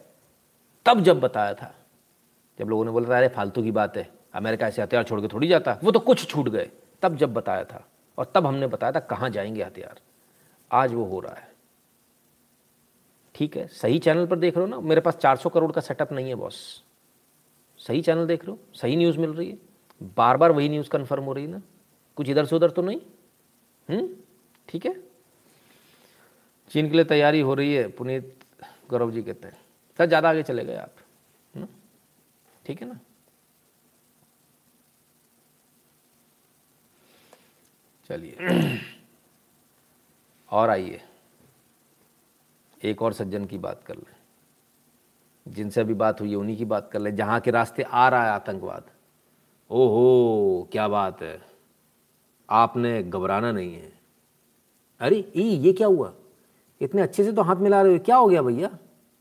तब 0.85 1.01
जब 1.01 1.19
बताया 1.19 1.53
था, 1.53 1.75
जब 2.59 2.65
लोगों 2.65 2.85
ने 2.85 2.91
बोला 2.91 3.09
था, 3.09 3.17
अरे, 3.17 3.27
फालतू 3.27 3.63
की 3.63 3.71
बात 3.71 3.97
है, 3.97 4.09
अमेरिका 4.33 4.67
ऐसे 4.67 4.81
हथियार 4.81 5.03
छोड़ 5.03 5.21
के 5.21 5.27
थोड़ी 5.27 5.47
जाता। 5.47 5.79
वो 5.83 5.91
तो 5.91 5.99
कुछ 5.99 6.27
छूट 6.29 6.49
गए। 6.49 6.69
तब 7.01 7.15
जब 7.15 7.33
बताया 7.33 7.63
था, 7.63 7.85
और 8.17 8.31
तब 8.35 8.45
हमने 8.45 8.67
बताया 8.67 8.91
था, 8.91 8.99
कहाँ 8.99 9.29
जाएँगे 9.29 9.63
हथियार? 9.63 9.99
आज 10.71 10.93
वो 10.93 11.05
हो 11.05 11.19
रहा 11.19 11.33
है। 11.33 11.44
ठीक 13.35 13.55
है, 13.57 13.65
सही 13.67 13.99
चैनल 13.99 14.25
पर 14.25 14.39
देख 14.39 14.57
रहे 14.57 14.65
हो 14.65 14.69
ना, 14.69 14.79
मेरे 14.79 15.01
पास 15.01 15.15
400 15.17 15.49
करोड़ 15.49 15.71
का 15.71 15.81
सेटअप 15.81 16.11
नहीं 16.13 16.29
है 16.29 16.35
बॉस 16.35 16.57
सही 17.79 18.01
चैनल 18.01 18.27
देख 18.27 18.45
रहे 18.45 18.51
हो, 18.51 18.59
सही 18.75 18.95
न्यूज़ 18.95 19.17
मिल 19.19 19.33
रही 19.33 19.49
है। 19.49 19.57
बार 20.17 20.37
बार 20.37 20.51
वही 20.51 20.69
न्यूज़ 20.69 20.89
कन्फर्म 20.89 21.23
हो 21.23 21.33
रही 21.33 21.45
है 21.45 21.51
ना। 21.51 21.61
कुछ 22.17 22.29
इधर 22.29 22.45
से 22.45 22.55
उधर 22.55 22.69
तो 22.69 22.81
नहीं? 22.81 22.99
हम्म 23.89 24.07
ठीक 24.67 24.85
है। 24.85 24.93
चीन 26.71 26.89
के 26.89 26.95
लिए 26.95 27.05
तैयारी 27.05 27.39
हो 27.39 27.53
रही 27.53 27.73
है, 27.73 27.87
पुनीत 27.89 28.35
गौरव 28.89 29.11
जी 29.11 29.21
कहते 29.23 29.47
हैं। 29.47 29.57
सर, 29.99 30.05
ज़्यादा 30.05 30.29
आगे 30.29 30.43
चले 30.43 30.65
गए 30.65 30.75
आप 30.75 30.95
ठीक 32.65 32.81
है 32.81 32.87
ना। 32.87 32.99
चलिए, 38.09 38.79
और 40.51 40.69
आइए। 40.69 41.01
एक 42.83 43.01
और 43.01 43.13
सज्जन 43.13 43.45
की 43.45 43.57
बात 43.57 43.83
कर 43.83 43.95
लें। 43.95 44.15
जिनसे 45.47 45.81
अभी 45.81 45.93
बात 45.93 46.21
हुई 46.21 46.29
है, 46.29 46.35
उन्हीं 46.35 46.57
की 46.57 46.65
बात 46.65 46.89
कर 46.91 46.99
लें। 46.99 47.15
जहाँ 47.15 47.39
के 47.39 47.51
रास्ते 47.51 47.83
आ 47.83 48.09
रहा 48.09 48.23
है 48.23 48.29
आतंकवाद। 48.29 48.83
ओहो, 49.71 50.69
क्या 50.71 50.87
बात 50.87 51.21
है। 51.21 51.41
आपने 52.49 53.03
घबराना 53.03 53.51
नहीं 53.51 53.75
है। 53.75 53.93
अरे, 54.99 55.31
ई, 55.35 55.41
ये 55.41 55.73
क्या 55.73 55.87
हुआ? 55.87 56.13
इतने 56.81 57.01
अच्छे 57.01 57.23
से 57.23 57.31
तो 57.31 57.41
हाथ 57.41 57.55
मिला 57.55 57.81
रहे 57.81 57.93
हो। 57.93 57.99
क्या 57.99 58.15
हो 58.15 58.27
गया 58.27 58.41
भैया? 58.41 58.77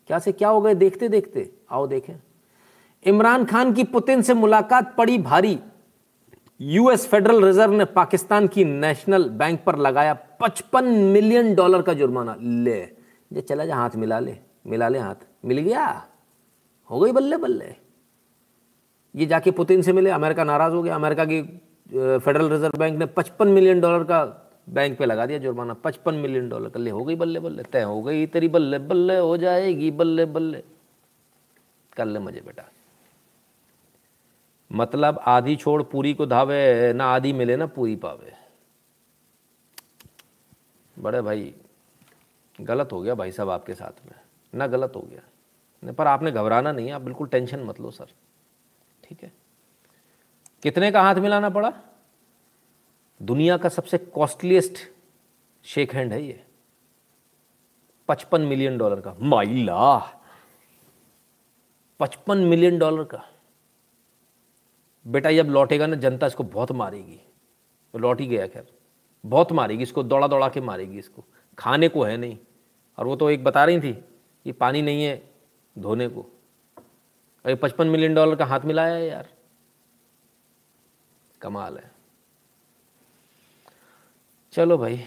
क्या 0.06 0.18
से 0.18 0.32
क्या 0.32 0.48
हो 0.48 0.60
गए 0.60 0.74
देखते 0.74 1.08
देखते। 1.08 1.54
आओ 1.70 1.86
देखें। 1.86 2.14
इमरान 3.04 3.44
खान 3.44 3.72
की 3.72 3.84
पुतिन 3.84 4.22
से 4.22 4.34
मुलाकात 4.34 4.96
पड़ी 4.96 5.18
भारी। 5.18 5.60
यूएस 6.60 7.08
फेडरल 7.08 7.44
रिज़र्व 7.44 7.72
ने 7.72 7.84
पाकिस्तान 7.84 8.48
की 8.48 8.64
नेशनल 8.64 9.28
बैंक 9.28 9.64
पर 9.64 9.78
लगाया 9.78 10.14
55 10.14 10.84
मिलियन 10.84 11.54
डॉलर 11.54 11.82
का 11.82 11.92
जुर्माना। 11.92 12.36
ले 12.40 13.03
ये 13.32 13.40
चला 13.40 13.64
जा, 13.66 13.76
हाथ 13.76 13.96
मिला 13.96 14.18
ले 14.20 14.36
मिला 14.66 14.88
ले 14.88 14.98
हाथ। 14.98 15.26
मिल 15.44 15.58
गया? 15.58 15.86
हो 16.90 17.00
गई 17.00 17.12
बल्ले 17.12 17.36
बल्ले? 17.36 17.74
ये 19.14 19.26
जाके 19.26 19.50
पुतिन 19.50 19.82
से 19.82 19.92
मिले, 19.92 20.10
अमेरिका 20.10 20.44
नाराज़ 20.44 20.72
हो 20.74 20.82
गया। 20.82 20.94
अमेरिका 20.94 21.24
की 21.24 21.42
फेडरल 21.92 22.48
रिज़र्व 22.48 22.78
बैंक 22.78 22.98
ने 22.98 23.06
55 23.06 23.48
मिलियन 23.48 23.80
डॉलर 23.80 24.04
का 24.04 24.24
बैंक 24.68 24.98
पे 24.98 25.06
लगा 25.06 25.26
दिया 25.26 25.38
जुर्माना। 25.38 25.74
55 25.74 26.14
मिलियन 26.14 26.48
डॉलर 26.48 26.68
का। 26.68 26.80
ले, 26.80 26.90
हो 26.90 27.04
गई 27.04 27.16
बल्ले 27.16 27.40
बल्ले, 27.40 27.62
तय 27.62 27.82
हो 27.82 28.02
गई 28.02 28.26
तेरी 28.26 28.48
बल्ले 28.48 28.78
बल्ले, 28.78 29.18
हो 29.18 29.36
जाएगी 29.36 29.90
बल्ले 29.90 30.24
बल्ले। 30.26 30.62
कर 31.96 32.06
ले 32.06 32.18
मज़े 32.18 32.40
बेटा। 32.40 32.68
मतलब 34.70 35.18
आधी 35.26 35.56
छोड़ 35.56 35.82
पूरी 35.82 36.14
को 36.14 36.26
धावे, 36.26 36.92
ना 36.92 37.06
आधी 37.06 37.32
मिले 37.32 37.56
ना 37.56 37.66
पूरी 37.66 37.96
पावे। 37.96 38.32
बड़े 40.96 41.20
भाई 41.22 41.54
गलत 42.60 42.92
हो 42.92 43.00
गया 43.00 43.14
भाई 43.14 43.32
साहब 43.32 43.50
आपके 43.50 43.74
साथ 43.74 44.06
में। 44.06 44.12
ना 44.54 44.66
गलत 44.66 44.92
हो 44.96 45.00
गया। 45.00 45.20
नहीं, 45.84 45.94
पर 45.94 46.06
आपने 46.06 46.30
घबराना 46.30 46.72
नहीं 46.72 46.86
है, 46.86 46.92
आप 46.92 47.00
बिल्कुल 47.00 47.28
टेंशन 47.28 47.60
मत 47.60 47.80
लो, 47.80 47.90
सर। 47.90 48.06
ठीक 49.04 49.22
है? 49.22 49.32
कितने 50.62 50.92
का 50.92 51.02
हाथ 51.02 51.14
मिलाना 51.14 51.50
पड़ा? 51.50 51.72
दुनिया 53.22 53.56
का 53.56 53.68
सबसे 53.68 53.98
कॉस्टलीस्ट 53.98 54.78
शेक 55.64 55.94
हैंड 55.94 56.12
है 56.12 56.22
ये। 56.22 56.44
पचपन 58.08 58.40
मिलियन 58.40 58.78
डॉलर 58.78 59.00
का। 59.00 59.14
माइला 59.20 59.98
पचपन 62.00 62.38
मिलियन 62.38 62.78
डॉलर 62.78 63.04
का। 63.04 63.28
बेटा 65.06 65.32
जब 65.32 65.46
लौटेगा 65.46 65.86
ना, 65.86 65.96
जनता 65.96 66.26
इसको 66.26 66.44
बहुत 66.44 66.72
मारेगी। 66.72 67.20
लौट 67.96 68.20
ही 68.20 68.26
गया, 68.26 68.46
खैर। 68.46 68.78
बहुत 69.26 69.52
मारेगी 69.52 69.82
इसको 69.82 70.02
दौड़ा 70.02 70.26
दौड़ा 70.26 70.48
के 70.48 70.60
मारेगी 70.60 70.98
इसको। 70.98 71.24
खाने 71.58 71.88
को 71.88 72.02
है 72.02 72.16
नहीं। 72.16 72.36
और 72.98 73.06
वो 73.06 73.16
तो 73.16 73.30
एक 73.30 73.44
बता 73.44 73.64
रही 73.64 73.80
थी 73.80 73.92
कि 73.92 74.52
पानी 74.52 74.82
नहीं 74.82 75.04
है 75.04 75.22
धोने 75.76 76.08
को। 76.08 76.26
अरे 77.44 77.54
पचपन 77.54 77.86
मिलियन 77.86 78.14
डॉलर 78.14 78.36
का 78.36 78.44
हाथ 78.44 78.60
मिलाया 78.64 78.94
है 78.94 79.06
यार। 79.08 79.28
कमाल 81.40 81.76
है। 81.76 81.90
चलो 84.52 84.78
भाई। 84.78 85.00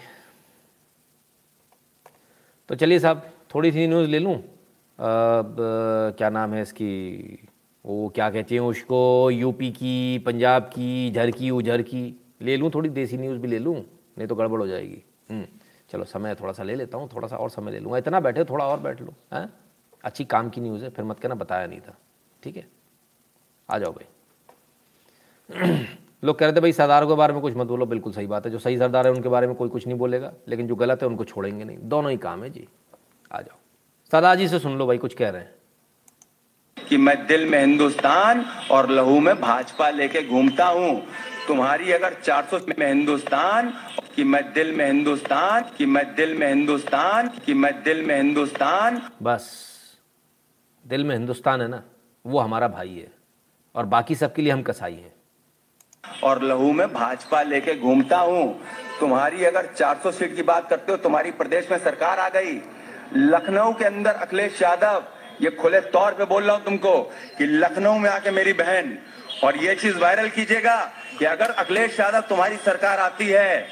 तो 2.69 2.75
चलिए 2.75 2.99
साहब 2.99 3.29
थोड़ी 3.55 3.71
सी 3.71 3.87
न्यूज़ 3.87 4.09
ले 4.09 4.19
लूँ। 4.19 4.35
क्या 4.99 6.29
नाम 6.29 6.53
है 6.53 6.61
इसकी? 6.61 7.47
वो 7.85 8.09
क्या 8.15 8.29
कहते 8.29 8.55
हैं 8.55 8.61
उसको? 8.61 9.29
यूपी 9.31 9.71
की 9.71 10.19
पंजाब 10.25 10.63
की 10.63 11.11
झर 11.11 11.31
की 11.31 11.49
उझर 11.51 11.81
की। 11.81 12.03
ले 12.41 12.57
लूँ 12.57 12.69
थोड़ी 12.73 12.89
देसी 12.89 13.17
न्यूज़ 13.17 13.39
भी 13.39 13.47
ले 13.47 13.59
लूँ 13.59 13.75
नहीं 13.75 14.27
तो 14.27 14.35
गड़बड़ 14.35 14.59
हो 14.59 14.67
जाएगी। 14.67 15.01
हम्म, 15.29 15.45
चलो, 15.89 16.03
समय 16.03 16.35
थोड़ा 16.35 16.53
सा 16.53 16.63
ले 16.63 16.75
लेता 16.75 16.97
हूँ, 16.97 17.09
थोड़ा 17.15 17.27
सा 17.27 17.37
और 17.37 17.49
समय 17.49 17.71
ले 17.71 17.79
लूँगा। 17.79 17.97
इतना 17.97 18.19
बैठे, 18.19 18.43
थोड़ा 18.43 18.65
और 18.65 18.79
बैठ 18.79 19.01
लो, 19.01 19.13
हैं? 19.33 19.53
अच्छी 20.03 20.25
काम 20.25 20.49
की 20.49 20.61
न्यूज़ 20.61 20.83
है, 20.83 20.89
फिर 20.89 21.05
मत 21.05 21.19
कहना, 21.19 21.35
बताया 21.35 21.67
नहीं 21.67 21.79
था। 21.79 21.97
ठीक 22.43 22.57
है? 22.57 22.67
आ 23.69 23.77
जाओ 23.77 23.91
भाई। 23.91 24.05
लोग 26.23 26.39
कह 26.39 26.45
रहे 26.45 26.55
थे, 26.55 26.59
भाई, 26.59 26.71
सरदारों 26.71 27.07
के 27.07 27.13
बारे 27.13 27.33
में 27.33 27.41
कुछ 27.41 27.55
मत 27.55 27.67
बोलो। 27.67 27.85
बिल्कुल 27.85 28.13
सही 28.13 28.27
बात 28.27 28.45
है। 28.45 28.51
जो 28.51 28.59
सही 28.59 28.77
सरदार 28.77 29.07
है, 29.07 29.13
उनके 29.13 29.29
बारे 29.29 29.47
में 29.47 29.55
कोई 29.55 29.69
कुछ 29.69 29.87
नहीं 29.87 29.97
बोलेगा, 29.97 30.33
लेकिन 30.47 30.67
जो 30.67 30.75
गलत 30.75 31.01
है, 31.01 31.07
उनको 31.07 31.23
छोड़ेंगे 31.25 31.63
नहीं। 31.63 31.77
दोनों 31.81 32.11
ही 32.11 32.17
काम 32.17 32.43
है 32.43 32.49
जी। 32.49 32.67
आ 33.31 33.41
जाओ। 33.41 33.57
सरदार 34.11 34.35
जी 34.35 34.47
से 34.47 34.59
सुन 34.59 34.77
लो 34.77 34.87
भाई, 34.87 34.97
कुछ 34.97 35.13
कह 35.13 35.29
रहे 35.29 35.41
हैं। 35.41 35.55
कि 36.89 36.97
मैं 36.97 37.27
दिल 37.27 37.49
में 37.49 37.59
हिंदुस्तान 37.59 38.45
और 38.71 38.89
लहू 38.89 39.19
में 39.19 39.41
भाजपा 39.41 39.89
लेके 39.89 40.27
घूमता 40.27 40.65
हूँ। 40.65 41.03
तुम्हारी 41.47 41.91
अगर 41.91 42.13
400 42.13 42.79
में 42.79 42.87
हिंदुस्तान 42.87 43.73
कि 44.15 44.23
मैं 44.23 44.53
दिल 44.53 44.75
में 44.75 44.85
हिंदुस्तान 44.85 45.63
कि 45.77 45.85
मैं 45.85 46.15
दिल 46.15 46.37
में 46.37 46.47
हिंदुस्तान 46.47 47.27
कि 47.27 47.53
मैं 47.53 47.83
दिल 47.83 48.05
में 48.05 48.15
हिंदुस्तान। 48.15 49.09
बस। 49.23 49.67
दिल 50.87 51.03
में 51.03 51.15
हिंदुस्तान 51.15 51.61
है 51.61 51.67
ना? 51.67 51.83
वो 52.25 52.39
हमारा 52.39 52.67
भाई 52.67 52.89
है। 52.89 53.11
और 53.75 53.85
बाकी 53.85 54.15
सबके 54.15 54.41
लिए 54.41 54.51
हम 54.51 54.61
कसाई 54.61 54.93
हैं। 54.93 55.13
और 56.23 56.43
लहू 56.43 56.71
में 56.71 56.93
भाजपा 56.93 57.41
लेके 57.41 57.75
घूमता 57.75 58.17
हूँ। 58.17 58.61
तुम्हारी 58.99 59.45
अगर 59.45 59.65
400 59.65 60.11
सीट 60.11 60.35
की 60.35 60.43
बात 60.43 60.69
करते 60.69 60.91
हो 60.91 60.97
तुम्हारी 60.97 61.31
प्रदेश 61.31 61.71
में 61.71 61.77
सरकार 61.77 62.19
आ 62.19 62.29
गई। 62.29 62.61
लखनऊ 63.15 63.73
के 63.73 63.85
अंदर 63.85 64.11
अखिलेश 64.11 64.61
यादव 64.61 65.03
ये 65.41 65.49
खुले 65.49 65.79
तौर 65.79 66.11
पे 66.11 66.25
बोल 66.25 66.43
रहा 66.43 66.55
हूँ 66.55 66.63
तुमको 66.63 67.01
कि 67.37 67.45
लखनऊ 67.45 67.97
में 67.97 68.09
आके 68.09 68.31
मेरी 68.31 68.53
बहन 68.53 68.97
और 69.43 69.57
ये 69.57 69.75
चीज़ 69.75 69.97
वायरल 69.97 70.29
कीजिएगा 70.29 70.91
कि 71.19 71.25
अगर 71.25 71.51
अखिलेश 71.57 71.99
यादव 71.99 72.21
तुम्हारी 72.29 72.57
सरकार 72.65 72.99
आती 73.01 73.27
है 73.27 73.67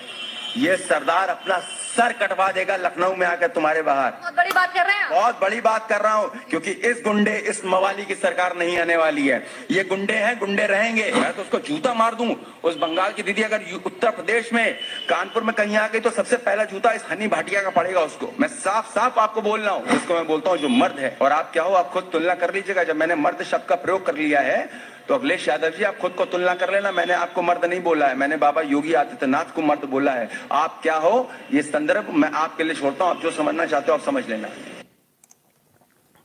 ये 0.57 0.75
सरदार 0.79 1.29
अपना 1.29 1.57
सर 1.95 2.11
कटवा 2.13 2.47
देगा 2.51 2.75
लखनऊ 2.77 3.15
में 3.15 3.25
आकर 3.27 3.47
तुम्हारे 3.47 3.81
बाहर। 3.81 4.11
बहुत 4.11 4.35
बड़ी 4.35 4.51
बात 4.51 4.73
कर 4.73 4.85
रहे 4.85 4.95
हैं 4.95 5.09
बहुत 5.09 5.39
बड़ी 5.41 5.59
बात 5.61 5.87
कर 5.89 6.01
रहा 6.01 6.13
हूँ 6.13 6.29
क्योंकि 6.49 6.71
इस 6.89 7.01
गुंडे 7.05 7.35
इस 7.49 7.61
मवाली 7.65 8.05
की 8.05 8.15
सरकार 8.15 8.55
नहीं 8.57 8.77
आने 8.79 8.95
वाली 8.97 9.27
है। 9.27 9.41
ये 9.71 9.83
गुंडे 9.83 10.13
हैं 10.15 10.37
गुंडे 10.39 10.65
रहेंगे। 10.67 11.11
मैं 11.13 11.33
तो 11.33 11.41
उसको 11.41 11.59
जूता 11.67 11.93
मार 11.93 12.15
दूँ। 12.15 12.35
उस 12.63 12.77
बंगाल 12.77 13.11
की 13.11 13.23
दीदी 13.23 13.43
अगर 13.43 13.63
उत्तर 13.85 14.11
प्रदेश 14.11 14.53
में 14.53 14.73
कानपुर 15.09 15.43
में 15.43 15.53
कहीं 15.55 15.77
आ 15.77 15.87
गई 15.87 15.99
तो 15.99 16.11
सबसे 16.11 16.37
पहला 16.39 16.63
जूता 16.65 16.91
इस 16.93 17.05
हनी 17.11 17.27
भाटिया 17.27 17.61
का 17.61 17.69
पड़ेगा 17.71 18.01
उसको। 18.01 18.33
मैं 18.39 18.47
साफ़ 18.49 18.89
साफ़ 18.89 19.19
आपको 19.19 19.41
बोल 19.41 19.61
रहा 19.61 19.73
हूँ 19.73 19.87
जिसको 19.87 20.13
मैं 20.13 20.27
बोलता 20.27 20.49
हूँ 20.49 20.57
जो 20.57 20.69
मर्द 20.71 20.99
है। 20.99 21.17
और 21.21 21.31
आप 21.33 21.51
क्या 21.53 21.63
हो 21.63 21.73
आप 21.75 21.91
खुद 21.91 22.09
तुलना 22.13 22.35
कर 22.35 22.53
लीजिएगा। 22.53 22.83
जब 22.83 22.95
मैंने 22.95 23.15
मर्द 23.17 23.43
शब्द 23.45 23.65
का 23.69 23.75
प्रयोग 23.77 24.05
कर 24.05 24.15
लिया 24.15 24.41
है 24.41 24.93
तो 25.07 25.13
अखिलेश 25.13 25.47
यादव 25.47 25.69
जी, 25.69 25.83
आप 25.83 25.97
खुद 25.97 26.11
को 26.11 26.25
तुलना 26.25 26.55
कर 26.55 26.71
लेना। 26.71 26.91
मैंने 26.91 27.13
आपको 27.13 27.41
मर्द 27.41 27.65
नहीं 27.65 27.81
बोला 27.81 28.07
है। 28.07 28.15
मैंने 28.15 28.37
बाबा 28.37 28.61
योगी 28.61 28.93
आदित्यनाथ 28.93 29.45
को 29.45 29.61
मर्द 29.61 29.85
बोला 29.85 30.11
है। 30.11 30.29
आप 30.51 30.79
क्या 30.83 30.95
हो, 30.95 31.31
ये 31.53 31.61
संदर्भ 31.61 32.09
मैं 32.09 32.31
आपके 32.31 32.63
लिए 32.63 32.75
छोड़ता 32.75 33.05
हूँ। 33.05 33.15
आप 33.15 33.21
जो 33.21 33.31
समझना 33.31 33.65
चाहते 33.65 33.91
हो, 33.91 33.97
आप 33.97 34.03
समझ 34.03 34.29
लेना। 34.29 34.49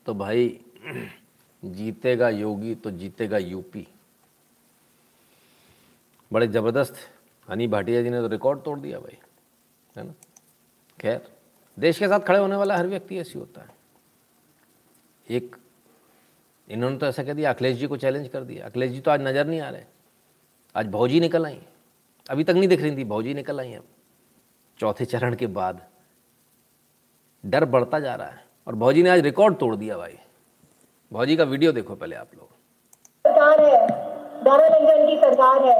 तो 0.06 0.14
भाई, 0.14 0.60
जीतेगा 1.64 2.28
योगी 2.28 2.74
तो 2.74 2.90
जीतेगा 2.90 3.38
यूपी। 3.38 3.88
बड़े 6.32 6.46
ज़बरदस्त। 6.46 6.96
हनी 7.50 7.66
भाटिया 7.66 8.02
जी 8.02 8.10
ने 8.10 8.20
तो 8.20 8.26
रिकॉर्ड 8.26 8.62
तोड़ 8.62 8.78
दिया 8.78 8.98
भाई। 8.98 9.18
है 9.96 10.06
ना? 10.06 10.12
खैर, 11.00 11.28
देश 11.78 11.98
के 11.98 12.08
साथ 12.08 12.20
खड़े 12.20 12.38
होने 12.38 12.56
वाला 12.56 12.76
हर 12.76 12.86
व्यक्ति 12.86 13.18
ऐसी 13.18 13.38
होता 13.38 13.60
है। 13.60 13.68
एक 15.30 15.56
इन्होंने 16.70 16.96
तो 16.96 17.06
ऐसा 17.06 17.22
कह 17.22 17.32
दिया, 17.32 17.50
अखिलेश 17.50 17.76
जी 17.76 17.86
को 17.86 17.96
चैलेंज 17.96 18.28
कर 18.28 18.40
दिया। 18.40 18.66
अखिलेश 18.66 18.90
जी 18.90 19.00
तो 19.00 19.10
आज 19.10 19.22
नज़र 19.22 19.46
नहीं 19.46 19.60
आ 19.60 19.68
रहे। 19.70 19.82
आज 20.74 20.86
भौजी 20.86 21.20
निकल 21.20 21.46
आई। 21.46 21.58
अभी 22.30 22.44
तक 22.44 22.54
नहीं 22.54 22.68
दिख 22.68 22.82
रही 22.82 22.96
थी, 22.96 23.04
भौजी 23.04 23.34
निकल 23.34 23.60
आई 23.60 23.72
अब। 23.74 23.84
चौथे 24.80 25.04
चरण 25.04 25.34
के 25.34 25.46
बाद 25.46 25.80
डर 27.44 27.64
बढ़ता 27.64 28.00
जा 28.00 28.14
रहा 28.14 28.28
है। 28.28 28.44
और 28.66 28.74
भौजी 28.74 29.02
ने 29.02 29.10
आज 29.10 29.20
रिकॉर्ड 29.20 29.56
तोड़ 29.56 29.74
दिया 29.76 29.96
भाई। 29.96 30.18
भौजी 31.12 31.36
का 31.36 31.44
वीडियो 31.44 31.72
देखो 31.72 31.94
पहले 31.94 32.16
आप 32.16 32.28
लोग। 32.36 32.48
सरकार 33.24 33.60
है। 33.60 33.86
दारारंजन 34.44 35.06
की 35.06 35.16
सरकार 35.16 35.64
है। 35.64 35.78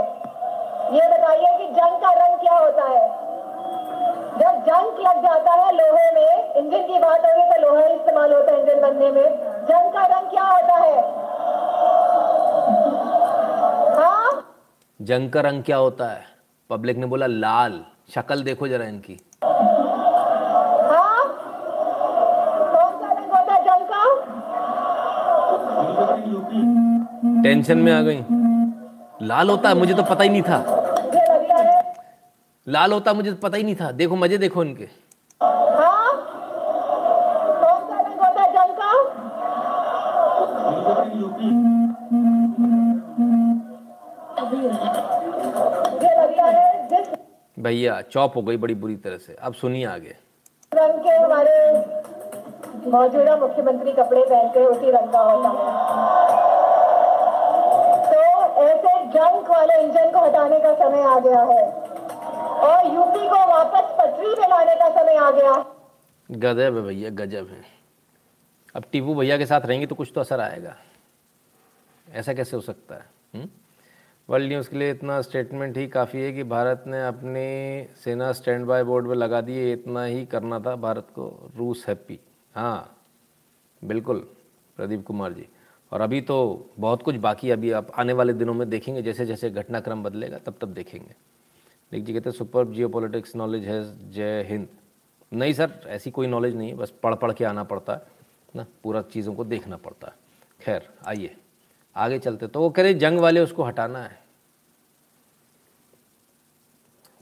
ये 0.95 1.09
बताइए 1.09 1.59
कि 1.59 1.73
जंग 1.75 2.01
का 2.01 2.12
रंग 2.17 2.41
क्या 2.41 2.59
होता 2.59 2.85
है? 2.85 3.30
जब 4.41 4.61
जंग 4.67 4.99
लग 5.07 5.17
जाता 5.23 5.53
है 5.53 5.73
लोहे 5.73 6.11
में 6.15 6.55
इंजन 6.55 6.83
की 6.87 6.99
बात 6.99 7.25
होगी 7.25 7.43
तो 7.51 7.61
लोहा 7.63 7.87
इस्तेमाल 7.87 8.33
होता 8.33 8.53
है 8.53 8.61
इंजन 8.61 8.81
बनने 8.81 9.11
में। 9.11 9.29
जंग 9.65 9.93
का 9.93 10.05
रंग 10.07 10.31
क्या 10.31 10.43
होता 10.43 10.75
है? 10.75 11.01
हाँ? 13.97 14.45
जंग 15.01 15.31
का 15.31 15.41
रंग 15.41 15.63
क्या 15.63 15.77
होता 15.77 16.07
है? 16.07 16.23
पब्लिक 16.71 16.97
ने 16.97 17.07
बोला 17.07 17.27
लाल। 17.27 17.81
शक्ल 18.15 18.43
देखो 18.43 18.69
जरा 18.69 18.85
इनकी। 18.85 19.21
हाँ? 19.45 21.25
कौन 22.73 22.93
सा 23.01 23.13
रंग 23.13 23.31
होता 23.33 23.55
है 23.55 23.61
जंग 23.65 23.87
का? 23.87 24.03
टेंशन 27.43 27.79
में 27.79 27.93
आ 27.93 28.01
गई। 28.03 28.25
लाल 29.27 29.51
होता 29.51 29.69
है 29.69 29.75
मुझे 29.75 29.95
तो 29.95 30.03
पता 30.03 30.23
ही 30.25 30.29
नहीं 30.29 30.43
था। 30.43 30.80
लाल 32.66 32.93
होता 32.93 33.12
मुझे 33.12 33.32
पता 33.43 33.57
ही 33.57 33.62
नहीं 33.62 33.77
था। 33.77 33.91
देखो, 33.93 34.16
मज़े 34.16 34.39
देखो 34.39 34.65
इनके। 34.65 34.89
भैया 47.57 48.01
चौप 48.03 48.37
हो 48.37 48.43
गई 48.43 48.57
बड़ी 48.57 48.74
बुरी 48.74 48.97
तरह 48.97 49.19
से। 49.19 49.37
अब 49.43 49.55
सुनिए 49.55 49.85
आगे। 49.87 50.15
रंग 50.73 51.01
के 51.05 51.11
हमारे 51.11 51.55
मौजूदा 52.91 53.37
मुख्यमंत्री 53.37 53.93
कपड़े 53.93 54.23
पहनते 54.23 54.65
उसी 54.66 54.91
रंग 54.91 55.12
का 55.12 55.20
होता 55.20 55.49
है 55.49 55.55
तो 58.07 58.20
ऐसे 58.62 59.05
जंक 59.09 59.51
वाले 59.51 59.81
इंजन 59.82 60.11
को 60.11 60.24
हटाने 60.27 60.59
का 60.59 60.74
समय 60.74 61.03
आ 61.05 61.19
गया 61.19 61.43
है। 61.43 61.80
और 62.61 62.87
यूपी 62.87 63.28
को 63.28 63.39
वापस 63.49 63.95
पटरी 63.99 64.35
पे 64.35 64.49
लाने 64.49 64.74
का 64.74 64.89
समय 64.93 65.16
आ 65.16 65.31
गया। 65.31 65.53
गजब 66.31 66.77
है 66.77 66.82
भैया, 66.82 67.11
गजब 67.11 67.49
है। 67.49 67.62
अब 68.74 68.85
टीपू 68.93 69.15
भैया 69.15 69.39
के 69.39 69.47
साथ 69.47 69.61
रहेंगे 69.61 69.87
तो 69.87 69.95
कुछ 69.95 70.12
तो 70.15 70.20
असर 70.20 70.41
आएगा। 70.41 70.77
ऐसा 72.09 72.32
कैसे 72.35 72.57
हो 72.57 72.62
सकता 72.62 72.95
है 72.95 73.49
वर्ल्ड 74.28 74.49
न्यूज़ 74.49 74.69
के 74.70 74.77
लिए 74.78 74.91
इतना 74.91 75.20
स्टेटमेंट 75.23 75.77
ही 75.77 75.87
काफ़ी 75.89 76.20
है 76.23 76.32
कि 76.32 76.43
भारत 76.45 76.85
ने 76.87 77.07
अपने 77.07 77.43
सेना 78.05 78.31
स्टैंड 78.32 78.66
बाय 78.66 78.85
बोर्ड 78.85 79.09
पर 79.09 79.15
लगा 79.15 79.41
दिए 79.41 79.73
इतना 79.73 80.05
ही 80.05 80.24
करना 80.27 80.59
था 80.61 80.74
भारत 80.77 81.07
को। 81.15 81.51
रूस 81.57 81.85
हैप्पी 81.89 82.19
हाँ 82.55 82.97
बिल्कुल, 83.82 84.19
प्रदीप 84.77 85.05
कुमार 85.07 85.32
जी। 85.32 85.47
और 85.93 86.01
अभी 86.01 86.20
तो 86.20 86.37
बहुत 86.78 87.03
कुछ 87.03 87.16
बाकी 87.16 87.51
अभी 87.51 87.70
आप 87.73 87.91
आने 87.99 88.12
वाले 88.12 88.32
दिनों 88.32 88.55
में 88.55 88.69
देखेंगे 88.70 89.03
जैसे 89.03 89.27
जैसे 89.27 89.51
घटनाक्रम 89.51 90.03
बदलेगा 90.03 90.39
तब 90.39 90.55
तब 90.61 90.73
देखेंगे। 90.74 91.15
लेकिन 91.93 92.07
जी 92.07 92.12
कहते 92.12 92.31
हैं, 92.31 92.37
सुपर 92.37 92.67
जियो 92.67 92.89
पॉलिटिक्स 92.89 93.37
नॉलेज 93.37 93.65
है 93.65 94.11
जय 94.11 94.43
हिंद. 94.43 94.69
नहीं 95.33 95.53
सर, 95.53 95.81
ऐसी 95.87 96.11
कोई 96.11 96.27
नॉलेज 96.27 96.57
नहीं 96.57 96.69
है, 96.69 96.75
बस 96.75 96.93
पढ़ 97.03 97.15
पढ़ 97.15 97.33
के 97.33 97.45
आना 97.45 97.65
पड़ता 97.65 97.93
है, 97.93 98.03
ना, 98.57 98.67
पूरा 98.83 99.03
चीज़ों 99.03 99.35
को 99.35 99.45
देखना 99.45 99.77
पड़ता 99.77 100.09
है। 100.09 100.15
खैर, 100.61 100.89
आइए, 101.07 101.37
आगे 101.97 102.19
चलते 102.19 102.47
तो 102.47 102.61
वो 102.61 102.71
कह 102.71 102.83
रहे 102.83 102.95
जंग 102.95 103.19
वाले 103.19 103.41
उसको 103.41 103.62
हटाना 103.62 103.99
है। 103.99 104.23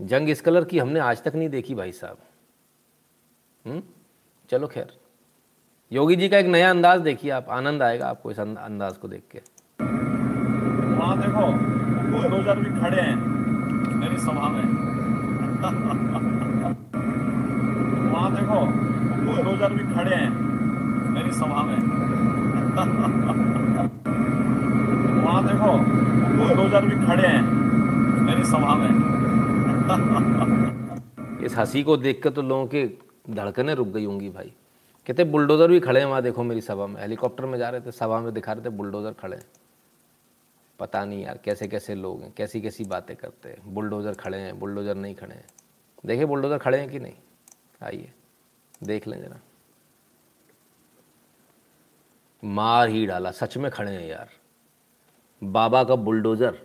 जंग 0.01 0.31
इस 0.31 0.40
कलर 0.40 0.65
की 0.65 0.78
हमने 0.78 1.01
आज 1.01 1.23
तक 1.23 1.35
नहीं 1.35 1.49
देखी 1.49 1.74
भाई 1.74 1.93
साहब। 1.93 2.19
हम्म? 3.66 3.82
चलो 4.51 4.66
खैर। 4.66 4.97
योगी 5.93 6.16
जी 6.16 6.28
का 6.28 6.39
एक 6.39 6.47
नया 6.47 6.70
अंदाज 6.70 7.01
देखिए 7.01 7.31
आप, 7.31 7.49
आनंद 7.49 7.82
आएगा 7.82 8.09
आपको 8.09 8.31
इस 8.31 8.40
अंदाज 8.40 8.97
को 8.97 9.09
देख 9.09 9.23
के। 9.31 9.43
देखो 11.19 12.55
भी 12.55 12.81
खड़े 12.81 13.03
हैं। 13.03 13.38
सभा 14.29 14.49
में 14.49 14.65
वहाँ 18.13 18.31
देखो 18.33 18.59
बुलडोजर 19.25 19.73
भी 19.73 19.85
खड़े 19.95 20.17
हैं 20.17 20.31
मेरी 21.13 21.33
सभा 21.33 21.63
में 21.63 21.79
वहाँ 25.25 25.43
देखो 25.47 25.71
बुलडोजर 26.37 26.87
भी 26.87 26.97
खड़े 27.07 27.29
हैं 27.29 27.43
मेरी 28.27 28.45
सभा 28.45 28.75
में 28.75 28.93
इस 31.45 31.57
हँसी 31.59 31.83
को 31.83 31.97
देख 31.97 32.23
कर 32.23 32.31
तो 32.31 32.43
लोगों 32.43 32.67
के 32.67 32.87
धड़कने 33.31 33.75
रुक 33.75 33.89
गई 33.89 34.05
होंगी 34.05 34.29
भाई। 34.31 34.53
कहते 35.07 35.25
बुलडोज़र 35.27 35.69
भी 35.69 35.81
खड़े 35.81 36.01
हैं, 36.01 36.07
वहाँ 36.07 36.23
देखो 36.23 36.43
मेरी 36.45 36.61
सभा 36.61 36.87
में। 36.87 37.01
हेलीकॉप्टर 37.01 37.45
में 37.47 37.59
जा 37.59 37.69
रहे 37.71 37.81
थे, 37.81 37.91
सभा 37.93 38.21
में 38.21 38.33
दिखा 38.35 38.53
रहे 38.53 38.65
थे 38.65 38.69
बुलडोज़र 38.77 39.13
खड़े 39.21 39.37
हैं। 39.37 39.45
पता 40.79 41.05
नहीं 41.05 41.23
यार, 41.25 41.39
कैसे 41.39 41.69
कैसे 41.69 41.95
लोग 41.95 42.23
हैं, 42.23 42.33
कैसी 42.33 42.61
कैसी 42.61 42.85
बातें 42.85 43.17
करते 43.17 43.49
हैं, 43.49 43.75
बुलडोज़र 43.75 44.15
खड़े 44.15 44.39
हैं, 44.39 44.59
बुलडोज़र 44.59 44.95
नहीं 44.95 45.15
खड़े 45.15 45.35
हैं। 45.35 45.47
देखिए 46.07 46.25
बुलडोज़र 46.25 46.59
खड़े 46.59 46.79
हैं 46.79 46.91
कि 46.91 46.99
नहीं? 46.99 47.17
आइए, 47.83 48.13
देख 48.83 49.07
लें 49.09 49.21
जरा। 49.21 49.41
मार 52.43 52.89
ही 52.89 53.07
डाला, 53.07 53.31
सच 53.31 53.57
में 53.57 53.71
खड़े 53.71 53.93
हैं 53.93 54.07
यार। 54.09 54.31
बाबा 55.43 55.85
का 55.85 55.95
बुलडोज़र। 55.97 56.59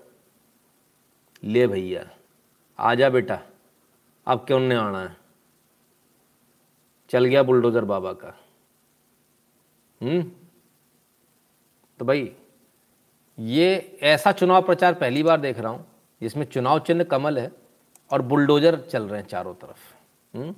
ले 1.44 1.68
भैया, 1.68 2.10
आजा 2.80 3.10
बेटा, 3.10 3.40
अब 4.28 4.46
क्यों 4.46 4.60
ने 4.60 4.76
आना 4.76 5.04
है? 5.04 5.16
चल 7.10 7.26
गया 7.26 7.44
बुलडोज़र 7.44 7.86
बाबा 7.86 8.14
का। 8.14 8.38
हम्म? 10.02 10.32
तो 12.00 12.06
भाई 12.06 12.36
ये 13.38 13.98
ऐसा 14.04 14.32
चुनाव 14.32 14.62
प्रचार 14.62 14.94
पहली 14.94 15.24
बार 15.24 15.40
देख 15.40 15.60
रहा 15.60 15.72
हूँ, 15.72 15.86
जिसमें 16.22 16.46
चुनाव 16.46 16.80
चिन्ह 16.80 17.04
कमल 17.04 17.40
है 17.40 17.52
और 18.12 18.22
बुलडोज़र 18.22 18.76
चल 18.92 19.04
रहे 19.04 19.20
हैं 19.22 19.28
चारों 19.28 19.54
तरफ़। 19.54 20.38
हम्म? 20.38 20.54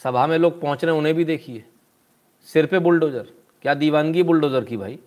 सभा 0.00 0.26
में 0.26 0.36
लोग 0.38 0.60
पहुँच 0.60 0.84
रहे 0.84 0.92
हैं, 0.92 0.98
उन्हें 0.98 1.14
भी 1.14 1.24
देखिए। 1.24 1.64
सिर 2.48 2.66
पे 2.66 2.78
बुलडोज़र। 2.78 3.32
क्या 3.62 3.74
दीवानगी 3.74 4.22
बुलडोज़र 4.22 4.64
की 4.64 4.76
भाई? 4.76 4.98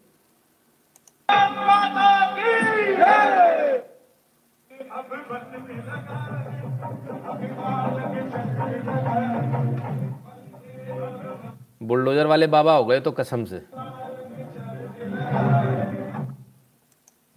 बुलडोजर 11.83 12.27
वाले 12.27 12.47
बाबा 12.47 12.73
हो 12.73 12.85
गए 12.85 12.99
तो 12.99 13.11
कसम 13.11 13.45
से। 13.45 13.61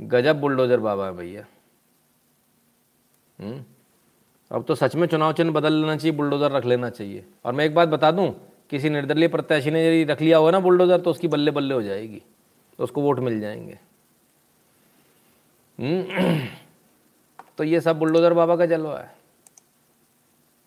गजब 0.05 0.40
बुलडोजर 0.40 0.81
बाबा 0.81 1.06
है 1.06 1.12
भैया। 1.12 1.47
हम्म। 3.40 3.64
अब 4.52 4.64
तो 4.64 4.74
सच 4.74 4.94
में 4.94 5.06
चुनाव 5.06 5.32
चिन्ह 5.32 5.52
बदल 5.52 5.72
लेना 5.72 5.97
चाहिए, 5.97 6.16
बुलडोजर 6.16 6.51
रख 6.51 6.64
लेना 6.64 6.90
चाहिए। 6.90 7.24
और 7.44 7.52
मैं 7.52 7.64
एक 7.64 7.74
बात 7.74 7.89
बता 7.89 8.10
दूँ, 8.10 8.48
किसी 8.70 8.90
निर्दलीय 8.90 9.28
प्रत्याशी 9.28 9.70
ने 9.70 9.89
यदि 9.89 10.12
रख 10.12 10.20
लिया 10.20 10.39
हुआ 10.39 10.51
ना 10.51 10.60
बुलडोजर 10.60 11.01
तो 11.01 11.10
उसकी 11.10 11.28
बल्ले 11.28 11.51
बल्ले 11.51 11.74
हो 11.74 11.82
जाएगी। 11.82 12.22
तो 12.78 12.85
उसको 12.85 13.02
वोट 13.02 13.18
मिल 13.18 13.40
जाएँगे। 13.40 13.78
हम्म। 15.81 16.47
तो 17.59 17.64
ये 17.64 17.81
सब 17.81 17.98
बुलडोजर 17.98 18.32
बाबा 18.32 18.56
का 18.56 18.66
जलवा 18.66 18.98
है। 18.98 19.16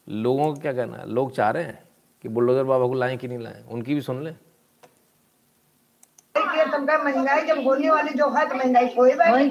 लोगों 0.10 0.56
का 0.56 0.62
क्या 0.62 0.74
कहना 0.74 0.98
है? 0.98 1.10
लोग 1.10 1.32
चाह 1.32 1.50
रहे 1.50 1.64
हैं 1.64 1.84
कि 2.22 2.30
बुलडोजर 2.30 2.64
बाबा 2.64 2.88
को 2.88 2.94
लाएँ 2.94 3.18
कि 3.18 3.28
नहीं 3.28 3.40
लाएँ? 3.40 3.64
उनकी 3.64 3.96
भी 3.96 4.02
सुन 4.02 4.24
लें। 4.24 4.36
ये 6.78 6.86
तुमका 6.86 6.98
महँगाई 7.04 7.42
जब 7.42 7.64
होने 7.68 7.90
वाली 7.90 8.14
जो 8.14 8.30
है 8.30 8.46
तो 8.50 8.56
महँगाई 8.56 8.88
कोई 8.88 9.14
बात 9.16 9.28
नहीं 9.30 9.50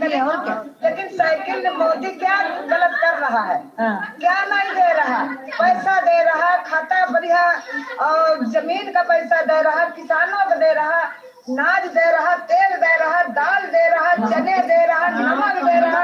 लेकिन 0.85 1.09
साइकिल 1.17 1.63
में 1.63 1.77
मोदी 1.79 2.11
क्या 2.19 2.37
गलत 2.71 2.95
कर 3.03 3.19
रहा 3.19 3.43
है। 3.43 3.59
क्या 4.21 4.35
नहीं 4.45 4.75
दे 4.75 4.93
रहा? 4.93 5.19
पैसा 5.59 5.99
दे 6.01 6.23
रहा 6.25 6.55
खाता 6.63 7.05
बढ़िया 7.13 7.43
और 8.07 8.45
ज़मीन 8.53 8.91
का 8.93 9.03
पैसा 9.03 9.41
दे 9.43 9.61
रहा 9.63 9.85
किसानों 9.97 10.45
को 10.51 10.59
दे 10.61 10.73
रहा 10.73 11.01
नाज 11.49 11.85
दे 11.95 12.11
रहा, 12.13 12.35
तेल 12.51 12.73
दे 12.77 12.95
रहा, 12.99 13.23
दाल 13.35 13.67
दे 13.73 13.83
रहा, 13.91 14.13
चने 14.23 14.57
दे 14.69 14.79
रहा, 14.87 15.09
नमक 15.09 15.59
दे 15.65 15.79
रहा, 15.81 16.01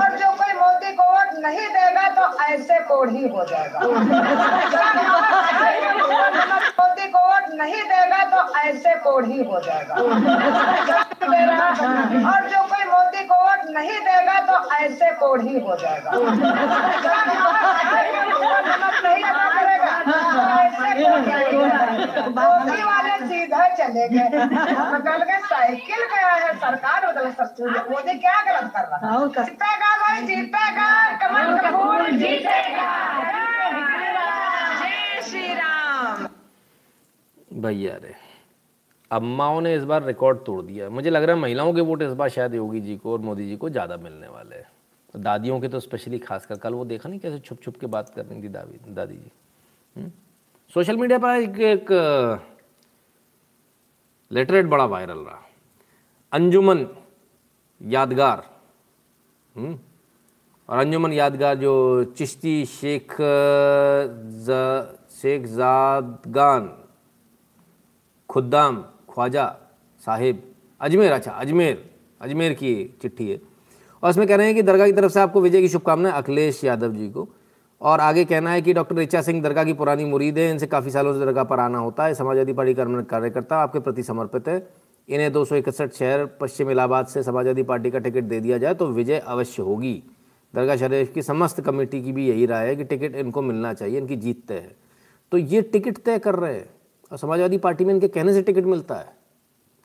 और 0.00 0.16
जो 0.18 0.28
कोई 0.36 0.52
मोदी 0.60 0.92
को 0.96 1.04
वोट 1.04 1.34
नहीं 1.44 1.66
देगा 1.74 2.06
तो 2.16 2.24
ऐसे 2.44 2.78
कोढ़ी 2.88 3.28
हो 3.28 3.44
जाएगा। 3.50 3.78
मोदी 6.80 7.06
को 7.08 7.18
वोट 7.26 7.44
नहीं 7.60 7.82
देगा 7.92 8.22
तो 8.32 8.40
ऐसे 8.60 8.94
कोड 9.04 9.26
ही 9.26 9.42
जाएगा। 9.66 9.94
और 12.30 12.48
जो 12.48 12.62
कोई 12.72 12.84
मोदी 12.90 13.24
को 13.24 13.36
वोट 13.44 13.60
नहीं 13.76 13.98
देगा 14.00 14.38
तो 14.48 14.54
ऐसे 14.76 15.10
कोड 15.20 15.42
ही 15.48 15.54
जाएगा। 15.82 16.10
नहीं 19.04 19.24
करेगा 19.52 19.92
ऐसे 22.40 22.82
वाले 22.82 23.14
सीधा 23.26 23.66
चले 23.76 24.08
गए। 24.08 24.28
मतलब 24.72 25.22
के 25.22 25.38
साइकिल 25.46 26.04
गया 26.06 26.32
है 26.34 26.54
सरकार 26.58 27.06
उधर 27.08 27.30
सब 27.32 27.88
मोदी 27.90 28.18
क्या 28.18 28.40
गलत 28.44 28.72
कर 28.76 28.88
रहा 28.88 29.12
है? 29.12 29.28
जीतेगा 29.28 29.96
भाई 30.02 30.22
जीतेगा 30.26 30.88
कमल 31.18 31.58
का 31.58 31.70
जीतेगा। 32.10 32.88
जय 34.80 35.22
श्री 35.30 35.52
राम। 35.54 36.28
भैया 37.62 37.94
रे 38.02 38.14
अम्माओं 39.10 39.60
ने 39.60 39.74
इस 39.74 39.84
बार 39.84 40.02
रिकॉर्ड 40.04 40.38
तोड़ 40.46 40.60
दिया। 40.62 40.88
मुझे 40.90 41.10
लग 41.10 41.22
रहा 41.22 41.36
है 41.36 41.42
महिलाओं 41.42 41.72
के 41.74 41.80
वोट 41.80 42.02
इस 42.02 42.12
बार 42.12 42.28
शायद 42.28 42.54
योगी 42.54 42.80
जी 42.80 42.96
को 42.96 43.12
और 43.12 43.20
मोदी 43.20 43.46
जी 43.48 43.56
को 43.56 43.70
ज़्यादा 43.70 43.96
मिलने 43.96 44.28
वाले 44.28 44.56
हैं। 44.56 44.68
दादियों 45.16 45.60
के 45.60 45.68
तो 45.68 45.80
स्पेशली 45.80 46.18
खासकर 46.18 46.56
कल 46.56 46.74
वो 46.74 46.84
देखा 46.84 47.08
नहीं 47.08 47.20
कैसे 47.20 47.38
छुप 47.38 47.62
छुप 47.62 47.76
के 47.80 47.86
बात 47.88 48.12
कर 48.16 48.24
रही 48.24 48.42
थी 48.42 48.48
दादी 48.48 48.92
दादी 48.94 49.14
जी। 49.14 49.30
हम्म? 49.96 50.10
सोशल 50.74 50.96
मीडिया 50.96 51.18
पर 51.18 51.36
एक, 51.36 51.58
एक 51.60 51.90
लेटरेट 54.30 54.66
बड़ा 54.66 54.84
वायरल 54.84 55.18
रहा 55.18 55.40
अंजुमन 56.32 56.86
यादगार 57.80 58.42
हम्म? 59.54 59.78
और 60.68 60.78
अंजुमन 60.78 61.12
यादगार 61.12 61.54
जो 61.58 61.72
चिश्ती 62.16 62.64
शेख 62.66 63.16
शेख 65.12 65.46
जादगान, 65.48 66.68
खुद्दाम, 68.28 68.76
ख्वाजा 69.10 69.46
साहिब, 70.02 70.42
अजमेर 70.80 71.12
अच्छा 71.12 71.32
अजमेर 71.32 71.84
अजमेर 72.20 72.52
की 72.54 72.72
चिट्ठी 73.02 73.28
है 73.30 73.40
और 74.02 74.10
इसमें 74.10 74.26
कह 74.28 74.36
रहे 74.36 74.46
हैं 74.46 74.54
कि 74.54 74.62
दरगाह 74.62 74.86
की 74.86 74.92
तरफ़ 74.92 75.12
से 75.12 75.20
आपको 75.20 75.40
विजय 75.40 75.60
की 75.60 75.68
शुभकामनाएँ, 75.68 76.14
अखिलेश 76.14 76.62
यादव 76.64 76.94
जी 76.94 77.10
को 77.10 77.28
और 77.80 78.00
आगे 78.00 78.24
कहना 78.24 78.50
है 78.50 78.62
कि 78.62 78.72
डॉक्टर 78.72 78.96
रिचा 78.96 79.20
सिंह 79.22 79.42
दरगाह 79.42 79.64
की 79.64 79.72
पुरानी 79.72 80.04
मुरीद 80.04 80.38
है। 80.38 80.50
इनसे 80.50 80.66
काफ़ी 80.66 80.90
सालों 80.90 81.12
से 81.14 81.20
दरगाह 81.20 81.44
पर 81.44 81.60
आना 81.60 81.78
होता 81.78 82.04
है। 82.04 82.14
समाजवादी 82.14 82.52
पार्टी 82.52 82.74
कार्यकर्ता 82.74 83.56
आपके 83.56 83.80
प्रति 83.80 84.02
समर्पित 84.02 84.48
है। 84.48 84.56
इन्हें 85.08 85.32
दो 85.32 85.44
सौ 85.44 85.56
इकसठ 85.56 85.92
शहर 85.92 86.24
पश्चिम 86.40 86.70
इलाहाबाद 86.70 87.06
से 87.06 87.22
समाजवादी 87.22 87.62
पार्टी 87.62 87.90
का 87.90 87.98
टिकट 87.98 88.24
दे 88.24 88.40
दिया 88.40 88.58
जाए 88.58 88.74
तो 88.74 88.86
विजय 88.88 89.18
अवश्य 89.18 89.62
होगी। 89.62 90.02
दरगाह 90.54 90.76
शरीफ 90.76 91.12
की 91.14 91.22
समस्त 91.22 91.60
कमेटी 91.60 92.02
की 92.02 92.12
भी 92.12 92.28
यही 92.28 92.46
राय 92.46 92.66
है 92.66 92.76
कि 92.76 92.84
टिकट 92.84 93.14
इनको 93.16 93.42
मिलना 93.42 93.72
चाहिए, 93.74 93.98
इनकी 93.98 94.16
जीत 94.16 94.46
तय 94.48 94.54
है। 94.54 94.76
तो 95.32 95.38
ये 95.38 95.62
टिकट 95.62 95.98
तय 95.98 96.18
कर 96.18 96.34
रहे 96.34 96.54
हैं 96.54 96.68
और 97.12 97.18
समाजवादी 97.18 97.58
पार्टी 97.58 97.84
में 97.84 97.94
इनके 97.94 98.08
कहने 98.08 98.32
से 98.34 98.42
टिकट 98.42 98.64
मिलता 98.64 98.94
है। 98.94 99.12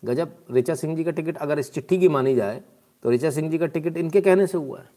गजब, 0.03 0.35
ऋचा 0.51 0.75
सिंह 0.75 0.95
जी 0.95 1.03
का 1.03 1.11
टिकट 1.11 1.37
अगर 1.37 1.59
इस 1.59 1.71
चिट्ठी 1.73 1.97
की 1.97 2.09
मानी 2.09 2.35
जाए 2.35 2.61
तो 3.03 3.11
ऋचा 3.11 3.29
सिंह 3.29 3.49
जी 3.49 3.57
का 3.57 3.65
टिकट 3.67 3.97
इनके 3.97 4.21
कहने 4.21 4.47
से 4.47 4.57
हुआ 4.57 4.79
है। 4.79 4.89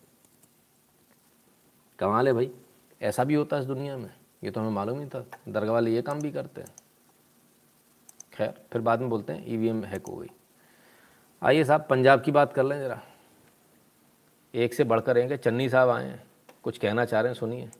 कमाल 1.98 2.26
है 2.26 2.32
भाई। 2.34 2.50
ऐसा 3.00 3.24
भी 3.24 3.34
होता 3.34 3.56
है 3.56 3.62
इस 3.62 3.68
दुनिया 3.68 3.96
में। 3.96 4.10
ये 4.44 4.50
तो 4.50 4.60
हमें 4.60 4.70
मालूम 4.70 5.00
ही 5.00 5.06
था। 5.06 5.24
दरगाह 5.48 5.72
वाले 5.72 5.94
ये 5.94 6.02
काम 6.02 6.20
भी 6.20 6.30
करते 6.30 6.60
हैं। 6.60 6.68
खैर 8.32 8.54
फिर 8.72 8.82
बाद 8.82 9.00
में 9.00 9.10
बोलते 9.10 9.32
हैं 9.32 9.44
ईवीएम 9.46 9.84
हैक 9.84 10.06
हो 10.06 10.16
गई। 10.16 10.30
आइए 11.42 11.64
साहब 11.64 11.86
पंजाब 11.90 12.22
की 12.22 12.32
बात 12.32 12.52
कर 12.52 12.64
लें 12.64 12.78
ज़रा। 12.80 13.00
एक 14.54 14.74
से 14.74 14.84
बढ़कर 14.84 15.14
रहेंगे 15.14 15.36
चन्नी 15.36 15.68
साहब 15.68 15.88
आए 15.88 16.04
हैं। 16.04 16.22
कुछ 16.62 16.78
कहना 16.78 17.04
चाह 17.04 17.20
रहे 17.20 17.32
हैं 17.32 17.38
सुनिए। 17.38 17.70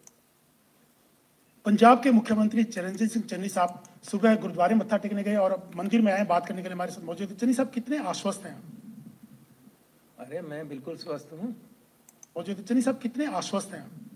पंजाब 1.67 2.03
के 2.03 2.11
मुख्यमंत्री 2.11 2.65
चरणजीत 2.65 3.11
सिंह 3.11 3.25
चन्नी 3.25 3.49
साहब 3.49 3.83
सुबह 4.03 4.37
गुरुद्वारे 4.37 4.75
मत्था 4.75 4.97
टेकने 4.97 5.23
गए 5.23 5.37
और 5.37 5.71
मंदिर 5.77 6.01
में 6.01 6.13
आए 6.13 6.25
बात 6.25 6.47
करने 6.47 6.63
के 6.63 6.69
लिए 6.69 6.75
हमारे 6.75 6.93
साथ 6.93 7.03
मौजूद 7.03 7.29
है 7.29 7.37
चन्नी 7.37 7.55
साहब 7.55 7.71
कितने 7.71 7.99
आश्वस्त 7.99 8.45
हैं? 8.45 8.57
अरे 10.19 10.41
मैं 10.41 10.69
बिल्कुल 10.69 10.97
स्वस्थ 10.97 11.33
हूँ। 11.33 11.51
मौजूद 12.37 12.65
चन्नी 12.69 12.83
साहब 12.83 12.99
कितने 12.99 13.27
आश्वस्त 13.27 13.73
हैं? 13.75 14.08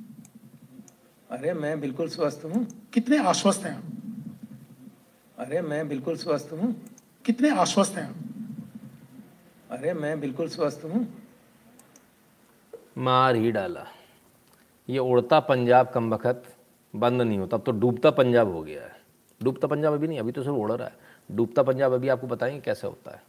अरे 1.33 1.53
मैं 1.53 1.81
बिल्कुल 1.81 2.09
स्वस्थ 2.09 2.41
हूँ। 2.45 2.91
कितने 2.95 3.19
आश्वस्त 3.19 3.65
हैं? 3.65 3.83
अरे 5.39 5.61
मैं 5.61 5.89
बिल्कुल 5.89 6.17
स्वस्थ 6.17 6.53
हूँ। 6.53 6.83
कितने 7.25 7.51
आश्वस्त 7.51 7.93
हैं? 7.93 8.15
अरे 9.71 9.95
मैं 9.95 10.21
बिल्कुल 10.21 10.49
स्वस्थ 10.49 10.81
हूँ। 10.85 11.15
मार 12.99 13.37
ही 13.37 13.53
डाला। 13.53 13.87
ये 14.89 14.99
उड़ता 14.99 15.41
पंजाब 15.41 15.91
कम 15.91 16.11
बखत 16.11 16.43
बंद 16.97 17.23
नहीं 17.23 17.39
होता। 17.39 17.57
अब 17.57 17.63
तो 17.63 17.73
डूबता 17.73 18.11
पंजाब 18.11 18.49
हो 18.49 18.63
गया 18.63 18.83
है। 18.83 18.97
डूबता 19.43 19.69
पंजाब 19.69 19.93
अभी 19.93 20.07
नहीं 20.07 20.19
अभी 20.19 20.33
तो 20.33 20.43
सिर्फ़ 20.43 20.57
उड़ 20.57 20.73
रहा 20.73 20.89
है। 20.89 20.95
डूबता 21.37 21.63
पंजाब 21.63 21.93
अभी 21.93 22.09
आपको 22.09 22.27
बताएँगे 22.27 22.61
कैसे 22.61 22.87
होता 22.87 23.11
है। 23.11 23.23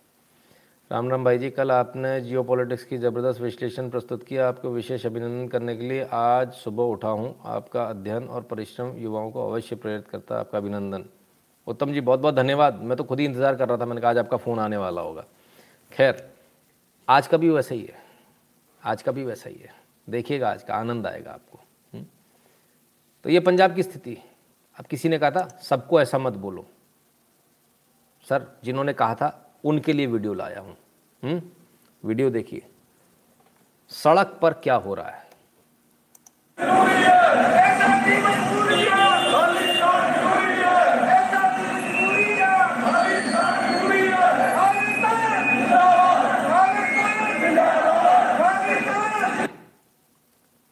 राम 0.91 1.09
राम 1.09 1.23
भाई 1.23 1.37
जी, 1.37 1.49
कल 1.49 1.71
आपने 1.71 2.19
जियो 2.21 2.41
पॉलिटिक्स 2.43 2.83
की 2.83 2.97
ज़बरदस्त 2.97 3.41
विश्लेषण 3.41 3.89
प्रस्तुत 3.89 4.23
किया। 4.23 4.47
आपको 4.47 4.69
विशेष 4.69 5.05
अभिनंदन 5.05 5.47
करने 5.47 5.75
के 5.77 5.83
लिए 5.83 6.07
आज 6.13 6.51
सुबह 6.53 6.83
उठा 6.83 7.09
हूँ। 7.09 7.35
आपका 7.45 7.83
अध्ययन 7.83 8.27
और 8.27 8.41
परिश्रम 8.41 8.91
युवाओं 8.97 9.31
को 9.31 9.47
अवश्य 9.47 9.75
प्रेरित 9.75 10.07
करता 10.07 10.35
है 10.35 10.41
आपका 10.41 10.57
अभिनंदन। 10.57 11.05
उत्तम 11.67 11.93
जी, 11.93 12.01
बहुत 12.01 12.19
बहुत 12.19 12.35
धन्यवाद। 12.35 12.81
मैं 12.81 12.97
तो 12.97 13.03
खुद 13.03 13.19
ही 13.19 13.25
इंतज़ार 13.25 13.55
कर 13.55 13.69
रहा 13.69 13.77
था, 13.77 13.85
मैंने 13.85 14.01
कहा 14.01 14.09
आज 14.09 14.17
आपका 14.17 14.37
फ़ोन 14.37 14.59
आने 14.59 14.77
वाला 14.77 15.01
होगा। 15.01 15.25
खैर, 15.91 16.31
आज 17.07 17.27
का 17.27 17.37
भी 17.37 17.49
वैसा 17.49 17.75
ही 17.75 17.81
है। 17.81 18.03
आज 18.83 19.01
का 19.01 19.11
भी 19.11 19.23
वैसा 19.23 19.49
ही 19.49 19.55
है। 19.55 19.73
देखिएगा, 20.07 20.51
आज 20.51 20.63
का 20.63 20.75
आनंद 20.75 21.07
आएगा 21.07 21.31
आपको। 21.31 21.59
हुँ? 21.93 22.05
तो 23.23 23.29
ये 23.29 23.39
पंजाब 23.39 23.75
की 23.75 23.83
स्थिति। 23.83 24.17
अब 24.77 24.85
किसी 24.85 25.09
ने 25.09 25.19
कहा 25.19 25.31
था, 25.31 25.47
सबको 25.61 26.01
ऐसा 26.01 26.17
मत 26.17 26.33
बोलो। 26.33 26.65
सर, 28.27 28.47
जिन्होंने 28.63 28.93
कहा 28.93 29.15
था 29.15 29.39
उनके 29.63 29.93
लिए 29.93 30.05
वीडियो 30.05 30.33
लाया 30.33 30.59
हूँ। 30.59 30.77
हुँ? 31.23 31.41
वीडियो 32.03 32.29
देखिए। 32.29 32.65
सड़क 33.91 34.39
पर 34.41 34.53
क्या 34.53 34.75
हो 34.75 34.93
रहा 34.93 35.09
है? 35.09 35.21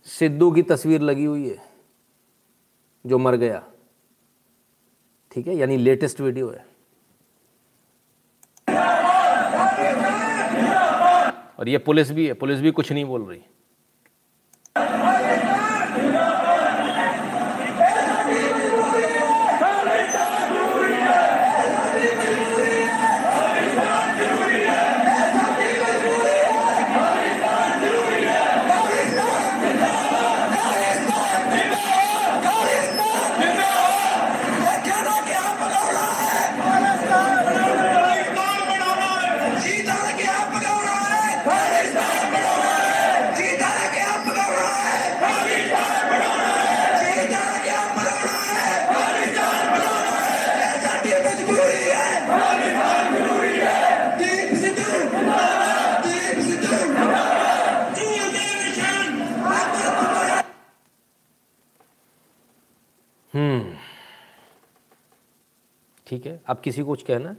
सिद्धू 0.08 0.52
की 0.52 0.62
तस्वीर 0.62 1.02
लगी 1.02 1.24
हुई 1.26 1.48
है, 1.50 1.58
जो 3.06 3.18
मर 3.18 3.36
गया। 3.36 3.64
ठीक 5.32 5.48
है? 5.48 5.56
यानी 5.56 5.78
लेटेस्ट 5.78 6.20
वीडियो 6.22 6.50
है। 6.50 6.66
और 11.62 11.70
ये 11.70 11.78
पुलिस 11.78 12.12
भी 12.12 12.26
है 12.28 12.34
पुलिस 12.34 12.60
भी 12.60 12.72
कुछ 12.72 12.92
नहीं 12.92 13.06
बोल 13.06 13.26
रही। 13.26 13.40
ठीक 66.22 66.34
है? 66.34 66.42
अब 66.48 66.60
किसी 66.60 66.82
को 66.82 66.88
कुछ 66.88 67.04
कहना, 67.04 67.36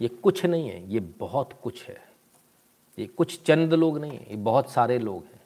ये 0.00 0.08
कुछ 0.08 0.46
नहीं 0.46 0.68
है, 0.68 0.90
ये 0.90 1.00
बहुत 1.00 1.60
कुछ 1.62 1.88
है। 1.88 2.02
ये 2.98 3.06
कुछ 3.06 3.42
चंद 3.42 3.74
लोग 3.74 3.98
नहीं 3.98 4.12
है, 4.12 4.30
ये 4.30 4.36
बहुत 4.36 4.70
सारे 4.70 4.98
लोग 4.98 5.24
हैं। 5.24 5.40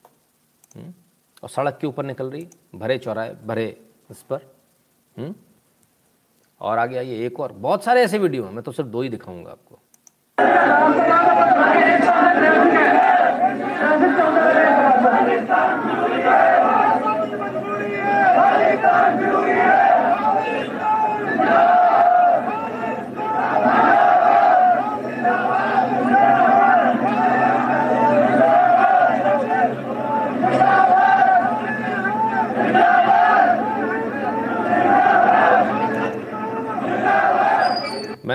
हम्म? 0.77 0.95
और 1.43 1.49
सड़क 1.49 1.79
के 1.81 1.87
ऊपर 1.87 2.05
निकल 2.05 2.31
रही, 2.31 2.49
भरे 2.75 2.99
चौराहे, 2.99 3.35
भरे 3.47 3.85
इस 4.11 4.23
पर। 4.23 4.41
हम्म? 5.19 5.35
और 6.61 6.79
आगे 6.79 6.97
आइए, 6.97 7.27
एक 7.27 7.41
और, 7.41 7.53
बहुत 7.53 7.85
सारे 7.85 8.03
ऐसे 8.03 8.19
वीडियो 8.19 8.45
हैं, 8.45 8.53
मैं 8.53 8.65
तो 8.65 8.73
सिर्फ़ 8.73 8.91
दो 8.91 9.03
ही 9.03 9.09
दिखाऊँगा 9.09 9.51
आपको। 9.51 9.79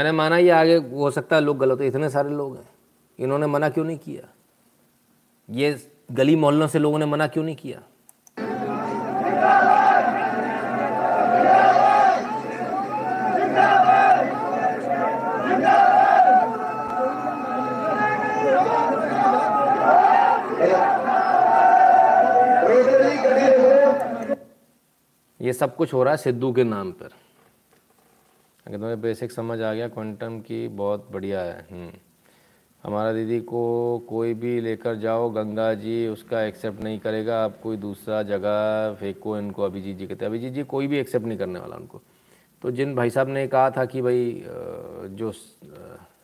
मैंने 0.06 0.18
माना 0.18 0.38
ये 0.38 0.50
आगे 0.50 0.76
हो 0.76 1.10
सकता 1.12 1.36
है 1.36 1.42
लोग 1.42 1.58
गलत 1.58 1.82
है, 1.82 1.88
इतने 1.88 2.10
सारे 2.10 2.30
लोग 2.30 2.56
हैं। 2.58 2.68
इन्होंने 3.20 3.48
मना 3.48 3.70
क्यों 3.70 3.86
नहीं 3.86 3.98
किया? 3.98 4.28
ये 5.50 5.90
गली 6.12 6.36
मोहल्लों 6.36 6.68
से 6.68 6.80
लोगों 6.80 7.00
ने 7.00 7.06
मना 7.06 7.28
क्यों 7.28 7.44
नहीं 7.44 7.56
किया? 7.56 7.82
ये 25.42 25.54
सब 25.54 25.76
कुछ 25.76 25.94
हो 25.94 26.04
रहा 26.04 26.12
है 26.12 26.18
सिद्धू 26.18 26.54
के 26.54 26.64
नाम 26.64 26.92
पर। 26.92 27.25
अगर 28.66 28.78
तुम्हें 28.78 29.02
बेसिक 29.02 29.32
समझ 29.32 29.62
आ 29.62 29.74
गया 29.74 29.88
क्वांटम 29.88 30.40
की 30.40 30.68
बहुत 30.68 31.08
बढ़िया 31.12 31.42
है। 31.42 31.60
हम्म। 31.72 31.92
हमारा 32.84 33.12
दीदी 33.14 33.40
को 33.42 33.62
कोई 34.10 34.34
भी 34.34 34.60
लेकर 34.62 34.96
जाओ, 34.96 35.30
गंगा 35.30 35.74
जी 35.74 36.08
उसका 36.08 36.42
एक्सेप्ट 36.44 36.84
नहीं 36.84 37.00
करेगा, 37.00 37.44
आप 37.46 37.60
कोई 37.64 37.78
दूसरा 37.78 38.22
जगह 38.24 38.94
फेंको 39.00 39.38
इनको, 39.38 39.64
अभिजीत 39.64 39.98
जी 39.98 40.08
कहते 40.08 40.26
हैं। 40.26 40.30
अभिजीत 40.30 40.54
जी 40.54 40.64
कोई 40.64 40.88
भी 40.88 40.98
एक्सेप्ट 40.98 41.26
नहीं 41.26 41.38
करने 41.38 41.60
वाला 41.60 41.76
उनको। 41.76 42.02
तो 42.62 42.72
जिन 42.72 42.96
भाई 42.96 43.10
साहब 43.10 43.30
ने 43.30 43.48
कहा 43.48 43.70
था 43.72 43.86
कि 43.86 44.02
भाई 44.02 44.44
जो 44.46 45.34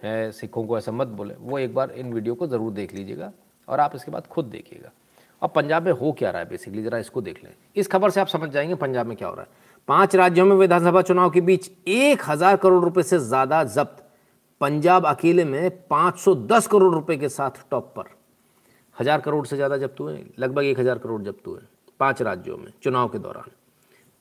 है 0.04 0.32
सिखों 0.32 0.64
को 0.66 0.78
ऐसा 0.78 0.92
मत 0.92 1.08
बोले, 1.08 1.36
वो 1.40 1.60
एक 1.60 1.74
बार 1.76 1.92
इन 1.92 2.14
वीडियो 2.14 2.36
को 2.36 2.48
ज़रूर 2.48 2.72
देख 2.74 2.94
लीजिएगा 2.96 3.32
और 3.68 3.80
आप 3.80 3.96
इसके 3.96 4.12
बाद 4.12 4.28
खुद 4.28 4.46
देखिएगा। 4.46 4.92
और 5.42 5.50
पंजाब 5.50 5.86
में 5.86 5.92
हो 5.92 6.12
क्या 6.12 6.30
रहा 6.32 6.42
है 6.42 6.50
बेसिकली 6.50 6.84
ज़रा 6.84 6.98
इसको 6.98 7.22
देख 7.22 7.44
लें। 7.44 7.52
इस 7.76 7.88
खबर 7.88 8.10
से 8.10 8.22
आप 8.22 8.28
समझ 8.28 8.50
जाएँगे 8.50 8.76
पंजाब 8.76 9.08
में 9.08 9.18
क्या 9.18 9.28
हो 9.28 9.36
रहा 9.36 9.44
है। 9.44 9.61
पाँच 9.88 10.16
राज्यों 10.16 10.46
में 10.46 10.56
विधानसभा 10.56 11.02
चुनाव 11.02 11.30
के 11.30 11.42
बीच 11.42 11.70
एक 11.88 12.22
हज़ार 12.28 12.58
करोड़ 12.58 12.84
रुपए 12.84 13.04
से 13.04 13.20
ज़्यादा 13.20 13.64
जब्त। 13.66 14.04
पंजाब 14.62 15.06
अकेले 15.06 15.46
में 15.46 15.70
510 15.88 16.68
करोड़ 16.68 16.94
रुपए 16.94 17.18
के 17.18 17.30
साथ 17.30 17.52
टॉप 17.72 17.94
पर। 17.96 18.10
हज़ार 18.96 19.22
करोड़ 19.22 19.46
से 19.48 19.56
ज़्यादा 19.56 19.78
जब्त 19.78 20.00
हुए, 20.00 20.24
लगभग 20.40 20.64
एक 20.64 20.80
हज़ार 20.80 20.98
करोड़ 20.98 21.22
जब्त 21.22 21.48
हुए 21.48 21.62
पाँच 22.00 22.22
राज्यों 22.22 22.58
में 22.58 22.72
चुनाव 22.84 23.08
के 23.08 23.20
दौरान। 23.20 23.52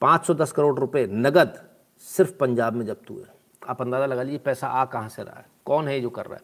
510 0.03 0.53
करोड़ 0.53 0.79
रुपए 0.79 1.07
नगद 1.07 1.61
सिर्फ़ 2.05 2.33
पंजाब 2.33 2.75
में 2.75 2.85
जब्त 2.87 3.11
हुए। 3.11 3.25
आप 3.63 3.81
अंदाज़ा 3.83 4.07
लगा 4.07 4.23
लीजिए 4.23 4.39
पैसा 4.39 4.67
आ 4.67 4.85
कहाँ 4.87 5.09
से 5.09 5.23
रहा 5.23 5.39
है, 5.39 5.47
कौन 5.67 5.89
है 5.89 6.01
जो 6.01 6.11
कर 6.11 6.27
रहा 6.27 6.37
है। 6.37 6.43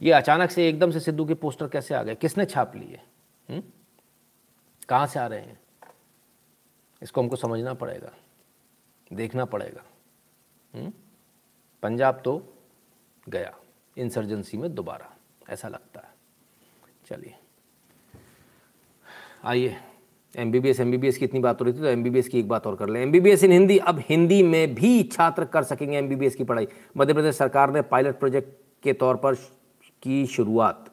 ये 0.00 0.12
अचानक 0.12 0.50
से 0.50 0.68
एकदम 0.68 0.90
से 0.90 1.00
सिद्धू 1.00 1.24
के 1.24 1.34
पोस्टर 1.34 1.68
कैसे 1.68 1.94
आ 1.94 2.02
गए, 2.02 2.14
किसने 2.14 2.44
छाप 2.44 2.76
लिए? 2.76 3.00
हम्म? 3.48 3.62
कहाँ 4.88 5.06
से 5.06 5.20
आ 5.20 5.26
रहे 5.26 5.40
हैं? 5.40 5.58
इसको 7.02 7.20
हमको 7.20 7.36
समझना 7.36 7.74
पड़ेगा। 7.74 8.12
देखना 9.10 9.44
पड़ेगा। 9.44 9.82
हम्म? 10.74 10.92
पंजाब 11.82 12.20
तो 12.24 12.42
गया 13.28 13.54
इंसर्जेंसी 13.96 14.56
में 14.56 14.74
दोबारा, 14.74 15.12
ऐसा 15.48 15.68
लगता 15.68 16.00
है। 16.00 16.14
चलिए। 17.06 17.34
आइए 19.44 19.76
M 20.34 20.50
B 20.52 20.60
B 20.60 20.68
S 20.68 20.80
M 20.80 20.90
B 20.90 20.96
B 20.96 21.08
S 21.08 21.18
की 21.18 21.24
इतनी 21.24 21.40
बात 21.40 21.60
हो 21.60 21.64
रही 21.64 21.74
थी 21.74 21.78
तो 21.78 21.86
एम 21.86 22.02
बी 22.02 22.10
बी 22.10 22.18
एस 22.18 22.28
की 22.28 22.38
एक 22.38 22.48
बात 22.48 22.66
और 22.66 22.76
कर 22.76 22.88
लें। 22.88 23.00
M 23.02 23.12
B 23.12 23.20
B 23.20 23.30
S 23.30 23.44
in 23.44 23.52
Hindi, 23.52 23.78
अब 23.78 24.02
हिंदी 24.08 24.42
में 24.42 24.74
भी 24.74 25.02
छात्र 25.02 25.44
कर 25.44 25.62
सकेंगे 25.62 25.96
एम 25.98 26.08
बी 26.08 26.16
बी 26.16 26.26
एस 26.26 26.34
की 26.34 26.44
पढ़ाई। 26.44 26.68
मध्य 26.96 27.14
प्रदेश 27.14 27.36
सरकार 27.36 27.72
ने 27.72 27.82
पायलट 27.82 28.18
प्रोजेक्ट 28.18 28.82
के 28.82 28.92
तौर 28.92 29.16
पर 29.16 29.34
की 30.02 30.26
शुरुआत। 30.26 30.90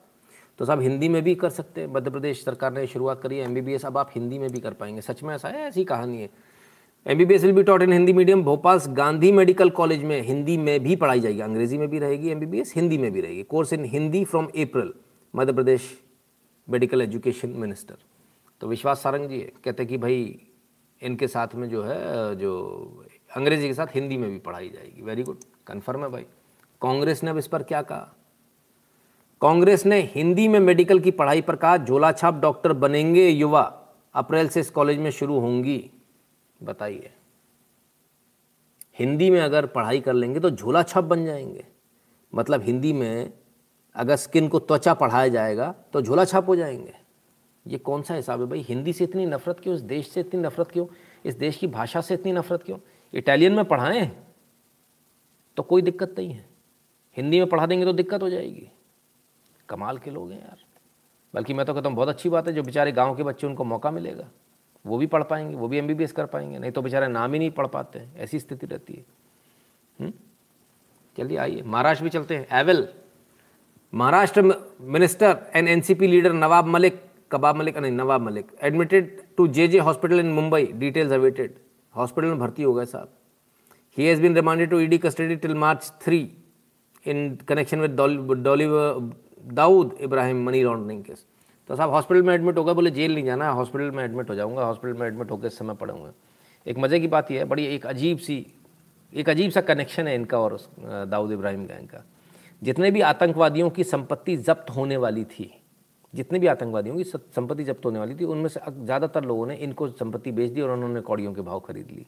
तो 0.60 0.66
सब 0.66 0.82
हिंदी 0.82 1.10
में 1.10 1.22
भी 1.24 1.36
कर 1.36 1.50
सकते 1.50 1.82
हैं। 1.82 1.88
मध्य 1.88 2.12
प्रदेश 2.12 2.44
सरकार 2.46 2.74
ने 2.74 2.88
शुरुआत 2.88 3.22
करी 3.22 3.38
है 3.38 3.46
एमबीबीएस 3.46 3.86
अब 3.86 3.98
आप 3.98 4.12
हिंदी 4.16 4.40
में 4.40 4.50
भी 4.50 4.60
कर 4.60 4.74
पाएँगे। 4.74 5.02
सच 5.02 5.24
में 5.24 5.34
ऐसा 5.36 5.50
है? 5.50 5.62
ऐसी 5.62 5.86
कहानी 5.86 6.22
है। 6.22 6.30
M 7.08 7.18
B 7.18 7.26
B 7.26 7.34
S 7.34 7.44
will 7.44 7.54
be 7.56 7.62
taught 7.64 7.82
in 7.82 7.94
Hindi 7.94 8.14
medium 8.14 8.42
Bhopal 8.44 8.80
Gandhi 8.88 9.32
medical 9.32 9.70
college 9.70 10.04
में 10.04 10.22
हिंदी 10.22 10.58
में 10.58 10.84
भी 10.84 10.96
पढ़ाई 10.96 11.20
जाएगी। 11.20 11.42
अंग्रेज़ी 11.42 11.78
में 11.78 11.88
भी 11.90 12.00
रहेगी 12.00 12.30
M 12.30 12.40
B 12.40 12.46
B 12.46 12.60
S 12.60 12.74
Hindi 12.76 12.98
में 12.98 13.12
भी 13.12 13.22
रहेगी। 13.22 13.44
Course 13.44 13.74
in 13.74 13.86
Hindi 13.86 14.24
from 14.26 14.46
April 14.46 14.92
Madhya 15.34 15.54
Pradesh 15.54 15.84
medical 16.70 17.02
education 17.02 17.50
minister 17.50 17.96
तो 18.62 18.68
विश्वास 18.68 19.04
सारंग 19.04 19.30
जी, 19.30 19.40
कहते 19.66 19.86
कि 19.86 19.98
भाई, 19.98 20.40
इनके 21.02 21.28
साथ 21.28 21.56
में 21.56 21.70
जो 21.70 21.84
है, 21.84 22.36
जो 22.36 23.04
अंग्रेज़ी 23.36 23.68
के 23.68 23.74
साथ 23.74 23.96
हिंदी 23.96 24.18
में 24.18 24.30
भी 24.30 24.38
पढ़ाई 24.40 24.70
जाएगी। 24.70 25.02
वेरी 25.02 25.24
गुड 25.24 25.44
कन्फर्म 25.68 26.04
है 26.04 26.10
भाई। 26.10 26.26
कांग्रेस 26.82 27.24
ने 27.24 27.30
अब 27.30 27.38
इस 27.38 27.48
पर 27.48 27.64
क्या 27.64 27.82
कहा? 27.82 28.14
कांग्रेस 29.42 29.86
ने 29.86 30.02
हिंदी 30.16 30.48
में 30.48 30.60
मेडिकल 30.60 31.00
की 31.00 31.12
पढ़ाई 31.12 31.42
पर 31.42 31.56
कहा, 31.56 31.78
झोला 31.78 32.12
छाप 32.12 32.42
डॉक्टर 32.42 32.74
बनेंगे 32.76 33.30
युवा। 33.30 33.62
अप्रैल 34.16 34.48
से 34.48 34.60
इस 34.60 34.70
कॉलेज 34.70 35.00
में 35.00 35.12
शुरू 35.12 35.40
होंगी। 35.40 35.84
बताइए। 36.64 37.12
हिंदी 39.00 39.30
में 39.30 39.40
अगर 39.42 39.66
पढ़ाई 39.66 40.00
कर 40.00 40.14
लेंगे 40.14 40.40
तो 40.40 40.50
झोला 40.50 40.84
छप 40.84 41.04
बन 41.04 41.26
जाएँगे। 41.26 41.66
मतलब 42.34 42.62
हिंदी 42.62 42.94
में 42.94 43.34
अगर 43.96 44.16
स्किन 44.16 44.48
को 44.48 44.60
त्वचा 44.60 44.94
पढ़ाया 44.94 45.28
जाएगा 45.28 45.74
तो 45.94 46.02
झोला 46.02 46.26
छाप 46.26 46.48
हो 46.48 46.56
जाएँगे। 46.56 46.94
ये 47.66 47.78
कौन 47.78 48.02
सा 48.02 48.14
हिसाब 48.14 48.42
है 48.42 48.48
भाई? 48.48 48.62
हिंदी 48.62 48.94
से 48.94 49.04
इतनी 49.04 49.26
नफरत 49.26 49.60
क्यों? 49.60 49.76
इस 49.76 49.82
देश 49.82 50.10
से 50.10 50.20
इतनी 50.20 50.42
नफरत 50.42 50.72
क्यों? 50.72 50.86
इस 51.26 51.36
देश 51.36 51.58
की 51.58 51.68
भाषा 51.68 52.02
से 52.02 52.14
इतनी 52.14 52.32
नफरत 52.32 52.64
क्यों? 52.64 52.78
इटालियन 53.14 53.54
में 53.54 53.66
पढ़ाएँ 53.66 54.12
तो 55.58 55.64
कोई 55.64 55.82
दिक्कत 55.82 56.16
नहीं 56.18 56.32
है। 56.32 56.46
हिंदी 57.18 57.40
में 57.40 57.50
पढ़ा 57.50 57.66
देंगे 57.66 57.86
तो 57.86 57.94
दिक्कत 57.94 58.24
हो 58.24 58.30
जाएगी। 58.30 58.70
कमाल 59.70 59.98
के 59.98 60.12
लोग 60.12 60.32
हैं 60.32 60.40
यार। 60.40 60.58
बल्कि 61.34 61.54
मैं 61.54 61.66
तो 61.66 61.74
कहता 61.74 61.90
हूँ, 61.90 61.96
बहुत 61.96 62.10
अच्छी 62.10 62.30
बात 62.30 62.48
है 62.48 62.54
जो 62.54 62.64
बेचारे 62.64 62.92
गाँव 62.92 63.16
के 63.16 63.24
बच्चे, 63.24 63.48
उनको 63.48 63.64
मौका 63.64 63.92
मिलेगा। 63.92 64.30
वो 64.88 64.98
भी 64.98 65.08
पढ़ 65.08 65.24
पाएँगे, 65.24 65.56
वो 65.56 65.68
भी 65.68 65.78
एमबीबीएस 65.78 66.12
कर 66.12 66.26
पाएँगे, 66.26 66.60
नहीं 66.60 66.72
तो 66.72 66.82
बेचारे 66.82 67.08
नाम 67.08 67.34
ही 67.34 67.40
नहीं 67.40 67.52
पढ़ 67.52 67.68
पाते 67.68 68.00
हैं, 68.00 68.16
ऐसी 68.18 68.40
स्थिति 68.40 68.66
रहती 68.68 68.94
है। 68.94 69.06
हम्म? 70.00 70.12
चलिए 71.18 71.38
आइए, 71.38 71.62
महाराष्ट्र 71.64 72.04
भी 72.04 72.10
चलते 72.10 72.36
हैं। 72.36 72.60
एवल 72.60 72.88
Maharashtra 73.94 74.42
minister 74.42 75.38
and 75.56 75.68
NCP 75.68 76.08
leader 76.08 76.34
Nawab 76.34 76.68
Malik, 76.68 77.02
कबाब 77.32 77.56
मलिक, 77.56 77.78
नहीं, 77.78 77.92
Nawab 77.92 78.22
Malik 78.22 78.52
admitted 78.64 79.22
to 79.38 79.48
J 79.50 79.68
J 79.68 79.80
hospital 79.80 80.20
in 80.20 80.32
Mumbai 80.34 80.66
details 80.76 81.12
awaited 81.14 81.54
hospital 81.96 82.28
में 82.28 82.40
भर्ती 82.40 82.64
हो 82.64 82.74
गए 82.74 82.86
साहब। 82.86 83.10
He 83.98 84.06
has 84.06 84.22
been 84.22 84.36
remanded 84.36 84.70
to 84.70 84.80
ED 84.80 84.98
custody 84.98 85.36
till 85.38 85.56
March 85.56 85.92
three 86.02 86.20
in 87.06 87.36
connection 87.48 87.80
with 87.82 87.92
Dawood 89.52 89.98
Ibrahim 90.02 90.46
money 90.46 90.64
laundering 90.64 91.04
case 91.04 91.26
तो 91.70 91.76
साहब 91.76 91.90
hospital 91.92 92.22
में 92.24 92.34
admit 92.34 92.58
हो 92.58 92.64
गए 92.64 92.74
बोले, 92.74 92.92
जेल 92.92 93.14
नहीं 93.14 93.26
जाना 93.26 93.50
हॉस्पिटल 93.52 93.92
में 93.92 94.04
एडमिट 94.04 94.30
हो 94.30 94.36
जाऊँगा 94.36 94.66
हॉस्पिटल 94.66 95.00
में 95.00 95.08
एडमिट 95.08 95.32
होकर 95.32 95.50
समय 95.52 95.74
पड़े 95.76 95.94
हुए 95.94 96.12
एक 96.66 96.78
मज़े 96.78 97.00
की 97.00 97.08
बात 97.08 97.32
यह 97.32 97.40
है, 97.40 97.46
बड़ी 97.46 97.66
एक 97.66 97.86
अजीब 97.86 98.18
सी, 98.20 98.46
एक 99.14 99.30
अजीब 99.30 99.52
सा 99.52 99.62
कनेक्शन 99.64 100.08
है 100.08 100.16
इनका 100.16 100.40
और 100.40 100.58
दाऊद 100.82 101.32
इब्राहिम 101.32 101.66
गैंग 101.66 101.88
का 101.90 102.04
जितने 102.62 102.92
भी 102.92 103.02
आतंकवादियों 103.04 103.70
की 103.70 103.84
संपत्ति 103.84 104.36
जब्त 104.38 104.70
होने 104.76 104.98
वाली 104.98 105.24
थी, 105.26 105.54
जितने 106.14 106.40
भी 106.40 106.48
आतंकवादियों 106.48 106.96
की 106.98 107.04
संपत्ति 107.04 107.64
जब्त 107.64 107.86
होने 107.86 108.00
वाली 108.00 108.16
थी, 108.16 108.26
उनमें 108.26 108.50
से 108.50 108.60
ज़्यादातर 108.68 109.26
लोगों 109.26 109.46
ने 109.48 109.56
इनको 109.58 109.88
संपत्ति 109.90 110.32
बेच 110.32 110.52
दी 110.52 110.62
और 110.62 110.72
उन्होंने 110.72 111.02
कौड़ियों 111.02 111.34
के 111.34 111.42
भाव 111.42 111.60
खरीद 111.60 111.92
ली। 111.92 112.06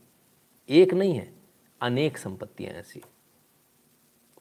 एक 0.69 0.93
नहीं 0.93 1.13
है, 1.13 1.27
अनेक 1.81 2.17
संपत्तियाँ 2.17 2.73
ऐसी। 2.73 3.01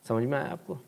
समझ 0.09 0.25
में 0.25 0.39
आया 0.39 0.49
आपको? 0.49 0.79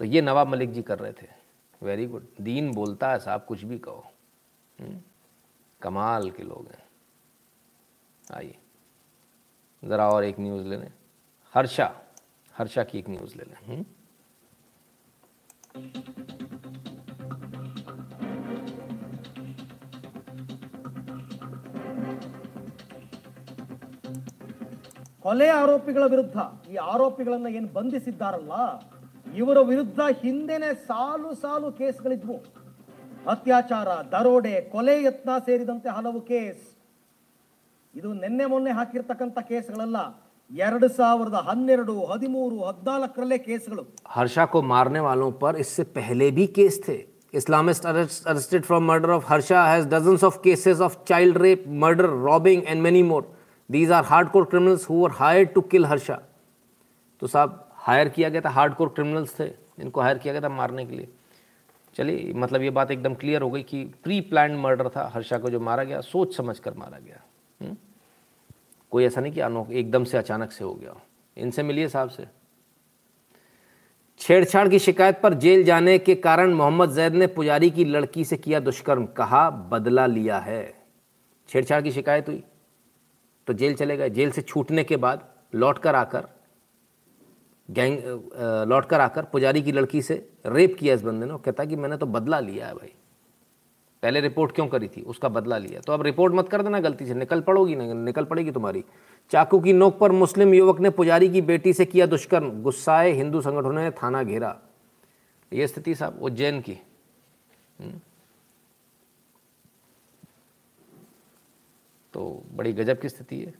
तो 0.00 0.04
ये 0.04 0.20
नवाब 0.22 0.48
मलिक 0.48 0.72
जी 0.72 0.82
कर 0.82 0.98
रहे 0.98 1.12
थे। 1.12 1.34
वेरी 1.81 2.05
गुड 2.07 2.27
दीन 2.41 2.71
बोलता 2.73 3.11
है 3.11 3.19
साहब 3.19 3.45
कुछ 3.45 3.63
भी 3.63 3.77
कहो 3.79 4.03
हम्म? 4.79 4.99
कमाल 5.81 6.29
के 6.31 6.43
लोग 6.43 6.67
हैं 6.67 6.83
आइए 8.33 8.57
ज़रा 9.83 10.07
और 10.09 10.23
एक 10.23 10.39
न्यूज़ 10.39 10.67
ले 10.67 10.77
लें 10.77 10.91
हर्षा 11.53 11.93
हर्षा 12.55 12.83
की 12.83 12.97
एक 12.99 13.09
न्यूज़ 13.09 13.37
ले 13.37 13.43
लें 13.43 13.57
हम्म? 13.67 13.85
ಕೊಲೆ 25.25 25.47
ಆರೋಪಿಗಳ 25.51 26.03
ವಿರುದ್ಧ 26.05 26.37
ಈ 26.71 26.77
ಆರೋಪಿಗಳನ್ನ 26.83 27.47
ಏನು 27.57 27.67
ಬಂಧಿಸಿದ್ದಾರಲ್ಲ 27.67 28.53
ಇವರ 29.39 29.59
ವಿರುದ್ಧ 29.71 29.99
ಹಿಂದೆನೆ 30.23 30.69
ಸಾಲು 30.87 31.29
ಸಾಲು 31.43 31.67
ಕೇಸ್ಗಳಿದ್ವು 31.79 32.37
ಅತ್ಯಾಚಾರ 33.33 33.89
ದರೋಡೆ 34.13 34.55
ಕೊಲೆ 34.73 34.95
ಯತ್ನ 35.03 35.31
ಸೇರಿದಂತೆ 35.47 35.89
ಹಲವು 35.97 36.21
ಕೇಸ್ 36.31 36.63
ಇದು 37.93 38.09
ನಿನ್ನೆ 38.23 38.45
ಮೊನ್ನೆ 38.45 38.71
ಹಾಕಿರ್ತಕ್ಕಂಥ 38.71 39.39
ಕೇಸ್ಗಳಲ್ಲ 39.51 39.99
ಎರಡು 40.51 40.87
ಸಾವಿರದ 40.97 41.37
ಹನ್ನೆರಡು 41.49 41.93
ಹದಿಮೂರು 42.11 42.57
ಹದಿನಾಲ್ಕರಲ್ಲೇ 42.69 43.39
ಕೇಸ್ಗಳು 43.47 43.83
हर्षा 44.15 44.43
को 44.53 44.59
मारने 44.73 45.01
वालों 45.07 45.31
पर 45.41 45.51
इससे 45.63 45.83
पहले 45.97 46.27
भी 46.31 46.45
केस 46.57 46.75
थे 46.87 46.97
Islamist 47.33 47.85
arrested 47.85 48.65
from 48.65 48.83
murder 48.83 49.11
of 49.11 49.23
Harsha 49.23 49.59
has 49.63 49.85
dozens 49.85 50.21
of 50.21 50.43
cases 50.43 50.81
of 50.81 51.05
child 51.05 51.39
rape, 51.39 51.65
murder, 51.65 52.07
robbing 52.07 52.67
and 52.67 52.83
many 52.83 53.03
more. 53.03 53.25
These 53.69 53.89
are 53.89 54.03
hardcore 54.03 54.49
criminals 54.49 54.83
who 54.85 54.95
were 54.95 55.09
hired 55.11 55.55
to 55.55 55.61
kill 55.63 55.85
Harsha. 55.85 56.17
तो 57.21 57.27
साहब 57.27 57.49
हायर 57.86 58.08
किया 58.08 58.28
गया 58.28 58.40
था 58.40 58.50
हार्डकोर 58.50 58.88
क्रिमिनल्स 58.88 59.40
थे 59.40 59.44
इनको 59.80 60.00
higher 60.00 60.18
किया 60.18 60.32
गया 60.34 60.42
था 60.42 60.48
मारने 60.48 60.86
के 60.86 60.96
लिए। 60.96 61.08
चलिए 61.94 62.32
मतलब 62.36 62.62
ये 62.62 62.70
बात 62.70 62.90
एकदम 62.90 63.14
क्लियर 63.14 63.42
हो 63.42 63.50
गई 63.50 63.62
कि 63.62 63.84
प्री 64.04 64.20
प्लान 64.20 64.56
मर्डर 64.56 64.88
था, 64.88 65.10
हर्षा 65.14 65.38
को 65.38 65.50
जो 65.50 65.60
मारा 65.60 65.84
गया, 65.84 66.00
सोच 66.00 66.36
समझ 66.36 66.58
कर 66.58 66.74
मारा 66.74 66.98
गया। 66.98 67.22
हुँ? 67.60 67.68
हम्म? 67.68 67.76
कोई 68.90 69.04
ऐसा 69.04 69.20
नहीं 69.20 69.32
कि 69.32 69.40
अनोख, 69.40 69.70
एकदम 69.70 70.04
से 70.04 70.18
अचानक 70.18 70.52
से 70.52 70.64
हो 70.64 70.74
गया 70.74 70.94
इनसे 71.36 71.62
मिलिए 71.62 71.88
साहब 71.88 72.08
से। 72.08 72.26
छेड़छाड़ 74.18 74.68
की 74.68 74.78
शिकायत 74.78 75.20
पर 75.22 75.34
जेल 75.34 75.64
जाने 75.64 75.98
के 75.98 76.14
कारण 76.14 76.52
मोहम्मद 76.52 76.90
जैद 76.90 77.14
ने 77.14 77.26
पुजारी 77.26 77.70
की 77.70 77.84
लड़की 77.84 78.24
से 78.24 78.36
किया 78.36 78.60
दुष्कर्म, 78.60 79.06
कहा, 79.06 79.50
बदला 79.50 80.06
लिया 80.06 80.38
है। 80.38 80.74
छेड़छाड़ 81.48 81.82
की 81.82 81.92
शिकायत 81.92 82.28
हुई 82.28 82.42
तो 83.46 83.52
जेल 83.52 83.74
चले 83.74 83.96
गए। 83.96 84.10
जेल 84.10 84.30
से 84.30 84.42
छूटने 84.42 84.84
के 84.84 84.96
बाद 84.96 85.28
लौट 85.54 85.78
कर 85.78 85.94
आकर 85.94 86.28
गैंग 87.70 87.98
लौट 88.68 88.86
कर 88.86 89.00
आकर 89.00 89.24
पुजारी 89.24 89.62
की 89.62 89.72
लड़की 89.72 90.02
से 90.02 90.30
रेप 90.46 90.76
किया 90.78 90.94
इस 90.94 91.02
बंदे 91.02 91.26
ने 91.26 91.32
और 91.32 91.40
कहता 91.40 91.64
कि 91.64 91.76
मैंने 91.76 91.96
तो 91.96 92.06
बदला 92.06 92.40
लिया 92.40 92.66
है 92.66 92.74
भाई। 92.74 92.94
पहले 94.02 94.20
रिपोर्ट 94.20 94.54
क्यों 94.54 94.68
करी 94.68 94.88
थी? 94.88 95.02
उसका 95.02 95.28
बदला 95.28 95.58
लिया। 95.58 95.80
तो 95.80 95.92
अब 95.92 96.02
रिपोर्ट 96.02 96.34
मत 96.34 96.48
कर 96.48 96.62
देना, 96.62 96.80
गलती 96.80 97.06
से। 97.06 97.14
निकल 97.14 97.40
पड़ोगी 97.40 97.76
ना, 97.76 97.92
निकल 97.92 98.24
पड़ेगी 98.24 98.50
तुम्हारी। 98.50 98.84
चाकू 99.30 99.60
की 99.60 99.72
नोक 99.72 99.98
पर 99.98 100.12
मुस्लिम 100.12 100.54
युवक 100.54 100.80
ने 100.80 100.90
पुजारी 100.90 101.28
की 101.28 101.40
बेटी 101.42 101.72
से 101.72 101.86
किया 101.86 102.06
दुष्कर्म। 102.06 102.62
गुस्साए 102.62 103.12
हिंदू 103.12 103.40
संगठनों 103.40 103.72
ने 103.72 103.90
थाना 103.90 104.22
घेरा। 104.22 104.60
ये 105.52 105.66
स्थिति 105.66 105.94
साहब 105.94 106.22
उज्जैन 106.22 106.60
की। 106.60 106.78
हम्म। 107.80 108.00
तो 112.12 112.42
बड़ी 112.54 112.72
गजब 112.72 113.00
की 113.00 113.08
स्थिति 113.08 113.40
है। 113.40 113.54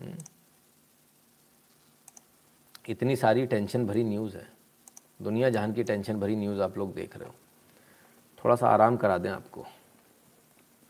हम्म। 0.00 0.14
इतनी 2.88 3.16
सारी 3.16 3.46
टेंशन 3.46 3.86
भरी 3.86 4.04
न्यूज़ 4.04 4.36
है। 4.36 4.52
दुनिया 5.22 5.50
जहान 5.50 5.72
की 5.72 5.84
टेंशन 5.84 6.20
भरी 6.20 6.36
न्यूज़ 6.36 6.60
आप 6.60 6.78
लोग 6.78 6.94
देख 6.94 7.16
रहे 7.16 7.28
हो। 7.28 7.34
थोड़ा 8.44 8.56
सा 8.56 8.68
आराम 8.68 8.96
करा 8.96 9.18
दें 9.18 9.30
आपको। 9.30 9.66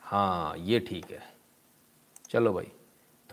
हाँ 0.00 0.56
ये 0.56 0.80
ठीक 0.80 1.10
है। 1.10 1.22
चलो 2.30 2.52
भाई, 2.52 2.72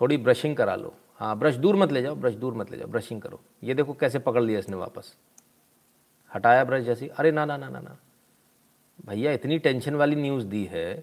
थोड़ी 0.02 0.18
ब्रशिंग 0.18 0.56
करा 0.56 0.76
लो। 0.76 0.94
हाँ 1.16 1.40
ब्रश 1.40 1.56
दूर 1.56 1.76
मत 1.76 1.92
ले 1.92 2.02
जाओ 2.02 2.16
ब्रश 2.16 2.34
दूर 2.34 2.54
मत 2.54 2.72
ले 2.72 2.78
जाओ 2.78 2.88
ब्रशिंग 2.88 3.22
करो। 3.22 3.40
ये 3.64 3.74
देखो 3.74 3.94
कैसे 3.94 4.20
पकड़ 4.20 4.44
लिया 4.44 4.60
इसने 4.60 4.76
वापस। 4.76 5.18
हटाया 6.36 6.64
ब्रश 6.64 6.84
जैसी। 6.84 7.08
अरे 7.08 7.32
ना 7.32 7.46
ना 7.46 7.58
ना 7.58 7.70
ना 7.70 7.80
ना। 7.80 7.98
भैया, 9.06 9.32
इतनी 9.32 9.60
टेंशन 9.60 9.96
वाली 9.96 10.16
न्यूज़ 10.16 10.46
दी 10.46 10.66
है। 10.66 11.02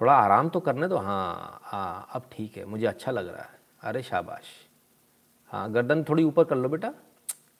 थोड़ा 0.00 0.12
आराम 0.12 0.48
तो 0.48 0.60
करने 0.60 0.88
दो। 0.88 0.96
हाँ 0.96 1.60
हाँ 1.62 2.08
अब 2.12 2.30
ठीक 2.32 2.56
है, 2.56 2.64
मुझे 2.64 2.86
अच्छा 2.86 3.12
लग 3.12 3.28
रहा 3.28 3.42
है। 3.42 3.60
अरे 3.80 4.02
शाबाश। 4.02 4.63
हाँ 5.54 5.72
गर्दन 5.72 6.04
थोड़ी 6.04 6.24
ऊपर 6.24 6.44
कर 6.44 6.56
लो 6.56 6.68
बेटा। 6.68 6.92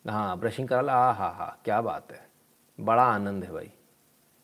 हाँ 0.09 0.39
ब्रशिंग 0.39 0.69
करा 0.69 0.81
लो। 0.81 0.93
हाँ 0.93 1.15
हाँ 1.15 1.35
हाँ 1.35 1.61
क्या 1.65 1.81
बात 1.81 2.13
है। 2.13 2.31
बड़ा 2.81 3.03
आनंद 3.03 3.45
है 3.45 3.53
भाई। 3.53 3.73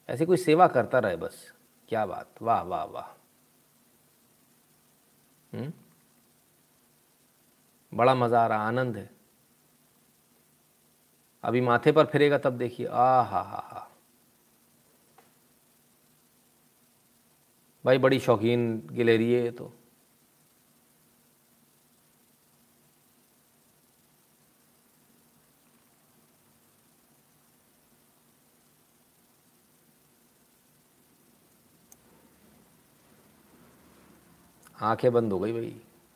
ऐसी 0.08 0.26
कोई 0.26 0.36
सेवा 0.36 0.66
करता 0.66 0.98
रहे 0.98 1.16
बस। 1.16 1.52
क्या 1.88 2.06
बात। 2.06 2.42
वाह 2.42 2.62
वाह 2.62 2.84
वाह। 2.84 3.04
हम्म? 5.56 5.72
बड़ा 7.94 8.14
मज़ा 8.14 8.42
आ 8.42 8.46
रहा, 8.46 8.58
आनंद 8.58 8.96
है। 8.96 9.10
अभी 11.42 11.60
माथे 11.60 11.92
पर 11.92 12.04
फिरेगा 12.04 12.38
तब 12.38 12.58
देखिए। 12.58 12.86
आ, 12.86 13.22
हा 13.22 13.42
हा 13.42 13.68
हा। 13.70 13.90
भाई 17.84 17.98
बड़ी 17.98 18.20
शौकीन 18.20 18.88
गिलेरी 18.92 19.32
है 19.32 19.50
तो। 19.50 19.79
आँखें 34.80 35.12
बंद 35.12 35.32
हो 35.32 35.38
गई 35.38 35.52
भाई। 35.52 35.74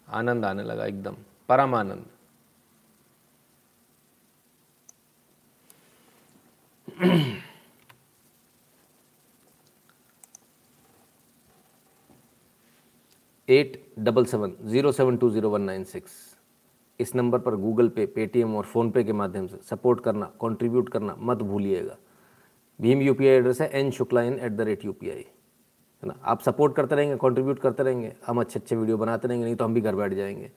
आनंद 0.09 0.45
आने 0.45 0.63
लगा 0.63 0.87
एकदम 0.87 1.17
परम 1.49 1.75
आनंद 1.75 2.05
at 13.49 13.83
double 13.99 14.25
seven, 14.25 14.55
zero 14.65 14.93
seven 14.93 15.17
two 15.17 15.29
zero 15.31 15.51
one 15.51 15.63
nine 15.63 15.85
six. 15.85 16.13
इस 17.01 17.15
नंबर 17.15 17.39
पर 17.39 17.57
गूगल 17.57 17.89
पे, 17.89 18.07
पेटीएम 18.07 18.55
और 18.57 18.65
फ़ोनपे 18.65 19.03
के 19.05 19.13
माध्यम 19.13 19.47
से 19.47 19.59
सपोर्ट 19.71 20.01
करना, 20.01 20.27
कंट्रीब्यूट 20.43 20.89
करना 20.89 21.17
मत 21.19 21.39
भूलिएगा। 21.43 21.97
भीम 22.81 23.03
यूपीआई 23.03 23.37
एड्रेस 23.37 23.61
है, 23.61 23.69
N 23.71 23.91
Shukla 23.91 24.23
in 24.23 24.39
at 24.39 24.53
the 24.53 24.61
rate 24.61 24.85
U 24.85 24.93
है 26.05 26.09
ना? 26.09 26.19
आप 26.25 26.41
सपोर्ट 26.43 26.75
करते 26.77 26.95
रहेंगे 26.95 27.17
कंट्रीब्यूट 27.19 27.59
करते 27.59 27.83
रहेंगे, 27.83 28.13
हम 28.27 28.41
अच्छे 28.41 28.59
अच्छे 28.59 28.77
वीडियो 28.77 28.97
बनाते 28.97 29.29
रहेंगे, 29.29 29.45
नहीं 29.45 29.57
तो 29.57 29.65
हम 29.65 29.75
भी 29.75 29.81
घर 29.81 29.95
बैठ 29.95 30.13
जाएँगे। 30.15 30.51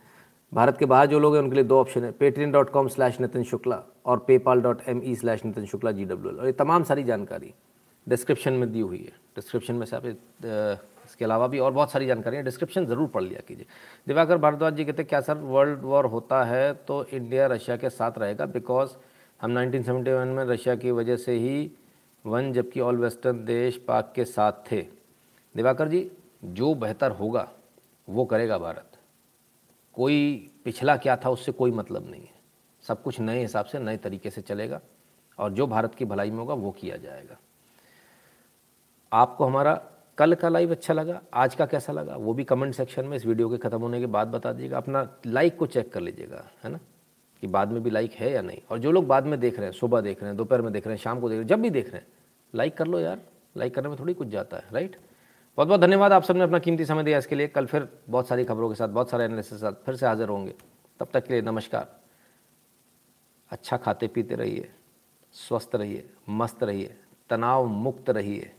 भारत 0.51 0.77
के 0.77 0.85
बाहर 0.85 1.07
जो 1.07 1.19
लोग 1.19 1.35
हैं, 1.35 1.41
उनके 1.43 1.55
लिए 1.55 1.63
दो 1.63 1.79
ऑप्शन 1.79 2.03
है 2.03 2.11
Paytm 2.13 2.51
dot 2.51 2.69
com 2.69 2.87
slash 2.87 3.19
Nitin 3.21 3.43
Shukla 3.43 3.81
और 4.05 4.19
PayPal 4.27 4.61
dot 4.61 4.81
M 4.87 5.01
E 5.03 5.15
slash 5.15 5.45
Nitin 5.45 5.65
Shukla 5.65 5.91
G 5.91 6.05
W 6.05 6.31
L 6.31 6.39
और 6.39 6.45
ये 6.45 6.51
तमाम 6.53 6.83
सारी 6.83 7.03
जानकारी 7.03 7.53
डिस्क्रिप्शन 8.07 8.53
में 8.53 8.71
दी 8.71 8.79
हुई 8.81 8.97
है। 8.97 9.11
डिस्क्रिप्शन 9.35 9.75
में 9.75 9.85
से 9.85 9.95
आप 9.95 10.05
इसके 10.05 11.25
अलावा 11.25 11.47
भी 11.47 11.59
और 11.59 11.71
बहुत 11.71 11.91
सारी 11.91 12.05
जानकारी 12.07 12.37
है। 12.37 12.43
डिस्क्रिप्शन 12.43 12.85
ज़रूर 12.85 13.07
पढ़ 13.07 13.23
लिया 13.23 13.41
कीजिए। 13.47 13.65
दिवाकर 14.07 14.37
भारद्वाज 14.37 14.75
जी 14.75 14.85
कहते 14.85 15.01
हैं, 15.01 15.09
क्या 15.09 15.21
सर 15.21 15.37
वर्ल्ड 15.37 15.83
वॉर 15.83 16.05
होता 16.05 16.43
है 16.43 16.73
तो 16.87 17.03
इंडिया 17.05 17.47
रशिया 17.47 17.77
के 17.77 17.89
साथ 17.89 18.17
रहेगा? 18.17 18.45
बिकॉज़ 18.47 18.95
हम 19.39 19.53
1971 19.55 20.27
में 20.27 20.43
रशिया 20.45 20.75
की 20.75 20.91
वजह 20.91 21.15
से 21.17 21.33
ही 21.33 21.71
वन 22.25 22.51
जबकि 22.53 22.79
ऑल 22.79 22.97
वेस्टर्न 22.97 23.43
देश 23.45 23.77
पाक 23.87 24.11
के 24.15 24.25
साथ 24.25 24.71
थे। 24.71 24.85
दिवाकर 25.57 25.87
जी, 25.87 26.11
जो 26.45 26.75
बेहतर 26.75 27.11
होगा, 27.11 27.51
वो 28.09 28.25
करेगा 28.25 28.57
भारत। 28.57 28.91
कोई 29.93 30.51
पिछला 30.65 30.97
क्या 30.97 31.17
था, 31.17 31.29
उससे 31.29 31.51
कोई 31.51 31.71
मतलब 31.71 32.11
नहीं 32.11 32.21
है। 32.21 32.33
सब 32.81 33.03
कुछ 33.03 33.19
नए 33.19 33.41
हिसाब 33.41 33.65
से, 33.65 33.79
नए 33.79 33.97
तरीके 33.97 34.29
से 34.29 34.41
चलेगा 34.41 34.81
और 35.39 35.51
जो 35.51 35.67
भारत 35.67 35.95
की 35.95 36.05
भलाई 36.05 36.31
में 36.31 36.37
होगा, 36.37 36.53
वो 36.53 36.71
किया 36.71 36.97
जाएगा। 36.97 37.37
आपको 39.13 39.45
हमारा 39.45 39.85
कल 40.17 40.33
का 40.33 40.49
लाइव 40.49 40.71
अच्छा 40.71 40.93
लगा, 40.93 41.21
आज 41.33 41.55
का 41.55 41.65
कैसा 41.65 41.93
लगा, 41.93 42.15
वो 42.15 42.33
भी 42.33 42.43
कमेंट 42.43 42.75
सेक्शन 42.75 43.05
में 43.05 43.17
इस 43.17 43.25
वीडियो 43.25 43.49
के 43.49 43.57
ख़त्म 43.57 43.81
होने 43.81 43.99
के 43.99 44.05
बाद 44.05 44.27
बता 44.27 44.53
दीजिएगा। 44.53 44.77
अपना 44.77 45.17
लाइक 45.25 45.57
को 45.57 45.65
चेक 45.65 45.93
कर 45.93 45.99
लीजिएगा, 45.99 46.51
है 46.63 46.71
ना? 46.71 46.79
कि 47.41 47.47
बाद 47.47 47.71
में 47.71 47.83
भी 47.83 47.89
लाइक 47.89 48.11
है 48.11 48.31
या 48.31 48.41
नहीं। 48.41 48.61
और 48.71 48.79
जो 48.79 48.91
लोग 48.91 49.07
बाद 49.07 49.25
में 49.25 49.39
देख 49.39 49.57
रहे 49.57 49.65
हैं, 49.65 49.73
सुबह 49.73 50.01
देख 50.01 50.21
रहे 50.21 50.29
हैं, 50.29 50.37
दोपहर 50.37 50.61
में 50.61 50.73
देख 50.73 50.87
रहे 50.87 50.95
हैं, 50.95 51.03
शाम 51.03 51.19
को 51.19 51.29
देख 51.29 51.35
रहे 51.35 51.41
हैं, 51.41 51.47
जब 51.47 51.61
भी 51.61 51.69
देख 51.69 51.89
रहे 51.89 51.97
हैं 51.97 52.07
लाइक 52.55 52.77
कर 52.77 52.87
लो 52.87 52.99
यार। 52.99 53.19
लाइक 53.57 53.75
करने 53.75 53.89
में 53.89 53.99
थोड़ी 53.99 54.13
कुछ 54.13 54.27
जाता 54.27 54.57
है 54.57 54.63
राइट 54.71 54.97
बहुत 55.57 55.67
बहुत 55.67 55.81
धन्यवाद 55.81 56.13
आप 56.13 56.23
सबने 56.23 56.43
अपना 56.43 56.59
कीमती 56.59 56.85
समय 56.85 57.03
दिया 57.03 57.17
इसके 57.17 57.35
लिए। 57.35 57.47
कल 57.47 57.65
फिर 57.65 57.87
बहुत 58.09 58.27
सारी 58.27 58.43
खबरों 58.45 58.69
के 58.69 58.75
साथ 58.75 58.87
बहुत 58.87 59.09
सारे 59.09 59.23
एनालिसिस 59.25 59.51
के 59.51 59.57
साथ 59.57 59.73
फिर 59.85 59.95
से 59.95 60.05
हाजिर 60.05 60.29
होंगे। 60.29 60.53
तब 60.99 61.07
तक 61.13 61.25
के 61.25 61.33
लिए 61.33 61.41
नमस्कार। 61.41 61.99
अच्छा 63.49 63.77
खाते 63.77 64.07
पीते 64.07 64.35
रहिए 64.35 64.71
स्वस्थ 65.33 65.75
रहिए 65.75 66.09
मस्त 66.29 66.63
रहिए 66.63 66.97
तनाव 67.29 67.65
मुक्त 67.65 68.09
रहिए। 68.09 68.51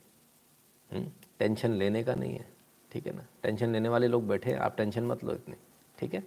हम्म, 0.93 1.07
टेंशन 1.39 1.71
लेने 1.71 2.03
का 2.05 2.15
नहीं 2.15 2.35
है 2.35 2.49
ठीक 2.93 3.07
है 3.07 3.17
ना? 3.17 3.27
टेंशन 3.43 3.73
लेने 3.73 3.89
वाले 3.89 4.09
लोग 4.09 4.27
बैठे 4.29 4.55
आप 4.55 4.77
टेंशन 4.77 5.05
मत 5.05 5.25
लो 5.25 5.33
इतनी 5.33 5.57
ठीक 5.99 6.15
है? 6.15 6.25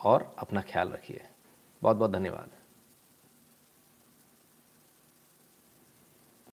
और 0.00 0.34
अपना 0.38 0.60
ख्याल 0.60 0.88
रखिए। 0.88 1.20
बहुत 1.82 1.96
बहुत 1.96 2.10
धन्यवाद। 2.10 2.50